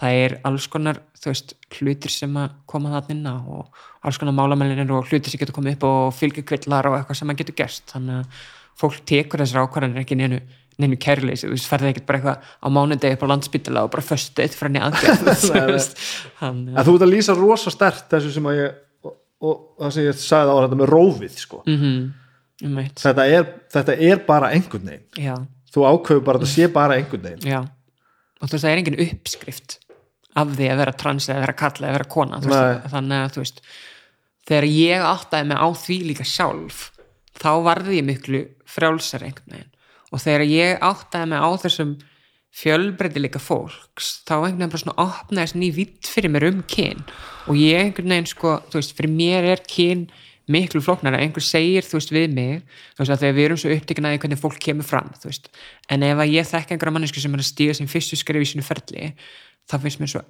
það 0.00 0.20
er 0.22 0.36
alls 0.48 0.66
konar, 0.72 1.02
þú 1.20 1.32
veist, 1.32 1.52
hlutir 1.76 2.12
sem 2.14 2.38
að 2.40 2.54
koma 2.70 2.94
það 2.94 3.12
inn 3.14 3.26
á 3.28 3.36
og 3.36 3.84
alls 4.06 4.20
konar 4.20 4.36
málamælinir 4.36 4.94
og 4.96 5.10
hlutir 5.10 5.32
sem 5.32 5.42
getur 5.42 5.56
komið 5.56 5.76
upp 5.76 5.86
og 5.90 6.16
fylgjukvillar 6.16 6.88
og 6.88 6.96
eitthvað 6.98 7.20
sem 7.20 7.30
maður 7.30 7.42
getur 7.42 7.58
gerst 7.60 7.92
þannig 7.92 8.22
að 8.22 8.40
fólk 8.80 9.02
tekur 9.08 9.42
þessar 9.42 9.66
ákvarðanir 9.66 10.04
ekki 10.04 10.16
neinu, 10.16 10.38
neinu 10.80 10.96
kærleysi, 11.04 11.46
þú 11.46 11.52
veist, 11.52 11.68
ferði 11.68 11.90
ekkert 11.92 12.06
bara 12.08 12.20
eitthvað 12.20 12.54
á 12.64 12.66
mánudegi 12.72 13.18
upp 13.18 13.26
á 13.28 13.30
landsbytala 13.34 13.82
og 13.84 13.90
bara 13.92 14.06
föstuð 14.06 14.56
frá 14.56 14.70
henni 14.70 14.80
aðgerð, 14.86 15.26
þú 16.88 16.94
ert 16.96 17.04
að 17.04 17.12
lýsa 17.12 17.36
rosa 17.36 17.74
stert 17.74 18.08
þessu 18.14 18.32
sem 18.38 18.48
að 18.48 18.62
ég 18.62 18.78
og, 19.04 19.12
og 19.44 19.60
það 19.82 19.94
sem 19.98 20.08
ég 20.08 20.22
sagði 20.24 20.56
á 20.56 20.60
þetta 20.62 20.80
með 20.80 20.92
rófið 20.94 21.36
sko. 21.44 21.62
mm 21.66 22.08
eitt, 22.60 22.98
þetta, 23.00 23.24
er, 23.24 23.46
þetta 23.72 23.94
er 24.04 24.24
bara 24.26 24.50
einhvern 24.52 24.88
veginn. 24.90 25.46
Þú 25.72 25.84
ákveður 25.86 26.24
bara 26.26 26.40
að 26.40 26.42
þetta 26.44 26.56
sé 26.56 26.72
bara 26.72 26.96
einhvern 27.00 27.22
veginn. 27.28 27.68
Og 28.40 28.48
þú 28.48 28.56
veist, 28.56 28.64
það 28.64 28.72
er 28.72 28.80
engin 28.82 28.98
uppskrift 29.06 29.79
af 30.38 30.54
því 30.54 30.70
að 30.70 30.82
vera 30.84 30.94
trans 30.94 31.28
eða 31.28 31.44
vera 31.46 31.58
kalla 31.58 31.88
eða 31.88 31.96
vera 31.98 32.10
kona 32.14 32.38
veist, 32.44 32.88
þannig 32.92 33.24
að 33.24 33.32
þú 33.34 33.42
veist 33.44 33.62
þegar 34.50 34.66
ég 34.70 35.04
áttaði 35.10 35.48
mig 35.50 35.58
á 35.58 35.68
því 35.82 35.96
líka 36.10 36.26
sjálf 36.26 36.84
þá 37.40 37.50
varði 37.64 37.98
ég 38.00 38.06
miklu 38.06 38.44
frjálsar 38.68 39.24
einhvern 39.26 39.56
veginn. 39.56 39.74
Og 40.10 40.22
þegar 40.22 40.46
ég 40.48 40.80
áttaði 40.84 41.30
mig 41.32 41.44
á 41.44 41.50
þessum 41.64 41.92
fjölbreytileika 42.60 43.40
fólks 43.42 44.10
þá 44.26 44.34
einhvern 44.40 44.58
veginn 44.58 44.72
bara 44.72 44.82
svona 44.82 45.04
opnaðist 45.06 45.58
ný 45.58 45.70
vitt 45.74 46.10
fyrir 46.10 46.34
mér 46.34 46.48
um 46.50 46.64
kyn. 46.70 47.04
Og 47.48 47.60
ég 47.60 47.84
einhvern 47.84 48.14
veginn 48.16 48.30
sko, 48.30 48.58
þú 48.70 48.80
veist, 48.80 48.96
fyrir 48.98 49.14
mér 49.14 49.48
er 49.54 49.64
kyn 49.70 50.08
miklu 50.50 50.82
flóknara, 50.84 51.20
einhver 51.22 51.44
segir 51.44 51.86
þú 51.86 51.98
veist 51.98 52.12
við 52.14 52.34
mig, 52.36 52.62
þú 52.94 53.02
veist 53.02 53.14
að 53.14 53.24
þegar 53.24 53.36
við 53.36 53.46
erum 53.48 53.60
svo 53.60 53.72
upptekinn 53.74 54.08
að 54.08 54.14
því 54.14 54.22
hvernig 54.24 54.40
fólk 54.40 54.58
kemur 54.64 54.88
fram, 54.88 55.10
þú 55.20 55.30
veist. 55.30 55.50
En 55.90 56.06
ef 56.06 56.22
að 56.22 56.34
ég 56.34 56.48
þekka 56.50 56.76
einhverja 56.76 56.96
mannesku 56.96 57.22
sem 57.22 57.36
er 57.36 57.42
að 57.42 57.48
stíga 57.50 57.76
sem 57.78 57.90
fyrstu 57.90 58.18
skrif 58.18 58.44
í 58.44 58.50
sínu 58.52 58.66
ferli, 58.66 59.12
þá 59.70 59.76
finnst 59.84 60.02
mér 60.02 60.12
svo 60.14 60.24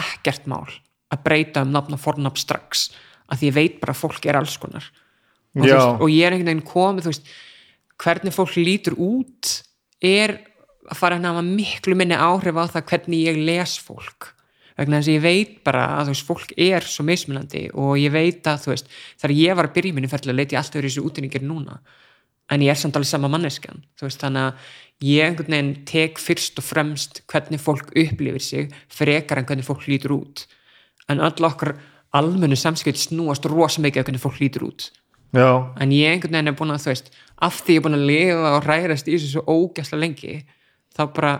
ekkert 0.00 0.50
mál 0.50 0.66
að 1.10 1.22
breyta 1.26 1.64
um 1.66 1.72
nafn 1.74 1.96
og 1.96 2.02
fornafn 2.02 2.38
strax 2.38 2.88
að 3.30 3.40
því 3.40 3.50
ég 3.50 3.56
veit 3.56 3.78
bara 3.82 3.94
að 3.94 4.02
fólk 4.02 4.26
er 4.26 4.38
alls 4.38 4.56
konar. 4.62 4.90
Og, 5.56 5.64
veist, 5.64 5.96
og 5.98 6.10
ég 6.10 6.26
er 6.26 6.34
einhvern 6.34 6.52
veginn 6.52 6.66
komið 6.66 7.06
þú 7.06 7.14
veist, 7.14 7.32
hvernig 8.00 8.34
fólk 8.34 8.58
lítur 8.58 8.96
út 8.98 9.54
er 10.00 10.36
að 10.90 10.98
fara 10.98 11.18
að 11.18 11.28
hafa 11.28 11.46
miklu 11.46 11.96
minni 11.98 12.18
áhrif 12.18 12.58
á 12.58 12.64
það 12.74 12.86
hvernig 12.92 13.26
ég 13.28 13.40
les 13.46 13.76
fólk 13.82 14.30
vegna 14.78 15.00
þess 15.00 15.10
að 15.10 15.16
ég 15.16 15.24
veit 15.24 15.56
bara 15.66 15.86
að 15.96 16.10
þú 16.10 16.14
veist, 16.14 16.26
fólk 16.28 16.52
er 16.56 16.86
svo 16.86 17.06
mismunandi 17.08 17.64
og 17.74 17.96
ég 18.00 18.12
veit 18.14 18.46
að 18.46 18.62
þú 18.64 18.72
veist, 18.74 18.92
þegar 19.20 19.36
ég 19.38 19.58
var 19.58 19.68
að 19.68 19.74
byrja 19.78 19.92
í 19.92 19.96
minni 19.96 20.12
ferli 20.12 20.36
leit 20.36 20.54
ég 20.54 20.60
alltaf 20.60 20.80
verið 20.80 20.94
þessu 20.94 21.06
útinningir 21.08 21.44
núna. 21.46 21.80
En 22.50 22.62
ég 22.64 22.72
er 22.72 22.78
samt 22.78 22.96
alveg 22.98 23.10
sama 23.10 23.30
manneskjan 23.30 23.84
þú 23.98 24.08
veist, 24.08 24.22
þannig 24.22 24.48
að 24.48 25.10
ég 25.10 25.26
einhvern 25.26 25.54
veginn 25.56 25.74
tek 25.88 26.18
fyrst 26.20 26.58
og 26.60 26.66
fremst 26.66 27.22
hvernig 27.30 27.62
fólk 27.62 27.92
upplifir 27.94 28.44
sig 28.44 28.74
frekar 28.92 29.40
en 29.40 29.46
hvernig 29.48 29.66
fólk 29.66 29.86
lítur 29.88 30.16
út. 30.18 30.46
En 31.08 31.22
öll 31.22 31.46
okkar 31.46 31.76
almennu 32.12 32.58
samskipt 32.58 32.98
snúast 32.98 33.46
rosa 33.48 33.82
mikið 33.82 34.02
af 34.02 34.08
hvernig 34.10 34.22
fólk 34.22 34.40
lítur 34.42 34.66
út. 34.68 34.90
Já, 35.30 35.70
en 35.78 35.92
ég 35.94 36.10
einhvern 36.10 36.34
veginn 36.34 36.50
er 36.50 36.56
búin 36.58 36.74
að 36.74 36.82
þú 36.82 36.90
veist 36.90 37.12
af 37.38 37.60
því 37.62 37.76
ég 37.76 37.78
er 37.78 37.84
búin 37.84 37.96
að 37.96 38.08
lifa 38.08 38.50
og 38.56 38.64
ræðast 38.66 39.08
í 39.08 39.14
þessu 39.14 39.28
svo 39.30 39.42
ógæsla 39.46 39.98
lengi 40.00 40.40
þá 40.96 41.02
bara 41.14 41.32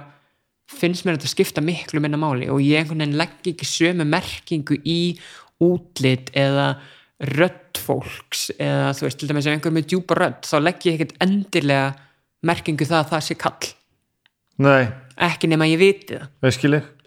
finnst 0.70 1.04
mér 1.04 1.18
þetta 1.18 1.32
skipta 1.32 1.64
miklu 1.64 2.02
minna 2.02 2.20
máli 2.20 2.48
og 2.52 2.62
ég 2.62 2.80
einhvern 2.80 3.02
veginn 3.02 3.18
legg 3.18 3.50
ekki 3.52 3.66
sömu 3.68 4.06
merkingu 4.08 4.78
í 4.86 5.00
útlit 5.60 6.30
eða 6.38 6.72
rödd 7.36 7.80
fólks 7.80 8.48
eða 8.56 8.94
þú 8.96 9.06
veist, 9.06 9.18
til 9.20 9.28
dæmis 9.28 9.48
ef 9.48 9.56
einhver 9.56 9.74
með 9.76 9.90
djúpa 9.92 10.16
rödd 10.16 10.46
þá 10.48 10.56
legg 10.62 10.86
ég 10.88 10.96
ekkert 10.96 11.18
endilega 11.26 11.90
merkingu 12.46 12.86
það 12.88 13.02
að 13.02 13.10
það 13.12 13.26
sé 13.26 13.36
kall. 13.40 13.68
Nei, 14.60 14.88
ekki 15.28 15.50
nema 15.50 15.68
ég 15.68 15.80
viti 15.80 16.16
það. 16.16 16.32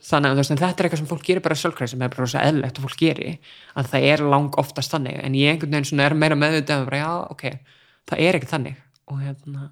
Þannig 0.03 0.33
að 0.33 0.39
veist, 0.41 0.51
þetta 0.59 0.67
er 0.67 0.87
eitthvað 0.87 0.99
sem 0.99 1.07
fólk 1.07 1.23
gerir 1.23 1.43
bara 1.45 1.55
sjálfkræð 1.55 1.91
sem 1.93 2.01
er 2.03 2.09
bara 2.11 2.25
svo 2.27 2.39
eðlilegt 2.43 2.79
og 2.79 2.85
fólk 2.89 2.97
gerir 2.99 3.53
að 3.79 3.91
það 3.93 4.07
er 4.09 4.23
lang 4.33 4.57
oftast 4.59 4.91
þannig. 4.91 5.19
En 5.23 5.37
ég 5.39 5.53
einhvern 5.53 5.77
veginn 5.77 6.01
er 6.03 6.15
meira 6.19 6.35
meðvitað 6.35 6.81
um 6.81 6.89
bara, 6.89 6.99
já, 6.99 7.11
ok, 7.31 7.45
það 8.11 8.23
er 8.25 8.37
ekki 8.39 8.49
þannig. 8.51 8.81
Og 9.07 9.21
hérna, 9.23 9.69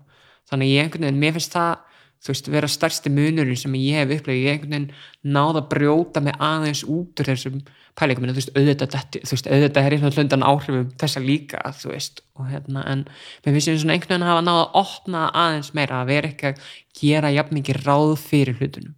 þannig 0.47 0.71
ég 0.71 0.85
einhvern 0.85 1.07
veginn 1.09 1.19
mér 1.25 1.35
finnst 1.35 1.57
það, 1.57 1.90
þú 2.21 2.33
veist, 2.33 2.49
vera 2.53 2.69
stærsti 2.69 3.09
munurinn 3.13 3.57
sem 3.57 3.73
ég 3.79 3.97
hef 3.97 4.11
upplegið, 4.19 4.43
ég 4.45 4.51
einhvern 4.55 4.73
veginn 4.75 4.91
náða 5.33 5.59
að 5.63 5.69
brjóta 5.71 6.21
mig 6.21 6.35
aðeins 6.37 6.83
út 6.85 7.17
úr 7.21 7.27
þessum 7.31 7.57
pælingum, 7.97 8.23
en 8.27 8.31
þú 8.31 8.37
veist, 8.37 8.53
auðvitað 8.55 8.89
þú 9.15 9.33
veist, 9.33 9.47
auðvitað 9.49 9.87
er 9.87 9.95
einhvern 9.95 10.17
veginn 10.19 10.45
áhrifum 10.45 10.91
þessa 11.01 11.19
líka, 11.25 11.59
þú 11.79 11.87
veist, 11.95 12.15
og 12.37 12.43
hérna 12.51 12.81
en 12.91 12.99
mér 13.45 13.51
finnst 13.57 13.71
ég 13.71 13.81
svona 13.81 13.95
einhvern 13.97 14.13
veginn 14.13 14.29
hafa 14.29 14.45
náða 14.45 14.61
að 14.61 14.77
opna 14.83 15.19
aðeins 15.43 15.71
meira, 15.77 15.95
að 16.01 16.11
vera 16.13 16.29
ekki 16.29 16.45
að 16.51 16.55
gera 17.01 17.33
jafn 17.33 17.57
mikið 17.57 17.81
ráð 17.87 18.13
fyrir 18.21 18.55
hlutunum. 18.61 18.95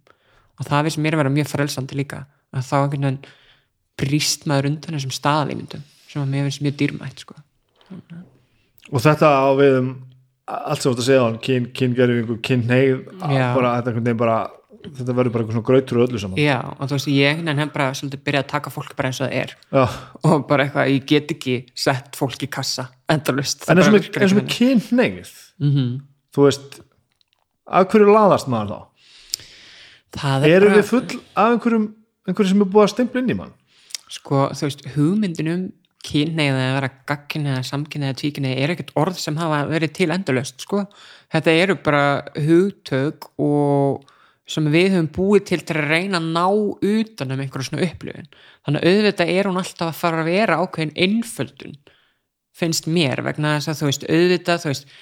Og 0.60 0.62
það 0.68 0.84
finnst 0.86 1.00
mér 1.02 1.16
að 1.16 1.20
vera 1.24 1.36
mjög 1.38 1.48
frelsandi 1.50 1.94
líka 1.98 2.18
að 2.54 2.68
þá 2.68 2.76
einhvern 2.82 3.06
veginn 3.08 3.22
brýst 3.98 4.42
maður 4.50 4.68
undan 4.70 4.96
þessum 4.98 5.16
staðalímyndum 5.16 5.82
um 10.44 10.58
allt 10.70 10.82
sem 10.82 10.90
þú 10.90 10.94
ert 10.94 11.02
að 11.02 11.08
segja 11.08 11.22
á 11.22 11.26
hann, 11.26 11.40
kyn, 11.40 11.70
kyngerfingu 11.72 12.36
kynneið, 12.44 12.98
bara 13.20 13.76
þetta 13.80 14.14
bara 14.20 14.38
þetta 14.92 15.14
verður 15.16 15.34
bara 15.34 15.44
eitthvað 15.44 15.64
grautur 15.64 16.00
og 16.00 16.06
öllu 16.08 16.20
saman 16.20 16.40
já, 16.40 16.58
og 16.60 16.88
þú 16.88 16.96
veist, 16.98 17.10
ég 17.12 17.42
hef 17.48 17.72
bara 17.72 17.86
svolítið 17.96 18.22
byrjað 18.26 18.44
að 18.44 18.50
taka 18.52 18.72
fólk 18.74 18.94
bara 18.98 19.10
eins 19.10 19.20
og 19.20 19.28
það 19.28 19.36
er 19.40 19.54
Já. 19.70 19.84
og 20.28 20.46
bara 20.48 20.66
eitthvað, 20.66 20.90
ég 20.92 21.06
get 21.08 21.34
ekki 21.34 21.54
sett 21.84 22.18
fólk 22.18 22.44
í 22.44 22.50
kassa, 22.52 22.88
endalust 23.10 23.64
en 23.68 23.80
eins 23.80 23.88
og 23.88 23.96
með, 23.96 24.50
kynneið 24.52 25.32
mm 25.62 25.70
-hmm. 25.70 25.92
þú 26.36 26.48
veist 26.48 26.80
af 27.64 27.88
hverju 27.88 28.10
laðast 28.12 28.50
maður 28.52 28.74
þá? 28.74 28.80
er 30.44 30.56
erum 30.58 30.68
bara, 30.68 30.80
við 30.80 30.90
full 30.90 31.20
af 31.34 31.52
einhverjum 31.54 31.88
einhverjum 32.28 32.52
sem 32.52 32.60
er 32.60 32.72
búið 32.74 32.84
að 32.84 32.94
stempla 32.94 33.20
inn 33.20 33.30
í 33.30 33.38
mann 33.40 33.54
sko, 34.08 34.48
þú 34.52 34.68
veist, 34.68 34.86
hugmyndin 34.94 35.72
um 36.04 36.10
kynneið 36.10 36.58
eða 36.60 36.74
vera 36.78 36.90
gagkinni 37.08 37.52
eða 37.54 37.68
samkynneið 37.70 38.10
eða 38.10 38.18
tvíkynneið 38.20 38.58
er 38.62 38.72
ekkert 38.74 38.96
orð 39.00 39.20
sem 39.22 39.38
hafa 39.40 39.62
verið 39.70 39.94
til 39.96 40.10
endalust, 40.12 40.60
sko. 40.60 40.84
Þetta 41.32 41.54
eru 41.62 41.78
bara 41.84 42.04
hugtök 42.36 43.30
og 43.40 44.04
sem 44.46 44.66
við 44.68 44.92
höfum 44.92 45.08
búið 45.14 45.46
til 45.48 45.60
til 45.64 45.78
að 45.80 45.88
reyna 45.88 46.20
að 46.20 46.28
ná 46.36 46.44
utan 46.84 47.32
um 47.32 47.40
einhverju 47.40 47.70
svona 47.70 47.86
upplifun. 47.88 48.28
Þannig 48.66 48.84
að 48.84 48.90
auðvitað 48.92 49.32
er 49.32 49.48
hún 49.48 49.60
alltaf 49.62 49.88
að 49.88 50.00
fara 50.02 50.20
að 50.20 50.30
vera 50.30 50.60
ákveðin 50.60 50.96
einföldun 51.06 51.78
finnst 52.54 52.86
mér 52.90 53.24
vegna 53.24 53.56
þess 53.56 53.72
að 53.72 53.80
þú 53.80 53.90
veist 53.90 54.06
auðvitað 54.08 54.62
þú 54.62 54.70
veist 54.70 54.92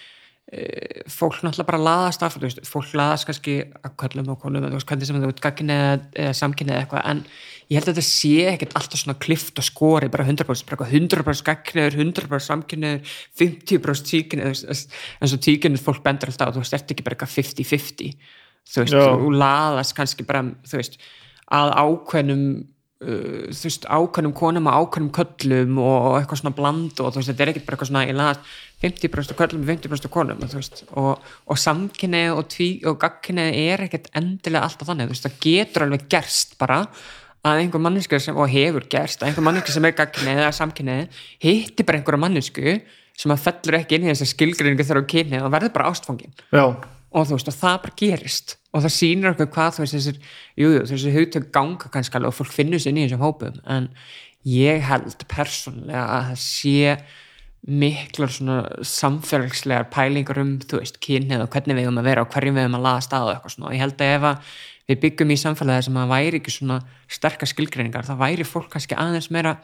eh, 0.52 1.02
fólk 1.10 1.40
náttúrulega 1.42 1.68
bara 1.68 1.82
laðast 1.88 2.24
af 2.24 2.38
veist, 2.40 2.62
fólk 2.68 2.94
laðast 2.96 3.28
kannski 3.28 3.58
að 3.82 3.96
köllum 4.00 4.30
og 4.32 4.40
konum 4.40 4.64
þú 4.68 4.78
veist 4.78 4.88
hvernig 4.88 5.10
sem 5.10 5.20
þú 5.20 5.32
veit 5.32 5.42
gagginni 5.44 5.76
eða, 5.76 5.98
eða 6.24 6.38
samkynni 6.38 6.72
eða 6.72 6.86
eitthvað 6.86 7.10
en 7.12 7.24
ég 7.70 7.78
held 7.78 7.88
að 7.88 7.98
þetta 7.98 8.06
sé 8.08 8.32
ekkert 8.52 8.76
alltaf 8.78 9.02
svona 9.02 9.18
klift 9.22 9.60
og 9.60 9.66
skori 9.66 10.10
bara 10.12 10.26
100% 10.26 10.66
bara 10.68 10.86
eitthvað 10.88 10.94
100% 10.98 11.46
gagginniður, 11.46 11.98
100% 12.02 12.46
samkynniður 12.48 13.14
50% 13.40 14.10
tíkinniður 14.10 14.64
eins 15.22 15.36
og 15.36 15.44
tíkinnið 15.46 15.84
fólk 15.84 16.02
bendur 16.04 16.32
alltaf 16.32 16.52
og 16.52 16.58
þú 16.58 16.64
veist, 16.64 16.76
ertu 16.78 16.96
ekki 16.96 17.06
bara 17.06 17.18
eitthvað 17.18 17.36
50-50 17.38 18.12
þú 18.72 18.84
veist, 18.84 18.98
þú 18.98 19.32
laðast 19.38 19.96
kannski 19.98 20.26
bara 20.26 20.44
þú 20.66 20.80
veist, 20.80 21.00
að 21.52 21.72
ákveðnum 21.82 22.44
uh, 22.58 23.48
þú 23.52 23.68
veist, 23.68 23.88
ákveðnum 23.88 24.36
konum 24.38 24.68
og 24.70 24.76
ákveðnum 24.82 25.14
köllum 25.16 25.80
og 25.82 26.18
eitthvað 26.18 26.42
svona 26.42 26.56
bland 26.58 27.02
og 27.02 27.14
þú 27.14 27.22
veist, 27.22 27.32
þetta 27.32 27.46
er 27.46 27.54
ekkert 27.54 27.66
bara 27.68 27.78
eitthvað 27.78 27.92
svona 27.92 28.04
ég 28.06 28.18
laðast 28.18 28.52
50% 28.82 29.38
köllum 29.38 29.64
og 29.64 29.72
50% 29.72 30.12
konum 30.12 30.42
og, 30.42 30.52
þú 30.52 30.60
veist, 30.60 30.84
og, 30.98 31.32
og 31.46 31.60
samkynnið 31.64 32.36
og, 32.36 32.56
og 32.90 33.02
gagkynnið 33.02 33.58
er 33.62 33.84
ekkert 33.88 34.08
endilega 34.18 34.68
alltaf 34.68 34.90
þannig, 34.90 35.10
þú 35.10 35.16
veist, 35.16 35.28
það 35.28 35.42
getur 35.46 35.86
alveg 35.86 36.06
gerst 36.12 36.56
bara 36.60 36.80
að 37.42 37.64
einhver 37.64 37.82
manneska 37.82 38.20
sem, 38.22 38.38
og 38.38 38.50
hefur 38.52 38.86
gerst, 38.90 39.22
að 39.22 39.32
einhver 39.32 39.46
manneska 39.48 39.74
sem 39.74 39.86
er 39.88 39.96
gagkynnið 39.98 40.42
eða 40.44 40.56
samkynnið, 40.58 41.22
hitti 41.42 41.86
bara 41.86 41.98
einhverja 41.98 42.22
mannesku 42.22 42.76
sem 43.18 43.34
að 43.34 43.44
fellur 43.44 43.78
ekki 43.80 43.98
inn 43.98 44.06
í 44.06 44.12
þessa 44.12 44.30
skilgreiningu 44.30 44.86
þegar 44.86 45.02
á 45.02 45.10
kynið 45.12 45.46
og 45.46 45.54
verður 45.56 45.74
bara 45.74 45.90
ástfangin. 45.90 46.36
Já, 46.54 46.64
og 47.12 47.28
þú 47.28 47.36
veist, 47.36 47.50
og 47.50 47.56
það 47.58 47.80
bara 47.84 47.96
gerist. 48.00 48.54
Og 48.72 48.84
það 48.84 48.94
sýnir 48.96 49.32
okkur 49.32 49.50
hvað 49.52 49.74
þú 49.76 49.84
veist 49.84 49.96
þessir, 49.98 50.20
jú, 50.56 50.68
jú, 50.70 50.84
þessir 50.88 51.16
hugtök 51.16 51.50
ganga 51.54 51.90
kannski 51.92 52.18
alveg 52.18 52.32
og 52.32 52.38
fólk 52.38 52.54
finnur 52.54 52.82
sér 52.82 52.96
í 52.96 53.04
þessum 53.04 53.24
hópum. 53.24 53.58
En 53.68 53.90
ég 54.48 54.86
held 54.88 55.26
persónlega 55.30 56.06
að 56.06 56.30
það 56.30 56.40
sé 56.46 56.96
miklar 57.62 58.32
svona 58.34 58.56
samfélagslegar 58.88 59.86
pælingar 59.92 60.40
um, 60.42 60.56
þú 60.58 60.80
veist, 60.80 60.98
kynið 61.04 61.44
og 61.44 61.52
hvernig 61.52 61.78
við 61.78 61.86
höfum 61.86 62.00
að 62.00 62.08
vera 62.08 62.24
og 62.24 62.32
hverjum 62.32 62.56
við 62.58 62.66
höfum 62.66 62.78
að 62.80 62.86
laða 62.88 63.04
stað 63.06 63.26
og 63.28 63.34
eitthvað 63.34 63.54
svona. 63.56 63.68
Og 63.68 63.76
ég 63.76 63.84
held 63.84 64.00
að 64.02 64.14
ef 64.16 64.28
að 64.30 64.56
við 64.90 65.00
byggjum 65.04 65.32
í 65.34 65.38
samfélagi 65.40 65.86
sem 65.88 65.98
að 66.02 66.12
væri 66.12 66.40
ekki 66.40 66.54
svona 66.54 66.78
sterkar 67.10 67.50
skilgreiningar, 67.50 68.06
það 68.08 68.22
væri 68.22 68.46
fólk 68.48 68.70
kannski 68.72 68.98
aðeins 68.98 69.30
meira 69.34 69.56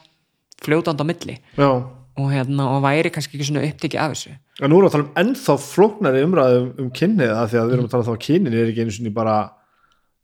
fljótand 0.64 1.00
á 1.02 1.04
milli. 1.08 1.38
Já. 1.58 1.70
Og, 2.18 2.30
hérna, 2.34 2.68
og 2.74 2.82
væri 2.82 3.12
kannski 3.14 3.38
ekki 3.38 3.48
svona 3.50 3.66
upptekið 3.68 4.02
af 4.02 4.14
þessu. 4.14 4.32
En 4.58 4.72
nú 4.72 4.78
erum 4.80 4.88
við 4.88 4.90
að 4.90 4.96
tala 4.96 5.06
um 5.06 5.20
ennþá 5.22 5.54
flóknari 5.62 6.22
umræðu 6.26 6.62
um, 6.62 6.70
um 6.82 6.88
kynnið 6.90 7.34
að 7.34 7.52
því 7.52 7.60
að 7.60 7.68
við 7.68 7.76
erum 7.76 7.86
að 7.86 7.92
tala 7.94 8.06
þá 8.08 8.14
að 8.14 8.22
kynnin 8.24 8.56
er 8.58 8.72
ekki 8.72 8.86
einu 8.86 8.94
sinni 8.96 9.12
bara 9.14 9.36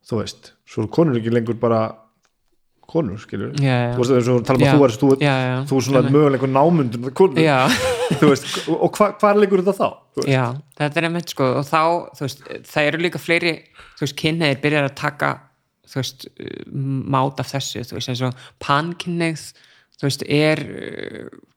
þú 0.09 0.19
veist, 0.21 0.51
svo 0.69 0.87
konur 0.91 1.21
ekki 1.21 1.33
lengur 1.33 1.59
bara 1.61 1.83
konur, 2.91 3.19
skilur 3.23 3.55
Já, 3.62 3.77
já. 3.79 3.93
þú 3.95 4.03
veist, 4.03 4.11
þegar 4.12 4.27
við 4.41 4.49
tala 4.49 4.59
um 4.59 4.65
Já. 4.65 4.73
að 4.73 4.81
þú 4.81 4.85
er, 4.89 4.97
þú, 5.01 5.11
Já, 5.23 5.35
já. 5.45 5.55
þú 5.71 5.79
er 5.79 5.87
svona 5.89 6.03
möguleikur 6.11 6.53
námundum 6.53 7.07
konur, 7.16 7.41
Já, 7.41 7.59
þú 7.71 7.94
veist, 8.31 8.47
og, 8.68 8.89
hva, 8.94 9.10
hvað 9.20 9.40
leikur 9.43 9.62
þetta 9.64 9.74
þá? 9.78 9.89
Já, 10.31 10.44
þetta 10.78 11.01
er 11.01 11.09
einmitt 11.09 11.35
sko 11.35 11.51
og 11.60 11.66
þá, 11.68 11.82
þú 12.16 12.26
veist, 12.26 12.47
það 12.70 12.89
eru 12.90 13.02
líka 13.02 13.20
fleiri 13.22 13.55
þú 13.97 14.06
veist, 14.06 14.16
kynneðir 14.20 14.62
byrjar 14.64 14.89
að 14.89 14.97
taka 15.01 15.31
þú 15.90 16.01
veist, 16.01 16.26
mát 17.14 17.43
af 17.43 17.52
þessu 17.52 17.85
þú 17.85 17.98
veist, 17.98 18.12
eins 18.12 18.24
og 18.26 18.47
pankynneið 18.64 19.44
þú 19.94 20.09
veist, 20.09 20.24
er 20.26 20.62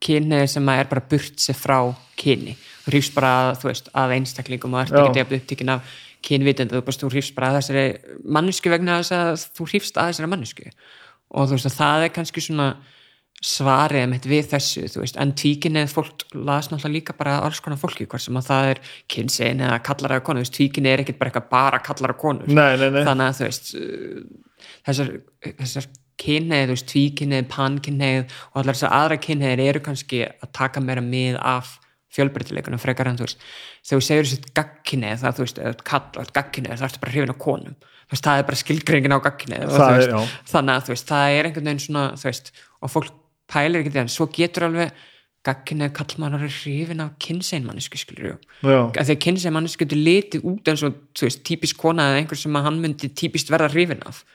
kynneðir 0.03 0.51
sem 0.51 0.71
að 0.71 0.81
er 0.83 0.91
bara 0.91 1.05
burt 1.13 1.41
sér 1.41 1.57
frá 1.57 1.79
kyni, 2.19 2.57
þú 2.85 2.93
hrýfst 2.93 3.15
bara 3.17 3.33
þú 3.57 3.71
veist, 3.71 3.89
að 3.97 4.17
einstaklingum 4.17 4.77
og 4.77 4.85
ert 4.85 4.99
ekki 5.01 5.23
að 5.23 5.39
upptíkin 5.39 5.73
af 5.73 5.95
kynvitund, 6.27 6.73
þú 6.73 6.97
þú 7.01 7.11
hrýfst 7.13 7.35
bara 7.37 7.51
að 7.51 7.59
þessari 7.61 8.21
mannesku 8.25 8.71
vegna 8.73 8.99
þess 9.01 9.15
að 9.17 9.47
þú 9.57 9.67
hrýfst 9.71 9.99
að 9.99 10.11
þessari 10.11 10.31
mannesku 10.33 10.69
og 11.27 11.49
þú 11.49 11.57
veist, 11.57 11.69
að 11.69 11.77
það 11.77 12.05
er 12.05 12.13
kannski 12.15 12.43
svona 12.43 12.69
svarið 13.43 14.07
mitt 14.09 14.25
við 14.25 14.49
þessu, 14.53 14.87
þú 14.89 15.03
veist, 15.03 15.17
en 15.21 15.31
tvíkinni 15.37 15.83
fólk 15.91 16.25
las 16.33 16.71
náttúrulega 16.71 16.95
líka 16.95 17.13
bara 17.17 17.37
alls 17.45 17.61
konar 17.61 17.77
fólki 17.77 18.07
hvort 18.09 18.23
sem 18.23 18.39
að 18.39 18.49
það 18.49 18.69
er 18.71 18.81
kynsegin 19.13 19.63
eða 19.67 19.77
kallar 19.85 20.15
eða 20.15 20.25
konur, 20.25 20.41
þú 20.41 20.47
veist, 20.47 20.57
tvíkinni 20.57 20.89
er 20.89 21.03
ekkit 21.03 21.19
bara 21.19 21.31
eitthvað 21.31 21.49
bara 21.51 21.81
kallar 21.85 22.13
eða 22.15 22.21
konur, 22.23 22.49
Nei, 22.49 22.73
nei, 22.81 22.89
nei, 22.95 23.03
þannig 23.05 23.27
að 23.27 23.37
þú 23.37 23.45
veist 23.45 23.73
þessar, 24.87 25.11
þessar 25.61 25.89
kynneið, 26.17 26.63
þú 26.65 26.77
veist, 26.77 26.87
tvíkinneið, 26.93 27.49
pankinneið 27.53 28.23
og 28.49 28.61
allar 28.63 28.79
þessar 28.79 28.95
aðra 28.97 29.19
kynneið 29.27 29.63
eru 29.67 29.83
kannski 29.85 30.23
að 30.25 30.55
taka 30.57 30.81
meira 30.81 31.05
mið 31.05 31.37
af 31.37 31.75
fjölbreytileikunum 32.17 32.81
frekar 32.81 33.11
en 33.11 33.19
þú 33.19 33.27
veist 33.27 33.45
þegar 33.85 34.01
þú 34.01 34.07
segir 34.07 34.25
þessi 34.25 34.55
gagkinnið 34.57 35.21
það 35.21 35.37
þú 35.37 35.45
veist, 35.45 35.61
gagkinnið 36.33 36.73
það 36.79 36.87
ertu 36.87 37.03
bara 37.03 37.13
hrifin 37.13 37.35
á 37.35 37.43
konum. 37.43 37.77
Veist, 38.07 38.23
það 38.23 38.39
er 38.39 38.45
bara 38.47 38.59
skilgreiningin 38.61 39.13
á 39.13 39.25
gagkinnið 39.27 39.77
þannig 40.47 40.73
að 40.73 40.85
þú 40.87 40.93
veist, 40.95 41.07
það 41.11 41.37
er 41.37 41.49
einhvern 41.49 41.69
veginn 41.69 41.83
svona 41.83 42.05
þú 42.17 42.29
veist, 42.31 42.51
og 42.81 42.93
fólk 42.93 43.15
pælir 43.51 43.83
ekki 43.83 43.93
því 43.95 44.03
en 44.03 44.11
svo 44.11 44.27
getur 44.33 44.67
alveg 44.67 45.05
kallmann 45.95 46.35
að 46.35 46.47
hrifin 46.51 47.03
á 47.03 47.07
kynseinmannisku 47.23 47.99
skilur 48.01 48.33
því 48.63 49.13
að 49.13 49.13
kynseinmannisku 49.23 49.85
getur 49.85 50.01
litið 50.01 50.47
út 50.49 50.71
eins 50.71 50.83
og 50.83 50.97
veist, 51.21 51.43
típisk 51.47 51.77
kona 51.79 52.09
eða 52.11 52.23
einhver 52.23 52.39
sem 52.39 52.57
hann 52.67 52.81
myndi 52.83 53.09
típist 53.15 53.51
verða 53.53 53.69
hrifin 53.71 54.03
af. 54.09 54.25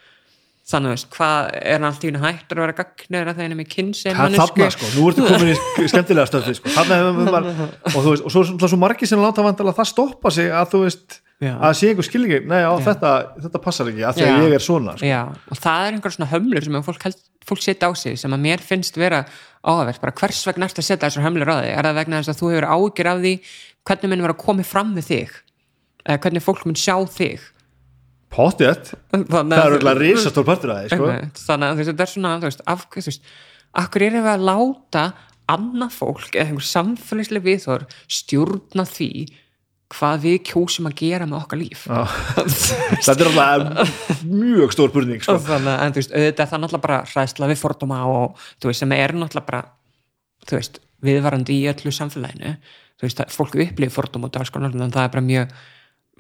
Þannig 0.63 0.93
að 0.95 1.05
hvað 1.17 1.49
er 1.59 1.73
hann 1.75 1.87
alltaf 1.89 2.23
hættur 2.23 2.61
að 2.61 2.63
vera 2.63 2.77
gagnir 2.79 3.29
að 3.29 3.39
það 3.41 3.45
er 3.49 3.57
með 3.59 3.71
það 3.75 4.21
er 4.23 4.37
þarna 4.39 4.69
sko, 4.71 4.91
nú 4.95 5.09
ertu 5.11 5.25
komin 5.27 5.51
í 5.51 5.57
sk- 5.59 5.89
skemmtilega 5.93 6.31
stöði 6.31 6.55
sko, 6.55 6.73
þarna 6.77 6.99
hefur 7.01 7.19
við 7.19 7.31
bara 7.35 7.51
og 7.83 7.97
þú 7.99 8.13
veist, 8.13 8.23
og 8.29 8.35
svo, 8.37 8.45
svo, 8.47 8.71
svo 8.71 8.79
margir 8.79 9.11
sem 9.11 9.21
láta 9.21 9.43
vandala 9.45 9.75
það 9.75 9.91
stoppa 9.91 10.31
sig 10.33 10.53
að 10.55 10.71
þú 10.77 10.83
veist 10.85 11.19
Já. 11.43 11.57
að 11.59 11.75
sé 11.81 11.91
einhver 11.91 12.07
skilningi, 12.07 12.39
nei 12.47 12.61
já, 12.63 12.71
þetta, 12.87 13.13
þetta 13.43 13.61
passar 13.65 13.91
ekki 13.91 14.05
að 14.07 14.21
því 14.21 14.29
að 14.31 14.45
ég 14.47 14.55
er 14.55 14.63
svona 14.63 14.95
sko. 14.95 15.09
Og 15.51 15.59
það 15.59 15.87
er 15.89 15.97
einhver 15.97 16.15
svona 16.15 16.31
hömlur 16.31 16.67
sem 16.69 16.77
fólk, 16.87 17.07
held, 17.09 17.19
fólk 17.49 17.63
setja 17.65 17.89
á 17.89 17.93
sig 17.99 18.19
sem 18.21 18.33
að 18.35 18.43
mér 18.45 18.61
finnst 18.65 18.97
vera 19.01 19.25
áhverf, 19.63 20.01
bara 20.03 20.13
hvers 20.19 20.43
vegna 20.47 20.67
ertu 20.69 20.83
að 20.83 20.89
setja 20.91 21.09
þessar 21.09 21.27
hömlur 21.27 21.51
á 21.53 21.57
þig, 21.63 21.73
er 21.79 21.89
það 21.89 21.99
vegna 22.01 22.21
þess 22.23 22.33
að 22.35 22.41
þú 22.43 22.51
hefur 22.53 22.69
ágjur 22.75 23.11
af 23.13 23.19
því 23.23 23.33
hvernig 23.87 24.11
minn 24.13 24.23
vera 24.27 24.37
að 24.37 24.45
koma 24.45 24.65
fram 24.67 24.95
við 24.97 25.09
þig? 25.13 25.35
Eða 26.03 26.21
hvernig 26.25 26.43
fólk 26.47 26.65
mun 26.67 26.79
sjá 26.79 26.97
þig? 27.07 27.41
Pottið, 28.33 28.95
það 29.13 29.35
að- 29.37 29.53
er 29.53 29.75
auðvitað 29.77 29.99
risastór 30.01 30.45
partur 30.49 30.71
því 30.73 30.89
sko. 30.95 31.09
Einmitt. 31.13 31.43
þannig 31.47 31.69
að 31.69 31.83
þetta 31.85 32.01
er 32.07 32.13
svona 32.15 32.31
þú 32.41 32.47
veist, 32.49 32.63
af, 32.67 32.87
þú 32.89 33.05
veist, 33.11 33.23
akkur 33.83 34.03
erum 34.07 34.25
við 34.25 34.33
að 34.33 34.47
láta 34.49 35.05
annað 35.53 35.93
fólk 35.99 36.31
eða 36.39 36.47
einhver 36.49 36.65
samfélagslega 36.65 37.45
viðhor 37.45 37.85
stjórna 38.09 38.87
því 38.89 39.11
hvað 39.93 40.23
við 40.25 40.39
kjósum 40.49 40.89
að 40.89 40.97
gera 41.03 41.27
með 41.29 41.39
okkar 41.43 41.61
líf. 41.61 41.85
Þetta 43.05 43.15
er 43.15 43.29
alltaf 43.31 44.23
mjög 44.29 44.75
stór 44.75 44.93
spurning 44.93 45.25
sko. 45.25 45.37
þannig 45.47 45.73
að 45.73 46.01
auðvitað 46.01 46.55
er 46.57 46.63
náttúrulega 46.63 46.85
bara 46.87 47.01
hræðsla 47.11 47.51
við 47.51 47.61
fordóma 47.61 48.01
og 48.11 48.47
þú 48.63 48.71
veist, 48.71 48.83
sem 48.83 48.97
er 48.97 49.15
náttúrulega 49.17 49.49
bara 49.51 49.63
þú 50.49 50.59
veist, 50.59 50.81
viðvarandi 51.03 51.59
í 51.59 51.69
öllu 51.73 51.93
samfélaginu. 51.95 52.57
Þú 53.01 53.09
veist, 53.09 53.23
að 53.23 53.37
fólk 53.37 53.59
upplifir 53.67 53.95
fordóma 53.95 54.31
út 54.31 54.41
af 54.41 54.51
konar, 54.55 54.75
en 54.75 54.95
það 54.95 55.07
er 55.07 55.15
bara 55.17 55.27
mjög 55.29 55.55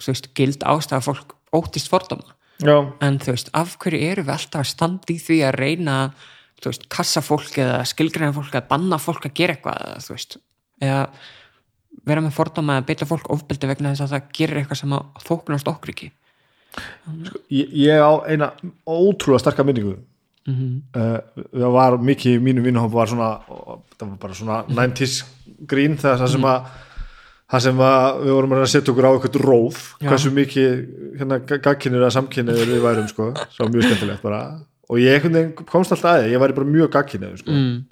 þú 0.03 0.13
veist, 0.13 0.31
gild 0.39 0.69
ástæða 0.69 1.01
að 1.01 1.09
fólk 1.09 1.35
óttist 1.55 1.91
fordóma. 1.93 2.37
Já, 2.63 2.77
en 3.03 3.19
þú 3.23 3.35
veist, 3.35 3.51
af 3.59 3.77
hverju 3.83 4.01
eru 4.13 4.25
við 4.27 4.37
alltaf 4.37 4.63
að 4.63 4.71
standa 4.71 5.11
í 5.13 5.19
því 5.23 5.39
að 5.49 5.59
reyna 5.59 5.97
þú 6.63 6.71
veist, 6.71 6.89
kassa 6.93 7.23
fólk 7.25 7.59
eða 7.59 7.83
skilgreina 7.89 8.35
fólk 8.37 8.55
eða 8.55 8.69
banna 8.71 8.99
fólk 9.03 9.27
að 9.27 9.37
gera 9.41 9.57
eitthvað 9.57 10.05
þú 10.05 10.15
veist, 10.15 10.37
eða 10.83 11.01
vera 12.09 12.23
með 12.25 12.37
fordóma 12.37 12.79
eða 12.79 12.87
beita 12.89 13.09
fólk 13.09 13.31
ofbeldi 13.33 13.71
vegna 13.71 13.93
þess 13.93 14.07
að 14.07 14.15
það 14.15 14.31
gerir 14.39 14.61
eitthvað 14.61 14.81
sem 14.83 14.95
að 14.97 15.27
þóknast 15.27 15.71
okkur 15.73 15.93
ekki. 15.95 16.09
Ég, 17.53 17.75
ég 17.85 18.01
á 18.01 18.13
eina 18.27 18.53
ótrúlega 18.89 19.43
starka 19.43 19.67
minningu. 19.67 19.99
Mm 20.43 20.55
-hmm. 20.55 20.79
uh, 20.99 21.45
það 21.55 21.75
var 21.77 21.99
mikið 22.03 22.33
í 22.35 22.43
mínu 22.43 22.65
vinnhóp 22.65 22.91
var 22.91 23.07
svona, 23.07 23.29
það 23.99 24.09
var 24.09 24.17
bara 24.19 24.35
svona 24.35 24.57
90s 24.67 25.23
grín 25.71 25.95
það 25.97 26.27
sem 26.27 26.45
að 26.45 26.65
það 27.53 27.63
sem 27.67 27.81
að 27.85 28.25
við 28.25 28.33
vorum 28.33 28.53
að 28.57 28.65
að 28.65 28.73
setja 28.73 28.93
okkur 28.93 29.07
á 29.07 29.13
eitthvað 29.13 29.41
róf, 29.45 29.81
Já. 30.01 30.09
hversu 30.09 30.33
mikið 30.33 30.69
hérna 31.21 31.39
gagkinnir 31.39 32.01
eða 32.01 32.15
samkinnir 32.17 32.67
við 32.67 32.83
værum 32.83 33.09
sko, 33.09 33.33
svo 33.53 33.69
mjög 33.69 33.87
skemmtilegt 33.87 34.23
bara. 34.23 34.43
Og 34.89 34.99
ég 34.99 35.23
komst 35.69 35.93
alltaf 35.93 36.11
að 36.11 36.25
því, 36.25 36.33
ég 36.33 36.43
væri 36.43 36.57
bara 36.57 36.73
mjög 36.75 36.91
gagkinnir 36.97 37.37
sko, 37.39 37.51
mm 37.53 37.83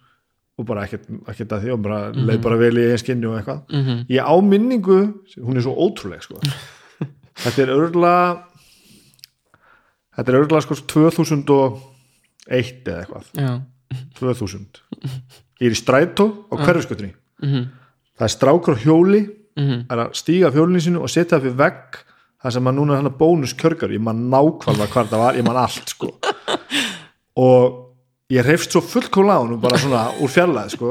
og 0.60 0.68
bara 0.68 0.84
ekkert, 0.86 1.08
ekkert 1.32 1.56
að 1.56 1.64
því 1.64 1.72
og 1.74 1.82
bara 1.86 2.00
leið 2.14 2.44
bara 2.44 2.60
vel 2.60 2.76
í 2.76 2.86
einn 2.90 3.00
skinni 3.00 3.28
og 3.30 3.38
eitthvað. 3.38 3.60
-hmm. 3.72 4.04
ég 4.12 4.20
á 4.20 4.34
minningu, 4.44 5.00
hún 5.40 5.56
er 5.56 5.64
svo 5.64 5.74
ótrúleg 5.74 6.22
sko. 6.22 6.40
þetta 7.42 7.62
er 7.62 7.74
örgulega 7.74 8.24
þetta 10.16 10.32
er 10.32 10.40
örgulega 10.40 10.66
sko 10.66 10.74
2001 10.94 12.86
eða 12.86 13.00
eitthvað. 13.00 13.26
Já. 13.34 13.52
2000 14.20 14.80
ég 15.60 15.66
er 15.66 15.74
í 15.74 15.78
strætó 15.78 16.46
á 16.50 16.54
hverfiskötunni 16.60 17.14
mm 17.42 17.68
það 18.20 18.26
er 18.26 18.34
strákur 18.34 18.76
hjóli 18.76 19.20
-hmm. 19.56 19.84
er 19.88 19.98
að 19.98 20.14
stíga 20.14 20.48
af 20.48 20.54
hjólinu 20.54 20.80
sinu 20.80 21.00
og 21.00 21.10
setja 21.10 21.38
það 21.38 21.42
fyrir 21.42 21.56
vegg 21.56 22.00
það 22.42 22.52
sem 22.52 22.66
að 22.68 22.74
núna 22.76 22.92
er 22.92 23.02
hann 23.02 23.18
bónus 23.18 23.54
kjörgar 23.54 23.92
ég 23.92 24.00
man 24.00 24.30
nákvæmlega 24.30 24.92
hvað 24.92 25.08
það 25.08 25.18
var, 25.24 25.36
ég 25.36 25.44
man 25.44 25.56
allt 25.56 25.88
sko. 25.88 26.12
og 27.46 27.89
ég 28.30 28.46
reyfst 28.46 28.74
svo 28.74 28.82
fullkomlega 28.84 29.38
á 29.38 29.42
hann 29.42 29.60
bara 29.62 29.80
svona 29.80 30.06
úr 30.22 30.32
fjarlæði 30.32 30.74
sko. 30.76 30.90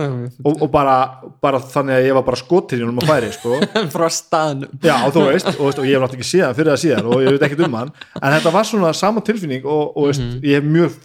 og, 0.00 0.52
og 0.54 0.68
bara, 0.72 0.96
bara 1.42 1.60
þannig 1.60 1.98
að 1.98 2.06
ég 2.06 2.16
var 2.16 2.24
bara 2.28 2.38
skotir 2.40 2.80
í 2.80 2.84
hann 2.84 2.94
um 2.94 3.02
að 3.02 3.10
færi 3.10 3.32
sko. 3.34 3.58
frá 3.94 4.06
staðnum 4.14 4.78
já 4.86 4.94
þú 5.10 5.26
veist, 5.26 5.50
og, 5.56 5.66
og 5.74 5.84
ég 5.84 5.96
hef 5.96 6.04
náttúrulega 6.04 6.20
ekki 6.20 6.30
séð 6.30 6.46
hann 6.46 6.58
fyrir 6.58 6.72
það 6.72 6.82
síðan 6.84 7.10
og 7.10 7.24
ég 7.24 7.36
veit 7.36 7.46
ekkert 7.48 7.66
um 7.66 7.78
hann 7.80 7.92
en 8.14 8.36
þetta 8.36 8.54
var 8.54 8.70
svona 8.70 8.94
sama 8.96 9.24
tilfinning 9.26 9.66
og, 9.66 9.96
og 9.96 10.10
veist, 10.12 10.24
ég 10.46 10.60
hef 10.60 10.70
mjög 10.70 10.96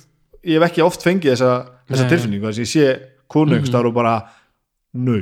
ég 0.45 0.59
hef 0.59 0.69
ekki 0.69 0.85
oft 0.85 1.05
fengið 1.05 1.33
þessa, 1.33 1.53
þessa 1.89 2.05
Nei. 2.05 2.11
tilfinningu 2.13 2.49
þess 2.49 2.61
að 2.61 2.65
ég 2.65 2.73
sé 2.75 2.87
konu 3.31 3.57
mm 3.57 3.81
og 3.81 3.93
bara 3.95 4.15
nau, 4.95 5.19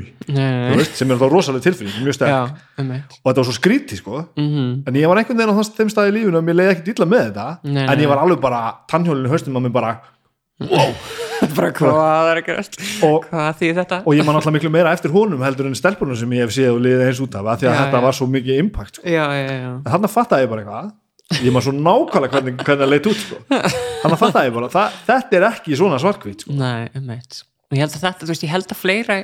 sem 0.93 1.11
er 1.11 1.19
þá 1.19 1.25
rosalega 1.31 1.65
tilfinning 1.67 2.05
mjög 2.05 2.17
sterk. 2.17 2.31
Já, 2.33 2.41
og 2.83 3.27
þetta 3.27 3.39
var 3.41 3.47
svo 3.49 3.55
skríti 3.57 3.99
sko. 3.99 4.23
Mm 4.39 4.83
en 4.87 4.99
ég 4.99 5.09
var 5.09 5.19
einhvern 5.21 5.39
veginn 5.39 5.53
á 5.53 5.63
þeim 5.77 5.91
staði 5.91 6.13
í 6.13 6.15
lífinu 6.19 6.39
og 6.39 6.45
mér 6.47 6.57
leiði 6.59 6.73
ekkert 6.75 6.93
illa 6.93 7.07
með 7.09 7.25
þetta. 7.27 7.47
Nei, 7.73 7.83
en 7.87 8.03
ég 8.03 8.11
var 8.11 8.21
alveg 8.23 8.41
bara 8.43 8.63
tannhjólinu 8.91 9.31
haustum 9.31 9.59
að 9.59 9.67
mér 9.67 9.75
bara 9.75 9.93
wow. 10.63 10.93
Bara 11.57 11.73
hvað 11.75 12.29
er 12.31 12.39
ekki 12.39 12.53
og, 13.03 13.25
hvað 13.27 13.57
þýð 13.59 13.79
þetta? 13.81 13.97
og 14.07 14.15
ég 14.15 14.23
man 14.27 14.37
alltaf 14.39 14.53
miklu 14.55 14.69
meira 14.71 14.93
eftir 14.95 15.11
honum 15.11 15.41
heldur 15.43 15.67
en 15.67 15.75
stelpunum 15.75 16.15
sem 16.15 16.35
ég 16.37 16.45
hef 16.45 16.53
séð 16.55 16.77
og 16.77 16.83
liðið 16.85 17.07
eins 17.09 17.21
út 17.25 17.35
af 17.35 17.47
því 17.59 17.67
að 17.67 17.73
Já, 17.73 17.79
þetta 17.81 17.99
já. 17.99 18.03
var 18.05 18.15
svo 18.15 18.27
mikið 18.31 18.61
impact 18.61 18.99
sko. 18.99 19.03
já, 19.09 19.25
já, 19.35 19.49
já. 19.51 19.71
En 19.73 19.89
þannig 19.91 20.13
fattaði 20.13 20.45
ég 20.45 20.51
bara 20.53 20.63
eitthvað. 20.63 20.91
Ég 21.43 21.55
man 21.55 21.65
svo 21.65 21.73
nákvæmlega 21.75 22.37
hvernig, 22.37 22.55
hvernig 22.63 22.83
það 22.85 22.91
leit 22.93 23.09
út 23.11 23.19
sko. 23.23 23.41
þannig 24.03 24.21
fattaði 24.23 24.51
ég 24.51 24.55
bara 24.59 24.71
það, 24.77 24.97
þetta 25.09 25.39
er 25.39 25.47
ekki 25.49 25.79
svona 25.81 25.99
svarkvít 26.03 26.45
sko. 26.45 26.55
Og 27.73 27.77
ég 27.79 27.81
held 27.83 27.95
að 27.97 28.03
þetta, 28.05 28.21
þú 28.23 28.29
veist, 28.31 28.45
ég 28.45 28.53
held 28.53 28.69
að 28.69 28.79
fleira 28.79 29.19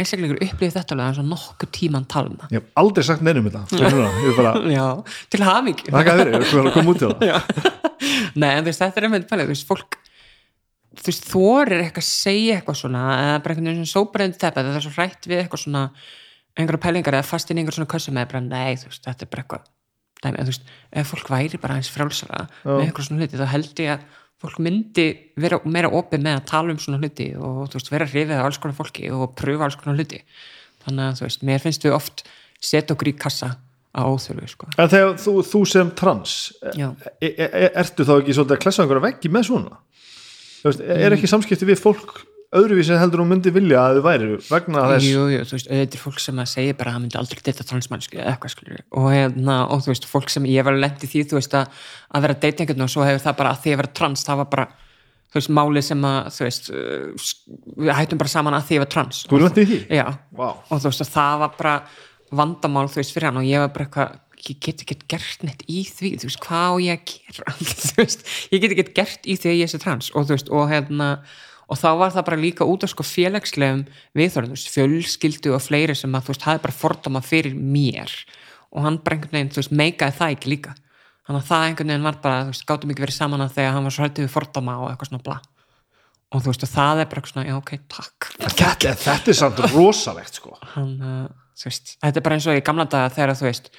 einstaklingur 0.00 0.40
upplifið 0.42 0.74
þetta 0.74 0.96
alveg 0.96 1.10
eins 1.10 1.20
og 1.22 1.28
nokkuð 1.28 1.70
tíman 1.76 2.06
talna. 2.10 2.48
Ég 2.50 2.62
hef 2.62 2.80
aldrei 2.80 3.06
sagt 3.06 3.22
neinum 3.24 3.46
þetta. 3.46 3.78
Er 3.78 4.72
já, 4.78 4.86
til 5.30 5.44
hamingi 5.46 5.86
þakka 5.90 6.16
fyrir, 6.18 6.34
ég 6.34 6.56
er 6.58 6.70
að 6.70 6.74
koma 6.74 6.94
út 6.94 7.02
til 7.02 7.12
það. 7.12 7.26
Já. 7.30 7.36
Nei, 8.34 8.50
en 8.50 8.64
þú 8.64 8.72
veist, 8.72 8.82
þetta 8.82 9.00
er 9.00 9.06
einmitt 9.08 9.28
pælið, 9.30 9.46
þú 9.46 9.54
veist, 9.54 9.68
fólk 9.68 9.98
þú 10.98 11.08
veist, 11.10 11.28
þorir 11.30 11.84
eitthvað 11.84 12.04
að 12.04 12.10
segja 12.10 12.58
eitthvað 12.58 12.80
svona 12.80 13.04
eða 13.14 13.38
bara 13.44 13.54
einhvern 13.54 13.70
veginn 13.70 13.86
svona 13.86 13.94
sóbreðin 13.94 14.36
teppa 14.38 14.64
þetta 14.64 14.80
er 14.80 14.84
svo 14.84 14.92
hrætt 14.94 15.28
við 15.30 15.40
eitthvað 15.42 15.62
svona 15.64 15.84
einhverja 16.54 16.82
pælingar 16.84 17.16
eða 17.18 17.26
fast 17.26 17.50
inn 17.50 17.58
í 17.58 17.64
einhver 17.64 17.78
svona 17.78 17.90
kössum 17.90 18.18
eða 18.20 18.30
bara 18.30 18.42
nei, 18.46 18.76
þú 18.78 18.90
veist, 18.90 19.06
þetta 19.06 19.26
er 19.26 19.30
bara 19.32 19.44
eitthvað 19.44 19.64
dæmi, 20.24 20.44
þú 20.44 20.52
veist, 20.52 20.68
ef 21.00 21.10
fólk 21.14 21.32
væri 21.34 21.60
bara 21.62 21.78
eins 21.78 21.90
frjálsara 21.92 22.44
með 22.62 22.84
einhver 22.86 23.08
svona 23.08 23.24
hluti, 23.24 23.40
þá 23.40 23.50
held 23.54 23.82
ég 23.84 23.94
að 23.96 24.06
fólk 24.44 24.62
myndi 24.64 25.06
vera 25.40 25.58
meira 25.64 25.90
opið 25.92 26.24
með 26.24 26.38
að 26.38 26.48
tala 26.50 26.74
um 26.74 26.80
svona 26.82 27.00
hluti 27.00 27.30
og 27.36 27.72
veist, 27.72 27.92
vera 27.92 28.08
hrifið 28.08 28.36
af 28.38 28.48
alls 28.48 28.60
konar 28.62 28.76
fólki 28.78 29.10
og 29.14 29.32
pröfa 29.38 29.68
alls 29.68 29.78
konar 29.80 29.98
hluti 29.98 30.20
þannig 30.84 31.04
að 31.06 31.20
þú 31.20 31.26
veist, 31.26 31.46
mér 31.48 31.62
finnst 31.64 31.86
við 31.86 31.96
oft 31.96 32.24
setja 32.64 32.96
okkur 32.96 33.10
í 33.12 33.16
kassa 33.18 33.54
á 33.94 34.02
óþörfu 34.10 34.50
sko. 34.50 34.68
En 34.74 34.90
þegar 34.90 35.18
þú, 35.22 35.34
þú 35.46 35.60
sem 35.70 35.90
trans 35.96 36.36
e, 36.58 36.88
e, 37.22 37.30
e, 37.30 37.66
ertu 37.70 38.06
þá 38.06 38.16
ekki 38.18 38.34
svolítið 38.34 38.56
að 38.56 38.62
klessa 38.64 38.84
einhverja 38.84 39.06
veggi 39.06 39.30
með 39.32 39.48
svona? 39.50 39.80
Veist, 40.64 40.82
er 40.82 41.14
ekki 41.14 41.30
samskipti 41.30 41.68
við 41.68 41.82
fólk 41.82 42.16
öðruvísi 42.54 42.96
heldur 43.00 43.22
hún 43.22 43.32
myndi 43.32 43.50
vilja 43.54 43.80
að 43.82 43.98
þau 43.98 44.04
væri 44.06 44.28
vegna 44.46 44.84
þess 44.92 45.08
Jú, 45.08 45.24
jú, 45.32 45.42
þú 45.48 45.56
veist, 45.56 45.68
auðvitað 45.70 45.98
er 45.98 46.02
fólk 46.04 46.22
sem 46.22 46.40
að 46.42 46.50
segja 46.52 46.76
bara 46.78 46.92
að 46.92 46.96
hann 46.96 47.04
myndi 47.06 47.18
aldrei 47.20 47.42
deyta 47.48 47.66
transmannsku 47.68 48.20
eða 48.20 48.34
eitthvað 48.34 48.54
skilur 48.54 48.80
og, 48.84 49.08
hérna, 49.10 49.58
og 49.74 49.84
þú 49.84 49.92
veist, 49.92 50.08
fólk 50.10 50.32
sem 50.32 50.48
ég 50.52 50.66
var 50.66 50.78
lendi 50.78 51.10
því 51.10 51.24
þú 51.30 51.38
veist 51.40 51.58
að, 51.58 51.84
að 52.14 52.26
vera 52.26 52.36
að 52.38 52.46
deyta 52.46 52.64
einhvern 52.64 52.86
og 52.86 52.94
svo 52.94 53.06
hefur 53.08 53.24
það 53.26 53.38
bara 53.42 53.54
að 53.54 53.62
því 53.64 53.74
að 53.74 53.80
vera 53.82 53.94
trans, 54.00 54.26
það 54.28 54.42
var 54.42 54.50
bara 54.54 54.66
þú 55.34 55.40
veist, 55.40 55.52
máli 55.58 55.82
sem 55.82 56.04
að, 56.06 56.18
þú 56.36 56.46
veist 56.46 56.68
uh, 56.70 57.30
við 57.82 57.94
hættum 57.98 58.20
bara 58.22 58.34
saman 58.36 58.58
að 58.58 58.68
því 58.68 58.76
að 58.76 58.84
vera 58.84 58.92
trans 58.94 59.22
Þú 59.30 59.40
lentið 59.42 59.64
í 59.64 59.70
því? 59.72 59.78
Já, 59.98 60.04
Vá. 60.38 60.48
og 60.54 60.76
þú 60.76 60.92
veist 60.92 61.02
að 61.02 61.14
það 61.16 61.40
var 61.42 61.56
bara 61.58 61.72
vandamál, 62.34 62.86
þú 62.90 63.00
veist, 63.00 63.14
fyrir 63.16 63.30
hann 63.30 63.40
og 63.42 63.48
ég 63.48 63.64
var 63.64 63.72
bara 63.74 63.88
eitthvað, 63.88 64.20
ég 64.44 64.60
get 64.62 64.84
ekki 64.84 64.96
gert 65.10 65.42
neitt 65.46 65.64
í 65.66 65.82
því, 65.88 66.12
þú 66.22 66.28
veist, 66.30 66.40
hvað 66.44 66.70
á 66.70 66.74
ég 66.84 67.00
að 67.00 67.10
gera 67.10 67.56
þú 67.88 67.98
veist, 67.98 68.24
ég 68.52 68.62
get 68.62 68.76
ekki 68.76 68.86
gert 69.00 69.26
í 69.26 69.36
því 69.40 69.50
að 69.50 69.58
ég 69.58 69.72
sé 69.74 69.82
trans 69.82 70.12
og 70.14 70.28
þú 70.28 70.36
veist, 70.36 70.54
og 70.54 70.70
hérna 70.70 71.10
og 71.70 71.80
þá 71.80 71.88
var 72.00 72.14
það 72.14 72.26
bara 72.28 72.40
líka 72.40 72.68
út 72.68 72.84
af 72.84 72.92
sko 72.92 73.06
félagslegum 73.06 73.84
veist, 74.16 74.70
fjölskyldu 74.74 75.54
og 75.56 75.62
fleiri 75.64 75.96
sem 75.96 76.12
að, 76.14 76.26
þú 76.26 76.34
veist, 76.34 76.46
hafi 76.48 76.62
bara 76.66 76.76
fordama 76.76 77.22
fyrir 77.24 77.56
mér. 77.56 78.12
Og 78.74 78.84
hann 78.84 78.98
bara 79.04 79.18
einhvern 79.18 79.38
veginn, 79.38 79.52
þú 79.54 79.62
veist, 79.62 79.74
meikaði 79.74 80.18
það 80.18 80.36
ekki 80.36 80.52
líka. 80.52 80.74
Þannig 81.24 81.40
að 81.40 81.50
það 81.50 81.66
einhvern 81.68 81.92
veginn 81.94 82.08
var 82.08 82.20
bara, 82.24 82.42
þú 82.44 82.52
veist, 82.52 82.66
gáttum 82.68 82.92
ekki 82.92 83.06
verið 83.06 83.18
saman 83.18 83.44
að 83.44 83.56
þegar 83.56 83.76
hann 83.76 83.88
var 83.88 83.96
svo 83.96 84.04
hættið 84.04 84.26
við 84.26 84.34
fordama 84.34 84.76
og 84.82 84.90
eitthvað 84.90 85.10
svona 85.10 85.24
bla. 85.24 85.38
Og 86.34 86.42
þú 86.42 86.50
veist, 86.50 86.66
og 86.66 86.72
það 86.74 87.00
er 87.00 87.08
bara 87.08 87.22
eitthvað 87.22 87.32
svona, 87.32 87.46
já, 87.48 87.56
ok, 87.60 87.72
takk. 87.94 88.30
Þetta, 88.42 88.94
þetta 89.06 89.32
er 89.32 89.38
samt 89.38 89.64
rosalegt 89.72 90.40
sko. 90.40 90.56
Hann, 90.74 90.94
uh, 91.00 91.44
þú 91.56 91.70
veist, 91.70 91.94
þetta 92.02 92.20
er 92.20 92.26
bara 92.26 92.38
eins 92.38 92.48
og 92.50 92.58
í 92.58 92.64
gamla 92.66 92.88
daga 92.90 93.12
þegar 93.14 93.38
þú 93.38 93.48
veist, 93.48 93.70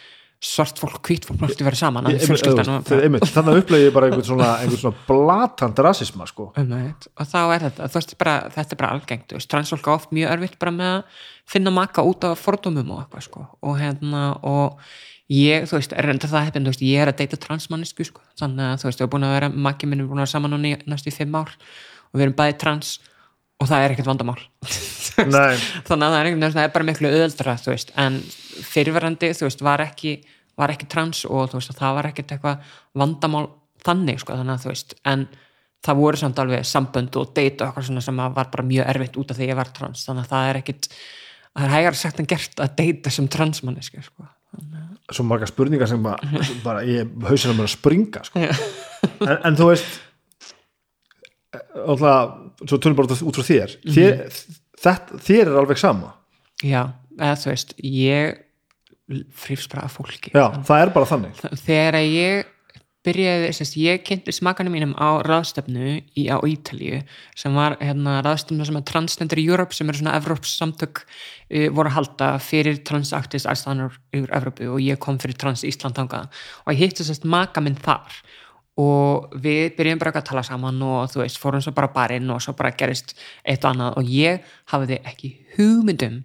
svart 0.43 0.79
fólk, 0.79 0.99
hvít 1.07 1.25
fólk 1.27 1.39
mátti 1.41 1.65
vera 1.65 1.77
saman, 1.79 2.09
Þannig 2.11 3.23
að 3.39 3.59
upplegi 3.61 3.87
ég 3.87 3.95
bara 3.95 4.09
einhvern 4.09 4.27
svona, 4.27 4.49
einhvern 4.61 4.81
svona 4.81 5.05
blatant 5.07 5.81
rasisma 5.81 6.27
sko. 6.29 6.51
Einmitt. 6.59 7.07
og 7.15 7.29
þá 7.31 7.39
er 7.55 7.65
þetta, 7.69 7.89
veist, 7.95 8.13
bara, 8.21 8.35
þetta 8.53 8.75
er 8.75 8.81
bara 8.81 8.91
algengt, 8.97 9.35
transfólk 9.51 9.89
á 9.89 9.91
oft 9.95 10.13
mjög 10.15 10.35
örfitt 10.35 10.59
bara 10.61 10.75
með 10.75 10.93
að 10.99 11.25
finna 11.55 11.73
maka 11.73 12.05
út 12.05 12.27
af 12.27 12.43
fordómum 12.43 12.93
og 12.93 13.03
eitthvað, 13.03 13.25
sko, 13.29 13.47
og 13.65 13.79
hérna 13.79 14.27
og 14.45 14.77
ég, 15.31 15.65
þú 15.69 15.79
veist, 15.79 15.97
er 15.97 16.11
enda 16.13 16.29
það 16.29 16.47
hefðin, 16.49 16.71
ég 16.91 17.01
er 17.01 17.13
að 17.13 17.19
deyta 17.23 17.41
transmannisku, 17.41 18.05
sko, 18.05 18.23
þannig 18.41 18.69
að 18.69 18.79
þú 18.83 18.89
veist, 18.91 19.01
ég 19.01 19.07
er 19.07 19.13
búin 19.15 19.27
að 19.27 19.35
vera, 19.39 19.51
makki 19.69 19.89
minn 19.89 20.03
er 20.03 20.09
búin 20.09 20.21
að 20.21 20.27
vera 20.27 20.35
saman 20.35 20.53
núna 20.53 20.73
í 20.73 20.79
næstu 20.85 21.13
í 21.13 21.15
fimm 21.15 21.37
ár 21.39 21.55
og 22.11 22.19
við 22.19 22.27
erum 22.27 22.37
bæði 22.37 22.57
trans 22.61 22.97
og 23.61 23.69
það 23.69 23.85
er 23.85 23.93
ekkert 23.95 24.09
vandamál. 24.11 24.39
Þannig 25.15 25.37
að 25.39 26.13
það 26.13 26.17
er, 26.19 26.31
það 26.43 26.65
er 26.65 26.73
bara 26.75 26.87
miklu 26.89 27.11
veist, 27.71 27.93
en 27.95 28.19
fyrirverandi 28.63 29.31
þú 29.35 29.47
veist, 29.47 29.63
var 29.65 29.83
ekki, 29.85 30.17
var 30.59 30.73
ekki 30.73 30.89
trans 30.91 31.25
og 31.27 31.51
þú 31.51 31.59
veist, 31.59 31.73
það 31.77 31.97
var 31.99 32.09
ekkert 32.11 32.35
eitthvað 32.35 32.77
vandamál 33.01 33.47
þannig, 33.85 34.21
sko, 34.21 34.37
þannig 34.37 34.55
að 34.55 34.63
þú 34.63 34.71
veist 34.71 34.95
en 35.11 35.27
það 35.85 35.99
voru 36.01 36.21
samt 36.21 36.39
alveg 36.41 36.65
sambönd 36.65 37.19
og 37.21 37.35
date 37.35 37.61
og 37.61 37.67
eitthvað 37.67 37.89
svona 37.89 38.05
sem 38.05 38.23
að 38.23 38.39
var 38.39 38.49
bara 38.53 38.65
mjög 38.65 38.89
erfitt 38.93 39.19
út 39.21 39.33
af 39.33 39.39
því 39.39 39.51
ég 39.51 39.59
var 39.59 39.73
trans, 39.75 40.07
þannig 40.07 40.25
að 40.25 40.31
það 40.33 40.49
er 40.49 40.61
ekkit 40.61 40.89
það 40.95 41.67
er 41.67 41.75
hægar 41.75 41.99
sagt 41.99 42.23
en 42.23 42.31
gert 42.31 42.63
að 42.63 42.79
deyta 42.79 43.13
sem 43.13 43.29
transmanniski, 43.31 44.01
sko 44.05 44.31
svo 45.11 45.25
marga 45.27 45.45
spurningar 45.49 45.89
sem 45.89 46.01
bara, 46.01 46.17
bara 46.65 46.81
ég 46.87 47.09
hausina 47.27 47.53
mér 47.53 47.67
að 47.67 47.75
springa 47.75 48.23
sko. 48.25 48.41
en, 48.41 49.35
en 49.35 49.57
þú 49.57 49.69
veist 49.69 49.99
alltaf, 51.85 52.35
svo 52.65 52.79
tölum 52.79 52.97
bara 52.97 53.15
út 53.15 53.39
frá 53.39 53.47
þér. 53.47 53.75
Þér, 53.83 54.23
þetta, 54.81 55.19
þér 55.27 55.51
er 55.51 55.59
alveg 55.61 55.81
sama? 55.81 56.13
Já, 56.63 56.81
eða 57.19 57.37
þú 57.41 57.51
veist, 57.51 57.75
ég 57.79 58.41
frýfst 59.35 59.71
bara 59.71 59.85
af 59.85 59.97
fólki. 59.99 60.33
Já, 60.33 60.49
það 60.65 60.81
er 60.81 60.93
bara 60.95 61.09
þannig. 61.09 61.41
Þegar 61.65 62.01
ég 62.01 62.51
byrjaði, 63.05 63.49
sérst, 63.53 63.75
ég 63.77 64.03
kynnti 64.05 64.33
smakanum 64.33 64.73
mínum 64.73 64.93
á 64.97 65.21
ráðstöfnu 65.25 65.99
í, 66.17 66.25
á 66.25 66.41
Ítalíu 66.41 67.01
sem 67.37 67.53
var 67.53 67.77
hérna, 67.81 68.17
ráðstöfnu 68.25 68.65
sem 68.65 68.79
er 68.79 68.85
Transgender 68.89 69.41
Europe 69.41 69.77
sem 69.77 69.89
er 69.89 69.99
svona 69.99 70.15
Evróps 70.17 70.55
samtök 70.57 71.03
uh, 71.03 71.67
voru 71.75 71.91
að 71.91 71.97
halda 71.99 72.31
fyrir 72.41 72.81
transaktis 72.87 73.45
aðstæðanur 73.49 73.99
yfir 74.15 74.33
Evrópu 74.39 74.71
og 74.73 74.81
ég 74.81 74.99
kom 75.01 75.19
fyrir 75.21 75.37
Trans 75.37 75.65
Ísland 75.67 75.97
þangað. 75.99 76.33
Og 76.65 76.73
ég 76.73 76.81
hitti 76.81 77.05
sérst 77.05 77.29
maka 77.29 77.63
minn 77.63 77.77
þar. 77.77 78.17
Og 78.81 79.31
við 79.39 79.77
byrjum 79.77 80.01
bara 80.01 80.11
að 80.17 80.25
tala 80.31 80.43
saman 80.43 80.81
og 80.83 81.13
þú 81.13 81.21
veist, 81.21 81.39
fórum 81.39 81.61
svo 81.63 81.71
bara 81.77 81.93
barinn 81.93 82.33
og 82.33 82.41
svo 82.43 82.57
bara 82.57 82.73
gerist 82.75 83.13
eitt 83.45 83.63
og 83.63 83.71
annað. 83.71 84.01
Og 84.01 84.09
ég 84.11 84.55
hafiði 84.73 84.99
ekki 85.07 85.35
hugmyndum 85.55 86.23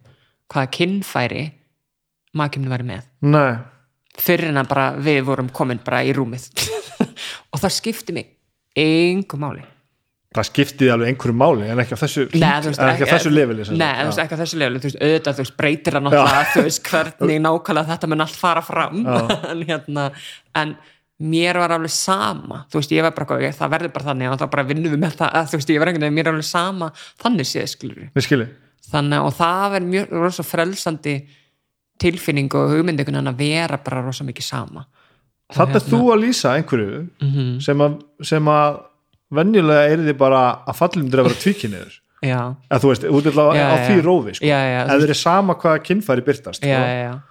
hvaða 0.50 0.72
kinnfæri 0.74 1.44
makimni 2.36 2.70
væri 2.70 2.86
með. 2.92 3.08
Nei, 3.26 3.58
fyrir 4.20 4.52
en 4.52 4.62
að 4.62 4.70
bara 4.70 4.86
við 5.00 5.24
vorum 5.28 5.50
komin 5.54 5.80
bara 5.84 6.04
í 6.06 6.14
rúmið. 6.16 6.48
Og 7.52 7.60
það 7.60 7.76
skipti 7.80 8.16
mig 8.16 8.32
engu 8.78 9.38
máli. 9.40 9.64
Það 10.30 10.46
skiptiði 10.46 10.90
alveg 10.94 11.08
einhverju 11.10 11.34
máli 11.34 11.68
en 11.72 11.80
ekki 11.82 11.96
á 11.98 12.02
þessu, 12.04 12.28
þessu 12.30 13.32
leveli 13.34 13.64
sagt. 13.66 13.74
þú 13.74 14.04
veist, 14.06 14.20
ekki 14.22 14.36
á 14.38 14.42
þessu 14.44 14.58
lefili, 14.60 14.78
þú 14.78 14.86
veist, 14.86 15.00
auðvitað, 15.02 15.34
þú 15.34 15.42
veist, 15.42 15.54
breytir 15.58 15.96
það 15.96 16.04
náttúrulega, 16.04 16.44
þú 16.52 16.62
veist, 16.68 16.82
hvernig 16.86 17.40
nákvæmlega 17.42 17.88
þetta 17.88 18.10
mun 18.12 18.22
allt 18.22 18.38
fara 18.38 18.62
fram, 18.62 19.00
en 19.50 19.64
hérna, 19.66 20.04
en 20.62 20.76
mér 21.32 21.58
var 21.64 21.74
alveg 21.74 21.94
sama, 21.96 22.60
þú 22.70 22.78
veist, 22.78 22.94
ég 22.94 23.08
var 23.08 23.16
bara, 23.16 23.26
ok, 23.40 23.58
það 23.58 23.74
verður 23.74 23.92
bara 23.96 24.08
þannig 24.12 24.30
og 24.30 24.38
þá 24.38 24.46
bara 24.54 24.66
vinnum 24.70 24.94
við 24.94 25.02
með 25.02 25.18
það, 25.18 25.34
að, 25.40 25.50
þú 25.50 25.58
veist, 25.58 25.74
ég 25.74 25.82
var 25.82 25.90
einhvern 25.90 26.06
veginn, 26.06 26.18
mér 26.20 26.30
er 26.30 26.36
alveg 26.36 26.48
sama 26.52 26.92
þannig 27.24 27.50
séð, 27.50 27.66
skilur 27.74 28.06
við 28.14 28.28
skilji 28.28 28.48
þannig, 28.86 29.26
og 29.26 29.34
það 29.40 29.66
verður 29.74 29.92
mjög, 29.96 30.14
rosa 30.22 30.46
frelsandi 30.46 31.16
tilfinning 32.00 32.50
og 32.58 32.70
hugmyndingun 32.72 33.20
að 33.30 33.36
vera 33.42 33.78
bara 33.84 34.02
rosa 34.06 34.24
mikið 34.24 34.46
sama. 34.46 34.86
Þetta 35.50 35.66
hérna- 35.66 35.88
þú 35.90 36.00
að 36.14 36.20
lýsa 36.24 36.52
einhverju 36.56 37.08
Mhm. 37.20 37.60
sem 37.62 37.78
að, 37.78 37.98
sem 38.22 38.44
að 38.44 38.80
venjulega 39.32 39.90
er 39.92 39.98
þið 40.06 40.16
bara 40.18 40.42
að 40.66 40.76
fallindur 40.78 41.20
að 41.22 41.28
vera 41.28 41.40
tvíkinniður 41.44 41.98
eða 42.22 42.80
þú 42.82 42.88
veist, 42.90 43.04
út 43.10 43.26
af 43.74 43.88
því 43.88 44.02
rófi 44.04 44.34
sko. 44.36 44.44
Eða 44.46 44.86
þeir 44.90 45.04
eru 45.08 45.14
sama 45.14 45.54
hvaða 45.54 45.82
kinnfæri 45.86 46.24
byrtast 46.26 46.62
já, 46.62 46.78
sko. 46.78 47.22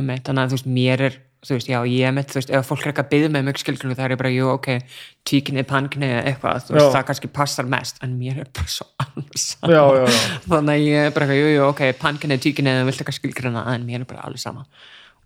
Um 0.00 0.10
eitt, 0.10 0.24
þannig 0.24 0.42
að 0.44 0.48
þú 0.50 0.56
veist, 0.56 0.66
mér 0.66 1.00
er 1.00 1.18
þú 1.46 1.56
veist, 1.56 1.70
já, 1.70 1.78
ég 1.90 2.12
með, 2.16 2.28
þú 2.32 2.38
veist, 2.40 2.52
ef 2.58 2.68
fólk 2.70 2.84
er 2.84 2.92
ekki 2.92 3.02
að 3.04 3.08
byggja 3.14 3.30
með 3.34 3.46
mjög 3.48 3.62
skilgrunni, 3.62 3.96
það 3.98 4.14
er 4.14 4.20
bara, 4.22 4.32
jú, 4.34 4.50
ok 4.52 4.68
tvíkinni, 5.26 5.64
pankinni, 5.70 6.10
eitthvað, 6.20 6.66
þú 6.66 6.76
veist, 6.76 6.86
Já. 6.86 6.92
það 6.96 7.06
kannski 7.10 7.32
passar 7.38 7.70
mest, 7.70 8.02
en 8.06 8.14
mér 8.20 8.42
er 8.44 8.52
bara 8.54 8.70
svo 8.70 8.86
já, 9.76 9.82
já. 10.02 10.06
þannig 10.46 10.74
að 10.76 10.84
ég 10.84 11.08
er 11.08 11.16
bara, 11.16 11.26
eitthvað, 11.26 11.40
jú, 11.40 11.50
jú, 11.54 11.64
ok 11.70 11.82
pankinni, 12.02 12.38
tvíkinni, 12.42 12.76
það 12.78 12.90
vilt 12.90 13.04
ekki 13.06 13.18
skilgrunna 13.20 13.66
en 13.74 13.88
mér 13.88 14.02
er 14.04 14.08
bara 14.10 14.26
alveg 14.28 14.42
sama 14.42 14.66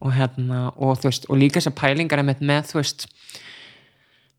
og 0.01 0.15
hérna, 0.17 0.71
og 0.81 0.97
þú 1.01 1.11
veist, 1.11 1.29
og 1.29 1.41
líka 1.41 1.61
þessar 1.61 1.77
pælingar 1.77 2.23
er 2.23 2.29
með, 2.31 2.45
með, 2.49 2.71
þú 2.71 2.81
veist 2.81 3.09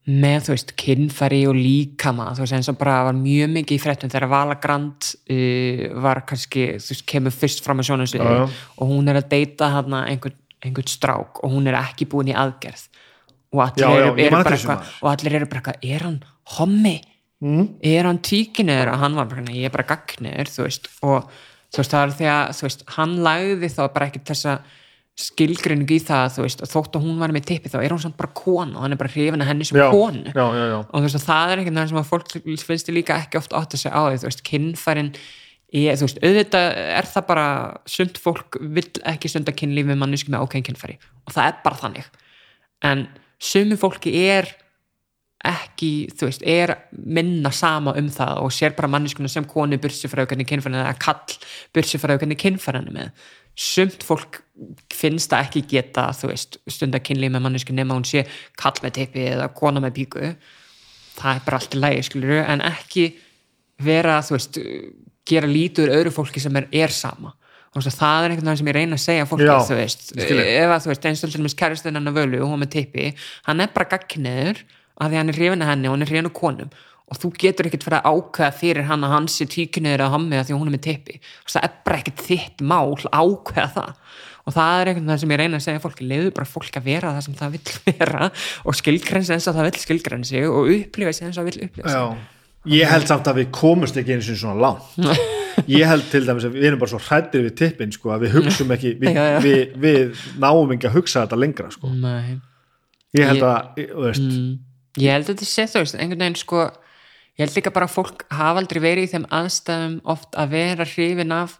með, 0.09 0.47
þú 0.47 0.53
veist, 0.55 0.71
kinnfæri 0.81 1.41
og 1.45 1.57
líkama, 1.57 2.31
þú 2.33 2.41
veist, 2.43 2.55
eins 2.57 2.69
og 2.71 2.77
bara 2.79 2.95
var 3.05 3.17
mjög 3.17 3.51
mikið 3.53 3.77
í 3.77 3.81
fréttum 3.83 4.09
þegar 4.09 4.31
Vala 4.31 4.55
Grand 4.61 5.11
uh, 5.29 5.83
var 6.01 6.23
kannski, 6.29 6.63
þú 6.81 6.95
veist, 6.95 7.05
kemur 7.09 7.35
fyrst 7.35 7.61
fram 7.65 7.83
Já, 7.83 7.93
já. 8.01 8.47
og 8.49 8.89
hún 8.89 9.07
er 9.11 9.21
að 9.21 9.29
deyta 9.29 9.69
hana 9.69 10.07
einhvern, 10.09 10.33
einhvern 10.61 10.91
strák 10.91 11.43
og 11.43 11.53
hún 11.53 11.69
er 11.69 11.77
ekki 11.81 12.07
búin 12.09 12.31
í 12.31 12.35
aðgerð 12.37 12.87
og 13.51 13.63
allir, 13.65 13.83
Já, 13.83 13.89
já, 13.89 14.01
eru, 14.01 14.17
ég 14.17 14.27
eru 14.27 14.41
bara 14.41 14.57
eitthvað 14.57 14.91
og 15.01 15.07
allir 15.11 15.37
eru 15.39 15.47
bara 15.51 15.61
eitthvað, 15.61 15.87
er 15.95 16.05
hann 16.07 16.19
hommi? 16.57 16.97
Mm. 17.41 17.63
Er 17.89 18.05
hann 18.05 18.21
tvíkinniður? 18.21 18.91
Og 18.93 19.01
hann 19.01 19.15
var 19.17 19.25
bara, 19.31 19.41
"Nei, 19.41 19.55
ég 19.63 19.65
er 19.65 19.73
bara 19.73 19.89
gagniður, 19.89 20.51
þú 20.53 20.67
veist 20.67 20.87
og 21.01 21.31
þú 21.71 21.81
veist, 21.81 21.91
það 21.91 22.03
er 22.03 22.13
því 22.19 22.29
að, 22.35 22.53
þú 22.57 22.67
veist, 22.67 22.85
hann 22.97 23.17
lagði 23.25 23.69
þá 23.71 23.81
bara 23.95 24.07
ekki 24.09 24.23
þessa 24.27 24.55
skilgrinning 25.21 25.91
í 25.91 25.99
það, 26.01 26.25
þú 26.35 26.45
veist, 26.45 26.63
og 26.63 26.71
þótt 26.71 26.97
að 26.97 27.05
hún 27.05 27.19
var 27.21 27.33
með 27.35 27.47
tippi 27.51 27.71
þá 27.71 27.77
er 27.81 27.93
hún 27.93 28.01
samt 28.01 28.17
bara 28.19 28.31
kona 28.37 28.77
og 28.77 28.85
hann 28.85 28.95
er 28.95 28.99
bara 29.01 29.11
hrifin 29.11 29.43
að 29.43 29.51
henni 29.51 29.67
sem 29.67 29.79
já, 29.79 29.89
konu 29.91 30.31
já, 30.31 30.45
já, 30.55 30.65
já. 30.71 30.77
og 30.79 30.95
þú 30.95 31.03
veist, 31.05 31.25
það 31.27 31.51
er 31.51 31.61
veginn 31.61 31.81
sem 31.91 31.99
að 32.01 32.09
fólk 32.09 32.35
finnst 32.63 32.91
líka 32.95 33.17
ekki 33.19 33.39
oft 33.41 33.55
átt 33.57 33.75
að 33.75 33.83
segja 33.83 33.91
á 33.91 34.01
því, 34.07 34.21
þú 34.21 34.29
veist, 34.29 34.43
kinnfærin 34.47 35.11
ég, 35.75 35.97
þú 35.99 36.07
veist, 36.07 36.21
auðvitað 36.23 36.67
er 36.83 37.07
það 37.07 37.27
bara 37.29 37.47
sund 37.89 38.19
fólk 38.21 38.57
vill 38.59 38.89
ekki 39.07 39.31
stunda 39.31 39.53
kynlíf 39.55 39.87
með 39.87 40.01
manneski 40.01 40.33
með 40.33 40.45
ákveðin 40.45 40.67
kinnfæri 40.69 40.97
og 41.25 41.35
það 41.35 41.47
er 41.47 41.61
bara 41.63 41.79
þannig. 41.79 42.09
En 42.87 43.05
sumi 43.41 43.77
fólki 43.79 44.13
er 44.27 44.49
ekki, 45.47 46.11
þú 46.13 46.27
veist, 46.29 46.43
er 46.45 46.75
minna 46.93 47.49
sama 47.55 47.95
um 47.97 48.09
það 48.13 48.43
og 48.43 48.51
sér 48.53 48.75
bara 48.77 48.89
manneskuna 48.93 49.29
sem 49.31 49.47
konu 49.49 49.79
bursi 49.81 50.09
frá 50.11 50.21
hvernig 50.21 50.49
kinnfærin 50.49 50.77
eða 50.83 50.93
kall 51.01 51.37
bursi 51.73 51.97
frá 52.01 52.13
hvernig 52.13 52.37
kinnfærin 52.41 52.89
er 52.91 52.97
með. 52.97 53.23
Sumt 53.57 54.05
fólk 54.05 54.41
finnst 54.93 55.31
það 55.31 55.47
ekki 55.47 55.63
geta, 55.73 56.05
þú 56.15 56.29
veist, 56.31 56.59
stunda 56.69 57.01
kynlíf 57.01 57.33
með 57.33 57.45
mannesku 57.47 57.73
nema 57.75 57.97
hún 57.97 58.05
sé 58.07 58.25
kall 58.59 58.77
með 58.83 58.99
teipi 58.99 59.25
eða 59.33 59.49
kona 59.57 59.81
með 59.83 59.97
píku. 59.97 60.29
Það 61.17 61.33
er 61.33 61.45
bara 61.47 61.59
allt 61.59 61.75
í 61.75 61.81
lægi, 61.81 62.05
skilur 62.07 62.43
en 62.45 62.63
ekki 62.69 63.07
vera, 63.81 64.19
þú 64.21 64.37
veist 64.37 64.61
gera 65.27 65.47
lítur 65.49 65.91
öðru 65.93 66.11
fólki 66.15 66.41
sem 66.43 66.55
er, 66.59 66.67
er 66.71 66.93
sama. 66.95 67.33
Og 67.71 67.85
það 67.85 68.25
er 68.25 68.33
einhvern 68.33 68.49
veginn 68.49 68.59
sem 68.59 68.67
ég 68.67 68.75
reyna 68.75 68.97
að 68.97 69.03
segja 69.05 69.25
fólki, 69.29 69.45
Já, 69.47 69.53
þú 69.63 69.75
veist, 69.79 70.01
þig. 70.11 70.39
ef 70.43 70.71
að 70.75 70.81
þú 70.83 70.89
veist, 70.91 71.05
eins 71.07 71.21
og 71.23 71.29
til 71.31 71.39
dæmis 71.39 71.55
kæristinn 71.55 71.95
hennar 71.95 72.15
völu 72.17 72.41
og 72.43 72.49
hún 72.51 72.59
með 72.65 72.71
tippi, 72.73 73.05
hann 73.47 73.63
er 73.63 73.69
bara 73.71 73.87
gagkinniður 73.93 74.59
að 74.99 75.13
því 75.13 75.19
hann 75.21 75.31
er 75.31 75.37
hrifin 75.39 75.63
að 75.63 75.69
henni 75.71 75.87
og 75.87 75.95
hann 75.95 76.03
er 76.03 76.11
hrifin 76.11 76.27
að 76.27 76.35
konum. 76.41 76.73
Og 77.11 77.19
þú 77.19 77.31
getur 77.43 77.67
ekkert 77.67 77.83
fyrir 77.87 77.99
að 78.01 78.11
ákveða 78.11 78.51
fyrir 78.59 78.85
hann 78.87 79.03
að 79.07 79.13
hann 79.15 79.29
sé 79.31 79.47
tíkinniður 79.51 80.03
að 80.05 80.13
hammi 80.17 80.37
að 80.39 80.45
því 80.49 80.53
að 80.55 80.59
hún 80.61 80.67
er 80.71 80.75
með 80.75 80.83
tippi. 80.89 81.15
Veist, 81.21 81.55
það 81.55 81.65
er 81.69 81.73
bara 81.87 81.97
ekkert 82.01 82.21
þitt 82.27 82.61
mál 82.63 82.91
að 82.91 83.07
ákveða 83.19 83.69
það. 83.77 83.95
Og 84.41 84.55
það 84.55 84.75
er 84.81 84.91
einhvern 84.91 85.07
veginn 85.11 85.21
sem 85.23 85.31
ég 85.35 85.39
reyna 85.41 85.57
að 85.59 85.65
segja 85.67 85.81
fólki 85.83 86.07
leiðu 86.07 86.31
bara 86.35 86.49
fólk 86.49 86.77
að 86.79 86.87
vera 86.87 87.11
það 87.15 87.25
sem 87.27 87.35
það 87.39 87.55
vill 87.55 87.73
vera 87.99 88.29
og 88.65 88.77
skilgrensi 88.79 89.35
eins 89.35 89.47
og 89.51 89.57
það 89.57 89.67
vill 89.69 89.81
skilgrensi 89.83 90.43
og 90.49 90.71
upplifa 90.75 91.11
eins 91.13 91.35
og 91.35 91.41
það 91.41 91.49
vill 91.51 91.65
upplifa. 91.67 91.91
Ég 92.69 92.85
held 92.91 93.07
samt 93.09 93.25
að 93.25 93.39
við 93.41 93.47
komumst 93.57 93.95
ekki 93.97 94.13
eins 94.13 94.27
og 94.29 94.37
svona 94.37 94.61
langt 94.61 94.97
ég 95.71 95.87
held 95.89 96.05
til 96.11 96.21
dæmis 96.27 96.45
að 96.45 96.57
við 96.57 96.67
erum 96.69 96.81
bara 96.81 96.91
svo 96.93 96.99
hrættir 97.01 97.45
við 97.47 97.55
tippin 97.57 97.93
sko, 97.95 98.11
að 98.13 98.27
við 98.27 98.35
hugsum 98.37 98.73
ekki 98.75 98.91
við, 99.01 99.15
Já, 99.17 99.23
já. 99.33 99.39
við, 99.45 99.63
við 99.81 100.27
náum 100.43 100.75
ekki 100.75 100.89
að 100.89 100.99
hugsa 100.99 101.23
þetta 101.23 101.39
lengra 101.41 101.71
sko. 101.73 101.89
Nei. 101.89 102.37
ég 103.17 103.31
held 103.31 103.41
Ég- 103.41 103.49
að, 103.49 103.81
þú 103.95 104.05
veist 104.05 104.27
mm. 104.27 104.53
ég 105.01 105.17
held 105.17 105.25
að 105.25 105.33
þetta 105.33 105.49
sé 105.49 105.67
þú 105.71 105.83
veist 105.83 105.97
einhvern 105.97 106.23
veginn 106.25 106.39
sko 106.43 106.61
ég 106.67 107.43
held 107.45 107.57
líka 107.57 107.73
bara 107.73 107.89
að 107.89 107.97
fólk 107.97 108.23
hafa 108.29 108.61
aldrei 108.61 108.81
verið 108.83 109.09
í 109.09 109.11
þeim 109.15 109.27
aðstæðum 109.41 109.99
oft 110.13 110.37
að 110.37 110.55
vera 110.55 110.87
hrifin 110.93 111.35
af 111.35 111.57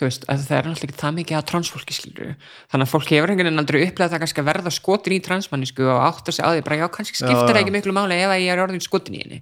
þú 0.00 0.06
veist, 0.06 0.24
að 0.30 0.44
það 0.46 0.56
er 0.56 0.68
náttúrulega 0.70 0.90
ekki 0.90 1.02
það 1.02 1.16
mikið 1.18 1.36
að 1.38 1.48
transfólki 1.50 1.96
skilur 1.96 2.30
þannig 2.70 2.86
að 2.86 2.92
fólk 2.94 3.10
hefur 3.10 3.32
einhvern 3.32 3.48
veginn 3.50 3.62
aldrei 3.62 3.80
upplegað 3.84 4.14
það 4.14 4.22
kannski 4.24 4.42
að 4.42 4.48
verða 4.50 4.72
skotin 4.74 5.14
í 5.16 5.20
transmannisku 5.26 5.88
og 5.90 6.04
átta 6.06 6.34
sig 6.34 6.46
á 6.46 6.50
því 6.54 6.62
bara 6.68 6.78
já, 6.80 6.86
kannski 6.94 7.18
skiptir 7.18 7.58
já. 7.58 7.60
ekki 7.60 7.74
miklu 7.74 7.94
máli 7.96 8.16
ef 8.22 8.32
að 8.32 8.44
ég 8.44 8.54
er 8.54 8.62
orðin 8.62 8.84
skotin 8.84 9.18
í 9.18 9.22
henni 9.24 9.40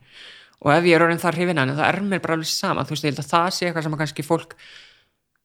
og 0.65 0.75
ef 0.75 0.89
ég 0.89 0.99
er 0.99 1.07
orðin 1.07 1.23
þar 1.23 1.39
hrifin 1.39 1.61
að 1.61 1.67
henni 1.67 1.79
það 1.79 1.89
er 1.93 2.01
mér 2.11 2.23
bara 2.25 2.39
alveg 2.39 2.51
sama, 2.51 2.85
þú 2.85 2.95
veist, 2.95 3.07
ég 3.07 3.13
held 3.13 3.25
að 3.25 3.33
það 3.33 3.49
sé 3.55 3.67
eitthvað 3.69 3.87
sem 3.87 3.97
að 3.97 4.03
kannski 4.03 4.27
fólk 4.27 4.57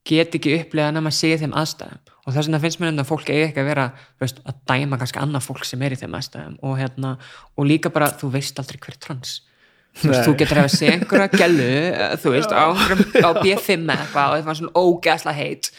get 0.04 0.36
ekki 0.36 0.58
upplegað 0.58 0.92
nema 0.98 1.10
að 1.10 1.16
segja 1.16 1.40
þeim 1.40 1.54
aðstæðum. 1.56 2.00
Og 2.24 2.34
þess 2.34 2.48
vegna 2.48 2.60
finnst 2.60 2.80
mér 2.80 2.90
enda 2.92 3.04
að 3.04 3.10
fólk 3.10 3.30
eigi 3.30 3.46
ekki 3.46 3.62
að 3.62 3.70
vera 3.70 3.86
þú 3.96 4.24
veist, 4.24 4.42
að 4.44 4.60
dæma 4.68 4.98
kannski 5.00 5.22
annað 5.22 5.46
fólk 5.46 5.64
sem 5.68 5.84
er 5.84 5.94
í 5.94 5.98
þeim 6.00 6.16
aðstæðum. 6.18 6.58
Og, 6.60 6.76
hérna, 6.80 7.14
og 7.56 7.68
líka 7.68 7.92
bara, 7.94 8.10
þú 8.20 8.30
veist 8.34 8.60
aldrei 8.60 8.80
hver 8.82 8.96
er 8.96 9.00
trans. 9.00 9.34
Þú, 9.94 10.10
veist, 10.10 10.26
þú 10.26 10.36
getur 10.42 10.60
að 10.60 10.70
séð 10.74 10.92
einhverja 10.96 11.40
gælu 11.40 11.66
þú 12.22 12.34
veist, 12.34 12.52
á, 12.52 12.64
á 12.74 13.30
B5 13.38 13.74
eða 13.78 13.98
eitthvað 14.02 14.24
og 14.24 14.38
það 14.40 14.48
var 14.50 14.60
svona 14.60 14.84
ógæsla 14.84 15.36
heit. 15.38 15.70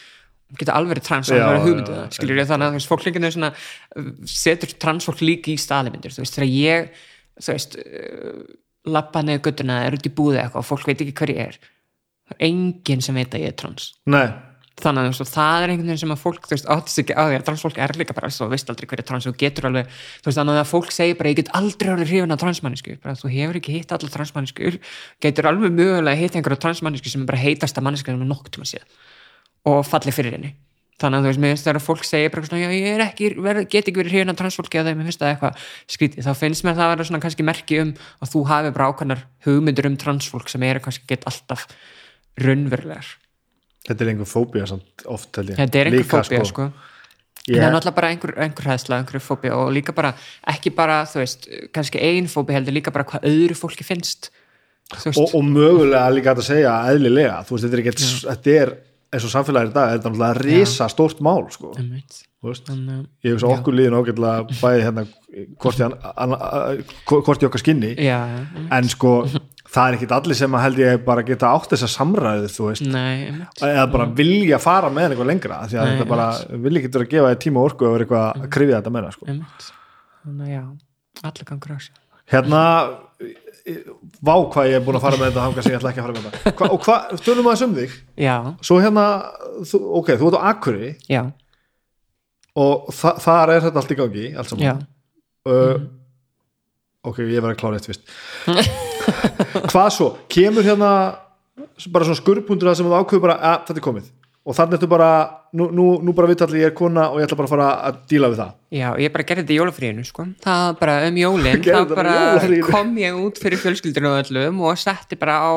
Getur 0.55 0.77
alveg 0.77 1.01
trans 1.03 1.29
og 1.29 1.35
verið 1.35 1.57
já, 1.57 1.65
hugmyndu 1.65 1.91
já. 1.91 1.97
það 1.99 2.15
skilur 2.15 2.39
ég 2.39 2.49
þannig 2.49 2.65
að 2.65 2.71
þú 2.71 2.79
veist, 2.79 2.91
fólk 2.93 3.05
líka 3.09 3.31
svona 3.33 3.49
uh, 3.51 4.11
setur 4.29 4.75
transfólk 4.85 5.23
líka 5.25 5.51
í 5.51 5.57
staðlimyndir 5.59 6.15
þú 6.15 6.23
veist, 6.23 6.37
þegar 6.37 6.51
ég 6.53 6.91
þú 7.41 7.55
veist, 7.57 7.77
lappa 8.85 9.23
neður 9.25 9.47
göttuna 9.49 9.83
er 9.85 9.97
út 9.97 10.09
í 10.09 10.13
búði 10.13 10.41
eitthvað 10.41 10.63
og 10.63 10.67
fólk 10.67 10.89
veit 10.89 10.99
ekki 10.99 11.15
hver 11.19 11.33
ég 11.35 11.41
er. 11.49 11.61
Það 12.25 12.35
er 12.37 12.45
enginn 12.49 13.05
sem 13.05 13.17
veit 13.17 13.33
að 13.33 13.45
ég 13.45 13.53
er 13.53 13.57
trans. 13.59 13.91
Nei, 14.09 14.27
þannig 14.81 15.07
að 15.07 15.19
þú 15.19 15.25
það 15.29 15.63
er 15.63 15.71
einhvern 15.71 15.89
veginn 15.89 16.01
sem 16.01 16.13
að 16.13 16.19
fólk 16.19 16.47
þú 16.49 16.57
áttist 16.73 16.99
ekki 17.01 17.15
á 17.15 17.23
því 17.23 17.37
að 17.37 17.45
transfólk 17.47 17.77
er 17.85 17.93
líka 17.99 18.15
bara 18.17 18.31
þú 18.33 18.47
veist 18.51 18.71
aldrei 18.71 18.89
hver 18.91 19.01
er 19.01 19.07
trans 19.07 19.27
og 19.29 19.37
getur 19.39 19.69
alveg 19.69 19.87
þú 19.93 20.27
veist, 20.27 20.39
þannig 20.39 20.59
að 20.59 20.67
fólk 20.71 20.91
segir 20.91 21.17
bara 21.19 21.31
ég 21.31 21.39
get 21.39 21.51
aldrei 21.55 21.91
orðið 21.93 22.11
hrifin 22.11 22.35
af 22.35 22.41
transmannisku, 22.41 22.97
bara 23.03 23.15
þú 23.15 23.31
hefur 23.31 23.59
ekki 23.61 23.77
hitt 23.77 23.95
allar 23.95 24.13
transmanniskur, 24.17 24.79
getur 25.23 25.49
alveg 25.51 25.77
mögulega 25.79 26.19
hitt 26.19 26.35
einhverja 26.35 26.63
transmannisku 26.67 27.13
sem 27.13 27.23
er 27.23 27.31
bara 27.31 27.39
heitasta 27.39 27.83
manniska 27.85 28.11
sem 28.11 28.25
er 28.25 28.31
nokkuð 28.33 28.57
tíma 28.57 28.67
séð 28.67 28.83
og 29.71 29.79
falli 29.87 30.11
fyrir 30.15 30.35
henni 30.35 30.51
þannig 31.01 31.19
að 31.19 31.25
þú 31.25 31.29
veist, 31.31 31.41
mér 31.43 31.51
finnst 31.53 31.67
þegar 31.67 31.81
fólk 31.83 32.05
segir 32.07 32.31
bara 32.31 32.47
svona, 32.47 32.61
já, 32.63 32.69
ég 32.71 32.93
er 32.95 33.03
ekki, 33.03 33.29
ver, 33.43 33.59
get 33.67 33.89
ekki 33.89 33.99
verið 33.99 34.13
hrifin 34.15 34.31
af 34.31 34.37
transfólki 34.39 34.79
eða 34.79 34.93
mér 34.95 35.09
finnst 35.09 35.21
það 35.23 35.33
eitthvað 35.33 35.65
skrítið, 35.91 36.23
þá 36.23 36.39
finnst 36.39 36.63
mér 36.67 36.77
það 36.77 36.85
að 36.85 36.93
vera 36.93 37.07
svona 37.09 37.21
kannski 37.25 37.45
merki 37.49 37.79
um 37.83 37.91
að 38.23 38.31
þú 38.31 38.43
hafi 38.51 38.71
bara 38.77 38.87
ákvæmnar 38.93 39.23
hugmyndur 39.47 39.89
um 39.91 39.97
transfólk 40.05 40.51
sem 40.53 40.63
eru 40.69 40.83
kannski 40.85 41.09
get 41.11 41.27
alltaf 41.27 41.67
raunverulegar. 42.39 43.09
Þetta 43.85 44.05
er 44.05 44.11
einhver 44.13 44.29
fóbía 44.29 44.65
samt 44.69 45.05
oft 45.05 45.41
ég. 45.43 45.53
Þetta 45.59 45.81
er 45.81 45.91
einhver 45.91 46.01
Líka, 46.05 46.23
fóbía 46.23 46.47
sko, 46.47 46.69
Ég- 47.45 47.59
það 47.59 47.67
er 47.67 47.73
náttúrulega 47.75 47.95
bara 47.99 48.07
einhver, 48.09 48.33
einhver 48.41 48.65
hæðsla, 48.71 48.97
einhver 49.03 49.21
fóbía 49.21 49.53
og 49.53 49.67
líka 49.75 49.93
bara, 49.93 50.15
ekki 50.49 50.71
bara, 50.73 51.03
þú 51.05 51.19
veist 51.21 51.45
kannski 51.75 52.01
ein 52.01 52.25
fóbía 52.25 52.57
heldur 52.57 52.73
líka 52.73 52.91
bara 52.95 53.05
hvað 53.05 53.27
öðru 53.29 53.53
fólki 53.59 53.85
finnst. 53.85 54.31
Og, 55.05 55.35
og 55.35 55.43
mögulega 55.45 56.09
líka 56.13 56.33
að 56.33 56.41
segja 56.47 56.73
eðlilega. 56.89 57.43
Þú 57.45 57.53
veist, 57.53 57.65
þetta 57.67 57.77
er 57.77 57.83
ekki, 57.83 58.09
þetta 58.25 58.55
er 58.63 58.73
eins 59.15 59.25
og 59.27 59.31
samfélagir 59.33 59.71
í 59.71 59.75
dag, 59.75 59.95
þetta 59.95 60.09
er 60.09 60.13
náttúrulega 60.13 60.43
risa 60.45 60.87
stórt 60.91 61.21
mál 61.25 61.45
sko, 61.53 61.71
að- 61.73 63.07
ég 63.25 63.33
hugsa 63.33 63.47
okkur 63.55 63.73
líðin 63.73 63.95
ágætlega 63.97 64.59
bæði 64.61 64.83
hérna 64.85 65.05
hvort 67.09 67.41
í 67.43 67.47
okkar 67.49 67.61
skinni. 67.63 67.93
Já, 67.97 68.19
en 68.71 68.89
sko 68.91 69.13
það 69.65 69.87
er 69.89 69.97
ekkit 69.97 70.13
allir 70.15 70.37
sem 70.37 70.53
að 70.55 70.61
held 70.65 70.77
ég 70.83 71.01
bara 71.07 71.23
geta 71.25 71.49
átt 71.55 71.71
þessa 71.73 71.89
samræðu 71.91 72.51
þú 72.53 72.67
veist, 72.69 72.85
nei, 72.87 73.31
eða 73.65 73.87
bara 73.91 74.05
vilja 74.15 74.59
fara 74.61 74.91
með 74.93 75.09
eitthvað 75.15 75.31
lengra 75.31 75.57
því 75.67 75.79
að 75.79 75.85
Nei, 75.89 75.95
þetta 75.95 76.07
bara 76.11 76.27
vilja 76.67 76.83
vera 76.85 77.03
að 77.07 77.11
gefa 77.15 77.31
þér 77.33 77.41
tíma 77.45 77.59
og 77.63 77.67
orku 77.71 77.87
og 77.89 77.95
vera 77.97 78.05
eitthvað 78.05 78.45
að 78.45 78.49
krifja 78.55 78.79
þetta 78.79 78.93
meira 78.95 79.11
sko. 79.15 79.25
já 80.45 80.63
allir 81.25 81.45
gangur 81.49 81.75
á 81.75 81.77
sig 81.81 81.93
hérna 82.31 82.61
vá 83.65 84.33
hvað 84.53 84.69
ég 84.69 84.77
er 84.77 84.83
búin 84.85 84.97
að 84.99 85.05
fara 85.07 85.17
með 85.19 85.31
þetta 85.31 85.45
hanga 85.45 85.63
sem 85.65 85.73
ég 85.73 85.79
ætla 85.79 85.91
ekki 85.91 86.01
að 86.01 86.07
fara 86.07 86.15
með 86.15 86.25
þetta. 86.27 86.53
Hva, 86.59 86.69
og 86.69 86.83
hvað, 86.85 87.13
tölum 87.25 87.49
aðeins 87.49 87.65
um 87.65 87.75
þig. 87.79 87.95
Já, 88.21 88.35
svo 88.67 88.77
hérna, 88.83 89.05
þú, 89.71 89.81
ok, 90.01 90.11
þú 90.21 90.29
ert 90.29 90.37
á 90.37 90.41
Akuri 90.51 90.91
já, 91.09 91.21
og 92.61 92.91
þa 92.95 93.13
þar 93.25 93.53
er 93.55 93.65
þetta 93.65 93.81
allt 93.81 93.93
í 93.95 93.99
gangi 94.01 94.25
allt 94.35 94.51
saman. 94.51 94.83
Uh, 95.45 95.73
ok, 97.09 97.23
ég 97.25 97.41
verði 97.41 97.55
að 97.55 97.61
klára 97.63 97.79
eitt 97.79 97.89
fyrst. 97.89 98.05
Hvað 99.71 99.89
svo, 99.97 100.11
kemur 100.31 100.65
hérna 100.65 100.91
bara 101.89 102.05
svona 102.05 102.19
skurrpundur 102.21 102.69
að 102.69 102.79
sem 102.79 102.87
þú 102.87 102.99
ákveður 102.99 103.25
bara 103.25 103.39
að 103.41 103.65
þetta 103.69 103.81
er 103.81 103.87
komið 103.89 104.13
og 104.45 104.53
þannig 104.53 104.77
ertu 104.77 104.87
bara, 104.91 105.09
nú, 105.57 105.67
nú, 105.73 105.85
nú 106.05 106.13
bara 106.13 106.29
vita 106.29 106.45
allir 106.45 106.61
ég 106.61 106.69
er 106.69 106.75
kona 106.77 107.07
og 107.09 107.17
ég 107.17 107.25
ætla 107.25 107.37
bara 107.39 107.47
að 107.49 107.53
fara 107.55 107.69
að 107.89 107.95
díla 108.11 108.29
við 108.29 108.41
það. 108.43 108.51
Já, 108.77 108.87
ég 109.01 109.13
bara 109.15 109.25
gerði 109.31 109.43
þetta 109.45 109.55
í 109.55 109.57
jólafríinu 109.57 110.05
sko. 110.05 110.25
það 110.45 110.67
bara 110.81 110.97
um 111.07 111.17
jólin 111.21 111.61
Gerði 111.65 111.79
þá 111.89 111.95
bara 111.97 112.15
jólafríinu. 112.19 112.67
kom 112.69 112.91
ég 113.01 113.17
út 113.25 113.41
fyrir 113.41 113.61
fjölskyldinu 113.63 114.11
og 114.11 114.19
öllum 114.21 114.59
og 114.69 114.77
setti 114.77 115.17
bara 115.17 115.39
á 115.41 115.51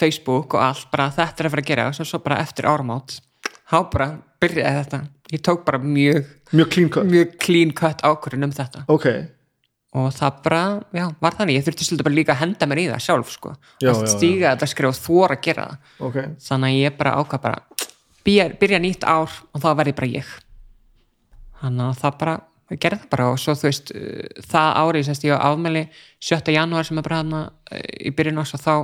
Facebook 0.00 0.54
og 0.56 0.62
allt 0.64 0.88
bara 0.92 1.10
þetta 1.12 1.42
er 1.44 1.50
að 1.50 1.54
fara 1.56 1.64
að 1.66 1.72
gera. 1.72 1.88
Og 1.90 1.98
svo, 1.98 2.06
svo 2.08 2.22
bara 2.24 2.38
eftir 2.40 2.68
áramót 2.70 3.18
þá 3.70 3.76
bara 3.92 4.08
byrjaði 4.40 4.78
þetta. 4.84 5.02
Ég 5.30 5.42
tók 5.46 5.66
bara 5.66 5.78
mjög, 5.82 6.24
mjög 6.56 6.72
clean 6.72 6.88
cut, 6.90 7.06
mjög 7.12 7.36
clean 7.44 7.74
cut 7.76 8.00
ákvörðin 8.02 8.48
um 8.48 8.54
þetta. 8.56 8.86
Ok. 8.90 9.06
Og 10.00 10.08
það 10.14 10.40
bara, 10.44 10.62
já, 10.94 11.04
var 11.20 11.34
þannig. 11.34 11.56
Ég 11.58 11.64
þurfti 11.66 11.86
svolítið 11.86 12.06
bara 12.06 12.16
líka 12.16 12.34
að 12.36 12.40
henda 12.44 12.66
mér 12.70 12.80
í 12.80 12.88
það 12.92 13.04
sjálf 13.04 13.30
sko. 13.34 13.52
Já, 13.82 13.90
að 13.90 14.04
stíga 14.14 14.52
þetta 14.54 14.68
skrifa 14.70 14.92
og 14.94 14.98
þóra 15.02 15.36
að 15.36 15.44
gera 15.48 15.64
það. 15.66 15.88
Ok, 16.08 16.18
þannig 16.46 16.70
að 16.70 16.76
ég 16.78 16.98
bara 17.00 17.14
ákvað 17.18 17.42
bara 17.46 17.88
byrja, 18.26 18.46
byrja 18.60 18.80
nýtt 18.82 19.04
ár 19.08 19.28
og 19.30 19.62
þá 19.62 19.68
verði 19.80 19.96
bara 19.98 20.12
ég. 20.12 20.30
Þannig 21.60 21.84
að 21.88 22.00
það 22.04 22.16
bara 22.22 22.36
gerði 22.70 23.00
það 23.02 23.10
bara 23.10 23.26
og 23.32 23.40
svo 23.42 23.56
þú 23.58 23.66
veist 23.66 23.92
uh, 23.96 24.46
það 24.46 24.80
árið 24.80 25.06
semst 25.08 25.26
ég 25.26 25.34
á 25.34 25.46
afmæli 25.50 25.84
7. 26.22 26.54
janúar 26.54 26.86
sem 26.86 27.00
er 27.00 27.06
bara 27.06 27.20
hana 27.24 27.42
í 27.74 28.12
byrjun 28.14 28.42
og 28.42 28.50
þá 28.50 28.74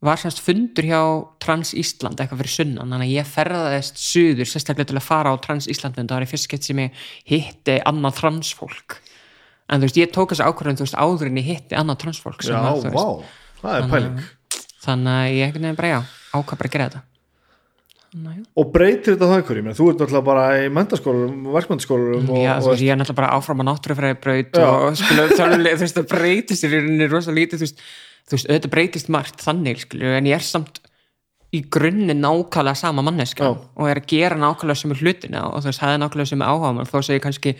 var 0.00 0.20
semst 0.20 0.40
fundur 0.40 0.86
hjá 0.88 1.00
Trans 1.44 1.74
Ísland 1.76 2.18
eitthvað 2.18 2.40
fyrir 2.40 2.54
sunnan, 2.54 2.88
þannig 2.88 3.10
að 3.10 3.18
ég 3.18 3.28
ferðaðist 3.28 4.00
suður 4.00 4.48
sérstaklega 4.48 4.90
til 4.90 4.96
að 4.96 5.06
fara 5.06 5.34
á 5.36 5.42
Trans 5.44 5.68
Ísland 5.68 6.00
en 6.00 6.08
það 6.08 6.16
var 6.16 6.24
í 6.24 6.30
fyrst 6.30 6.48
skett 6.48 6.66
sem 6.66 6.80
ég 6.80 7.02
hitti 7.28 7.76
annað 7.84 8.16
transfólk. 8.22 8.96
En 9.68 9.82
þú 9.82 9.86
veist, 9.86 10.00
ég 10.00 10.14
tók 10.14 10.32
þessu 10.32 10.48
ákvörðun 10.48 10.80
þú 10.80 10.86
veist, 10.86 10.96
áður 10.96 11.28
en 11.28 11.42
ég 11.42 11.50
hitti 11.52 11.76
annað 11.78 12.00
transfólk 12.06 12.42
já, 12.48 12.56
vá 12.56 13.04
það 13.60 13.76
er 13.76 13.88
pæling. 13.90 14.18
þannig 14.84 15.18
að 15.18 15.30
ég 15.34 15.46
einhvern 15.46 15.66
veginn 15.66 15.78
bara 15.80 15.92
já, 15.92 16.00
ákvað 16.32 16.60
bara 16.60 16.70
að 16.70 16.74
gera 16.74 16.88
þetta 16.88 17.02
já 18.10 18.32
og 18.58 18.72
breytir 18.74 19.14
þetta 19.14 19.28
þá 19.30 19.34
einhverjum, 19.38 19.70
þú 19.78 19.88
ert 19.90 20.02
náttúrulega 20.02 20.26
bara 20.26 20.44
í 20.58 20.68
mentaskólum, 20.74 21.48
verkmyndaskólum 21.54 22.28
og, 22.28 22.42
Já, 22.42 22.52
og 22.58 22.68
veist, 22.72 22.82
ég 22.82 22.92
er 22.92 22.98
náttúrulega 22.98 23.20
bara 23.22 23.32
áfram 23.38 23.62
á 23.62 23.64
náttúrufræði 23.70 24.20
braut 24.24 24.60
Já. 24.60 24.66
og 24.66 24.98
skilu, 24.98 25.26
þannig, 25.38 25.72
þú 25.76 25.84
veist, 25.84 25.98
það 26.00 26.08
breytist 26.10 26.66
í 26.66 26.70
rauninni 26.74 27.10
rosa 27.10 27.34
lítið, 27.34 27.62
þú 27.62 28.36
veist, 28.36 28.48
auðvitað 28.50 28.74
breytist 28.74 29.12
margt 29.14 29.44
þannig, 29.46 29.84
skilu, 29.86 30.10
en 30.18 30.30
ég 30.30 30.40
er 30.40 30.46
samt 30.46 30.82
í 31.50 31.62
grunni 31.66 32.14
nákvæmlega 32.14 32.78
sama 32.78 33.02
manneska 33.02 33.46
Já. 33.46 33.54
og 33.58 33.88
er 33.90 33.98
að 34.02 34.10
gera 34.10 34.38
nákvæmlega 34.38 34.82
sem 34.82 34.92
er 34.94 35.00
hlutina 35.02 35.46
og 35.48 35.62
þú 35.62 35.70
veist, 35.70 35.82
það 35.82 35.94
er 35.94 36.02
nákvæmlega 36.04 36.30
sem 36.30 36.44
er 36.44 36.52
áhuga 36.52 36.84
þó 36.90 36.98
sem 37.02 37.16
ég 37.16 37.24
kannski 37.24 37.54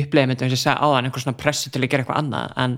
upplega 0.00 0.28
með 0.28 0.42
þess 0.42 0.56
að 0.56 0.64
segja 0.64 0.80
áðan 0.84 1.08
einhver 1.08 1.24
svona 1.24 1.40
pressu 1.40 1.72
til 1.72 1.80
að 1.80 1.88
gera 1.88 2.04
eitthvað 2.04 2.20
annað 2.20 2.52
en 2.64 2.76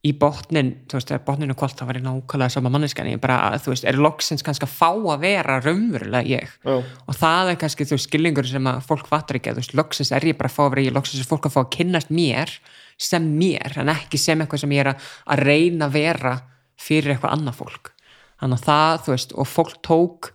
í 0.00 0.14
botnin, 0.16 0.70
þú 0.88 0.96
veist, 0.96 1.10
botninu 1.26 1.54
kvöld 1.58 1.76
þá 1.76 1.82
var 1.84 1.98
ég 1.98 2.04
nákvæmlega 2.06 2.54
sama 2.54 2.70
manneskan 2.72 3.10
ég 3.10 3.20
bara, 3.20 3.52
þú 3.60 3.74
veist, 3.74 3.84
er 3.84 3.98
loksins 4.00 4.44
kannski 4.46 4.64
að 4.64 4.72
fá 4.78 4.88
að 4.88 5.26
vera 5.26 5.58
raunverulega 5.60 6.24
ég. 6.24 6.54
Já. 6.64 6.78
og 6.80 7.18
það 7.20 7.52
er 7.52 7.58
kannski 7.60 7.86
þú 7.88 7.98
veist 7.98 8.08
skilningur 8.08 8.48
sem 8.48 8.70
að 8.70 8.80
fólk 8.88 9.10
fattar 9.10 9.36
ekki 9.36 9.52
að 9.52 9.58
þú 9.58 9.64
veist, 9.64 9.76
loksins 9.76 10.12
er 10.16 10.28
ég 10.30 10.38
bara 10.40 10.48
að 10.48 10.56
fá 10.56 10.62
að 10.64 10.72
vera 10.74 10.86
ég 10.86 10.96
loksins 10.96 11.20
er 11.20 11.28
fólk 11.28 11.50
að 11.50 11.56
fá 11.56 11.60
að 11.66 11.72
kynnast 11.76 12.12
mér 12.16 12.56
sem 13.00 13.28
mér, 13.36 13.76
en 13.80 13.92
ekki 13.92 14.20
sem 14.20 14.40
eitthvað 14.40 14.64
sem 14.64 14.76
ég 14.76 14.84
er 14.86 14.92
að, 14.94 15.08
að 15.36 15.44
reyna 15.50 15.88
að 15.88 15.96
vera 15.98 16.34
fyrir 16.80 17.14
eitthvað 17.14 17.36
annað 17.36 17.60
fólk. 17.60 17.92
Þannig 18.40 18.60
að 18.60 18.68
það, 18.70 19.00
þú 19.04 19.14
veist, 19.14 19.34
og 19.36 19.48
fólk 19.48 19.80
tók 19.84 20.30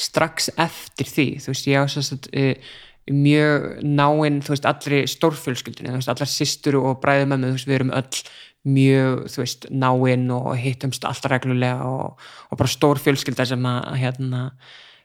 strax 0.00 0.48
eftir 0.56 1.08
því. 1.08 1.26
Þú 1.44 1.52
veist, 1.52 1.68
ég 1.68 1.82
á 1.82 1.84
svo 1.92 2.04
að 2.04 2.28
uh, 2.40 2.70
mjög 3.10 3.66
náinn, 3.84 4.38
þú 4.44 4.54
veist, 4.54 4.68
allri 4.68 5.00
stórfjölskyldinu, 5.10 5.90
þú 5.90 6.00
veist, 6.00 6.12
allar 6.12 6.30
systur 6.30 6.78
og 6.80 7.00
bræðumömmu, 7.02 7.50
þú 7.50 7.58
veist, 7.58 7.68
við 7.68 7.78
erum 7.78 7.92
öll 7.96 8.22
mjög, 8.68 9.24
þú 9.32 9.40
veist, 9.40 9.68
náinn 9.72 10.26
og 10.34 10.50
hittumst 10.60 11.06
alltaf 11.08 11.32
reglulega 11.32 11.86
og, 11.88 12.20
og 12.50 12.60
bara 12.60 12.70
stór 12.70 13.00
fjölskylda 13.00 13.46
sem 13.48 13.68
að 13.70 13.94
hérna, 14.02 14.42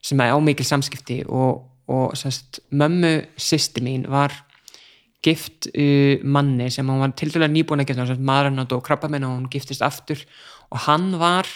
sem 0.04 0.20
er 0.20 0.36
á 0.36 0.40
mikil 0.44 0.68
samskipti 0.68 1.22
og, 1.28 1.64
og 1.88 2.18
semst, 2.20 2.60
mömmu 2.76 3.14
sýsti 3.40 3.84
mín 3.86 4.10
var 4.12 4.36
gift 5.26 5.70
uh, 5.72 6.22
manni 6.22 6.68
sem 6.70 6.88
hún 6.90 7.02
var 7.02 7.16
til 7.18 7.32
dæla 7.34 7.50
nýbúin 7.50 7.82
að 7.82 7.94
geta 7.94 8.18
maður 8.20 8.52
hann 8.52 8.66
og 8.66 8.84
krabba 8.86 9.10
minna 9.10 9.32
og 9.32 9.40
hún 9.40 9.50
giftist 9.50 9.86
aftur 9.86 10.22
og 10.70 10.84
hann 10.86 11.16
var 11.22 11.50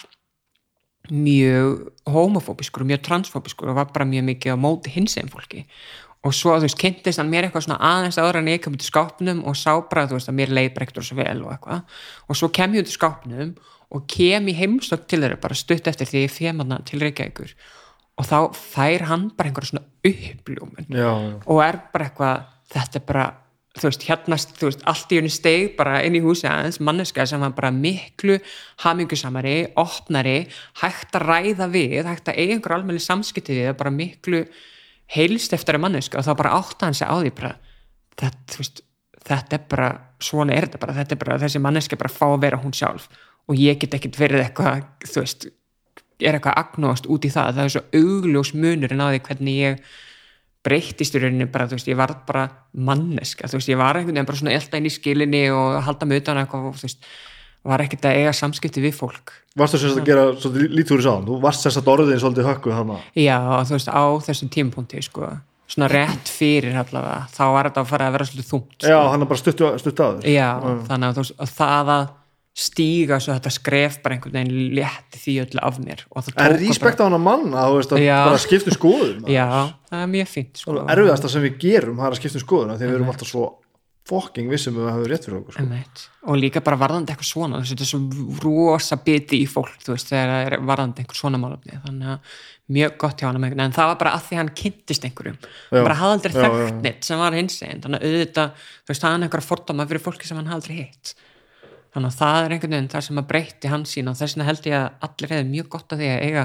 mjög 1.09 1.89
homofóbiskur 2.09 2.83
og 2.83 2.89
mjög 2.91 3.03
transfóbiskur 3.05 3.69
og 3.69 3.79
var 3.79 3.91
bara 3.93 4.05
mjög 4.05 4.25
mikið 4.29 4.55
á 4.55 4.57
móti 4.57 4.93
hins 4.93 5.17
einn 5.17 5.31
fólki 5.31 5.65
og 6.25 6.35
svo 6.35 6.57
þú 6.57 6.67
veist, 6.67 6.79
kynntist 6.79 7.21
hann 7.21 7.31
mér 7.31 7.47
eitthvað 7.47 7.65
svona 7.67 7.79
aðeins 7.89 8.19
áður 8.19 8.41
en 8.41 8.51
ég 8.51 8.61
kom 8.63 8.75
út 8.75 8.83
í 8.83 8.89
skápnum 8.89 9.43
og 9.47 9.55
sá 9.55 9.71
bara 9.89 10.05
þú 10.09 10.17
veist 10.17 10.31
að 10.31 10.39
mér 10.41 10.53
leið 10.57 10.71
brektur 10.75 11.05
svo 11.05 11.19
vel 11.21 11.37
og 11.45 11.53
eitthvað 11.55 11.99
og 12.27 12.39
svo 12.39 12.49
kem 12.55 12.75
ég 12.75 12.83
út 12.83 12.91
í 12.91 12.95
skápnum 12.95 13.53
og 13.89 14.07
kem 14.11 14.49
í 14.51 14.55
heimstökk 14.57 15.07
til 15.09 15.21
þeirra 15.23 15.39
bara 15.41 15.57
stutt 15.57 15.87
eftir 15.89 16.09
því 16.09 16.25
ég 16.25 16.33
fjem 16.33 16.63
hann 16.63 16.87
til 16.87 17.01
Reykjavíkur 17.05 17.53
og 18.19 18.27
þá 18.27 18.39
fær 18.55 19.05
hann 19.09 19.29
bara 19.37 19.49
einhverja 19.51 19.71
svona 19.71 19.85
uppljómun 20.05 20.89
já, 20.91 21.07
já. 21.07 21.37
og 21.45 21.61
er 21.63 21.79
bara 21.93 22.09
eitthvað, 22.09 22.49
þetta 22.73 22.99
er 22.99 23.05
bara 23.07 23.27
þú 23.79 23.87
veist, 23.87 24.05
hérna, 24.09 24.37
þú 24.59 24.67
veist, 24.67 24.81
allt 24.91 25.13
í 25.13 25.19
henni 25.19 25.31
steg 25.31 25.75
bara 25.77 26.01
inn 26.03 26.17
í 26.17 26.23
húsi 26.23 26.49
aðeins, 26.49 26.81
manneska 26.83 27.23
sem 27.29 27.39
var 27.43 27.53
bara 27.55 27.71
miklu 27.71 28.39
hamingusamari 28.83 29.55
opnari, 29.79 30.41
hægt 30.81 31.15
að 31.15 31.27
ræða 31.29 31.69
við 31.71 32.09
hægt 32.09 32.31
að 32.31 32.41
eiga 32.41 32.57
einhver 32.57 32.75
almenni 32.75 33.03
samskipti 33.03 33.55
við 33.61 33.71
bara 33.79 33.93
miklu 33.93 34.43
heilst 35.15 35.55
eftir 35.57 35.79
manneska 35.81 36.19
og 36.19 36.27
þá 36.27 36.33
bara 36.37 36.55
átta 36.59 36.87
hann 36.87 36.97
sig 36.97 37.09
á 37.09 37.15
því 37.17 37.31
bara, 37.37 37.53
þetta, 38.19 38.57
veist, 38.59 38.83
þetta 39.29 39.57
er 39.57 39.63
bara, 39.71 39.89
svona 40.21 40.55
er 40.55 40.67
þetta 40.67 40.81
bara, 40.83 40.97
þetta 40.99 41.15
er 41.15 41.23
bara 41.23 41.39
þessi 41.45 41.63
manneska 41.63 41.99
bara 41.99 42.13
fá 42.13 42.27
að 42.29 42.43
vera 42.45 42.61
hún 42.61 42.75
sjálf. 42.75 43.09
Og 43.49 43.57
ég 43.57 43.79
get 43.81 43.95
ekkit 43.97 44.19
verið 44.19 44.43
eitthvað, 44.45 44.83
þú 45.09 45.23
veist 45.23 45.49
er 46.19 46.35
eitthvað 46.35 46.59
agnóst 46.59 47.07
út 47.09 47.25
í 47.25 47.31
það. 47.33 47.55
Það 47.55 47.65
er 47.65 47.73
svo 47.73 47.83
augljós 48.01 48.53
munurinn 48.53 49.01
á 49.01 49.07
því 49.09 49.21
hvernig 49.25 49.59
ég 49.59 49.83
breyttist 50.65 51.15
í 51.15 51.21
rauninni 51.23 51.47
bara, 51.49 51.69
þú 51.69 51.77
veist, 51.77 51.89
ég 51.89 51.97
var 51.99 52.13
bara 52.27 52.45
manneska, 52.75 53.47
þú 53.47 53.59
veist, 53.59 53.71
ég 53.71 53.79
var 53.79 54.01
veginn 54.01 54.27
bara 54.27 54.39
svona 54.39 54.55
elda 54.57 54.79
inn 54.79 54.89
í 54.89 54.93
skilinni 54.93 55.43
og 55.55 55.79
halda 55.87 56.09
utan 56.19 56.41
eitthvað, 56.41 56.73
þú 56.75 56.87
veist, 56.89 57.07
var 57.67 57.83
ekkert 57.83 58.07
að 58.07 58.19
eiga 58.21 58.33
samskipti 58.35 58.83
við 58.83 58.95
fólk. 58.97 59.33
Varstu 59.59 59.79
sem 59.81 59.91
sagt 59.91 60.03
að 60.03 60.09
gera 60.09 60.25
svolítið 60.37 60.75
lítið 60.77 60.95
úr 60.95 61.01
í 61.01 61.05
sáðan, 61.07 61.25
þú 61.27 61.39
varst 61.43 61.65
sem 61.65 61.73
sagt 61.75 61.89
orðin 61.91 62.21
svolítið 62.21 62.47
hökkuð 62.47 62.75
þarna 62.77 62.99
Já, 63.19 63.37
þú 63.67 63.75
veist, 63.75 63.89
á 63.91 64.03
þessum 64.29 64.51
tímapunkti, 64.53 65.01
sko, 65.03 65.31
svona 65.69 65.89
rétt 65.91 66.31
fyrir 66.31 66.77
allavega, 66.79 67.25
þá 67.33 67.43
var 67.55 67.69
þetta 67.69 67.83
að 67.83 67.91
fara 67.91 68.07
að 68.07 68.15
vera 68.15 68.29
svolítið 68.29 68.49
þungt. 68.53 68.77
Sko. 68.77 68.93
Já, 68.93 68.99
hann 69.09 69.25
er 69.25 69.31
bara 69.33 69.41
stutt, 69.41 69.65
stutt 69.83 70.03
að 70.05 70.21
þér 70.23 70.33
Já, 70.37 70.47
þannig 70.87 71.09
að 71.09 71.19
veist, 71.19 71.35
að 71.35 71.53
það 71.57 71.93
að 71.97 72.07
stíga 72.59 73.19
svo 73.23 73.35
þetta 73.37 73.51
skref 73.55 73.97
bara 74.03 74.15
einhvern 74.17 74.35
veginn 74.35 74.73
létti 74.75 75.19
því 75.21 75.35
öllu 75.45 75.61
af 75.63 75.77
mér 75.79 76.01
það 76.09 76.29
En 76.33 76.55
tók 76.55 76.63
respekt 76.63 76.99
á 76.99 77.05
hann 77.05 77.15
að 77.15 77.23
manna, 77.23 77.65
þú 77.69 77.77
veist, 77.77 77.93
að 77.95 78.03
Já. 78.03 78.17
bara 78.25 78.41
skipta 78.41 78.71
um 78.71 78.75
skoðun 78.75 79.29
Já, 79.31 79.45
það 79.91 80.03
er 80.03 80.11
mjög 80.15 80.31
fínt, 80.33 80.59
sko. 80.59 80.75
Erfiðasta 80.95 81.31
sem 81.31 81.45
við 81.45 81.59
gerum, 81.61 81.99
það 82.01 82.09
er 82.09 82.17
að 82.17 82.21
skipta 82.23 82.39
um 82.41 82.45
skoðun 82.45 82.73
við 84.09 84.15
fokking 84.15 84.49
vissum 84.49 84.77
um 84.77 84.87
að 84.87 84.95
hafa 84.95 85.09
rétt 85.09 85.25
fyrir 85.27 85.37
okkur 85.39 85.55
sko. 85.55 86.07
Og 86.29 86.39
líka 86.39 86.61
bara 86.65 86.79
varðandi 86.79 87.13
eitthvað 87.13 87.29
svona 87.29 87.61
þetta 87.61 87.85
er 87.85 87.89
svo 87.89 87.99
rosa 88.43 88.97
biti 89.05 89.39
í 89.43 89.47
fólk 89.49 89.85
veist, 89.87 90.09
þegar 90.09 90.31
það 90.33 90.45
er 90.47 90.65
varðandi 90.69 91.03
einhver 91.03 91.19
svona 91.19 91.41
málefni. 91.41 91.79
Þannig 91.85 92.11
að 92.13 92.35
mjög 92.75 92.97
gott 93.01 93.21
hjá 93.21 93.29
hann 93.29 93.47
en 93.49 93.75
það 93.75 93.91
var 93.91 93.99
bara 94.03 94.13
að 94.17 94.25
því 94.27 94.39
hann 94.39 94.51
kynntist 94.61 95.07
einhverjum. 95.07 95.39
Já. 95.69 95.81
bara 95.81 95.97
hafði 95.99 96.17
aldrei 96.17 96.35
þekkt 96.37 96.83
neitt 96.85 97.07
sem 97.07 97.23
var 97.23 97.37
hins 97.37 97.57
einn 97.65 97.81
þannig 97.85 98.03
að 98.03 98.13
auðvitað, 98.13 98.67
þú 98.83 98.93
veist, 98.93 99.05
það 99.05 99.15
er 99.15 99.25
einhverja 99.25 99.49
fordóma 99.49 99.89
fyrir 99.89 100.05
fólki 100.05 100.29
sem 100.29 100.39
hann 100.39 100.51
hafði 100.51 100.59
aldrei 100.59 100.83
hitt. 100.83 101.15
Þannig 101.89 102.11
að 102.11 102.19
það 102.19 102.43
er 102.43 102.53
einhvern 102.53 102.75
veginn 102.75 102.91
það 102.93 103.05
sem 103.07 103.21
að 103.21 103.29
breytti 103.31 103.71
hans 103.71 103.95
sín 103.95 104.11
og 104.11 104.19
þess 104.19 104.35
vegna 104.35 104.49
held 104.51 104.69
ég 104.69 104.77
að 104.77 105.07
allir 105.07 105.33
hefði 105.33 105.49
mjög 105.49 105.71
gott 105.73 105.95
að 105.95 106.03
því 106.03 106.09
að 106.13 106.25
eiga 106.27 106.43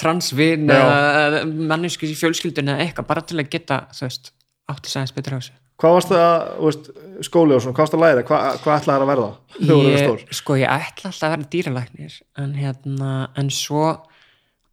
transvin 0.00 0.70
Já. 0.72 0.78
eða 0.80 1.42
manneskis 1.44 2.14
í 2.14 2.16
fjölskyldunni 2.16 2.72
eða 2.72 2.86
eitthvað 2.86 3.10
bara 3.10 3.24
til 3.28 3.36
að 3.42 3.50
geta, 3.52 3.82
þú 3.92 4.06
veist, 4.06 4.32
átti 4.72 4.94
sæðins 4.94 5.12
betur 5.18 5.36
á 5.36 5.38
þessu 5.42 5.58
Hvað 5.80 5.94
varst 5.96 6.10
það, 6.12 6.32
þú 6.56 6.66
veist, 6.68 6.88
skóli 7.24 7.56
og 7.56 7.62
svona, 7.64 7.76
hvað 7.76 7.86
varst 7.86 7.96
að 7.96 8.02
læra, 8.04 8.24
hvað, 8.28 8.58
hvað 8.64 8.74
ætlaði 8.74 8.90
það 8.90 9.04
að 9.04 9.10
verða? 9.10 9.28
Þau 9.54 9.70
voru 9.70 9.92
ég, 9.92 10.02
stór. 10.02 10.24
sko 10.36 10.56
ég 10.60 10.74
ætla 10.74 11.10
alltaf 11.10 11.26
að 11.28 11.32
vera 11.34 11.48
dýralæknir 11.54 12.18
en 12.42 12.52
hérna 12.58 13.14
en 13.40 13.48
svo 13.54 13.86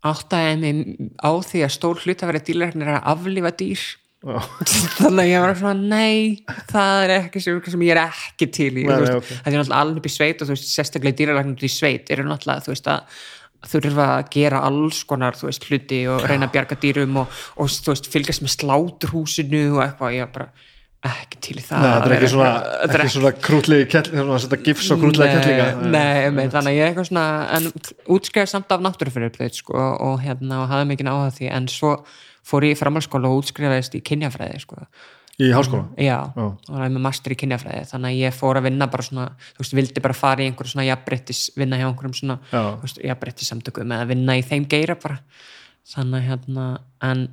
áttaði 0.07 0.49
ég 0.49 0.59
mig 0.65 1.07
á 1.23 1.31
því 1.47 1.63
að 1.63 1.73
stór 1.77 2.03
hlut 2.03 2.25
að 2.25 2.31
vera 2.33 2.43
dýralæknir 2.49 2.91
er 2.91 2.99
að 2.99 3.09
aflífa 3.13 3.53
dýr. 3.61 3.87
Þannig 4.97 5.23
að 5.23 5.29
ég 5.29 5.43
var 5.45 5.57
svona 5.61 5.87
nei, 5.95 6.43
það 6.73 7.01
er 7.05 7.15
ekki 7.21 7.43
sem, 7.45 7.63
sem 7.71 7.87
ég 7.87 7.95
er 7.95 8.03
ekki 8.03 8.51
til 8.59 8.71
í. 8.73 8.85
Þú 8.87 8.99
það 8.99 9.51
er 9.53 9.57
náttúrulega 9.57 9.81
alveg 9.81 10.01
upp 10.01 10.09
í 10.09 10.15
sveit 10.17 10.41
og 10.41 10.49
þú 10.49 10.57
veist, 10.57 10.71
sérstaklega 10.73 11.19
dýralæknir 11.21 11.67
í 11.67 11.71
sveit 11.71 12.11
eru 12.11 12.27
náttúrulega, 12.27 12.65
þú 12.65 12.73
veist 12.73 12.89
að 12.91 13.19
þurfa 13.67 14.07
að 14.19 14.31
gera 14.33 14.63
alls 14.67 15.03
konar 15.07 15.37
þú 15.37 15.47
veist, 15.49 15.67
hluti 15.69 16.01
og 16.11 16.25
reyna 16.27 16.47
að 16.49 16.55
bjarga 16.55 16.77
dýrum 16.81 17.21
og, 17.23 17.37
og 17.57 17.71
þú 17.71 17.93
veist, 17.93 18.09
fylgjast 18.13 18.43
með 18.43 18.53
sláturhúsinu 18.57 19.63
og 19.75 19.85
eitthvað, 19.85 20.17
ég 20.17 20.33
bara 20.35 20.51
ekki 21.05 21.37
til 21.45 21.57
það 21.61 21.83
Nei, 21.83 21.89
þetta 21.93 22.07
er 22.09 22.15
ekki 22.17 22.29
svona, 22.31 22.53
er 22.87 23.01
ekki 23.03 23.13
svona 23.13 23.31
krútlegi 23.47 23.85
kettlinga, 23.91 24.23
svona 24.23 24.37
að 24.37 24.45
setja 24.45 24.61
gifs 24.65 24.87
og 24.91 25.03
krútlega 25.03 25.35
kettlinga. 25.37 25.67
Nei, 25.93 26.31
nei, 26.33 26.47
þannig 26.53 26.71
að 26.71 26.77
ég 26.77 26.81
er 26.83 26.89
eitthvað 26.91 27.09
svona 27.11 27.25
en 27.57 27.69
útskrifaði 28.17 28.51
samt 28.53 28.73
af 28.73 28.81
náttúrufyrirblöð 28.87 29.59
sko, 29.61 29.83
og 30.07 30.17
hérna 30.25 30.63
og 30.63 30.71
hafði 30.71 30.89
mikið 30.93 31.11
áhuga 31.13 31.35
því 31.37 31.51
en 31.53 31.69
svo 31.71 31.93
fór 32.47 32.65
ég 32.67 32.73
í 32.75 32.79
framhalskóla 32.79 33.29
og 33.29 33.43
útskrifaðist 33.43 33.95
í 33.99 34.03
kynjafræði 34.09 34.63
sko. 34.65 34.87
Í 35.37 35.51
háskóla. 35.53 35.83
já, 36.01 36.33
Já. 36.33 36.45
og 36.49 36.65
það 36.65 36.83
er 36.87 36.93
með 36.95 37.03
master 37.05 37.33
í 37.35 37.37
kynjafræði 37.37 37.83
þannig 37.91 38.09
að 38.15 38.21
ég 38.23 38.33
fór 38.33 38.57
að 38.57 38.63
vinna 38.71 38.87
bara 38.89 39.03
svona 39.05 39.25
þú 39.53 39.61
veist, 39.61 39.75
vildi 39.77 40.01
bara 40.01 40.15
fara 40.17 40.41
í 40.41 40.47
einhverjum 40.49 40.71
svona 40.73 40.85
jafnbrettis 40.87 41.41
vinna 41.53 41.77
hjá 41.77 41.85
einhverjum 41.91 42.15
svona 42.17 42.39
Já. 42.49 42.63
þú 42.79 42.87
veist, 42.87 43.01
jafnbrettis 43.05 43.51
samtökum 43.53 43.93
eða 43.93 44.07
vinna 44.09 44.33
í 44.33 44.41
þeim 44.41 44.65
geira 44.65 44.95
bara 44.97 45.19
þannig 45.93 46.25
hérna 46.25 46.65
en 47.05 47.27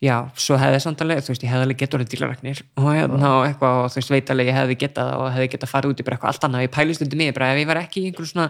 já, 0.00 0.14
svo 0.40 0.56
hefði 0.60 0.80
samt 0.84 1.02
alveg, 1.04 1.22
þú 1.24 1.32
veist, 1.34 1.44
ég 1.44 1.52
hefði 1.52 1.66
alveg 1.66 1.80
getað 1.82 1.98
orðið 1.98 2.12
dílaræknir 2.14 2.62
og 2.80 2.88
hérna 2.88 3.32
og 3.36 3.46
eitthvað 3.48 3.80
og 3.80 3.90
þú 3.92 4.00
veist, 4.00 4.12
veit 4.14 4.32
alveg 4.34 4.50
ég 4.50 4.56
hefði 4.56 4.76
getað 4.80 5.10
það 5.10 5.24
og 5.24 5.32
hefði 5.36 5.50
getað 5.54 5.72
farið 5.74 5.94
út 5.94 6.00
í 6.00 6.06
bara 6.06 6.18
eitthvað 6.18 6.32
allt 6.32 6.46
annað, 6.48 6.64
ég 6.66 6.74
pælist 6.76 7.04
undir 7.04 7.20
mig 7.20 7.34
bara 7.36 7.50
ef 7.52 7.60
ég 7.60 7.68
var 7.70 7.82
ekki 7.82 8.00
í 8.00 8.10
einhverjum 8.10 8.32
svona 8.32 8.48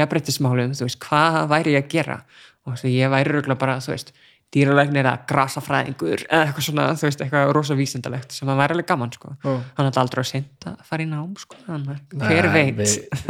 jafnbrettismálum, 0.00 0.74
þú 0.76 0.88
veist, 0.88 1.00
hvað 1.06 1.40
væri 1.54 1.76
ég 1.76 1.86
að 1.86 1.94
gera? 1.94 2.18
Og 2.66 2.74
þú 2.74 2.76
veist, 2.76 2.90
ég 3.00 3.14
væri 3.16 3.32
röglega 3.32 3.62
bara, 3.64 3.78
þú 3.80 3.94
veist 3.94 4.12
dýralæknir 4.50 5.06
eða 5.06 5.18
grasafræðingur 5.30 6.24
eða 6.26 6.46
eitthvað 6.48 6.64
svona, 6.66 6.86
þú 6.98 7.06
veist, 7.06 7.20
eitthvað 7.22 7.52
rosa 7.54 7.76
vísindalegt 7.78 8.34
sem 8.34 8.50
að 8.50 8.58
væri 8.58 8.74
alveg 8.74 8.88
gaman, 8.88 9.12
sko. 9.14 9.30
Já. 9.44 9.52
hann 9.76 9.90
er 9.90 9.98
aldrei 10.02 10.24
að 10.24 10.30
senda 10.32 10.72
að 10.72 10.88
fara 10.88 11.04
í 11.04 11.06
nám, 11.06 11.28
sko 11.38 11.60
að 11.70 11.92
hver 12.18 12.48
veit? 12.50 12.80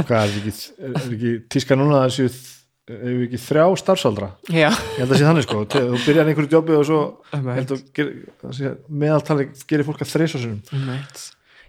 Hvað 0.09 0.38
er 0.40 0.97
ekki 1.02 1.34
tíska 1.52 1.76
núna 1.76 2.01
að 2.01 2.06
þessu, 2.09 2.30
er 2.99 3.25
ekki 3.27 3.41
þrjá 3.47 3.65
starfsaldra? 3.81 4.29
já, 4.51 4.69
Ég 4.71 5.03
held 5.03 5.11
að 5.15 5.19
sé 5.21 5.27
þannig 5.29 5.47
sko, 5.47 5.65
þú 5.75 5.99
byrjar 6.07 6.31
einhverju 6.33 6.55
jobbi 6.57 6.79
og 6.79 6.87
svo 6.89 7.01
Einmitt. 7.37 7.59
held 7.61 7.75
að 7.77 7.83
ger, 7.99 8.09
að 8.49 8.57
sé, 8.59 8.73
meðaltali 9.05 9.47
gerir 9.71 9.87
fólk 9.89 10.03
að 10.07 10.11
þreisa 10.15 10.41
sinum. 10.43 10.62
Einmitt. 10.75 11.23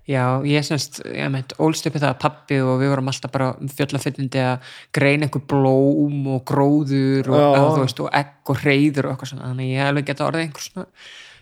Já, 0.10 0.24
ég 0.50 0.66
semst, 0.66 0.98
ég 1.06 1.30
meint, 1.32 1.54
ólst 1.62 1.86
uppi 1.88 2.00
það 2.02 2.10
að 2.16 2.22
pappi 2.24 2.58
og 2.66 2.80
við 2.82 2.90
vorum 2.90 3.12
alltaf 3.12 3.32
bara 3.32 3.52
fjöllafyllindi 3.78 4.42
að 4.42 4.72
greina 4.98 5.28
einhver 5.28 5.44
blóm 5.54 6.26
og 6.34 6.42
gróður 6.50 7.30
og, 7.30 7.38
eða, 7.38 7.68
þú 7.78 7.84
veist, 7.86 8.02
og 8.02 8.10
egg 8.18 8.50
og 8.52 8.64
reyður 8.66 9.08
og 9.08 9.14
eitthvað 9.14 9.32
svona, 9.36 9.52
þannig 9.52 9.70
að 9.70 9.76
ég 9.78 9.92
alveg 9.92 10.10
geta 10.10 10.26
orðið 10.26 10.48
einhver 10.48 10.66
svona 10.66 10.88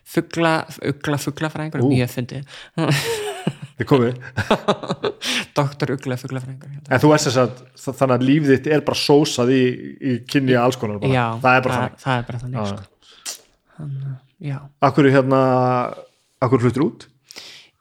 fugla, 0.09 0.51
ugla, 0.91 1.17
fugla 1.23 1.49
frá 1.53 1.63
einhver, 1.63 1.85
Ú. 1.87 1.89
mjög 1.95 2.11
fyndi 2.17 2.43
Þið 3.79 3.87
komið. 3.89 4.19
doktor 5.59 5.93
frá 5.99 6.15
einhver 6.15 6.39
En 6.89 7.01
þú 7.03 7.11
ert 7.15 7.25
þess 7.25 7.39
að 7.41 7.53
þa- 7.83 7.95
þannig 8.01 8.15
að 8.15 8.25
lífið 8.29 8.53
þitt 8.55 8.69
er 8.75 8.83
bara 8.87 9.01
sósað 9.01 9.53
í, 9.55 9.61
í 9.99 10.15
kynni 10.29 10.57
alls 10.59 10.79
konar 10.79 10.99
bara. 11.01 11.13
Já, 11.13 11.25
það 11.43 11.59
er 11.59 11.67
bara 11.67 11.77
það, 11.79 11.99
það 12.03 12.17
er 12.21 12.27
bara 12.29 12.41
þannig, 12.43 12.73
sko. 12.73 13.37
Þannig, 13.77 14.09
að, 14.09 14.17
já. 14.49 14.57
Akkur 14.89 15.09
hérna, 15.13 15.41
akkur 16.43 16.63
fluttir 16.65 16.85
út? 16.85 17.07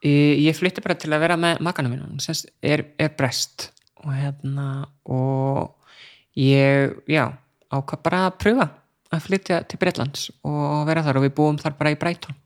Ég, 0.05 0.39
ég 0.45 0.55
flytti 0.55 0.83
bara 0.85 0.95
til 0.95 1.11
að 1.11 1.23
vera 1.25 1.35
með 1.39 1.59
makanum 1.65 1.97
hann 1.97 2.23
semst 2.23 2.47
er, 2.63 2.85
er 2.99 3.11
brest 3.19 3.69
og 3.99 4.13
hérna 4.15 4.67
og 5.11 5.73
ég, 6.39 6.93
já, 7.11 7.25
ákvað 7.67 8.05
bara 8.05 8.21
að 8.29 8.37
pröfa 8.39 8.69
að 9.09 9.25
flytja 9.25 9.57
til 9.67 9.79
Breitlands 9.81 10.29
og 10.45 10.85
vera 10.87 11.03
þar 11.03 11.19
og 11.19 11.25
við 11.25 11.33
búum 11.39 11.57
þar 11.59 11.75
bara 11.79 11.91
í 11.91 11.97
Brighton 11.99 12.37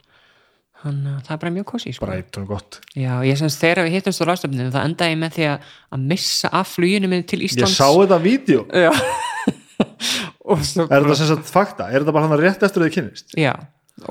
þannig 0.84 1.14
að 1.14 1.22
það 1.27 1.35
er 1.35 1.41
bara 1.43 1.53
mjög 1.57 1.68
kosi 1.72 1.93
sko. 1.95 2.07
Brætum 2.10 2.47
gott. 2.49 2.80
Já, 2.93 3.14
ég 3.26 3.39
semst 3.39 3.61
þegar 3.64 3.88
við 3.88 3.97
hittumst 3.97 4.23
á 4.23 4.26
ráðstöfninu 4.30 4.73
það 4.73 4.89
endaði 4.89 5.15
ég 5.15 5.22
með 5.22 5.38
því 5.38 5.47
að, 5.51 5.72
að 5.95 6.05
missa 6.14 6.51
af 6.60 6.73
fluginu 6.76 7.11
minn 7.11 7.26
til 7.30 7.39
Ég 7.41 7.47
Íslands 7.49 7.77
sá 7.80 7.88
þetta 7.88 8.19
vídeo. 8.23 8.65
Og 10.53 10.60
svo 10.68 10.85
Er 10.89 11.05
þetta 11.05 11.18
sem 11.22 11.31
sagt 11.31 11.49
fakta? 11.49 11.88
Er 11.89 12.03
þetta 12.03 12.15
bara 12.15 12.27
hann 12.27 12.41
rétt 12.41 12.65
eftir 12.68 12.84
að 12.84 12.89
þið 12.89 12.95
kynnist? 12.97 13.35
Já, 13.39 13.53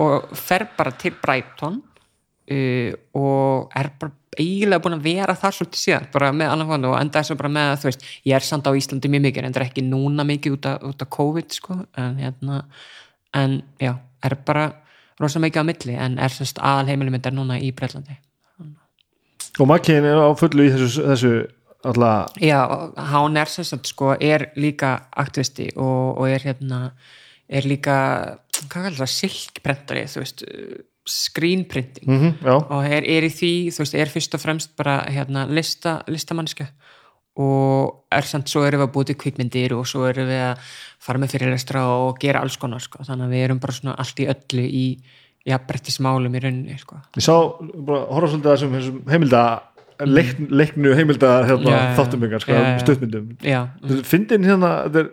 og 0.00 0.32
fer 0.38 0.64
bara 0.78 0.94
til 0.98 1.12
Brighton 1.20 1.78
uh, 1.82 2.90
og 3.18 3.76
er 3.78 3.92
bara 4.00 4.16
eiginlega 4.32 4.80
búin 4.80 4.96
að 4.96 5.04
vera 5.04 5.34
þar 5.36 5.56
svolítið 5.58 5.80
síðan, 5.82 6.06
bara 6.14 6.30
með 6.32 6.52
annan 6.54 6.70
fann 6.70 6.86
og 6.88 6.94
enda 6.96 7.20
þess 7.20 7.34
að 7.34 7.40
bara 7.42 7.52
með 7.52 7.70
að 7.70 7.80
þú 7.82 7.88
veist, 7.90 8.06
ég 8.28 8.36
er 8.38 8.46
samt 8.46 8.68
á 8.68 8.72
Íslandi 8.78 9.10
mjög 9.12 9.24
mikið, 9.26 9.44
en 9.44 9.56
það 9.56 9.60
er 9.60 9.66
ekki 9.66 9.84
núna 9.84 10.24
mikið 10.28 10.54
út 10.56 10.68
af, 10.70 10.86
út 10.88 11.04
af 11.04 11.10
COVID 11.12 11.56
sko, 11.58 11.76
en 12.00 12.16
hérna 12.22 12.62
en 13.36 13.58
já, 13.80 13.92
er 14.24 14.36
bara 14.46 14.64
rosa 15.22 15.42
mikið 15.42 15.64
á 15.64 15.68
milli, 15.70 15.96
en 15.96 16.18
er 16.18 16.34
sérst 16.34 16.60
aðal 16.60 16.90
heimilum 16.90 17.18
er 17.18 17.34
núna 17.34 17.58
í 17.62 17.72
Breitlandi 17.76 18.18
Og 19.60 19.68
makkiðin 19.68 20.08
er 20.08 20.20
á 20.22 20.28
fullu 20.38 20.64
í 20.64 20.70
þessu, 20.72 21.02
þessu 21.10 21.32
alla, 21.84 22.12
Já, 22.40 22.62
hann 23.12 23.36
er 23.36 23.50
sagt 23.50 23.90
sko, 23.90 24.14
er 24.16 24.50
líka 24.56 24.94
aktivisti 25.18 25.72
og, 25.76 26.22
og 26.22 26.30
er 26.30 26.46
hérna 26.46 26.80
er 27.52 27.66
líka 27.68 27.96
hvað 28.54 28.70
kallar 28.70 28.96
það, 29.02 29.12
silkprentari 29.12 30.06
þú 30.08 30.22
veist, 30.22 30.44
uh, 30.46 30.80
screen 31.08 31.64
printing. 31.68 32.08
Mm 32.08 32.34
já, 32.46 32.54
og 32.54 32.86
er, 32.86 33.04
er 33.04 33.26
í 33.26 33.32
því, 33.34 33.52
þú 33.74 33.84
veist, 33.84 33.98
er 33.98 34.12
fyrst 34.12 34.36
og 34.38 34.42
fremst 34.44 34.76
bara 34.78 35.00
hérna 35.10 35.44
lista, 35.50 35.98
listamannska 36.08 36.68
og 37.40 38.12
er 38.12 38.28
samt 38.28 38.50
svo 38.52 38.64
erum 38.66 38.82
við 38.82 38.88
að 38.88 38.94
búið 38.94 39.10
til 39.10 39.18
kvikmyndir 39.22 39.74
og 39.76 39.86
svo 39.88 40.04
erum 40.09 40.28
við 40.28 40.42
að 40.50 40.72
fara 41.02 41.22
með 41.22 41.32
fyrirlestra 41.32 41.84
og 41.88 42.20
gera 42.20 42.42
alls 42.44 42.59
konar 42.60 42.82
sko. 42.84 43.04
þannig 43.06 43.28
að 43.28 43.34
við 43.34 43.44
erum 43.46 43.60
bara 43.62 43.76
svona 43.78 43.96
allt 44.02 44.20
í 44.20 44.28
öllu 44.28 44.64
í 44.68 44.86
jafnbrettismálum 45.48 46.36
í 46.36 46.42
rauninni 46.44 46.78
sko. 46.78 47.00
ég 47.16 47.24
sá, 47.24 47.34
bara 47.88 48.04
horfa 48.12 48.34
svolítið 48.34 48.50
að 48.50 48.56
þessum, 48.59 48.76
þessum 48.76 49.00
heimilda 49.14 49.42
leik, 50.06 50.36
leiknu 50.50 50.94
heimilda 50.98 51.32
hérna, 51.48 51.72
Já, 51.72 51.80
já. 51.80 51.96
þáttum 51.98 52.28
yngar, 52.28 52.44
sko, 52.44 52.60
stuttmyndum 52.84 54.04
fyndin 54.09 54.46
hérna 54.46 54.74
þetta 54.86 55.04
er, 55.06 55.10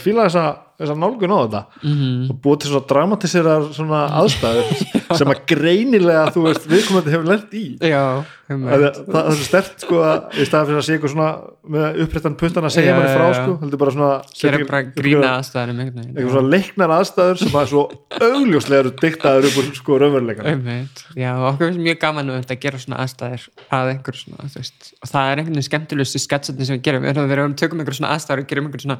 er 0.00 0.40
að 0.40 0.50
fíla 0.80 0.96
þessa, 0.96 0.96
þessa 0.96 0.98
nálgun 1.00 1.36
á 1.36 1.38
þetta. 1.40 1.62
Mm 1.84 2.28
og 2.30 2.40
búið 2.44 2.60
til 2.60 2.70
svona 2.70 2.88
dramatisera 2.90 3.54
svona 3.72 4.02
aðstæður 4.20 4.84
sem 5.20 5.32
að 5.32 5.40
greinilega 5.50 6.26
þú 6.34 6.44
veist, 6.48 6.68
viðkomandi 6.70 7.14
hefur 7.16 7.30
lent 7.30 7.56
í. 7.56 7.64
Já 7.80 8.04
það, 8.50 8.82
það, 8.82 9.06
það 9.06 9.28
er 9.30 9.42
stert 9.46 9.84
sko 9.84 9.98
að 10.02 10.16
í 10.34 10.44
staðan 10.48 10.66
fyrir 10.68 10.80
að 10.80 10.84
sé 10.86 10.92
eitthvað 10.96 11.12
svona 11.12 11.28
með 11.70 11.98
upprættan 12.04 12.36
puntan 12.40 12.66
að 12.66 12.72
segja 12.74 12.90
Já, 12.90 12.94
manni 12.96 13.12
frá 13.14 13.26
sko, 13.36 13.52
heldur 13.60 13.80
bara 13.80 13.92
svona 13.94 14.10
gera 14.40 14.56
bara 14.66 14.80
grína 14.96 15.30
einhvern 15.38 15.78
veginn. 15.78 16.08
eitthvað 16.10 16.34
svona 16.34 16.52
leiknar 16.54 16.94
aðstæður 16.96 17.36
sem 17.40 17.58
að 17.60 17.66
svo 17.70 17.82
augljóslega 18.18 18.80
eru 18.82 18.92
diktaður 19.02 19.48
upp 19.50 19.58
úr 19.60 19.66
sko 19.78 19.92
raunveruleikan 20.02 20.50
Einmitt. 20.50 20.96
Já, 21.14 21.30
og 21.36 21.46
okkur 21.52 21.70
finnst 21.70 21.84
mjög 21.84 21.98
gaman 22.02 22.32
um 22.32 22.36
að 22.40 22.62
gera 22.64 22.82
svona 22.82 23.00
aðstæðir 23.04 23.42
að 23.78 23.92
einhver 23.94 24.16
svona, 24.18 24.42
og 24.50 25.06
það 25.12 25.24
er 25.30 25.36
einhvern 25.36 25.54
veginn 25.54 25.68
skemmtilegustu 25.68 26.18
sketsetni 26.24 26.66
sem 26.66 26.74
við 26.80 26.84
gerum, 26.88 27.02
við 27.06 27.38
tökum 27.60 27.78
einhver 27.84 27.98
svona 28.00 28.14
aðstæðir 28.16 28.42
og 28.42 28.50
gerum 28.50 28.66
einhver 28.70 28.82
svona 28.82 28.98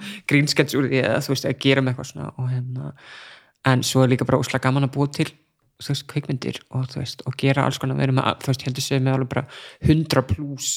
gerum 1.70 1.90
eitthvað 1.92 2.10
svona 2.12 2.30
og 2.36 2.48
hérna, 2.52 2.92
en 3.70 3.82
svo 3.86 4.04
er 4.04 4.12
líka 4.14 4.26
bara 4.28 4.40
úslega 4.42 4.66
gaman 4.68 4.88
að 4.88 4.94
búa 4.98 5.10
til 5.14 5.30
þú 5.80 5.94
veist, 5.94 6.06
kvikmyndir 6.12 6.58
og 6.76 6.88
þú 6.92 6.98
veist, 7.00 7.22
og 7.24 7.36
gera 7.40 7.64
alls 7.64 7.78
konar, 7.80 7.96
við 7.96 8.10
erum 8.10 8.18
að, 8.20 8.34
þú 8.44 8.50
veist, 8.52 8.64
heldur 8.68 8.84
séð 8.84 9.04
með 9.06 9.14
alveg 9.16 9.30
bara 9.32 9.46
100 9.88 10.26
pluss 10.28 10.74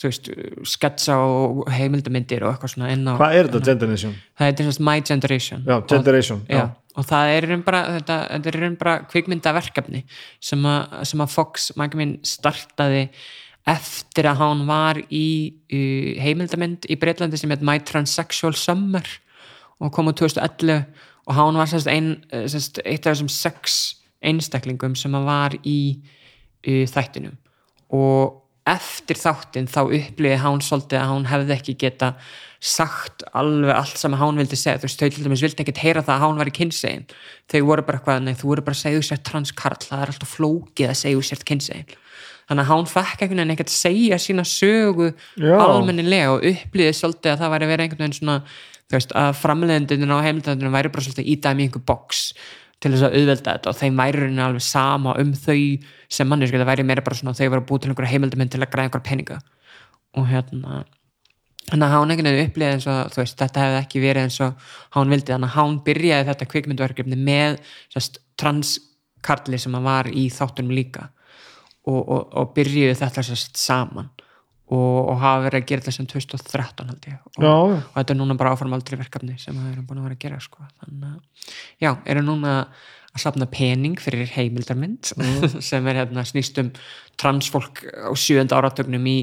þú 0.00 0.08
veist, 0.08 0.30
sketsa 0.72 1.16
og 1.22 1.58
heimildamindir 1.70 2.42
og 2.46 2.54
eitthvað 2.56 2.72
svona 2.74 2.88
inn 2.94 3.04
á 3.06 3.14
hvað 3.20 3.34
er 3.36 3.50
þetta 3.52 3.74
Generation? 3.74 4.14
það 4.40 4.48
er 4.50 4.56
þess 4.62 4.80
að 4.80 4.86
My 4.88 5.00
Generation. 5.10 5.62
Já, 5.68 5.74
Og- 5.76 5.88
Generation 5.92 6.40
já, 6.48 6.62
og 6.96 7.06
það 7.06 7.34
er 7.36 7.46
í 7.46 7.50
raun 7.52 7.62
bara 7.68 7.82
þetta, 7.98 8.16
þetta 8.32 8.50
er 8.52 8.56
í 8.58 8.62
raun 8.64 8.78
bara 8.80 8.94
kvikmyndaverkefni 9.12 10.02
sem, 10.50 10.66
að- 10.72 10.98
sem 11.12 11.20
að 11.26 11.34
Fox 11.36 11.70
minn 11.94 12.16
startaði 12.26 13.04
eftir 13.70 14.26
að 14.32 14.40
hann 14.40 14.62
var 14.66 14.98
í 15.12 15.26
uh, 15.70 16.22
heimildamind 16.24 16.88
í 16.90 16.96
Breitlandi 16.98 17.38
sem 17.38 17.52
heit 17.52 17.62
My 17.62 17.78
Transsexual 17.86 18.56
Summer 18.56 19.04
og 19.80 19.92
kom 19.94 20.10
á 20.10 20.12
2011 20.12 20.84
og 21.26 21.36
hann 21.36 21.58
var 21.58 21.68
sérst 21.70 21.90
ein, 21.90 22.24
eh, 22.32 22.46
eitt 22.84 23.06
af 23.06 23.14
þessum 23.14 23.30
sex 23.30 23.96
einstaklingum 24.20 24.96
sem 24.98 25.14
að 25.16 25.26
var 25.28 25.56
í 25.64 25.80
uh, 26.68 26.84
þættinum. 26.90 27.38
Og 27.96 28.36
eftir 28.68 29.18
þáttin 29.18 29.68
þá 29.70 29.80
upplýði 29.86 30.40
hann 30.42 30.60
svolítið 30.64 31.00
að 31.00 31.10
hann 31.10 31.28
hefði 31.30 31.54
ekki 31.56 31.76
geta 31.80 32.10
sagt 32.60 33.24
alveg 33.32 33.72
allt 33.72 33.96
sem 33.96 34.14
hann 34.20 34.36
vildi 34.36 34.58
segja. 34.58 34.82
Þú 34.82 34.88
veist, 34.88 35.00
þau 35.00 35.14
til 35.14 35.24
dæmis 35.24 35.44
vildi 35.46 35.64
ekkert 35.64 35.80
heyra 35.80 36.04
það 36.04 36.14
að 36.16 36.22
hann 36.26 36.42
var 36.42 36.50
í 36.50 36.54
kynsegin. 36.58 37.06
Þau 37.50 37.60
voru 37.70 37.86
bara 37.86 38.00
eitthvað, 38.00 38.22
nei, 38.26 38.36
þú 38.36 38.50
voru 38.52 38.66
bara 38.66 38.76
að 38.76 38.82
segja 38.82 39.06
sér 39.08 39.22
transkarl, 39.30 39.80
það 39.86 40.04
er 40.04 40.12
alltaf 40.12 40.34
flókið 40.36 40.92
að 40.92 41.00
segja 41.00 41.26
sér 41.30 41.44
kynsegin. 41.48 41.96
Þannig 42.50 42.66
að 42.66 42.70
hann 42.72 42.88
fekk 42.90 43.20
einhvern 43.22 43.40
veginn 43.40 43.54
ekkert 43.54 43.70
að 43.70 43.78
segja 43.78 44.16
sína 44.18 44.44
sögu 44.48 45.12
Já. 45.38 45.54
almennilega 45.54 46.32
og 46.34 46.46
upplýði 46.50 46.96
svolítið 46.98 47.32
að 47.32 47.42
það 47.44 47.52
væri 47.54 47.68
verið 47.70 47.84
einhvern 47.84 48.02
veginn 48.02 48.16
svona 48.18 48.38
veist, 48.90 49.14
að 49.16 49.36
framleiðendunum 49.40 50.16
á 50.18 50.26
heimildandunum 50.26 50.74
væri 50.74 50.92
bara 50.92 51.06
svolítið 51.06 51.30
í 51.30 51.36
dæmi 51.42 51.64
í 51.64 51.68
einhver 51.68 51.84
box 51.86 52.30
til 52.80 52.94
þess 52.94 53.06
að 53.06 53.16
auðvelda 53.18 53.56
þetta 53.56 53.72
og 53.72 53.76
þeim 53.76 53.98
væri 54.00 54.22
rauninni 54.22 54.44
alveg 54.44 54.64
sama 54.64 55.16
um 55.20 55.34
þau 55.36 55.58
sem 56.10 56.30
manneski, 56.30 56.60
það 56.60 56.70
væri 56.70 56.86
meira 56.88 57.04
bara 57.04 57.18
svona 57.18 57.36
þau 57.36 57.50
að 57.50 57.66
búið 57.68 57.84
til 57.84 57.92
einhverja 57.92 58.12
heimildamenn 58.14 58.52
til 58.52 58.62
að 58.62 58.72
græða 58.72 58.88
einhverja 58.88 59.08
peninga. 59.10 59.38
Og 60.16 60.26
hérna 60.30 60.80
þannig 61.68 61.86
að 61.86 61.92
hann 61.94 62.14
einhvern 62.14 62.30
veginn 62.30 62.48
upplýði 62.50 62.76
eins 62.78 62.88
og 62.90 63.18
veist, 63.18 63.36
þetta 63.38 63.64
hefði 63.66 63.80
ekki 63.82 64.02
verið 64.02 64.26
eins 64.26 64.38
og 64.46 64.70
hann 64.96 65.12
vildi. 65.12 65.34
Þannig 65.34 65.50
að 65.50 65.56
hann 65.58 65.76
byrjaði 65.86 66.28
þetta 66.30 66.48
kvikmyndverkefni 66.54 67.18
með 67.28 67.60
sest, 67.92 68.18
transkarli 68.40 69.60
sem 69.60 69.76
hann 69.76 69.86
var 69.86 70.08
í 70.10 70.26
þáttunum 70.32 70.74
líka 70.74 71.10
og, 71.84 72.00
og, 72.00 72.24
og 72.32 72.50
byrjuði 72.56 72.96
þetta 72.98 73.26
sest, 73.28 73.60
saman 73.60 74.10
og, 74.70 75.10
og 75.10 75.18
hafa 75.18 75.42
verið 75.46 75.60
að 75.62 75.68
gera 75.70 75.84
þetta 75.84 75.96
sem 75.96 76.08
2013 76.10 76.90
held 76.92 77.10
ég 77.10 77.18
og, 77.18 77.44
og 77.74 77.98
þetta 77.98 78.14
er 78.14 78.20
núna 78.20 78.38
bara 78.38 78.54
áformaldri 78.54 78.98
verkefni 79.00 79.36
sem 79.42 79.56
við 79.56 79.72
erum 79.74 79.86
búin 79.88 80.02
að 80.02 80.08
vera 80.08 80.18
að 80.18 80.24
gera 80.24 80.40
sko. 80.44 80.66
þannig 80.82 81.08
að, 81.10 81.54
já, 81.82 81.90
eru 82.14 82.24
núna 82.26 82.56
að 83.10 83.24
safna 83.24 83.48
pening 83.50 83.98
fyrir 83.98 84.30
heimildarmynd 84.36 85.10
sem 85.70 85.88
er 85.90 86.02
hérna 86.04 86.26
snýst 86.28 86.60
um 86.62 86.70
transfólk 87.20 87.82
á 87.90 88.12
sjönda 88.14 88.60
áratögnum 88.60 89.08
í 89.10 89.18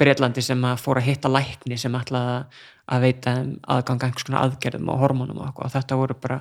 Breitlandi 0.00 0.42
sem 0.44 0.60
að 0.64 0.78
fóra 0.80 1.02
að 1.02 1.10
hitta 1.10 1.32
lækni 1.32 1.76
sem 1.80 1.96
ætlaði 1.96 2.36
að 2.90 3.02
veita 3.04 3.34
þeim 3.36 3.50
aðgang 3.70 3.98
að 4.00 4.06
einhvers 4.06 4.26
konar 4.26 4.46
aðgerðum 4.46 4.92
og 4.92 5.02
hormónum 5.02 5.42
og, 5.44 5.60
og 5.60 5.72
þetta 5.72 5.98
voru 6.00 6.16
bara 6.20 6.40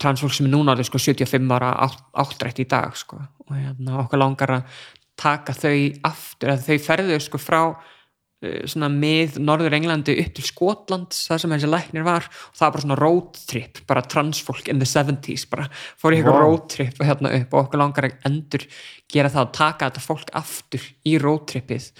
transfólk 0.00 0.34
sem 0.36 0.48
er 0.48 0.52
núna 0.52 0.74
alveg 0.74 0.88
sko 0.88 1.00
75 1.00 1.54
ára 1.56 1.72
átt, 1.86 2.04
áttrætt 2.20 2.60
í 2.62 2.68
dag 2.68 2.94
sko. 2.96 3.20
og 3.44 3.56
hérna, 3.56 3.98
okkur 4.04 4.20
langar 4.20 4.52
að 4.58 4.76
taka 5.20 5.54
þau 5.56 5.76
aftur, 6.08 6.54
þau 6.64 6.78
ferðu 6.82 7.18
sko 7.22 7.40
frá 7.40 7.60
uh, 7.70 8.64
svona 8.70 8.90
mið 8.92 9.38
Norður 9.42 9.76
Englandi 9.78 10.16
upp 10.22 10.34
til 10.36 10.46
Skotland 10.48 11.14
það 11.14 11.42
sem 11.42 11.54
þessi 11.56 11.70
læknir 11.70 12.06
var 12.06 12.28
og 12.28 12.58
það 12.58 12.66
var 12.66 12.74
bara 12.76 12.86
svona 12.86 12.98
road 13.00 13.40
trip, 13.52 13.80
bara 13.90 14.04
transfólk 14.16 14.68
in 14.72 14.82
the 14.82 14.88
70s, 14.88 15.46
bara 15.50 15.68
fór 15.72 16.16
í 16.16 16.20
eitthvað 16.20 16.38
Vá. 16.38 16.44
road 16.44 16.68
trip 16.74 17.00
hérna 17.04 17.32
upp 17.38 17.54
og 17.54 17.66
okkur 17.66 17.84
langar 17.84 18.10
endur 18.26 18.66
gera 19.10 19.32
það 19.32 19.46
að 19.46 19.56
taka 19.60 19.90
þetta 19.90 20.06
fólk 20.08 20.34
aftur 20.42 20.92
í 21.06 21.16
road 21.22 21.48
tripið 21.50 21.90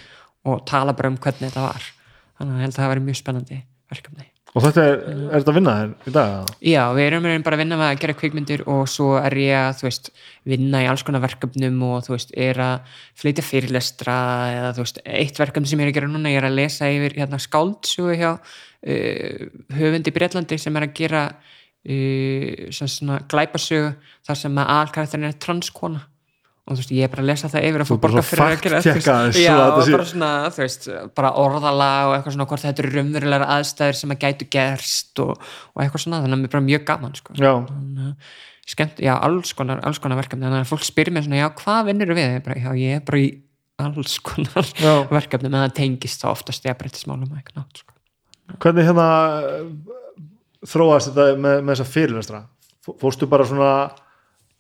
og 0.45 0.65
tala 0.69 0.97
bara 0.97 1.12
um 1.12 1.19
hvernig 1.19 1.49
þetta 1.49 1.69
var 1.70 1.91
þannig 2.39 2.55
að 2.55 2.59
ég 2.59 2.66
held 2.66 2.74
að 2.74 2.82
það 2.82 2.95
væri 2.95 3.09
mjög 3.09 3.20
spennandi 3.23 3.65
verkefni 3.93 4.34
og 4.55 4.63
þetta 4.63 4.83
er, 4.87 5.01
er 5.03 5.33
þetta 5.35 5.51
að 5.51 5.57
vinna 5.59 5.73
þér 5.77 6.11
í 6.11 6.13
dag? 6.15 6.53
Já, 6.63 6.83
við 6.95 7.09
erum 7.09 7.25
bara 7.47 7.59
að 7.59 7.63
vinna 7.65 7.79
með 7.81 7.89
að 7.89 8.03
gera 8.05 8.17
kvikmyndir 8.21 8.63
og 8.71 8.85
svo 8.91 9.09
er 9.19 9.35
ég 9.41 9.57
að, 9.59 9.73
þú 9.81 9.89
veist, 9.89 10.11
vinna 10.53 10.83
í 10.85 10.87
alls 10.91 11.03
konar 11.07 11.25
verkefnum 11.25 11.81
og, 11.89 11.97
þú 12.07 12.15
veist, 12.15 12.31
er 12.47 12.61
að 12.63 12.95
flytja 13.19 13.47
fyrirlestra 13.49 14.17
eða, 14.53 14.71
þú 14.77 14.87
veist, 14.87 15.03
eitt 15.19 15.43
verkefni 15.43 15.73
sem 15.73 15.83
ég 15.83 15.91
er 15.91 15.93
að 15.93 15.99
gera 15.99 16.13
núna, 16.13 16.31
ég 16.31 16.39
er 16.39 16.49
að 16.49 16.59
lesa 16.61 16.93
yfir 16.95 17.19
hérna 17.19 17.43
skáldsögu 17.43 18.15
hjá 18.21 18.31
uh, 18.39 19.45
höfundi 19.75 20.15
Breitlandi 20.15 20.61
sem 20.63 20.79
er 20.79 20.87
að 20.87 20.97
gera 21.03 21.27
uh, 21.35 22.49
svona, 22.71 22.95
svona 22.95 23.21
glæpasögu 23.35 23.95
þar 24.25 24.43
sem 24.45 24.63
að 24.63 24.75
alkarakterin 24.79 25.33
er 25.33 25.41
transkona 25.43 26.07
og 26.65 26.73
þú 26.73 26.81
veist, 26.81 26.95
ég 26.97 27.05
er 27.05 27.12
bara 27.12 27.23
að 27.24 27.28
lesa 27.28 27.51
það 27.53 27.66
yfir 27.69 27.82
að 27.82 27.91
fá 27.91 27.95
borga 28.01 28.23
fyrir 28.24 28.45
að 28.45 28.62
gera 28.65 28.78
veist, 28.81 29.05
þessu, 29.05 29.43
já, 29.43 29.53
að 29.61 29.91
bara 29.93 30.09
svona, 30.09 30.31
þú 30.49 30.62
veist, 30.62 30.89
bara 31.19 31.32
orðalag 31.43 32.09
og 32.09 32.15
eitthvað 32.16 32.36
svona 32.36 32.47
hvort 32.49 32.65
þetta 32.65 32.85
eru 32.85 32.93
raunverulegar 32.95 33.47
aðstæður 33.59 33.99
sem 33.99 34.15
að 34.15 34.20
gætu 34.24 34.49
gerst 34.55 35.23
og, 35.24 35.32
og 35.74 35.85
eitthvað 35.85 36.05
svona, 36.07 36.23
þannig 36.24 36.39
að 36.39 36.41
mér 36.41 36.49
er 36.49 36.55
bara 36.55 36.66
mjög 36.70 36.86
gaman 36.89 37.16
sko. 37.20 37.36
Já, 37.36 37.53
Þannig 37.69 38.07
að 38.09 38.15
skemmt, 38.74 39.01
já, 39.05 39.12
alls 39.20 39.53
konar, 39.53 39.82
alls 39.85 40.01
konar 40.01 40.16
verkefni 40.23 40.47
þannig 40.47 40.65
að 40.65 40.70
fólk 40.73 40.86
spyrir 40.89 41.12
mér 41.12 41.27
svona, 41.27 41.43
já, 41.43 41.49
hvað 41.61 41.91
vinnur 41.91 42.15
við? 42.16 42.31
Ég 42.39 42.45
bara, 42.47 42.57
já, 42.57 42.70
ég 42.81 42.97
er 42.97 43.05
bara 43.05 43.20
í 43.20 43.27
alls 43.85 44.15
konar 44.24 44.70
Já. 44.78 44.93
verkefni, 45.11 45.51
menn 45.51 45.66
það 45.66 45.74
tengist 45.81 46.23
þá 46.23 46.31
oftast 46.31 46.65
ég 46.65 46.78
breytismálum 46.78 47.28
og 47.28 47.36
eitthvað 47.41 47.61
nátt, 47.61 47.82
sko. 47.82 47.93
hvernig 48.62 48.89
hérna 48.89 49.09
eh, 49.51 49.69
þróast 50.70 51.11
þetta 51.11 51.24
með, 51.45 51.57
með 51.69 51.77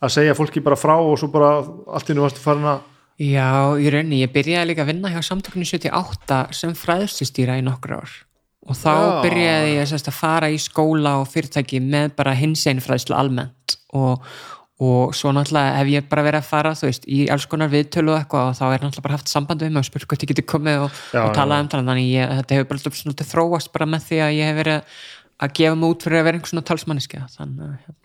að 0.04 0.16
segja 0.16 0.36
fólki 0.38 0.62
bara 0.64 0.78
frá 0.78 0.94
og 0.96 1.16
svo 1.20 1.30
bara 1.32 1.56
allt 1.64 2.10
í 2.10 2.16
nú 2.16 2.24
varstu 2.24 2.42
farin 2.42 2.68
að 2.74 2.82
Já, 3.22 3.78
í 3.78 3.90
rauninni, 3.94 4.24
ég 4.24 4.32
byrjaði 4.34 4.72
líka 4.72 4.82
að 4.82 4.88
vinna 4.90 5.10
hjá 5.12 5.20
samtökunni 5.22 5.68
78 5.68 6.38
sem 6.58 6.72
fræðslustýra 6.74 7.60
í 7.60 7.62
nokkur 7.62 8.00
ár. 8.00 8.14
Og 8.66 8.74
þá 8.74 8.90
Já. 8.90 9.20
byrjaði 9.22 9.76
ég 9.76 9.86
sérst, 9.86 10.10
að 10.10 10.18
fara 10.18 10.48
í 10.50 10.58
skóla 10.58 11.20
og 11.20 11.28
fyrirtæki 11.30 11.78
með 11.84 12.16
bara 12.18 12.34
hins 12.34 12.64
einn 12.66 12.82
fræðslu 12.82 13.14
almennt. 13.14 13.76
Og, 13.94 14.24
og 14.82 15.14
svo 15.14 15.30
náttúrulega 15.36 15.76
hef 15.78 15.92
ég 15.92 16.08
bara 16.10 16.24
verið 16.26 16.40
að 16.40 16.48
fara 16.48 16.74
þú 16.74 16.88
veist, 16.88 17.06
í 17.06 17.20
alls 17.30 17.46
konar 17.46 17.70
viðtölu 17.70 18.16
og 18.16 18.18
eitthvað 18.18 18.50
og 18.50 18.58
þá 18.58 18.64
er 18.66 18.82
náttúrulega 18.82 19.06
bara 19.06 19.18
haft 19.20 19.30
samband 19.30 19.62
við 19.62 19.76
mig 19.76 19.84
og 19.84 19.90
spurt 19.92 20.08
hvort 20.10 20.26
ég 20.26 20.32
geti 20.32 20.46
komið 20.50 20.88
og, 20.88 21.02
og 21.20 21.34
talað 21.38 21.62
um 21.62 21.70
það. 21.70 21.90
Þannig 21.92 22.10
ég, 22.10 22.38
þetta 22.40 22.58
hefur 22.58 22.70
bara 22.72 22.96
svona 22.98 23.28
þróast 23.30 23.74
bara 23.76 23.90
með 23.94 24.08
því 24.08 24.24
að 24.26 24.38
ég 24.40 24.50
hef 24.50 24.58
verið 24.64 24.98
að 25.42 25.54
gefa 25.58 25.74
mig 25.78 25.90
út 25.90 26.04
fyrir 26.06 26.20
að 26.20 26.26
vera 26.28 26.38
einhvers 26.38 26.52
svona 26.52 26.66
talsmanniski 26.68 27.18
að, 27.18 27.48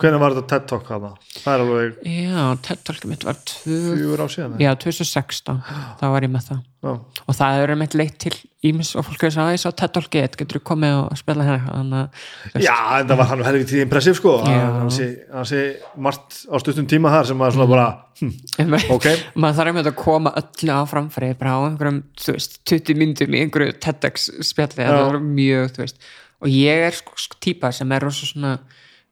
hvernig 0.02 0.22
var 0.24 0.34
þetta 0.34 0.50
TED 0.50 0.66
Talk 0.72 0.88
hana? 0.90 1.12
Það 1.36 1.52
er 1.52 1.64
alveg 1.66 2.00
já, 2.10 2.46
TED-tólkið 2.66 3.12
mitt 3.12 3.26
var 3.28 3.40
fjögur 3.46 4.24
á 4.26 4.28
síðan 4.34 4.56
já, 4.64 4.72
2016 4.82 5.60
þá 6.00 6.06
var 6.10 6.26
ég 6.26 6.34
með 6.34 6.48
það. 6.50 6.66
Já. 6.80 6.94
og 6.96 7.36
það 7.36 7.62
er 7.62 7.74
meitt 7.76 7.96
leitt 8.00 8.16
til 8.24 8.32
ímis 8.64 8.94
og 8.96 9.04
fólk 9.04 9.26
er 9.28 9.36
að 9.44 9.50
ég 9.52 9.62
sá 9.62 9.68
TED-tólkið, 9.70 10.38
getur 10.40 10.58
þú 10.58 10.62
komið 10.70 10.96
og 11.02 11.20
spila 11.20 11.46
hérna? 11.46 12.06
Að 12.54 12.64
Já, 12.64 12.76
þetta 13.02 13.18
var 13.20 13.30
hann 13.34 13.44
helviti 13.44 13.82
impressiv 13.84 14.16
sko. 14.16 14.38
Hann 14.48 14.94
sé, 14.96 15.10
sé 15.52 15.64
margt 16.00 16.40
á 16.48 16.56
stuttum 16.64 16.88
tíma 16.90 17.12
þar 17.12 17.30
sem 17.30 17.44
að 17.44 17.58
svona 17.58 17.68
bara 17.74 17.90
hm, 18.22 18.78
ok, 18.96 19.10
maður 19.44 19.60
þarf 19.60 19.74
einmitt 19.74 19.92
að 19.92 20.00
koma 20.00 20.34
öllu 20.40 20.80
á 20.80 20.84
framfæri 20.88 21.34
bara 21.40 21.58
á 21.60 21.60
einhverjum, 21.68 22.00
þú 22.24 22.38
veist, 22.40 22.58
20 22.72 23.00
myndum 23.04 23.36
í 23.36 23.44
einhverju 23.44 23.76
TEDx 23.84 24.32
spjalli, 24.48 24.80
það 24.80 25.04
var 25.04 25.22
mjög, 25.28 25.76
þú 25.76 25.86
veist 25.86 26.10
og 26.40 26.52
ég 26.52 26.86
er 26.88 26.96
sko, 26.96 27.16
sko 27.20 27.40
típa 27.44 27.72
sem 27.76 27.92
er 27.92 28.06
rosa 28.06 28.28
svona 28.28 28.58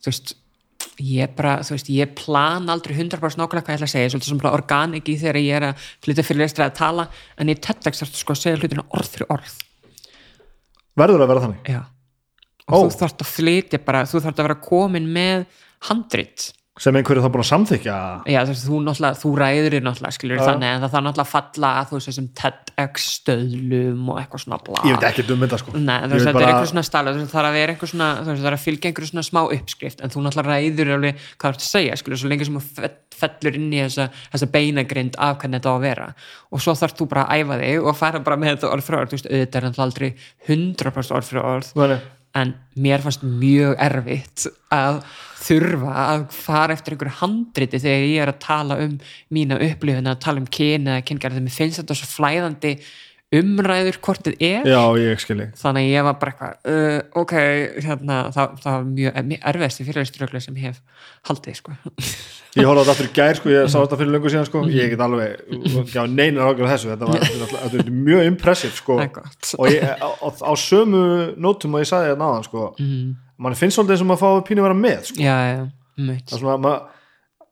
þú 0.01 0.11
veist, 0.11 0.33
ég 1.01 1.33
bara, 1.37 1.57
þú 1.65 1.75
veist, 1.75 1.91
ég 1.93 2.13
plan 2.17 2.69
aldrei 2.71 2.95
100% 2.95 3.39
nákvæmlega 3.39 3.65
hvað 3.65 3.73
ég 3.73 3.79
ætla 3.79 3.89
að 3.89 3.93
segja 3.93 4.11
svolítið 4.13 4.31
sem 4.31 4.41
bara 4.41 4.55
organik 4.57 5.09
í 5.09 5.17
þegar 5.19 5.39
ég 5.41 5.59
er 5.59 5.67
að 5.71 5.87
flytja 6.05 6.25
fyrir 6.27 6.43
lestra 6.43 6.67
að 6.69 6.77
tala, 6.79 7.07
en 7.37 7.51
ég 7.51 7.61
þarf 7.63 8.01
sko 8.13 8.35
að 8.35 8.43
segja 8.43 8.61
hlutina 8.61 8.85
orð 8.97 9.13
fyrir 9.15 9.33
orð 9.37 9.55
verður 10.97 11.23
að 11.23 11.31
vera 11.31 11.45
þannig 11.45 11.71
já. 11.73 11.81
og 12.67 12.77
Ó. 12.77 12.79
þú 12.87 12.99
þarft 13.01 13.23
að 13.23 13.33
flytja 13.33 13.81
bara, 13.85 14.05
þú 14.09 14.21
þarft 14.23 14.41
að 14.41 14.49
vera 14.49 14.61
komin 14.67 15.09
með 15.13 15.45
handrit 15.89 16.51
sem 16.77 16.93
einhverju 16.99 17.23
þá 17.23 17.29
búin 17.33 17.41
að 17.43 17.47
samþykja 17.49 17.93
já, 18.29 18.39
veist, 18.45 18.65
þú 18.67 18.77
þú 19.21 19.29
ræður 19.41 19.73
þér 19.75 19.83
náttúrulega 19.87 20.13
skilur 20.17 20.41
þannig, 20.43 20.69
en 20.75 20.81
það 20.83 20.91
þarf 20.93 21.05
náttúrulega 21.07 21.25
að 21.25 21.31
falla 21.33 21.69
að 21.81 21.85
þú 21.89 21.93
veist, 21.97 22.09
þessum 22.11 22.27
TEDx 22.41 22.95
stöðlum 23.17 24.01
og 24.13 24.17
eitthvað 24.21 24.41
svona 24.43 24.59
bla. 24.67 24.79
Ég 24.85 24.91
veit 24.97 25.07
ekki 25.09 25.23
um 25.33 25.41
þetta 25.45 25.57
sko. 25.61 25.69
Nei, 25.77 25.97
þetta 26.03 26.19
er 26.29 26.33
bara- 26.37 26.49
einhver 26.51 26.69
svona 26.71 26.85
stala 26.85 27.07
það 27.17 27.31
þarf 27.33 27.49
að 27.49 27.57
vera 27.57 27.69
einhver 27.73 27.89
svona, 27.93 28.09
það 28.27 28.33
þarf 28.45 28.57
að 28.59 28.65
fylgja 28.67 28.87
einhver 28.91 29.07
svona 29.09 29.25
smá 29.25 29.41
uppskrift, 29.57 29.99
en 30.03 30.09
þú 30.13 30.19
náttúrulega 30.27 30.53
ræður 30.53 30.87
alveg 30.97 31.13
hvað 31.37 31.47
þú 31.47 31.53
ert 31.57 31.65
að 31.65 31.71
segja, 31.71 31.93
skilur, 31.97 32.19
svo 32.21 32.29
lengi 32.29 32.45
sem 32.45 32.57
þú 32.59 32.63
fe- 32.77 32.95
fellur 33.17 33.53
inn 33.57 33.71
í 33.73 33.79
þessa, 33.81 34.05
þessa 34.31 34.51
beinagrind 34.53 35.13
af 35.17 35.39
hvernig 35.41 35.57
þetta 35.57 35.71
á 35.73 35.75
að 35.77 35.81
vera, 35.87 36.07
og 36.53 36.57
svo 36.61 36.73
þarf 36.77 36.93
þú 36.99 37.05
bara 37.09 37.23
að 37.25 37.33
æfa 37.41 37.55
þig 37.63 37.77
og 37.89 37.95
fara 37.97 38.19
bara 38.19 38.37
með 38.37 38.49
þetta 38.57 38.69
orð 38.69 38.85
fyrir 42.37 42.53
orð 42.53 42.65
þú 42.67 42.77
veist, 42.77 42.77
auðvitað 42.77 42.77
náttúrulega 42.77 42.77
aldrei 42.77 42.77
100% 42.77 42.77
orð 42.77 42.77
fyrir 42.77 42.77
orð 42.77 42.77
Nei, 42.77 42.77
en 42.77 42.83
mér 42.83 43.01
fannst 43.01 43.23
mjög 43.23 43.75
erfitt 43.81 44.47
að 44.73 45.01
þurfa 45.47 45.93
að 46.03 46.23
fara 46.33 46.73
eftir 46.75 46.93
einhverju 46.93 47.19
handriti 47.21 47.79
þegar 47.79 48.07
ég 48.07 48.21
er 48.21 48.31
að 48.31 48.39
tala 48.43 48.77
um 48.83 48.95
mína 49.33 49.59
upplifun 49.63 50.11
að 50.11 50.19
tala 50.19 50.41
um 50.43 50.47
kyni 50.47 50.91
eða 50.91 51.05
kyngarði, 51.07 51.43
mér 51.45 51.55
finnst 51.55 51.81
þetta 51.81 51.97
svo 51.97 52.09
flæðandi 52.11 52.73
umræður 53.35 53.97
hvort 54.05 54.23
þið 54.23 54.43
er. 54.47 54.67
Já, 54.71 54.81
ég 55.01 55.19
skilji 55.19 55.49
þannig 55.59 55.87
að 55.87 55.91
ég 55.91 56.05
var 56.07 56.17
bara 56.21 56.31
eitthvað 56.31 56.71
uh, 56.71 56.99
ok, 57.21 57.33
hérna, 57.83 58.19
það, 58.35 58.53
það 58.63 58.77
var 58.77 58.85
mjög, 58.91 59.17
mjög 59.31 59.47
erfiðasti 59.51 59.87
fyrirleisturöglu 59.87 60.41
sem 60.45 60.59
hef 60.61 60.81
haldið, 61.27 61.57
sko. 61.59 61.75
Ég 62.57 62.65
horfði 62.65 62.79
á 62.79 62.83
þetta 62.87 62.93
aftur 62.95 63.09
í 63.09 63.15
gær 63.17 63.37
sko, 63.37 63.51
ég 63.51 63.67
sá 63.69 63.77
þetta 63.81 63.99
fyrir 63.99 64.13
löngu 64.15 64.31
síðan 64.31 64.47
sko. 64.47 64.63
Ég 64.71 64.93
get 64.93 65.03
alveg, 65.03 65.41
ekki 65.83 65.99
á 65.99 66.05
neinar 66.07 66.53
ágjörð 66.53 66.71
þessu. 66.71 66.93
Þetta 66.93 67.09
var 67.11 67.25
þetta 67.27 67.59
er- 67.67 67.83
er 67.83 67.91
mjög 68.07 68.29
impressive 68.31 68.73
sko. 68.79 68.97
Og 69.59 69.67
ég, 69.69 69.83
á, 69.83 70.07
á, 70.07 70.27
á 70.31 70.53
sömu 70.57 71.03
nótum 71.37 71.75
og 71.75 71.83
ég 71.83 71.89
sagði 71.89 72.13
þetta 72.13 72.21
náðan 72.23 72.45
sko 72.47 72.67
mm. 72.79 73.09
mann 73.43 73.57
finnst 73.57 73.77
svolítið 73.77 74.01
sem 74.01 74.13
að 74.15 74.21
fá 74.23 74.29
pínu 74.47 74.63
að 74.63 74.67
vera 74.69 74.77
með 74.79 75.09
sko. 75.11 75.21
já, 75.21 75.35
já, 75.51 75.61
meitt 75.99 76.25
það 76.27 76.37
er 76.37 76.41
svona 76.43 76.55
að 76.55 76.63
maður 76.65 76.95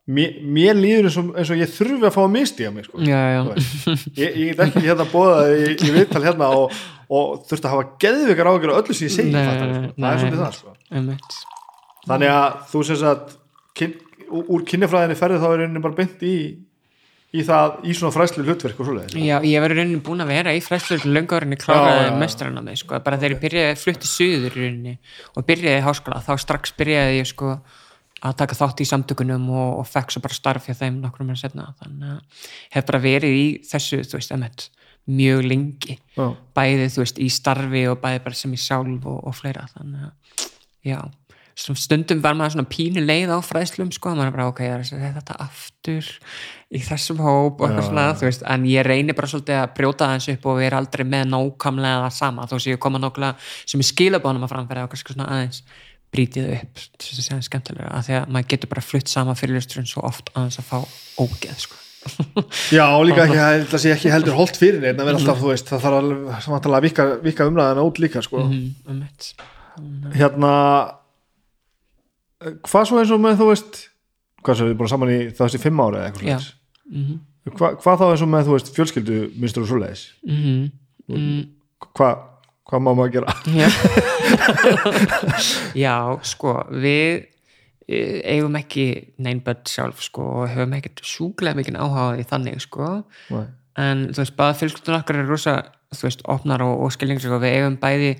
mér, 0.05 0.35
mér 0.57 0.77
líður 0.77 1.07
eins 1.09 1.17
og, 1.21 1.31
eins 1.39 1.51
og 1.53 1.61
ég 1.61 1.71
þurfi 1.73 2.05
að 2.05 2.13
fá 2.13 2.21
að 2.23 2.33
misti 2.35 2.67
á 2.67 2.71
mig 2.73 2.85
sko. 2.85 2.99
já, 3.01 3.21
já, 3.33 3.41
ég, 4.19 4.35
ég 4.35 4.51
get 4.51 4.61
ekki 4.67 4.83
hérna 4.85 5.07
bóða 5.09 5.39
í, 5.49 5.71
í 5.73 5.93
viðtal 5.95 6.21
hérna 6.25 6.49
og, 6.59 6.75
og 7.09 7.39
þurfti 7.49 7.69
að 7.69 7.73
hafa 7.73 7.87
geðvikar 8.03 8.51
ágjör 8.51 8.75
á 8.75 8.79
öllu 8.81 8.97
sem 8.97 9.07
ég 9.09 9.15
segi 9.15 9.33
Nei, 9.33 9.41
fattarðu, 9.49 9.79
sko. 9.81 9.95
það 9.95 10.05
er 10.05 10.13
nei. 10.13 10.21
svolítið 10.21 10.43
það 10.43 10.59
sko. 10.59 10.75
þannig 12.05 12.35
að 12.35 12.61
þú 12.71 12.83
sem 12.89 13.01
sagt 13.01 13.35
kyn, 13.79 13.97
úr 14.45 14.63
kynjafræðinni 14.69 15.17
ferði 15.19 15.41
þá 15.41 15.47
er 15.49 15.59
rauninni 15.63 15.83
bara 15.87 15.97
beint 15.97 16.25
í, 16.25 16.35
í 17.35 17.45
það 17.47 17.79
í 17.89 17.95
svona 17.97 18.13
fræslu 18.15 18.45
hlutverk 18.45 18.83
og 18.83 18.89
svoleiðis 18.91 19.17
Já, 19.25 19.39
ég 19.41 19.63
var 19.65 19.73
rauninni 19.73 20.03
búin 20.05 20.21
að 20.21 20.35
vera 20.35 20.53
í 20.53 20.61
fræslu 20.63 20.99
löngaðurinni 21.01 21.57
kláraði 21.61 22.11
já. 22.11 22.19
mestrarna 22.21 22.61
mig 22.65 22.77
sko, 22.83 23.01
bara 23.01 23.17
þegar 23.17 23.35
ég 23.39 23.41
byrjaði 23.47 23.81
flutti 23.81 24.11
suður 24.11 24.53
í 24.53 24.67
rauninni 24.67 24.95
og 25.33 25.49
byrjaði 25.49 25.81
í 25.81 25.85
háskóla, 25.89 26.21
þá 26.29 26.33
strax 26.45 26.77
byrjaði 26.77 27.17
ég 27.19 27.29
sko 27.33 27.55
að 28.25 28.37
taka 28.41 28.57
þátt 28.57 28.81
í 28.81 28.87
samtökunum 28.89 29.49
og, 29.53 29.81
og 29.81 29.89
fekk 29.89 30.15
svo 30.15 30.23
bara 30.25 30.37
starf 30.37 30.69
hjá 30.69 30.77
þeim 30.79 31.01
nokkrum 31.03 31.29
mér 31.29 31.41
setna, 31.41 31.69
þannig 31.81 32.15
að 32.15 32.47
hef 32.77 32.87
bara 32.89 33.03
verið 33.03 33.37
í 33.37 33.45
þessu, 33.69 34.01
þú 34.05 34.19
veist, 34.19 34.33
emmett 34.35 34.69
mjög 35.05 35.43
lengi, 35.45 35.99
Já. 36.17 36.31
bæði 36.57 36.87
þú 36.95 37.03
veist, 37.03 37.21
í 37.21 37.27
starfi 37.29 37.83
og 37.91 37.99
bæði 38.01 38.23
bara 38.25 38.39
sem 38.39 38.55
í 38.55 38.61
sjálf 38.61 39.05
og, 39.05 39.19
og 39.29 39.37
fleira, 39.37 39.67
þannig 39.75 40.07
að 40.07 40.47
já, 40.85 40.99
stundum 41.55 42.19
var 42.23 42.35
maður 42.35 42.57
svona 42.57 42.71
pínu 42.73 43.03
leið 43.05 43.31
á 43.31 43.39
fræðslum 43.45 43.91
sko, 43.93 44.15
maður 44.17 44.33
bara 44.35 44.47
ok, 44.49 44.61
ég 44.65 44.91
er 44.97 45.13
þetta 45.15 45.37
aftur 45.45 46.09
í 46.73 46.81
þessum 46.83 47.21
hóp 47.23 47.61
og 47.61 47.69
eitthvað 47.69 47.87
svona, 47.87 48.07
þú 48.17 48.27
veist, 48.27 48.45
en 48.51 48.65
ég 48.67 48.85
reynir 48.87 49.15
bara 49.15 49.29
svolítið 49.31 49.61
að 49.61 49.73
brjóta 49.77 50.09
það 50.09 50.17
eins 50.17 50.29
upp 50.33 50.49
og 50.51 50.59
vera 50.59 50.81
aldrei 50.81 51.05
með 51.07 51.29
nákvæmlega 51.31 52.01
það 52.03 52.15
sama, 52.17 52.47
þó 52.49 52.55
sé 52.57 52.73
ég 52.73 52.81
koma 52.83 53.01
nákvæmlega 53.01 53.51
sem 53.71 53.85
ég 53.85 53.89
skila 53.91 54.21
bánum 54.23 54.47
að 54.47 54.55
framfæra 54.55 54.87
og 54.87 54.91
kannski 54.91 55.15
svona 55.15 55.29
aðeins 55.31 55.61
brítið 56.15 56.51
upp, 56.57 56.83
þess 57.03 57.21
að 57.21 57.27
segja 57.29 57.47
skemmtilega 57.49 57.93
að 57.93 58.07
því 58.07 58.19
að 58.19 58.29
maður 58.35 58.51
getur 58.55 58.71
bara 58.73 58.85
flutt 58.85 59.11
sama 59.11 59.35
fyrirlusturinn 59.37 59.89
svo 59.89 60.05
oft 60.07 60.31
aðeins 60.33 60.61
að 60.61 60.69
fá 60.71 60.77
ógeð 61.21 61.65
sko. 61.65 61.81
Já, 62.73 62.85
líka 63.05 63.23
ekki, 63.25 63.39
það 63.71 63.81
sé 63.83 63.93
ekki 63.95 64.13
heldur 64.13 64.37
holdt 64.37 64.59
fyrir 64.61 64.81
neitt 64.81 64.99
að 64.99 65.09
vera 65.09 65.19
alltaf, 65.19 65.41
þú 65.41 65.51
veist, 65.51 65.71
það 65.71 65.87
þarf 65.87 66.69
að 66.69 66.85
vika, 66.85 67.07
vika 67.23 67.49
umræðina 67.49 67.85
út 67.85 68.01
líka 68.01 68.23
sko. 68.25 68.45
mm, 68.45 68.99
mitt 69.01 69.33
hérna 70.15 70.51
hvað 72.65 72.89
svo 72.89 72.99
eins 73.01 73.13
og 73.13 73.21
með 73.23 73.39
þú 73.41 73.47
veist 73.51 73.79
hvað 74.45 74.59
svo 74.59 74.67
við 74.69 74.77
búin 74.79 74.91
saman 74.91 75.13
í 75.13 75.19
þessi 75.35 75.61
fimm 75.61 75.81
ára 75.81 76.03
eða 76.03 76.11
eitthvað 76.11 76.27
svoleiðis 76.27 76.51
mm 76.91 77.23
Hva, 77.45 77.75
hvað 77.77 77.99
þá 77.99 78.05
eins 78.07 78.21
og 78.25 78.29
með 78.31 78.47
þú 78.47 78.53
veist 78.55 78.69
fjölskyldu 78.73 79.17
minnstur 79.37 79.61
og 79.61 79.67
svoleiðis 79.69 80.03
-hmm. 80.25 80.61
mm, 81.13 81.41
hvað 81.93 82.23
hva 82.65 82.81
má 82.81 82.91
maður 82.91 83.19
gera 83.19 83.33
Já. 83.45 83.69
Já, 85.85 85.95
sko, 86.25 86.55
við 86.73 87.25
eh, 87.87 88.21
eigum 88.35 88.57
ekki 88.59 88.87
neinn 89.21 89.43
börn 89.45 89.65
sjálf, 89.69 90.01
sko, 90.05 90.25
og 90.41 90.53
höfum 90.53 90.73
ekkert 90.79 91.03
sjúklega 91.05 91.59
mikið 91.59 91.77
áhuga 91.81 92.07
á 92.09 92.13
því 92.15 92.25
þannig, 92.31 92.63
sko 92.65 92.89
Nei. 93.33 93.45
en 93.81 94.07
þú 94.11 94.23
veist, 94.23 94.37
báða 94.39 94.57
fjölskyldun 94.61 94.97
okkar 94.97 95.21
er 95.21 95.29
rosa, 95.29 95.59
þú 95.93 96.09
veist, 96.09 96.25
opnar 96.37 96.65
og, 96.65 96.81
og 96.87 96.95
skilnings 96.95 97.27
og 97.29 97.43
við 97.43 97.59
eigum 97.59 97.77
bæði 97.81 98.15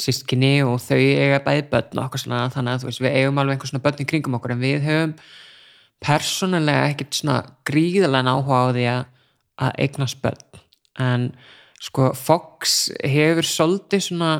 sískinni 0.00 0.54
og 0.64 0.78
þau 0.80 0.96
eiga 0.96 1.42
bæði 1.44 1.68
börn 1.72 2.00
og 2.00 2.08
okkur 2.08 2.24
svona, 2.24 2.42
þannig 2.54 2.76
að 2.76 2.82
þú 2.82 2.90
veist, 2.90 3.04
við 3.04 3.16
eigum 3.20 3.40
alveg 3.42 3.56
einhver 3.56 3.72
svona 3.72 3.84
börn 3.84 4.02
í 4.02 4.08
kringum 4.08 4.36
okkur 4.38 4.54
en 4.54 4.62
við 4.64 4.84
höfum 4.86 5.14
persónulega 6.00 6.90
ekkert 6.94 7.18
svona 7.18 7.40
gríðalega 7.68 8.32
áhuga 8.32 8.60
á 8.64 8.68
því 8.72 8.84
að 9.60 9.74
eignast 9.84 10.22
börn 10.24 10.62
en 11.00 11.26
sko 11.80 12.10
Fox 12.16 12.90
hefur 13.00 13.46
svolítið 13.46 14.04
svona 14.10 14.32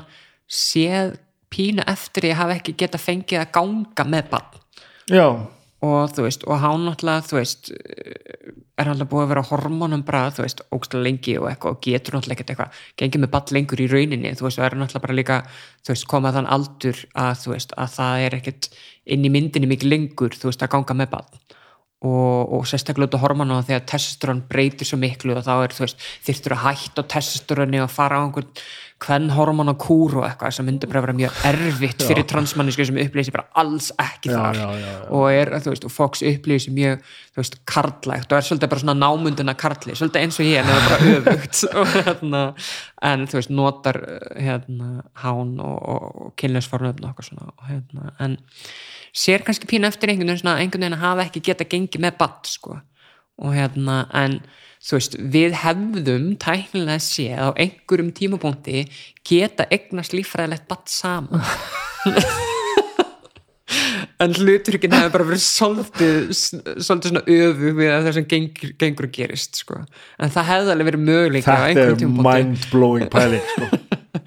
séð 0.51 1.17
pínu 1.51 1.87
eftir 1.91 2.31
að 2.31 2.39
hafa 2.43 2.59
ekki 2.59 2.77
geta 2.79 3.01
fengið 3.01 3.43
að 3.43 3.55
ganga 3.57 4.07
með 4.07 4.29
barn. 4.31 4.61
Já, 5.11 5.27
og 5.81 6.12
þú 6.15 6.27
veist, 6.27 6.45
og 6.47 6.61
hann 6.62 6.85
náttúrulega 6.87 7.25
þú 7.27 7.39
veist, 7.39 7.71
er 7.73 8.87
náttúrulega 8.87 9.11
búið 9.11 9.25
að 9.25 9.31
vera 9.33 9.45
hormónum 9.49 10.05
bara, 10.06 10.29
þú 10.37 10.45
veist, 10.45 10.63
ógstlega 10.77 11.06
lengi 11.06 11.37
og 11.40 11.48
eitthvað 11.51 11.77
og 11.77 11.82
getur 11.87 12.16
náttúrulega 12.16 12.37
ekkert 12.37 12.53
eitthvað 12.55 12.81
gengið 13.01 13.24
með 13.24 13.32
ball 13.35 13.56
lengur 13.56 13.82
í 13.82 13.89
rauninni, 13.90 14.35
þú 14.37 14.47
veist, 14.47 14.61
og 14.61 14.66
er 14.69 14.77
náttúrulega 14.79 15.06
bara 15.06 15.19
líka 15.19 15.39
þú 15.81 15.95
veist, 15.95 16.09
komað 16.13 16.39
þann 16.39 16.51
aldur 16.59 17.05
að 17.24 17.32
þú 17.43 17.55
veist, 17.56 17.77
að 17.81 17.95
það 17.97 18.27
er 18.27 18.39
ekkert 18.40 18.71
inn 19.16 19.24
í 19.24 19.32
myndinni 19.32 19.71
mikið 19.73 19.95
lengur, 19.95 20.37
þú 20.37 20.53
veist, 20.53 20.66
að 20.66 20.74
ganga 20.77 21.01
með 21.01 21.14
ball 21.16 21.39
og, 22.01 22.53
og 22.56 22.69
sérstaklega 22.69 23.11
út 23.11 23.16
á 23.20 23.24
hormónu 23.24 23.59
og 23.59 23.66
þegar 23.69 23.87
testosterón 23.93 24.45
breytir 24.48 24.88
svo 24.88 24.96
miklu 25.01 25.35
og 25.37 25.45
þá 25.45 25.54
er, 25.59 25.74
þú 25.77 25.85
veist, 25.85 26.06
þyrftur 26.27 26.56
að 26.56 26.62
hætta 26.69 27.04
testosteróni 27.16 27.82
og 27.85 27.93
fara 27.93 28.20
á 28.20 28.24
einhvern 28.24 28.48
hvern 29.01 29.30
hormónu 29.32 29.72
kúr 29.80 30.19
og 30.20 30.24
eitthvað 30.27 30.53
sem 30.53 30.66
myndi 30.69 30.88
bara 30.90 31.01
vera 31.06 31.14
mjög 31.16 31.37
erfitt 31.48 32.04
fyrir 32.04 32.27
transmanniski 32.29 32.85
sem 32.88 32.98
upplýsi 33.01 33.32
bara 33.32 33.46
alls 33.62 33.88
ekki 33.96 34.29
Já, 34.29 34.37
þar. 34.37 34.59
já, 34.61 34.66
já, 34.82 34.90
og 35.16 35.24
er, 35.32 35.53
þú 35.64 35.72
veist, 35.72 35.87
og 35.88 35.95
Fox 35.95 36.24
upplýðir 36.30 36.64
sér 36.66 36.77
mjög, 36.77 37.06
þú 37.32 37.40
veist, 37.40 37.56
karlægt 37.72 38.32
og 38.35 38.37
er 38.37 38.46
svolítið 38.48 38.72
bara 38.74 38.85
svona 38.85 38.96
námundina 39.01 39.56
karli, 39.61 39.96
svolítið 39.96 40.27
eins 40.27 40.40
og 40.43 40.51
ég 40.51 40.61
en 40.61 40.69
það 40.69 40.80
er 40.80 40.90
bara 40.90 41.16
öfugt. 41.16 41.62
Og 41.80 41.95
hérna, 41.95 42.43
en 43.11 43.27
þú 43.30 43.38
veist, 43.40 43.53
notar 43.56 44.01
uh, 44.04 44.20
hérna, 44.37 44.90
hán 45.22 45.56
og, 45.64 45.79
og, 45.95 46.32
kynlösfornöfn 46.40 47.04
og 47.04 47.12
eitthvað 47.12 47.30
svona 47.30 47.53
og 47.54 47.69
hérna, 47.70 48.12
en 48.20 48.37
sér 49.13 49.45
kannski 49.47 49.69
pínu 49.71 49.89
eftir 49.89 50.13
einhvern 50.13 50.32
veginn 50.32 50.43
svona, 50.43 50.59
einhvern 50.63 50.87
veginn 50.87 50.98
að 50.98 51.05
hafa 51.06 51.27
ekki 51.27 51.45
geta 51.51 51.69
gengið 51.69 52.05
með 52.06 52.19
batt, 52.21 52.51
sko. 52.51 52.79
Og 53.40 53.56
hérna, 53.56 54.03
en 54.16 54.40
þú 54.85 54.98
veist, 54.98 55.19
við 55.35 55.56
hefðum 55.63 56.30
tæknilega 56.40 57.01
séð 57.05 57.40
á 57.40 57.48
einhverjum 57.55 58.13
tímapunkti 58.16 58.87
geta 59.27 59.69
eignast 59.72 60.16
líffræðilegt 60.16 60.69
batt 60.71 60.93
saman. 60.93 61.45
En 64.21 64.35
hluturinn 64.37 64.93
hefur 64.93 65.13
bara 65.14 65.27
verið 65.30 65.40
svolítið, 65.40 66.16
svolítið 66.85 67.13
svona 67.13 67.22
öfu 67.24 67.71
við 67.79 67.93
það 67.93 68.09
sem 68.16 68.27
gengur, 68.29 68.72
gengur 68.82 69.06
og 69.06 69.13
gerist 69.16 69.61
sko. 69.63 69.79
en 70.21 70.32
það 70.35 70.48
hefði 70.51 70.74
alveg 70.74 70.89
verið 70.90 71.05
möguleika 71.06 71.55
á 71.56 71.61
þetta 71.63 71.85
er 71.87 71.97
tímapunkti. 72.03 72.27
mind-blowing 72.27 73.09
pæling 73.14 73.47
sko. 73.55 73.69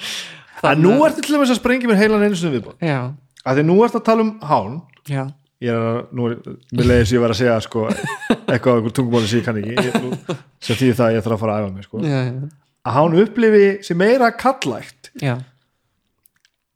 en 0.72 0.82
nú 0.82 0.96
ertu 1.06 1.22
til 1.22 1.36
dæmis 1.36 1.54
að 1.54 1.60
sprengja 1.60 1.92
mér 1.92 2.02
heilan 2.02 2.26
einu 2.26 2.40
sinni 2.40 2.56
viðbúð 2.56 2.88
já, 2.88 2.98
að 3.44 3.60
því 3.60 3.68
nú 3.70 3.78
ertu 3.86 4.00
að 4.02 4.08
tala 4.10 4.26
um 4.26 4.34
hán. 4.50 4.82
Já, 5.10 5.24
ég 5.64 5.78
er 5.78 6.04
nú 6.16 6.28
er, 6.32 6.36
mér 6.74 6.92
leiðis 6.92 7.16
ég 7.16 7.24
var 7.24 7.36
að 7.36 7.42
segja 7.44 7.60
sko, 7.64 7.88
eitthvað 8.48 8.74
á 8.74 8.78
einhver 8.80 8.98
tungumáli 8.98 9.32
sem 9.32 9.42
ég 9.42 9.48
kann 9.48 9.62
ekki. 9.62 10.36
Sem 10.64 10.80
því 10.80 10.92
það 11.00 11.18
ég 11.18 11.26
þarf 11.26 11.38
að 11.38 11.42
fara 11.46 11.56
að 11.56 11.64
æfa 11.64 11.74
mig 11.78 11.88
sko. 11.88 12.04
já, 12.04 12.22
að 12.84 12.98
hán 12.98 13.18
upplifi 13.24 13.68
sem 13.86 14.00
meira 14.00 14.30
kallægt 14.36 15.12
já, 15.22 15.38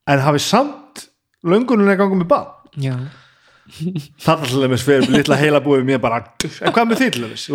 en 0.08 0.24
hafi 0.24 0.42
samt 0.44 1.08
löngunulega 1.48 2.04
gangum 2.04 2.24
með 2.24 2.30
bad 2.32 2.80
já. 2.80 2.96
það 4.24 4.32
er 4.32 4.46
alltaf 4.48 4.72
með 4.72 4.82
sver 4.84 5.10
litla 5.12 5.40
heila 5.40 5.64
búið 5.64 5.84
mér 5.90 6.02
bara, 6.04 6.22
en 6.44 6.76
hvað 6.76 6.92
með 6.92 7.02
því 7.02 7.10
til 7.16 7.32
þess 7.34 7.50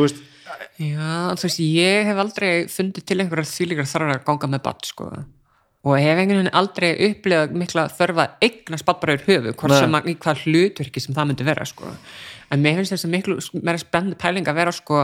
já 0.82 1.06
þú 1.38 1.46
veist, 1.48 1.62
ég 1.64 2.10
hef 2.10 2.20
aldrei 2.20 2.50
fundið 2.72 3.08
til 3.08 3.20
einhverjar 3.22 3.48
þýlíkar 3.48 3.88
þarfar 3.88 4.16
að 4.18 4.26
ganga 4.28 4.52
með 4.52 4.64
batt 4.68 4.90
sko. 4.90 5.08
Og 5.82 5.96
hef 5.98 6.20
einhvern 6.20 6.38
veginn 6.38 6.54
aldrei 6.54 6.90
upplegað 7.08 7.56
mikla 7.58 7.88
þörfa 7.90 8.26
eigna 8.44 8.78
spattbaraður 8.78 9.24
höfu 9.26 9.54
hvort 9.56 9.72
Nei. 9.74 9.80
sem 9.80 9.96
að, 9.98 10.08
í 10.12 10.14
hvað 10.22 10.42
hlutverki 10.46 11.02
sem 11.02 11.16
það 11.16 11.28
myndi 11.30 11.46
vera 11.48 11.66
sko. 11.66 11.90
en 12.52 12.62
mér 12.62 12.78
finnst 12.78 12.94
þess 12.94 13.08
að 13.08 13.14
miklu 13.16 13.38
meira 13.62 13.82
spennandi 13.82 14.18
pæling 14.22 14.50
að 14.50 14.60
vera 14.60 14.74
sko 14.76 15.00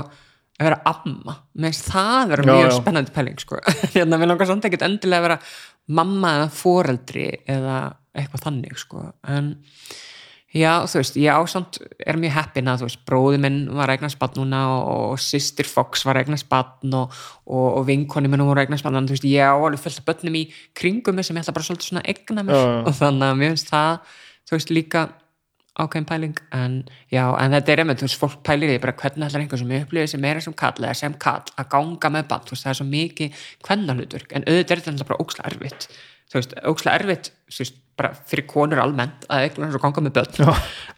að 0.58 0.66
vera 0.68 0.78
amma, 0.90 1.34
mér 1.54 1.74
finnst 1.74 1.90
það 1.92 2.32
vera 2.32 2.44
Já, 2.46 2.50
mjög 2.52 2.70
já. 2.70 2.76
spennandi 2.80 3.14
pæling 3.14 3.42
sko 3.42 3.62
hérna, 3.96 4.20
mér 4.20 4.32
langar 4.32 4.50
samt 4.50 4.68
ekkert 4.68 4.86
endilega 4.86 5.22
að 5.22 5.26
vera 5.28 5.40
mamma 5.98 6.34
eða 6.38 6.52
foreldri 6.60 7.28
eða 7.48 7.78
eitthvað 8.18 8.46
þannig 8.46 8.78
sko 8.78 9.04
en 9.34 9.52
Já, 10.56 10.86
þú 10.88 11.02
veist, 11.02 11.16
ég 11.20 11.36
ásamt 11.36 11.76
er 12.08 12.16
mjög 12.16 12.32
heppin 12.32 12.70
að, 12.72 12.80
þú 12.80 12.86
veist, 12.86 13.00
bróði 13.04 13.40
minn 13.42 13.58
var 13.76 13.90
að 13.90 13.98
eignast 13.98 14.16
barn 14.16 14.38
núna 14.40 14.62
og, 14.72 14.86
og 15.12 15.20
sýstir 15.20 15.68
Fox 15.68 16.06
var 16.08 16.16
að 16.16 16.24
eignast 16.24 16.48
barn 16.48 16.94
og, 16.96 17.18
og, 17.44 17.66
og 17.66 17.84
vinkonni 17.84 18.30
minn 18.32 18.40
voru 18.46 18.62
að 18.62 18.70
eignast 18.70 18.86
barn, 18.86 18.96
þannig, 18.96 19.12
þú 19.12 19.18
veist, 19.18 19.26
ég 19.28 19.44
á 19.44 19.52
alveg 19.52 19.82
fullt 19.82 20.00
af 20.00 20.06
börnum 20.08 20.38
í 20.40 20.46
kringum 20.80 21.20
sem 21.20 21.36
ég 21.36 21.44
ætla 21.44 21.52
bara 21.58 21.68
svolítið 21.68 21.90
svona 21.90 22.00
að 22.00 22.14
eigna 22.14 22.44
mér. 22.48 22.56
Já, 22.56 22.64
já. 22.64 22.80
og 22.80 22.96
þannig 22.96 23.28
að 23.28 23.40
mér 23.42 23.52
finnst 23.52 23.72
það, 23.74 24.14
þú 24.48 24.56
veist, 24.56 24.72
líka 24.72 25.02
ákveðin 25.78 26.08
pæling, 26.08 26.40
en 26.56 26.78
já, 27.12 27.22
en 27.28 27.52
þetta 27.54 27.74
er 27.74 27.82
einmitt, 27.82 28.00
þú 28.00 28.08
veist, 28.08 28.20
fólk 28.22 28.38
pælir 28.48 28.72
því 28.72 28.78
bara 28.82 28.94
hvernig 28.98 29.28
ætlar 29.28 29.44
einhver 29.44 29.60
sem 29.60 29.74
upplifið 29.76 30.10
sem 30.14 30.22
meira 30.24 30.40
sem 30.42 30.56
kall 30.58 30.80
eða 30.80 30.96
sem 30.98 31.18
kall 31.22 31.52
að 31.60 31.68
ganga 31.76 32.10
með 32.16 32.30
barn, 32.32 32.48
þú 32.48 32.56
veist, 32.56 32.64
það 32.64 32.72
er 32.72 32.78
svo 32.80 32.86
mikið 32.88 33.44
kvennalutverk, 33.68 34.32
en 34.32 34.48
auðvitað 34.48 34.74
er 34.74 34.82
þetta 34.88 35.06
bara 35.12 35.20
ókslega 35.22 35.52
erfitt, 35.52 35.86
þú 36.32 36.40
veist, 36.40 36.56
ókslega 36.72 36.98
erfitt, 36.98 37.30
þú 37.46 37.62
veist, 37.62 37.78
bara 37.98 38.14
fyrir 38.30 38.46
konur 38.48 38.80
almennt 38.82 39.26
að 39.28 39.48
eignast 39.48 39.78
og 39.78 39.84
ganga 39.84 40.04
með 40.06 40.16
börn. 40.20 40.40
Já. 40.40 40.54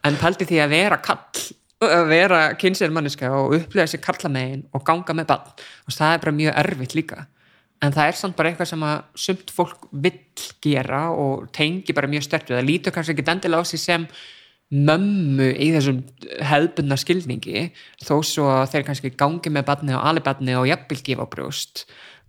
en 0.06 0.20
pældi 0.20 0.48
því 0.50 0.62
að 0.64 0.76
vera 0.76 1.00
kall 1.04 1.48
að 1.80 2.10
vera 2.10 2.40
kynsir 2.60 2.92
manniska 2.92 3.30
og 3.32 3.54
upplifa 3.56 3.86
sér 3.88 4.02
kallamegin 4.04 4.66
og 4.76 4.84
ganga 4.84 5.16
með 5.16 5.30
barn. 5.32 5.54
Og 5.88 5.94
það 5.96 6.16
er 6.16 6.24
bara 6.24 6.38
mjög 6.40 6.58
erfitt 6.62 6.96
líka. 6.98 7.22
En 7.80 7.94
það 7.96 8.10
er 8.10 8.18
samt 8.18 8.36
bara 8.36 8.50
eitthvað 8.50 8.68
sem 8.68 8.82
að 8.84 8.98
sumt 9.22 9.54
fólk 9.56 9.86
vill 10.04 10.44
gera 10.60 11.06
og 11.16 11.48
tengi 11.56 11.96
bara 11.96 12.10
mjög 12.12 12.26
sterkt 12.26 12.52
við. 12.52 12.58
Það 12.58 12.68
lítur 12.68 12.94
kannski 12.96 13.16
ekki 13.16 13.24
endilega 13.32 13.64
á 13.64 13.70
sig 13.70 13.80
sem 13.80 14.04
mömmu 14.70 15.48
í 15.56 15.70
þessum 15.74 16.02
hefðbundna 16.46 16.98
skilningi 17.00 17.64
þó 18.04 18.20
svo 18.22 18.46
að 18.52 18.68
þeir 18.74 18.86
kannski 18.86 19.10
gangi 19.18 19.50
með 19.50 19.66
barni 19.72 19.96
og 19.96 20.04
alibarni 20.12 20.54
og 20.60 20.68
jafnvel 20.68 21.00
gefa 21.06 21.26
á 21.26 21.32
brjóst. 21.32 21.86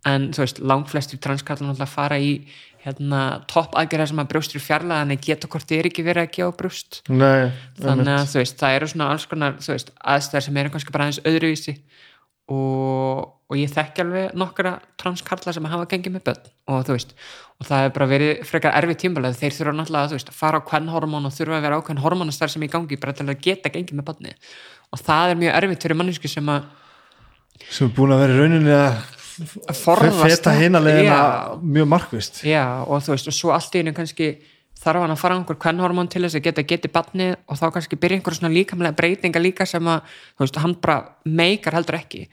En 0.07 0.31
þú 0.33 0.45
veist, 0.45 0.63
langt 0.65 0.89
flestir 0.89 1.19
transkallar 1.21 1.67
náttúrulega 1.67 1.91
fara 1.91 2.17
í 2.17 2.31
hérna, 2.85 3.21
topp 3.51 3.75
aðgerða 3.79 4.07
sem 4.11 4.21
að 4.23 4.31
brjóstur 4.31 4.63
fjarlæðan 4.63 5.17
geta 5.21 5.49
hvort 5.51 5.67
þið 5.69 5.79
er 5.79 5.89
ekki 5.91 6.05
verið 6.07 6.25
að 6.25 6.33
gefa 6.37 6.55
brjóst. 6.59 7.01
Þannig 7.81 8.15
að 8.15 8.31
þú 8.31 8.41
veist, 8.41 8.57
það 8.61 8.77
eru 8.77 8.89
svona 8.93 9.11
alls 9.13 9.27
konar 9.29 9.59
veist, 9.67 9.93
aðstæðar 10.01 10.47
sem 10.47 10.57
eru 10.61 10.73
kannski 10.73 10.95
bara 10.95 11.07
aðeins 11.07 11.21
öðruvísi. 11.31 11.77
Og, 12.51 13.21
og 13.47 13.55
ég 13.55 13.71
þekki 13.71 14.03
alveg 14.03 14.33
nokkra 14.35 14.73
transkarla 14.99 15.53
sem 15.55 15.69
hafa 15.71 15.87
gengið 15.93 16.17
með 16.17 16.25
börn. 16.25 16.49
Og 16.73 16.83
þú 16.87 16.97
veist, 16.97 17.13
og 17.61 17.69
það 17.69 17.85
hefur 17.85 17.95
bara 17.99 18.09
verið 18.11 18.43
frekar 18.49 18.75
erfið 18.81 18.97
tímbalega, 19.05 19.39
þeir 19.39 19.55
þurfa 19.59 19.77
náttúrulega 19.77 20.17
að 20.17 20.35
fara 20.35 20.59
á 20.59 20.67
kvennhormón 20.67 21.29
og 21.29 21.35
þurfa 21.37 21.59
að 21.59 21.65
vera 21.67 21.77
ákveðin 21.79 22.03
hormónastar 22.03 22.51
sem 22.51 22.65
í 22.65 22.71
gangi 22.73 22.99
bara 22.99 23.15
til 23.15 23.29
að 23.29 23.43
geta 23.45 23.71
gengið 23.71 24.01
með 24.01 24.07
börni 24.09 24.33
og 24.91 24.99
það 24.99 25.31
er 25.31 25.39
mjög 25.39 25.57
erfitt 25.61 25.85
forðast 29.77 30.23
feta 30.23 30.55
hinalegina 30.57 31.17
Já. 31.17 31.59
mjög 31.61 31.91
markvist 31.93 32.41
Já, 32.47 32.65
og 32.85 33.03
þú 33.05 33.15
veist, 33.15 33.29
og 33.31 33.37
svo 33.37 33.53
allt 33.55 33.77
í 33.77 33.83
einu 33.83 33.95
kannski 33.97 34.31
þarf 34.81 35.03
hann 35.05 35.13
að 35.13 35.21
fara 35.21 35.37
á 35.37 35.39
einhver 35.39 35.59
kvennhormón 35.61 36.09
til 36.11 36.23
þess 36.25 36.39
að 36.39 36.45
geta 36.47 36.67
getið 36.67 36.93
batni 36.95 37.27
og 37.45 37.59
þá 37.59 37.67
kannski 37.75 37.99
byrja 38.01 38.19
einhver 38.19 38.37
svona 38.37 38.53
líkamlega 38.53 38.97
breytinga 38.97 39.41
líka 39.43 39.67
sem 39.69 39.89
að, 39.91 40.07
þú 40.35 40.45
veist, 40.45 40.61
hann 40.63 40.77
bara 40.81 40.97
meikar 41.25 41.77
heldur 41.77 41.99
ekki. 41.99 42.25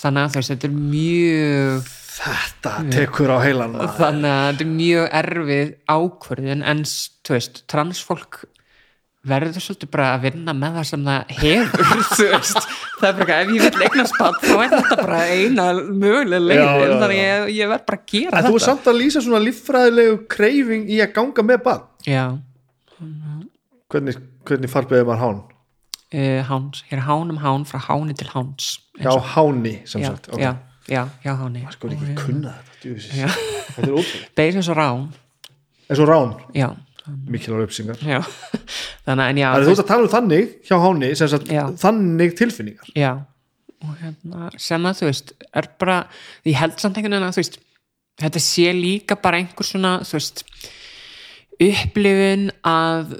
Þannig 0.00 0.22
að 0.22 0.30
þú 0.32 0.40
veist, 0.40 0.54
þetta 0.54 0.70
er 0.70 0.78
mjög 0.78 1.90
Þetta 2.20 2.72
tekur 2.92 3.30
á 3.32 3.38
heilan 3.40 3.76
þannig 3.96 4.28
að 4.28 4.46
þetta 4.50 4.64
er 4.64 4.72
mjög 4.74 5.04
erfið 5.20 5.68
ákvörðin 5.88 6.64
en, 6.68 6.82
þú 7.24 7.36
veist, 7.36 7.60
transfólk 7.70 8.40
verður 9.30 9.60
svolítið 9.60 9.90
bara 9.92 10.06
að 10.14 10.22
vinna 10.28 10.54
með 10.56 10.76
það 10.78 10.86
sem 10.88 11.02
það 11.04 11.34
hefur 11.40 11.84
það 13.00 13.08
er 13.10 13.18
bara 13.18 13.18
eitthvað, 13.20 13.42
ef 13.42 13.52
ég 13.52 13.64
vil 13.66 13.84
eignast 13.86 14.16
barn 14.16 14.38
þá 14.40 14.54
er 14.54 14.74
þetta 14.76 14.98
bara 15.02 15.20
eina 15.28 15.66
leiðin, 15.76 16.48
já, 16.56 16.70
þannig 17.02 17.20
ég, 17.20 17.46
ég 17.58 17.72
verð 17.74 17.86
bara 17.90 18.00
að 18.00 18.06
gera 18.14 18.30
En 18.30 18.36
þetta 18.38 18.52
þú 18.54 18.60
er 18.60 18.66
samt 18.66 18.90
að 18.90 19.00
lýsa 19.02 19.24
svona 19.26 19.42
líffræðilegu 19.44 20.18
kreifing 20.32 20.88
í 20.88 21.00
að 21.04 21.14
ganga 21.20 21.46
með 21.52 21.62
bann 21.68 21.86
Já, 22.08 22.24
Hvernig, 23.90 24.20
hvernig 24.46 24.70
farbeðið 24.70 25.08
maður 25.08 25.24
hán? 25.24 25.40
uh, 26.14 26.42
háns, 26.46 26.82
hér 26.90 27.00
er 27.00 27.06
hánum 27.06 27.38
hán 27.42 27.64
frá 27.68 27.80
háni 27.86 28.14
til 28.18 28.28
háns. 28.32 28.78
Já, 28.98 29.12
háni 29.34 29.80
sem 29.86 30.02
já, 30.02 30.10
sagt 30.10 30.28
ok. 30.32 30.40
já, 30.40 30.56
já, 30.88 31.08
já, 31.24 31.34
háni. 31.38 31.64
Sko 31.70 31.88
er 31.88 31.96
ekki 31.96 32.10
að 32.14 32.22
kunna 32.24 32.54
þetta. 32.82 33.32
Þetta 33.70 33.86
er 33.86 33.94
ótrúlega 33.94 34.30
Beir 34.36 34.52
sem 34.56 34.66
svo 34.66 34.76
rán. 34.78 35.04
En 35.90 35.98
svo 35.98 36.06
rán, 36.06 36.34
Já, 36.54 36.68
mikilvæg 37.30 37.68
uppsingar 37.68 38.04
já. 38.04 38.20
Þannig 39.06 39.32
en 39.32 39.40
já, 39.42 39.48
er 39.50 39.66
þú 39.66 39.74
ert 39.74 39.82
að 39.84 39.90
tala 39.90 40.06
um 40.06 40.12
þannig 40.14 40.52
hjá 40.68 40.76
háni 40.84 41.10
þannig 41.80 42.36
tilfinningar. 42.38 42.92
Já. 42.98 43.12
Og 43.80 43.96
hérna, 43.96 44.50
sem 44.60 44.86
að 44.86 44.98
þú 44.98 45.08
veist 45.08 45.34
er 45.56 45.68
bara, 45.80 45.98
ég 46.44 46.58
held 46.60 46.76
samt 46.80 46.98
einhvern 46.98 47.16
veginn 47.16 47.28
að 47.30 47.36
þú 47.38 47.42
veist, 47.42 47.58
þetta 48.20 48.42
sé 48.44 48.74
líka 48.76 49.16
bara 49.20 49.40
einhver 49.40 49.66
svona, 49.66 49.94
þú 50.04 50.18
veist 50.18 50.44
upplifun 51.60 52.48
að 52.66 53.14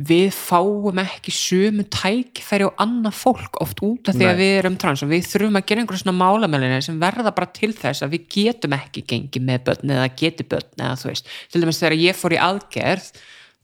við 0.00 0.30
fáum 0.32 0.96
ekki 1.02 1.32
sömu 1.34 1.84
tækifæri 1.92 2.64
og 2.64 2.78
annað 2.80 3.18
fólk 3.18 3.58
oft 3.60 3.82
út 3.84 4.08
af 4.08 4.16
því 4.16 4.28
að 4.30 4.38
Nei. 4.38 4.40
við 4.40 4.52
erum 4.60 4.78
trans 4.80 5.02
og 5.04 5.10
við 5.10 5.26
þurfum 5.28 5.58
að 5.60 5.66
gera 5.68 5.82
einhverjum 5.82 6.02
svona 6.04 6.16
málamelinni 6.16 6.78
sem 6.86 7.00
verða 7.02 7.34
bara 7.36 7.50
til 7.52 7.72
þess 7.76 8.06
að 8.06 8.14
við 8.14 8.28
getum 8.36 8.76
ekki 8.78 9.04
gengið 9.12 9.44
með 9.50 9.66
börn 9.66 9.92
eða 9.96 10.06
geti 10.22 10.46
börn 10.48 10.70
eða 10.78 10.94
þú 11.02 11.10
veist, 11.10 11.28
til 11.52 11.60
dæmis 11.64 11.82
þegar 11.82 11.98
ég 12.00 12.16
fór 12.16 12.36
í 12.36 12.40
aðgerð 12.46 13.10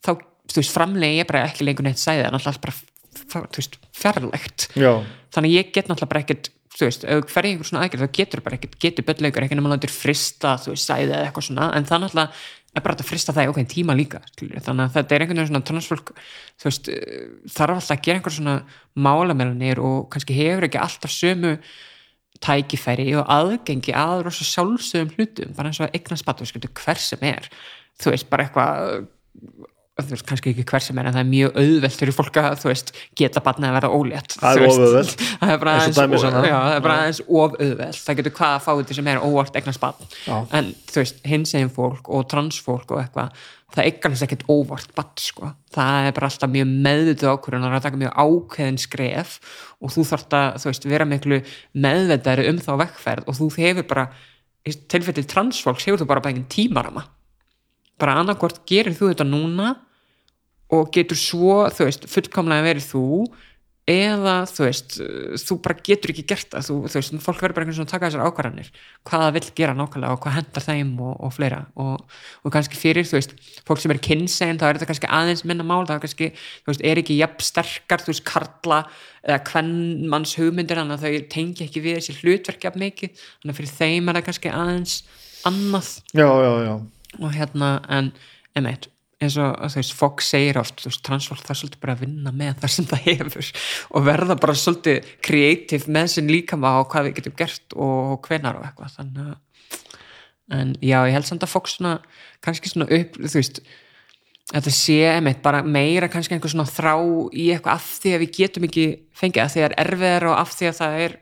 þá, 0.05 0.11
þú 0.53 0.61
veist, 0.61 0.75
framlega 0.77 1.23
ég 1.23 1.31
bara 1.31 1.47
ekki 1.49 1.69
lengur 1.69 1.89
neitt 1.89 2.03
sæði, 2.03 2.27
en 2.29 2.37
alltaf 2.37 2.61
bara 2.61 2.77
þú 3.17 3.57
veist, 3.57 3.81
fjarlægt. 3.97 4.69
Já, 4.77 4.93
þannig 5.33 5.55
að 5.55 5.57
ég 5.57 5.73
get 5.73 5.89
náttúrulega 5.89 6.13
bara 6.13 6.25
ekkert 6.27 6.53
þú 6.77 6.91
veist, 6.91 7.07
ef 7.09 7.33
ferði 7.33 7.55
einhver 7.55 7.69
svona 7.71 7.87
aðgerð 7.87 8.05
þá 8.05 8.17
getur 8.19 8.43
bara 8.45 8.59
ekkert, 8.59 8.77
getur 8.83 9.07
börnleikur 9.09 9.47
ekki 9.47 9.57
nema 9.57 9.73
landur 9.73 9.93
frista, 9.93 10.59
þú 10.61 10.75
veist, 10.75 10.85
sæði 10.85 11.15
eða 11.15 11.23
eitthvað 11.31 11.47
svona. 11.49 11.69
En 11.73 11.87
það 11.89 12.03
náttúrulega 12.03 12.66
er 12.77 12.85
bara 12.85 12.97
að 12.97 13.09
frista 13.09 13.35
það 13.35 13.49
í 13.49 13.51
okkur 13.53 13.67
tíma 13.73 13.97
líka, 13.97 14.21
skilur, 14.33 14.63
þannig 14.65 14.87
að 14.87 14.95
þetta 14.97 15.17
er 15.17 15.25
einhvern 15.25 15.41
veginn 15.41 15.51
svona 15.51 15.67
transfólk, 15.71 16.13
veist 16.65 16.91
eh, 16.93 17.27
þarf 17.57 17.77
alltaf 17.81 17.97
að 17.97 18.03
gera 18.07 18.21
einhver 18.21 18.37
svona 18.37 18.57
málamelanir 19.07 19.83
og 19.83 20.09
kannski 20.13 20.37
hefur 20.37 20.69
ekki 20.69 20.83
alltaf 20.83 21.15
sömu 21.15 21.57
tækifæri 22.45 23.09
og 23.17 23.31
aðgengi 23.33 23.95
að 23.97 24.27
rosa 24.27 24.45
sjálfsögum 24.45 25.15
hlutum 25.17 25.55
bara 25.57 25.73
eins 25.73 25.81
og 25.81 26.25
batu, 26.27 26.49
skilur, 26.49 26.73
hver 26.77 27.01
sem 27.01 27.23
er. 27.25 27.49
Þú 27.97 28.13
veist, 28.13 28.29
bara 28.29 28.45
eitthvað 28.45 29.07
þú 29.97 30.13
veist, 30.13 30.27
kannski 30.29 30.53
ekki 30.53 30.65
hver 30.69 30.83
sem 30.85 30.99
er 31.01 31.07
en 31.09 31.15
það 31.17 31.23
er 31.23 31.29
mjög 31.31 31.55
auðvelt 31.63 32.01
fyrir 32.03 32.15
fólk 32.17 32.39
að, 32.41 32.57
þú 32.61 32.69
veist, 32.69 32.91
geta 33.17 33.41
batna 33.45 33.71
að 33.71 33.77
verða 33.79 33.91
ólétt 33.97 34.35
Það 34.37 34.59
er 34.59 34.65
ofauðvelt. 34.67 35.23
það 35.41 35.53
er 35.55 35.63
bara 35.63 35.77
aðeins, 35.81 37.21
já, 37.25 37.93
það 38.03 38.19
getur 38.19 38.35
hvað 38.37 38.57
að 38.57 38.65
fá 38.67 38.71
þetta 38.75 38.97
sem 38.99 39.09
er 39.13 39.23
óvart 39.25 39.57
eignast 39.57 39.81
batn 39.81 40.11
Já. 40.27 40.37
en 40.59 40.69
þú 40.91 41.01
veist, 41.01 41.23
hinsegin 41.33 41.73
fólk 41.73 42.11
og 42.13 42.29
transfólk 42.29 42.93
og 42.93 43.01
eitthvað 43.01 43.49
það 43.73 43.89
eignast 43.89 44.27
ekkert 44.29 44.45
óvart 44.53 44.93
batn 45.01 45.25
sko. 45.25 45.55
það 45.73 46.11
er 46.11 46.17
bara 46.21 46.31
alltaf 46.31 46.53
mjög 46.53 46.77
meðvituð 46.87 47.33
ákvörðun 47.33 47.65
það 47.65 47.73
er 47.73 47.81
að 47.81 47.89
taka 47.89 48.03
mjög 48.05 48.15
ákveðin 48.21 48.81
skref 48.85 49.35
og 49.81 49.97
þú 49.97 50.07
þarft 50.13 50.37
að, 50.37 50.61
þú 50.61 50.73
veist, 50.75 50.89
vera 50.93 51.09
miklu 51.09 51.41
meðvitaðri 51.73 52.49
um 52.53 52.61
þá 52.61 52.73
vekkferð 52.85 53.27
og 53.33 53.41
þú 53.41 53.51
hefur 53.57 53.89
bara, 53.89 54.07
í 54.69 54.77
tilfelli 54.93 55.25
transfólks 55.25 55.89
hefur 55.89 56.05
bara 56.09 56.25
bara 57.97 58.19
annarkvort 58.21 58.61
gerir 58.69 58.93
þú 58.97 59.11
þetta 59.13 59.25
núna 59.25 59.73
og 60.75 60.89
getur 60.95 61.19
svo, 61.19 61.59
þú 61.75 61.87
veist, 61.87 62.09
fullkomlega 62.11 62.67
verið 62.67 62.89
þú 62.91 63.07
eða, 63.87 64.41
þú 64.51 64.65
veist 64.65 64.97
þú 65.47 65.57
bara 65.63 65.77
getur 65.87 66.11
ekki 66.11 66.25
gert 66.27 66.49
það. 66.51 66.65
Þú, 66.67 66.77
þú 66.91 66.99
veist, 66.99 67.13
fólk 67.23 67.43
verður 67.45 67.55
bara 67.55 67.67
einhvern 67.67 67.77
svona 67.77 67.87
að 67.87 67.93
taka 67.93 68.09
þessar 68.09 68.25
ákvarðanir 68.27 68.71
hvað 69.07 69.23
það 69.23 69.37
vill 69.37 69.51
gera 69.61 69.77
nákvæmlega 69.79 70.17
og 70.17 70.23
hvað 70.25 70.35
hendar 70.41 70.65
þeim 70.65 70.91
og, 71.07 71.13
og 71.23 71.35
fleira. 71.37 71.61
Og, 71.83 72.17
og 72.43 72.55
kannski 72.57 72.81
fyrir, 72.81 73.07
þú 73.07 73.19
veist, 73.21 73.37
fólk 73.69 73.83
sem 73.83 73.95
er 73.95 74.01
kynsegin 74.03 74.59
þá 74.59 74.67
er 74.67 74.81
þetta 74.81 74.89
kannski 74.91 75.13
aðeins 75.21 75.45
minna 75.47 75.67
mál 75.67 75.85
er 75.85 76.03
kannski, 76.03 76.33
þú 76.65 76.73
veist, 76.73 76.83
er 76.91 77.03
ekki 77.03 77.21
jafn 77.21 77.47
sterkar 77.47 78.03
þú 78.03 78.11
veist, 78.11 78.25
karla 78.27 78.81
eða 79.23 79.39
hvern 79.53 79.79
manns 80.11 80.35
hugmyndir, 80.41 80.83
þannig 80.83 80.99
að 80.99 81.07
þau 81.07 81.31
tengi 81.37 81.69
ekki 81.69 81.85
við 81.87 82.01
þessi 82.01 82.19
hlutverk 82.25 82.67
jafn 82.67 82.83
mikið, 82.83 83.25
þannig 83.39 83.55
að 83.55 83.61
fyrir 83.61 83.75
þeim 83.79 84.11
er 84.11 84.19
það 84.19 84.29
kannski 84.33 84.55
aðeins 84.55 84.99
annað. 85.47 85.95
Já, 86.11 86.27
já, 86.27 86.53
já. 86.67 86.75
Og 87.23 87.33
hérna 87.39 87.71
en 87.93 88.11
einmitt, 88.57 88.91
eins 89.23 89.39
og 89.41 89.55
veist 89.73 89.95
Fox 89.97 90.29
segir 90.35 90.59
oft, 90.61 90.77
þú 90.83 90.91
veist, 90.91 91.03
transfólk 91.07 91.49
er 91.49 91.57
svolítið 91.57 91.83
bara 91.83 91.95
að 91.97 92.05
vinna 92.05 92.33
með 92.37 92.61
það 92.61 92.73
sem 92.75 92.89
það 92.91 93.07
hefur 93.07 93.51
og 93.97 94.07
verða 94.11 94.37
bara 94.43 94.57
svolítið 94.61 95.11
kreatív 95.25 95.89
með 95.89 96.13
sinn 96.13 96.29
líkama 96.33 96.75
og 96.83 96.91
hvað 96.93 97.09
við 97.09 97.19
getum 97.21 97.37
gert 97.39 97.77
og 97.81 98.29
hvenar 98.29 98.61
og 98.61 98.69
eitthvað. 98.69 98.95
Þannig 98.99 99.31
að 99.31 99.37
en 100.57 100.77
já, 100.79 101.01
ég 101.09 101.17
held 101.17 101.27
samt 101.27 101.43
að 101.43 101.53
Fox 101.55 101.77
svona 101.79 101.97
kannski 102.45 102.71
svona 102.71 102.89
upp, 102.95 103.17
þú 103.19 103.41
veist 103.41 103.63
þetta 104.53 104.73
sé 104.75 104.99
einmitt 105.11 105.43
bara 105.43 105.65
meira 105.67 106.11
kannski 106.11 106.37
einhver 106.37 106.53
svona 106.53 106.69
þrá 106.71 106.95
í 107.35 107.49
eitthvað 107.51 107.81
af 107.81 107.89
því 108.03 108.13
að 108.15 108.23
við 108.23 108.35
getum 108.37 108.69
ekki 108.69 108.87
fengið 109.17 109.43
að 109.43 109.55
því 109.55 109.63
að 109.63 109.65
það 109.65 109.67
er 109.67 109.79
erfiðar 109.83 110.29
og 110.31 110.37
af 110.39 110.53
því 110.55 110.69
að 110.69 110.79
það 110.79 110.99
er 111.07 111.17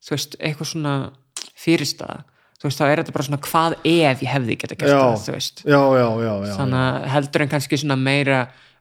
þú 0.00 0.14
veist, 0.14 0.36
eitthvað 0.40 0.70
svona 0.70 0.94
fyrirstaða 1.60 2.22
þú 2.60 2.68
veist, 2.68 2.80
þá 2.80 2.86
er 2.86 3.00
þetta 3.02 3.14
bara 3.16 3.26
svona 3.28 3.42
hvað 3.46 3.76
ef 3.88 4.24
ég 4.24 4.34
hefði 4.34 4.56
geta 4.60 4.76
gert 4.80 4.92
Já. 4.92 4.98
það, 5.00 5.22
þú 5.26 5.36
veist. 5.36 5.62
Já, 5.64 5.80
já, 6.00 6.34
þannig 6.58 6.82
að 6.82 7.06
heldur 7.14 7.44
en 7.46 7.52
kannski 7.54 7.80
svona 7.80 7.96
meira 8.00 8.40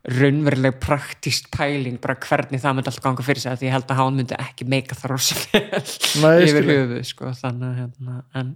raunveruleg 0.09 0.77
praktíst 0.79 1.49
pæling 1.51 1.97
bara 1.99 2.15
hvernig 2.23 2.61
það 2.63 2.75
myndi 2.77 2.87
alltaf 2.91 3.03
ganga 3.03 3.25
fyrir 3.27 3.43
sig 3.43 3.57
því 3.59 3.67
ég 3.67 3.73
held 3.75 3.89
að 3.91 3.99
hann 3.99 4.15
myndi 4.19 4.37
ekki 4.39 4.67
meika 4.71 4.95
það 4.95 5.11
rosa 5.11 5.35
vel 5.41 5.63
Nei, 6.23 6.35
ég 6.39 6.49
yfir 6.53 6.69
höfuð 6.69 7.01
sko, 7.09 7.31
þannig 7.41 7.67
að 7.67 7.81
hérna, 7.81 8.15
en 8.39 8.53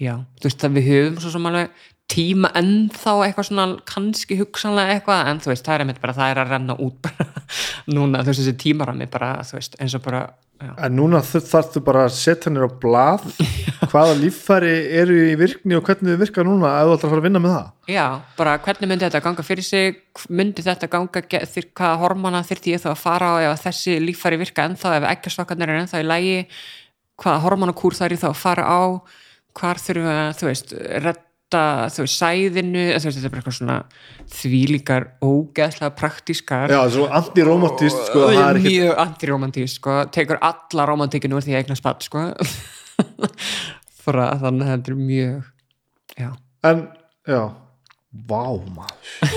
já, 0.00 0.14
þú 0.40 0.48
veist 0.48 0.64
að 0.64 0.78
við 0.78 0.88
höfum 0.88 1.18
svo 1.20 1.32
sem 1.34 1.50
alveg 1.50 1.82
tíma 2.10 2.50
ennþá 2.58 3.16
eitthvað 3.26 3.48
svona 3.50 3.66
kannski 3.88 4.38
hugsanlega 4.40 4.96
eitthvað 4.96 5.30
en 5.30 5.40
þú 5.42 5.52
veist, 5.52 5.64
það 5.66 5.76
er 5.76 5.84
einmitt 5.84 6.02
bara, 6.02 6.14
það 6.18 6.32
er 6.32 6.42
að 6.42 6.54
renna 6.54 6.76
út 6.82 7.00
bara 7.06 7.26
núna, 7.96 8.22
þú 8.22 8.32
veist, 8.32 8.42
þessi 8.42 8.60
tímarami 8.64 9.10
bara, 9.10 9.34
þú 9.46 9.58
veist, 9.58 9.76
eins 9.80 9.96
og 9.98 10.02
bara 10.06 10.24
já, 10.60 10.72
En 10.86 10.96
núna 10.98 11.22
þarf 11.24 11.70
þú 11.76 11.82
bara 11.86 12.02
að 12.08 12.16
setja 12.18 12.50
henni 12.50 12.66
á 12.66 12.70
blað 12.82 13.28
hvaða 13.92 14.18
líffæri 14.18 14.74
eru 15.00 15.16
í 15.30 15.38
virkni 15.40 15.78
og 15.78 15.86
hvernig 15.86 16.16
þau 16.16 16.22
virka 16.24 16.44
núna 16.46 16.74
ef 16.80 16.90
þú 16.90 16.96
ætlar 16.96 17.08
að 17.08 17.14
fara 17.14 17.22
að 17.22 17.28
vinna 17.28 17.44
með 17.46 17.56
það? 17.56 17.70
Já, 17.94 18.04
bara 18.42 18.58
hvernig 18.66 18.90
myndi 18.92 19.06
þetta 19.06 19.22
ganga 19.28 19.46
fyrir 19.46 19.68
sig, 19.70 20.02
myndi 20.28 20.66
þetta 20.66 20.90
ganga 20.92 21.24
þyr, 21.54 21.70
hvaða 21.78 22.02
hormona 22.04 22.44
þyrfti 22.50 22.74
ég 22.74 22.84
þá 22.84 22.90
að 22.92 23.00
fara 23.06 23.32
á 23.32 23.36
ef 23.46 23.64
þessi 23.64 23.96
líffæri 24.02 24.42
virka 24.42 24.68
ennþá 24.68 24.98
ef 24.98 25.08
ekkjastokkarnir 25.14 25.72
er 25.72 25.82
ennþá 25.84 26.04
í 26.04 26.06
lægi 26.10 26.36
hvaða 27.20 27.42
hormonakúr 27.46 27.96
það 27.96 28.10
er 28.10 28.20
þá 28.20 28.30
að 28.30 28.38
fara 28.40 28.68
á 28.68 28.80
hvar 29.60 29.80
þurfum 29.82 30.06
við 30.06 30.20
að, 30.20 30.30
þú 30.38 30.48
veist, 30.50 30.74
veist, 32.04 32.20
sæðinu 32.20 32.84
þetta 33.18 33.28
er 33.28 33.32
bara 33.34 33.40
eitthvað 33.42 33.56
svona 33.58 33.78
þvílíkar 34.36 35.06
ógeðslega 35.26 35.94
praktískar. 35.98 36.70
Já, 36.76 36.80
svo 36.94 37.08
sko, 38.10 38.24
það 38.30 38.42
er 38.44 38.60
ekki 38.60 38.74
mjög 38.76 39.02
antiromantísk 39.06 39.80
sko, 39.80 39.96
tekur 40.14 40.38
alla 40.50 40.86
romantíkinu 40.92 41.38
úr 41.40 41.46
því 41.46 41.56
að 41.56 41.62
eigna 41.64 41.78
spatt 41.80 42.06
sko. 42.06 42.26
Þannig 44.40 44.66
að 44.66 44.72
þetta 44.74 44.92
er 44.94 45.00
mjög 45.00 45.50
já, 46.20 46.30
En, 46.70 46.80
já, 47.28 47.42
vá 48.30 48.42
maður. 48.76 49.36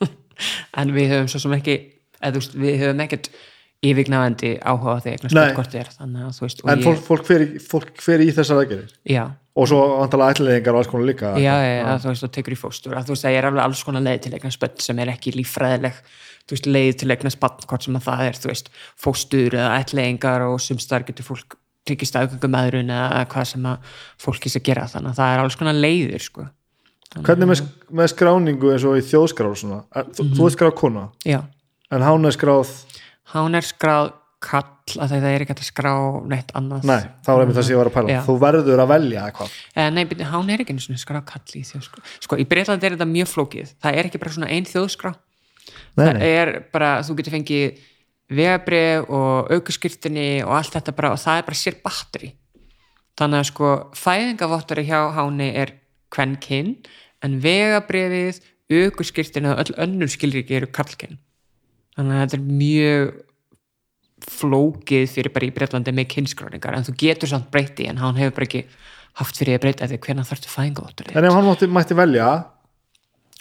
En 0.76 0.90
við 0.92 1.08
höfum 1.14 1.28
svo 1.32 1.40
sem 1.46 1.54
ekki 1.56 1.76
þú 2.34 2.40
veist, 2.42 2.56
við 2.60 2.74
höfum 2.82 3.02
ekkert 3.06 3.30
yfirgnafandi 3.86 4.50
áhuga 4.66 4.96
á 4.96 5.00
því 5.04 5.12
eigna 5.14 5.30
spatt 5.32 5.56
hvort 5.56 5.74
er 5.80 5.90
þannig 5.94 6.26
veist, 6.44 6.62
En 6.72 6.82
fólk, 6.84 7.02
fólk, 7.06 7.24
fer, 7.28 7.44
í- 7.46 7.60
fólk 7.62 7.90
fer 8.04 8.24
í 8.24 8.28
þessar 8.36 8.60
aðgerðir? 8.62 8.94
Já, 9.08 9.24
og 9.56 9.68
svo 9.70 9.80
vantalega 10.02 10.34
ætlilegingar 10.36 10.74
og 10.76 10.82
alls 10.82 10.90
konar 10.92 11.06
líka. 11.08 11.32
Já, 11.40 11.54
já, 11.64 11.74
já, 11.80 11.92
þú 12.02 12.10
veist, 12.12 12.24
þú 12.26 12.30
tekur 12.36 12.54
í 12.56 12.58
fóstur. 12.60 12.96
Að 12.98 13.06
þú 13.08 13.14
veist, 13.14 13.24
það 13.26 13.36
er 13.38 13.48
alveg 13.50 13.64
alls 13.64 13.84
konar 13.88 14.04
leið 14.04 14.18
til 14.26 14.32
eigna 14.36 14.50
spatt 14.52 14.82
sem 14.84 14.98
er 15.00 15.12
ekki 15.14 15.32
líffræðileg. 15.36 16.00
Þú 16.46 16.54
veist, 16.56 16.66
leið 16.76 16.90
til 17.00 17.10
eigna 17.14 17.32
spatt 17.32 17.64
hvort 17.70 17.86
sem 17.86 17.96
að 17.96 18.04
það 18.06 18.24
er, 18.28 18.40
þú 18.42 18.50
veist, 18.52 18.68
fóstur 19.00 19.56
eða 19.56 19.78
ætlingar 19.80 20.44
og 20.50 20.60
sumstar 20.60 21.06
getur 21.08 21.24
fólk 21.30 21.56
tekið 21.86 22.08
staðgöngum 22.10 22.50
meðrun 22.52 22.92
eða 22.92 23.24
hvað 23.32 23.48
sem 23.52 23.66
að 23.70 23.90
fólki 24.22 24.50
sé 24.52 24.60
gera. 24.66 24.84
Þannig 24.90 25.14
að 25.14 25.18
það 25.22 25.32
er 25.36 25.42
alls 25.46 25.56
konar 25.60 25.76
leiðir 25.78 26.24
sko. 26.26 26.46
Hvernig 27.16 27.48
með, 27.48 27.60
með 27.96 28.10
skráningu 28.12 28.72
eins 28.74 28.84
og 28.84 28.98
í 28.98 29.04
þjóðskrá 29.06 29.48
og 29.48 29.56
svona, 29.56 29.80
Er- 29.96 30.08
þú, 30.12 30.24
þú 30.36 30.46
ert 30.50 30.56
skráð 30.58 30.72
kona? 30.82 31.04
Já, 31.24 31.38
en 31.94 32.02
hán 32.04 32.26
er 32.28 32.34
skráð, 32.34 32.72
hán 33.32 33.54
er 33.56 33.64
skráð 33.64 34.10
kall 34.46 35.00
að 35.02 35.12
það 35.12 35.26
er 35.30 35.44
ekki 35.44 35.54
að 35.56 35.66
skrá 35.66 35.92
neitt 36.30 36.52
annað. 36.58 36.86
Nei, 36.86 37.08
þá 37.26 37.30
er 37.32 37.42
einmitt 37.42 37.58
það 37.58 37.66
sem 37.66 37.74
ég 37.74 37.80
var 37.80 37.90
að 37.90 37.96
pæla. 37.96 38.12
Já. 38.12 38.20
þú 38.26 38.36
verður 38.44 38.82
að 38.82 38.92
velja 38.92 39.24
eitthvað. 39.26 39.56
Eh, 39.74 39.90
nei, 39.96 40.02
byrju, 40.10 40.28
hán 40.30 40.52
er 40.52 40.62
ekki 40.62 40.76
einu 40.76 40.84
svona 40.84 41.02
skráð 41.02 41.24
kall 41.32 41.58
í 41.58 41.62
þjóðskrá. 41.66 42.04
Sko, 42.26 42.38
í 42.38 42.46
Breitlandi 42.48 42.88
er 42.88 42.96
þetta 42.96 43.08
mjög 43.10 43.30
flókið. 43.32 43.74
Það 43.82 43.98
er 44.00 44.08
ekki 44.10 44.22
bara 44.22 44.34
svona 44.36 44.50
ein 44.54 44.70
þjóðskrá. 44.70 45.12
Nei, 45.16 46.02
það 46.02 46.12
nei. 46.20 46.24
er 46.30 46.52
bara, 46.74 46.90
þú 47.06 47.18
getur 47.20 47.36
fengið 47.36 47.84
vegabrið 48.36 49.10
og 49.18 49.52
aukuskirtinni 49.56 50.28
og 50.46 50.56
allt 50.60 50.78
þetta 50.78 50.96
bara, 50.96 51.12
og 51.14 51.22
það 51.22 51.42
er 51.42 51.48
bara 51.50 51.60
sér 51.62 51.78
batteri. 51.82 52.32
Þannig 53.16 53.42
að 53.42 53.50
sko 53.50 53.74
fæðingavottari 53.96 54.86
hjá 54.86 54.98
háni 55.16 55.52
er 55.56 55.76
kvenkinn, 56.14 56.74
en 57.24 57.38
vegabriðið 57.42 58.42
aukuskirtinni 58.70 59.52
og 59.52 59.62
öll 59.62 59.78
önnur 59.86 60.10
skilriki 60.10 60.58
eru 60.58 60.68
karlkinn 60.74 61.20
þannig 61.96 62.16
að 62.16 62.22
þetta 62.22 62.38
er 62.38 62.56
mjög 62.60 63.12
flókið 64.26 65.06
fyrir 65.12 65.34
bara 65.34 65.48
í 65.48 65.54
Breitlandi 65.54 65.94
með 65.94 66.10
kynnskráningar, 66.16 66.76
en 66.76 66.86
þú 66.86 66.96
getur 67.02 67.30
samt 67.30 67.50
breyti 67.54 67.86
en 67.90 68.00
hann 68.02 68.18
hefur 68.18 68.36
bara 68.40 68.48
ekki 68.48 68.64
haft 69.20 69.38
fyrir 69.38 69.56
að 69.56 69.64
breyta 69.64 69.88
því. 69.88 70.00
Hvernig 70.04 70.28
þarftu 70.28 70.52
fæðingavottari 70.52 71.16
en 71.16 71.28
ef 71.28 71.36
hann 71.36 71.46
mátti, 71.46 71.70
mætti 71.72 71.96
velja? 71.96 72.30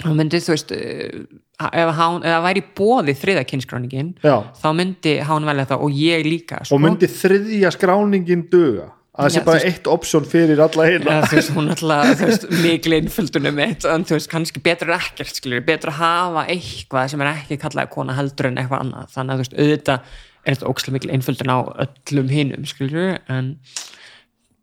Hann 0.03 0.17
myndi, 0.19 0.41
þú 0.43 0.51
veist 0.51 0.73
eh, 0.75 1.23
ef 1.55 1.95
það 1.95 2.43
væri 2.43 2.63
bóði 2.75 3.15
þriða 3.15 3.45
kynskráningin 3.47 4.11
já, 4.23 4.35
þá 4.59 4.67
myndi 4.75 5.15
hann 5.23 5.47
velja 5.47 5.69
það 5.71 5.87
og 5.87 5.95
ég 5.95 6.27
líka 6.27 6.59
sko. 6.63 6.75
og 6.75 6.83
myndi 6.83 7.09
þriðja 7.11 7.71
skráningin 7.75 8.45
duga? 8.51 8.91
Að 9.15 9.29
það 9.29 9.31
sé 9.31 9.41
bara 9.47 9.59
eitt 9.63 9.85
option 9.87 10.25
fyrir 10.27 10.59
alla 10.59 10.85
heila 10.89 11.13
þú 11.23 11.37
veist, 11.37 11.51
hún 11.55 11.71
alltaf, 11.71 12.09
þú 12.19 12.27
veist, 12.27 12.47
mikil 12.65 12.95
einföldunum 12.97 13.55
mitt, 13.55 13.85
en 13.87 14.03
þú 14.03 14.17
veist, 14.17 14.27
kannski 14.33 14.59
betur 14.63 14.91
ekkert, 14.97 15.31
skilur, 15.39 15.63
betur 15.63 15.93
að 15.93 16.01
hafa 16.01 16.43
eitthvað 16.51 17.13
sem 17.13 17.23
er 17.23 17.31
ekki 17.31 17.57
kallaði 17.61 17.93
kona 17.93 18.17
heldur 18.17 18.49
en 18.49 18.59
eitthvað 18.59 18.83
annað, 18.83 19.13
þannig 19.15 19.31
að 19.31 19.39
þú 19.39 19.45
veist, 19.45 19.55
auðvitað 19.63 20.17
er 20.45 20.55
þetta 20.55 20.71
ókslega 20.71 20.95
mikil 20.95 21.13
einföldun 21.15 21.53
á 21.53 21.59
öllum 21.85 22.31
hinum, 22.31 22.65
skilur, 22.69 23.17
en 23.31 23.55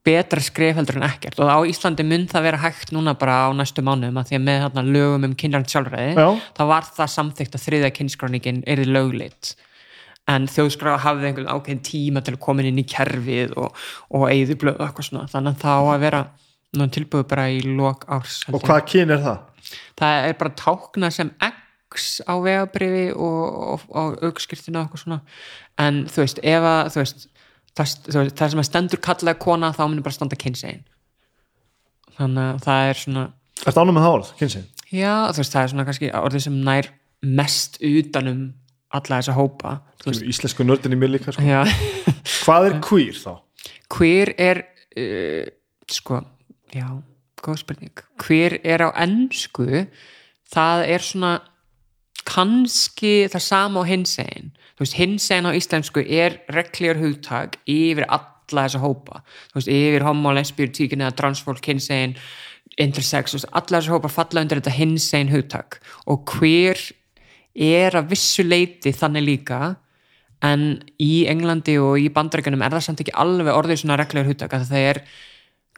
betra 0.07 0.43
skref 0.43 0.79
heldur 0.79 0.99
en 0.99 1.07
ekkert 1.07 1.39
og 1.43 1.51
á 1.51 1.59
Íslandi 1.69 2.03
mun 2.07 2.25
það 2.31 2.47
vera 2.49 2.63
hægt 2.65 2.91
núna 2.95 3.15
bara 3.19 3.45
á 3.47 3.49
næstu 3.55 3.85
mánuðum 3.87 4.19
að 4.19 4.33
því 4.33 4.39
að 4.39 4.47
með 4.49 4.63
þarna 4.65 4.83
lögum 4.97 5.27
um 5.29 5.37
kynrand 5.39 5.71
sjálfræði, 5.71 6.17
Já. 6.19 6.29
þá 6.59 6.63
var 6.73 6.89
það 6.97 7.13
samþykkt 7.13 7.59
að 7.59 7.67
þriða 7.67 7.93
kynskráningin 7.99 8.65
er 8.67 8.83
lögleitt 8.89 9.53
en 10.31 10.47
þjóðskráð 10.51 11.01
hafði 11.03 11.29
einhvern 11.29 11.51
ákveðin 11.51 11.85
tíma 11.87 12.23
til 12.23 12.37
að 12.37 12.43
koma 12.43 12.67
inn 12.67 12.83
í 12.83 12.87
kerfið 12.87 13.55
og, 13.59 13.79
og 14.15 14.27
eigðu 14.31 14.59
blöð 14.59 14.79
og 14.79 14.85
eitthvað 14.87 15.09
svona 15.09 15.31
þannig 15.31 15.55
að 15.55 15.65
það 15.65 15.79
á 15.79 15.85
að 15.87 16.05
vera 16.07 16.23
tilbúið 16.97 17.27
bara 17.31 17.49
í 17.53 17.63
lok 17.67 18.07
árs 18.11 18.43
og 18.51 18.63
hvað 18.63 18.85
kyn 18.91 19.15
er 19.15 19.23
það? 19.23 19.41
það 19.99 20.29
er 20.29 20.39
bara 20.39 20.55
tákna 20.59 21.11
sem 21.15 21.33
X 21.93 22.23
á 22.25 22.35
vegabrifi 22.43 23.11
og, 23.13 23.45
og, 23.75 23.85
og 23.91 24.25
aukskirtinu 24.29 24.81
og 24.81 24.87
eitthvað 24.87 25.05
svona 25.05 25.21
en 25.83 26.03
þú 26.13 26.25
veist, 26.25 26.41
ef 26.43 26.67
að 26.73 26.81
þú 26.95 27.03
veist, 27.03 27.29
það, 27.77 27.93
þú 28.09 28.17
veist, 28.19 28.37
það 28.41 28.55
sem 28.55 28.63
að 28.65 28.69
stendur 28.71 29.03
kallaði 29.09 29.43
kona 29.45 29.73
þá 29.77 29.85
myndir 29.85 30.07
bara 30.09 30.17
standa 30.19 30.41
kynsegin 30.41 30.83
þannig 32.19 32.49
að 32.49 32.67
það 32.67 32.89
er 32.89 33.05
svona 33.05 33.29
Ertu 33.63 33.79
ánum 33.79 33.95
með 33.95 34.09
orð, 34.09 34.33
kynsinn? 34.41 34.67
já, 34.91 35.15
þú 35.31 35.45
veist, 35.45 35.55
það 35.55 35.63
er 35.63 35.73
svona 35.75 35.87
kannski 35.89 36.13
orðið 36.19 36.47
sem 36.49 36.59
nær 36.67 36.91
mest 37.23 37.79
utanum 37.87 38.43
alla 38.93 39.21
þessa 39.21 39.37
hópa 39.37 39.79
veist, 40.05 40.25
Íslensku 40.27 40.67
nördin 40.67 40.97
í 40.97 40.99
mér 40.99 41.15
líka 41.15 41.33
sko. 41.33 41.45
Hvað 42.43 42.69
er 42.69 42.79
queer 42.85 43.17
þá? 43.17 43.33
hver 43.93 44.33
er 44.41 44.63
uh, 44.99 45.47
sko, 45.91 46.23
já 46.75 46.87
góð 47.43 47.59
spurning, 47.63 48.03
hver 48.23 48.59
er 48.63 48.85
á 48.87 48.89
ennsku 49.03 49.87
það 50.53 50.85
er 50.95 51.05
svona 51.05 51.33
kannski 52.29 53.29
það 53.33 53.45
sama 53.47 53.83
á 53.83 53.91
hinsegin. 53.91 54.53
Hinsegin 54.83 55.47
á 55.47 55.55
íslensku 55.55 56.03
er 56.03 56.41
reglíjar 56.51 56.99
hugtak 56.99 57.61
yfir 57.71 58.07
alla 58.09 58.65
þessa 58.67 58.81
hópa, 58.83 59.21
veist, 59.55 59.71
yfir 59.71 60.03
homo, 60.07 60.33
lesbíur, 60.35 60.73
tíkin 60.75 61.05
eða 61.05 61.15
transfólk, 61.21 61.63
hinsegin 61.71 62.17
intersex, 62.81 63.37
veist, 63.37 63.49
alla 63.53 63.79
þessa 63.79 63.95
hópa 63.95 64.11
falla 64.11 64.43
undir 64.43 64.59
þetta 64.59 64.75
hinsegin 64.75 65.31
hugtak. 65.33 65.79
Og 66.11 66.27
hver 66.35 66.81
er 67.55 67.99
að 68.01 68.11
vissu 68.15 68.45
leiti 68.47 68.95
þannig 68.97 69.27
líka 69.29 69.61
en 70.43 70.81
í 70.99 71.25
Englandi 71.31 71.77
og 71.79 72.01
í 72.03 72.09
bandarækjunum 72.13 72.65
er 72.65 72.75
það 72.75 72.87
samt 72.89 73.03
ekki 73.05 73.15
alveg 73.23 73.55
orðið 73.55 73.83
svona 73.83 73.99
reglugur 74.01 74.33
hugtak 74.33 74.57
að 74.57 74.71
það 74.73 74.87
er 74.89 75.01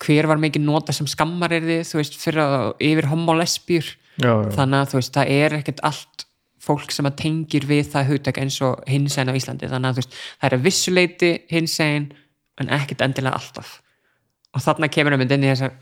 hver 0.04 0.28
var 0.30 0.40
mikið 0.42 0.64
nota 0.64 0.94
sem 0.94 1.08
skammar 1.10 1.52
er 1.54 1.66
þið 1.66 1.82
þú 1.90 2.00
veist, 2.00 2.16
fyrir 2.18 2.42
að 2.44 2.70
yfir 2.88 3.10
homolesbjur 3.12 3.90
Já, 4.22 4.30
já. 4.30 4.50
þannig 4.54 4.78
að 4.80 4.92
þú 4.92 5.00
veist, 5.00 5.14
það 5.18 5.34
er 5.34 5.56
ekkert 5.58 5.82
allt 5.90 6.26
fólk 6.64 6.92
sem 6.94 7.08
að 7.08 7.18
tengir 7.22 7.66
við 7.68 7.88
það 7.92 8.10
hugtak 8.12 8.40
eins 8.42 8.60
og 8.64 8.82
hinsegin 8.90 9.32
á 9.32 9.38
Íslandi. 9.38 9.70
Þannig 9.70 9.92
að 9.92 10.00
veist, 10.00 10.20
það 10.40 10.48
er 10.48 10.58
að 10.58 10.68
vissuleiti 10.68 11.32
hinsegin 11.52 12.12
en 12.60 12.70
ekkert 12.74 13.04
endilega 13.04 13.38
alltaf. 13.38 13.80
Og 14.54 14.62
þarna 14.64 14.90
kemur 14.92 15.16
um 15.16 15.24
inn 15.26 15.44
í 15.44 15.50
þessar 15.50 15.74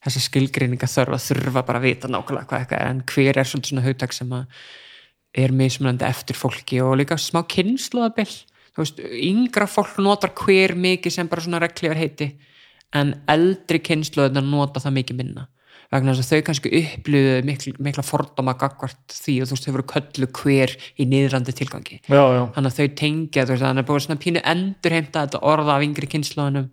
þessar 0.00 0.24
skilgreininga 0.24 0.88
þörf 0.88 1.16
að 1.16 1.24
þurfa 1.26 1.62
bara 1.68 1.80
að 1.80 1.84
vita 1.84 2.08
nákvæmlega 2.08 2.48
hvað 2.48 2.62
eitthvað 2.62 2.78
er. 2.78 2.92
En 2.94 3.02
hver 3.10 3.40
er 3.40 3.48
svona 3.50 3.84
hugtak 3.84 4.14
sem 4.16 4.30
að 4.32 4.62
er 5.36 5.52
mismunandi 5.54 6.06
eftir 6.08 6.38
fólki 6.38 6.80
og 6.82 6.96
líka 6.98 7.18
smá 7.20 7.42
kynnslóðabill 7.46 8.32
þú 8.74 8.82
veist, 8.82 9.00
yngra 9.00 9.68
fólk 9.70 9.98
notar 10.02 10.32
hver 10.34 10.74
mikið 10.78 11.14
sem 11.14 11.30
bara 11.30 11.44
svona 11.44 11.60
reglívar 11.62 12.00
heiti 12.00 12.32
en 12.96 13.14
eldri 13.30 13.78
kynnslóðina 13.86 14.42
nota 14.42 14.82
það 14.82 14.96
mikið 14.98 15.20
minna 15.20 15.46
vegna 15.90 16.14
þess 16.14 16.26
að 16.26 16.30
þau 16.30 16.46
kannski 16.46 16.72
upplöðu 16.80 17.36
mikla, 17.48 17.72
mikla 17.86 18.04
fordóma 18.06 18.54
gagvart 18.58 19.14
því 19.14 19.36
og 19.42 19.50
þú 19.50 19.56
veist, 19.56 19.66
þau 19.66 19.74
voru 19.76 19.86
köllu 19.90 20.28
hver 20.38 20.74
í 20.96 21.06
niðrandi 21.10 21.54
tilgangi. 21.58 22.00
Já, 22.06 22.22
já. 22.36 22.42
þannig 22.54 22.70
að 22.70 22.78
þau 22.78 22.98
tengja, 23.02 23.46
þú 23.46 23.54
veist, 23.54 23.64
þannig 23.64 23.84
að 23.84 23.88
búið 23.90 24.04
svona 24.06 24.22
pínu 24.24 24.44
endurheimta 24.52 25.24
þetta 25.26 25.42
orða 25.50 25.76
af 25.76 25.86
yngri 25.86 26.10
kynnslóðunum 26.14 26.68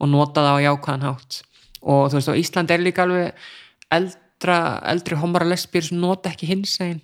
og 0.00 0.12
nota 0.12 0.44
það 0.44 0.60
á 0.60 0.64
jákvæðan 0.66 1.06
hátt. 1.08 1.40
Og 1.80 2.02
þú 2.10 2.18
veist, 2.18 2.32
á 2.32 2.40
Ísland 2.42 2.74
er 2.74 2.84
líka 2.84 3.06
alveg 3.06 3.46
eldra, 3.96 4.58
eldri 4.92 5.20
homara 5.20 5.48
lesbíur 5.48 5.88
sem 5.88 6.00
nota 6.00 6.32
ekki 6.32 6.52
hinsegin 6.52 7.00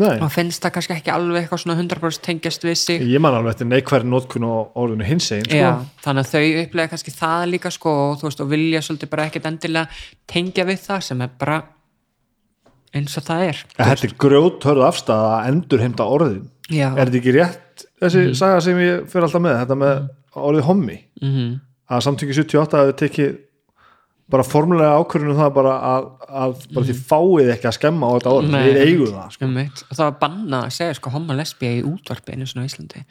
Nei, 0.00 0.16
og 0.18 0.30
finnst 0.34 0.64
það 0.64 0.72
kannski 0.74 0.94
ekki 0.96 1.12
alveg 1.14 1.44
eitthvað 1.44 1.60
svona 1.62 1.76
100% 1.78 2.24
tengjast 2.26 2.64
við 2.66 2.78
sig. 2.80 3.04
Ég 3.06 3.22
man 3.22 3.36
alveg 3.36 3.54
eftir 3.54 3.68
neikværi 3.70 4.08
nótkun 4.10 4.46
og 4.48 4.78
orðinu 4.82 5.06
hins 5.06 5.28
einn 5.36 5.46
sko. 5.46 5.68
Þannig 6.02 6.24
að 6.24 6.32
þau 6.32 6.62
upplega 6.64 6.92
kannski 6.94 7.14
það 7.14 7.44
líka 7.52 7.72
sko 7.74 7.92
og 8.08 8.24
veist 8.24 8.42
og 8.42 8.50
vilja 8.50 8.82
svolítið 8.82 9.12
bara 9.12 9.28
ekkert 9.28 9.46
endilega 9.52 10.02
tengja 10.30 10.66
við 10.66 10.80
það 10.88 11.04
sem 11.08 11.22
er 11.22 11.36
bara 11.44 11.60
eins 12.94 13.14
og 13.20 13.26
það 13.28 13.46
er. 13.50 13.62
Þetta 13.78 14.08
er 14.08 14.16
grjóthörð 14.24 14.88
afstæða 14.88 15.30
að 15.36 15.52
endur 15.52 15.84
heimta 15.84 16.08
orðin. 16.16 16.42
Já, 16.72 16.88
Er 16.94 17.04
þetta 17.04 17.20
ekki 17.20 17.36
rétt 17.36 17.86
þessi 18.02 18.26
saga 18.38 18.58
sem 18.64 18.78
ég 18.80 19.06
fyrir 19.12 19.28
alltaf 19.28 19.42
með 19.44 19.60
þetta 19.62 19.78
með 19.84 20.04
orðið 20.34 20.68
hommi? 20.70 20.98
Mm 21.22 21.54
að 21.84 22.04
samtöki 22.06 22.36
78 22.36 22.80
hefur 22.80 22.96
tekið 23.00 23.34
bara 24.32 24.44
formulega 24.46 24.96
ákvörðunum 25.02 25.36
það 25.36 25.50
bara 25.58 25.72
að, 25.84 26.06
að 26.40 26.54
bara 26.72 26.88
því 26.88 26.94
fáið 27.10 27.50
ekki 27.54 27.68
að 27.68 27.74
skemma 27.76 28.08
á 28.08 28.12
þetta 28.14 28.32
orð, 28.38 28.48
Nei. 28.54 28.62
við 28.64 28.78
eigum 28.80 29.10
það 29.12 29.34
sko. 29.34 29.48
og 29.84 29.98
það 29.98 30.04
var 30.04 30.16
bannað 30.22 30.64
að 30.64 30.74
segja 30.78 30.96
sko 30.98 31.12
homo 31.12 31.36
lesbía 31.36 31.72
í 31.74 31.82
útvarpinu 31.90 32.48
svona 32.48 32.64
á 32.64 32.68
Íslandi. 32.70 33.04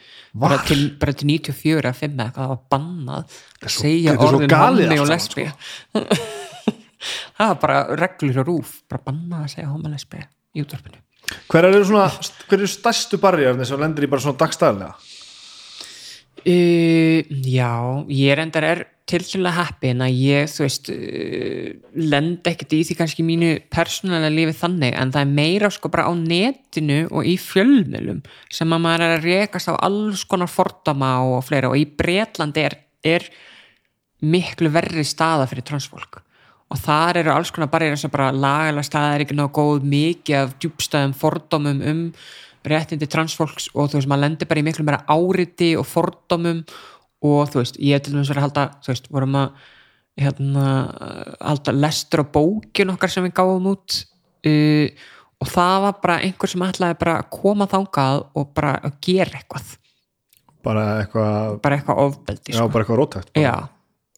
Bara 0.44 0.58
til, 0.66 0.80
bara 0.98 1.14
til 1.14 1.30
94 1.30 1.92
að 1.92 2.02
5 2.02 2.24
eitthvað 2.24 2.40
það 2.40 2.52
var 2.54 2.60
bannað 2.74 3.38
að 3.62 3.74
segja 3.76 4.16
orðin 4.18 4.56
homo 4.58 4.90
og 4.90 5.04
allt 5.04 5.14
lesbía. 5.14 5.54
það 7.38 7.46
var 7.46 7.58
bara 7.62 7.80
reglur 8.02 8.42
og 8.42 8.50
rúf 8.50 8.76
bara 8.90 9.06
bannað 9.06 9.46
að 9.46 9.50
segja 9.54 9.70
homo 9.70 9.94
lesbía 9.94 10.26
í 10.54 10.66
útvarpinu. 10.66 10.98
Hver 11.48 11.70
eru 11.70 11.86
svona, 11.86 12.10
hver 12.50 12.58
eru 12.58 12.68
stærstu 12.68 13.22
barriðarnir 13.22 13.70
sem 13.70 13.80
lendir 13.80 14.04
í 14.04 14.10
bara 14.10 14.24
svona 14.26 14.42
dagstæðlega 14.42 15.13
Uh, 16.44 17.24
já, 17.48 18.04
ég 18.12 18.36
reyndar 18.36 18.64
er 18.68 18.80
til 19.08 19.22
til 19.24 19.40
að 19.48 19.54
heppin 19.62 20.02
að 20.04 20.16
ég, 20.20 20.50
þú 20.52 20.64
veist, 20.66 20.90
uh, 20.92 21.70
lend 21.96 22.44
ekkert 22.50 22.74
í 22.76 22.82
því 22.84 22.96
kannski 22.98 23.24
mínu 23.24 23.52
persónulega 23.72 24.28
lífi 24.32 24.56
þannig 24.58 24.92
en 25.00 25.14
það 25.14 25.24
er 25.24 25.32
meira 25.38 25.70
sko 25.72 25.88
bara 25.92 26.04
á 26.04 26.12
netinu 26.12 26.98
og 27.08 27.24
í 27.24 27.38
fjölmjölum 27.40 28.20
sem 28.52 28.76
að 28.76 28.84
maður 28.84 29.06
er 29.06 29.16
að 29.16 29.26
rekast 29.30 29.72
á 29.72 29.74
alls 29.88 30.26
konar 30.28 30.52
fordama 30.52 31.14
og 31.24 31.46
fleira. 31.48 31.72
Og 31.72 31.80
í 31.80 31.88
Bretlandi 31.88 32.66
er, 32.68 32.76
er 33.00 33.28
miklu 34.20 34.68
verri 34.74 35.04
staða 35.08 35.48
fyrir 35.48 35.64
transfólk. 35.64 36.20
Og 36.68 36.80
þar 36.80 37.22
eru 37.22 37.32
alls 37.32 37.52
konar 37.56 37.88
eins 37.88 38.04
og 38.04 38.12
bara 38.12 38.32
lagalega 38.36 38.84
staða 38.84 39.16
er 39.16 39.24
ekki 39.24 39.36
náðu 39.40 39.56
góð 39.56 39.84
mikið 39.96 40.42
af 40.42 40.56
djúbstæðum 40.60 41.16
fordómum 41.16 41.84
um 41.88 42.08
réttindi 42.68 43.08
transfólks 43.10 43.68
og 43.74 43.90
þú 43.92 44.00
veist, 44.00 44.10
maður 44.10 44.24
lendir 44.24 44.50
bara 44.50 44.62
í 44.62 44.66
miklu 44.66 44.86
meira 44.86 45.04
áriti 45.10 45.74
og 45.78 45.86
fordómum 45.88 46.62
og 47.24 47.52
þú 47.52 47.60
veist, 47.60 47.78
ég 47.80 47.96
hef 47.96 48.06
til 48.06 48.14
dæmis 48.14 48.30
verið 48.32 48.42
að 48.42 48.46
halda 48.48 48.66
þú 48.84 48.92
veist, 48.92 49.10
vorum 49.12 49.38
að 49.40 49.70
hérna, 50.24 50.66
halda 51.42 51.74
lestur 51.74 52.22
á 52.22 52.26
bókin 52.36 52.92
okkar 52.94 53.12
sem 53.12 53.26
við 53.26 53.36
gáum 53.40 53.70
út 53.72 54.00
uh, 54.48 55.06
og 55.42 55.50
það 55.50 55.78
var 55.84 55.96
bara 56.02 56.18
einhver 56.24 56.52
sem 56.52 56.66
ætlaði 56.66 57.00
bara 57.00 57.16
að 57.20 57.32
koma 57.34 57.68
þangað 57.70 58.20
og 58.38 58.52
bara 58.56 58.76
að 58.86 59.00
gera 59.04 59.40
eitthvað. 59.40 59.72
Bara 60.64 60.84
eitthvað, 61.02 61.56
bara 61.64 61.76
eitthvað 61.78 62.04
ofbeldi 62.06 62.54
já 62.54 62.60
sko. 62.60 62.68
bara 62.72 62.84
eitthvað 62.84 63.00
rótækt 63.02 63.40
Já, 63.42 63.54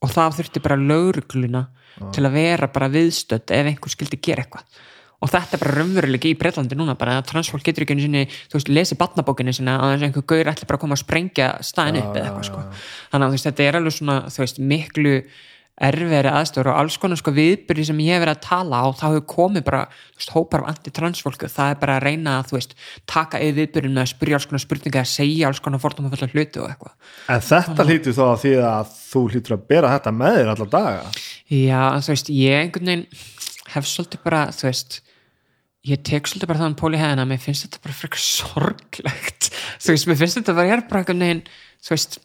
og 0.05 0.13
það 0.13 0.37
þurfti 0.37 0.63
bara 0.63 0.77
laurugluna 0.79 1.63
til 2.15 2.23
að 2.29 2.37
vera 2.37 2.69
bara 2.71 2.93
viðstödd 2.93 3.51
ef 3.57 3.71
einhver 3.73 3.93
skildi 3.93 4.21
gera 4.23 4.45
eitthvað 4.45 4.85
og 5.23 5.33
þetta 5.33 5.57
er 5.57 5.63
bara 5.65 5.75
raunveruleiki 5.79 6.33
í 6.35 6.39
Breitlandi 6.39 6.79
núna 6.79 6.97
bara 6.99 7.19
að 7.21 7.29
transfólk 7.33 7.65
getur 7.67 7.87
ekki 7.87 7.97
einu 7.97 8.07
sinni, 8.07 8.25
þú 8.51 8.61
veist, 8.61 8.73
lesi 8.73 8.99
batnabókinu 9.01 9.55
sinna 9.57 9.79
að 9.89 10.07
einhver 10.09 10.27
gaur 10.29 10.53
ætli 10.53 10.69
bara 10.69 10.81
að 10.81 10.85
koma 10.85 10.99
að 10.99 11.05
sprengja 11.05 11.51
staðin 11.65 12.03
upp 12.03 12.17
eða 12.17 12.31
eitthvað 12.31 12.49
sko. 12.51 12.65
þannig 13.13 13.27
að 13.27 13.29
þú 13.29 13.39
veist, 13.39 13.51
þetta 13.51 13.69
er 13.69 13.79
alveg 13.81 13.97
svona, 13.97 14.17
þú 14.33 14.45
veist, 14.45 14.65
miklu 14.73 15.19
erfiðri 15.77 16.31
aðstöður 16.33 16.71
og 16.73 16.79
alls 16.81 16.95
konar 16.97 17.19
sko 17.21 17.33
viðbyrði 17.37 17.83
sem 17.91 17.99
ég 18.01 18.17
hef 18.17 18.23
verið 18.23 18.39
að 18.39 18.45
tala 18.47 18.79
á 18.81 18.87
þá 18.97 19.03
hefur 19.11 19.25
komið 19.29 19.65
bara, 19.67 19.81
þú 20.15 20.21
veist, 20.23 20.33
hópar 20.33 20.63
af 20.63 20.71
antitransfólku 20.73 21.51
það 21.53 21.73
er 21.73 21.81
bara 21.83 21.97
að 21.99 22.07
reyna 22.07 22.37
að, 22.39 22.47
þú 22.49 22.57
veist 22.57 22.73
taka 23.13 23.41
yfir 23.45 23.59
viðbyrðin 23.59 23.93
með 23.93 24.07
að 24.07 24.13
spyrja 24.15 24.39
alls 24.39 24.49
konar 24.49 24.65
spurninga 24.65 25.03
að 25.03 25.11
segja 25.13 25.51
alls 25.51 25.61
konar 25.61 25.83
fordóma 25.83 26.13
fulla 26.15 26.31
hluti 26.33 26.63
og 26.63 26.71
eitthvað. 26.73 26.95
En 27.29 27.45
þetta 27.51 27.87
hlýtur 27.91 28.17
þá 28.17 28.25
að 28.25 28.41
því 28.47 28.55
að 28.71 28.95
þú 29.03 29.25
hlýtur 29.35 29.57
að 29.59 29.67
bera 29.75 29.93
þetta 29.93 30.15
með 30.17 30.39
þér 30.39 30.53
alla 30.55 30.69
daga? 30.79 31.05
Já, 31.53 31.83
en 31.91 32.07
þú 32.07 32.15
veist, 32.15 32.33
ég 32.41 32.63
einhvern 32.63 32.93
veginn 32.95 33.07
hef 33.77 33.91
svolítið 33.93 34.25
bara, 34.25 34.47
þú 34.57 34.71
veist 34.71 35.01
ég 35.87 36.03
tek 36.07 36.29
svolítið 36.29 36.51
bara 36.51 36.63
þannig 36.65 36.81
póli 36.81 37.01
hefðina 37.01 37.27
mér 37.29 37.43
finnst 37.43 37.67
þetta 37.67 37.83
bara 37.85 37.97
frekar 37.97 38.23
sorglegt. 38.23 39.51
Þú 39.83 39.95
veist, 39.95 40.09
mér 40.11 40.21
finnst 40.21 40.41
þetta 40.41 40.55
bara, 40.57 40.71
ég 40.71 40.77
er 40.77 40.87
bara 40.91 41.03
einhvern 41.03 41.27
veginn 41.27 41.43
þú 41.87 41.93
veist, 41.95 42.19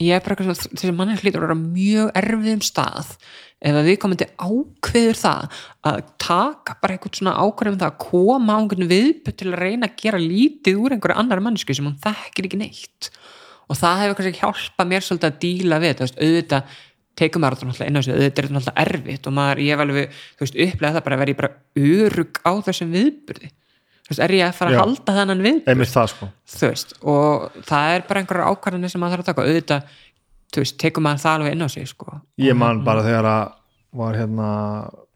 ég 0.00 0.16
er 0.16 0.24
bara 0.24 0.36
eitthvað 0.36 0.64
þessi 0.66 0.92
manni 0.96 1.16
hlýtur 1.20 1.40
að 1.40 1.46
vera 1.46 1.60
mjög 1.60 2.12
erfiðum 2.20 2.64
stað 2.64 3.14
ef 3.60 3.76
að 3.76 3.88
við 3.90 3.98
komandi 4.00 4.28
ákveður 4.40 5.18
það 5.20 5.58
að 5.90 5.98
taka 6.22 6.76
bara 6.80 6.96
eitthvað 6.96 7.18
svona 7.18 7.34
ákveður 7.36 7.72
um 7.74 7.80
það 7.82 7.90
að 7.90 7.98
koma 8.06 8.56
á 8.56 8.58
einhvern 8.60 8.90
viðbjöð 8.92 9.36
til 9.40 9.50
að 9.50 9.58
reyna 9.60 9.90
að 9.90 9.98
gera 10.00 10.22
lítið 10.22 10.80
úr 10.80 10.96
einhverju 10.96 11.20
annar 11.20 11.42
mannsku 11.44 11.76
sem 11.76 11.88
hún 11.88 11.98
þekkir 12.00 12.48
ekki 12.48 12.60
neitt. 12.60 13.10
Og 13.70 13.78
það 13.78 14.00
hefur 14.02 14.16
kannski 14.18 14.40
hjálpað 14.40 14.88
mér 14.90 15.04
svolítið 15.06 15.28
að 15.28 15.42
díla 15.44 15.80
við, 15.84 16.00
veist, 16.00 16.16
auðvitað 16.18 16.78
tekum 17.20 17.44
maður 17.44 17.66
alltaf 17.68 17.86
inn 17.86 17.96
á 17.96 18.00
þessu, 18.00 18.16
auðvitað 18.16 18.42
er 18.42 18.48
þetta 18.50 18.60
alltaf 18.60 18.82
erfitt 18.84 19.28
og 19.30 19.36
maður, 19.36 19.62
ég 19.66 19.74
hef 19.76 19.84
alveg, 19.84 20.18
þú 20.34 20.46
veist, 20.46 20.60
upplegað 20.66 20.98
það 20.98 21.06
bara 21.06 21.18
að 21.18 21.22
vera 21.24 21.34
ég 21.34 21.40
bara 21.40 21.52
örug 21.86 22.40
á 22.42 22.52
þessum 22.66 22.94
viðburði. 22.96 23.50
Þú 24.00 24.12
veist, 24.14 24.22
er 24.26 24.34
ég 24.34 24.44
að 24.48 24.58
fara 24.58 24.74
Já. 24.74 24.78
að 24.80 24.84
halda 24.84 25.16
þennan 25.20 25.44
viðburð? 25.46 25.72
Einmitt 25.74 25.94
það 25.94 26.10
sko. 26.14 26.30
Þú 26.56 26.70
veist, 26.72 26.94
og 27.06 27.62
það 27.70 27.94
er 27.94 28.06
bara 28.08 28.22
einhverjar 28.24 28.50
ákvarðanir 28.50 28.92
sem 28.94 29.04
maður 29.04 29.20
þarf 29.20 29.26
að 29.26 29.30
taka, 29.30 29.46
auðvitað 29.46 29.96
þú 30.50 30.64
veist, 30.64 30.78
tekum 30.82 31.06
maður 31.06 31.24
það 31.24 31.36
alveg 31.38 31.56
inn 31.56 31.66
á 31.66 31.68
sig, 31.70 31.90
sko. 31.92 32.20
Ég 32.42 32.58
man 32.58 32.82
bara 32.86 33.06
þegar 33.06 33.30
að 33.30 33.44
var 34.00 34.14
hérna 34.14 34.48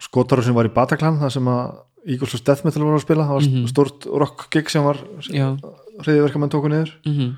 skotarur 0.02 0.47
sem 0.47 0.57
var 0.57 0.66
í 0.66 0.73
Bataclan 0.74 1.20
það 1.20 1.34
sem 1.36 1.50
að 1.50 1.74
Eagles 2.05 2.34
of 2.36 2.42
Death 2.44 2.66
Metal 2.66 2.84
var 2.84 2.99
að 2.99 3.05
spila. 3.07 3.26
Það 3.28 3.39
var 3.39 3.47
mm 3.49 3.68
stort 3.70 4.07
rock 4.23 4.47
gig 4.52 4.70
sem 4.73 4.84
var 4.84 4.99
hriðiverkamenn 5.24 6.52
tóku 6.52 6.68
niður. 6.68 6.92
Mhm, 7.07 7.31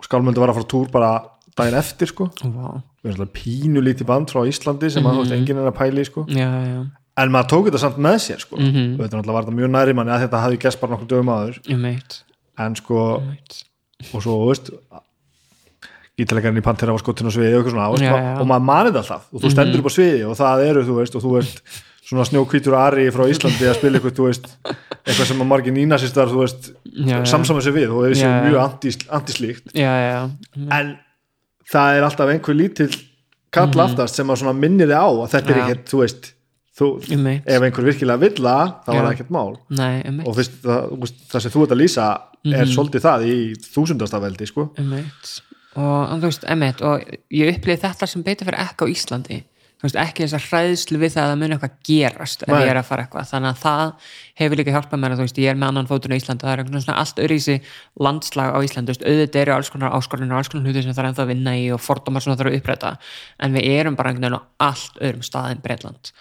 og 0.00 0.08
skálmöldu 0.08 0.42
var 0.42 0.50
að 0.50 0.58
fara 0.58 0.70
túr 0.72 0.90
bara 0.90 1.10
daginn 1.58 1.78
eftir 1.80 2.10
sko. 2.10 2.30
Vá. 2.44 2.80
Við 3.00 3.10
erum 3.10 3.18
svona 3.18 3.34
pínu 3.36 3.84
lítið 3.84 4.08
band 4.10 4.32
frá 4.32 4.42
Íslandi 4.48 4.90
sem 4.92 5.06
að 5.06 5.18
þú 5.18 5.24
veist 5.24 5.36
enginn 5.36 5.60
er 5.62 5.70
að 5.70 5.78
pæli 5.80 6.06
sko. 6.08 6.26
Já, 6.30 6.48
já, 6.68 6.80
en 7.20 7.34
maður 7.34 7.50
tók 7.52 7.68
þetta 7.68 7.82
samt 7.82 8.00
með 8.00 8.18
sér 8.26 8.42
sko. 8.44 8.56
Mhm. 8.60 8.96
og 8.96 9.04
þetta 9.04 9.18
náttúrulega 9.18 9.36
var 9.36 9.46
þetta 9.46 9.58
mjög 9.58 9.72
næri 9.74 9.96
manni 9.96 10.14
að 10.14 10.24
þetta 10.26 10.42
hafði 10.44 10.62
gæst 10.64 10.80
bara 10.80 10.94
nokkur 10.94 11.10
dögum 11.10 11.32
aður 11.34 11.60
meit, 11.80 12.22
en 12.58 12.76
sko 12.76 13.04
meit 13.26 13.62
og 14.14 14.24
svo, 14.24 14.36
veist 14.48 14.72
gítalegarinn 16.20 16.60
í 16.60 16.64
Pantera 16.64 16.92
var 16.92 17.02
skotin 17.02 17.28
á 17.28 17.32
sviði 17.32 17.60
og, 17.60 17.68
svona, 17.72 17.88
Já, 18.00 18.14
og 18.40 18.48
maður 18.48 18.66
manið 18.68 18.98
alltaf. 19.00 19.28
Og 19.32 19.42
þú 19.42 19.52
stendur 19.54 19.82
upp 19.82 19.88
á 19.88 19.92
sviði 19.94 20.24
og 20.28 20.36
það 20.36 20.64
eru, 20.66 20.82
þú 20.88 20.96
veist 21.00 21.16
og 21.16 21.24
þú 21.24 21.34
veist 21.36 21.62
svona 22.10 22.26
snjókvítur 22.26 22.74
Ari 22.76 23.06
frá 23.14 23.24
Íslandi 23.30 23.68
að 23.70 23.76
spila 23.78 24.00
eitthvað, 24.00 24.16
þú 24.18 24.26
veist 24.26 24.48
eitthvað 24.66 25.28
sem 25.30 25.44
að 25.44 25.50
margir 25.52 25.76
nínasistar, 25.76 26.32
þú 26.32 26.42
veist 26.42 26.72
samsamið 27.30 27.66
sér 27.68 27.76
við 27.76 27.94
og 27.94 28.08
séum 28.18 28.34
já. 28.34 28.42
mjög 28.48 28.58
já, 29.78 29.92
já, 30.10 30.18
en 30.78 30.96
það 31.70 31.96
er 31.98 32.02
alltaf 32.08 32.28
einhver 32.34 32.56
lítill 32.58 32.92
kall 33.50 33.80
aftast 33.82 34.14
sem 34.18 34.26
að 34.30 34.40
svona 34.42 34.54
minnir 34.58 34.86
þig 34.90 34.98
á 34.98 35.08
að 35.10 35.30
þetta 35.34 35.50
er 35.50 35.56
Mhm. 35.56 35.60
Já. 35.60 35.66
ekkert, 35.70 35.86
þú 35.90 35.98
veist 36.04 36.32
þú, 36.80 36.86
ef 37.46 37.62
einhver 37.66 37.84
virkilega 37.84 38.18
vill 38.20 38.34
það 38.40 38.66
þá 38.86 38.92
Já. 38.94 39.00
það 39.02 39.12
ekkert 39.14 39.30
mál 39.30 39.56
Nei, 39.70 40.02
og 40.26 40.34
fyrst, 40.36 40.52
það, 40.62 40.98
veist, 41.00 41.14
það 41.30 41.40
sem 41.42 41.50
þú 41.52 41.62
ert 41.66 41.70
að 41.76 41.80
lýsa 41.82 42.06
er 42.44 42.64
Mhm. 42.64 42.74
svolítið 42.74 43.02
það 43.04 43.20
í 43.26 43.36
þúsundastafeldi 43.74 44.46
sko. 44.46 44.70
og 45.76 46.12
en 46.12 46.20
þú 46.20 46.26
veist, 46.26 46.44
emitt, 46.50 46.80
og 46.82 47.00
ég 47.30 47.54
upplýði 47.54 47.80
þetta 47.84 48.08
sem 48.08 48.22
betur 48.22 48.46
fyrir 48.46 48.58
ekki 48.66 48.82
á 48.82 48.86
Íslandi 48.90 49.42
veist, 49.86 49.98
ekki 50.00 50.24
þess 50.26 50.36
að 50.36 50.46
hræðslu 50.50 50.98
við 51.00 51.12
það 51.14 51.22
að 51.22 51.30
það 51.30 51.40
muni 51.40 51.56
eitthvað 51.56 51.76
gerast 51.88 52.42
ef 52.44 52.52
ég 52.52 52.70
er 52.70 52.80
að 52.80 52.88
fara 52.90 53.04
eitthvað, 53.06 53.28
þannig 53.30 53.50
að 53.50 53.60
það 53.62 54.10
hefur 54.40 54.60
líka 54.60 54.74
hjálpað 54.74 55.00
mér 55.00 55.14
að 55.14 55.20
þú 55.20 55.26
veist, 55.26 55.40
ég 55.40 55.52
er 55.52 55.60
með 55.60 55.70
annan 55.70 55.88
fótun 55.90 56.12
á 56.12 56.18
Íslandi 56.20 56.44
það 56.44 56.52
er 56.52 56.62
einhvern 56.64 56.84
svona 56.84 56.98
allt 57.00 57.22
öðruvísi 57.24 57.56
landslag 58.06 58.52
á 58.52 58.58
Íslandi, 58.60 58.90
þú 58.90 58.96
veist, 58.96 59.06
auðvitað 59.08 59.40
eru 59.44 59.54
alls 59.56 59.72
konar 59.72 59.96
áskorunir 59.96 60.34
og 60.34 60.42
alls 60.42 60.52
konar 60.52 60.68
hluti 60.68 60.84
sem 60.84 60.92
það 60.92 61.04
er 61.04 61.10
ennþá 61.10 61.24
að 61.24 61.32
vinna 61.32 61.56
í 61.56 61.64
og 61.72 61.80
fordómar 61.80 62.24
sem 62.24 62.34
það 62.34 62.42
þarf 62.42 62.52
að 62.52 62.58
uppræta. 62.60 62.92
En 63.40 63.56
við 63.56 63.70
erum 63.78 63.96
bara 63.96 64.12
einhvern 64.12 64.28
veginn 64.28 64.40
á 64.40 64.68
allt 64.68 65.00
öðrum 65.00 65.24
stað 65.24 65.54
en 65.54 65.64
Breitland 65.64 66.12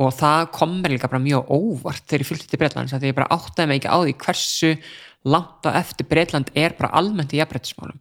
og 0.00 0.14
það 0.16 0.46
kom 0.56 0.78
mér 0.80 0.94
líka 0.94 1.10
bara 1.12 1.22
mjög 1.22 1.50
óvart 1.52 2.06
þegar 2.08 2.22
ég 2.24 2.28
fylgti 2.30 2.48
til 2.48 2.60
Breitlands 2.60 2.94
að 2.96 3.10
ég 3.10 3.16
bara 3.16 3.28
áttaði 3.34 3.68
mig 3.68 3.80
ekki 3.80 3.92
á 3.92 3.98
því 4.00 4.14
hversu 4.22 4.70
langt 5.28 5.68
á 5.68 5.70
eftir 5.76 6.08
Breitland 6.08 6.52
er 6.56 6.76
bara 6.78 6.92
almennt 6.96 7.34
í 7.36 7.40
jafnrættismálum 7.40 8.00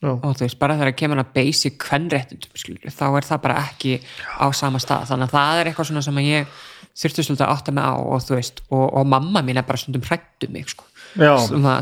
Já. 0.00 0.14
og 0.16 0.32
þú 0.32 0.46
veist, 0.46 0.56
bara 0.56 0.78
þegar 0.80 0.94
kemur 0.96 1.18
að 1.20 1.32
basic 1.34 1.74
kvennréttundum, 1.82 2.52
þá 2.88 3.06
er 3.08 3.26
það 3.28 3.40
bara 3.44 3.56
ekki 3.66 3.98
á 4.40 4.48
sama 4.56 4.80
stað, 4.80 5.10
þannig 5.10 5.26
að 5.28 5.34
það 5.34 5.58
er 5.60 5.68
eitthvað 5.68 5.88
svona 5.90 6.02
sem 6.06 6.20
ég 6.24 6.54
þurfti 7.00 7.24
svolítið 7.26 7.44
að 7.44 7.52
átta 7.52 7.74
mig 7.76 7.84
á 7.84 7.94
og 8.00 8.22
þú 8.24 8.38
veist, 8.38 8.62
og, 8.70 8.86
og 8.96 9.10
mamma 9.12 9.42
mín 9.44 9.60
er 9.60 9.66
bara 9.68 9.80
stundum 9.80 10.06
hrættu 10.06 10.48
mig, 10.52 10.70
sko. 10.72 10.86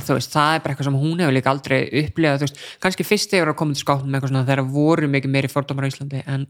Þú 0.02 0.16
veist, 0.16 0.34
það 0.34 0.56
er 0.56 0.64
bara 0.64 0.74
eitthvað 0.74 0.88
sem 0.88 0.98
hún 0.98 1.22
hefur 1.22 1.36
líka 1.36 1.52
aldrei 1.52 1.78
upplegað, 2.02 2.42
veist, 2.46 2.58
kannski 2.82 3.06
fyrst 3.06 3.34
þegar 3.34 3.52
að 3.52 3.58
koma 3.60 3.76
til 3.76 3.84
skáttum 3.84 4.10
með 4.10 4.18
eitthvað 4.18 4.32
svona 4.32 4.48
þegar 4.48 4.64
voru 4.74 5.10
mikið 5.14 5.34
meiri 5.36 5.52
fordómar 5.52 5.86
á 5.86 5.90
Íslandi, 5.92 6.24
en 6.26 6.48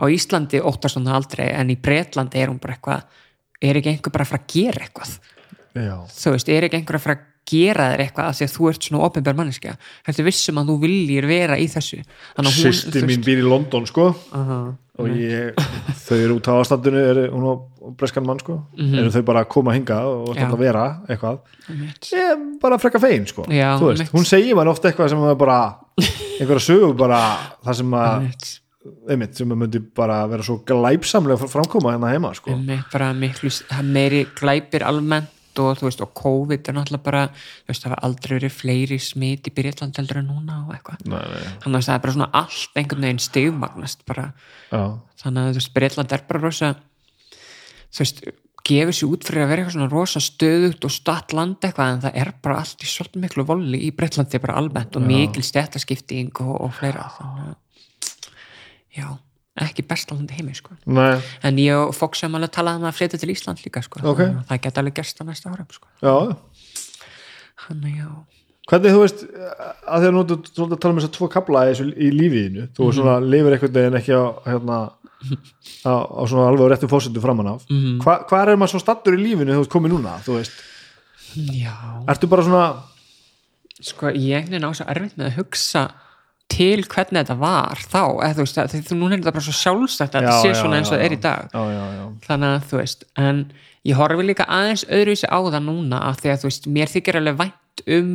á 0.00 0.04
Íslandi 0.08 0.62
óttast 0.64 0.96
hún 0.96 1.10
það 1.10 1.18
aldrei, 1.18 1.44
en 1.52 1.74
í 1.74 1.76
Bretlandi 1.76 2.40
er 2.40 2.52
hún 2.54 2.62
bara 2.62 2.78
eitthvað, 2.78 3.20
er 3.60 3.80
ekki 3.82 3.92
einhver 3.92 4.16
bara 4.16 4.24
að 4.24 4.32
fara 4.32 4.46
að 4.46 4.56
gera 4.56 4.86
eitthvað? 4.86 5.12
Já. 5.72 5.94
þú 6.12 6.34
veist, 6.34 6.50
er 6.52 6.66
ekki 6.68 6.80
einhver 6.80 6.98
að 6.98 7.04
fara 7.06 7.18
að 7.18 7.28
gera 7.48 7.88
þér 7.92 8.02
eitthvað 8.04 8.28
af 8.30 8.36
því 8.38 8.44
að 8.46 8.52
þú 8.56 8.68
ert 8.70 8.86
svona 8.86 9.02
opinber 9.08 9.34
manneskja 9.34 9.72
heldur 10.06 10.24
vissum 10.28 10.60
að 10.62 10.68
þú 10.70 10.76
viljir 10.84 11.26
vera 11.26 11.56
í 11.58 11.66
þessu 11.72 11.98
að 12.38 12.50
Sýsti 12.54 13.02
mín 13.08 13.24
býr 13.26 13.42
í 13.42 13.46
London 13.48 13.86
sko 13.90 14.06
Aha, 14.32 14.58
og 15.02 15.08
ég, 15.18 15.56
þau 16.06 16.16
eru 16.20 16.36
út 16.38 16.48
á 16.48 16.52
ástandinu 16.62 17.00
er, 17.02 17.20
hún 17.32 17.46
og 17.50 17.96
breskan 17.98 18.26
mann 18.28 18.38
sko 18.38 18.60
eru 18.78 19.10
þau 19.10 19.22
bara 19.26 19.42
að 19.44 19.50
koma 19.56 19.74
hingað 19.74 20.06
og 20.06 20.28
Mhm. 20.32 20.38
Já. 20.38 20.46
ætla 20.46 20.54
að 20.56 20.62
vera 20.62 20.84
eitthvað 21.08 21.38
ég 22.12 22.30
er 22.30 22.36
bara 22.62 22.78
frekka 22.78 23.00
fegin 23.02 23.26
sko 23.26 23.42
Já, 23.50 23.74
Þú 23.78 23.90
veist, 23.90 24.00
einmitt. 24.02 24.12
hún 24.14 24.24
segir 24.28 24.54
mann 24.56 24.68
oft 24.68 24.82
eitthvað 24.84 25.08
sem 25.10 25.22
er 25.28 25.34
bara 25.34 25.58
einhverja 26.40 26.66
sögur 26.70 26.96
bara 26.96 27.20
það 27.64 27.74
sem 27.82 27.90
að 27.90 28.32
Einmitt. 29.08 29.36
sem 29.36 29.50
að 29.52 29.58
myndi 29.60 29.78
bara 29.94 30.26
vera 30.30 30.42
svo 30.42 30.56
glæpsamlega 30.66 31.38
fr- 31.38 31.50
framkoma 31.52 31.92
hérna 31.94 32.10
heima 32.14 32.32
sko. 32.34 32.50
Einmitt, 32.50 32.86
bara 32.92 33.12
miklu 33.14 33.50
það 33.50 33.82
meiri 33.94 34.24
glæpir 34.38 34.82
almennt 34.86 35.28
og 35.60 35.80
þú 35.80 35.88
veist 35.88 36.04
og 36.04 36.14
COVID 36.16 36.68
er 36.70 36.76
náttúrulega 36.78 37.06
bara 37.06 37.22
þú 37.34 37.72
veist 37.72 37.84
það 37.84 37.94
var 37.94 38.04
aldrei 38.08 38.34
verið 38.38 38.54
fleiri 38.56 38.98
smit 39.02 39.50
í 39.50 39.54
Byrjatland 39.56 39.98
heldur 40.00 40.22
en 40.22 40.30
núna 40.30 40.60
og 40.66 40.76
eitthvað. 40.76 41.02
Þannig 41.64 41.80
að 41.80 41.88
það 41.88 41.96
er 41.96 42.04
bara 42.06 42.16
svona 42.16 42.30
allt 42.42 42.80
einhvern 42.80 43.08
veginn 43.08 43.24
stigmagnast 43.26 44.06
bara. 44.08 44.30
Já, 44.70 44.84
þannig 45.24 45.42
að 45.42 45.50
þú 45.52 45.60
veist 45.60 45.74
Byrjatland 45.76 46.16
er 46.16 46.24
bara 46.28 46.44
rosa 46.46 46.72
þú 47.92 48.04
veist 48.04 48.24
gefur 48.62 48.94
sér 48.94 49.10
út 49.10 49.26
fyrir 49.26 49.42
að 49.42 49.50
vera 49.50 49.62
eitthvað 49.62 49.76
svona 49.76 49.90
rosa 49.90 50.22
stöðugt 50.22 50.86
og 50.86 50.94
statt 50.94 51.34
land 51.34 51.64
eitthvað 51.66 51.96
en 51.96 52.04
það 52.04 52.18
er 52.22 52.30
bara 52.44 52.60
allt 52.62 52.84
í 52.84 52.88
svolítið 52.88 53.24
miklu 53.24 53.44
voli 53.48 53.80
í 53.88 53.90
Breitlandi 53.96 54.40
bara 54.42 54.56
almennt 54.60 54.96
og 54.98 55.06
mikil 55.06 55.42
stjættaskipting 55.46 56.30
og, 56.44 56.54
og 56.68 56.74
fleira 56.76 57.08
þannig 57.16 57.50
að 57.50 57.56
já, 58.92 59.06
ekki 59.60 59.82
besta 59.84 60.14
landi 60.16 60.32
heimi 60.38 60.54
sko 60.56 60.72
En 61.44 61.58
ég 61.60 61.74
og 61.76 61.94
Fox 61.94 62.18
sem 62.22 62.34
alveg 62.34 62.50
talaði 62.54 62.80
um 62.80 62.88
að 62.88 62.96
flytja 62.96 63.18
til 63.20 63.28
Ísland 63.34 63.60
líka 63.66 63.82
sko. 63.84 64.00
Ok. 64.00 64.18
Þannig 64.22 64.38
að 64.38 64.46
það 64.48 64.60
geta 64.66 64.80
alveg 64.80 64.94
gerst 64.94 65.20
á 65.20 65.24
næsta 65.28 65.50
ára 65.52 65.66
sko. 65.70 65.86
hvernig 68.70 68.94
þú 68.94 69.00
veist 69.02 69.22
að 69.26 70.00
því 70.02 70.08
að 70.08 70.14
nú 70.16 70.22
þú 70.30 70.66
tala 70.78 70.92
um 70.94 70.98
þess 71.00 71.08
að 71.10 71.14
tvo 71.18 71.28
kabla 71.28 71.62
í, 71.68 71.74
í 72.06 72.08
lífiðinu, 72.14 72.66
þú 72.76 72.86
mm 72.88 72.96
svona 72.96 73.14
lifir 73.20 73.56
einhvern 73.56 73.74
veginn 73.76 73.98
ekki 74.00 74.14
á 74.16 74.24
hérna 74.46 74.78
á, 75.90 75.92
á 75.92 76.22
alveg 76.48 76.64
á 76.66 76.70
réttum 76.72 76.90
fósendu 76.90 77.20
framan 77.22 77.46
af 77.52 77.66
Mhm. 77.68 77.98
Hva, 78.02 78.14
hvað 78.26 78.48
er 78.48 78.56
maður 78.56 78.72
svo 78.74 78.80
stattur 78.82 79.14
í 79.18 79.22
lífinu 79.22 79.52
þú 79.54 79.64
ert 79.66 79.74
komið 79.74 79.92
núna, 79.96 80.16
þú 80.24 80.38
veist 80.38 80.52
Já, 81.32 81.74
ertu 82.12 82.28
bara 82.28 82.42
svona, 82.44 82.64
sko 83.80 84.10
ég 84.12 84.48
á 84.68 84.70
svo 84.76 84.84
erfitt 84.88 85.16
með 85.16 85.30
að 85.30 85.36
hugsa 85.40 85.84
til 86.52 86.84
hvernig 86.84 87.22
þetta 87.22 87.36
var 87.40 87.82
þá 87.82 88.00
eða 88.02 88.32
þú 88.36 88.44
veist, 88.44 88.62
því 88.72 88.98
núna 88.98 89.16
er 89.16 89.22
þetta 89.22 89.34
bara 89.38 89.46
svo 89.48 89.56
sjálfstætt 89.58 90.16
að 90.16 90.26
þetta 90.28 90.38
sé 90.44 90.54
svona 90.60 90.78
eins 90.78 90.92
og 90.92 90.96
það 90.98 91.04
er 91.06 91.16
í 91.16 91.20
dag. 91.24 91.52
Já, 91.52 92.06
þannig 92.28 92.56
að 92.56 92.66
þú 92.70 92.80
veist, 92.82 93.06
en 93.22 93.42
ég 93.88 93.98
horfi 93.98 94.26
líka 94.28 94.48
aðeins 94.52 94.86
öðruvísi 94.88 95.30
á 95.32 95.38
það 95.40 95.62
núna 95.66 96.02
af 96.10 96.20
því 96.20 96.32
að 96.34 96.42
þú 96.42 96.50
veist, 96.50 96.68
mér 96.76 96.92
þykir 96.92 97.20
alveg 97.22 97.38
vænt 97.40 97.84
um 97.98 98.12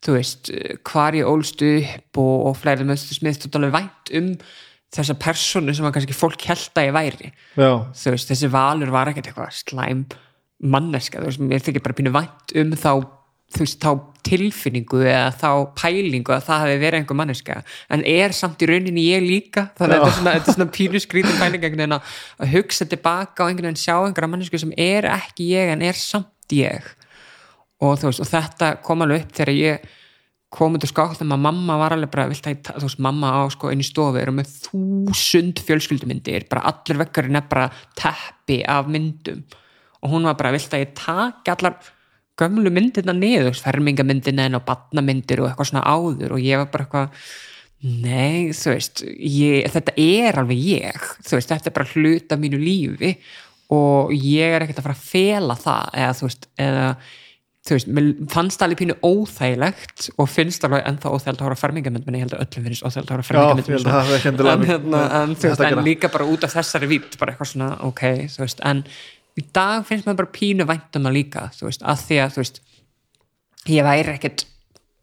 þú 0.00 0.16
veist, 0.16 0.50
hvar 0.88 1.16
ég 1.18 1.28
ólst 1.28 1.62
upp 1.66 2.20
og, 2.22 2.34
og 2.50 2.58
fleiri 2.58 2.86
möstu 2.88 3.16
smið 3.16 3.44
þú 3.44 3.52
alveg 3.60 3.76
vænt 3.76 4.12
um 4.20 4.32
þessa 4.90 5.14
personu 5.22 5.74
sem 5.76 5.86
að 5.86 5.94
kannski 5.98 6.16
fólk 6.16 6.44
held 6.48 6.80
að 6.80 6.88
ég 6.88 6.96
væri. 6.96 7.30
Já, 7.54 7.70
þú 7.94 8.14
veist, 8.16 8.30
þessi 8.32 8.50
valur 8.50 8.92
var 8.94 9.10
ekkert 9.12 9.30
eitthvað 9.30 9.54
slæm 9.60 10.04
manneska, 10.60 11.20
þú 11.20 11.30
veist, 11.30 11.44
mér 11.52 11.64
þykir 11.64 11.84
bara 11.84 11.96
pínu 12.00 12.12
vænt 12.14 12.54
um 12.60 12.72
þá, 12.76 12.92
þú 13.50 13.64
veist, 13.64 13.82
þá 13.82 13.90
tilfinningu 14.26 15.00
eða 15.02 15.30
þá 15.34 15.50
pælingu 15.78 16.34
að 16.34 16.44
það 16.46 16.62
hafi 16.64 16.80
verið 16.82 17.00
einhver 17.00 17.18
manneska, 17.18 17.60
en 17.90 18.04
er 18.06 18.34
samt 18.36 18.62
í 18.62 18.68
rauninni 18.70 19.06
ég 19.08 19.24
líka, 19.24 19.68
þannig 19.78 20.04
að 20.04 20.18
þetta 20.18 20.34
er 20.34 20.54
svona, 20.54 20.68
pínu 20.76 21.02
skrítin 21.02 21.38
pæling 21.40 21.64
einhvern 21.64 21.82
veginn 21.82 21.96
að 21.96 22.52
hugsa 22.54 22.86
tilbaka 22.90 23.44
og 23.44 23.50
einhvern 23.50 23.70
veginn 23.70 23.80
sjá 23.80 23.96
einhverja 23.96 24.32
mannesku 24.34 24.60
sem 24.60 24.74
er 24.78 25.08
ekki 25.10 25.50
ég 25.54 25.72
en 25.74 25.86
er 25.86 25.98
samt 25.98 26.54
ég. 26.54 26.92
Og 27.80 27.96
þú 27.98 28.10
veist, 28.10 28.22
og 28.22 28.28
þetta 28.28 28.74
kom 28.84 29.06
alveg 29.06 29.24
upp 29.24 29.36
þegar 29.40 29.56
ég 29.56 29.90
kom 30.50 30.74
út 30.74 30.84
á 30.84 30.90
skáknum 30.90 31.36
að 31.36 31.44
mamma 31.46 31.78
var 31.80 31.94
alveg 31.94 32.10
bara, 32.12 32.26
vilt 32.30 32.46
að 32.50 32.74
þú 32.74 32.88
veist, 32.88 33.02
mamma 33.06 33.30
á 33.34 33.40
sko 33.54 33.70
einu 33.70 33.86
stofu 33.86 34.18
eru 34.20 34.34
með 34.34 34.50
þúsund 34.66 35.62
fjölskyldumyndir, 35.66 36.46
bara 36.50 36.66
allir 36.70 37.00
vekkarinn 37.04 37.38
er 37.38 37.46
bara 37.50 37.70
teppi 37.98 38.60
af 38.66 38.90
myndum. 38.90 39.44
Og 40.00 40.14
hún 40.14 40.26
var 40.26 40.36
bara, 40.38 40.52
vilt 40.54 40.74
að 40.74 40.84
ég 40.84 40.94
taka 40.98 41.54
allar 41.54 41.78
gömlu 42.40 42.72
myndirna 42.74 43.14
niður, 43.16 43.54
fermingamyndina 43.60 44.48
en 44.48 44.58
og 44.58 44.66
batnamyndir 44.66 45.44
og 45.44 45.50
eitthvað 45.50 45.70
svona 45.70 45.86
áður 45.86 46.36
og 46.36 46.44
ég 46.44 46.60
var 46.60 46.72
bara 46.72 46.86
eitthvað 46.86 47.22
nei, 47.80 48.50
þú 48.56 48.74
veist, 48.74 49.04
ég, 49.06 49.70
þetta 49.72 49.94
er 50.00 50.42
alveg 50.42 50.66
ég, 50.66 51.08
þú 51.24 51.38
veist, 51.38 51.52
þetta 51.52 51.70
er 51.70 51.76
bara 51.78 51.92
hluta 51.94 52.36
mínu 52.40 52.60
lífi 52.60 53.14
og 53.72 54.12
ég 54.12 54.56
er 54.56 54.64
ekkert 54.64 54.82
að 54.82 54.88
fara 54.88 54.98
að 54.98 55.08
fela 55.08 55.56
það 55.58 55.98
eða 56.02 56.14
þú 56.18 56.28
veist, 56.28 56.48
eða 56.60 56.86
þú 57.60 57.76
veist, 57.76 57.90
mér 57.92 58.08
fannst 58.32 58.60
það 58.60 58.66
alveg 58.66 58.80
pínu 58.80 58.96
óþægilegt 59.04 60.06
og 60.16 60.28
finnst 60.32 60.64
alveg 60.66 60.84
ennþá 60.88 61.12
óþægilegt 61.12 61.42
að 61.42 61.46
horfa 61.46 61.60
á 61.60 61.62
fermingamynd 61.62 62.06
menn 62.06 62.16
ég 62.16 62.24
held 62.24 62.34
að 62.36 62.44
öllum 62.46 62.66
finnst 62.68 62.86
óþægilegt 62.86 63.12
að 63.12 63.20
á 63.20 63.94
hafi 63.94 64.16
ekki 64.16 64.30
endilega 64.30 64.54
en, 64.56 64.66
hérna, 64.70 65.02
en, 65.20 65.34
en 65.36 65.60
gera. 65.60 65.84
líka 65.84 66.10
bara 66.12 66.28
út 66.32 66.46
af 66.46 66.54
þessari 66.56 66.88
vípt 66.90 67.18
bara 67.20 67.34
eitthvað 67.34 67.52
svona, 67.52 67.70
ok, 67.86 68.04
þú 68.32 68.44
veist 68.44 68.64
en 68.70 68.82
í 69.38 69.44
dag 69.54 69.84
finnst 69.86 70.08
mér 70.08 70.18
bara 70.18 70.32
pínu 70.34 70.66
væntum 70.68 71.06
að 71.10 71.16
líka 71.18 71.46
þú 71.56 71.68
veist, 71.68 71.82
að 71.86 72.06
því 72.06 72.20
að 72.24 72.38
veist 72.42 72.62
ég 73.70 73.84
væri 73.86 74.16
ekkert 74.16 74.46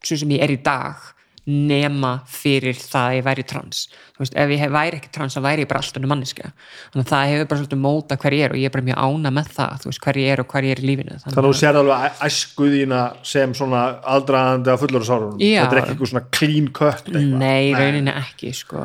svo 0.03 0.17
sem 0.19 0.33
ég 0.35 0.43
er 0.43 0.55
í 0.55 0.59
dag 0.63 1.13
nema 1.47 2.09
fyrir 2.27 2.75
það 2.75 3.05
að 3.07 3.13
ég 3.15 3.23
væri 3.23 3.43
trans. 3.47 3.83
Veist, 4.19 4.33
ef 4.35 4.49
ég 4.51 4.63
væri 4.73 4.97
ekki 4.99 5.11
trans 5.15 5.37
þá 5.37 5.43
væri 5.45 5.63
ég 5.63 5.69
bara 5.69 5.79
alltaf 5.79 6.09
manniska 6.11 6.49
þannig 6.49 7.05
að 7.05 7.11
það 7.13 7.29
hefur 7.31 7.47
bara 7.47 7.59
svolítið 7.61 7.79
móta 7.85 8.17
hver 8.19 8.35
ég 8.35 8.43
er 8.47 8.55
og 8.55 8.59
ég 8.59 8.67
er 8.67 8.73
bara 8.73 8.87
mjög 8.89 8.99
ána 9.05 9.31
með 9.37 9.53
það 9.55 9.85
hver 10.03 10.19
ég 10.19 10.33
er 10.33 10.41
og 10.43 10.49
hver 10.51 10.67
ég 10.67 10.75
er 10.75 10.81
í 10.83 10.89
lífinu. 10.89 11.19
Þannig 11.23 11.39
að 11.39 11.47
þú 11.47 11.53
sér 11.61 11.79
alveg 11.79 12.03
æ- 12.03 12.19
æsku 12.27 12.67
þína 12.73 12.99
sem 13.31 13.55
svona 13.55 13.85
aldraðandi 14.17 14.73
að 14.73 14.83
fullur 14.83 15.07
sárun 15.07 15.39
Já. 15.39 15.61
þetta 15.63 15.77
er 15.77 15.81
ekki 15.83 15.95
eitthvað 15.95 16.11
svona 16.11 16.25
clean 16.35 16.67
cut 16.81 17.07
eitthvað. 17.07 17.39
Nei, 17.45 17.71
rauninni 17.77 18.17
ekki 18.25 18.53
sko, 18.57 18.83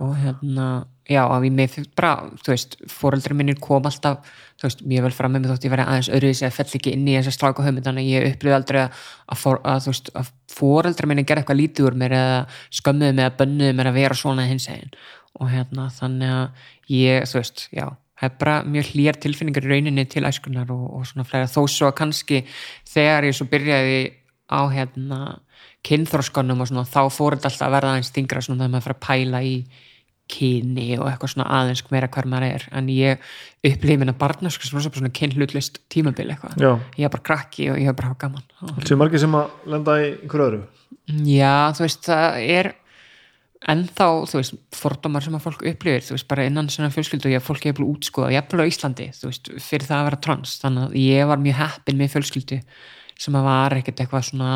og 0.00 0.16
hérna 0.24 0.68
já, 1.04 1.20
að 1.28 1.44
ég 1.50 1.52
með 1.52 1.76
bara, 1.92 2.14
þú 2.40 2.54
veist 2.54 2.78
fóreldri 2.88 3.36
minnir 3.36 3.60
kom 3.60 3.84
alltaf 3.84 4.24
þú 4.64 4.70
veist, 4.70 4.84
mjög 4.88 5.04
vel 5.04 5.14
fram 5.14 5.34
með 5.34 5.44
mig 5.44 5.52
þótt 5.52 5.66
ég 5.66 5.74
verið 5.74 5.90
aðeins 5.92 6.10
öðruvísi 6.16 6.46
að 6.48 6.54
fell 6.56 6.78
ekki 6.78 6.94
inn 6.96 7.08
í 7.08 7.16
þessa 7.18 7.34
stráka 7.36 7.64
þannig 7.66 7.90
að 7.90 8.08
ég 8.08 8.28
upplýði 8.30 8.56
aldrei 8.56 8.80
að, 8.84 9.02
fór, 9.36 9.60
að, 9.60 9.88
veist, 9.90 10.08
að 10.16 10.30
fóreldri 10.54 11.10
minnir 11.10 11.28
gera 11.28 11.44
eitthvað 11.44 11.60
lítið 11.60 11.90
úr 11.90 11.98
mér 12.00 12.16
eða 12.16 12.38
skömmuðu 12.80 13.18
mig 13.18 13.26
eða 13.26 13.36
bönnuðu 13.42 13.76
mér 13.76 13.90
að 13.90 13.98
vera 14.00 14.18
svona 14.18 14.48
hins 14.48 14.70
egin 14.72 14.96
og 15.34 15.50
hérna, 15.50 15.90
þannig 15.92 16.32
að 16.32 16.66
ég, 16.94 17.28
þú 17.28 17.40
veist, 17.40 17.68
já 17.74 17.86
hef 18.22 18.36
bara 18.38 18.60
mjög 18.62 18.92
hlýjar 18.92 19.18
tilfinningar 19.20 19.66
í 19.66 19.72
rauninni 19.72 20.04
til 20.08 20.24
æskunar 20.28 20.70
og, 20.72 20.84
og 20.98 21.08
svona 21.08 21.26
fleira, 21.28 21.50
þó 21.50 21.64
svo 21.68 21.90
að 21.90 21.96
kannski 21.98 22.44
þegar 22.88 23.26
ég 23.28 23.36
svo 23.36 23.48
byrjaði 23.50 23.98
á 24.54 24.60
hérna 24.70 25.20
kynþróskonum 25.84 26.62
og 26.62 26.70
svona, 26.70 26.86
þá 26.88 27.02
fór 27.12 27.36
þetta 27.36 27.50
alltaf 27.50 27.66
að 27.66 27.74
verða 27.76 27.94
aðeins 27.94 28.12
þingra 28.14 28.44
svona 28.44 28.62
þegar 28.62 28.74
maður 28.74 28.86
fyrir 28.86 28.96
að 28.96 29.04
pæla 29.08 29.42
í 29.44 29.56
kyni 30.30 30.94
og 30.96 31.08
eitthvað 31.08 31.34
svona 31.34 31.48
aðeins 31.58 31.82
meira 31.92 32.08
hver 32.12 32.28
maður 32.30 32.46
er, 32.56 32.68
en 32.72 32.86
ég 32.92 33.26
upplýði 33.64 33.98
minna 34.00 34.14
barnasku 34.16 34.66
sem 34.66 34.78
var 34.78 34.86
svona 34.86 35.12
kynhlutlist 35.14 35.82
tímabil 35.92 36.30
eitthvað, 36.32 36.56
ég 36.96 37.08
er 37.08 37.12
bara 37.12 37.26
krakki 37.28 37.68
og 37.72 37.80
ég 37.80 37.90
er 37.92 37.98
bara 37.98 38.12
hafa 38.12 38.22
gaman. 38.24 38.46
Og, 38.64 38.78
sem 38.88 39.00
margir 39.00 39.20
sem 39.20 39.36
að 39.36 39.68
lenda 39.74 39.98
í 40.00 40.08
einhverju 40.14 40.46
öðru? 40.48 40.62
Já, 41.28 41.52
þú 41.76 41.84
veist, 41.84 42.08
það 42.08 42.40
er 42.56 42.70
ennþá, 43.74 44.08
þú 44.28 44.40
veist, 44.40 44.56
fordómar 44.76 45.24
sem 45.24 45.36
að 45.36 45.44
fólk 45.44 45.62
upplýðir, 45.70 46.04
þú 46.08 46.16
veist, 46.16 46.28
bara 46.28 46.48
innan 46.48 46.72
svona 46.72 46.92
fjölskyldu 46.92 47.30
og 47.30 47.36
ég 47.36 47.44
fólk 47.44 47.68
er 47.68 47.76
búin 47.76 47.94
útskoða, 47.94 48.32
jafnvel 48.34 48.64
á 48.64 48.70
Íslandi 48.70 49.06
þú 49.16 49.30
veist, 49.30 49.52
fyrir 49.64 49.88
það 49.88 50.00
að 50.00 50.08
vera 50.10 50.20
trans, 50.26 50.58
þannig 50.60 50.88
að 50.88 50.98
ég 51.00 51.30
var 51.30 51.40
mjög 51.44 51.60
heppin 51.62 52.00
með 52.00 52.12
fjölskyldu 52.16 52.60
sem 53.24 53.38
að 53.38 53.46
var 53.46 53.76
ekkert 53.78 54.02
eitthvað 54.04 54.26
svona 54.28 54.50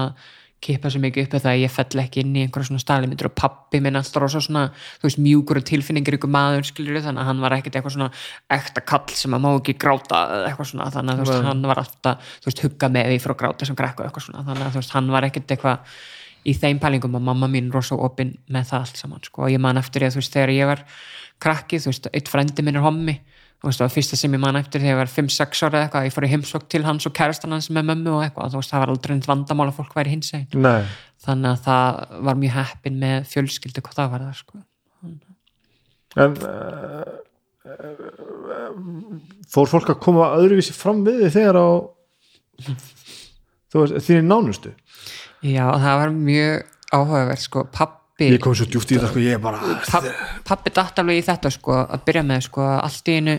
kippa 0.65 0.91
svo 0.91 1.01
mikið 1.03 1.25
upp 1.25 1.35
með 1.37 1.43
það 1.45 1.53
að 1.53 1.61
ég 1.63 1.71
fell 1.71 2.01
ekki 2.03 2.23
inn 2.25 2.35
í 2.35 2.43
einhverja 2.43 2.69
svona 2.69 2.83
staðlimyndir 2.83 3.29
og 3.29 3.35
pappi 3.39 3.81
minn 3.85 3.99
alltaf 3.99 4.23
rosa 4.25 4.41
svona, 4.43 4.65
þú 4.99 5.07
veist, 5.07 5.21
mjúkur 5.23 5.61
og 5.61 5.67
tilfinningar 5.69 6.17
ykkur 6.19 6.33
maður, 6.35 6.67
skilur 6.67 6.99
þannig 7.05 7.23
að 7.23 7.29
hann 7.31 7.43
var 7.45 7.57
ekkert 7.59 7.79
eitthvað 7.79 7.95
svona 7.95 8.11
ekta 8.59 8.83
kall 8.91 9.15
sem 9.15 9.37
að 9.39 9.45
má 9.45 9.51
ekki 9.53 9.77
gráta 9.79 10.19
eða 10.35 10.51
eitthvað 10.51 10.71
svona, 10.73 10.91
þannig 10.97 11.15
að 11.15 11.19
þú 11.23 11.25
veist, 11.31 11.49
hann 11.49 11.63
var 11.71 11.83
alltaf, 11.85 12.35
þú 12.43 12.51
veist, 12.51 12.63
hugga 12.67 12.93
með 12.97 13.11
því 13.13 13.19
frá 13.23 13.35
gráta 13.45 13.69
sem 13.69 13.79
grekku 13.79 14.07
eitthvað 14.07 14.27
svona, 14.27 14.47
þannig 14.51 14.67
að 14.67 14.73
þú 14.75 14.83
veist, 14.83 14.95
hann 14.99 15.09
var 15.15 15.29
ekkert 15.29 15.55
eitthvað 15.55 15.79
í 16.49 16.53
þeim 16.59 16.79
pælingum 16.83 17.19
að 17.19 17.27
mamma 17.31 17.47
mín 17.53 17.71
rosa 17.75 17.95
opinn 17.99 18.35
með 18.51 18.73
það 18.73 18.87
allt 18.87 19.03
saman, 19.03 19.23
sko, 19.23 19.47
og 19.47 19.53
ég 19.55 19.63
man 19.63 19.79
eftir 19.79 20.07
ég 20.07 20.15
þú 20.15 20.23
veist, 21.95 23.29
þú 23.59 23.69
veist, 23.69 23.81
það 23.81 23.87
var 23.87 23.95
fyrsta 23.95 24.17
sem 24.19 24.35
ég 24.37 24.43
man 24.43 24.59
eftir 24.61 24.83
þegar 24.83 24.93
ég 24.93 25.01
var 25.01 25.11
5-6 25.11 25.63
ára 25.67 25.79
eða 25.79 25.85
eitthvað, 25.89 26.07
ég 26.07 26.15
fór 26.15 26.27
í 26.27 26.33
heimsók 26.33 26.67
til 26.71 26.83
hans 26.87 27.09
og 27.09 27.15
kærastan 27.19 27.55
hans 27.57 27.69
með 27.75 27.89
mömmu 27.91 28.13
og 28.15 28.23
eitthvað, 28.25 28.53
þú 28.55 28.61
veist, 28.63 28.73
það 28.73 28.83
var 28.85 28.93
aldrei 28.95 29.15
neitt 29.17 29.31
vandamál 29.31 29.69
að 29.69 29.79
fólk 29.81 29.97
væri 29.99 30.15
hins 30.15 30.31
einn, 30.39 30.69
þannig 31.25 31.51
að 31.51 31.65
það 31.67 31.89
var 32.29 32.39
mjög 32.43 32.55
heppin 32.59 33.01
með 33.03 33.17
fjölskyldu 33.33 33.83
hvað 33.83 33.99
það 33.99 34.13
var 34.15 34.27
það, 34.29 34.37
sko. 34.43 34.55
En 36.19 36.33
uh, 36.49 37.19
fór 39.53 39.69
fólk 39.75 39.91
að 39.93 40.03
koma 40.07 40.31
öðruvísi 40.39 40.75
fram 40.77 41.03
við 41.07 41.27
þig 41.27 41.35
þegar 41.35 41.59
á 41.59 41.69
þú 43.69 43.83
veist, 43.83 43.99
þínu 44.07 44.25
nánustu? 44.31 44.73
Já, 45.45 45.67
það 45.75 46.01
var 46.01 46.15
mjög 46.15 46.55
áhugaverð, 46.89 47.43
sko, 47.43 47.67
pappi 48.19 48.35
ég 48.35 48.43
kom 48.43 48.57
svo 48.57 48.67
djúft 48.67 48.93
í 48.93 48.99
það 48.99 49.13
sko, 49.15 49.41
bara 49.43 49.79
papp, 49.87 50.09
pappi 50.49 50.75
datt 50.75 51.03
alveg 51.03 51.21
í 51.21 51.27
þetta 51.27 51.53
sko 51.55 51.77
að 51.85 52.05
byrja 52.09 52.25
með 52.27 52.47
sko 52.49 52.65
að 52.67 52.79
allt 52.89 53.11
í 53.11 53.19
einu 53.19 53.37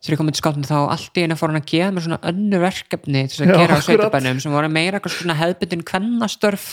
þegar 0.00 0.14
ég 0.14 0.20
kom 0.20 0.32
til 0.32 0.40
skáttinu 0.40 0.68
þá 0.68 0.76
allt 0.80 1.20
í 1.20 1.24
einu 1.24 1.38
fór 1.38 1.52
hann 1.52 1.60
að 1.60 1.70
gefa 1.70 1.94
mér 1.94 2.06
svona 2.06 2.20
önnu 2.30 2.60
verkefni 2.60 3.24
til 3.30 3.46
að 3.46 3.54
gera 3.56 3.80
á 3.80 3.84
sveitabænum 3.84 4.42
sem 4.42 4.52
voru 4.52 4.72
meira 4.72 5.00
eitthvað 5.00 5.16
svona 5.16 5.40
hefðbundin 5.40 5.86
kvennastörf 5.88 6.68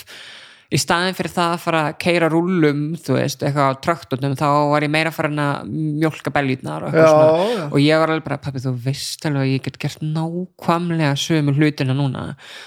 í 0.67 0.79
staðin 0.81 1.15
fyrir 1.15 1.31
það 1.31 1.53
að 1.53 1.61
fara 1.63 1.81
að 1.87 1.97
keira 2.03 2.27
rúllum 2.31 2.79
þú 2.99 3.13
veist, 3.15 3.43
eitthvað 3.43 3.69
á 3.71 3.79
traktornum 3.83 4.33
þá 4.35 4.47
var 4.73 4.83
ég 4.83 4.91
meira 4.91 5.13
að 5.15 5.69
mjólka 5.71 6.33
beljutnar 6.35 6.83
og, 6.83 6.89
eitthvað 6.91 7.07
Já, 7.07 7.13
svona. 7.13 7.45
já. 7.53 7.61
og 7.71 7.77
ég 7.79 8.01
var 8.01 8.11
alveg 8.11 8.25
bara, 8.25 8.39
pappi 8.43 8.63
þú 8.65 8.73
veist 8.83 9.27
alveg 9.29 9.45
að 9.45 9.53
ég 9.53 9.63
get 9.63 9.79
gert 9.79 10.03
nákvæmlega 10.03 11.13
sömu 11.23 11.55
hlutina 11.55 11.95
núna 11.95 12.25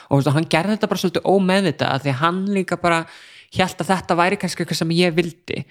og 0.09 0.33
hann 0.33 0.49
gerði 0.49 0.79
þetta 0.79 0.91
bara 0.95 1.03
svolítið 1.05 1.29
ómeðvita 1.29 1.93
því 2.01 2.15
að 2.15 2.23
hann 2.23 2.41
líka 2.57 2.81
bara 2.81 3.03
hélt 3.51 3.81
að 3.83 3.89
þetta 3.91 4.17
væri 4.19 4.37
kannski 4.39 4.63
eitthvað 4.63 4.79
sem 4.79 4.93
ég 4.95 5.15
vildi. 5.17 5.65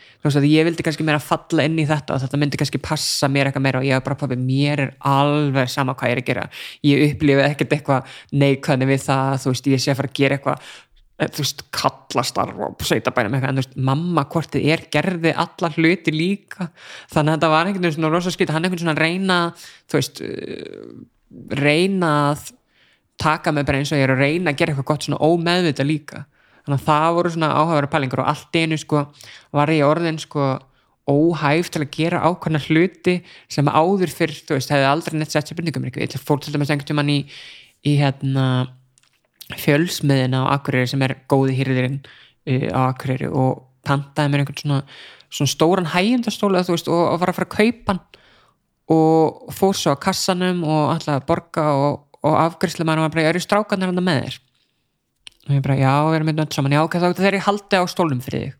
Ég 0.49 0.65
vildi 0.67 0.83
kannski 0.83 1.05
meira 1.07 1.21
falla 1.23 1.63
inn 1.67 1.77
í 1.79 1.85
þetta 1.87 2.15
og 2.15 2.23
þetta 2.25 2.39
myndi 2.41 2.59
kannski 2.59 2.81
passa 2.83 3.29
mér 3.31 3.49
eitthvað 3.49 3.63
meira 3.63 3.79
og 3.79 3.87
ég 3.87 3.95
var 3.95 4.03
bara 4.09 4.19
pappi, 4.19 4.35
mér 4.39 4.83
er 4.83 4.91
alveg 5.07 5.71
sama 5.71 5.95
hvað 5.95 6.11
ég 6.11 6.17
er 6.17 6.21
að 6.21 6.27
gera. 6.27 6.45
Ég 6.89 7.03
upplifi 7.07 7.45
ekkert 7.45 7.75
eitthvað 7.77 8.17
neikvæðni 8.35 8.89
við 8.89 9.01
það, 9.05 9.31
þú 9.43 9.53
veist, 9.53 9.69
ég 9.71 9.83
sé 9.83 9.93
að 9.93 9.99
fara 10.01 10.11
að 10.11 10.19
gera 10.19 10.37
eitthvað 10.37 10.65
eh, 10.67 11.29
þú 11.29 11.45
veist, 11.45 11.63
kallastarf 11.79 12.63
og 12.67 12.83
sveitabænum 12.89 13.37
eitthvað, 13.37 13.53
en 13.53 13.61
þú 13.61 13.63
veist, 13.63 13.77
mamma 13.91 14.25
hvort 14.33 14.57
þið 14.57 14.67
er 14.75 14.83
gerði 14.97 15.33
alla 15.45 15.69
hluti 15.77 16.15
líka. 16.15 16.67
Þannig 17.13 17.31
að 17.31 17.37
þetta 17.37 17.51
var 17.53 17.69
einhvern 17.69 17.87
veginn 17.87 17.95
svona 18.01 18.11
rosa 18.11 18.33
skýt 18.35 18.51
hann 18.51 18.67
einhvern 18.67 18.83
svona 18.83 18.97
reyna 18.99 19.37
þú 19.87 20.01
veist, 20.01 20.19
uh, 20.19 20.97
reyna 21.63 22.11
að 22.33 22.49
taka 23.19 23.55
mig 23.55 23.63
bara 23.67 23.79
eins 23.79 23.93
og 23.95 23.99
ég 23.99 24.07
er 24.07 24.13
að 24.17 24.25
reyna 24.25 24.51
að 24.51 24.59
gera 24.59 24.73
eitthvað 24.73 24.89
gott 24.91 25.07
svona 25.07 25.23
ómeðvita 25.23 25.87
líka 25.87 26.25
þannig 26.69 26.79
að 26.79 26.87
það 26.87 27.15
voru 27.17 27.33
svona 27.33 27.51
áhugaverða 27.57 27.91
pælingar 27.95 28.23
og 28.23 28.31
allt 28.31 28.57
einu 28.61 28.77
sko 28.77 29.03
var 29.57 29.71
ég 29.73 29.87
orðin 29.87 30.19
sko 30.21 30.49
óhæf 31.09 31.71
til 31.73 31.81
að 31.81 31.93
gera 31.95 32.21
ákvæmna 32.21 32.61
hluti 32.67 33.15
sem 33.49 33.69
áður 33.69 34.11
fyrr, 34.13 34.33
þú 34.45 34.57
veist, 34.57 34.69
hefði 34.69 34.89
aldrei 34.89 35.17
neitt 35.17 35.33
sett 35.33 35.49
sér 35.49 35.57
byrningum 35.57 35.87
eitthvað, 35.87 36.05
ég 36.05 36.25
fór 36.25 36.41
til 36.43 36.53
dæmis 36.53 36.69
einhvern 36.69 36.89
tímann 36.91 37.09
í, 37.09 37.19
í 37.81 37.95
hérna 37.97 38.45
fjölsmiðina 39.57 40.43
á 40.45 40.53
Akureyri 40.53 40.91
sem 40.91 41.01
er 41.05 41.15
góði 41.31 41.55
hýrðirinn 41.57 41.97
uh, 42.03 42.67
á 42.69 42.79
Akureyri 42.91 43.31
og 43.31 43.65
pantaði 43.87 44.33
mér 44.33 44.43
einhvern 44.43 44.61
svona, 44.61 44.81
svona 45.33 45.53
stóran 45.55 45.89
hægjendastóla 45.95 46.61
þú 46.67 46.75
veist 46.75 46.91
og, 46.91 47.01
og 47.15 47.23
var 47.23 47.33
að 47.33 47.39
fara 47.39 47.49
að 47.49 47.57
kaupa 47.57 47.97
og 48.89 49.49
fór 49.53 49.77
svo 49.77 49.95
að 49.95 50.03
kassanum 50.05 50.61
og 50.65 50.93
ætlaði 50.95 51.17
að 51.17 51.27
borga 51.29 51.65
og, 51.77 52.05
og 52.25 52.37
afgriðslega 52.45 52.89
maður 52.89 53.07
var 53.07 53.15
bara, 53.15 53.27
eru 53.31 53.41
strákarnir 53.43 53.97
með 53.97 54.23
þér 54.27 54.39
og 55.47 55.53
ég 55.55 55.61
bara, 55.65 55.77
já, 55.79 55.93
við 56.09 56.17
erum 56.19 56.29
með 56.29 56.39
nönd 56.41 56.55
saman. 56.55 56.75
Já, 56.75 56.81
ok, 56.85 56.97
þá 56.99 57.07
þeir 57.19 57.29
eru 57.31 57.43
haldið 57.47 57.83
á 57.83 57.85
stólnum 57.89 58.23
fyrir 58.25 58.43
þig. 58.45 58.57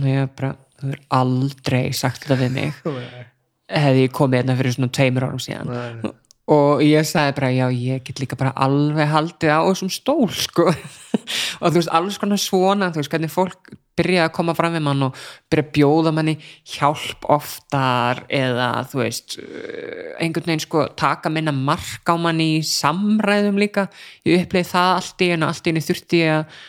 Og 0.00 0.08
ég 0.08 0.34
bara 0.38 0.54
þú 0.82 0.90
er 0.92 1.00
aldrei 1.18 1.84
sagt 1.96 2.24
þetta 2.24 2.40
við 2.42 2.56
mig. 2.56 2.82
Hefði 3.82 4.04
ég 4.04 4.16
komið 4.16 4.42
hérna 4.42 4.58
fyrir 4.58 4.76
svona 4.76 4.92
tveimur 4.92 5.28
árum 5.28 5.42
síðan. 5.42 5.72
Nei. 5.72 6.12
og 6.52 6.82
ég 6.84 7.06
sagði 7.06 7.36
bara 7.38 7.48
já 7.54 7.66
ég 7.70 8.02
get 8.04 8.18
líka 8.20 8.36
bara 8.36 8.50
alveg 8.60 9.08
haldið 9.08 9.52
á 9.54 9.62
þessum 9.70 9.92
stól 9.94 10.26
sko. 10.34 10.66
Og 11.62 11.70
þú 11.70 11.76
veist 11.78 11.92
alls 11.94 12.18
konar 12.20 12.40
svona 12.42 12.90
þú 12.92 13.00
veist 13.00 13.12
hvernig 13.14 13.32
fólk 13.32 13.70
byrja 13.98 14.26
að 14.26 14.34
koma 14.38 14.54
fram 14.56 14.76
við 14.76 14.84
mann 14.86 15.06
og 15.08 15.16
byrja 15.52 15.66
að 15.66 15.72
bjóða 15.76 16.12
manni 16.16 16.36
hjálp 16.74 17.26
oftar 17.32 18.22
eða 18.32 18.68
þú 18.90 19.02
veist 19.02 19.38
uh, 19.40 20.12
einhvern 20.22 20.48
veginn 20.52 20.64
sko 20.64 20.86
taka 20.98 21.32
minna 21.32 21.54
mark 21.54 22.08
á 22.08 22.16
manni 22.16 22.58
í 22.58 22.62
samræðum 22.66 23.60
líka. 23.60 23.88
Ég 24.28 24.46
upplýði 24.46 24.70
það 24.72 24.94
allt 24.98 25.26
í 25.26 25.32
en 25.36 25.48
allt 25.48 25.66
í 25.66 25.74
einu 25.74 25.84
þurfti 25.84 26.22
ég 26.22 26.38
að 26.40 26.62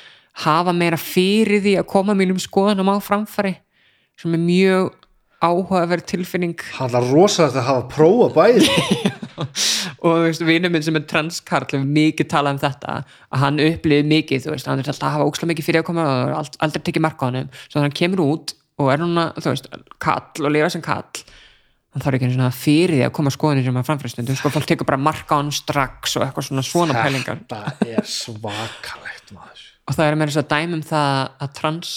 hafa 0.44 0.74
meira 0.74 0.98
fyrir 0.98 1.62
því 1.62 1.78
að 1.80 1.90
koma 1.94 2.16
mínum 2.18 2.42
skoðanum 2.42 2.90
á 2.90 2.98
framfæri 3.04 3.56
sem 4.20 4.34
er 4.34 4.42
mjög 4.42 5.03
áhugaverð 5.44 6.06
tilfinning. 6.14 6.56
Hann 6.78 6.96
er 6.98 7.08
rosalegt 7.12 7.58
að 7.60 7.68
hafa 7.68 7.86
prófa 7.92 8.30
bæði. 8.38 8.70
Og 10.04 10.18
þú 10.18 10.24
veist, 10.28 10.44
vinur 10.46 10.72
minn 10.74 10.84
sem 10.86 10.98
er 11.00 11.06
transkarl 11.10 11.66
hefur 11.72 11.86
mikið 11.90 12.28
talað 12.32 12.56
um 12.58 12.60
þetta 12.64 12.96
að 13.34 13.42
hann 13.44 13.62
upplifið 13.64 14.10
mikið, 14.12 14.44
þú 14.46 14.52
veist, 14.54 14.68
hann 14.70 14.82
er 14.84 14.90
alltaf 14.92 15.08
að 15.10 15.16
hafa 15.18 15.30
ókslega 15.30 15.52
mikið 15.54 15.68
fyrir 15.70 15.82
að 15.84 15.88
koma 15.90 16.04
og 16.10 16.34
ald- 16.42 16.60
aldrei 16.68 16.84
tekið 16.90 17.06
mark 17.08 17.24
á 17.24 17.26
hann 17.30 17.40
svo 17.56 17.78
þannig 17.80 17.88
hann 17.88 17.98
kemur 18.02 18.22
út 18.28 18.54
og 18.84 18.92
er 18.94 19.02
núna 19.02 19.26
þú 19.40 19.54
veist, 19.54 19.68
kall 20.04 20.46
og 20.48 20.54
lifa 20.54 20.70
sem 20.76 20.84
kall 20.86 21.24
hann 21.94 22.04
þarf 22.06 22.18
ekki 22.18 22.28
einu 22.30 22.36
svona 22.38 22.54
fyrir 22.58 22.96
því 22.98 23.04
að 23.08 23.14
koma 23.18 23.34
skoðinu 23.34 23.66
sem 23.68 23.76
að 23.82 23.90
framfyrirstundum, 23.90 24.38
sko, 24.40 24.54
fólk 24.54 24.70
tekur 24.70 24.88
bara 24.90 25.02
mark 25.02 25.30
á 25.30 25.36
hann 25.38 25.52
strax 25.54 26.16
og 26.18 26.26
eitthvað 26.28 26.48
svona 26.50 26.64
svona 26.66 26.96
pælingar. 26.98 27.42
Þetta 27.50 27.90
er 28.00 28.08
svakalegt 28.10 29.34
maður. 29.36 29.62
Og 29.90 29.98
það 29.98 30.08
er 30.10 30.18
meira 30.22 30.42
að 30.42 30.50
dæmum 30.54 30.82
það 30.90 31.20
að 31.46 31.54
trans 31.60 31.92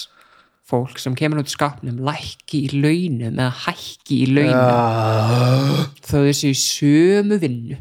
fólk 0.67 0.99
sem 0.99 1.15
kemur 1.15 1.41
út 1.43 1.51
skapnum 1.51 2.01
lækki 2.03 2.65
í 2.67 2.81
launum 2.81 3.37
eða 3.37 3.51
hækki 3.63 4.17
í 4.25 4.31
launum. 4.35 5.77
Uh, 5.77 5.85
þó 6.03 6.17
þessi 6.25 6.51
í 6.51 6.57
sömu 6.59 7.37
vinnu 7.39 7.77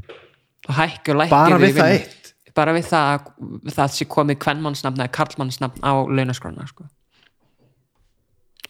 og 0.69 0.77
hækki 0.77 1.15
og 1.15 1.21
lækki 1.23 1.35
bara 1.35 1.59
við 1.63 1.81
það 1.81 1.95
eitt? 1.97 2.31
Bara 2.57 2.77
við 2.77 2.87
það 2.89 3.11
að 3.11 3.75
það 3.75 3.97
sé 3.97 4.07
komið 4.11 4.39
kvennmannsnafn 4.45 5.03
eða 5.03 5.15
karlmannsnafn 5.19 5.83
á 5.83 5.93
launaskrona 6.07 6.69
sko. 6.71 6.87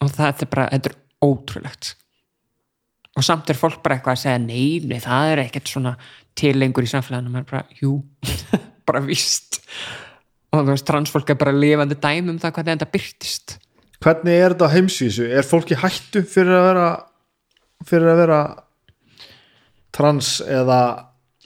og 0.01 0.11
það 0.13 0.43
er 0.43 0.51
bara 0.55 0.67
þetta 0.73 0.91
er 0.91 0.97
ótrúlegt. 1.25 1.93
Og 3.17 3.25
samt 3.25 3.49
er 3.49 3.57
fólk 3.57 3.79
bara 3.85 3.97
eitthvað 3.97 4.17
að 4.17 4.25
segja 4.25 4.41
nei, 4.43 4.99
það 5.01 5.31
er 5.33 5.45
ekkert 5.47 5.71
svona 5.73 5.95
tilengur 6.37 6.85
í 6.85 6.91
samfélaginu, 6.91 7.33
maður 7.33 7.47
er 7.47 7.53
bara, 7.53 7.79
jú 7.81 7.93
bara 8.89 9.05
víst. 9.05 9.61
Og 10.53 10.65
þú 10.65 10.73
veist, 10.73 10.89
transfólk 10.89 11.31
er 11.33 11.39
bara 11.41 11.55
lifandi 11.57 11.97
dæmi 12.01 12.35
um 12.35 12.41
það 12.41 12.59
hvernig 12.59 12.77
þetta 12.77 12.93
byrtist 12.93 13.57
hvernig 14.05 14.39
er 14.39 14.55
þetta 14.55 14.71
heimsvísu 14.75 15.29
er 15.31 15.47
fólki 15.47 15.79
hættu 15.81 16.23
fyrir 16.29 16.57
að 16.59 16.69
vera 16.71 16.87
fyrir 17.87 18.13
að 18.13 18.23
vera 18.23 18.41
trans 19.97 20.37
eða 20.43 20.81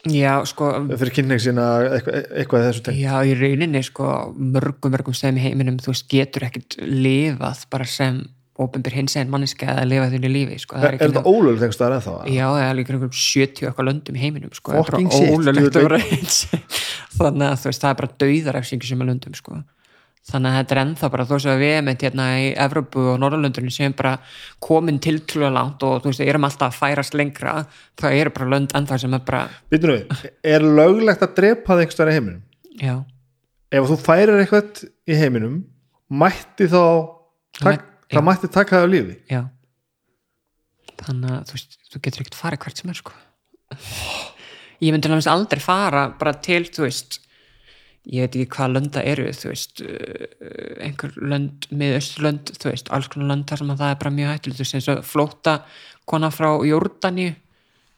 já, 0.09 0.33
sko, 0.49 0.73
fyrir 0.97 1.15
kynning 1.15 1.43
sína 1.43 1.69
eitthvað, 1.91 2.27
eitthvað 2.41 2.67
þessu 2.67 2.85
tengt 2.87 3.01
Já, 3.03 3.15
í 3.23 3.37
rauninni 3.39 3.85
sko 3.87 4.11
mörgum, 4.35 4.95
mörgum 4.97 5.17
í 5.17 5.47
heiminum 5.47 5.81
þú 5.83 5.95
veist, 5.95 6.09
getur 6.11 6.49
ekkert 6.49 6.79
lifað 6.81 7.67
bara 7.73 7.89
sem 7.89 8.23
ópenbyr 8.61 8.97
hins 8.99 9.17
einn 9.17 9.31
manneski 9.33 9.65
að 9.69 9.87
lifa 9.89 10.09
þunni 10.13 10.31
lífi, 10.31 10.59
sko. 10.61 10.77
Það 10.77 10.87
er, 10.89 10.97
er 10.97 11.13
þetta 11.13 11.33
ólöld 11.33 11.61
þegar 11.63 11.77
staðar 11.77 11.95
ennþá? 11.97 12.15
Já, 12.29 12.45
það 12.45 12.65
er 12.65 12.75
líka 12.77 12.93
einhverjum 12.93 13.19
70 13.21 13.69
okkar 13.71 13.87
löndum 13.89 14.19
í 14.19 14.23
heiminum, 14.25 14.53
sko. 14.57 14.75
Fucking 14.77 15.11
shit. 15.15 16.59
Þannig 17.21 17.47
að 17.47 17.63
þú 17.63 17.71
veist, 17.71 17.85
það 17.85 17.93
er 17.93 18.01
bara 18.03 18.13
dauðarefsingi 18.25 18.91
sem 18.91 19.05
er 19.05 19.11
löndum, 19.11 19.37
sko. 19.39 19.63
Þannig 20.31 20.51
að 20.53 20.57
þetta 20.61 20.75
er 20.77 20.81
ennþá 20.85 21.09
bara, 21.11 21.25
veist 21.31 21.49
að 21.51 21.63
við 21.65 21.73
erum 21.75 21.89
hérna 22.07 22.27
í 22.39 22.49
Evrópu 22.67 23.05
og 23.13 23.17
Norðurlöndunum 23.23 23.73
sem 23.75 23.95
bara 23.99 24.13
komin 24.63 25.01
tiltrúlega 25.03 25.51
langt 25.57 25.83
og 25.87 25.97
þú 26.05 26.13
veist, 26.13 26.23
erum 26.23 26.47
alltaf 26.47 26.69
að 26.71 26.79
færast 26.79 27.17
lengra. 27.19 27.55
Það 27.99 28.19
eru 28.21 28.33
bara 28.37 28.51
lönd 28.55 28.75
ennþá 28.79 28.99
sem 29.03 29.17
er 29.19 29.25
bara 29.27 29.41
Býtum 29.73 29.95
við, 29.97 30.27
er 30.55 30.67
löglegt 30.67 31.25
að 31.27 31.35
drepa 31.41 31.73
það 31.75 31.83
einhvers 31.83 31.99
staðar 31.99 32.13
í 32.13 32.19
heiminum? 32.21 32.43
já, 32.81 32.95
Ef 33.71 33.87
þú 33.91 33.97
færir 34.03 34.35
eitthvað 34.41 34.85
í 35.11 35.17
heiminum 35.19 35.57
mætti 36.11 36.67
þá 36.71 36.81
tak, 37.61 37.85
það 38.11 38.25
mætti 38.27 38.51
taka 38.51 38.81
það 38.81 38.87
á 38.87 38.93
lífi? 38.95 39.17
Já. 39.31 39.43
Þannig 41.01 41.35
að 41.37 41.43
þú 41.51 41.57
veist, 41.57 41.77
þú 41.91 42.01
getur 42.07 42.25
ekkert 42.25 42.39
farið 42.39 42.63
hvert 42.65 42.81
sem 42.83 42.91
er 42.93 42.99
sko. 42.99 43.13
Ég 44.81 44.95
myndi 44.95 45.11
náttúrulega 45.11 45.35
aldrei 45.35 45.63
fara 45.63 46.07
bara 46.19 46.33
til, 46.43 46.63
þú 46.73 46.87
veist 46.87 47.21
ég 48.09 48.25
veit 48.25 48.39
ekki 48.39 48.49
hvað 48.55 48.75
lönda 48.77 49.05
eru 49.05 49.29
þú 49.37 49.53
veist, 49.53 49.83
uh, 49.85 50.25
einhver 50.87 51.15
lönd 51.21 51.69
með 51.71 51.99
östurlönd, 51.99 52.53
þú 52.57 52.73
veist, 52.73 52.91
alls 52.95 53.11
konar 53.13 53.33
lönd 53.35 53.47
þar 53.51 53.63
sem 53.63 53.73
að 53.75 53.85
það 53.85 53.95
er 53.95 54.01
bara 54.03 54.17
mjög 54.17 54.35
hættilegt, 54.35 54.59
þú 54.59 54.65
veist, 54.65 54.77
eins 54.79 54.91
og 54.91 55.07
flóta 55.07 55.57
kona 56.09 56.33
frá 56.35 56.51
Jórdaníu 56.67 57.37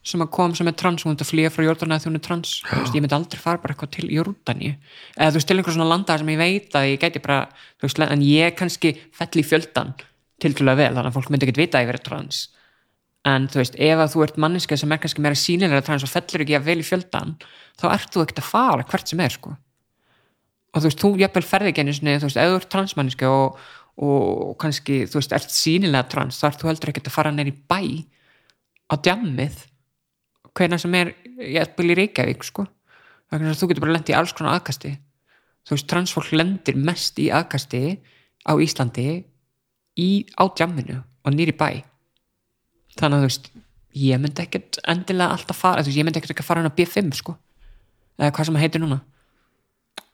sem 0.03 0.19
að 0.19 0.33
kom 0.35 0.51
sem 0.51 0.67
er 0.67 0.75
trans, 0.75 1.05
hún 1.05 1.13
myndi 1.13 1.23
að 1.23 1.29
flýja 1.31 1.51
frá 1.55 1.63
Jórdaníu 1.63 1.95
að 1.95 2.07
hún 2.09 2.19
er 2.19 2.23
trans, 2.25 2.57
þú 2.67 2.79
veist, 2.81 2.97
ég 2.97 3.05
myndi 3.05 3.15
aldrei 3.15 3.39
fara 3.39 3.61
bara 3.63 3.75
eitthvað 3.75 3.93
til 3.95 4.09
Jórdaníu, 4.11 4.73
eða 5.15 5.29
þú 5.31 5.39
veist, 5.39 5.47
til 5.47 5.57
einhver 5.57 5.77
svona 5.77 5.91
landa 5.93 6.17
sem 6.19 6.33
ég 6.33 6.41
veit 6.41 6.75
að 6.75 6.89
ég 6.91 6.99
gæti 6.99 7.23
bara 7.23 7.45
þú 7.79 7.87
veist, 7.87 8.03
en 8.03 8.25
ég 8.27 8.57
kannski 8.59 8.97
fell 9.15 9.39
í 9.39 9.45
fjöldan 9.47 9.95
tiltrúlega 10.43 10.81
vel, 10.81 10.91
þannig 10.97 11.11
að 11.11 11.17
fólk 11.17 11.31
myndi 11.31 11.47
ekki 11.47 11.61
vita 11.61 11.79
að 11.79 11.85
ég 11.85 11.91
verið 11.93 12.05
trans. 12.09 12.43
En 13.23 13.45
þú 13.47 13.61
veist, 13.61 13.77
ef 13.79 14.01
að 14.03 14.09
þú 14.11 14.23
ert 14.25 14.39
manneska 14.43 14.77
sem 14.79 14.91
er 14.91 14.99
kannski 14.99 15.23
meira 15.23 15.39
sínilega 15.39 15.83
trans 15.87 16.03
og 16.03 16.11
fellur 16.11 16.43
ekki 16.43 16.57
að 16.57 16.65
vel 16.67 16.81
í 16.81 16.87
fjöldan 16.87 17.37
þá 17.79 17.85
ert 17.93 18.09
þú 18.11 18.23
ekkert 18.25 18.41
að 18.41 18.49
fara 18.49 18.87
hvert 18.89 19.13
sem 19.13 19.21
er 19.23 19.35
sko. 19.37 19.53
Og 20.73 20.81
þú 20.81 20.89
veist, 20.89 21.01
þú 21.03 21.11
jafnvel 21.21 21.45
ferði 21.45 21.71
ekki 21.71 21.83
einu 21.85 21.93
sinni, 21.93 22.17
þú 22.17 22.29
veist, 22.29 22.39
ef 22.41 22.49
þú 22.49 22.59
ert 22.59 22.71
transmanniska 22.73 23.29
og, 23.29 23.59
og 24.01 24.55
kannski, 24.61 25.03
þú 25.09 25.19
veist, 25.19 25.35
ert 25.37 25.53
sínilega 25.53 26.09
trans, 26.09 26.39
þá 26.41 26.47
ert 26.49 26.63
þú 26.63 26.71
heldur 26.71 26.91
ekkert 26.93 27.09
að 27.11 27.17
fara 27.17 27.33
neyri 27.33 27.53
bæ 27.53 27.79
á 28.89 28.93
djammið 28.97 29.59
hvernig 30.53 30.81
sem 30.81 30.97
er 30.97 31.13
jafnvel 31.53 31.93
í 31.93 31.97
Reykjavík, 32.01 32.45
sko. 32.45 32.65
Þannig 33.31 33.53
að 33.53 33.61
þú 33.61 33.69
getur 33.69 33.85
bara 33.85 33.95
lent 33.95 34.11
í 34.11 34.17
alls 34.17 34.33
konar 34.37 34.59
aðkasti. 34.59 34.91
Þú 35.65 35.75
veist, 35.75 35.87
transfólk 35.89 36.33
lendir 36.35 36.77
mest 36.77 37.21
í 37.21 37.29
aðkasti 37.33 37.81
á 38.45 38.53
Íslandi 38.61 39.07
í, 39.97 40.09
á 40.37 40.43
djamminu 40.45 40.99
og 41.01 41.33
nýri 41.33 41.55
bæ. 41.57 41.81
Þannig 42.99 43.17
að 43.17 43.23
þú 43.23 43.29
veist 43.29 43.49
ég 44.03 44.21
myndi 44.21 44.43
ekkert 44.43 44.77
endilega 44.89 45.37
alltaf 45.37 45.57
fara 45.57 45.81
þú 45.81 45.89
veist, 45.89 45.97
ég 46.01 46.05
myndi 46.05 46.21
ekkert 46.21 46.35
ekki 46.35 46.45
að 46.45 46.49
fara 46.49 46.61
hann 46.61 46.69
á 46.69 46.77
B5 46.77 47.17
sko. 47.17 47.37
Eða 48.19 48.33
hvað 48.35 48.49
sem 48.49 48.61
heitir 48.61 48.83
núna 48.83 48.99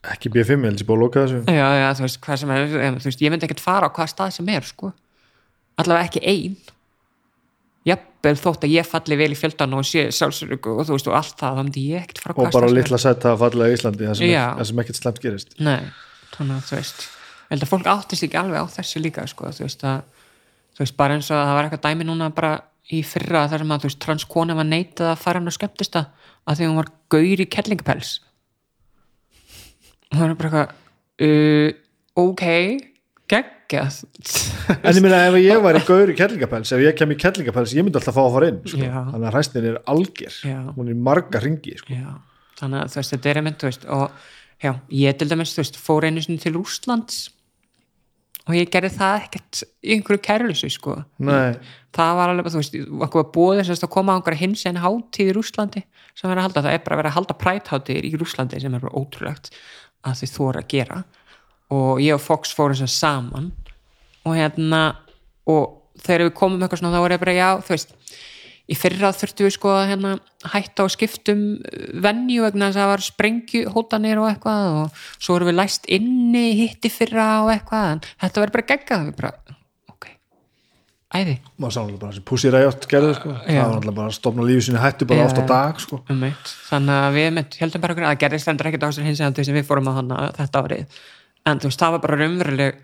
ekki 0.08 0.32
B5, 0.32 0.56
ég 0.56 0.66
held 0.70 0.80
ég 0.80 0.88
búið 0.88 0.96
að 0.96 1.04
loka 1.04 1.22
þessu. 1.24 1.40
Já, 1.44 1.66
já, 1.76 1.86
þú 1.98 2.04
veist, 2.06 2.20
hvað 2.24 2.42
sem 2.42 2.52
er, 2.54 2.68
þú 2.96 3.08
veist, 3.10 3.24
ég 3.24 3.32
myndi 3.32 3.48
ekkert 3.48 3.64
fara 3.64 3.88
á 3.88 3.94
hvað 3.96 4.12
stað 4.14 4.36
sem 4.38 4.52
er 4.54 4.68
sko. 4.68 4.92
Allavega 5.80 6.08
ekki 6.08 6.22
ein. 6.24 6.56
Jafnvel 7.88 8.34
þótt 8.36 8.66
að 8.66 8.74
ég 8.74 8.88
falli 8.88 9.16
vel 9.16 9.30
í 9.32 9.38
fjöldan 9.38 9.76
og 9.76 9.86
sé 9.88 10.06
sjálfsörugu 10.12 10.74
og 10.76 10.88
þú 10.88 10.96
veist 10.96 11.08
og 11.08 11.16
allt 11.16 11.36
það, 11.40 11.56
þá 11.56 11.62
myndi 11.64 11.84
ég 11.92 12.04
ekkert 12.04 12.22
fara 12.24 12.36
og 12.36 12.52
bara 12.52 12.68
litla 12.72 13.00
sætt 13.00 13.24
að 13.28 13.38
falla 13.40 13.68
í 13.70 13.76
Íslandi 13.76 14.08
það 14.08 14.18
sem, 14.20 14.34
er, 14.36 14.64
sem 14.68 14.82
ekkert 14.84 15.00
slemt 15.00 15.20
gerist. 15.24 15.54
Er 15.56 15.64
nei, 15.64 15.86
þannig 16.34 16.58
að 16.58 16.66
þú 16.68 16.76
veist 16.76 17.06
ég 17.06 17.54
held 17.54 17.64
að 17.64 17.70
fólk 17.72 17.88
áttist 17.90 18.26
ekki 18.26 18.38
alveg 18.38 18.60
á 18.60 18.66
þessu 18.76 19.00
líka 19.00 19.24
sko, 19.32 19.48
þú 19.56 19.64
veist 19.64 19.86
að 19.88 20.02
þú 20.76 20.84
veist 20.84 20.98
bara 21.00 21.16
eins 21.16 21.30
og 21.32 21.38
að 21.38 21.48
það 21.48 21.56
var 21.56 21.68
eitthvað 21.70 21.86
dæmi 21.88 22.08
núna 22.10 22.28
bara 22.36 22.52
í 22.90 23.00
fyrra 23.06 23.46
þar 23.50 23.64
sem 23.64 23.72
að 23.72 23.80
þú 23.80 23.90
veist 23.90 24.02
transkona 24.04 24.58
var 24.58 24.68
neitað 24.68 25.12
að 25.14 25.22
fara 25.24 25.40
hann 25.40 25.50
á 25.50 25.56
skemmtista 25.56 26.04
að 26.44 26.60
því 26.60 26.68
hún 26.68 26.78
var 26.82 26.92
gaur 27.16 27.42
í 27.42 27.48
kellingapels 27.56 28.12
og 28.20 28.29
það 30.14 30.22
var 30.24 30.36
bara 30.40 30.50
eitthvað 30.50 31.26
uh, 31.26 31.74
ok, 32.24 32.44
geggjað 33.30 34.00
En 34.80 34.96
ég 34.96 35.02
meina 35.04 35.22
ef 35.28 35.38
ég 35.40 35.62
var 35.62 35.78
í 35.78 35.84
gaur 35.86 36.10
í 36.12 36.16
kellingapels 36.18 36.72
ef 36.74 36.82
ég 36.82 36.98
kem 36.98 37.14
í 37.14 37.18
kellingapels, 37.20 37.74
ég 37.76 37.86
myndi 37.86 38.00
alltaf 38.00 38.16
fá 38.16 38.22
að 38.24 38.34
fara 38.36 38.50
inn 38.52 38.60
sko. 38.64 38.82
Þannig 38.82 39.28
að 39.28 39.34
hræstin 39.36 39.68
er 39.70 39.80
algjör 39.90 40.38
Já. 40.50 40.58
hún 40.76 40.90
er 40.92 41.00
marga 41.08 41.42
ringi 41.42 41.76
sko. 41.80 41.98
Þannig 42.60 42.84
að 42.84 42.96
veist, 42.98 43.14
þetta 43.14 43.30
er 43.30 43.40
einmitt, 43.40 43.64
veist, 43.64 43.86
og 43.88 44.10
já, 44.60 44.72
ég 44.92 45.20
til 45.20 45.30
dæmis, 45.30 45.54
fór 45.80 46.08
einu 46.08 46.24
sinni 46.24 46.42
til 46.42 46.58
Úslands 46.60 47.28
og 48.48 48.56
ég 48.56 48.70
gerði 48.72 48.90
það 48.96 49.24
ekkert 49.24 49.60
í 49.84 49.94
einhverju 49.94 50.22
kærlusu, 50.26 50.70
sko. 50.72 50.96
Nei, 51.22 51.54
Það 51.94 52.12
var 52.18 52.30
alveg, 52.30 52.52
þú 52.52 52.60
veist, 52.60 52.76
okkur 53.06 53.24
var 53.24 53.30
búið 53.34 53.60
þess 53.66 53.84
að 53.86 53.92
koma 53.96 54.14
á 54.14 54.16
einhverja 54.18 54.40
hins 54.44 54.60
en 54.70 54.78
hátíð 54.78 55.30
í 55.32 55.34
Rúslandi 55.34 55.82
sem 56.14 56.28
verið 56.30 56.38
að 56.42 56.46
halda, 56.46 56.62
það 56.66 56.74
er 56.76 56.82
bara 56.84 56.96
að 56.96 57.00
vera 57.00 57.10
að 57.10 57.16
halda 57.16 57.36
prætháttíðir 57.40 58.06
í 58.06 58.12
Rúslandi 58.20 58.60
sem 58.62 58.76
er 58.76 58.84
bara 58.84 59.00
ótrúlegt 59.00 59.50
að 60.06 60.22
þau 60.22 60.34
þóra 60.36 60.64
að 60.64 60.70
gera. 60.74 61.02
Og 61.70 62.02
ég 62.02 62.16
og 62.16 62.24
Fox 62.24 62.54
fórum 62.56 62.80
að 62.80 62.92
saman. 62.92 63.52
Og 64.26 64.36
hérna 64.36 64.82
og 65.48 65.78
þegar 66.00 66.26
við 66.28 66.36
komum 66.38 66.62
eitthvað 66.62 66.82
svona 66.82 66.96
þá 66.96 67.04
var 67.04 67.14
ég 67.14 67.22
bara, 67.22 67.36
já, 67.36 67.48
þú 67.64 67.74
veist 67.76 67.96
í 68.70 68.76
fyrra 68.78 69.10
þurftum 69.14 69.48
við 69.48 69.54
sko 69.56 69.72
að 69.74 69.88
hérna, 69.90 70.12
hætta 70.52 70.86
á 70.86 70.92
skiptum 70.92 71.40
venju 72.04 72.44
vegna 72.44 72.68
þess 72.68 72.78
að 72.78 72.84
það 72.84 72.92
var 72.92 73.04
sprengju 73.06 73.62
hótanir 73.74 74.20
og 74.22 74.28
eitthvað 74.30 74.68
og 74.84 75.00
svo 75.18 75.36
erum 75.36 75.50
við 75.50 75.58
læst 75.58 75.88
inni 75.90 76.44
hitti 76.60 76.92
fyrra 76.92 77.28
og 77.44 77.50
eitthvað 77.54 77.96
en 77.96 78.02
þetta 78.06 78.44
verður 78.44 78.56
bara 78.56 78.68
geggað 78.70 79.08
við 79.08 79.16
bara, 79.18 79.32
æði? 81.10 81.36
Maður 81.58 81.74
sá 81.74 81.80
náttúrulega 81.80 82.02
bara 82.04 82.16
sem 82.16 82.26
Pussy 82.30 82.50
Riot 82.54 82.86
gerði 82.90 83.14
sko. 83.18 83.32
það 83.34 83.56
var 83.60 83.72
náttúrulega 83.74 83.96
bara 83.96 84.10
að 84.10 84.16
stofna 84.18 84.46
lífi 84.46 84.66
sinni 84.66 84.82
hættu 84.82 85.08
bara 85.10 85.22
Já, 85.22 85.26
oft 85.26 85.40
á 85.40 85.42
já. 85.42 85.48
dag 85.50 85.80
sko. 85.82 85.98
um 86.08 86.22
þannig 86.70 87.00
að 87.06 87.16
við 87.16 87.32
mitt, 87.38 87.56
heldum 87.62 87.82
bara 87.84 87.96
okkur 87.96 88.06
að 88.06 88.12
það 88.12 88.22
gerðist 88.24 88.52
endur 88.52 88.70
ekkert 88.70 88.84
á 88.84 88.88
þessar 88.90 89.08
hins 89.08 89.22
eða 89.26 89.46
sem 89.48 89.58
við 89.58 89.66
fórum 89.70 89.90
að 89.90 89.98
hana 90.00 90.20
þetta 90.38 90.62
árið. 90.64 91.00
En 91.50 91.60
þú 91.60 91.70
veist, 91.70 91.80
það 91.82 91.94
var 91.96 92.04
bara 92.04 92.20
raunveruleg 92.20 92.80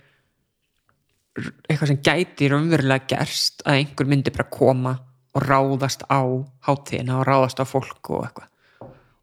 eitthvað 1.68 1.90
sem 1.92 2.02
gæti 2.08 2.50
raunverulega 2.50 3.10
gerst 3.12 3.62
að 3.66 3.80
einhver 3.82 4.10
myndi 4.10 4.32
bara 4.34 4.48
koma 4.50 4.94
og 5.36 5.44
ráðast 5.44 6.06
á 6.08 6.20
hátíðina 6.66 7.20
og 7.20 7.26
ráðast 7.28 7.60
á 7.60 7.64
fólk 7.68 8.10
og 8.10 8.24
eitthvað. 8.24 8.50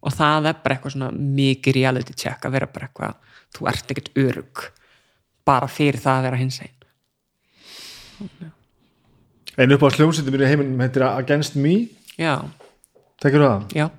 Og 0.04 0.14
það 0.14 0.50
er 0.52 0.60
bara 0.64 0.76
eitthvað 0.78 0.94
svona 0.96 1.12
mikið 1.16 1.78
reality 1.80 2.14
check 2.14 2.46
að 2.46 2.56
vera 2.60 2.70
bara 2.70 2.88
eitthvað 2.88 3.14
þú 3.58 3.70
ert 3.72 3.94
ekkert 3.94 4.12
örug 4.20 4.66
bara 5.48 5.68
fyrir 5.72 6.00
það 6.00 6.20
að 6.20 6.28
vera 6.28 6.42
hins 6.42 6.60
einn 6.64 6.78
einu 9.58 9.76
upp 9.78 9.86
á 9.86 9.90
sljómsýttum 9.94 10.34
mér 10.34 10.46
í 10.46 10.50
heiminum 10.52 10.82
heitir 10.84 11.06
Against 11.08 11.56
Me. 11.60 11.76
Já, 12.18 12.38
tekir 13.22 13.44
það? 13.46 13.68
já, 13.78 13.90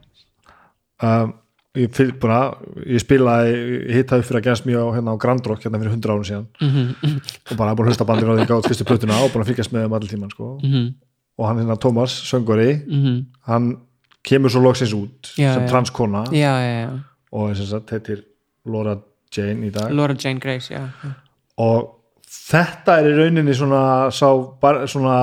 Um, 1.03 1.33
ég, 1.75 1.91
bara, 2.23 2.55
ég 2.87 3.03
spilaði 3.03 3.55
hittaði 3.93 4.25
fyrir 4.29 4.41
Against 4.41 4.67
Me 4.69 4.77
á, 4.79 4.87
hérna, 4.95 5.15
á 5.19 5.21
Grand 5.21 5.43
Rock 5.51 5.65
hérna 5.67 5.81
fyrir 5.83 5.97
100 5.97 6.13
árun 6.15 6.29
síðan. 6.29 6.45
Mhm, 6.63 7.17
og 7.51 7.57
bara 7.59 7.75
búin 7.75 7.89
að 7.89 7.91
hlusta 7.93 8.07
bandir 8.09 8.31
á 8.31 8.35
því 8.39 8.47
gátt 8.49 8.69
fyrstu 8.71 8.87
plötuna 8.89 9.19
og 9.25 9.33
búin 9.35 9.43
að 9.43 9.51
fylgjast 9.51 9.75
með 9.75 9.89
um 9.89 9.97
allir 9.99 10.13
tíman 10.13 10.31
sko. 10.31 10.61
mhm, 10.63 10.95
og 11.39 11.49
hann 11.49 11.59
hérna 11.59 11.77
Thomas, 11.81 12.15
söngvari 12.31 12.87
mhm. 12.87 13.27
hann 13.51 13.77
kemur 14.23 14.51
svo 14.55 14.63
loksins 14.63 14.95
út 14.95 15.35
Já, 15.37 15.53
sem 15.55 15.67
já. 15.67 15.69
transkona. 15.69 16.25
Já, 16.33 16.55
og 17.33 17.51
þess 17.51 17.75
að 17.75 17.91
heitir 17.91 18.25
Laura 18.65 18.97
Jane 19.35 19.67
í 19.67 19.71
dag. 19.75 19.91
Laura 19.91 20.15
Jane 20.15 20.39
Grace, 20.41 20.71
já. 20.73 20.89
og 21.59 21.91
þetta 22.35 22.99
er 23.01 23.11
í 23.11 23.15
rauninni 23.19 23.55
svona, 23.57 23.85
sá, 24.15 24.29
bara, 24.61 24.89
svona 24.91 25.17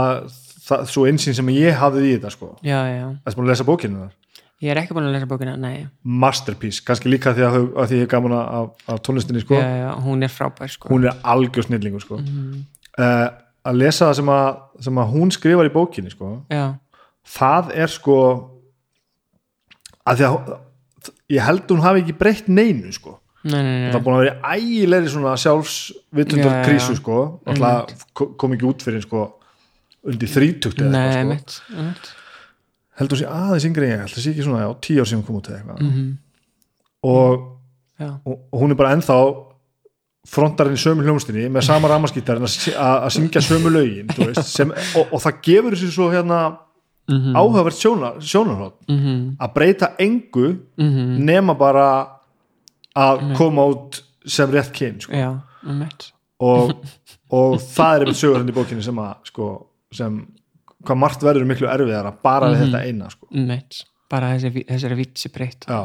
það, 0.67 0.87
svo 0.93 1.05
einsýn 1.09 1.37
sem 1.37 1.51
ég 1.55 1.77
hafði 1.79 2.07
í 2.07 2.15
þetta 2.15 2.33
sko. 2.33 2.55
já, 2.65 2.79
já, 2.89 3.05
Það 3.23 3.31
er 3.31 3.37
búin 3.37 3.47
að 3.47 3.53
lesa 3.53 3.67
bókinu 3.67 4.01
þar 4.01 4.17
ég 4.61 4.73
er 4.73 4.81
ekki 4.81 4.95
búin 4.95 5.09
að 5.09 5.15
lesa 5.15 5.29
bókina, 5.29 5.55
nei 5.57 5.87
Masterpiece, 6.03 6.83
kannski 6.85 7.09
líka 7.11 7.33
því 7.37 7.45
að, 7.47 7.59
að 7.81 7.91
því 7.91 8.01
ég 8.01 8.07
er 8.07 8.11
gaman 8.11 8.35
af, 8.37 8.73
af 8.85 9.01
tónlistinni 9.05 9.43
sko. 9.43 9.57
já, 9.57 9.89
hún 10.05 10.25
er 10.25 10.33
frábær 10.33 10.71
sko. 10.71 10.91
hún 10.93 11.07
er 11.09 11.17
algjör 11.23 11.67
snillingur 11.67 12.03
sko. 12.05 12.19
Mhm. 12.21 12.65
uh, 12.97 13.27
að 13.61 13.77
lesa 13.77 14.09
það 14.09 14.17
sem 14.21 14.33
að, 14.33 14.61
sem 14.87 15.01
að 15.01 15.15
hún 15.15 15.33
skrifar 15.33 15.69
í 15.69 15.73
bókinni 15.73 16.13
sko, 16.13 16.33
já, 16.49 16.65
það 17.37 17.73
er 17.77 17.93
sko 17.93 18.17
að 20.05 20.21
því 20.21 20.29
að 20.29 20.53
ég 21.31 21.45
held 21.45 21.73
hún 21.73 21.83
hafi 21.85 22.03
ekki 22.03 22.17
breytt 22.19 22.47
neinu 22.51 22.93
sko. 22.93 23.17
Nei, 23.43 23.61
nei, 23.63 23.77
nei, 23.81 23.91
það 23.91 23.99
er 23.99 24.03
búin 24.05 24.17
að 24.17 24.23
vera 24.25 24.55
ægilegri 24.55 25.09
svona 25.13 25.35
sjálfsvitundar 25.41 26.51
Já, 26.51 26.57
já, 26.59 26.65
krísu 26.67 26.95
sko, 26.99 27.17
alltaf 27.45 28.05
kom 28.37 28.53
ekki 28.55 28.67
út 28.69 28.83
fyrir 28.85 29.01
sko, 29.05 29.21
undir 30.05 30.29
þrítugt 30.29 30.81
eða 30.81 31.03
eitthvað 31.05 31.45
sko. 31.55 31.75
mitt. 31.81 32.11
heldur 33.01 33.17
hún 33.17 33.21
sé 33.23 33.29
aðeins 33.31 33.65
yngri 33.69 33.87
en 33.87 33.93
ég 33.95 34.03
held 34.03 34.13
það 34.15 34.23
sé 34.25 34.31
ekki 34.35 34.45
svona, 34.45 34.61
já, 34.65 34.69
tíu 34.85 35.01
ár 35.01 35.07
sem 35.09 35.19
hún 35.21 35.25
kom 35.27 35.39
út 35.41 35.49
eða 35.49 35.61
eitthvað 35.61 35.81
Mhm. 35.87 36.11
og, 37.03 37.47
já, 37.99 38.09
og, 38.25 38.39
og 38.51 38.59
hún 38.61 38.71
er 38.71 38.75
bara 38.75 38.95
ennþá 38.95 39.17
frontarinn 40.31 40.77
í 40.77 40.81
sömu 40.81 41.01
hljómsdýni 41.01 41.47
með 41.49 41.63
sama 41.65 41.89
ramaskítarinn 41.89 42.45
að, 42.45 42.51
sy- 42.53 42.75
að 42.77 42.97
að 43.07 43.13
syngja 43.15 43.41
sömu 43.41 43.71
lögin 43.73 44.11
veist, 44.19 44.43
sem, 44.53 44.69
og, 44.95 45.07
og 45.15 45.21
það 45.23 45.39
gefur 45.47 45.73
þessu 45.77 45.91
svo 45.95 46.11
hérna 46.13 46.41
Mhm. 47.11 47.33
áhugavert 47.35 47.75
sjónar, 47.75 48.19
sjónarhótt 48.21 48.75
mhm, 48.87 49.35
að 49.41 49.53
breyta 49.55 49.87
engu 49.99 50.51
mhm 50.77 51.17
nema 51.25 51.55
bara 51.57 51.87
að 52.99 53.23
koma 53.39 53.67
út 53.71 54.01
sem 54.27 54.51
rétt 54.51 54.73
kyn 54.75 54.99
sko. 55.01 55.13
já, 55.15 55.31
og, 56.41 56.73
og 57.39 57.55
það 57.61 57.95
er 57.95 58.05
einmitt 58.05 58.21
sögur 58.21 58.41
hann 58.41 58.51
í 58.51 58.57
bókinni 58.57 58.85
sem 58.85 59.01
að 59.01 59.31
sko, 59.31 59.47
sem 59.95 60.19
hvað 60.81 61.01
margt 61.03 61.25
verður 61.25 61.49
miklu 61.49 61.69
erfiðara 61.71 62.13
bara 62.23 62.51
við 62.51 62.65
þetta 62.65 62.83
eina 62.87 63.09
sko. 63.13 63.27
bara 64.11 64.35
þessi, 64.35 64.65
þessari 64.69 64.99
vitsi 64.99 65.31
breytt 65.33 65.67
Já, 65.69 65.81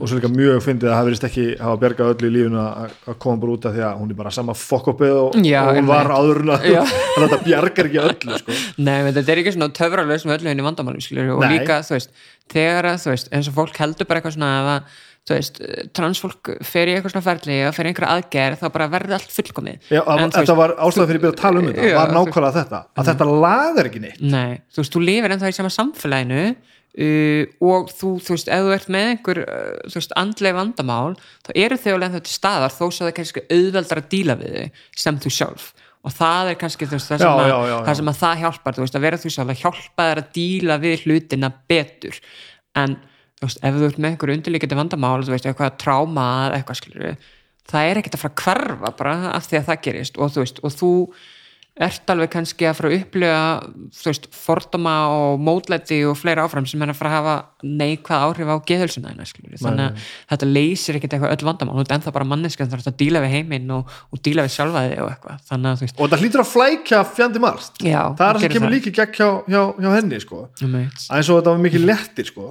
og 0.00 0.08
svo 0.08 0.16
líka 0.16 0.30
mjög 0.32 0.62
fyndið 0.64 0.88
að 0.88 0.94
það 0.96 1.06
verðist 1.08 1.24
ekki 1.28 1.42
hafa 1.60 1.80
bjargað 1.82 2.12
öllu 2.14 2.28
í 2.28 2.32
lífinu 2.32 2.60
að 2.62 3.16
koma 3.20 3.40
bara 3.42 3.56
út 3.56 3.66
af 3.68 3.74
því 3.74 3.82
að 3.84 3.98
hún 4.00 4.12
er 4.14 4.18
bara 4.20 4.30
sama 4.32 4.54
fokkopið 4.56 5.16
og, 5.20 5.34
og 5.36 5.72
hún 5.76 5.90
var 5.90 6.08
áður 6.14 6.40
en 6.40 6.52
að 6.54 6.68
Já. 6.70 6.78
þannig 6.88 7.18
að 7.18 7.24
þetta 7.34 7.40
bjargar 7.48 7.90
ekki 7.90 8.00
öllu 8.04 8.38
sko. 8.40 8.56
Nei, 8.78 8.94
menn 9.04 9.16
þetta 9.18 9.34
er 9.34 9.42
ekki 9.42 9.52
svona 9.58 9.68
töfralaus 9.76 10.24
með 10.24 10.38
öllu 10.38 10.52
henni 10.54 10.64
vandamálum 10.64 11.34
og 11.34 11.44
Nei. 11.44 11.50
líka, 11.52 11.82
þú 11.84 11.96
veist, 11.98 12.14
þegar 12.54 12.88
að 12.94 13.02
þú 13.04 13.12
veist, 13.12 13.28
eins 13.36 13.50
og 13.50 13.58
fólk 13.58 13.82
heldur 13.82 14.08
bara 14.08 14.22
eitthvað 14.22 14.36
svona 14.38 14.54
að, 14.62 14.96
þú 15.24 15.36
veist, 15.38 15.60
transfólk 15.96 16.50
fer 16.68 16.90
í 16.90 16.94
eitthvað 16.94 17.14
svona 17.14 17.24
ferli 17.24 17.56
og 17.64 17.72
fer 17.76 17.88
í 17.88 17.90
einhverja 17.90 18.16
aðgerð 18.18 18.60
þá 18.60 18.66
bara 18.74 18.88
verði 18.92 19.16
allt 19.16 19.32
fullkomið. 19.32 19.88
Já, 19.88 20.02
En, 20.04 20.32
þetta 20.34 20.56
var 20.58 20.74
ástæða 20.76 21.06
fyrir 21.08 21.20
að 21.20 21.24
byrja 21.24 21.32
að 21.32 21.40
tala 21.40 21.60
um 21.60 21.68
þetta. 21.70 21.86
Já, 21.88 21.96
var 21.96 22.12
nákvæmlega 22.18 22.56
þetta, 22.58 22.80
að 22.92 23.08
þetta 23.10 23.28
lagar 23.30 23.88
ekki 23.88 24.02
neitt. 24.04 24.20
Nei, 24.20 24.58
þú 24.68 24.82
veist, 24.82 24.96
þú 24.96 25.02
lifir 25.08 25.34
ennþá 25.34 25.52
í 25.52 25.56
sama 25.56 25.70
samfélaginu 25.72 26.42
uh, 26.44 27.54
og 27.70 27.94
þú, 27.94 28.10
þú 28.26 28.36
veist, 28.36 28.50
ef 28.52 28.66
þú 28.66 28.74
ert 28.76 28.90
með 28.92 29.08
einhver, 29.14 29.40
uh, 29.46 29.70
þú 29.88 30.00
veist, 30.02 30.12
andlega 30.20 30.58
vandamál 30.60 31.16
þá 31.16 31.50
eru 31.54 31.80
þau 31.80 31.94
alveg 31.94 32.06
ennþá 32.10 32.22
til 32.26 32.34
staðar 32.34 32.76
þó 32.76 32.84
svo 32.84 33.06
það 33.06 33.10
er 33.14 33.16
kannski 33.22 33.46
auðveldar 33.48 34.02
að 34.02 34.12
díla 34.12 34.38
við 34.44 34.58
þau 34.58 34.84
sem 35.06 35.22
þú 35.24 35.34
sjálf. 35.38 35.72
Og 36.04 36.12
það 36.12 36.52
er 36.52 36.60
kannski 36.60 36.84
veist, 36.84 37.08
það, 37.08 37.24
sem 37.24 37.40
já, 37.40 37.48
já, 37.48 37.58
já. 37.70 37.76
það 37.86 37.98
sem 38.02 38.12
að 38.12 38.20
það 38.20 38.40
hjálpar 38.44 38.76
þú 38.76 38.84
veist, 38.84 39.00
að 39.00 39.04
vera 39.06 39.22
þú 39.22 39.30
sjálf 39.32 39.54
að 39.54 39.60
hjálpa 39.62 40.08
þær 40.10 40.20
að 40.20 40.30
díla 40.36 40.78
við 40.82 41.06
hlutina 41.06 41.52
betur. 41.72 42.18
En 42.76 42.98
veist, 43.46 43.62
ef 43.62 43.78
þú 43.78 43.88
ert 43.88 44.00
með 44.00 44.10
einhver 44.10 44.34
undirleikandi 44.34 44.78
vandamál 44.78 45.24
þú 45.24 45.34
veist, 45.34 45.48
eitthvað 45.48 45.78
tráma 45.82 46.26
eða 46.48 46.58
eitthvað 46.58 46.80
skilur 46.80 47.06
það 47.70 47.88
er 47.90 48.00
ekkert 48.00 48.18
að 48.18 48.24
fara 48.24 48.34
að 48.34 48.44
hverfa 48.44 48.92
bara 48.98 49.14
af 49.32 49.48
því 49.48 49.60
að 49.60 49.68
það 49.70 49.82
gerist 49.86 50.20
og 50.20 50.34
þú 50.34 50.44
veist, 50.44 50.60
og 50.64 50.74
þú 50.74 50.92
ert 51.74 52.10
alveg 52.12 52.30
kannski 52.30 52.68
að 52.68 52.76
fara 52.78 52.90
að 53.34 53.64
veist, 54.04 54.28
fordóma 54.30 54.92
og 55.10 55.40
mótlæti 55.42 55.96
og 56.06 56.14
fleira 56.20 56.44
áfram 56.46 56.68
sem 56.70 56.82
er 56.84 56.92
að 56.92 56.98
fara 57.00 57.10
að 57.10 57.16
hafa 57.18 57.34
neikvað 57.66 58.26
áhrif 58.28 58.52
á 58.54 58.56
geðhulsuna 58.68 59.14
þannig 59.58 59.82
að 59.82 60.04
þetta 60.30 60.48
leysir 60.52 60.98
ekkert 61.00 61.16
eitthvað 61.16 61.34
öll 61.34 61.48
vandamál, 61.48 61.74
þú 61.80 61.82
ert 61.82 61.94
ennþá 61.96 62.14
bara 62.14 62.28
manneskan 62.30 62.70
þarf 62.70 62.86
að 62.92 62.98
díla 63.02 63.24
við 63.24 63.34
heiminn 63.34 63.74
og, 63.74 63.90
og 64.14 64.22
díla 64.22 64.46
við 64.46 64.54
sjálfa 64.54 64.84
þig 64.86 65.02
og 65.02 65.12
eitthvað, 65.16 65.42
þannig 65.50 65.72
að 65.72 65.84
veist 65.84 65.98
og 65.98 66.14
það 66.14 66.24
hlýtur 66.24 66.44
að 66.44 66.50
flækja 66.52 67.02
fjandi 67.10 67.42
margt. 67.42 67.82
Já, 67.82 68.00
það 68.14 68.26
er 68.28 68.38
það 68.38 68.44
sem 68.44 68.54
kemur 68.54 68.74
líka 68.76 68.94
gegn 69.00 69.18
hjá, 69.18 69.28
hjá, 69.50 69.62
hjá 69.82 69.90
henni 69.96 70.22
sko. 70.22 70.42
Einmitt. 70.62 71.06
eins 71.10 71.30
og 71.30 71.40
þetta 71.40 71.54
var 71.56 71.64
mikið 71.66 71.86
lettir 71.90 72.30
sko. 72.30 72.50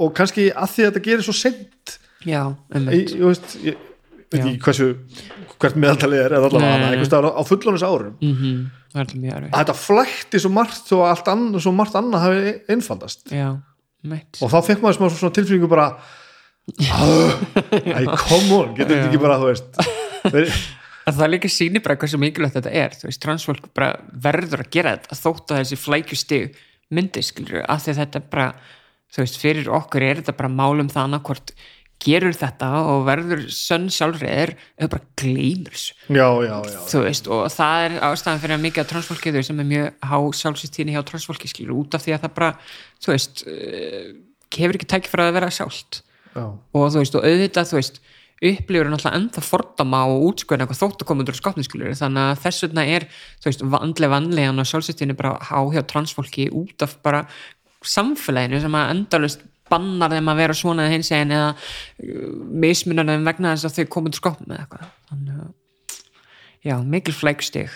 Og 0.00 0.16
kannski 0.16 0.50
að 0.52 0.74
því 0.74 0.84
að 0.84 0.90
þetta 0.90 1.06
gerir 1.08 1.24
svo 1.24 1.36
sent 1.36 2.00
já, 2.28 2.42
ég 2.76 3.24
veist 3.24 3.56
ég 3.64 3.86
veit 4.30 4.40
ekki 4.40 4.60
hversu 4.66 4.90
hvert 5.60 5.80
meðaltalið 5.80 6.22
er 6.24 6.36
eða 6.38 6.48
allavega 6.48 6.72
hana, 6.72 6.84
nei. 6.84 6.92
einhvers 6.94 7.10
staðar 7.10 7.34
á, 7.36 7.42
fullónis 7.48 7.86
árum. 7.86 8.14
Mm 8.20 8.68
að 8.90 9.52
þetta 9.54 9.74
flækti 9.78 10.38
svo 10.42 10.48
margt 10.50 10.88
og 10.96 11.04
allt 11.06 11.28
annað, 11.30 11.60
svo 11.62 11.70
margt 11.70 11.94
annað 11.94 12.24
hafi 12.24 12.54
einfaldast. 12.74 13.28
Og 14.42 14.50
þá 14.50 14.58
fekk 14.66 14.82
maður 14.82 14.96
smá 14.96 15.06
svona 15.14 15.36
tilfinningu 15.36 15.68
bara 15.70 15.92
æ, 16.78 18.04
come 18.26 18.56
on 18.56 18.74
getur 18.76 18.96
þetta 18.96 19.08
ekki 19.08 19.22
bara, 19.22 19.38
þú 19.40 19.48
veist 19.50 19.80
að 21.08 21.16
það 21.20 21.32
líka 21.32 21.50
sýnir 21.50 21.84
bara 21.84 21.96
hversu 22.00 22.20
mikilvægt 22.20 22.58
þetta 22.58 22.74
er 22.82 22.96
þú 22.96 23.08
veist, 23.08 23.22
transfólk 23.22 23.70
bara 23.76 23.94
verður 24.26 24.64
að 24.64 24.72
gera 24.76 24.96
þetta 24.96 25.18
þótt 25.20 25.54
að 25.54 25.62
þessi 25.62 25.80
flækjustig 25.80 26.60
myndi 26.94 27.24
skilur 27.24 27.64
af 27.66 27.84
því 27.84 27.94
að 27.94 28.00
þetta 28.02 28.22
bara 28.32 28.48
þú 29.10 29.24
veist, 29.24 29.40
fyrir 29.42 29.70
okkur 29.80 30.06
er 30.06 30.20
þetta 30.20 30.36
bara 30.38 30.52
málum 30.60 30.90
það 30.92 31.08
annarkvort 31.08 31.54
gerur 32.00 32.36
þetta 32.36 32.68
og 32.90 33.02
verður 33.08 33.42
sönn 33.54 33.88
sjálfriðir 33.92 34.54
eða 34.80 34.92
bara 34.94 35.08
gleymur 35.20 35.80
þú 36.90 37.02
veist, 37.04 37.30
og 37.30 37.48
það 37.54 37.86
er 37.86 37.96
ástæðan 38.10 38.44
fyrir 38.44 38.56
að 38.56 38.64
mikið 38.66 38.84
af 38.84 38.92
transfólki, 38.92 39.32
þú 39.32 39.40
veist, 39.40 39.50
sem 39.52 39.64
er 39.64 39.68
mjög 39.72 39.90
há 40.10 40.18
sjálfsýstíni 40.42 40.94
hjá 40.96 41.02
transfólki, 41.10 41.50
skilur, 41.50 41.82
út 41.82 41.98
af 41.98 42.06
því 42.06 42.16
að 42.16 42.24
það 42.24 42.36
bara 42.38 42.52
þú 43.00 43.12
veist, 43.14 43.44
hefur 44.56 44.78
ekki 44.80 44.88
tækifræði 44.94 45.32
að 45.32 45.38
vera 45.40 45.52
sjálft. 45.54 46.02
Já. 46.30 46.46
og 46.46 46.90
þú 46.94 47.00
veist, 47.02 47.16
og 47.18 47.24
auðvitað, 47.26 47.70
þú 47.72 47.78
veist 47.80 47.96
upplifur 48.40 48.88
náttúrulega 48.88 49.18
ennþá 49.18 49.42
fordama 49.44 50.00
og 50.08 50.26
útskjöðin 50.30 50.64
eitthvað 50.64 50.80
þótt 50.80 51.02
að 51.02 51.08
koma 51.10 51.24
út 51.24 51.32
úr 51.32 51.36
skapninskilur 51.36 51.96
þannig 51.98 52.28
að 52.30 52.42
þess 52.44 52.64
vegna 52.64 52.84
er, 52.88 53.06
þú 53.42 53.50
veist, 53.50 53.64
vandlega 53.74 54.12
vanlegan 54.14 54.62
og 54.62 54.68
sjálfsýttinni 54.70 55.16
bara 55.18 55.34
há 55.50 55.58
hjá 55.74 55.82
transfólki 55.90 56.46
út 56.48 56.86
af 56.86 56.94
bara 57.04 57.26
samfélaginu 57.84 58.62
sem 58.62 58.78
að 58.78 58.92
endalust 58.94 59.44
bannar 59.70 60.12
þeim 60.14 60.32
að 60.32 60.42
vera 60.42 60.56
svona 60.58 60.86
eða 60.86 60.96
hins 60.96 61.12
eginn 61.14 61.36
eða 61.36 61.52
uh, 61.54 62.26
mismunar 62.66 63.08
þeim 63.10 63.30
vegna 63.30 63.54
þess 63.54 63.70
að 63.70 63.78
þau 63.78 64.02
úr 64.02 64.18
skapnum 64.18 64.54
eða 64.54 64.64
eitthvað. 64.64 64.90
Þannig 65.10 65.40
að 65.44 65.48
já, 66.66 66.76
mikil 66.84 67.16
flægstig 67.16 67.70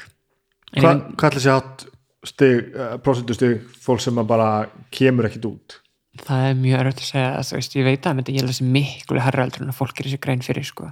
Hva, 0.75 0.97
hvað 1.15 1.29
ætla 1.31 1.43
sér 1.45 1.57
átt 1.59 1.87
stig, 2.27 2.75
uh, 2.75 2.97
prosentustig 3.05 3.63
fólk 3.85 4.03
sem 4.03 4.19
bara 4.27 4.67
kemur 4.95 5.29
ekkit 5.29 5.49
út? 5.53 5.79
Það 6.25 6.49
er 6.49 6.59
mjög 6.59 6.81
örögt 6.81 7.01
að 7.03 7.09
segja 7.09 7.31
að 7.35 7.47
þú 7.49 7.57
veist, 7.59 7.77
ég 7.79 7.89
veit 7.89 8.07
að 8.07 8.21
þetta 8.21 8.35
ég 8.35 8.47
lesi 8.47 8.67
miklu 8.77 9.23
herra 9.23 9.47
eldur 9.47 9.65
en 9.65 9.73
að 9.73 9.79
fólk 9.81 9.99
er 9.99 10.09
þessi 10.09 10.21
grein 10.23 10.45
fyrir 10.47 10.67
sko. 10.67 10.91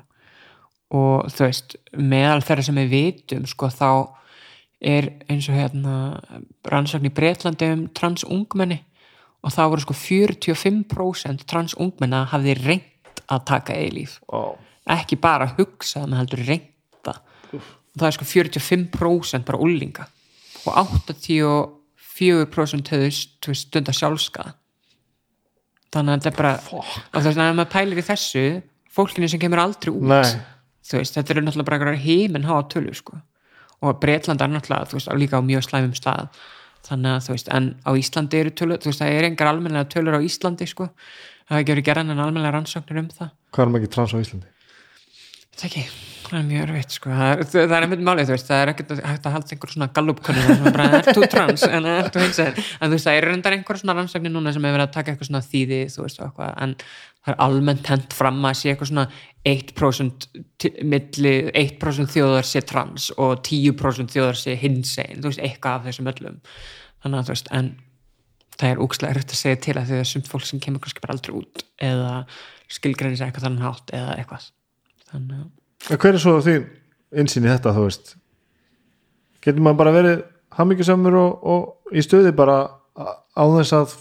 Og 0.98 1.28
þú 1.32 1.46
veist, 1.46 1.76
meðal 1.94 2.42
þeirra 2.42 2.64
sem 2.66 2.80
við 2.82 2.90
vitum 2.96 3.46
sko 3.50 3.70
þá 3.72 3.90
er 4.82 5.08
eins 5.30 5.46
og 5.46 5.56
hérna 5.56 5.94
rannsókn 6.66 7.06
í 7.06 7.14
Breitlandi 7.14 7.68
um 7.70 7.84
transungmenni 7.94 8.80
og 9.42 9.50
það 9.54 9.70
voru 9.72 9.84
sko 9.84 9.94
45% 9.98 11.46
transungmenna 11.50 12.20
hafði 12.32 12.54
reynd 12.60 13.22
að 13.32 13.40
taka 13.48 13.72
eilíf 13.78 14.12
oh. 14.32 14.54
ekki 14.90 15.16
bara 15.20 15.44
að 15.48 15.54
hugsa 15.62 16.00
það 16.00 16.10
með 16.10 16.20
heldur 16.22 16.42
reynda 16.48 17.14
og 17.52 17.98
það 17.98 18.08
er 18.08 18.16
sko 18.18 18.26
45% 18.30 19.46
bara 19.48 19.62
úlinga 19.62 20.04
og 20.62 20.72
84% 21.12 22.92
höfðu 22.94 23.10
stundar 23.58 23.96
sjálfskaða 23.98 24.52
þannig 25.92 26.12
að 26.12 26.16
þetta 26.16 26.30
er 26.30 26.38
bara 26.38 26.54
og 26.72 27.18
þess 27.18 27.36
að 27.36 27.48
ef 27.50 27.56
maður 27.58 27.74
pælir 27.74 28.00
í 28.00 28.06
þessu 28.06 28.44
fólkinu 28.92 29.28
sem 29.28 29.42
kemur 29.42 29.60
aldrei 29.62 29.92
út 29.92 30.08
veist, 30.08 31.14
þetta 31.16 31.30
eru 31.34 31.44
náttúrulega 31.44 31.70
bara 31.70 31.96
heiminn 31.98 32.48
háa 32.48 32.62
tölu 32.70 32.94
sko. 32.96 33.14
og 33.82 34.00
Breitland 34.00 34.40
er 34.40 34.50
náttúrulega 34.52 34.92
veist, 34.94 35.12
líka 35.18 35.40
á 35.40 35.42
mjög 35.42 35.62
slæmum 35.68 35.94
stað 35.96 36.28
þannig 36.86 37.16
að 37.16 37.26
þú 37.26 37.34
veist, 37.36 37.50
en 37.58 37.68
á 37.86 37.90
Íslandi 37.98 38.40
eru 38.40 38.54
tölur 38.58 38.80
þú 38.82 38.90
veist, 38.90 39.02
það 39.02 39.18
er 39.18 39.28
engar 39.28 39.50
almennilega 39.52 39.90
tölur 39.92 40.18
á 40.18 40.20
Íslandi 40.22 40.68
sko. 40.70 40.88
það 41.48 41.56
er 41.56 41.62
ekki 41.62 41.74
verið 41.74 41.88
gerðan 41.90 42.14
en 42.14 42.24
almennilega 42.24 42.56
rannsóknir 42.56 43.02
um 43.02 43.12
það 43.12 43.30
hvað 43.52 43.66
er 43.66 43.74
mikið 43.76 43.94
trans 43.96 44.14
á 44.14 44.18
Íslandi? 44.22 44.50
það 45.56 45.68
ekki, 45.68 45.84
það 46.32 46.38
er 46.40 46.46
mjög 46.48 46.62
erfitt 46.64 46.94
sko. 46.96 47.10
það 47.12 47.42
er, 47.44 47.72
er 47.76 47.84
einmitt 47.84 48.02
málið, 48.06 48.28
þú 48.30 48.34
veist, 48.34 48.48
það 48.48 48.62
er 48.64 48.70
ekkert 48.72 48.92
að 48.96 49.02
halda 49.36 49.52
einhver 49.54 49.72
svona 49.74 49.88
gallupkönnu 49.98 50.42
sem 50.48 50.66
er 50.70 50.74
bara, 50.76 50.86
er 50.98 51.08
þú 51.18 51.28
trans? 51.32 51.64
En 51.68 51.88
er 51.92 52.08
þú 52.14 52.22
hins 52.24 52.40
en 52.42 52.56
þú 52.56 52.90
veist, 52.94 53.06
það 53.08 53.18
er 53.18 53.26
reyndar 53.28 53.56
einhver 53.58 53.80
svona 53.82 53.96
rannsóknir 53.98 54.32
núna 54.32 54.54
sem 54.56 54.64
hefur 54.64 54.78
verið 54.78 54.86
að 54.88 54.94
taka 54.96 55.12
eitthvað 55.12 55.28
svona 55.30 55.42
þýði 55.52 55.80
þú 55.92 56.06
veist, 56.06 56.22
eitthvað, 56.24 56.54
en 56.64 56.74
það 57.22 57.34
er 57.34 57.38
almennt 57.46 57.90
hent 57.92 58.16
fram 58.18 58.40
að 58.48 58.58
sé 58.62 58.72
eitthvað 58.72 58.90
svona 58.90 59.06
1% 59.52 60.26
til- 60.62 60.74
milli 60.94 61.34
1% 61.62 62.12
þjóðar 62.16 62.48
sé 62.48 62.64
trans 62.66 63.10
og 63.18 63.42
10% 63.46 64.16
þjóðar 64.16 64.40
sé 64.40 64.56
hinsegin, 64.58 65.20
þú 65.22 65.30
veist, 65.30 65.44
eitthvað 65.44 65.78
af 65.78 65.86
þessum 65.90 66.10
öllum. 66.14 66.40
Þannig 67.02 67.20
að 67.20 67.28
þú 67.28 67.34
veist, 67.36 67.52
en 67.60 67.70
það 68.58 68.68
er 68.72 68.82
úkslega 68.84 69.14
erfitt 69.16 69.34
að 69.36 69.40
segja 69.42 69.60
til 69.68 69.76
að 69.78 69.88
því 69.90 70.00
að 70.00 70.10
sumt 70.12 70.28
fólk 70.30 70.46
sem 70.48 70.60
kemur 70.62 70.82
kannski 70.84 71.02
bara 71.02 71.16
aldrei 71.16 71.34
út 71.38 71.64
eða 71.82 72.12
skilgreinir 72.72 73.18
sig 73.18 73.26
eitthvað 73.28 73.46
þannig 73.48 73.66
hátt 73.66 73.94
eða 73.98 74.16
eitthvað. 74.20 74.44
Þannig 75.12 75.40
að 75.42 75.50
hver 75.90 76.14
er 76.14 76.22
svo 76.22 76.36
þín 76.44 76.66
insýn 77.22 77.46
í 77.46 77.50
þetta 77.52 77.74
þú 77.76 77.86
veist 77.88 78.14
getur 79.42 79.64
maður 79.64 79.80
bara 79.82 79.94
verið 79.96 80.22
hamingisamur 80.56 81.16
og, 81.18 81.44
og 81.52 81.96
í 81.96 82.02
stöði 82.04 82.32
bara 82.36 82.56
á- 82.94 83.48
þess 83.56 83.72
að 83.76 83.94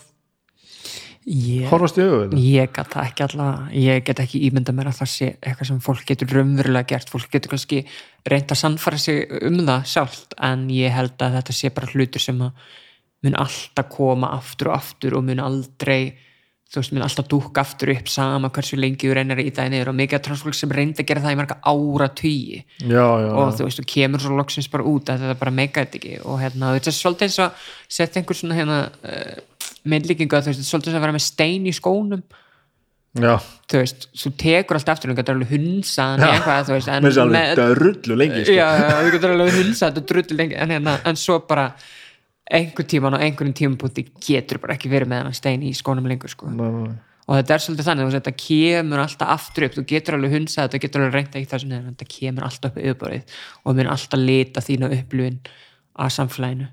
ég, 1.32 1.66
horfast 1.70 1.98
í 2.02 2.06
þetta? 2.06 2.40
ég 2.42 2.72
get 2.76 2.94
það 2.94 3.08
ekki 3.10 3.26
alltaf 3.26 3.74
ég 3.78 4.04
get 4.08 4.22
ekki 4.24 4.42
ímynda 4.48 4.74
mér 4.76 4.90
að 4.92 5.00
það 5.02 5.12
sé 5.14 5.30
eitthvað 5.40 5.70
sem 5.72 5.82
fólk 5.86 6.06
getur 6.10 6.34
raunverulega 6.38 6.90
gert 6.94 7.12
fólk 7.14 7.30
getur 7.34 7.54
kannski 7.56 7.82
reynt 8.30 8.52
að 8.54 8.62
sannfæra 8.64 9.00
sig 9.02 9.26
um 9.42 9.60
það 9.68 9.86
sjálft 9.94 10.36
en 10.50 10.68
ég 10.74 10.94
held 10.96 11.16
að 11.22 11.38
þetta 11.40 11.58
sé 11.58 11.72
bara 11.76 11.92
hlutur 11.94 12.24
sem 12.26 12.42
mun 12.42 13.38
alltaf 13.38 13.90
koma 13.94 14.32
aftur 14.38 14.72
og 14.72 14.80
aftur 14.80 15.18
og 15.20 15.26
mun 15.28 15.42
aldrei 15.44 16.02
þú 16.72 16.80
veist, 16.80 16.94
mun 16.96 17.04
alltaf 17.04 17.28
dúkka 17.28 17.64
aftur 17.66 17.92
upp 17.92 18.10
sama 18.12 18.50
hversu 18.54 18.78
lengi 18.80 19.10
þú 19.10 19.16
reynir 19.18 19.42
í 19.44 19.50
það 19.52 19.72
niður 19.74 19.92
og 19.92 19.98
mikið 19.98 20.18
af 20.18 20.26
transfólk 20.28 20.56
sem 20.56 20.72
reyndi 20.72 21.04
að 21.04 21.10
gera 21.10 21.24
það 21.26 21.36
í 21.36 21.40
marga 21.42 21.58
ára 21.68 22.08
tugi 22.16 22.62
og 22.88 23.56
þú 23.58 23.68
veist, 23.68 23.82
þú 23.82 23.88
kemur 23.92 24.24
svo 24.24 24.38
loksins 24.38 24.70
bara 24.72 24.88
út 24.88 25.12
að 25.12 25.26
þetta 25.26 25.40
bara 25.42 25.56
meika 25.58 25.84
þetta 25.84 26.00
ekki. 26.00 26.14
Og 26.24 26.40
hérna, 26.40 26.72
þetta 26.78 26.94
er 26.94 26.98
svolítið 26.98 27.28
eins 27.28 27.40
og 27.44 27.66
setja 28.00 28.22
einhver 28.22 28.40
svona 28.40 28.60
hérna 28.60 28.80
uh, 28.88 29.68
meðlíkingu 29.92 30.38
að 30.38 30.48
þú 30.48 30.54
veist, 30.54 30.62
þetta 30.62 30.68
er 30.68 30.72
svolítið 30.72 30.92
eins 30.92 30.96
og 30.96 31.02
að 31.02 31.06
vera 31.08 31.18
með 31.18 31.28
stein 31.28 31.68
í 31.68 31.76
skónum. 31.76 32.24
Já. 33.20 33.34
þú 33.68 33.80
veist, 33.82 34.06
þú 34.16 34.30
tekur 34.40 34.78
allt 34.78 34.90
aftur 34.94 35.12
og 35.12 35.18
þú 35.18 35.20
getur 35.20 35.36
alveg 35.36 35.50
hunsaðan 35.52 36.22
eitthvað, 36.30 36.62
þú 36.70 36.76
veist, 36.78 36.92
en 36.96 37.08
sko. 38.48 38.54
þú 39.02 39.10
getur 39.18 39.34
alveg 39.34 39.58
hunsað 39.58 39.90
þetta 39.90 40.04
drullu 40.14 40.38
lengi, 40.40 40.56
en, 40.56 40.72
hérna, 40.72 40.94
en 41.12 41.20
svo 41.20 41.42
bara 41.50 41.66
einhvern 42.52 42.90
tíman 42.92 43.16
og 43.18 43.24
einhvern 43.24 43.56
tímapunkti 43.56 44.06
getur 44.24 44.60
bara 44.64 44.76
ekki 44.76 44.92
verið 44.92 45.12
með 45.12 45.24
hann 45.26 45.38
stein 45.38 45.64
í 45.64 45.72
skónum 45.78 46.10
lengur 46.10 46.32
sko. 46.32 46.52
Og 47.32 47.38
þetta 47.38 47.56
er 47.56 47.64
svolítið 47.64 47.88
þannig, 47.88 48.12
þetta 48.18 48.34
kemur 48.44 49.02
alltaf 49.04 49.30
aftur 49.36 49.68
upp, 49.68 49.76
þú 49.78 49.84
getur 49.88 50.18
alveg 50.18 50.34
hunsað 50.36 50.68
þetta 50.68 50.82
getur 50.84 51.04
alveg 51.06 51.16
reynda 51.16 51.40
í 51.40 51.48
þessum 51.48 51.72
nefn, 51.72 51.94
þetta 51.94 52.08
kemur 52.12 52.48
alltaf 52.48 52.72
upp 52.74 52.82
yfirborðið 52.82 53.36
og 53.64 53.78
mun 53.78 53.92
alltaf 53.94 54.20
lita 54.20 54.64
þína 54.66 54.90
upplifin 54.98 55.38
að 56.02 56.14
samfélaginu 56.18 56.68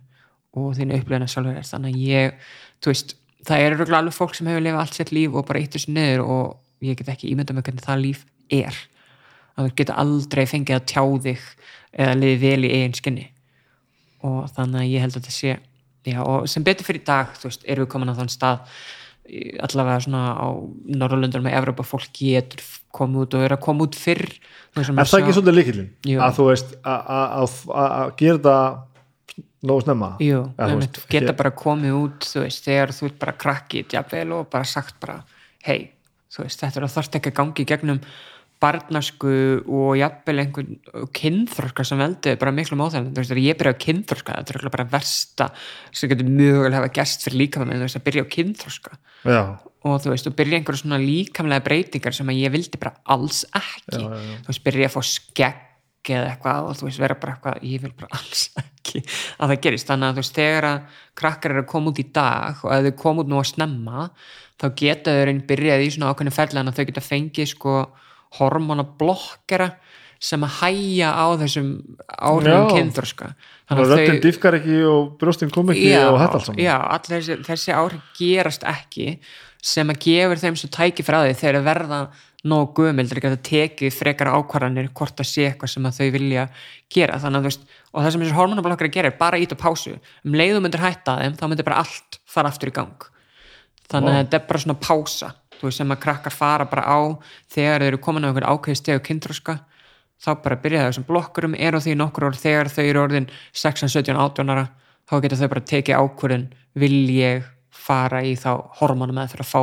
og 0.59 0.73
þína 0.79 0.99
upplifin 0.99 1.27
að 1.27 1.33
sjálfur 1.35 1.61
er 1.61 1.69
þannig 1.69 1.95
að 1.95 2.09
ég, 2.09 2.49
þú 2.83 2.93
veist, 2.95 3.15
það 3.47 3.65
er 3.65 3.77
örugglega 3.77 4.03
alveg 4.03 4.17
fólk 4.17 4.35
sem 4.35 4.51
hefur 4.51 4.65
lifað 4.65 4.83
allt 4.83 4.99
sitt 4.99 5.15
líf 5.15 5.37
og 5.37 5.47
bara 5.49 5.63
eitt 5.63 5.77
þessu 5.77 5.95
niður 5.95 6.25
og 6.25 6.87
ég 6.89 6.99
get 6.99 7.13
ekki 7.13 7.31
ímyndað 7.33 7.59
með 7.59 7.69
hvernig 7.69 7.87
það 7.87 8.05
líf 8.05 8.25
er. 8.55 8.83
Að 9.55 9.69
þú 9.69 9.79
getur 9.81 10.01
aldrei 10.03 10.45
fengið 10.49 10.79
að 10.79 10.87
tjá 10.91 11.03
þig 11.29 11.47
eða 11.99 12.19
liðið 12.19 12.45
vel 12.45 12.69
í 12.69 12.73
eigin 12.75 12.99
skinni. 12.99 13.27
Og 14.27 14.47
þannig 14.55 14.83
að 14.83 14.93
ég 14.93 15.05
held 15.05 15.15
að 15.15 15.21
þetta 15.21 15.35
sé 15.35 15.57
já, 16.13 16.21
og 16.25 16.49
sem 16.51 16.65
betur 16.67 16.87
fyrir 16.89 17.03
í 17.03 17.09
dag, 17.09 17.35
þú 17.39 17.51
veist, 17.51 17.65
erum 17.69 17.87
við 17.87 17.93
komin 17.95 18.13
á 18.13 18.19
þann 18.19 18.33
stað 18.33 18.59
allavega 19.61 20.01
svona 20.07 20.23
á 20.41 20.47
Norrlundur 20.89 21.43
með 21.45 21.57
Evrópa 21.59 21.85
fólk 21.85 22.09
getur 22.17 22.63
komið 22.97 23.27
út 23.27 23.35
og 23.37 23.43
er 23.45 23.55
að 23.59 23.65
koma 23.67 23.85
út 23.85 23.99
fyrr 23.99 24.25
Er 24.79 24.87
það 24.89 25.19
ekki 25.21 25.35
svolítið 25.35 25.57
líkillin? 25.59 25.89
Jú. 26.07 26.21
Að 26.23 26.37
þú 26.39 26.45
veist 26.49 26.77
að- 26.87 28.15
gera 28.17 28.39
það 28.39 28.79
nógu 29.69 29.83
snemma? 29.83 30.11
Jú, 30.23 30.41
þú 30.57 31.09
geta 31.11 31.33
bara 31.37 31.51
komið 31.51 31.93
út 31.99 32.21
þú 32.31 32.45
veist, 32.45 32.65
þegar 32.65 32.95
þú 32.95 33.07
ert 33.11 33.19
bara 33.19 33.33
krakki 33.33 33.85
jafnvel 33.91 34.33
og 34.39 34.51
bara 34.51 34.65
sagt 34.65 35.01
bara 35.01 35.25
hei, 35.67 35.91
þú 36.31 36.45
veist, 36.45 36.61
þetta 36.63 36.77
er 36.81 36.87
að 36.87 36.95
þarft 36.97 37.19
ekki 37.19 37.33
að 37.33 37.39
gangi 37.41 37.65
í 37.65 37.69
gegnum 37.69 38.01
barnasku 38.63 39.31
og 39.63 39.93
jafnvel 39.99 40.43
einhvern 40.43 40.79
kynþroska 41.15 41.85
sem 41.87 42.01
veldi 42.01 42.35
bara 42.41 42.53
miklu 42.55 42.79
móþægum, 42.79 43.13
þú 43.13 43.23
veist, 43.23 43.31
þegar 43.31 43.43
ég 43.45 43.59
byrja 43.61 43.75
á 43.75 43.83
kynþroska 43.85 44.37
þetta 44.41 44.57
er 44.59 44.73
bara 44.75 44.89
versta 44.91 45.49
sem 45.93 46.11
getur 46.11 46.31
mögulega 46.31 46.81
hafa 46.81 46.91
gerst 46.99 47.27
fyrir 47.27 47.45
líkamann 47.45 47.77
þú 47.77 47.87
veist, 47.87 48.01
að 48.01 48.07
byrja 48.09 48.27
á 48.27 48.33
kynþroska. 48.35 48.99
Já, 49.29 49.43
og 49.87 50.03
þú 50.03 50.13
veist, 50.13 50.29
og 50.31 50.37
byrja 50.39 50.59
einhverja 50.59 50.83
svona 50.83 50.99
líkamlega 51.03 51.65
breytingar 51.69 52.17
sem 52.17 52.33
að 52.33 52.43
ég 52.43 52.55
vildi 52.55 52.81
bara 52.83 52.97
alls 53.15 53.45
ekki. 53.47 54.03
Já, 54.03 54.09
já, 54.11 54.41
þú 54.43 54.53
veist, 54.53 54.65
byrja 54.67 54.91
að 54.91 54.97
fá 54.97 55.07
skegg 55.13 55.65
eða 56.09 56.33
eitthvað 56.33 56.67
og 56.67 56.77
þú 56.79 56.89
veist, 56.89 57.03
vera 57.03 57.19
bara 57.21 57.37
eitthvað 57.37 57.65
ég 57.69 57.85
vil 57.85 57.95
bara 57.95 58.11
alls 58.19 58.45
ekki 58.63 59.05
að 59.05 59.53
það 59.53 59.63
gerist. 59.69 59.91
Þannig 59.93 60.09
að 60.09 60.19
þú 60.19 60.25
veist, 60.25 60.37
þegar 60.41 60.69
að 60.73 61.01
krakkar 61.23 61.55
eru 61.55 61.65
að 61.65 61.71
koma 61.71 61.93
út 61.93 62.03
í 62.03 62.07
dag 62.19 62.63
og 62.65 62.75
ef 62.75 62.87
þau 62.89 63.01
koma 63.05 63.25
út 63.25 63.31
nú 63.31 63.39
að 63.39 63.51
snemma 63.53 64.11
þá 64.59 64.69
geta 64.81 65.15
þau 65.15 65.31
einn 65.31 65.43
byrjað 65.47 65.85
í 65.85 65.91
svona 65.95 66.13
ákveðinu 66.13 66.35
ferðlega 66.35 66.73
að 66.73 66.79
þau 66.79 66.89
geta 66.89 67.05
fengið 67.05 67.51
sko 67.53 67.75
hormonablokkera 68.37 69.71
sem 70.19 70.43
að 70.43 70.55
hæja 70.61 71.11
á 71.15 71.27
þessum 71.39 71.69
áhrifum 72.11 72.65
Já. 72.67 72.75
kynþroska. 72.75 73.29
Þannig 73.71 73.85
að 73.85 73.93
röddin 73.93 74.23
dýfkar 74.25 74.57
ekki 74.59 74.79
og 74.91 75.13
brjóstin 75.21 75.53
kom 75.55 75.71
ekki 75.71 75.93
já, 75.93 76.09
og 76.11 76.19
þetta 76.19 76.39
allt 76.41 76.49
saman. 76.49 76.63
já, 76.65 76.75
allir 76.97 77.15
þessi, 77.15 77.37
þessi 77.47 77.75
áhrif 77.79 78.09
gerast 78.19 78.65
ekki 78.67 79.07
sem 79.63 79.93
að 79.93 80.01
gefur 80.07 80.41
þeim 80.43 80.59
svo 80.59 80.71
tæki 80.75 81.07
frá 81.07 81.21
því 81.23 81.37
þegar 81.39 81.67
verða 81.69 82.01
nóg 82.49 82.75
gömul 82.79 83.07
til 83.07 83.19
að 83.19 83.25
geta 83.25 83.41
tekið 83.49 83.95
frekara 83.95 84.35
ákvarðanir 84.39 84.91
hvort 84.95 85.17
það 85.19 85.31
sé 85.31 85.47
eitthvað 85.49 85.73
sem 85.73 85.87
að 85.89 85.97
þau 85.99 86.11
vilja 86.15 86.45
gera. 86.95 87.19
Þannig 87.19 87.39
að 87.39 87.47
þú 87.47 87.51
veist, 87.51 87.65
og 87.93 88.03
það 88.03 88.13
sem 88.15 88.25
þessi 88.25 88.37
hormonablokkar 88.39 88.91
gera 88.95 89.11
er 89.11 89.19
bara 89.19 89.41
ít 89.43 89.55
á 89.55 89.59
pásu, 89.59 89.95
um 90.25 90.37
leiðum 90.39 90.67
myndir 90.67 90.83
hætta 90.83 91.17
þeim 91.23 91.39
þá 91.39 91.45
myndir 91.51 91.67
bara 91.67 91.83
allt 91.83 92.21
fara 92.31 92.51
aftur 92.53 92.71
í 92.71 92.75
gang. 92.79 93.09
Þannig 93.91 94.11
að 94.11 94.15
Vá. 94.15 94.21
þetta 94.23 94.39
er 94.39 94.47
bara 94.51 94.63
svona 94.63 94.79
pása 94.83 95.31
veist, 95.67 95.81
sem 95.81 95.91
að 95.91 96.03
krakkar 96.05 96.35
fara 96.35 96.69
bara 96.71 96.87
á 96.87 96.99
þegar 97.51 97.83
þeir 97.83 97.89
eru 97.89 98.01
komin 98.05 98.27
á 98.27 98.31
einhver 98.31 98.47
ákveði 98.47 98.81
stegu 98.81 99.03
kynþroska 99.09 99.59
þá 100.19 100.31
bara 100.43 100.61
byrja 100.63 100.87
þessum 100.89 101.07
blokkurum 101.09 101.55
er 101.59 101.75
á 101.75 101.81
því 101.83 101.97
nokkur 101.99 102.29
ár 102.29 102.39
þegar 102.39 102.71
þau 102.73 102.85
eru 102.85 103.03
orðin 103.03 103.29
16, 103.53 103.91
17, 103.91 104.17
18 104.19 104.55
ára 104.55 104.67
þá 105.09 105.15
geta 105.25 105.41
þau 105.41 105.51
bara 105.55 105.69
tekið 105.73 106.03
ákvörðin 106.03 106.49
vil 106.79 106.97
ég 107.15 107.47
fara 107.75 108.23
í 108.27 108.35
þá 108.39 108.51
hormonum 108.81 109.19
með 109.19 109.35
fyrir 109.35 109.47
að 109.47 109.53
fá 109.53 109.63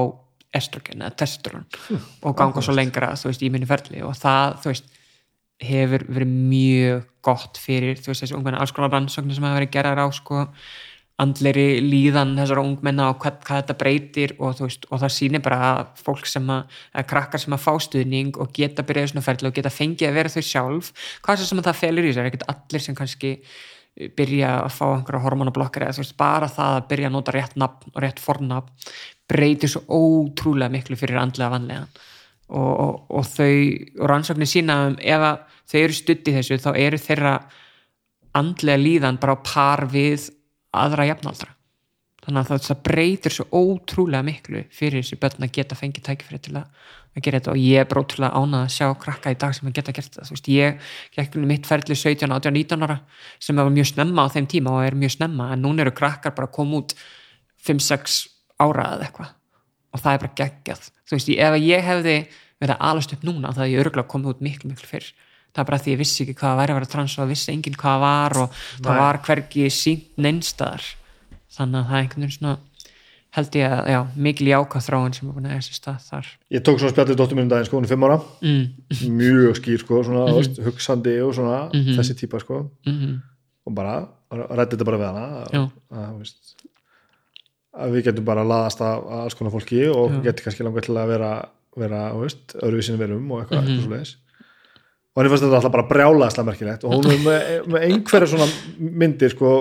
estrogen 0.56 1.04
eða 1.04 1.18
testosteron 1.20 1.66
og 2.24 2.38
ganga 2.40 2.64
svo 2.64 2.76
lengra 2.76 3.14
þú 3.20 3.30
veist, 3.30 3.44
í 3.44 3.52
minni 3.52 3.68
ferli. 3.70 4.02
Og 4.06 4.16
það 4.18 4.60
þú 4.64 4.72
veist, 4.72 4.92
hefur 5.66 6.06
verið 6.12 6.34
mjög 6.52 7.06
gott 7.26 7.60
fyrir 7.62 8.00
þú 8.00 8.12
veist, 8.12 8.26
þessi 8.26 8.38
ungmenna 8.38 8.62
alls 8.64 8.74
konar 8.76 8.94
rannsóknir 8.96 9.38
sem 9.38 9.48
hafa 9.48 9.60
verið 9.60 9.74
gerðar 9.76 10.04
á 10.04 10.08
sko 10.16 10.46
andleri 11.22 11.80
líðan 11.80 12.34
þessara 12.36 12.64
ungmenna 12.66 13.08
og 13.14 13.22
hvað, 13.24 13.38
hvað 13.48 13.62
þetta 13.62 13.76
breytir 13.80 14.34
og, 14.36 14.58
veist, 14.60 14.88
og 14.90 15.00
það 15.04 15.14
sýnir 15.16 15.44
bara 15.46 15.60
að 15.70 16.02
fólk 16.04 16.28
sem 16.28 16.50
að, 16.52 16.74
að 16.92 17.08
krakkar 17.12 17.44
sem 17.44 17.56
að 17.56 17.64
fá 17.64 17.72
stuðning 17.86 18.36
og 18.42 18.52
geta 18.56 18.84
byrjað 18.84 19.14
svona 19.14 19.24
ferli 19.30 19.48
og 19.48 19.56
geta 19.56 19.72
fengið 19.72 20.10
að 20.10 20.20
vera 20.20 20.34
þau 20.34 20.44
sjálf 20.50 20.92
hvað 21.24 21.46
sem 21.46 21.64
það 21.64 21.80
felur 21.80 22.04
í 22.04 22.12
þessu, 22.12 22.24
er 22.26 22.30
ekkert 22.32 22.50
allir 22.52 22.84
sem 22.84 22.98
kannski 23.00 23.32
byrja 23.96 24.52
að 24.66 24.74
fá 24.76 24.86
einhverja 24.90 25.24
hormonablokkar 25.24 25.86
eða 25.86 25.96
þú 25.96 26.04
veist, 26.04 26.18
bara 26.20 26.52
það 26.52 26.80
að 26.82 26.88
byrja 26.90 27.10
að 27.10 27.16
nota 27.16 27.36
rétt 27.36 27.56
nafn 27.62 27.94
og 27.94 28.02
rétt 28.04 28.20
fornafn 28.20 28.90
breytir 29.32 29.72
svo 29.72 29.86
ótrúlega 29.88 30.74
miklu 30.74 31.00
fyrir 31.00 31.22
andlega 31.22 31.54
vanlega 31.54 31.86
og, 32.52 32.74
og, 32.74 32.98
og 33.08 33.30
þau, 33.32 33.54
og 34.02 34.10
rannsóknir 34.12 34.52
sína 34.52 34.80
ef 35.00 35.24
þau 35.72 35.80
eru 35.80 35.96
stutt 35.96 36.28
í 36.28 36.36
þessu 36.36 36.60
þá 36.60 36.74
eru 36.76 37.00
þeirra 37.00 37.38
andlega 38.36 38.84
líðan 38.84 39.22
bara 39.22 39.40
á 39.40 39.46
par 39.48 39.86
við 39.96 40.28
aðra 40.82 41.08
jafnaldra. 41.10 41.54
Þannig 42.26 42.52
að 42.52 42.64
það 42.66 42.80
breytir 42.88 43.34
svo 43.36 43.46
ótrúlega 43.54 44.26
miklu 44.26 44.64
fyrir 44.74 45.04
þessi 45.04 45.18
börn 45.22 45.46
að 45.46 45.52
geta 45.60 45.78
fengið 45.78 46.06
tækifrið 46.08 46.42
til 46.48 46.54
að, 46.58 46.88
að 47.14 47.26
gera 47.28 47.42
þetta. 47.42 47.54
Og 47.54 47.60
ég 47.62 47.84
er 47.84 47.90
brótrúlega 47.92 48.40
ánað 48.42 48.64
að 48.66 48.72
sjá 48.74 48.88
krakka 49.04 49.34
í 49.34 49.38
dag 49.44 49.54
sem 49.54 49.70
að 49.70 49.76
geta 49.78 49.94
gert 49.94 50.10
þetta, 50.10 50.26
þú 50.26 50.38
veist, 50.38 50.50
ég 50.50 50.88
gekk 51.20 51.38
mitt 51.52 51.70
ferli 51.70 51.98
17, 52.02 52.34
18, 52.34 52.56
19 52.58 52.88
ára 52.88 52.98
sem 53.38 53.62
var 53.62 53.70
mjög 53.76 53.92
snemma 53.92 54.26
á 54.26 54.34
þeim 54.34 54.50
tíma 54.56 54.74
og 54.74 54.88
er 54.88 54.98
mjög 54.98 55.14
snemma. 55.20 55.52
En 55.54 55.62
núna 55.62 55.86
eru 55.86 55.94
krakkar 55.94 56.34
bara 56.34 56.50
að 56.50 56.56
koma 56.58 56.82
út 56.82 56.98
5-6 57.68 58.18
ára 58.66 58.90
eða 58.96 59.06
eitthvað. 59.06 59.36
Og 59.94 60.02
það 60.02 60.18
er 60.18 60.26
bara 60.26 60.38
geggjað, 60.42 60.90
þú 61.06 61.20
veist, 61.20 61.32
ef 61.46 61.60
ég 61.62 61.86
hefði 61.86 62.18
verið 62.62 62.76
að 62.76 62.90
alast 62.90 63.14
upp 63.16 63.24
núna 63.28 63.54
það 63.54 63.66
er 63.66 63.72
ég 63.74 63.84
örgulega 63.84 64.12
komið 64.12 64.34
út 64.34 64.44
miklu 64.46 64.72
miklu 64.72 64.90
fyrr 64.90 65.08
það 65.56 65.64
er 65.64 65.70
bara 65.72 65.82
því 65.82 65.96
ég 65.96 66.02
vissi 66.04 66.24
ekki 66.26 66.36
hvað 66.36 66.52
að 66.52 66.62
væri 66.62 66.74
að 66.74 66.80
vera 66.80 66.92
trans 66.92 67.18
og 67.18 67.32
vissi 67.32 67.52
enginn 67.54 67.80
hvað 67.80 68.00
var 68.04 68.38
og 68.44 68.48
Nei. 68.52 68.86
það 68.86 69.02
var 69.02 69.20
hverki 69.28 69.68
sínt 69.72 70.08
neinstadar 70.20 70.88
þannig 71.56 71.80
að 71.80 71.86
það 71.90 71.96
er 71.96 72.02
einhvern 72.04 72.26
veginn 72.26 72.36
svona 72.36 72.58
held 73.36 73.56
ég 73.60 73.68
að, 73.68 73.90
já, 73.92 74.00
mikil 74.28 74.48
jákað 74.48 74.86
þráin 74.86 75.16
sem 75.16 75.28
er 75.28 75.36
búin 75.36 75.48
að 75.50 75.56
eða 75.56 75.66
sér 75.66 75.78
stað 75.80 76.04
þar 76.10 76.28
Ég 76.56 76.66
tók 76.66 76.80
svona 76.80 76.94
spjallið 76.94 77.18
dóttur 77.20 77.38
minn 77.38 77.48
um 77.48 77.52
daginn 77.52 77.68
sko, 77.68 77.80
hún 77.80 77.88
er 77.88 77.92
fimm 77.92 78.06
ára 78.08 78.20
mm. 78.40 78.62
mjög 79.20 79.58
skýr 79.60 79.82
sko, 79.84 80.04
svona 80.08 80.26
mm 80.26 80.38
-hmm. 80.38 80.68
hugsandi 80.68 81.16
og 81.22 81.34
svona 81.36 81.58
mm 81.66 81.82
-hmm. 81.82 81.98
þessi 82.00 82.16
típa 82.20 82.40
sko 82.40 82.62
-hmm. 82.86 83.16
og 83.66 83.74
bara, 83.76 83.96
rætti 84.32 84.76
þetta 84.76 84.86
bara 84.86 84.98
við 84.98 85.08
hana 85.08 85.26
að, 85.44 85.70
að, 85.92 86.18
veist, 86.20 86.56
að 87.74 87.92
við 87.92 88.04
getum 88.04 88.26
bara 88.26 88.42
að 88.42 88.52
laðast 88.52 88.82
að 88.82 89.08
alls 89.20 89.36
konar 89.36 89.52
fólki 89.52 89.88
og 89.88 90.24
getur 90.24 90.44
kannski 90.44 90.64
langar 90.64 90.82
til 90.82 90.96
að 90.98 91.08
vera, 91.08 91.50
vera 91.76 92.12
öðruvísinu 92.14 92.98
verum 92.98 93.32
og 93.32 93.42
eitthvað, 93.42 93.68
eitthvað 93.68 93.92
leiðis 93.92 94.18
og 95.16 95.22
henni 95.22 95.32
fannst 95.32 95.46
þetta 95.46 95.60
alltaf 95.62 95.72
bara 95.72 95.88
brjálaðislega 95.88 96.48
merkilegt. 96.50 96.84
Og 96.84 96.98
hún 96.98 97.08
er 97.14 97.22
með, 97.24 97.52
með 97.72 97.86
einhverja 97.88 98.28
svona 98.34 98.48
myndir 99.04 99.32
sko, 99.32 99.52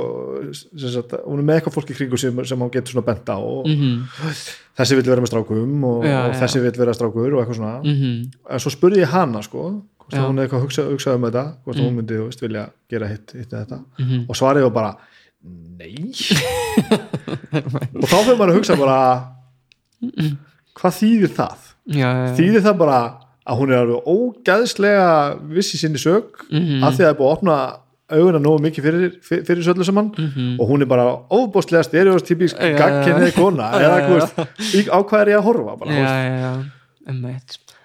sagt, 0.50 1.15
hún 1.23 1.44
er 1.44 1.47
með 1.47 1.60
eitthvað 1.60 1.76
fólki 1.76 1.94
kringu 1.94 2.18
sem, 2.18 2.41
sem 2.50 2.65
hún 2.66 2.73
getur 2.74 2.97
svona 2.97 3.07
bent 3.07 3.31
á. 3.31 3.39
Og 3.39 3.68
mm 3.70 3.76
-hmm. 3.78 4.42
þessi 4.81 4.99
vil 4.99 5.07
vera 5.07 5.23
með 5.23 5.31
strákum 5.31 5.84
og, 5.84 6.05
já, 6.05 6.18
og 6.26 6.34
þessi 6.42 6.62
vil 6.65 6.78
vera 6.78 6.94
strákur 6.94 7.34
og 7.34 7.41
eitthvað 7.41 7.57
svona. 7.57 7.78
Mm 7.84 7.97
-hmm. 8.00 8.31
en 8.50 8.60
svo 8.60 8.70
spurði 8.70 9.05
ég 9.05 9.15
hana 9.15 9.42
sko 9.42 9.83
hún 10.12 10.39
er 10.39 10.47
eitthvað 10.47 10.65
hugsað, 10.66 10.91
hugsað 10.92 11.18
um 11.18 11.26
þetta 11.28 11.44
hvort 11.65 11.76
mm. 11.78 11.84
hún 11.84 11.94
myndi 11.99 12.18
veist, 12.20 12.42
vilja 12.42 12.68
gera 12.91 13.08
hitt, 13.08 13.33
hitt 13.33 13.50
þetta. 13.50 13.78
-hmm. 13.99 14.24
og 14.28 14.36
svarið 14.36 14.62
var 14.62 14.70
bara 14.70 14.97
nei. 15.78 16.12
Og 17.94 18.08
þá 18.08 18.16
fyrir 18.24 18.39
maður 18.39 18.52
að 18.52 18.58
hugsa 18.58 18.76
bara 18.76 18.99
hvað 20.78 20.97
þýðir 21.00 21.33
það? 21.36 21.70
Já, 21.84 22.08
já, 22.08 22.34
þýðir 22.39 22.65
það 22.65 22.78
bara 22.81 22.99
að 23.44 23.60
hún 23.60 23.73
er 23.73 23.82
alveg 23.82 24.06
ógæðslega 24.08 25.08
vissi 25.52 25.81
sinni 25.81 26.00
sög 26.00 26.44
mm 26.50 26.60
-hmm. 26.60 26.84
að 26.84 26.92
því 26.97 27.02
að 27.02 27.06
það 27.06 27.12
er 27.12 27.18
búið 27.18 27.31
að 27.31 27.36
opna 27.36 27.56
auðvitað 28.14 28.42
nógu 28.44 28.62
mikið 28.64 28.86
fyrir, 28.86 29.16
fyrir, 29.24 29.44
fyrir 29.48 29.64
söllu 29.64 29.84
saman. 29.84 30.12
Mm 30.16 30.31
-hmm. 30.31 30.60
og 30.60 30.68
hún 30.68 30.82
er 30.82 30.86
bara 30.86 31.05
óbústlega 31.31 31.82
stereotypísk 31.82 32.56
ja, 32.60 32.76
gagginni 32.78 33.32
kona. 33.32 33.70
Ja, 33.73 33.81
eða 33.84 33.97
ja, 34.18 34.92
á 34.92 34.98
hvað 35.02 35.20
er 35.20 35.28
ég 35.28 35.39
að 35.39 35.47
horfa 35.48 35.76
bara, 35.76 35.92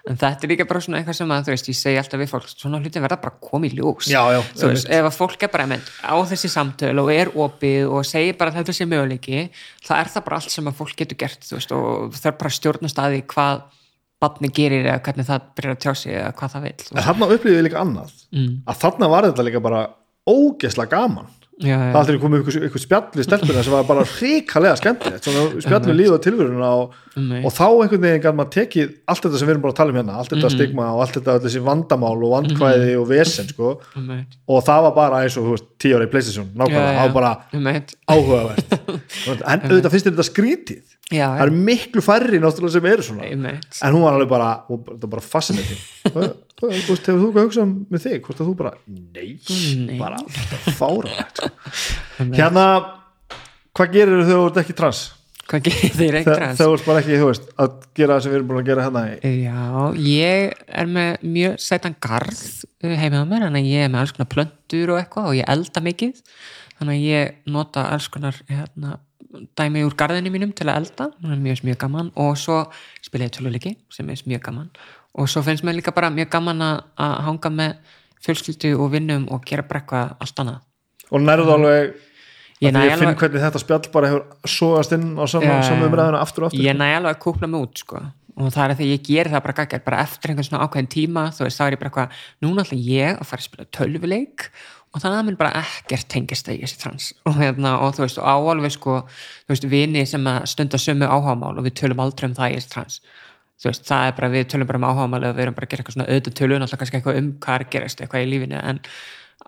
en 0.08 0.16
þetta 0.16 0.46
er 0.46 0.50
líka 0.52 0.66
bara 0.68 0.80
svona 0.80 1.00
eitthvað 1.00 1.16
sem 1.18 1.32
að 1.34 1.42
þú 1.46 1.52
veist, 1.54 1.68
ég 1.68 1.76
segi 1.76 1.98
alltaf 2.00 2.20
við 2.20 2.30
fólk 2.32 2.46
svona 2.48 2.80
hluti 2.80 3.02
verða 3.04 3.18
bara 3.20 3.34
komið 3.50 3.74
ljós. 3.78 4.08
Þú 4.56 4.70
veist, 4.72 4.88
ef 4.88 5.08
að 5.08 5.18
fólk 5.18 5.42
er 5.44 5.52
bara 5.52 5.66
með 5.66 5.90
á 6.00 6.14
þessi 6.30 6.48
samtöl 6.48 6.94
og 7.02 7.10
er 7.12 7.32
opið 7.34 7.90
og 7.90 8.06
segir 8.08 8.38
bara 8.40 8.54
þetta 8.54 8.72
sé 8.72 8.86
möguleiki, 8.88 9.50
það 9.84 10.00
er 10.00 10.12
það 10.14 10.24
bara 10.24 10.40
allt 10.40 10.54
sem 10.54 10.70
að 10.70 10.78
fólk 10.80 10.96
getur 10.96 11.20
gert, 11.20 11.44
veist, 11.52 11.72
og 11.76 12.16
það 12.16 12.32
er 12.32 12.38
bara 12.40 12.56
stjórnast 12.56 13.02
að 13.02 13.16
því 13.16 13.22
hvað 13.34 13.62
barni 14.20 14.52
gerir 14.52 14.86
eða 14.86 15.00
hvernig 15.06 15.28
það 15.28 15.50
byrjar 15.56 15.76
að 15.76 15.82
tjá 15.84 15.92
sig 15.96 16.14
eða 16.18 16.32
hvað 16.36 16.54
það 16.54 16.66
vil 16.68 16.76
en 16.92 17.04
þarna 17.08 17.28
upplýðið 17.34 17.58
við 17.58 17.66
líka 17.68 17.82
annað. 17.84 18.14
Mm. 18.30 18.54
að 18.68 18.80
þarna 18.84 19.10
var 19.14 19.28
þetta 19.30 19.46
líka 19.48 19.62
bara 19.64 19.84
ógesla 20.30 20.88
gaman. 20.90 21.36
Já, 21.60 21.74
já. 21.74 21.90
það 21.92 21.98
aldrei 21.98 22.18
komið 22.22 22.40
ykkur, 22.40 22.62
ykkur 22.70 22.80
spjalli 22.80 23.24
stelpuna 23.26 23.62
sem 23.66 23.74
var 23.74 23.82
bara 23.84 24.04
ríkalega 24.08 24.78
skemmtilegt. 24.80 25.26
Spjalli 25.60 25.96
líð 25.98 26.14
og 26.14 26.22
tilvöruna 26.24 26.70
og, 26.78 26.94
og 27.20 27.52
þá 27.52 27.66
einhvern 27.66 28.06
veginn 28.06 28.22
gæti 28.24 28.38
maður 28.38 28.54
tekið 28.54 28.94
allt 29.12 29.26
þetta 29.26 29.40
sem 29.42 29.50
við 29.50 29.52
erum 29.54 29.64
bara 29.66 29.74
að 29.74 29.80
tala 29.82 29.92
um 29.92 29.98
hérna 30.00 30.14
allt 30.22 30.32
þetta 30.32 30.48
mm. 30.48 30.54
stigma 30.54 30.86
og 30.94 31.02
allt 31.04 31.18
þetta 31.18 31.34
þessi 31.44 31.62
vandamál 31.66 32.14
og 32.16 32.32
vandkvæði 32.32 32.86
mm. 32.86 33.02
og 33.02 33.10
vesen 33.10 33.50
sko. 33.52 33.74
mm 33.96 34.22
og 34.50 34.64
það 34.66 34.86
var 34.86 34.94
bara 34.96 35.18
eins 35.22 35.36
og 35.38 35.50
veist 35.50 35.66
tíu 35.78 35.98
ára 35.98 36.06
í 36.08 36.10
Playstation 36.10 36.48
nákvæmlega, 36.58 36.94
það 36.96 37.04
var 37.04 37.12
bara 37.18 37.34
áhugavert. 38.10 38.72
En 39.52 39.68
auðvitað 39.68 39.92
finnst 39.92 40.08
þetta 40.08 40.26
skrítið 40.26 40.89
Já, 41.10 41.24
það 41.26 41.40
eru 41.42 41.60
miklu 41.66 42.02
færri 42.06 42.38
náttúrulega 42.38 42.76
sem 42.76 42.84
eru 42.86 43.02
svona 43.02 43.26
en 43.26 43.94
hún 43.96 44.04
var 44.04 44.14
alveg 44.14 44.28
bara, 44.30 44.50
það 44.68 44.92
var 45.02 45.10
bara 45.16 45.24
fascinating 45.24 45.80
þú 46.60 46.68
veist, 46.70 47.08
hefur 47.08 47.18
þú 47.24 47.30
hugsað 47.34 47.72
með 47.90 48.04
þig 48.04 48.20
hvort 48.26 48.42
að 48.42 48.50
þú 48.50 48.54
bara, 48.60 48.72
nei, 48.86 49.30
nei. 49.88 49.96
bara 49.98 50.20
fára 50.78 51.24
sko. 51.32 51.50
hérna, 52.36 52.66
hvað 53.74 53.96
gerir 53.96 54.20
þau 54.20 54.28
þegar 54.28 54.38
þú 54.38 54.46
ert 54.52 54.62
ekki 54.62 54.78
trans? 54.78 55.02
hvað 55.50 55.66
gerir 55.66 55.98
þau 55.98 56.06
ekki 56.20 56.28
trans? 56.30 56.62
þegar 56.62 56.70
þú 56.70 56.78
ert 56.78 56.88
bara 56.92 57.02
ekki, 57.02 57.18
þú 57.24 57.32
veist, 57.32 57.50
að 57.66 57.76
gera 57.98 58.14
það 58.14 58.22
sem 58.22 58.34
við 58.34 58.40
erum 58.40 58.50
búin 58.52 58.62
að 58.62 58.70
gera 58.70 58.86
hérna 58.86 59.04
já, 59.18 59.66
ég 60.06 60.64
er 60.84 60.94
með 60.94 61.28
mjög 61.34 61.60
sætan 61.66 62.00
garð 62.06 62.46
heimið 62.86 63.18
á 63.18 63.26
mér, 63.34 63.50
að 63.50 63.62
ég 63.66 63.86
er 63.88 63.90
með 63.90 64.04
alls 64.04 64.14
konar 64.14 64.32
plöndur 64.38 64.94
og 64.94 65.02
eitthvað 65.02 65.30
og 65.34 65.38
ég 65.42 65.54
elda 65.58 65.86
mikið 65.90 66.24
þannig 66.78 66.94
að 66.94 67.06
ég 67.10 67.38
nota 67.50 67.90
alls 67.90 68.06
konar 68.12 68.44
hérna 68.46 69.00
dæmi 69.58 69.84
úr 69.86 69.94
garðinu 69.98 70.32
mínum 70.32 70.52
til 70.56 70.68
að 70.68 70.82
elda. 70.82 71.08
Mjög 71.22 71.64
mjög 71.66 71.78
gaman. 71.84 72.10
Og 72.18 72.36
svo 72.38 72.64
spila 73.04 73.28
ég 73.28 73.34
töluleiki 73.36 73.76
sem 73.92 74.10
er 74.10 74.22
mjög 74.26 74.44
gaman. 74.48 74.68
Og 75.18 75.30
svo 75.30 75.42
finnst 75.46 75.64
mér 75.66 75.78
líka 75.78 75.94
bara 75.94 76.10
mjög 76.10 76.30
gaman 76.34 76.62
að 76.66 77.16
hanga 77.26 77.50
með 77.54 77.96
fjölskyldu 78.24 78.76
og 78.78 78.92
vinnum 78.94 79.26
og 79.32 79.44
gera 79.46 79.64
eitthvað 79.66 80.14
allt 80.20 80.44
annað. 80.44 80.62
Og 81.10 81.24
nærðu 81.24 81.54
alveg 81.56 81.92
ég, 82.62 82.70
ég 82.70 82.96
finn 83.00 83.16
hvernig 83.18 83.42
þetta 83.42 83.62
spjall 83.62 83.90
bara 83.94 84.12
hefur 84.12 84.50
sóast 84.50 84.94
inn 84.94 85.12
á 85.18 85.24
saman 85.30 85.86
umræðuna 85.88 86.22
aftur 86.22 86.46
og 86.46 86.50
aftur. 86.50 86.64
Ég 86.64 86.76
næ 86.78 86.88
alveg 86.98 87.16
að 87.16 87.22
kúpla 87.24 87.50
mig 87.50 87.64
út 87.66 87.82
sko. 87.82 88.02
Og 88.40 88.52
það 88.54 88.64
er 88.64 88.76
því 88.78 88.90
ég 88.92 89.02
ger 89.04 89.28
það 89.28 89.42
bara 89.46 89.56
gaggar 89.58 89.82
bara 89.84 90.02
eftir 90.04 90.30
einhvern 90.30 90.46
svona 90.46 90.66
ákveðin 90.66 90.92
tíma 90.92 91.24
þú 91.34 91.44
veist 91.44 91.60
þá 91.60 91.64
er 91.66 91.74
ég 91.74 91.80
bara 91.80 91.90
eitthvað 91.90 92.20
núna 92.46 92.64
ætla 92.64 92.78
ég 92.86 93.18
að 93.18 93.28
fara 93.28 93.42
að 93.42 93.48
spila 93.48 93.66
tölvuleik 93.76 94.46
og 94.90 95.02
þannig 95.02 95.20
að 95.20 95.26
minn 95.28 95.38
bara 95.38 95.62
ekkert 95.62 96.08
tengist 96.10 96.48
það 96.48 96.56
í 96.56 96.62
þessi 96.64 96.78
trans. 96.82 97.08
Og, 97.28 97.36
hérna, 97.38 97.76
og 97.84 97.94
þú 97.96 98.04
veist, 98.04 98.18
og 98.18 98.26
áalveg 98.26 98.74
sko, 98.74 98.96
þú 99.46 99.54
veist, 99.54 99.66
vini 99.70 100.04
sem 100.08 100.26
stundar 100.50 100.82
sömu 100.82 101.06
áhámál 101.06 101.54
og 101.54 101.66
við 101.66 101.76
tölum 101.82 102.02
aldrei 102.02 102.30
um 102.30 102.36
það 102.38 102.54
í 102.54 102.58
þessi 102.58 102.72
trans. 102.74 102.98
Þú 103.60 103.70
veist, 103.70 103.86
það 103.86 104.08
er 104.08 104.16
bara, 104.18 104.32
við 104.32 104.48
tölum 104.50 104.70
bara 104.70 104.80
um 104.80 104.88
áhámál 104.88 105.22
og 105.28 105.36
við 105.36 105.44
erum 105.44 105.56
bara 105.56 105.68
að 105.68 105.72
gera 105.74 105.84
eitthvað 105.84 105.96
svona 105.98 106.08
auðvitað 106.10 106.36
tölun 106.40 106.66
alltaf 106.66 106.80
kannski 106.80 106.98
eitthvað 106.98 107.20
um 107.20 107.32
hvað 107.44 107.56
er 107.58 107.66
að 107.66 107.72
gerast, 107.74 108.02
eitthvað 108.02 108.24
í 108.24 108.30
lífinu 108.30 108.60
en 108.60 108.82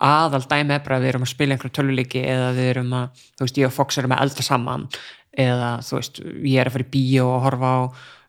aðal 0.02 0.42
dæmi 0.48 0.76
er 0.76 0.84
bara 0.84 0.98
að 0.98 1.04
við 1.04 1.12
erum 1.12 1.26
að 1.26 1.32
spila 1.32 1.56
einhverju 1.56 1.76
töluleiki 1.78 2.22
eða 2.22 2.50
við 2.56 2.70
erum 2.74 2.94
að, 2.98 3.22
þú 3.38 3.46
veist, 3.46 3.60
ég 3.60 3.68
og 3.68 3.74
Fox 3.76 3.98
erum 4.00 4.14
að 4.16 4.24
elda 4.26 4.46
saman 4.46 4.86
eða 5.42 5.70
þú 5.86 5.98
veist, 5.98 6.20
ég 6.22 6.60
er 6.60 6.68
að 6.68 6.76
fara 6.76 6.86
í 6.86 6.92
bíó 6.92 7.26
og 7.28 7.46
horfa 7.46 7.72
á 7.72 7.80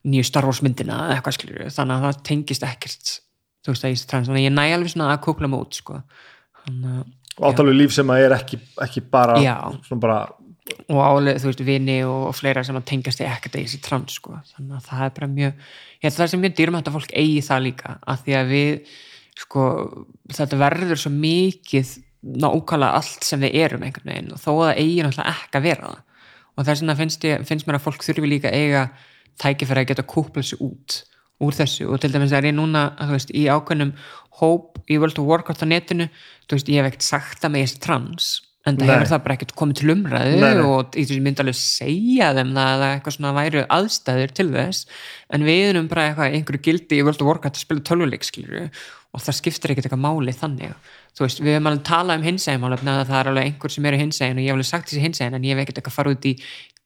nýju 0.03 0.27
Star 0.27 0.47
Wars 0.47 0.61
myndina 0.63 0.99
eða 1.05 1.17
eitthvað 1.17 1.37
skilur, 1.37 1.63
þannig 1.71 1.95
að 1.95 2.05
það 2.07 2.21
tengist 2.29 2.67
ekkert 2.67 3.13
þú 3.63 3.73
veist, 3.73 3.83
það 3.83 3.89
er 3.89 4.05
trans, 4.11 4.29
þannig 4.29 4.43
að 4.43 4.47
ég 4.47 4.55
næ 4.55 4.63
alveg 4.75 4.93
svona 4.93 5.09
að 5.13 5.21
kúkla 5.23 5.49
mig 5.51 5.63
út, 5.63 5.79
sko 6.67 7.49
átalið 7.49 7.79
líf 7.79 7.93
sem 7.95 8.11
að 8.13 8.27
er 8.27 8.35
ekki, 8.37 8.59
ekki 8.85 9.01
bara, 9.11 9.39
bara 9.97 10.19
og 10.87 10.99
álega 10.99 11.41
þú 11.41 11.49
veist 11.49 11.63
vini 11.67 11.95
og, 12.05 12.27
og 12.29 12.35
fleira 12.37 12.63
sem 12.63 12.77
að 12.77 12.85
tengjast 12.91 13.23
í 13.23 13.27
ekkert 13.27 13.57
í 13.59 13.63
þessi 13.65 13.81
trans 13.83 14.19
sko. 14.19 14.37
þannig 14.53 14.77
að 14.77 14.85
það 14.87 15.05
er 15.05 15.15
bara 15.17 15.31
mjög 15.31 15.49
ég 15.53 16.05
held 16.05 16.13
að 16.13 16.21
það 16.21 16.31
sem 16.33 16.43
mjög 16.43 16.55
dýrum 16.59 16.77
að 16.79 16.93
fólk 16.95 17.15
eigi 17.19 17.41
það 17.43 17.65
líka 17.67 17.95
að 18.05 18.23
því 18.23 18.37
að 18.39 18.53
við 18.53 18.93
sko, 19.43 19.67
þetta 20.33 20.59
verður 20.61 21.01
svo 21.03 21.11
mikið 21.13 21.93
nákvæmlega 22.23 22.99
allt 22.99 23.27
sem 23.27 23.41
við 23.43 23.57
erum 23.63 23.83
einhvern 23.83 24.11
veginn 24.11 24.35
og 24.35 24.41
þó 24.41 24.51
að 24.69 24.77
eigi 24.77 25.01
náttúrulega 25.03 25.33
ekki 25.33 25.59
að 25.59 25.65
vera 25.67 25.89
það. 25.89 26.03
Og 26.53 26.67
þess 26.67 26.83
vegna 26.83 26.95
finnst, 26.99 27.25
finnst 27.49 27.67
mér 27.67 27.79
að 27.79 27.85
fólk 27.87 28.05
þurfi 28.05 28.29
líka 28.29 28.51
eiga 28.53 28.83
tækifæri 29.41 29.83
að 29.83 29.89
geta 29.89 30.05
kúplað 30.07 30.47
sér 30.51 30.61
út 30.63 30.99
úr 31.43 31.57
þessu. 31.57 31.89
Og 31.91 32.01
til 32.01 32.13
dæmis 32.13 32.33
er 32.35 32.47
ég 32.49 32.55
núna 32.55 32.87
veist, 33.11 33.33
í 33.35 33.45
ákveðnum 33.51 33.93
hóp 34.39 34.81
í 34.89 34.97
World 34.99 35.19
of 35.21 35.29
Warcraft 35.29 35.65
á 35.65 35.67
netinu, 35.69 36.09
veist, 36.51 36.71
ég 36.71 36.81
hef 36.81 36.91
ekkert 36.91 37.07
sagt 37.07 37.45
að 37.45 37.55
mig 37.55 37.67
er 37.67 37.77
trans 37.83 38.33
en 38.63 38.77
það 38.79 38.91
hefur 38.93 39.09
það 39.11 39.23
bara 39.25 39.35
ekkert 39.35 39.53
komið 39.59 39.79
til 39.79 39.91
umræðu 39.91 40.35
Nei, 40.39 40.53
nei. 40.55 40.63
og 40.63 40.91
þessu 40.95 41.19
myndi 41.23 41.43
alveg 41.43 41.57
segja 41.59 42.29
þeim 42.37 42.53
það 42.55 42.73
að 42.73 42.83
eitthvað 42.87 43.15
svona 43.17 43.33
væru 43.35 43.63
aðstæður 43.77 44.35
til 44.39 44.45
þess. 44.53 44.85
En 45.35 45.47
við 45.47 45.63
erum 45.73 45.89
bara 45.91 46.05
eitthvað 46.09 46.37
einhverju 46.37 46.61
gildi 46.69 46.99
í 46.99 47.03
World 47.03 47.23
of 47.23 47.27
Warcraft 47.27 47.59
að 47.59 47.65
spila 47.65 47.83
tölvuleik 47.89 48.29
og 49.13 49.21
það 49.21 49.37
skiptir 49.37 49.73
ekkert 49.73 49.89
eitthvað 49.89 50.05
máli 50.07 50.33
þannig. 50.33 50.71
Þú 51.13 51.25
veist, 51.25 51.41
við 51.43 51.53
höfum 51.53 51.67
alveg 51.69 51.83
talað 51.85 52.17
um 52.17 52.23
hinsegin 52.25 52.63
málefni 52.63 52.89
að 52.89 53.03
það 53.11 53.19
er 53.19 53.27
alveg 53.29 53.49
einhver 53.49 53.73
sem 53.75 53.85
eru 53.89 53.99
hinsegin 53.99 54.39
og 54.39 54.41
ég 54.41 54.49
hef 54.49 54.57
alveg 54.57 54.69
sagt 54.71 54.87
þessi 54.89 55.03
hinsegin 55.03 55.37
en 55.37 55.45
ég 55.45 55.53
hef 55.53 55.61
ekkert 55.61 55.81
eitthvað 55.81 55.97
farið 55.99 56.15
út 56.15 56.25
í 56.25 56.33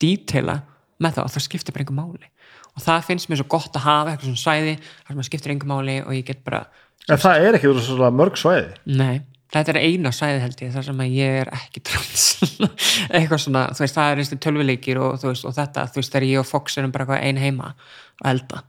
dítela 0.03 0.57
með 0.99 1.15
það 1.15 1.29
og 1.29 1.33
það 1.37 1.45
skiptir 1.45 1.77
bara 1.77 1.85
einhver 1.85 1.99
máli 2.01 2.31
og 2.77 2.83
það 2.85 3.07
finnst 3.09 3.31
mér 3.31 3.41
svo 3.41 3.47
gott 3.51 3.75
að 3.75 3.87
hafa 3.87 4.13
eitthvað 4.13 4.29
svona 4.29 4.43
svæði 4.43 4.75
þar 4.83 5.09
sem 5.09 5.21
það 5.21 5.29
skiptir 5.31 5.53
einhver 5.53 5.71
máli 5.71 5.97
og 6.03 6.13
ég 6.13 6.27
get 6.27 6.43
bara 6.45 6.67
en 7.07 7.21
það 7.21 7.47
er 7.47 7.57
ekki 7.57 7.73
svona 7.85 8.11
mörg 8.13 8.39
svæði. 8.39 8.71
Nei, 8.99 9.21
þetta 9.53 9.73
er 9.73 9.81
eina 9.83 10.13
sæði 10.15 10.41
held 10.43 10.63
ég 10.65 10.73
þar 10.73 10.87
sem 10.89 11.03
að 11.03 11.13
ég 11.15 11.37
er 11.43 11.51
ekki 11.55 11.83
trans. 11.87 12.25
Eitthvað 13.15 13.43
svona, 13.45 13.67
þú 13.75 13.85
veist, 13.85 13.99
það 13.99 14.23
er 14.23 14.41
tölvuleikir 14.47 14.99
og, 15.03 15.27
og 15.31 15.55
þetta, 15.55 15.85
þú 15.91 16.01
veist, 16.01 16.15
þegar 16.15 16.27
ég 16.27 16.41
og 16.41 16.49
Fox 16.49 16.79
erum 16.81 16.95
bara 16.95 17.07
eitthvað 17.07 17.29
ein 17.29 17.41
heima 17.41 17.71
og 18.19 18.27
elda 18.33 18.63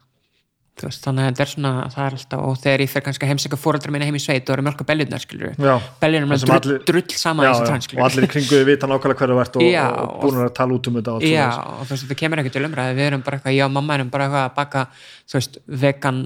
veist, 0.86 1.02
þannig 1.04 1.24
að 1.24 1.28
þetta 1.28 1.42
er 1.44 1.50
svona, 1.52 1.72
það 1.94 2.04
er 2.04 2.16
alltaf 2.18 2.42
og 2.46 2.58
þegar 2.62 2.82
ég 2.84 2.90
fer 2.92 3.04
kannski 3.06 3.26
að 3.26 3.32
heimsækja 3.32 3.58
fóreldra 3.58 3.92
minna 3.94 4.08
heim 4.08 4.18
í 4.18 4.22
sveit 4.22 4.48
og 4.48 4.54
eru 4.54 4.64
mjölka 4.68 4.86
bellunar, 4.88 5.24
skilur 5.24 5.56
Já. 5.58 5.74
bellunar 6.02 6.30
með 6.30 6.44
Það 6.48 6.60
drull, 6.68 6.78
drull 6.88 7.16
sama 7.18 7.46
já, 7.46 7.50
þessu 7.50 7.64
já, 7.64 7.70
trans, 7.72 7.88
og 7.94 8.04
allir 8.06 8.26
í 8.26 8.30
kringu 8.34 8.60
við 8.60 8.68
vita 8.70 8.90
nákvæmlega 8.90 9.22
hverju 9.22 9.38
vært 9.38 9.58
og, 9.58 9.66
og, 9.68 9.98
og 10.04 10.22
búin 10.22 10.42
að 10.44 10.52
tala 10.60 10.78
út 10.78 10.90
um 10.90 11.00
þetta 11.00 11.16
og 11.16 11.26
Já, 11.28 11.48
og 11.58 11.88
veist, 11.90 12.04
þetta 12.06 12.20
kemur 12.22 12.44
ekki 12.44 12.54
til 12.54 12.64
umræði 12.68 12.98
við 12.98 13.10
erum 13.10 13.26
bara 13.26 13.40
eitthvað, 13.40 13.58
já, 13.58 13.66
mamma 13.78 13.98
erum 13.98 14.12
bara 14.14 14.28
eitthvað 14.28 14.46
að 14.46 14.54
baka 14.58 14.84
veist, 15.34 15.58
vegan 15.66 16.22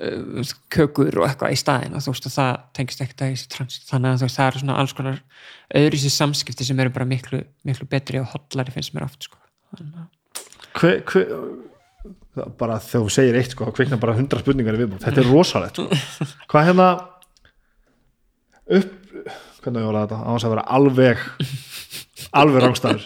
uh, 0.00 0.52
kökur 0.72 1.20
og 1.20 1.26
eitthvað 1.28 1.54
í 1.54 1.58
staðin 1.60 1.96
og 1.96 2.04
þú 2.04 2.14
veist, 2.14 2.28
og 2.28 2.36
það 2.36 2.52
tengist 2.76 3.04
ekkert 3.04 3.24
að 3.24 3.34
þessi 3.34 3.50
trans. 3.52 3.80
Þannig 3.88 4.14
að 4.14 4.24
það 4.36 4.48
eru 4.48 4.62
svona 4.62 4.78
alls 4.82 4.96
konar 4.98 5.20
öðru 5.82 6.00
sér 6.02 6.14
samskipti 6.16 6.66
sem 6.68 6.80
eru 6.84 6.92
bara 6.94 7.08
miklu, 7.08 7.42
miklu 7.68 7.88
betri 7.90 8.20
og 8.20 8.30
hotlari 8.34 8.74
finnst 8.74 8.94
mér 8.96 9.06
oft, 9.08 9.28
sko. 9.28 9.40
Að- 9.76 10.08
hver, 10.80 11.02
hver, 11.08 11.30
það 11.32 11.32
er 11.32 11.71
bara 12.58 12.78
þegar 12.80 13.02
þú 13.06 13.12
segir 13.12 13.36
eitt 13.40 13.52
sko, 13.54 13.66
þá 13.68 13.74
kvikna 13.76 13.98
bara 14.00 14.14
hundra 14.16 14.40
spurningar 14.40 14.76
í 14.78 14.82
viðbúð 14.82 15.02
þetta 15.04 15.20
er 15.24 15.28
rosalegt. 15.32 15.80
Sko. 15.80 16.28
hvað 16.52 16.68
hérna 16.70 16.86
upp 18.78 18.92
hvernig 19.62 19.84
var 19.86 19.98
að 19.98 20.06
þetta, 20.06 20.20
á 20.22 20.30
þess 20.32 20.46
að 20.48 20.54
vera 20.54 20.68
alveg 20.78 21.26
alveg 22.42 22.64
rángstæður 22.64 23.04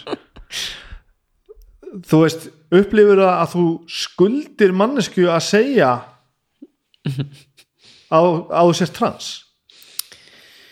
þú 2.07 2.21
veist 2.23 2.47
upplifur 2.77 3.21
það 3.23 3.33
að 3.33 3.51
þú 3.55 3.65
skuldir 3.97 4.73
mannesku 4.75 5.27
að 5.31 5.43
segja 5.47 5.91
á, 8.11 8.19
á 8.19 8.61
þú 8.67 8.73
sért 8.79 8.95
trans? 8.97 9.27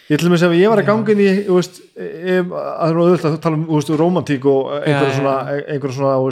Ég 0.06 0.20
til 0.22 0.28
og 0.30 0.36
með 0.36 0.42
sem 0.44 0.52
ég 0.60 0.70
var 0.70 0.78
að 0.84 0.90
ganga 0.92 1.14
inn 1.16 1.22
í 1.24 1.30
þú 1.48 1.56
veist, 1.58 1.80
ef, 1.98 2.52
að 2.54 2.92
að 3.32 3.38
tala 3.42 3.58
um 3.58 3.64
þú 3.66 3.80
veist, 3.80 3.94
romantík 3.98 4.44
og 4.52 4.68
einhverja 4.78 5.02
Já, 5.02 5.10
já. 5.10 5.16
svona, 5.18 5.36
einhverja 5.66 5.96
svona 5.98 6.18
þú 6.22 6.26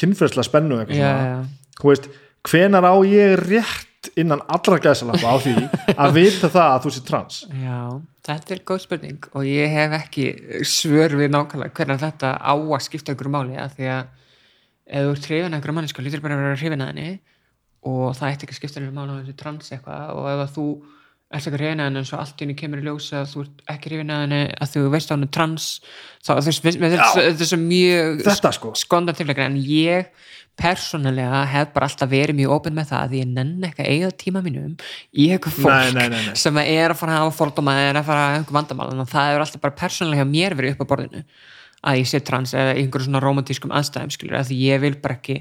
kynfræsla 0.00 0.44
spennu 0.48 0.80
eitthvað 0.80 0.98
Já, 0.98 1.10
svona. 1.12 1.28
já, 1.30 1.59
þú 1.80 1.92
veist, 1.92 2.10
hvenar 2.48 2.86
á 2.86 2.94
ég 3.08 3.40
rétt 3.40 4.12
innan 4.20 4.40
allra 4.48 4.78
gæðsalappa 4.80 5.32
á 5.32 5.36
því 5.44 5.54
að 5.92 6.14
vita 6.16 6.48
það 6.48 6.70
að 6.70 6.84
þú 6.84 6.92
sé 6.94 7.02
trans? 7.08 7.40
Já, 7.52 7.80
þetta 8.26 8.54
er 8.54 8.62
góð 8.70 8.84
spurning 8.86 9.26
og 9.36 9.48
ég 9.48 9.74
hef 9.74 9.96
ekki 9.98 10.26
svör 10.68 11.16
við 11.20 11.34
nákvæmlega 11.34 11.76
hvernig 11.76 12.00
þetta 12.00 12.32
á 12.40 12.54
að 12.56 12.86
skipta 12.86 13.16
ykkur 13.16 13.32
máli 13.32 13.58
að 13.60 13.76
því 13.76 13.90
að 13.96 14.06
ef 14.90 15.04
þú 15.04 15.12
ert 15.14 15.28
hrifin 15.28 15.50
að 15.50 15.58
einhverja 15.58 15.76
manneska 15.76 16.04
lítur 16.04 16.24
bara 16.24 16.38
að 16.38 16.46
vera 16.46 16.60
hrifin 16.62 16.84
að 16.84 16.92
henni 16.94 17.10
og 17.90 18.16
það 18.16 18.32
ætti 18.32 18.46
ekki 18.46 18.56
að 18.56 18.60
skipta 18.60 18.80
henni 18.80 18.96
máli 18.96 19.12
á 19.12 19.18
þessu 19.20 19.36
trans 19.42 19.70
eitthvað 19.74 20.14
og 20.16 20.30
ef 20.32 20.42
að 20.46 20.56
þú 20.56 20.66
ert 21.38 21.46
ekki 21.46 21.58
að 21.60 21.66
henni 21.70 22.00
en 22.00 22.08
svo 22.08 22.18
allt 22.18 22.40
í 22.40 22.44
henni 22.44 22.56
kemur 22.58 22.80
í 22.80 22.86
ljós 22.88 23.12
að 23.14 23.28
þú 23.30 23.44
ert 23.44 23.62
ekki 23.70 23.92
að 23.92 24.10
henni 24.10 24.40
að 24.50 24.72
þú 24.72 24.80
veist 24.90 25.10
að 25.10 25.16
henni 25.16 25.28
er 25.28 25.34
trans? 25.36 25.68
Þá 26.26 26.32
með 26.82 26.96
þetta 26.96 27.30
er 27.30 27.50
svo 27.52 27.58
mjög 27.60 28.24
sko. 28.56 28.72
skondan 28.80 29.18
tilfleikar 29.18 29.46
en 29.46 29.60
ég 29.62 30.10
persónulega 30.60 31.44
hef 31.48 31.70
bara 31.74 31.88
alltaf 31.88 32.10
verið 32.10 32.36
mjög 32.40 32.54
opinn 32.56 32.76
með 32.76 32.90
það 32.90 33.04
að 33.04 33.14
ég 33.20 33.30
nenn 33.30 33.68
ekki 33.68 33.84
að 33.84 33.92
eiga 33.94 34.10
tíma 34.22 34.42
mínum 34.44 34.74
í 35.14 35.30
eitthvað 35.32 35.56
fólk 35.62 35.94
Nei, 35.94 36.10
nei, 36.10 36.18
nei, 36.26 36.34
sem 36.36 36.60
er 36.64 36.92
að 36.92 36.98
fara 37.00 37.14
að 37.14 37.22
hafa 37.22 37.36
fordóma 37.38 37.76
eða 37.78 37.92
er 37.92 38.00
að 38.00 38.10
fara 38.10 38.26
að 38.26 38.36
hafa 38.36 38.56
vandamál 38.58 38.90
að 38.90 39.14
það 39.14 39.30
er 39.30 39.44
alltaf 39.44 39.64
bara 39.64 39.78
persónulega 39.80 40.24
hjá 40.24 40.32
mér 40.34 40.58
verið 40.58 40.74
upp 40.74 40.84
á 40.84 40.90
borðinu 40.92 41.24
að 41.80 42.02
ég 42.02 42.10
sé 42.10 42.20
trans 42.26 42.52
eða 42.52 42.74
einhverjum 42.76 43.08
svona 43.08 43.24
romantískum 43.24 43.72
aðstæðum 43.72 44.12
skilur 44.12 44.40
að 44.42 44.52
ég 44.58 44.82
vil 44.82 44.94
bara 45.00 45.16
ekki 45.16 45.40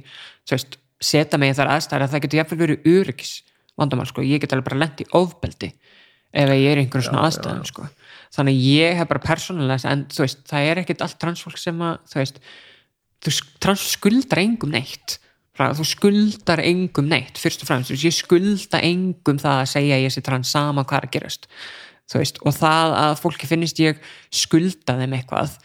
setja 1.04 1.40
mig 1.42 1.52
í 1.52 1.58
þar 1.58 1.74
aðstæður 1.76 2.06
að 2.06 2.14
það 2.14 2.26
getur 2.26 2.42
jafnvel 2.44 2.62
verið 2.64 2.90
öryggis 2.94 3.34
vandamál 3.80 4.10
sko, 4.10 4.26
ég 4.26 4.44
get 4.44 4.54
alveg 4.56 4.70
bara 4.70 4.82
lent 4.84 5.02
í 5.04 5.08
ofbeldi 5.18 5.74
ef 6.30 6.52
ég 6.54 6.68
er 6.70 6.78
í 6.78 6.84
einhverjum 6.84 7.08
svona 7.10 7.26
aðstæðum 7.26 7.66
sko. 7.66 7.88
þannig 8.36 8.60
ég 8.62 9.00
hef 9.00 9.10
bara 9.10 9.24
persónulega 9.24 9.90
en 9.90 10.06
þú 10.14 10.26
veist, 10.26 10.44
það 10.50 10.68
er 10.70 10.82
ekkit 10.84 11.02
allt 11.06 11.18
transfólk 11.22 11.58
sem 11.58 11.82
að 11.82 11.96
þú 12.12 12.20
veist, 12.22 12.42
þú 13.26 13.34
trans 13.64 13.86
skuldar 13.96 14.44
engum 14.44 14.76
neitt. 14.76 15.18
Þú 15.60 15.84
skuldar 15.84 16.62
engum 16.64 17.10
neitt 17.12 17.40
fyrst 17.42 17.66
og 17.66 17.68
fremst, 17.68 17.92
ég 17.92 18.16
skulda 18.16 18.80
engum 18.86 19.42
það 19.42 19.64
að 19.66 19.72
segja 19.74 19.98
ég 20.00 20.14
sé 20.14 20.24
trans 20.24 20.54
sama 20.54 20.86
hvað 20.88 21.02
er 21.02 21.08
að 21.10 21.16
gerast. 21.18 21.50
Þú 22.10 22.22
veist, 22.22 22.40
og 22.48 22.56
það 22.56 22.94
að 23.02 23.18
fólki 23.20 23.50
finnist 23.50 23.82
ég 23.84 24.00
skulda 24.32 24.96
þeim 25.02 25.18
eitthvað 25.18 25.58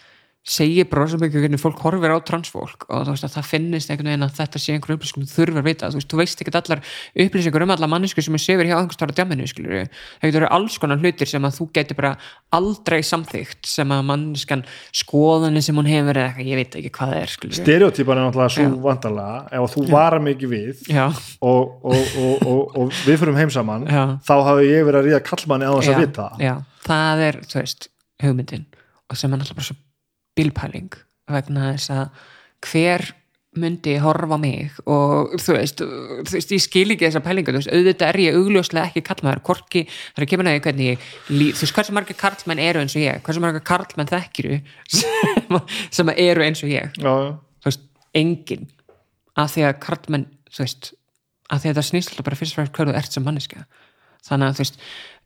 segir 0.44 0.86
bara 0.90 1.06
svo 1.08 1.18
mikið 1.23 1.44
hvernig 1.47 1.60
fólk 1.62 1.81
horfir 1.81 2.12
á 2.12 2.18
transfólk 2.26 2.86
og 2.89 3.06
þú 3.06 3.14
veist 3.14 3.24
að 3.24 3.34
það 3.39 3.47
finnist 3.48 3.92
einhvern 3.92 4.10
veginn 4.10 4.26
að 4.26 4.34
þetta 4.39 4.60
sé 4.60 4.74
einhver 4.74 4.94
upplýsingum 4.94 5.24
þú 5.24 5.39
þurfir 5.39 5.60
að 5.60 5.68
vita, 5.70 5.89
þú 5.89 6.00
veist, 6.00 6.10
þú 6.12 6.20
veist 6.20 6.42
ekki 6.44 6.55
allar 6.60 6.82
upplýsingur 7.24 7.64
um 7.64 7.74
alla 7.74 7.89
mannesku 7.89 8.24
sem 8.24 8.36
er 8.36 8.42
sefur 8.44 8.68
hjá 8.68 8.74
einhvers 8.76 8.98
stóra 8.98 9.16
djamminu, 9.16 9.48
skilur 9.48 9.89
það 9.89 10.26
getur 10.28 10.39
verið 10.40 10.52
alls 10.58 10.76
konar 10.82 11.00
hlutir 11.00 11.31
sem 11.31 11.48
að 11.48 11.56
þú 11.58 11.68
getur 11.78 11.98
bara 12.00 12.12
aldrei 12.55 13.00
samþygt 13.08 13.70
sem 13.73 13.94
að 13.97 14.05
manneskan 14.10 14.66
skoðanir 14.92 15.64
sem 15.64 15.81
hún 15.81 15.89
hefur 15.89 16.20
eða 16.20 16.28
eitthvað, 16.34 16.50
ég 16.52 16.60
veit 16.60 16.78
ekki 16.81 16.92
hvað 16.98 17.14
það 17.14 17.23
er, 17.23 17.34
skilur 17.34 17.58
stereotypan 17.62 18.20
er 18.20 18.28
náttúrulega 18.28 18.55
svo 18.58 18.68
vandarlega 18.84 19.62
ef 19.64 19.74
þú 19.78 19.86
vara 19.90 20.20
mikið 20.28 20.55
við 20.55 20.84
og, 20.94 21.73
og, 21.81 22.14
og, 22.20 22.44
og, 22.44 22.78
og 22.84 23.02
við 23.08 23.20
fyrir 23.23 23.40
heim 23.40 23.55
saman 23.55 23.89
þá 24.28 24.34
hafi 24.50 24.68
ég 24.68 24.84
verið 24.86 25.00
að 25.00 25.08
ríða 25.08 25.24
kallmanni 25.24 25.68
á 25.68 25.73
þess 25.76 25.92
að 25.92 26.02
vita. 26.05 26.28
Já, 26.42 26.55
það 26.84 27.24
er, 27.28 27.40
þú 27.48 27.60
veist, 27.60 27.89
hugmyndin. 28.24 28.64
Og 29.10 29.20
sem 29.20 29.32
er 29.32 29.40
náttúrulega 29.40 29.60
bara 29.60 29.68
svo 29.68 29.76
bílpæling 30.38 30.96
vegna 31.30 31.74
þess 31.74 31.92
að 31.94 32.24
hver 32.64 33.06
myndi 33.54 33.94
horfa 34.02 34.36
mig 34.40 34.74
og 34.90 35.36
þú 35.38 35.54
veist, 35.54 35.78
þú 35.78 36.34
veist, 36.34 36.54
ég 36.56 36.62
skil 36.62 36.88
ekki 36.90 37.06
þessa 37.06 37.22
pælingu, 37.22 37.52
þú 37.52 37.60
veist, 37.60 37.70
auðvitað 37.70 38.08
er 38.08 38.18
ég 38.24 38.38
augljóslega 38.40 38.90
ekki 38.90 39.04
kallmaður, 39.06 39.42
hvorki, 39.46 39.84
það 40.16 40.24
er 40.24 40.30
kemur 40.32 40.48
neði 40.48 40.62
hvernig 40.64 40.90
ég, 40.90 41.06
þú 41.28 41.62
veist, 41.62 41.76
hversu 41.76 41.94
margir 41.94 42.18
karlmenn 42.18 42.62
eru 42.64 42.82
eins 42.82 42.96
og 42.98 43.04
ég, 43.04 43.22
hversu 43.26 43.44
margir 43.44 43.64
karlmenn 43.68 44.10
þekkiru 44.10 44.58
sem, 44.98 45.60
sem 46.00 46.12
eru 46.16 46.46
eins 46.48 46.64
og 46.66 46.74
ég? 46.74 46.98
Já, 46.98 47.12
já. 47.14 47.30
þú 47.62 47.70
veist, 47.70 47.86
engin 48.24 48.68
að 49.38 49.54
því 49.54 49.66
að 49.68 49.80
karlmenn, 49.86 50.28
þú 50.50 50.66
veist 50.66 50.92
að 51.52 51.62
því 51.62 51.70
að 51.70 51.78
það 51.78 51.88
snýst 51.90 52.12
alltaf 52.12 52.28
bara 52.28 52.40
fyrst 52.40 52.54
og 52.54 52.60
fremst 52.60 52.76
hverju 52.78 52.92
þú 52.92 53.00
ert 53.00 53.16
sem 53.16 53.26
manneska 53.26 53.64
þannig 54.24 54.48
að 54.48 54.56
þú 54.56 54.64
veist 54.64 54.78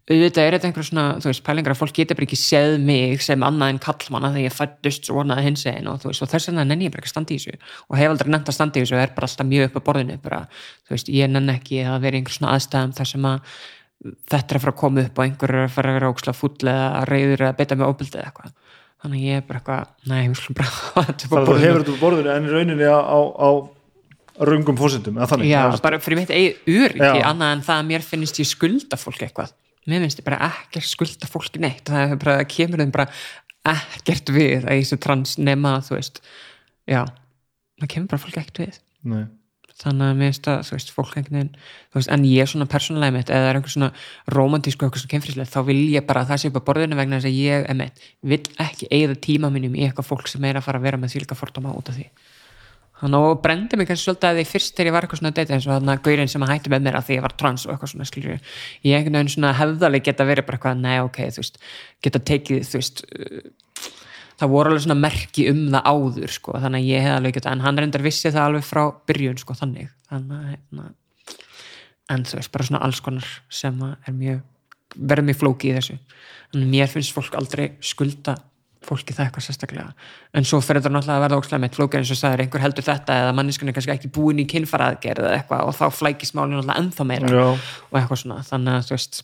auðvitað 0.09 0.47
er 0.47 0.55
þetta 0.57 0.69
einhver 0.71 0.87
svona, 0.87 1.03
þú 1.21 1.29
veist, 1.29 1.43
pælingar 1.45 1.75
að 1.75 1.81
fólk 1.83 1.93
geta 1.99 2.15
bara 2.17 2.25
ekki 2.25 2.39
séð 2.41 2.79
mig 2.81 3.21
sem 3.25 3.43
annað 3.45 3.75
en 3.75 3.81
kallmanna 3.85 4.31
þegar 4.33 4.47
ég 4.47 4.55
fættust 4.57 5.05
svo 5.05 5.19
vonaði 5.19 5.45
hins 5.45 5.65
einn 5.69 5.91
og 5.91 5.99
þú 6.01 6.09
veist, 6.09 6.23
og 6.25 6.31
þess 6.33 6.49
vegna 6.49 6.65
nenni 6.65 6.87
ég 6.87 6.93
bara 6.95 7.03
ekki 7.03 7.11
að 7.11 7.15
standa 7.15 7.35
í 7.35 7.37
þessu. 7.37 7.55
Og 7.89 7.95
hef 8.01 8.09
aldrei 8.15 8.31
nennt 8.33 8.49
að 8.49 8.57
standa 8.57 8.81
í 8.81 8.81
þessu 8.85 8.97
og 8.97 9.03
er 9.03 9.13
bara 9.19 9.29
alltaf 9.29 9.49
mjög 9.51 9.69
upp 9.69 9.77
á 9.77 9.83
borðinu 9.89 10.17
bara, 10.25 10.41
þú 10.89 10.97
veist, 10.97 11.11
ég 11.13 11.29
nenni 11.29 11.53
ekki 11.59 11.77
að 11.85 11.99
vera 12.07 12.17
í 12.17 12.19
einhver 12.23 12.37
svona 12.39 12.55
aðstæðum 12.57 12.97
þar 12.97 13.09
sem 13.13 13.29
að 13.29 13.39
þetta 14.33 14.49
er 14.49 14.57
að 14.57 14.65
fara 14.65 14.73
að 14.73 14.81
koma 14.81 15.05
upp 15.05 15.19
og 15.19 15.25
einhver 15.27 15.51
er 15.53 15.63
að 15.67 15.75
fara 15.77 15.93
að 15.93 15.97
vera 15.99 16.13
óksla 16.15 16.33
fúll 16.39 16.73
eða 16.73 17.05
reyður 17.11 17.45
eða 17.45 17.59
beita 17.59 17.77
með 17.77 17.91
óbildið 17.93 18.25
eitthvað. 18.25 18.53
Þannig 18.99 19.19
að 19.19 19.27
ég 19.29 19.35
er 19.37 19.45
bara 19.47 19.59
eitthvað, 19.61 19.83
nei, 20.09 20.23
við 20.25 20.37
skulum 20.41 20.57
bara 20.59 20.71
að 23.45 23.59
röngum 24.39 24.77
fósindum 24.79 25.17
eða 25.19 25.27
þannig. 25.33 25.49
Já, 25.51 25.63
bara 25.83 25.99
fyrir 25.99 26.21
mitt 26.21 26.31
eigið 26.31 26.85
öryggi 26.85 27.03
Já. 27.03 27.27
annað 27.27 27.55
en 27.57 27.63
það 27.67 27.81
að 27.81 27.89
mér 27.89 28.05
finnst 28.07 28.39
ég 28.39 28.47
skulda 28.47 28.99
fólk 29.01 29.25
eitthvað 29.27 29.51
mér 29.89 30.05
finnst 30.05 30.21
ég 30.21 30.27
bara 30.27 30.51
ekkert 30.51 30.89
skulda 30.89 31.31
fólki 31.31 31.63
neitt 31.63 31.89
það 31.89 32.15
bara, 32.21 32.37
það 32.43 32.53
kemur 32.55 32.83
þeim 32.83 32.93
bara 32.95 33.09
ekkert 33.69 34.31
við 34.35 34.69
að 34.69 34.79
ég 34.81 34.87
sé 34.89 35.01
trans 35.01 35.35
nema 35.41 35.79
þú 35.87 35.99
veist, 35.99 36.23
já 36.89 37.03
það 37.79 37.91
kemur 37.95 38.13
bara 38.13 38.23
fólk 38.23 38.41
ekkert 38.43 38.63
við. 38.65 38.79
Nei. 39.09 39.27
þannig 39.79 40.09
að 40.09 40.17
mér 40.19 40.33
finnst 40.33 40.49
að, 40.51 40.63
þú 40.67 40.75
veist, 40.75 40.89
fólk 40.91 41.13
þú 41.19 41.99
veist, 42.01 42.09
en 42.11 42.25
ég 42.27 42.43
er 42.43 42.49
svona 42.51 42.67
persónulega 42.67 43.15
mitt 43.15 43.29
eða 43.31 43.45
það 43.45 43.51
er 43.51 43.59
einhver 43.61 43.75
svona 43.75 43.91
romantísku 44.35 44.87
eitthvað 44.87 45.05
svona 45.05 45.13
kemfrislegt 45.13 45.53
þá 45.53 45.61
vil 45.69 45.83
ég 45.93 46.07
bara 46.09 46.25
að 46.25 46.33
það 46.33 46.41
sé 46.43 46.51
upp 46.51 46.59
á 46.59 46.67
borðinu 46.67 46.99
vegna 46.99 47.21
þess 47.21 47.31
að 47.31 47.37
ég, 47.39 48.01
vil 48.33 48.41
ekki 48.65 48.89
eigða 48.91 49.21
tíma 49.29 49.53
mínum 49.55 49.77
í 49.79 49.85
eitthvað 49.87 50.09
fólk 50.11 50.27
sem 50.33 50.49
er 50.51 50.59
að 50.59 50.67
fara 50.67 50.83
að 50.83 50.89
vera 50.89 50.99
með 50.99 51.15
þvílika 51.15 51.39
fordóma 51.39 51.77
út 51.79 51.93
af 51.93 52.01
því 52.01 52.09
þannig 52.99 53.27
að 53.29 53.37
brendi 53.45 53.79
mig 53.79 53.89
kannski 53.89 54.09
svolítið 54.09 54.29
að 54.29 54.39
því 54.39 54.45
fyrst 54.53 54.75
þegar 54.75 54.89
ég 54.89 54.95
var 54.97 55.07
eitthvað 55.07 55.21
svona 55.21 55.33
að 55.33 55.39
deyta 55.39 55.55
eins 55.57 55.69
og 55.69 55.75
þannig 55.75 55.93
að 55.95 56.03
gaurinn 56.09 56.33
sem 56.33 56.45
að 56.45 56.53
hætti 56.53 56.73
með 56.73 56.85
mér 56.87 56.99
að 56.99 57.07
því 57.07 57.19
ég 57.19 57.25
var 57.25 57.37
trans 57.39 57.67
og 57.67 57.73
eitthvað 57.75 57.93
svona 57.93 58.09
skilur 58.09 58.35
ég 58.35 58.99
einhvern 58.99 59.19
veginn 59.19 59.33
svona 59.35 59.55
hefðaleg 59.59 60.07
geta 60.09 60.27
verið 60.29 60.49
bara 60.49 60.59
eitthvað, 60.59 60.83
nei 60.83 60.99
ok, 61.05 61.21
þú 61.37 61.45
veist 61.45 61.61
geta 62.05 62.23
tekið, 62.33 62.67
þú 62.67 62.83
veist 62.83 63.05
uh, 63.07 63.89
það 64.39 64.53
voru 64.55 64.73
alveg 64.73 64.85
svona 64.87 64.99
merki 65.03 65.49
um 65.53 65.65
það 65.75 65.91
áður 65.95 66.35
sko, 66.35 66.59
þannig 66.59 66.85
að 66.85 66.93
ég 66.93 67.07
hef 67.07 67.17
alveg 67.19 67.39
geta 67.39 67.55
en 67.55 67.65
hann 67.67 67.83
reyndar 67.83 68.07
vissi 68.07 68.35
það 68.35 68.51
alveg 68.51 68.67
frá 68.67 68.85
byrjun 69.11 69.41
sko, 69.43 69.59
þannig, 69.63 69.91
þannig 70.11 70.39
að 70.39 70.53
hérna, 70.53 70.91
en 72.15 72.29
þú 72.29 72.39
veist, 72.41 72.53
bara 72.55 72.69
svona 72.71 72.85
alls 72.87 73.03
konar 73.05 73.35
sem 73.53 73.83
að 73.85 73.97
er 74.09 74.19
mjög 74.19 74.47
verður 74.97 75.29
mjög 75.29 75.41
flóki 75.43 75.71
í 75.71 75.75
þessu. 75.77 75.99
En 76.55 76.69
mér 76.71 76.91
finnst 76.91 77.15
fólk 77.15 77.35
aldrei 77.39 77.71
skulda 77.85 78.39
fólki 78.85 79.15
það 79.15 79.27
eitthvað 79.27 79.45
sérstaklega. 79.47 79.93
En 80.37 80.47
svo 80.47 80.61
fyrir 80.63 80.83
þetta 80.83 80.93
náttúrulega 80.95 81.19
að 81.19 81.25
verða 81.25 81.39
ókslega 81.41 81.63
með 81.65 81.79
flókir 81.79 82.01
eins 82.01 82.13
og 82.15 82.21
sagður 82.21 82.43
einhver 82.45 82.63
heldur 82.63 82.87
þetta 82.87 83.17
eða 83.23 83.33
manniskan 83.37 83.71
er 83.71 83.77
kannski 83.77 83.95
ekki 83.95 84.13
búin 84.15 84.43
í 84.43 84.47
kynfaraðgerð 84.49 85.27
eða 85.27 85.41
eitthvað 85.41 85.65
og 85.67 85.77
þá 85.79 85.99
flækist 85.99 86.37
málinu 86.39 86.61
náttúrulega 86.61 86.85
ennþá 86.85 87.09
meira 87.09 87.33
Já. 87.33 87.49
og 87.91 87.99
eitthvað 87.99 88.23
svona. 88.23 88.39
Þannig 88.47 88.77
að 88.77 88.87
þú 88.89 88.95
veist 88.97 89.21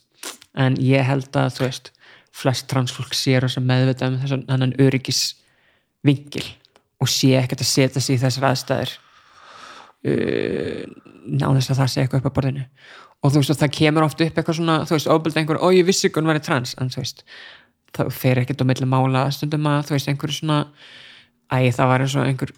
en 0.64 0.76
ég 0.82 1.08
held 1.08 1.38
að 1.38 1.54
þú 1.58 1.66
veist 1.68 1.92
flest 2.34 2.68
transfólk 2.70 3.14
sér 3.14 3.46
og 3.46 3.54
sem 3.54 3.66
meðvita 3.66 4.10
um 4.10 4.18
þessan 4.22 4.44
annan 4.50 4.74
öryggis 4.82 5.22
vingil 6.04 6.44
og 7.02 7.10
sé 7.10 7.34
ekkert 7.38 7.62
að 7.62 7.70
setja 7.70 8.02
sig 8.02 8.18
í 8.18 8.22
þessar 8.22 8.48
aðstæður 8.50 8.94
uh, 10.10 10.84
náðist 11.24 11.72
að 11.72 11.80
það 11.80 11.90
sé 11.92 12.02
eitthvað 12.04 12.22
upp 12.22 12.30
á 12.30 12.36
borðinu. 12.38 12.64
Og 13.24 13.32
þú 13.32 13.40
veist 13.40 13.54
og 13.54 13.60
það 13.62 13.76
kemur 13.78 14.04
oft 14.04 14.20
upp 14.20 14.38
eitthvað 14.38 14.58
svona 14.58 14.80
þú 14.84 14.96
veist 14.98 15.12
óbyrð 15.14 15.38
einhver, 15.40 15.60
ó 15.64 15.68
ég 15.72 15.86
vissi 15.88 16.08
ekki 16.08 16.20
hún 16.20 16.28
væri 16.28 16.42
trans. 16.44 16.74
En 16.80 16.90
þú 16.92 17.00
veist, 17.00 17.24
það 17.94 18.12
fer 18.14 18.42
ekkert 18.42 18.64
á 18.64 18.68
milli 18.68 18.88
mála 18.88 19.26
stundum 19.34 19.68
að 19.70 19.88
þú 19.88 19.96
veist 19.96 20.10
einhver 20.10 20.34
svona 20.34 20.58
æ 21.52 21.70
það 21.74 21.90
var 21.90 22.04
eins 22.04 22.16
og 22.18 22.26
einhver 22.26 22.54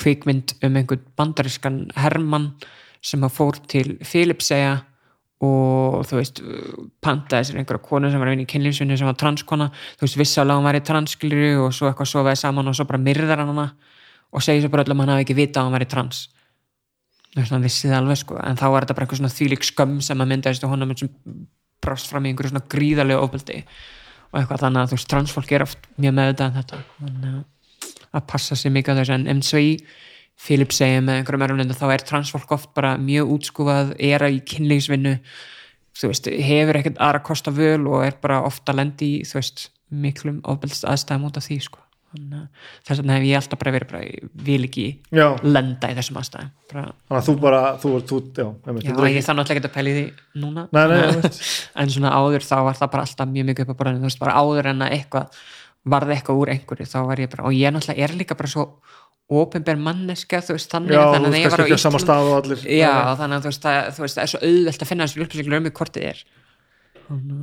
kvikmynd 0.00 0.56
um 0.64 0.78
einhver 0.80 1.02
bandarískan 1.18 1.84
Hermann 1.98 2.52
sem 3.02 3.22
að 3.26 3.36
fór 3.36 3.58
til 3.68 3.98
Filipseyja 4.06 4.80
og 5.42 6.04
þú 6.06 6.18
veist 6.20 6.40
pantaði 7.02 7.48
sér 7.48 7.58
einhverja 7.60 7.82
konu 7.82 8.10
sem 8.10 8.20
var 8.22 8.30
vinna 8.30 8.46
í 8.46 8.50
kynlífsvinni 8.50 8.98
sem 8.98 9.08
var 9.08 9.18
transkona, 9.18 9.72
þú 9.98 10.06
veist 10.06 10.20
vissálega 10.20 10.60
hún 10.60 10.68
var 10.68 10.78
í 10.78 10.84
transkliru 10.86 11.64
og 11.64 11.74
svo 11.74 11.88
eitthvað 11.88 12.12
sofaði 12.12 12.38
saman 12.44 12.70
og 12.70 12.76
svo 12.78 12.86
bara 12.86 13.02
myrðar 13.02 13.42
hann 13.42 13.50
hana 13.50 13.72
og 14.30 14.44
segir 14.44 14.62
svo 14.62 14.70
bara 14.72 14.86
öllum 14.86 15.02
hann 15.02 15.16
hafi 15.16 15.26
ekki 15.26 15.36
vita 15.36 15.60
að 15.60 15.66
hann 15.66 15.74
var 15.74 15.84
í 15.84 15.90
trans. 15.90 16.28
Þú 17.32 17.40
veist 17.40 17.56
hann 17.56 17.66
vissi 17.66 17.90
það 17.90 17.98
alveg 17.98 18.20
sko. 18.20 18.38
En 18.38 18.60
þá 18.60 18.64
var 18.70 18.84
þetta 18.84 18.96
bara 18.96 19.06
eitthvað 19.06 19.20
svona 19.22 19.34
þvílík 19.34 19.66
skömm 19.66 19.98
sem 20.04 20.22
að 20.22 20.30
myndaðist 20.30 20.64
og 20.68 20.98
sem 21.00 21.10
brást 21.82 22.08
fram 22.08 22.26
í 22.26 22.30
einhverju 22.30 22.52
svona 22.52 22.68
gríðarlega 22.70 23.26
ofbeldi 23.26 23.58
og 24.32 24.40
eitthvað 24.40 24.66
þannig 24.66 24.82
að 24.82 24.92
þú 24.92 24.98
veist 24.98 25.10
transfólk 25.12 25.52
er 25.52 25.64
oft 25.66 25.90
mjög 26.00 26.14
meðvitað 26.18 26.48
um 26.48 26.60
þetta. 26.60 26.82
Þannig 26.98 27.32
að 27.32 27.42
að 28.12 28.26
passa 28.28 28.56
sig 28.58 28.72
mikið 28.72 28.92
á 28.92 28.98
þessu. 29.00 29.18
En 29.32 29.42
í 29.42 29.70
Philip 30.42 30.72
segja 30.74 31.02
með 31.04 31.20
einhverjum 31.20 31.44
erfnendu 31.46 31.76
þá 31.76 31.86
er 31.92 32.04
transfólk 32.08 32.54
oft 32.56 32.72
bara 32.76 32.96
mjög 33.00 33.34
útskúfað 33.36 33.92
er 34.00 34.24
í 34.28 34.40
kynlífsvinnu 34.48 35.18
þú 35.98 36.10
veist, 36.10 36.28
hefur 36.48 36.78
ekkert 36.80 37.00
aðra 37.04 37.22
kosta 37.26 37.52
völ 37.54 37.84
og 37.90 38.06
er 38.06 38.16
bara 38.22 38.40
ofta 38.46 38.74
lendi 38.74 39.18
í 39.18 39.22
þú 39.28 39.38
veist, 39.38 39.66
miklum 39.92 40.40
ofbeldst 40.48 40.86
aðstæðum 40.88 41.28
út 41.28 41.38
af 41.38 41.46
því 41.46 41.58
sko. 41.66 41.82
að 41.82 41.91
þess 42.12 43.00
vegna 43.00 43.16
hef 43.16 43.24
ég 43.28 43.38
alltaf 43.40 43.58
bara 43.62 43.72
verið 43.76 43.90
bara, 43.92 44.02
vil 44.48 44.66
ekki 44.68 44.84
Já, 45.16 45.26
lenda 45.42 45.90
í 45.92 45.96
þessum 45.96 46.18
aðstæðum. 46.20 46.50
Þannig 46.72 47.18
að 47.18 47.26
þú 47.28 47.34
bara 47.40 47.62
þú, 47.82 47.92
þú, 48.10 48.20
já, 48.36 48.44
já, 48.44 48.72
er 48.72 48.82
ég 48.82 49.16
ekki- 49.16 49.24
þannig 49.28 49.44
alltaf 49.44 49.56
ekki 49.56 49.64
að 49.68 49.74
pæla 49.76 49.92
í 49.92 49.96
því 49.96 50.04
núna. 50.44 50.66
Nei, 50.72 50.84
nei, 50.92 51.00
En- 51.12 51.84
en 51.86 51.94
svona 51.96 52.12
áður 52.16 52.46
þá 52.48 52.56
var 52.68 52.80
það 52.80 52.92
bara 52.96 53.06
alltaf 53.08 53.32
mjög 53.32 53.48
mikið 53.50 53.64
upp 53.66 53.72
á 53.72 53.78
borðinu, 53.82 54.02
þú 54.02 54.10
veist, 54.10 54.22
bara 54.22 54.36
áður 54.42 54.70
en 54.72 54.84
að 54.86 54.96
eitthvað 54.98 55.42
varði 55.92 56.14
eitthvað 56.16 56.42
úr 56.42 56.52
einhverju, 56.52 56.90
þá 56.92 56.98
var 57.08 57.22
ég 57.24 57.30
bara 57.32 57.48
og 57.48 57.56
ég 57.58 57.72
náttúrulega 57.74 58.04
er 58.06 58.14
líka 58.20 58.36
bara 58.38 58.52
svo 58.52 58.66
opinber 59.32 59.78
manneska, 59.80 60.42
þú 60.44 60.56
veist, 60.58 60.70
þannig 60.70 60.92
að 60.98 61.14
þannig 61.16 61.32
að 61.32 61.40
ég 61.40 61.50
var 61.50 61.62
á 62.20 62.36
allir. 62.36 62.62
Já, 62.68 62.92
þannig 63.18 63.36
að 63.38 63.42
þú 63.42 63.50
veist, 63.50 63.62
það, 63.64 63.90
þú 63.96 64.04
veist, 64.04 64.16
það 64.18 64.22
er 64.26 64.32
svo 64.32 64.40
auðvelt 64.46 64.82
að 64.84 64.90
finna 64.92 65.06
þessu 65.08 65.24
upplýsingur 65.24 65.56
um 65.58 65.68
hvort 65.72 65.96
þið 65.96 66.08
er. 66.12 66.22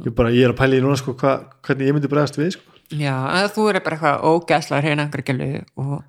Ég, 0.05 0.13
bara, 0.17 0.31
ég 0.33 0.45
er 0.47 0.53
að 0.53 0.59
pæla 0.59 0.77
í 0.77 0.83
núna 0.83 0.97
sko, 0.99 1.13
hva, 1.19 1.33
hvernig 1.65 1.89
ég 1.89 1.95
myndi 1.97 2.09
bregðast 2.11 2.37
við 2.39 2.53
sko. 2.55 2.68
Já, 2.91 3.15
þú 3.55 3.67
er 3.69 3.79
bara 3.85 3.97
eitthvað 3.97 4.23
ógæslega 4.29 4.81
hreina 4.85 5.05
gælu 5.09 5.49
og 5.77 6.03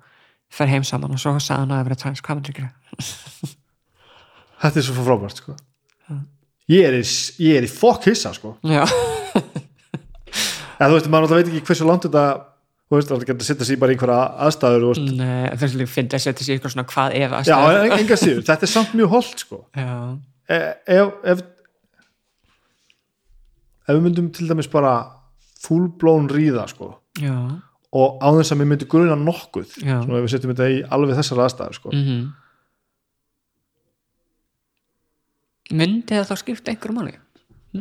fer 0.51 0.67
heim 0.71 0.83
saman 0.83 1.13
og 1.15 1.19
svo 1.21 1.35
sagði 1.39 1.59
hann 1.61 1.71
að 1.71 1.81
það 1.81 1.89
vera 1.89 1.99
trans, 2.03 2.21
hvað 2.25 2.39
myndir 2.39 2.57
gera? 2.57 2.71
þetta 4.61 4.81
er 4.81 4.85
svo 4.87 4.95
frábært 5.05 5.41
sko. 5.41 5.55
ég, 6.71 6.85
er 6.87 6.97
í, 6.99 7.03
ég 7.45 7.59
er 7.61 7.67
í 7.67 7.71
fokk 7.71 8.09
hissa 8.11 8.33
sko. 8.35 8.55
já, 8.67 8.83
ja, 10.81 10.87
þú 10.87 10.95
veist, 10.97 11.11
maður 11.13 11.35
veit 11.37 11.47
ekki 11.51 11.63
hversu 11.69 11.87
langt 11.87 12.07
þetta 12.07 12.25
þú 12.91 12.97
veist, 12.97 13.07
það 13.13 13.21
getur 13.29 13.45
að 13.45 13.47
setja 13.51 13.65
sig 13.69 13.79
bara 13.79 13.93
í 13.93 13.95
einhverja 13.95 14.19
aðstæður 14.47 14.85
og, 14.89 14.99
Nei, 15.15 15.47
þess 15.61 15.77
að 15.77 15.83
ég 15.85 15.91
fyndi 15.93 16.17
að 16.17 16.23
setja 16.25 16.43
sér 16.47 16.57
eitthvað 16.57 16.73
svona 16.75 16.87
hvað 16.91 17.15
ef 17.15 17.21
já, 17.23 17.37
aðstæður. 17.39 17.79
en, 17.85 17.95
enga 18.01 18.17
síður, 18.19 18.43
þetta 18.49 18.67
er 18.67 18.71
samt 18.73 18.97
mjög 18.99 19.13
holdt 19.15 19.45
sko. 19.45 19.61
já, 19.77 19.89
E- 20.51 20.75
ef, 20.97 21.11
ef 21.31 21.43
ef 23.87 23.95
við 23.95 24.01
myndum 24.05 24.27
til 24.35 24.47
dæmis 24.49 24.67
bara 24.71 24.91
fullblón 25.61 26.29
ríða 26.31 26.67
sko, 26.71 26.93
já, 27.21 27.35
og 27.91 28.21
á 28.23 28.27
þess 28.39 28.53
að 28.55 28.61
við 28.63 28.69
myndum 28.71 28.91
gruna 28.91 29.17
nokkuð 29.19 29.73
svona 29.77 30.19
ef 30.19 30.25
við 30.25 30.33
setjum 30.35 30.53
þetta 30.53 30.69
í 30.71 30.81
alveg 30.97 31.19
þessar 31.21 31.43
aðstæður 31.47 31.79
sko. 31.79 31.95
mhm. 31.95 32.29
Myndi 35.71 36.17
það 36.17 36.27
þá 36.27 36.35
skipta 36.41 36.71
einhverju 36.73 36.95
máli? 36.97 37.13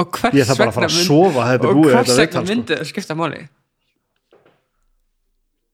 Og 0.00 0.08
hvers 0.12 0.36
ég 0.36 0.48
þarf 0.48 0.60
bara 0.60 0.70
að 0.70 0.76
fara 0.76 0.88
að 0.88 0.94
sofa 1.04 1.44
og 1.56 1.82
hvers 1.82 2.16
vegna 2.16 2.40
sko. 2.40 2.48
myndi 2.48 2.78
það 2.78 2.88
skipta 2.88 3.16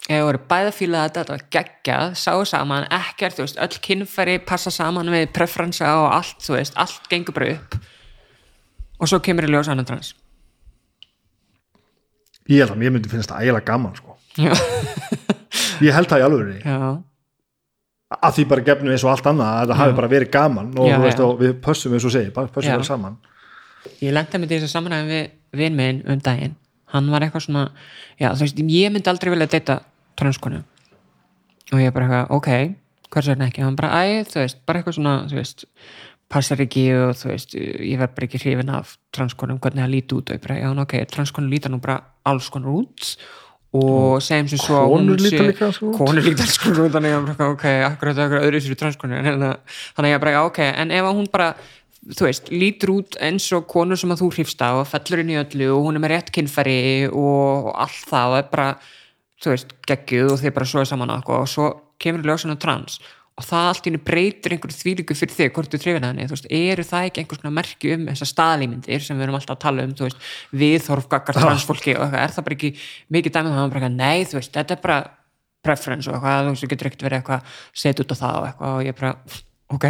ef 0.08 0.18
það 0.18 0.26
voru 0.26 0.40
bæða 0.50 0.72
fílað 0.74 1.04
að 1.04 1.08
þetta 1.08 1.32
var 1.32 1.44
geggjað, 1.56 2.14
sáu 2.18 2.44
saman 2.48 2.86
ekkert, 2.90 3.36
þú 3.36 3.44
veist, 3.46 3.60
öll 3.62 3.80
kynfæri 3.86 4.36
passa 4.46 4.72
saman 4.74 5.10
við 5.12 5.28
preferensa 5.36 5.92
og 6.00 6.08
allt, 6.18 6.38
þú 6.42 6.56
veist 6.56 6.78
allt 6.80 7.06
gengur 7.10 7.36
bara 7.36 7.52
upp 7.54 7.76
og 9.02 9.10
svo 9.10 9.18
kemur 9.24 9.48
í 9.48 9.52
ljós 9.52 9.70
annan 9.72 9.88
trans 9.88 10.12
ég 12.50 12.62
held 12.62 12.74
að 12.74 12.80
mér 12.82 12.94
myndi 12.94 13.10
finnst 13.10 13.30
það 13.30 13.44
ægilega 13.44 13.66
gaman 13.68 13.94
sko. 13.98 14.16
ég 15.86 15.94
held 15.94 16.10
það 16.10 16.22
í 16.22 16.26
alveg 16.26 16.66
að 18.12 18.34
því 18.36 18.44
bara 18.50 18.64
gefnum 18.66 18.92
eins 18.92 19.04
og 19.06 19.12
allt 19.12 19.28
annað 19.30 19.52
að 19.52 19.62
þetta 19.62 19.78
hafi 19.80 19.94
bara 19.98 20.10
verið 20.12 20.32
gaman 20.34 20.72
og, 20.76 20.88
Já, 20.90 20.96
veist, 21.00 21.20
já. 21.20 21.26
og 21.28 21.38
við 21.40 21.54
pössum 21.64 21.94
eins 21.96 22.04
og 22.08 22.12
segi, 22.12 22.32
bara 22.34 22.50
pössum 22.52 22.74
bara 22.76 22.84
saman. 22.84 23.14
Ég 24.02 24.12
lenda 24.12 24.40
með 24.42 24.52
þessu 24.56 24.68
samanæðum 24.68 25.08
við 25.12 25.30
vinn 25.62 25.78
minn 25.78 26.02
um 26.12 26.20
daginn. 26.20 26.58
Hann 26.92 27.08
var 27.12 27.24
eitthvað 27.24 27.46
svona, 27.46 27.62
já 28.20 28.28
þú 28.36 28.44
veist 28.44 28.60
ég 28.60 28.92
myndi 28.92 29.10
aldrei 29.12 29.32
vilja 29.32 29.48
deyta 29.54 29.78
transkonu. 30.20 30.60
Og 31.72 31.80
ég 31.80 31.94
bara 31.96 32.08
eitthvað, 32.08 32.36
ok 32.36 32.52
hvers 33.12 33.28
vegna 33.28 33.48
ekki, 33.50 33.60
hann 33.64 33.76
bara, 33.76 34.04
æ, 34.04 34.24
þú 34.28 34.38
veist 34.40 34.60
bara 34.68 34.80
eitthvað 34.80 34.96
svona, 34.96 35.14
þú 35.28 35.36
veist, 35.36 35.66
passar 36.32 36.62
ekki 36.64 36.86
og 36.96 37.12
þú 37.20 37.28
veist, 37.30 37.54
ég 37.60 38.00
verð 38.00 38.14
bara 38.16 38.26
ekki 38.30 38.40
hrifin 38.42 38.72
af 38.72 38.96
transkonum, 39.12 39.60
hvernig 39.62 39.84
það 39.84 39.92
líti 39.92 40.16
út. 40.16 40.30
Og 40.32 40.38
ég 40.38 40.42
bara, 40.46 40.58
já, 40.62 40.70
ok, 40.86 40.94
transkonu 41.12 41.50
líta 41.52 41.68
nú 41.72 41.80
bara 41.84 42.00
alls 42.24 42.48
konar 42.52 42.72
út 42.72 43.12
og 43.72 44.18
segjum 44.20 44.48
sem 44.52 44.60
svo 44.60 44.82
konur 44.90 45.16
líta 45.16 45.38
sé- 45.38 45.46
líka 45.48 45.64
alls 45.70 45.78
konar 45.80 45.92
út. 45.94 45.98
konur 45.98 46.24
líta 46.26 46.42
alls 46.44 46.58
konar 46.60 46.80
út 46.84 46.92
þannig 46.96 47.12
að 47.12 47.20
ég 47.22 47.36
bara, 47.38 47.50
ok, 47.54 47.64
akkurat 47.88 48.18
akkurat 48.26 48.44
öðru 48.48 48.60
sér 48.60 48.76
transkonu 48.82 49.16
en 49.16 49.24
hérna, 49.30 49.52
þannig 49.96 50.10
að 50.10 50.12
ég 50.16 50.20
bara, 50.26 50.34
já, 50.36 50.40
ok, 50.50 50.58
en 50.82 50.90
ef 50.92 51.08
hún 51.08 51.30
bara 51.32 51.46
þú 52.12 52.26
veist, 52.26 52.50
lítur 52.52 52.90
út 52.98 53.16
eins 53.22 53.46
og 53.56 53.64
konur 53.70 53.96
sem 53.96 54.10
að 54.12 54.20
þú 54.24 54.28
hrifst 54.34 54.60
á 54.60 54.76
og 54.76 54.88
fellur 54.90 55.22
inn 55.22 55.32
í 55.32 55.38
öllu 55.40 55.70
og 55.72 55.86
hún 55.86 55.96
er 55.96 56.02
með 56.04 56.12
rétt 56.16 56.32
kynfæri 56.34 57.08
og 57.08 57.72
allt 57.78 58.04
það 58.10 58.28
og 58.34 58.38
er 58.42 58.48
bara, 58.52 58.68
þú 59.40 59.54
veist, 59.54 59.72
geggjuð 59.88 60.32
og 60.34 60.40
þið 60.42 60.54
bara 60.58 60.68
svoðið 60.68 60.90
saman 60.92 61.14
og, 61.16 61.30
og 61.32 61.48
svo 61.48 61.70
kemur 62.02 62.20
í 62.24 62.28
ljósinu 62.28 62.58
trans 62.60 62.98
og 63.40 63.46
það 63.46 63.68
allt 63.68 63.86
í 63.86 63.90
henni 63.90 64.02
breytir 64.04 64.54
einhverju 64.54 64.76
þvílíku 64.76 65.16
fyrir 65.16 65.36
þig 65.36 65.52
hvort 65.56 65.72
þú 65.72 65.80
trefina 65.80 66.10
henni, 66.10 66.26
þú 66.28 66.36
veist, 66.36 66.48
eru 66.58 66.84
það 66.84 67.06
ekki 67.08 67.22
einhvers 67.22 67.40
konar 67.40 67.54
merki 67.56 67.92
um 67.94 68.04
þessar 68.10 68.30
staðlýmyndir 68.32 69.06
sem 69.06 69.16
við 69.16 69.26
erum 69.26 69.38
alltaf 69.38 69.56
að 69.56 69.62
tala 69.62 69.86
um, 69.86 69.94
þú 69.96 70.08
veist, 70.08 70.26
viðhorf 70.62 71.08
gaggart 71.12 71.40
transfólki 71.40 71.94
og 71.96 72.04
eitthvað, 72.04 72.18
er 72.26 72.34
það 72.36 72.46
bara 72.48 72.58
ekki 72.58 72.72
mikið 73.16 73.36
dæmið 73.38 73.56
það, 73.56 73.70
bara, 73.72 73.80
eitthvað, 73.80 73.96
nei, 74.02 74.28
þú 74.28 74.38
veist, 74.38 74.52
þetta 74.58 74.76
er 74.76 74.82
bara 74.84 74.98
preference 75.64 76.10
og 76.10 76.18
eitthvað, 76.18 76.42
þú 76.42 76.52
veist, 76.52 76.66
þú 76.66 76.70
getur 76.74 76.90
ekkert 76.90 77.06
verið 77.08 77.22
eitthvað 77.22 77.56
set 77.84 78.04
út 78.04 78.12
á 78.12 78.16
það 78.20 78.36
og 78.36 78.50
eitthvað 78.50 78.76
og 78.76 78.86
ég 78.90 79.00
bara 79.00 79.14
ok, 79.72 79.86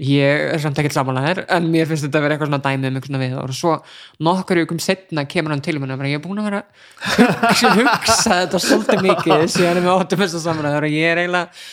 ég 0.00 0.46
er 0.54 0.62
samt 0.62 0.78
ekkert 0.80 0.96
samanlegaðir 0.96 1.42
en 1.52 1.66
mér 1.72 1.88
finnst 1.88 2.06
þetta 2.06 2.20
að 2.20 2.24
vera 2.24 2.36
eitthvað 2.36 2.50
svona 2.50 2.62
dæmið 2.64 2.88
um 2.88 2.96
eitthvað 2.96 3.10
svona 3.10 3.20
við 3.20 3.34
og 3.42 3.52
svo 3.58 3.74
nokkur 4.24 4.62
ykkur 4.62 4.80
setna 4.80 5.26
kemur 5.28 5.54
hann 5.54 5.64
til 5.64 5.76
mér 5.76 5.92
og 5.96 6.08
ég 6.08 6.16
er 6.16 6.24
búin 6.24 6.40
að 6.40 6.48
vera 6.48 6.62
hugsa, 7.76 8.38
þetta 8.46 8.62
svolítið 8.64 9.04
mikið 9.04 9.44
síðan 9.52 9.82
er 9.82 9.84
við 9.84 9.92
áttum 9.92 10.22
þess 10.22 10.38
að 10.38 10.46
samanlegaðir 10.46 10.88
og 10.88 10.96
ég 10.96 11.12
er 11.12 11.22
eiginlega 11.24 11.66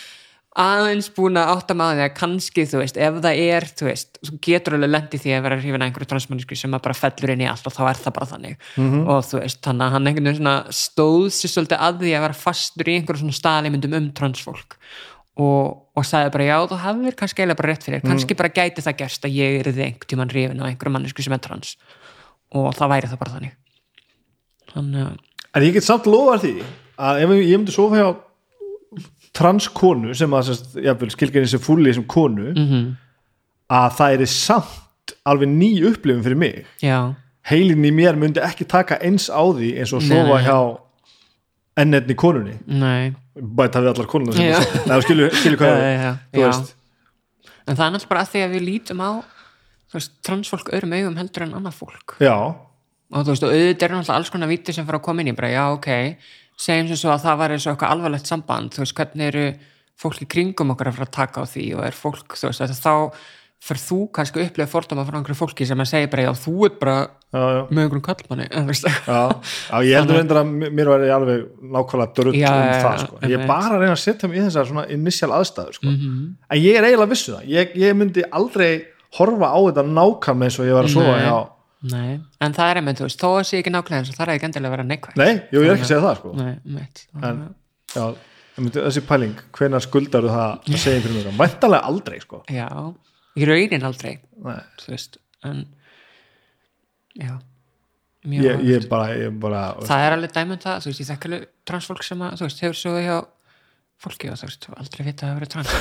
aðeins 0.57 1.07
búin 1.13 1.37
að 1.37 1.51
átta 1.53 1.75
maður 1.77 2.03
að 2.07 2.13
kannski, 2.17 2.63
þú 2.69 2.79
veist, 2.81 2.97
ef 2.97 3.17
það 3.23 3.41
er 3.43 3.65
þú 3.77 3.87
veist, 3.87 4.19
þú 4.25 4.37
getur 4.47 4.75
alveg 4.77 4.89
lendi 4.89 5.19
því 5.21 5.33
að 5.35 5.43
vera 5.45 5.57
hrifin 5.59 5.83
að 5.83 5.89
einhverju 5.89 6.09
transmannisku 6.11 6.57
sem 6.57 6.73
bara 6.77 6.95
fellur 6.97 7.33
inn 7.33 7.43
í 7.43 7.49
allt 7.49 7.69
og 7.69 7.75
þá 7.75 7.83
er 7.91 8.01
það 8.01 8.15
bara 8.17 8.29
þannig. 8.31 8.55
Og 9.03 9.21
þú 9.27 9.41
veist, 9.43 9.61
þannig 9.67 9.85
að 9.85 9.93
hann 9.95 10.09
einhvern 10.09 10.29
veginn 10.31 10.39
svona 10.39 10.55
stóð 10.79 11.27
sér 11.37 11.53
svolítið 11.53 11.85
að 11.87 12.01
því 12.01 12.15
að 12.17 12.25
vera 12.25 12.39
fastur 12.41 12.89
í 12.89 12.97
einhverju 12.97 13.23
svona 13.23 13.37
staðleimundum 13.37 13.97
um 13.99 14.09
transfólk. 14.17 14.77
Og, 15.37 15.65
og 15.93 16.05
sagði 16.09 16.33
bara 16.33 16.49
já, 16.49 16.57
þú 16.65 16.81
hafðir 16.81 17.17
kannski 17.19 17.43
eiginlega 17.43 17.61
bara 17.61 17.69
rétt 17.69 17.83
fyrir 17.85 18.01
þér, 18.01 18.09
kannski 18.09 18.37
bara 18.39 18.49
gæti 18.49 18.81
það 18.81 18.95
gerst 19.03 19.27
að 19.27 19.35
ég 19.37 19.59
er 19.59 19.69
þið 19.69 19.83
einhvern 19.85 20.09
tímann 20.09 20.31
hrifin 20.33 20.63
á 20.65 20.69
einhverju 20.71 20.93
mannisku 20.95 21.21
sem 21.21 21.35
er 21.37 21.43
trans. 21.45 21.75
Og 22.57 22.71
það 22.73 22.93
væri 22.95 23.11
það 23.11 23.21
bara 23.21 23.35
þannig. 23.35 23.53
Þannig 24.73 25.03
transkonu 29.37 30.15
sem 30.17 30.33
að 30.33 30.49
sérst, 30.49 30.73
jafnvel, 30.83 31.11
skilgjörni 31.13 31.49
sem 31.51 31.61
fúli 31.63 31.93
sem 31.95 32.03
konu 32.09 32.51
Mhm. 32.55 32.81
að 33.69 33.91
það 33.99 34.21
er 34.21 34.25
samt 34.33 35.13
alveg 35.27 35.49
ný 35.51 35.69
upplifun 35.87 36.23
fyrir 36.23 36.37
mig. 36.37 36.65
Já, 36.81 37.13
heilin 37.49 37.85
í 37.85 37.91
mér 37.93 38.15
myndi 38.19 38.41
ekki 38.43 38.67
taka 38.67 38.97
eins 39.01 39.29
á 39.29 39.39
því 39.53 39.77
eins 39.79 39.93
og 39.93 40.01
sofa 40.01 40.35
Nei. 40.39 40.43
hjá 40.47 40.57
ennetni 41.77 42.15
konunni. 42.15 42.57
Nei. 42.67 43.13
Bæta 43.37 43.79
við 43.83 43.91
allar 43.93 44.07
konuna. 44.09 44.33
Nei, 44.33 45.01
skilur, 45.05 45.29
skilur 45.31 45.57
hvað 45.61 46.17
veist. 46.33 46.73
En 47.67 47.75
það 47.75 47.85
er 47.85 47.91
náttúrulega 47.93 48.09
bara 48.09 48.21
að 48.23 48.31
því 48.31 48.41
að 48.45 48.53
við 48.55 48.63
lítum 48.65 49.01
á 49.03 49.11
veist, 49.93 50.11
transfólk 50.25 50.71
öðrum 50.73 50.95
augum 50.97 51.15
heldur 51.19 51.43
en 51.45 51.53
annað 51.59 51.75
fólk. 51.77 52.15
Já, 52.19 52.33
og 53.13 53.23
þú 53.23 53.29
veist, 53.31 53.43
og 53.45 53.51
auðvitað 53.53 53.83
er 53.83 53.93
náttúrulega 53.93 54.15
alls 54.17 54.29
konar 54.33 54.49
víti 54.51 54.73
sem 54.73 54.85
fyrir 54.87 54.99
að 54.99 55.03
koma 55.05 55.21
inn 55.21 55.31
í 55.31 55.35
bara, 55.37 55.51
já, 55.53 55.63
ok 55.75 55.89
segjum 56.57 56.91
sem 56.91 57.01
svo 57.03 57.13
að 57.13 57.25
það 57.27 57.41
var 57.41 57.55
eins 57.55 57.65
og 57.67 57.73
eitthvað 57.73 57.95
alvarlegt 57.95 58.29
samband 58.31 58.75
þú 58.75 58.83
veist, 58.83 58.97
hvernig 58.97 59.27
eru 59.31 59.47
fólk 59.97 60.21
í 60.21 60.29
kringum 60.29 60.73
okkar 60.73 60.91
að 60.91 60.99
fara 60.99 61.09
að 61.09 61.17
taka 61.17 61.41
á 61.41 61.45
því 61.49 61.65
og 61.77 61.83
er 61.87 61.97
fólk, 61.97 62.37
þú 62.37 62.51
veist, 62.51 62.81
þá 62.81 62.93
fyrir 63.67 63.81
þú 63.81 63.97
kannski 64.13 64.37
að 64.37 64.47
upplega 64.51 64.69
fordóma 64.69 65.03
frá 65.07 65.15
einhverju 65.17 65.37
fólki 65.39 65.65
sem 65.65 65.79
að 65.81 65.89
segja 65.89 66.09
bara, 66.11 66.27
já, 66.27 66.33
þú 66.37 66.53
ert 66.67 66.75
bara 66.81 66.97
með 67.33 67.79
einhverjum 67.81 68.03
kallmanni, 68.05 68.45
eða 68.51 68.67
veist 68.69 68.85
Já, 68.85 69.17
já, 69.17 69.79
ég 69.87 69.97
heldur 69.97 70.19
reyndar 70.19 70.39
að 70.43 70.51
mér 70.77 70.91
var 70.91 71.05
alveg 71.15 71.47
nákvæmlega 71.73 72.35
Já, 72.37 72.51
um 72.53 72.69
það 72.85 73.01
sko. 73.01 73.19
ég 73.25 73.33
er 73.33 73.49
bara 73.49 73.73
að 73.73 73.81
reyna 73.81 73.95
að 73.95 74.03
setja 74.03 74.29
mig 74.29 74.37
í 74.37 74.45
þessar 74.45 74.69
svona 74.69 74.85
initial 74.93 75.31
aðstæður 75.39 75.79
sko. 75.79 75.89
Mhm. 75.89 76.21
en 76.53 76.61
ég 76.61 76.77
er 76.77 76.87
eiginlega 76.87 77.11
vissu 77.15 77.33
það 77.33 77.49
ég, 77.57 77.75
ég 77.81 77.97
myndi 77.97 78.27
aldrei 78.29 78.71
horfa 79.17 79.49
á 79.49 79.59
þetta 79.71 79.87
nákvæm 79.89 80.45
eins 80.47 80.59
og 80.61 80.69
ég 80.69 80.77
var 80.77 80.85
að 80.87 80.93
sofa 80.93 81.17
Nei. 81.17 81.27
Nei, 81.85 82.17
en 82.41 82.55
það 82.57 82.71
er 82.71 82.79
einmitt, 82.79 82.97
þú 82.97 83.05
veist, 83.05 83.21
þó 83.21 83.29
að 83.37 83.43
sé 83.45 83.59
ekki 83.61 83.73
nákvæmlega 83.73 84.01
eins 84.01 84.09
og 84.09 84.17
það 84.17 84.23
er 84.25 84.31
ekki 84.33 84.47
endilega 84.47 84.69
að 84.69 84.73
vera 84.73 84.85
neikvæð 84.87 85.19
nei, 85.21 85.33
ég 85.53 85.57
er 85.67 85.73
ekki 85.75 85.89
segja 85.91 86.03
það 86.07 86.15
sko. 86.17 86.31
Nei, 86.39 86.53
einmitt. 86.55 87.03
En 87.21 87.43
já, 87.93 88.05
myndi, 88.57 88.81
þessi 88.87 89.03
pæling 89.11 89.43
hvenær 89.59 89.85
skuldar 89.85 90.29
það 90.31 90.47
að 90.47 90.79
segja 90.81 91.03
fyrir 91.05 91.19
mér? 91.19 91.35
Mæntalega 91.37 91.91
aldrei 91.91 92.17
sko. 92.23 92.41
Já, 92.49 92.65
í 93.37 93.49
raunin 93.51 93.85
aldrei 93.91 94.15
Nei, 94.17 94.57
þú 94.81 94.95
veist, 94.95 95.21
en 95.45 95.61
já 97.17 97.35
mjög 98.27 98.65
ég, 98.67 98.89
bara, 98.89 99.13
ég 99.15 99.37
bara 99.41 99.61
það 99.85 100.05
er 100.07 100.15
alveg 100.17 100.33
dæmum 100.35 100.59
það, 100.61 100.81
þú 100.83 100.91
veist, 100.91 101.01
ég 101.03 101.09
þekk 101.11 101.27
alveg 101.29 101.47
transfólk 101.69 102.05
sem 102.05 102.23
að, 102.25 102.39
þú 102.39 102.47
veist, 102.47 102.63
hefur 102.65 102.79
svo 102.81 102.95
hjá 102.97 103.17
fólki 104.01 104.29
og 104.29 104.37
þú 104.37 104.47
veist, 104.47 104.67
aldrei 104.77 105.05
vita 105.07 105.25
að 105.25 105.29
það 105.29 105.37
verið 105.39 105.51
trans. 105.53 105.71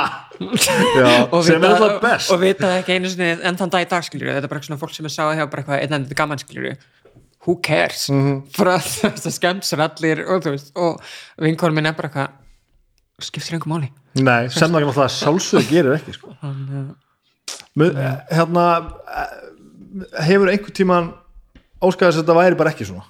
Já, 1.00 1.10
og 1.24 1.44
sem 1.46 1.56
er 1.56 1.70
alltaf 1.70 2.00
best. 2.02 2.32
og 2.34 2.40
vita 2.42 2.72
ekki 2.78 2.96
einu 2.98 3.12
sinni 3.12 3.30
en 3.48 3.60
þann 3.60 3.72
dag 3.72 3.86
í 3.86 3.88
dag 3.90 4.04
skiljur, 4.04 4.32
þetta 4.36 4.48
er 4.48 4.52
bara 4.52 4.66
svona 4.66 4.80
fólk 4.80 4.96
sem 4.96 5.08
er 5.08 5.14
sá 5.14 5.22
hjá 5.32 5.44
bara 5.46 5.62
eitthvað, 5.62 5.84
einn 5.84 5.96
enn 5.96 6.18
gaman 6.18 6.42
skiljur 6.42 6.76
who 7.46 7.56
cares, 7.64 8.08
mm. 8.12 8.20
-hmm. 8.20 8.64
veist, 8.68 9.24
það 9.24 9.36
skemmt 9.38 9.64
sér 9.64 9.84
allir 9.86 10.24
og 10.26 10.44
þú 10.44 10.54
veist, 10.56 10.72
og 10.76 11.00
vinkonum 11.40 11.80
minn 11.80 11.88
er 11.88 11.96
bara 11.96 12.10
eitthvað 12.10 13.24
skiptir 13.24 13.56
einhver 13.56 13.72
máli. 13.72 13.88
Nei, 14.20 14.48
sem 14.48 14.68
það 14.68 14.80
ekki 14.80 14.90
náttúrulega 14.90 15.16
sjálfsög 15.16 15.70
gerir 15.70 15.96
ekki 15.96 16.16
sko. 16.16 16.36
hann, 16.40 16.96
Mö- 17.78 17.94
hérna 18.30 18.64
eh, 19.06 20.24
hefur 20.26 20.50
einhver 20.50 20.72
tíman 20.74 21.12
óskaðast 21.80 22.18
að 22.18 22.24
þetta 22.24 22.36
væri 22.36 22.58
bara 22.58 22.72
ekki 22.74 22.88
svona 22.88 23.04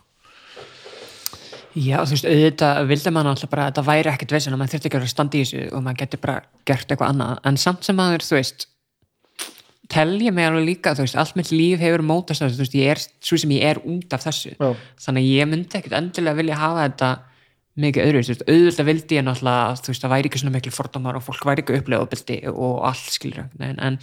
Já, 1.78 2.00
þú 2.02 2.16
veist, 2.16 2.26
auðvitað 2.26 2.88
vildi 2.90 3.12
maður 3.14 3.30
alltaf 3.34 3.50
bara 3.52 3.64
að 3.66 3.70
þetta 3.70 3.86
væri 3.86 4.10
ekkert 4.10 4.34
veginn 4.34 4.56
og 4.56 4.60
maður 4.60 4.72
þurfti 4.74 4.88
ekki 4.88 4.96
að 4.96 5.00
vera 5.00 5.08
að 5.08 5.14
standa 5.14 5.38
í 5.38 5.42
þessu 5.44 5.62
og 5.70 5.84
maður 5.86 6.00
getur 6.00 6.22
bara 6.24 6.36
gert 6.66 6.90
eitthvað 6.90 7.12
annað 7.14 7.40
en 7.50 7.60
samt 7.62 7.86
sem 7.86 7.98
maður, 8.00 8.26
þú 8.26 8.38
veist 8.38 8.66
telja 9.90 10.32
mig 10.34 10.46
alveg 10.46 10.66
líka, 10.66 10.94
þú 10.94 11.06
veist, 11.06 11.18
allt 11.18 11.38
mitt 11.38 11.50
líf 11.54 11.82
hefur 11.82 12.04
mótast 12.06 12.44
þessu, 12.44 12.58
þú 12.58 12.64
veist, 12.64 12.76
ég 12.78 12.92
er 12.94 13.02
svo 13.26 13.38
sem 13.42 13.54
ég 13.54 13.66
er 13.70 13.80
út 13.82 14.14
af 14.14 14.26
þessu, 14.26 14.52
Já. 14.54 14.70
þannig 15.06 15.30
ég 15.30 15.50
myndi 15.50 15.78
ekkert 15.78 15.96
endilega 15.98 16.38
vilja 16.38 16.58
hafa 16.60 16.84
þetta 16.88 17.10
mikið 17.80 18.08
öðru, 18.08 18.24
þú 18.24 18.34
veist, 18.34 18.44
auðvitað 18.48 18.90
vildi 18.90 19.18
ég 19.18 19.24
náttúrulega 19.26 19.78
þú 19.80 19.92
veist, 19.92 20.04
það 20.04 20.12
væri 20.14 20.30
ekki 20.30 20.42
svona 20.42 20.56
miklu 20.56 20.74
fordómar 20.74 21.18
og 21.18 21.24
fólk 21.26 21.46
væri 21.48 21.64
ekki 21.64 21.80
upplegabildi 21.80 22.38
og 22.52 22.84
allt 22.90 23.14
skilur 23.14 23.46
en, 23.60 23.80
en 23.80 23.98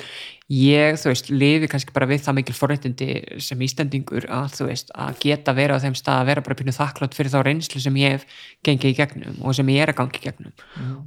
ég, 0.47 0.95
þú 0.95 1.11
veist, 1.11 1.30
lifi 1.31 1.67
kannski 1.67 1.93
bara 1.95 2.07
við 2.07 2.22
það 2.23 2.38
mikil 2.38 2.56
forréttindi 2.56 3.07
sem 3.43 3.64
Íslendingur 3.65 4.27
að, 4.31 4.53
þú 4.56 4.67
veist, 4.69 4.93
að 4.95 5.19
geta 5.25 5.56
verið 5.57 5.81
á 5.81 5.83
þeim 5.83 5.97
stað 5.99 6.22
að 6.22 6.30
vera 6.31 6.43
bara 6.45 6.57
pínu 6.61 6.75
þakklátt 6.77 7.17
fyrir 7.17 7.33
þá 7.33 7.39
reynslu 7.43 7.81
sem 7.83 7.99
ég 7.99 8.15
hef 8.15 8.39
gengið 8.67 8.93
í 8.93 8.97
gegnum 9.01 9.41
og 9.43 9.57
sem 9.57 9.73
ég 9.73 9.83
er 9.83 9.91
að 9.91 9.99
gangi 9.99 10.22
í 10.22 10.23
gegnum. 10.23 10.56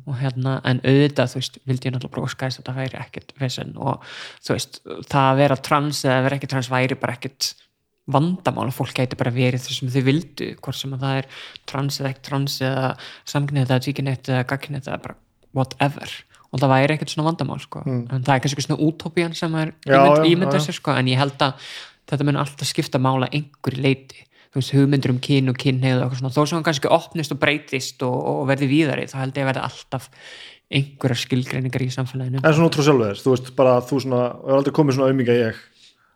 Og 0.05 0.20
hérna, 0.20 0.58
en 0.68 0.82
auðvitað, 0.84 1.32
þú 1.32 1.40
veist, 1.40 1.58
vildi 1.65 1.89
ég 1.89 1.97
náttúrulega 1.97 2.16
bróskæðist 2.18 2.60
að 2.60 2.68
það 2.68 2.82
væri 2.82 3.00
ekkert 3.00 3.34
vesen 3.40 3.74
og 3.81 4.05
þú 4.44 4.58
veist, 4.58 4.81
það 5.08 5.31
að 5.31 5.40
vera 5.40 5.60
trans 5.70 6.05
eða 6.05 6.23
vera 6.28 6.40
ekki 6.40 6.52
trans 6.52 6.73
væri 6.74 7.00
bara 7.00 7.16
ekkert 7.16 7.55
vandamál 8.15 8.69
og 8.71 8.75
fólk 8.77 8.95
gæti 8.99 9.19
bara 9.21 9.33
verið 9.35 9.65
þess 9.67 9.81
sem 9.83 9.93
þau 9.93 10.03
vildu 10.07 10.49
hvort 10.63 10.79
sem 10.79 10.95
að 10.97 11.05
það 11.05 11.21
er 11.21 11.29
trans 11.71 12.01
eða 12.01 12.11
ekki 12.13 12.25
trans 12.31 12.57
eða 12.65 12.89
samkynnet 13.33 13.71
eða 13.71 13.85
tvíkynnet 13.87 14.33
eða 14.35 14.49
gagkynnet 14.53 14.89
eða 14.91 15.01
bara 15.07 15.19
whatever 15.57 16.17
og 16.51 16.59
það 16.63 16.73
væri 16.75 16.97
ekkert 16.97 17.13
svona 17.15 17.29
vandamál 17.31 17.61
sko. 17.63 17.85
en 17.87 18.25
það 18.27 18.35
er 18.35 18.43
kannski 18.45 18.65
svona 18.67 18.83
útópían 18.83 19.37
sem 19.39 19.55
er 19.55 19.73
Já, 19.87 19.95
ímynd, 20.01 20.19
já, 20.19 20.31
ímynda 20.33 20.59
já. 20.59 20.65
sér 20.67 20.79
sko. 20.81 20.97
en 20.99 21.07
ég 21.13 21.19
held 21.21 21.39
að 21.47 21.71
þetta 22.11 22.27
mun 22.27 22.41
alltaf 22.43 22.67
skipta 22.71 22.99
mála 22.99 23.29
einhverju 23.31 23.83
leiti 23.85 24.25
þú 24.51 24.59
veist, 24.59 24.73
hugmyndur 24.75 25.13
um 25.15 25.21
kyn 25.23 25.53
og 25.53 25.59
kynneið 25.63 26.01
og 26.03 26.17
svona, 26.19 26.33
þó 26.35 26.41
sem 26.43 26.57
hann 26.59 26.65
kannski 26.67 26.91
opnist 26.91 27.31
og 27.31 27.39
breytist 27.39 28.03
og, 28.03 28.17
og 28.33 28.41
verði 28.51 28.67
víðari, 28.67 29.07
þá 29.07 29.21
held 29.23 29.37
ég 29.39 29.45
að 29.47 29.51
verði 29.53 29.63
alltaf 29.69 30.09
einhverjar 30.71 31.21
skilgreiningar 31.23 31.85
í 31.87 31.91
samfélaginu 31.95 32.43
en 32.43 32.57
svona 32.57 32.67
út 32.67 32.79
frá 32.79 32.87
sjálfur 32.89 33.13
þess, 33.13 33.23
þú 33.27 33.35
veist 33.37 33.53
bara 33.59 33.77
þú 33.87 34.01
svona, 34.03 34.23
er 34.43 34.57
aldrei 34.59 34.75
komið 34.75 34.99
svona 34.99 35.13
auðminga 35.13 35.39
ég 35.39 35.67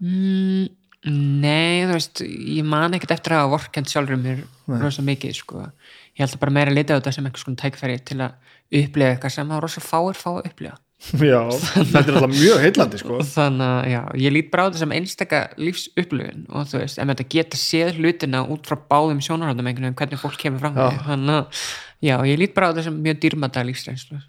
Mm, 0.03 0.67
nei, 1.09 1.85
þú 1.85 1.97
veist, 1.97 2.23
ég 2.25 2.67
man 2.69 2.97
ekkert 2.97 3.17
eftir 3.19 3.37
að 3.37 3.51
vorkend 3.55 3.91
sjálfur 3.91 4.21
mér 4.21 4.45
rosa 4.81 5.05
mikið, 5.05 5.37
sko. 5.41 5.67
Ég 6.15 6.25
held 6.25 6.37
að 6.37 6.43
bara 6.45 6.55
meira 6.57 6.73
að 6.73 6.79
lita 6.79 6.97
á 6.97 6.99
þetta 7.01 7.13
sem 7.17 7.29
einhvers 7.29 7.47
konar 7.47 7.61
tækfæri 7.61 8.01
til 8.07 8.21
að 8.25 8.55
upplifa 8.81 9.13
eitthvað 9.13 9.35
sem 9.37 9.53
það 9.53 9.63
rosa 9.65 9.85
fáir 9.85 10.19
fá 10.19 10.31
að 10.33 10.49
upplifa. 10.51 10.79
já, 11.21 11.41
þetta 11.53 12.01
er 12.01 12.17
alltaf 12.17 12.33
mjög 12.33 12.63
heillandi 12.63 13.01
sko. 13.01 13.19
Þannig 13.35 13.67
að, 13.67 13.89
já, 13.93 14.01
ég 14.25 14.35
lít 14.35 14.51
bara 14.53 14.65
á 14.65 14.67
þetta 14.69 14.81
sem 14.81 14.95
einstaka 14.97 15.41
lífsupplifun 15.61 16.47
og 16.49 16.71
þú 16.71 16.81
veist, 16.81 17.01
ef 17.03 17.11
þetta 17.11 17.27
geta 17.35 17.61
séð 17.61 17.99
hlutina 18.01 18.41
út 18.55 18.71
frá 18.71 18.79
báðum 18.95 19.21
sjónarhaldum 19.25 19.69
einhvern 19.69 19.91
veginn, 19.91 19.99
hvernig 20.01 20.23
fólk 20.23 20.39
kemur 20.41 20.65
fram 20.65 20.79
Já. 20.79 20.87
Þannig 21.11 21.37
að, 21.37 21.67
já, 22.09 22.17
ég 22.31 22.41
lít 22.41 22.57
bara 22.57 22.71
á 22.71 22.73
þetta 22.73 22.87
sem 22.89 22.97
mjög 23.05 23.21
dýrmata 23.25 23.67
lífsreynslu. 23.69 24.23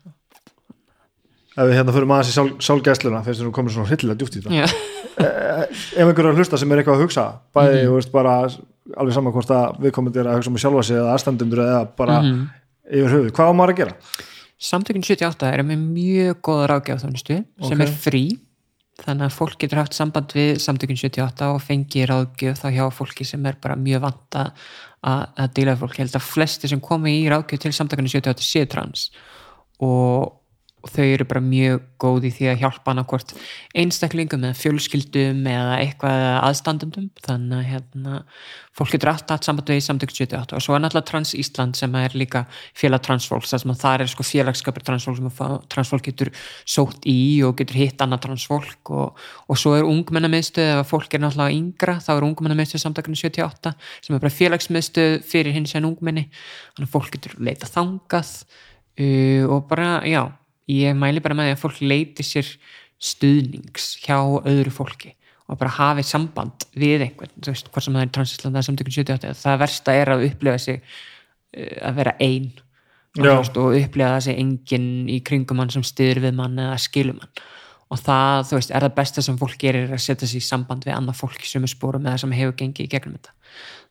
Ef 1.55 1.63
við 1.69 1.75
hérna 1.77 1.93
fyrir 1.95 2.07
maður 2.09 2.27
sér 2.29 2.35
sál, 2.35 2.49
sálgæsluna 2.67 3.23
þegar 3.25 3.45
við 3.47 3.51
komum 3.55 3.71
svona 3.73 3.87
hryllilega 3.89 4.19
djúpt 4.19 4.35
í 4.35 4.41
þetta 4.43 4.55
Já, 4.59 4.67
ef 5.95 6.05
einhver 6.05 6.25
er 6.25 6.31
að 6.33 6.39
hlusta 6.41 6.57
sem 6.59 6.71
er 6.75 6.81
eitthvað 6.81 6.97
að 6.99 7.03
hugsa 7.05 7.25
bæði, 7.55 7.75
Mhm. 7.81 7.87
þú 7.89 7.95
veist, 7.99 8.11
bara 8.11 8.35
alveg 8.99 9.13
saman 9.15 9.33
hvort 9.33 9.49
að 9.55 9.79
viðkomandi 9.81 10.19
er 10.19 10.25
að 10.29 10.35
hugsa 10.39 10.51
um 10.51 10.57
sjálfa 10.61 10.83
sig 10.83 10.97
eða 10.97 11.13
aðstandendur 11.15 11.61
eða 11.63 11.95
bara 11.95 12.21
Mhm. 12.21 12.49
yfir 12.91 13.09
höfuð, 13.15 13.31
hvað 13.31 13.49
á 13.49 13.53
maður 13.55 13.73
að 13.73 13.77
gera? 13.77 13.93
Samtökin 14.59 15.03
78 15.03 15.43
er 15.53 15.63
með 15.63 15.79
mjög 15.93 16.35
góða 16.41 16.67
ráðgjáþjónustu 16.71 17.45
sem 17.67 17.81
Ok. 17.81 17.87
er 17.87 17.91
frí 17.91 18.39
þannig 19.03 19.25
að 19.27 19.33
fólk 19.35 19.57
getur 19.59 19.77
haft 19.81 19.93
samband 19.93 20.27
við 20.31 20.55
Samtökin 20.63 20.95
78 20.97 21.41
og 21.53 21.61
fengi 21.61 22.05
ráðgjöf 22.07 22.61
þá 22.63 22.69
hjá 22.71 22.85
fólki 22.93 23.25
sem 23.25 23.45
er 23.45 23.55
bara 23.61 23.75
mjög 23.75 24.01
vanta 24.01 24.51
að, 25.03 25.27
að 25.37 25.53
díla 25.53 25.75
við 25.75 25.79
fólk. 25.83 25.91
Ég 25.99 26.05
held 26.07 26.15
að 26.15 26.21
flesti 26.33 26.67
sem 26.69 26.79
komi 26.79 27.11
í 27.25 27.27
ráðgjöf 27.29 27.59
til 27.59 27.71
Samtökin 27.71 28.07
78 28.07 28.39
séu 28.41 28.65
trans 28.69 29.09
og 29.81 30.31
og 30.85 30.91
þau 30.93 31.05
eru 31.05 31.25
bara 31.25 31.41
mjög 31.41 31.81
góð 32.01 32.27
í 32.27 32.31
því 32.35 32.47
að 32.51 32.59
hjálpa 32.61 32.93
hana 32.93 33.03
hvort 33.09 33.31
einstaklingum 33.73 34.43
eða 34.45 34.57
fjölskyldum 34.59 35.47
eða 35.49 35.79
eitthvað 35.81 36.25
aðstandendum. 36.45 37.07
Þannig 37.25 37.57
að 37.57 37.71
hérna, 37.71 38.19
fólk 38.77 38.93
getur 38.93 39.09
alltaf 39.09 39.39
hatt 39.39 39.47
samband 39.47 39.71
við 39.73 39.81
samtök 39.81 40.13
78 40.13 40.59
og 40.59 40.61
svo 40.61 40.75
er 40.75 40.83
náttúrulega 40.83 41.09
Trans 41.09 41.33
Ísland 41.39 41.79
sem 41.79 41.97
er 41.97 42.13
líka 42.13 42.43
félag 42.77 43.01
transfólks. 43.07 43.55
Þar 43.55 43.63
sem 43.63 43.73
að 43.73 43.81
það 43.81 44.05
er 44.05 44.13
sko 44.13 44.27
félagskapur 44.29 44.85
transfólk 44.91 45.19
sem 45.19 45.31
að 45.31 45.57
transfólk 45.73 46.05
getur 46.11 46.31
sótt 46.75 47.09
í 47.09 47.17
og 47.47 47.57
getur 47.63 47.81
hitt 47.81 48.05
annað 48.05 48.27
transfólk. 48.27 48.93
Og, 48.93 49.25
og 49.49 49.61
svo 49.61 49.73
er 49.79 49.89
ungmennamiðstöð. 49.89 50.71
Ef 50.75 50.83
að 50.83 50.91
fólk 50.93 51.17
er 51.17 51.25
náttúrulega 51.25 51.57
yngra 51.57 51.97
þá 52.05 52.13
er 52.19 52.29
ungmennamiðstöð 52.29 52.85
samtökinu 52.85 53.21
78 53.23 53.73
sem 54.05 54.13
er 54.13 54.21
bara 54.21 54.37
félagsmiðstöð 54.37 55.19
fyrir 55.33 55.57
hins 55.57 55.73
en 55.73 55.89
ungmenni. 55.89 56.29
Þannig 56.75 56.91
að 56.91 56.95
fólk 56.99 57.13
getur 57.17 57.37
leita 57.41 57.73
þangað 57.73 58.35
uh, 59.01 59.45
og 59.49 59.63
bara, 59.71 60.01
já 60.05 60.27
ég 60.71 60.97
mæli 60.97 61.21
bara 61.23 61.37
með 61.37 61.49
því 61.49 61.55
að 61.55 61.61
fólk 61.61 61.81
leiti 61.83 62.25
sér 62.25 62.49
stuðnings 63.01 63.95
hjá 64.03 64.17
öðru 64.17 64.73
fólki 64.73 65.13
og 65.45 65.59
bara 65.61 65.73
hafi 65.77 66.05
samband 66.05 66.65
við 66.73 67.03
einhvern, 67.05 67.33
þú 67.37 67.51
veist, 67.51 67.67
hvort 67.69 67.85
sem 67.85 67.95
það 67.95 68.05
er 68.05 68.13
transísland 68.17 68.55
eða 68.55 68.65
samtökun 68.65 68.95
78, 68.95 69.33
það 69.43 69.59
versta 69.61 69.93
er 69.93 70.11
að 70.15 70.23
upplifa 70.29 70.61
sig 70.61 70.79
uh, 70.79 71.75
að 71.85 71.99
vera 71.99 72.15
ein. 72.23 72.47
Og, 73.15 73.51
það 73.95 74.15
sig 74.25 74.39
enginn 74.41 74.87
í 75.07 75.21
kringum 75.23 75.61
mann 75.61 75.69
sem 75.71 75.85
styður 75.85 76.23
við 76.25 76.33
mann 76.35 76.57
eða 76.59 76.79
skilum 76.81 77.21
mann. 77.21 77.43
Og 77.93 78.01
það, 78.01 78.41
þú 78.49 78.57
veist, 78.57 78.73
er 78.73 78.83
það 78.83 78.95
besta 78.97 79.23
sem 79.23 79.37
fólk 79.39 79.59
gerir 79.61 79.93
að 79.93 80.01
setja 80.03 80.27
sig 80.27 80.41
í 80.41 80.47
samband 80.47 80.87
við 80.87 80.97
annað 80.97 81.21
fólk 81.21 81.45
sem 81.47 81.63
er 81.63 81.71
spórum 81.71 82.09
eða 82.09 82.23
sem 82.25 82.33
hefur 82.35 82.57
gengið 82.59 82.87
í 82.87 82.91
gegnum 82.91 83.15
þetta. 83.19 83.35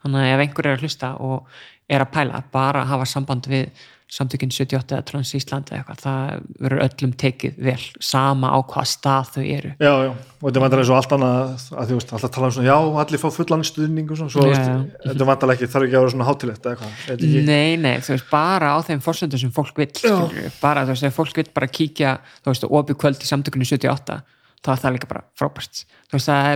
Þannig 0.03 0.27
að 0.27 0.33
ef 0.33 0.43
einhver 0.45 0.69
er 0.69 0.77
að 0.77 0.85
hlusta 0.85 1.13
og 1.23 1.55
er 1.95 2.03
að 2.03 2.13
pæla, 2.17 2.43
bara 2.53 2.83
að 2.83 2.91
hafa 2.91 3.07
samband 3.09 3.49
við 3.49 3.87
samtökinn 4.11 4.53
78 4.53 4.95
eða 4.95 5.05
Trans 5.09 5.31
Ísland 5.35 5.71
eða 5.71 5.79
eitthvað, 5.81 6.01
það 6.05 6.43
verður 6.61 6.83
öllum 6.85 7.13
tekið 7.19 7.55
vel, 7.67 7.85
sama 8.05 8.51
á 8.53 8.59
hvað 8.61 8.87
stað 8.91 9.31
þau 9.35 9.43
eru. 9.43 9.71
Já, 9.81 9.93
já, 10.05 10.11
og 10.13 10.45
þetta 10.45 10.59
er 10.61 10.65
vantarlega 10.65 10.89
svo 10.91 10.97
allt 10.99 11.15
annað 11.17 11.35
að 11.73 11.89
þú 11.89 11.95
veist, 11.99 12.13
alltaf 12.19 12.33
tala 12.35 12.47
um 12.51 12.55
svona, 12.55 12.69
já, 12.69 12.79
allir 13.05 13.23
fá 13.23 13.29
fullan 13.35 13.65
stuðning 13.65 14.09
og 14.13 14.17
svona, 14.21 14.33
svo, 14.35 14.45
þetta 14.45 15.17
er 15.17 15.31
vantarlega 15.31 15.57
ekki, 15.59 15.73
þarf 15.73 15.85
ekki 15.89 15.97
að 15.97 16.05
vera 16.05 16.15
svona 16.15 16.29
hátilegt 16.29 16.63
eða 16.63 16.73
eitthvað, 16.77 16.93
ekki, 17.17 17.27
Nei, 17.49 17.71
nei, 17.81 17.97
þú 18.05 18.11
veist, 18.15 18.29
bara 18.31 18.69
á 18.77 18.79
þeim 18.85 19.01
forsöndum 19.09 19.41
sem 19.41 19.53
fólk 19.57 19.77
vill, 19.81 19.95
skilur 19.97 20.31
bara, 20.61 20.85
þú 20.85 20.93
veist, 20.95 21.09
ef 21.09 21.19
fólk 21.19 21.37
vill 21.41 21.51
bara 21.57 21.73
kíkja 21.81 22.11
þú 22.45 22.49
veist, 22.53 22.69
opið 22.69 23.01
kvöld 23.01 23.19
í 23.25 23.31
samtökunni 23.33 23.67
78 23.73 24.21
þá 24.65 24.71
er 24.73 24.81
það 24.81 24.95
líka 24.97 25.09
bara 25.11 25.25
frábært. 25.37 25.75
Þú 26.09 26.17
veist, 26.17 26.29
það 26.31 26.49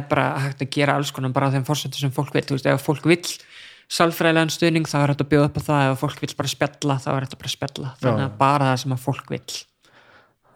að 3.89 3.97
sem 3.97 4.13
fólk 4.13 4.13
fólk 4.13 4.19
sálfræðilegan 4.19 4.53
stuðning, 4.53 4.87
þá 4.89 4.99
er 5.01 5.13
þetta 5.13 5.25
að 5.25 5.31
bjóða 5.33 5.49
upp 5.49 5.57
á 5.59 5.63
það. 5.65 5.93
Ef 5.93 5.99
fólk 6.03 6.21
vill 6.21 6.37
bara 6.37 6.49
spjalla, 6.49 6.99
þá 7.01 7.11
er 7.15 7.25
þetta 7.27 7.39
bara 7.39 7.49
að 7.49 7.57
spjalla 7.57 7.93
þannig 7.99 8.25
að 8.25 8.39
bara 8.39 8.65
það 8.69 8.81
sem 8.83 8.93
að 8.93 9.01
fólk 9.05 9.31
vill. 9.33 9.59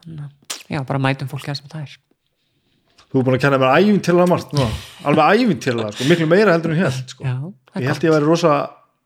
Þannig 0.02 0.22
að, 0.22 0.30
já, 0.68 0.80
bara 0.84 0.98
mætum 0.98 1.28
fólki 1.30 1.48
það 1.48 1.58
sem 1.58 1.68
það 1.72 1.82
er. 1.82 1.96
Þú 3.12 3.18
er 3.18 3.24
búin 3.24 3.36
að 3.36 3.42
kenna 3.42 3.58
mér 3.60 3.72
æfintilega 3.76 4.28
margt 4.28 4.52
núna. 4.52 4.70
alveg 5.04 5.24
æfintilega, 5.42 5.92
sko, 5.92 6.04
miklu 6.08 6.26
meira 6.26 6.52
heldur 6.52 6.72
en 6.72 6.78
ég 6.80 6.86
held 6.88 7.08
sko. 7.12 7.24
já, 7.24 7.36
það 7.72 7.82
ég 7.82 7.88
held 7.88 8.04
ég 8.04 8.14
væri 8.14 8.24
rosa 8.24 8.52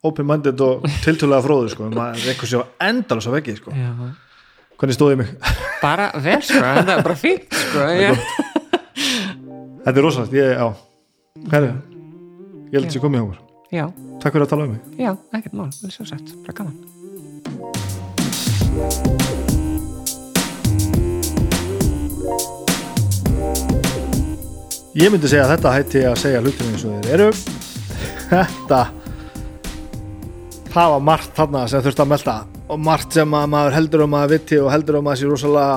open-minded 0.07 0.61
og 0.63 0.85
tiltölulega 1.03 1.43
fróður 1.43 1.71
sko, 1.71 1.89
maður 1.91 2.23
er 2.23 2.31
eitthvað 2.31 2.51
sér 2.53 2.65
endalus 2.87 3.27
að 3.27 3.35
veggi 3.41 3.57
sko. 3.59 3.75
Hvernig 4.77 4.95
stóð 4.95 5.11
ég 5.17 5.19
mig? 5.25 5.33
bara 5.83 6.13
vel 6.15 6.39
sko, 6.39 6.61
það 6.63 6.93
er 6.95 7.03
bara 7.03 7.17
fínt 7.19 7.51
sko, 7.51 7.89
þetta 9.83 9.97
er 9.97 10.03
rosalegt, 10.07 10.33
ég, 10.39 10.55
já. 10.55 10.71
Herri, 11.51 11.75
ég 12.71 12.79
held 12.79 12.87
að 12.87 12.95
ég 12.95 13.03
komið 13.03 13.23
hjá 13.23 13.27
mér 13.27 13.46
já, 13.73 13.87
takk 14.23 14.37
fyrir 14.37 14.47
að 14.47 14.53
tala 14.53 14.67
um 14.67 14.77
mig. 14.77 14.83
Já, 15.01 15.13
ekkert 15.37 15.57
mál. 15.57 15.71
Vel 15.83 15.93
svo 15.95 16.07
sett, 16.09 16.35
bara 16.47 16.55
gaman. 16.61 16.77
Ég 24.97 25.13
myndi 25.13 25.29
segja 25.29 25.45
að 25.45 25.53
þetta 25.57 25.75
hætti 25.75 26.05
að 26.09 26.21
segja 26.23 26.45
hlutinu 26.45 26.73
eins 26.73 26.87
og 26.89 26.95
þeir 27.05 27.19
eru. 27.19 27.33
Þetta 28.31 28.81
það 30.77 30.93
var 30.93 31.05
margt 31.05 31.37
þarna 31.37 31.67
sem 31.69 31.85
þurfti 31.85 32.03
að 32.03 32.09
melda 32.11 32.33
og 32.73 32.81
margt 32.85 33.15
sem 33.17 33.37
að 33.39 33.47
maður 33.53 33.77
heldur 33.77 34.03
um 34.07 34.17
að 34.19 34.33
viti 34.35 34.59
og 34.61 34.73
heldur 34.73 34.99
um 34.99 35.11
að 35.13 35.21
sé 35.21 35.29
rosalega 35.29 35.77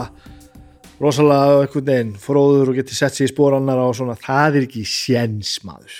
rosalega 1.00 1.60
einhvern 1.62 1.88
veginn 1.92 2.16
fróður 2.20 2.72
og 2.72 2.80
geti 2.80 2.98
sett 2.98 3.16
sér 3.16 3.30
í 3.30 3.32
spórannar 3.32 3.80
og 3.84 3.94
svona, 3.96 4.18
það 4.20 4.60
er 4.60 4.68
ekki 4.68 4.84
séns 4.88 5.54
maður. 5.68 6.00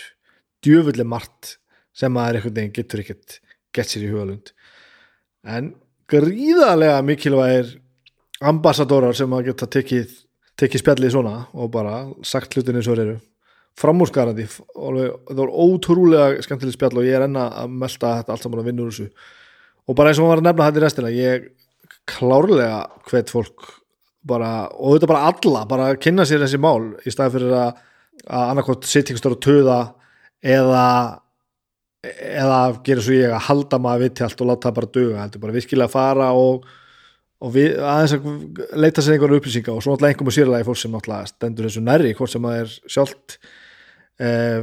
Djöfulli 0.64 1.06
margt 1.08 1.59
sem 2.00 2.14
maður 2.16 2.40
einhvern 2.40 2.58
veginn 2.62 2.76
getur 2.80 3.04
ekkert 3.04 3.40
gett 3.76 3.92
sér 3.92 4.08
í 4.08 4.14
hugalund 4.14 4.54
en 5.48 5.74
gríðarlega 6.10 7.04
mikilvægir 7.06 7.76
ambassadórar 8.50 9.18
sem 9.18 9.34
að 9.36 9.52
geta 9.52 9.68
tekið 9.70 10.16
tekið 10.60 10.84
spjallið 10.84 11.14
svona 11.14 11.34
og 11.56 11.72
bara 11.74 12.04
sagt 12.26 12.58
og 12.60 12.68
þeir 12.68 13.02
eru. 13.04 13.18
Framúrskarandi 13.80 14.46
það 14.50 15.38
var 15.40 15.52
ótrúlega 15.54 16.44
skemmtileg 16.44 16.76
spjall 16.76 17.00
og 17.00 17.08
ég 17.08 17.16
er 17.16 17.28
enna 17.30 17.46
að 17.62 17.76
melta 17.80 18.16
þetta 18.20 18.34
allt 18.34 18.46
saman 18.46 18.62
að 18.64 18.72
vinna 18.72 18.84
úr 18.84 18.92
þessu. 18.92 19.08
Og 19.88 19.96
bara 19.96 20.12
eins 20.12 20.20
og 20.20 20.26
maður 20.26 20.34
var 20.34 20.42
að 20.42 20.48
nefna 20.50 20.68
þetta 20.68 20.82
í 20.82 20.84
restina 20.84 21.14
ég 21.16 21.46
klárlega 22.10 22.82
hvet 23.08 23.32
fólk 23.32 23.70
bara, 24.28 24.68
og 24.76 24.98
þetta 24.98 25.12
bara 25.14 25.30
alla 25.32 25.64
bara 25.70 25.88
að 25.94 26.02
kynna 26.04 26.26
sér 26.28 26.44
þessi 26.44 26.60
mál 26.60 26.92
í 27.08 27.14
staði 27.14 27.38
fyrir 27.38 27.56
að, 27.56 27.80
að 28.28 28.52
annarkot 28.52 28.90
sitt 28.90 29.10
ykkur 29.10 29.22
stóra 29.22 29.40
töða 29.46 29.80
eða 30.44 30.86
eða 32.04 32.60
gera 32.86 33.04
svo 33.04 33.16
ég 33.18 33.34
að 33.36 33.48
halda 33.50 33.80
maður 33.82 34.06
viti 34.06 34.24
allt 34.24 34.44
og 34.44 34.50
láta 34.50 34.70
það 34.70 34.78
bara 34.78 34.92
duga, 34.98 35.24
heldur 35.24 35.44
bara 35.44 35.56
virkilega 35.56 35.92
fara 35.92 36.30
og, 36.38 36.68
og 37.44 37.56
við, 37.56 37.74
aðeins 37.84 38.14
að 38.16 38.78
leita 38.80 39.04
sér 39.04 39.18
einhverju 39.18 39.42
upplýsinga 39.42 39.74
og 39.74 39.84
svo 39.84 39.96
náttúrulega 39.96 40.16
einhverjum 40.16 40.38
sérlega 40.38 40.68
fólk 40.70 40.80
sem 40.80 40.96
náttúrulega 40.96 41.32
stendur 41.34 41.68
þessu 41.68 41.84
nærri 41.84 42.14
hvort 42.16 42.32
sem 42.32 42.48
það 42.48 42.62
er 42.62 42.78
sjálft 42.96 43.36
eh, 44.24 44.62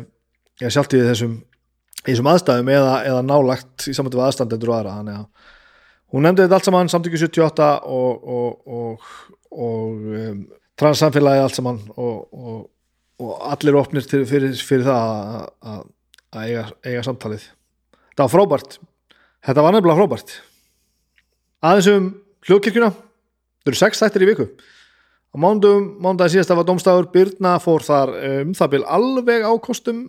ja, 0.62 0.70
sjálft 0.72 0.96
í 0.96 1.02
þessum 1.04 1.36
í 2.06 2.12
þessum 2.12 2.30
aðstæðum 2.30 2.70
eða, 2.72 2.94
eða 3.10 3.24
nálagt 3.26 3.88
í 3.90 3.94
samvættu 3.96 4.22
aðstandendur 4.22 4.72
og 4.72 4.78
aðra. 4.78 4.94
Þannig 5.00 5.18
að 5.18 5.52
hún 6.14 6.26
nefndi 6.26 6.44
þetta 6.44 6.58
allt 6.60 6.68
saman 6.68 6.92
samtökju 6.92 7.20
78 7.26 7.68
og, 7.96 8.30
og, 8.36 8.76
og, 8.78 9.10
og 9.50 10.08
um, 10.22 10.40
transsamfélagi 10.78 11.42
allt 11.42 11.58
saman 11.58 11.82
og 11.96 13.36
allir 13.48 13.78
opnir 13.80 14.04
til, 14.06 14.22
fyrir, 14.28 14.54
fyrir 14.60 14.86
það 14.86 15.12
að, 15.72 15.84
að, 16.36 16.52
eiga, 16.52 16.64
eiga 16.86 17.02
samtalið. 17.06 17.48
Þetta 18.12 18.24
var 18.24 18.32
frábært. 18.32 18.78
Þetta 19.46 19.64
var 19.64 19.76
nefnilega 19.76 19.98
frábært. 20.00 20.32
Aðeins 21.66 21.90
um 21.92 22.08
hljóðkirkjuna. 22.46 22.90
Það 23.62 23.72
eru 23.72 23.80
sex 23.80 24.02
þættir 24.02 24.24
í 24.24 24.30
viku. 24.30 24.46
Á 25.32 25.36
mándum, 25.42 25.88
mándagi 26.00 26.36
síðast 26.36 26.52
af 26.54 26.62
að 26.62 26.68
domstafur 26.70 27.08
Byrna 27.12 27.56
fór 27.60 27.84
þar 27.84 28.12
um 28.30 28.52
það 28.56 28.74
bil 28.76 28.84
alveg 28.98 29.44
á 29.44 29.52
kostum. 29.62 30.02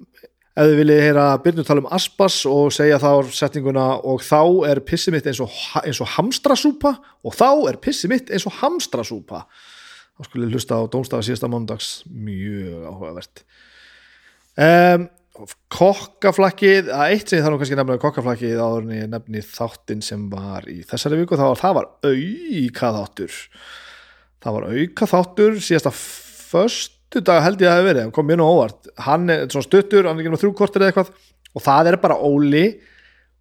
Ef 0.58 0.70
þið 0.72 0.80
viljið 0.80 1.04
heyra 1.06 1.26
Byrnu 1.44 1.66
tala 1.68 1.84
um 1.84 1.90
aspas 1.94 2.40
og 2.50 2.72
segja 2.74 2.98
þá 3.02 3.28
setninguna 3.36 3.88
og 4.08 4.24
þá 4.26 4.70
er 4.72 4.82
pissi 4.86 5.14
mitt 5.14 5.28
eins 5.30 5.42
og, 5.44 5.52
eins 5.84 6.00
og 6.02 6.10
hamstrasúpa 6.16 6.96
og 7.22 7.36
þá 7.38 7.50
er 7.70 7.78
pissi 7.82 8.10
mitt 8.10 8.32
eins 8.34 8.48
og 8.50 8.56
hamstrasúpa. 8.62 9.44
Þá 10.18 10.30
skulle 10.30 10.50
hlusta 10.50 10.80
á 10.82 10.90
domstafa 10.90 11.26
síðasta 11.28 11.50
mándags 11.52 11.92
mjög 12.10 12.88
áhugavert. 12.90 13.44
Um, 14.58 15.06
kokkaflakkið 15.74 16.92
að 16.94 17.14
eitt 17.14 17.30
sem 17.30 17.40
ég 17.40 17.46
þarf 17.46 17.54
nú 17.54 17.60
kannski 17.62 17.78
nefnilega 17.80 18.04
kokkaflakkið 18.06 18.62
áður 18.62 18.86
en 18.86 18.96
ég 18.98 19.10
nefni 19.12 19.44
þáttinn 19.46 20.06
sem 20.06 20.24
var 20.32 20.68
í 20.72 20.80
þessari 20.88 21.20
viku, 21.22 21.38
það 21.40 21.52
var, 21.54 21.62
það 21.62 21.78
var 21.78 21.90
auka 22.08 22.94
þáttur 22.98 23.38
það 24.44 24.58
var 24.58 24.68
auka 24.74 25.10
þáttur 25.12 25.58
síðasta 25.64 25.94
förstu 25.94 27.24
dag 27.26 27.44
held 27.46 27.64
ég 27.64 27.68
að 27.68 27.74
það 27.74 27.80
hefði 27.80 27.90
verið, 27.90 28.04
hann 28.06 28.14
kom 28.16 28.28
mjög 28.28 28.40
nú 28.42 28.48
óvart. 28.48 28.92
Hann 29.06 29.32
er 29.34 29.48
svona 29.48 29.68
stuttur, 29.68 30.08
hann 30.08 30.20
er 30.20 30.24
ekki 30.24 30.34
nú 30.34 30.42
þrjú 30.42 30.54
kortir 30.58 30.84
eða 30.84 30.94
eitthvað 30.94 31.12
og 31.58 31.66
það 31.66 31.92
er 31.92 32.00
bara 32.04 32.20
Óli 32.28 32.66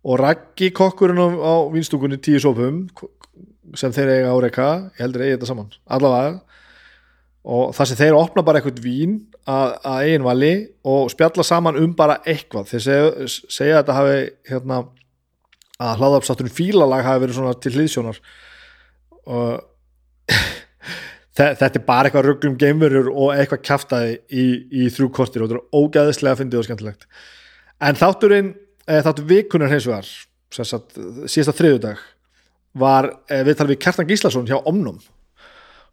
og 0.07 0.21
Raggi 0.23 0.71
kokkurinn 0.75 1.21
á, 1.21 1.29
á 1.35 1.55
vinstúkunni 1.73 2.19
tíu 2.23 2.41
sópum 2.43 2.87
sem 3.77 3.93
þeir 3.95 4.13
eiga 4.15 4.35
áreika, 4.35 4.69
ég 4.95 5.03
heldur 5.03 5.25
eigi 5.25 5.37
þetta 5.37 5.51
saman. 5.51 5.73
Allavega 5.91 6.46
og 7.47 7.71
það 7.77 7.89
sem 7.89 7.99
þeir 8.01 8.17
opna 8.19 8.43
bara 8.47 8.59
eitthvað 8.59 8.83
vín 8.83 9.15
að, 9.47 9.77
að 9.87 10.01
eigin 10.03 10.27
vali 10.27 10.53
og 10.91 11.13
spjalla 11.13 11.45
saman 11.47 11.79
um 11.79 11.93
bara 11.99 12.19
eitthvað. 12.27 12.73
Þeir 12.73 12.83
segja, 12.83 13.29
segja 13.29 13.77
að 13.77 13.83
þetta 13.83 13.97
hafi 14.01 14.19
hérna, 14.51 14.81
að 15.87 16.03
hláðapsátturinn 16.03 16.57
fílalag 16.57 17.07
hafi 17.07 17.23
verið 17.23 17.39
svona 17.39 17.55
til 17.63 17.75
hlýðsjónar 17.77 18.21
og 19.37 20.35
þetta 21.39 21.71
er 21.71 21.87
bara 21.87 22.11
eitthvað 22.11 22.31
rugglum 22.33 22.59
geimverur 22.59 23.13
og 23.13 23.35
eitthvað 23.37 23.65
kjaftaði 23.71 24.19
í, 24.27 24.47
í 24.83 24.91
þrjú 24.91 25.11
kortir 25.15 25.45
og 25.45 25.53
þetta 25.53 25.63
er 25.63 25.83
ógæðislega 25.85 26.41
fyndið 26.43 26.63
og 26.63 26.69
skemmtilegt. 26.69 27.11
En 27.87 27.99
þátturinn, 27.99 28.55
eh, 28.89 29.03
þáttur 29.07 29.31
vikunar 29.31 29.71
hins 29.71 29.87
vegar 29.87 30.11
síðasta 30.57 31.55
þriðudag 31.55 32.03
var 32.81 33.13
eh, 33.31 33.43
viðtal 33.47 33.69
við 33.71 33.85
Kjartan 33.85 34.09
Gíslason 34.09 34.49
hjá 34.49 34.59
Omnum 34.65 34.99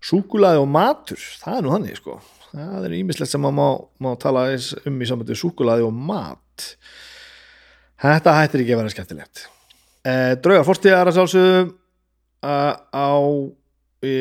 súkulaði 0.03 0.61
og 0.61 0.69
matur, 0.72 1.22
það 1.41 1.57
er 1.57 1.65
nú 1.65 1.73
þannig 1.75 1.99
sko. 1.99 2.17
Það 2.53 2.88
er 2.88 2.95
ímislegt 2.99 3.32
sem 3.32 3.41
maður 3.41 3.57
má, 3.57 3.67
má 4.06 4.09
tala 4.22 4.45
um 4.90 4.99
í 5.01 5.09
samvættu 5.09 5.38
súkulaði 5.40 5.88
og 5.88 5.95
mat. 5.95 6.67
Þetta 8.03 8.35
hættir 8.38 8.64
ekki 8.64 8.75
að 8.75 8.82
vera 8.83 8.93
skemmtilegt. 8.93 9.45
E, 10.03 10.14
draugar 10.43 10.67
fórstíðar 10.67 11.09
að 11.09 11.17
sjálfsögðu 11.17 11.64
á 12.43 13.09
í, 14.03 14.15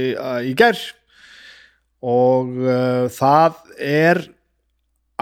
í 0.49 0.55
gær. 0.59 0.78
Og 2.02 2.57
uh, 2.67 3.07
það 3.15 3.59
er 3.78 4.20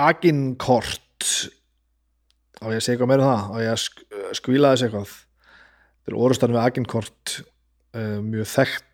aginkort 0.00 1.26
á 2.60 2.72
ég 2.72 2.78
að 2.78 2.84
segja 2.84 2.94
eitthvað 2.96 3.10
meira 3.10 3.26
um 3.26 3.32
það? 3.32 3.42
Á 3.52 3.56
ég 3.60 3.72
að 3.74 3.82
sk 3.82 4.06
skvíla 4.38 4.70
þess 4.72 4.86
eitthvað? 4.86 5.12
Þetta 6.00 6.12
er 6.12 6.20
orðustan 6.24 6.54
við 6.54 6.62
aginkort 6.62 7.34
uh, 7.36 8.18
mjög 8.24 8.48
þekkt 8.54 8.89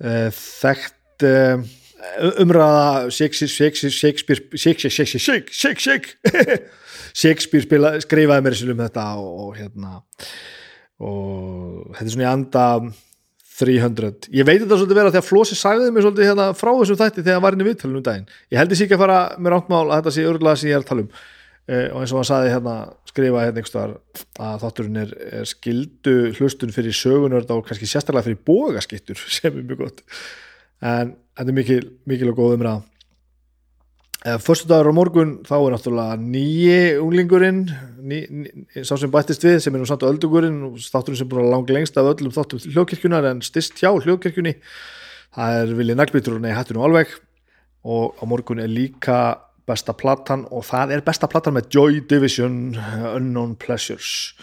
þekkt 0.00 1.26
umræða 2.40 3.10
Shakespeare 3.12 4.40
skrifaði 8.04 8.46
mér 8.46 8.56
um 8.72 8.80
þetta 8.80 9.04
og 9.20 9.50
hérna 9.58 9.90
og 11.00 11.96
þetta 11.96 12.06
er 12.06 12.14
svona 12.14 12.26
í 12.26 12.30
anda 12.30 12.64
300, 13.60 14.30
ég 14.32 14.46
veit 14.48 14.62
þetta 14.62 14.78
svolítið 14.78 14.96
vera 14.96 15.12
því 15.12 15.20
að 15.20 15.28
Flósi 15.28 15.56
sagði 15.58 15.90
mér 15.92 16.06
svolítið 16.06 16.28
hérna 16.30 16.46
frá 16.56 16.70
þessum 16.78 17.00
þætti 17.00 17.20
þegar 17.20 17.36
hann 17.36 17.44
var 17.44 17.56
inn 17.56 17.64
í 17.64 17.68
viðtalunum 17.68 18.06
daginn, 18.06 18.30
ég 18.48 18.60
held 18.60 18.72
ég 18.72 18.80
sík 18.80 18.94
að 18.96 19.02
fara 19.02 19.18
með 19.36 19.52
rántmál 19.52 19.88
að 19.90 19.96
þetta 19.98 20.14
sé 20.16 20.22
örgulega 20.30 20.60
sem 20.60 20.70
ég 20.70 20.78
er 20.78 20.80
að 20.80 20.88
tala 20.88 21.04
um 21.04 21.10
og 21.70 22.00
eins 22.00 22.12
og 22.12 22.20
hann 22.20 22.28
sagði 22.28 22.52
hérna 22.54 22.76
skrifa 23.10 23.42
hérna 23.44 23.60
einhverstaðar 23.60 23.96
að 24.42 24.62
þátturinn 24.64 25.00
er, 25.04 25.10
er 25.40 25.48
skildu 25.48 26.14
hlustun 26.38 26.74
fyrir 26.74 26.96
sögunörd 26.96 27.50
og 27.54 27.66
kannski 27.68 27.88
sérstaklega 27.90 28.26
fyrir 28.28 28.40
bógaskittur 28.46 29.20
sem 29.36 29.52
er 29.52 29.66
mjög 29.66 29.84
gott. 29.84 30.04
En 30.80 31.14
þetta 31.36 31.52
er 31.52 31.58
mikil, 31.58 31.84
mikil 32.10 32.32
og 32.32 32.40
góð 32.40 32.56
umræða. 32.58 32.80
Fyrstu 34.44 34.68
dagur 34.68 34.92
á 34.92 34.98
morgun 34.98 35.38
þá 35.48 35.54
er 35.56 35.72
náttúrulega 35.72 36.16
nýji 36.20 36.80
unglingurinn 37.00 37.60
ný, 38.04 38.18
ný, 38.28 38.50
sá 38.84 38.92
sem 39.00 39.08
bættist 39.12 39.46
við 39.46 39.62
sem 39.64 39.72
er 39.72 39.80
nú 39.80 39.88
samt 39.88 40.04
öldugurinn 40.04 40.58
og 40.66 40.74
þátturinn 40.76 41.22
sem 41.22 41.30
búin 41.30 41.46
að 41.46 41.54
lang 41.54 41.72
lengst 41.72 41.96
af 41.96 42.10
öllum 42.10 42.34
þáttum 42.34 42.60
hljókirkjunar 42.66 43.30
en 43.30 43.40
stist 43.46 43.80
hjá 43.80 43.88
hljókirkjunni 43.94 44.58
það 45.36 45.60
er 45.62 45.72
Vili 45.78 45.96
Naglbítur 45.96 46.36
og 46.36 46.44
nei 46.44 46.52
hættu 46.52 46.76
nú 46.76 46.84
alveg. 46.84 47.14
Og 47.88 48.18
á 48.20 48.22
morgun 48.28 48.60
er 48.60 48.68
líka 48.68 49.40
besta 49.70 49.94
platan 49.96 50.44
og 50.50 50.66
það 50.68 50.96
er 50.96 51.04
besta 51.06 51.30
platan 51.30 51.56
með 51.56 51.70
Joy 51.76 52.02
Division 52.10 52.58
Unknown 53.14 53.56
Pleasures 53.60 54.34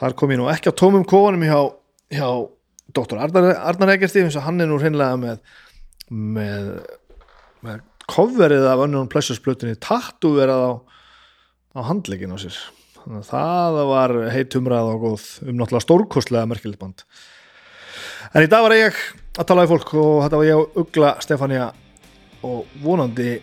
þar 0.00 0.16
kom 0.18 0.34
ég 0.34 0.40
nú 0.40 0.50
ekki 0.52 0.70
á 0.70 0.78
tómum 0.78 1.06
kóanum 1.08 1.44
hjá, 1.46 1.60
hjá 2.12 2.28
Dr. 2.96 3.18
Arnar, 3.18 3.92
Egersti 3.96 4.22
eins 4.22 4.36
og 4.38 4.46
hann 4.46 4.62
er 4.62 4.70
nú 4.70 4.78
hreinlega 4.80 5.18
með 5.20 5.40
með, 6.06 6.68
með 7.66 7.84
coverið 8.06 8.66
af 8.70 8.84
Unknown 8.84 9.10
Pleasures 9.10 9.42
plötunni 9.42 9.78
tattúverað 9.82 10.62
á, 10.62 10.72
á 11.74 11.80
handlegin 11.88 12.34
á 12.34 12.38
sér 12.38 12.58
þannig 13.00 13.22
að 13.22 13.30
það 13.32 13.80
var 13.90 14.14
heit 14.34 14.58
umræð 14.58 14.92
og 14.92 15.02
góð 15.06 15.26
um 15.46 15.58
náttúrulega 15.58 15.86
stórkostlega 15.86 16.50
merkilegt 16.50 16.82
band 16.82 17.04
en 18.32 18.46
í 18.46 18.50
dag 18.50 18.62
var 18.66 18.76
ég 18.76 19.02
að 19.36 19.48
tala 19.48 19.66
við 19.66 19.74
fólk 19.74 19.92
og 19.98 20.14
þetta 20.24 20.40
var 20.40 20.48
ég 20.48 20.62
og 20.62 20.80
Ugla 20.84 21.12
Stefania 21.24 21.68
og 22.46 22.78
vonandi 22.82 23.36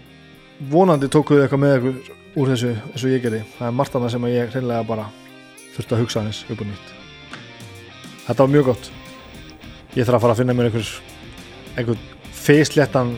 vonandi 0.72 1.10
tókuðu 1.12 1.44
eitthvað 1.44 1.64
með 1.64 1.76
ykkur 1.78 1.98
úr 2.40 2.52
þessu 2.54 2.72
eins 2.74 3.04
og 3.04 3.14
ég 3.14 3.24
gerði. 3.24 3.44
Það 3.58 3.68
er 3.68 3.76
margt 3.78 3.98
annað 3.98 4.16
sem 4.16 4.28
ég 4.32 4.54
hreinlega 4.54 4.88
bara 4.88 5.10
þurfti 5.76 5.96
að 5.96 6.04
hugsa 6.04 6.22
aðeins 6.22 6.42
upp 6.48 6.64
og 6.64 6.70
nýtt. 6.70 6.94
Þetta 8.24 8.40
var 8.46 8.54
mjög 8.54 8.70
gott. 8.72 8.90
Ég 9.94 10.08
þarf 10.08 10.18
að 10.18 10.26
fara 10.26 10.36
að 10.36 10.42
finna 10.42 10.58
mér 10.58 10.70
einhver 10.70 10.92
einhvern 11.74 12.10
feisléttan 12.44 13.14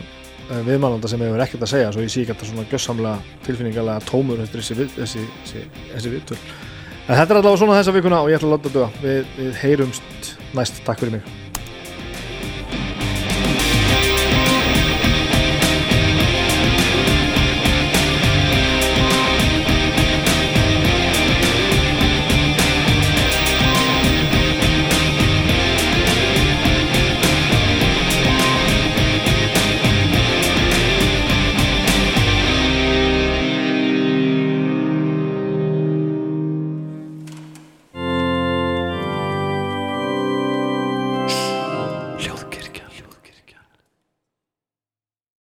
viðmælanda 0.66 1.10
sem 1.10 1.22
hefur 1.24 1.42
ekkert 1.42 1.64
að 1.66 1.72
segja 1.72 1.88
svo 1.94 2.04
ég 2.04 2.12
sé 2.12 2.22
ekki 2.22 2.34
þetta 2.34 2.50
svona 2.50 2.66
gjössamlega 2.70 3.40
tilfinningarlega 3.46 4.04
tómur 4.06 4.42
eftir 4.44 4.62
þessi, 4.62 4.86
þessi, 4.94 5.24
þessi, 5.40 5.64
þessi 5.94 6.12
viðtöl. 6.14 6.38
En 7.06 7.18
þetta 7.18 7.26
er 7.26 7.40
allavega 7.40 7.62
svona 7.62 7.80
þessa 7.80 7.96
vikuna 7.96 8.22
og 8.22 8.30
ég 8.30 8.38
ætla 8.38 8.52
að 8.52 8.54
láta 8.54 8.70
þetta 8.70 9.02
við, 9.02 9.34
við 9.40 9.58
heyrumst 9.64 10.32
næst, 10.58 10.80
takk 10.86 11.02
fyrir 11.02 11.18
mig 11.18 11.45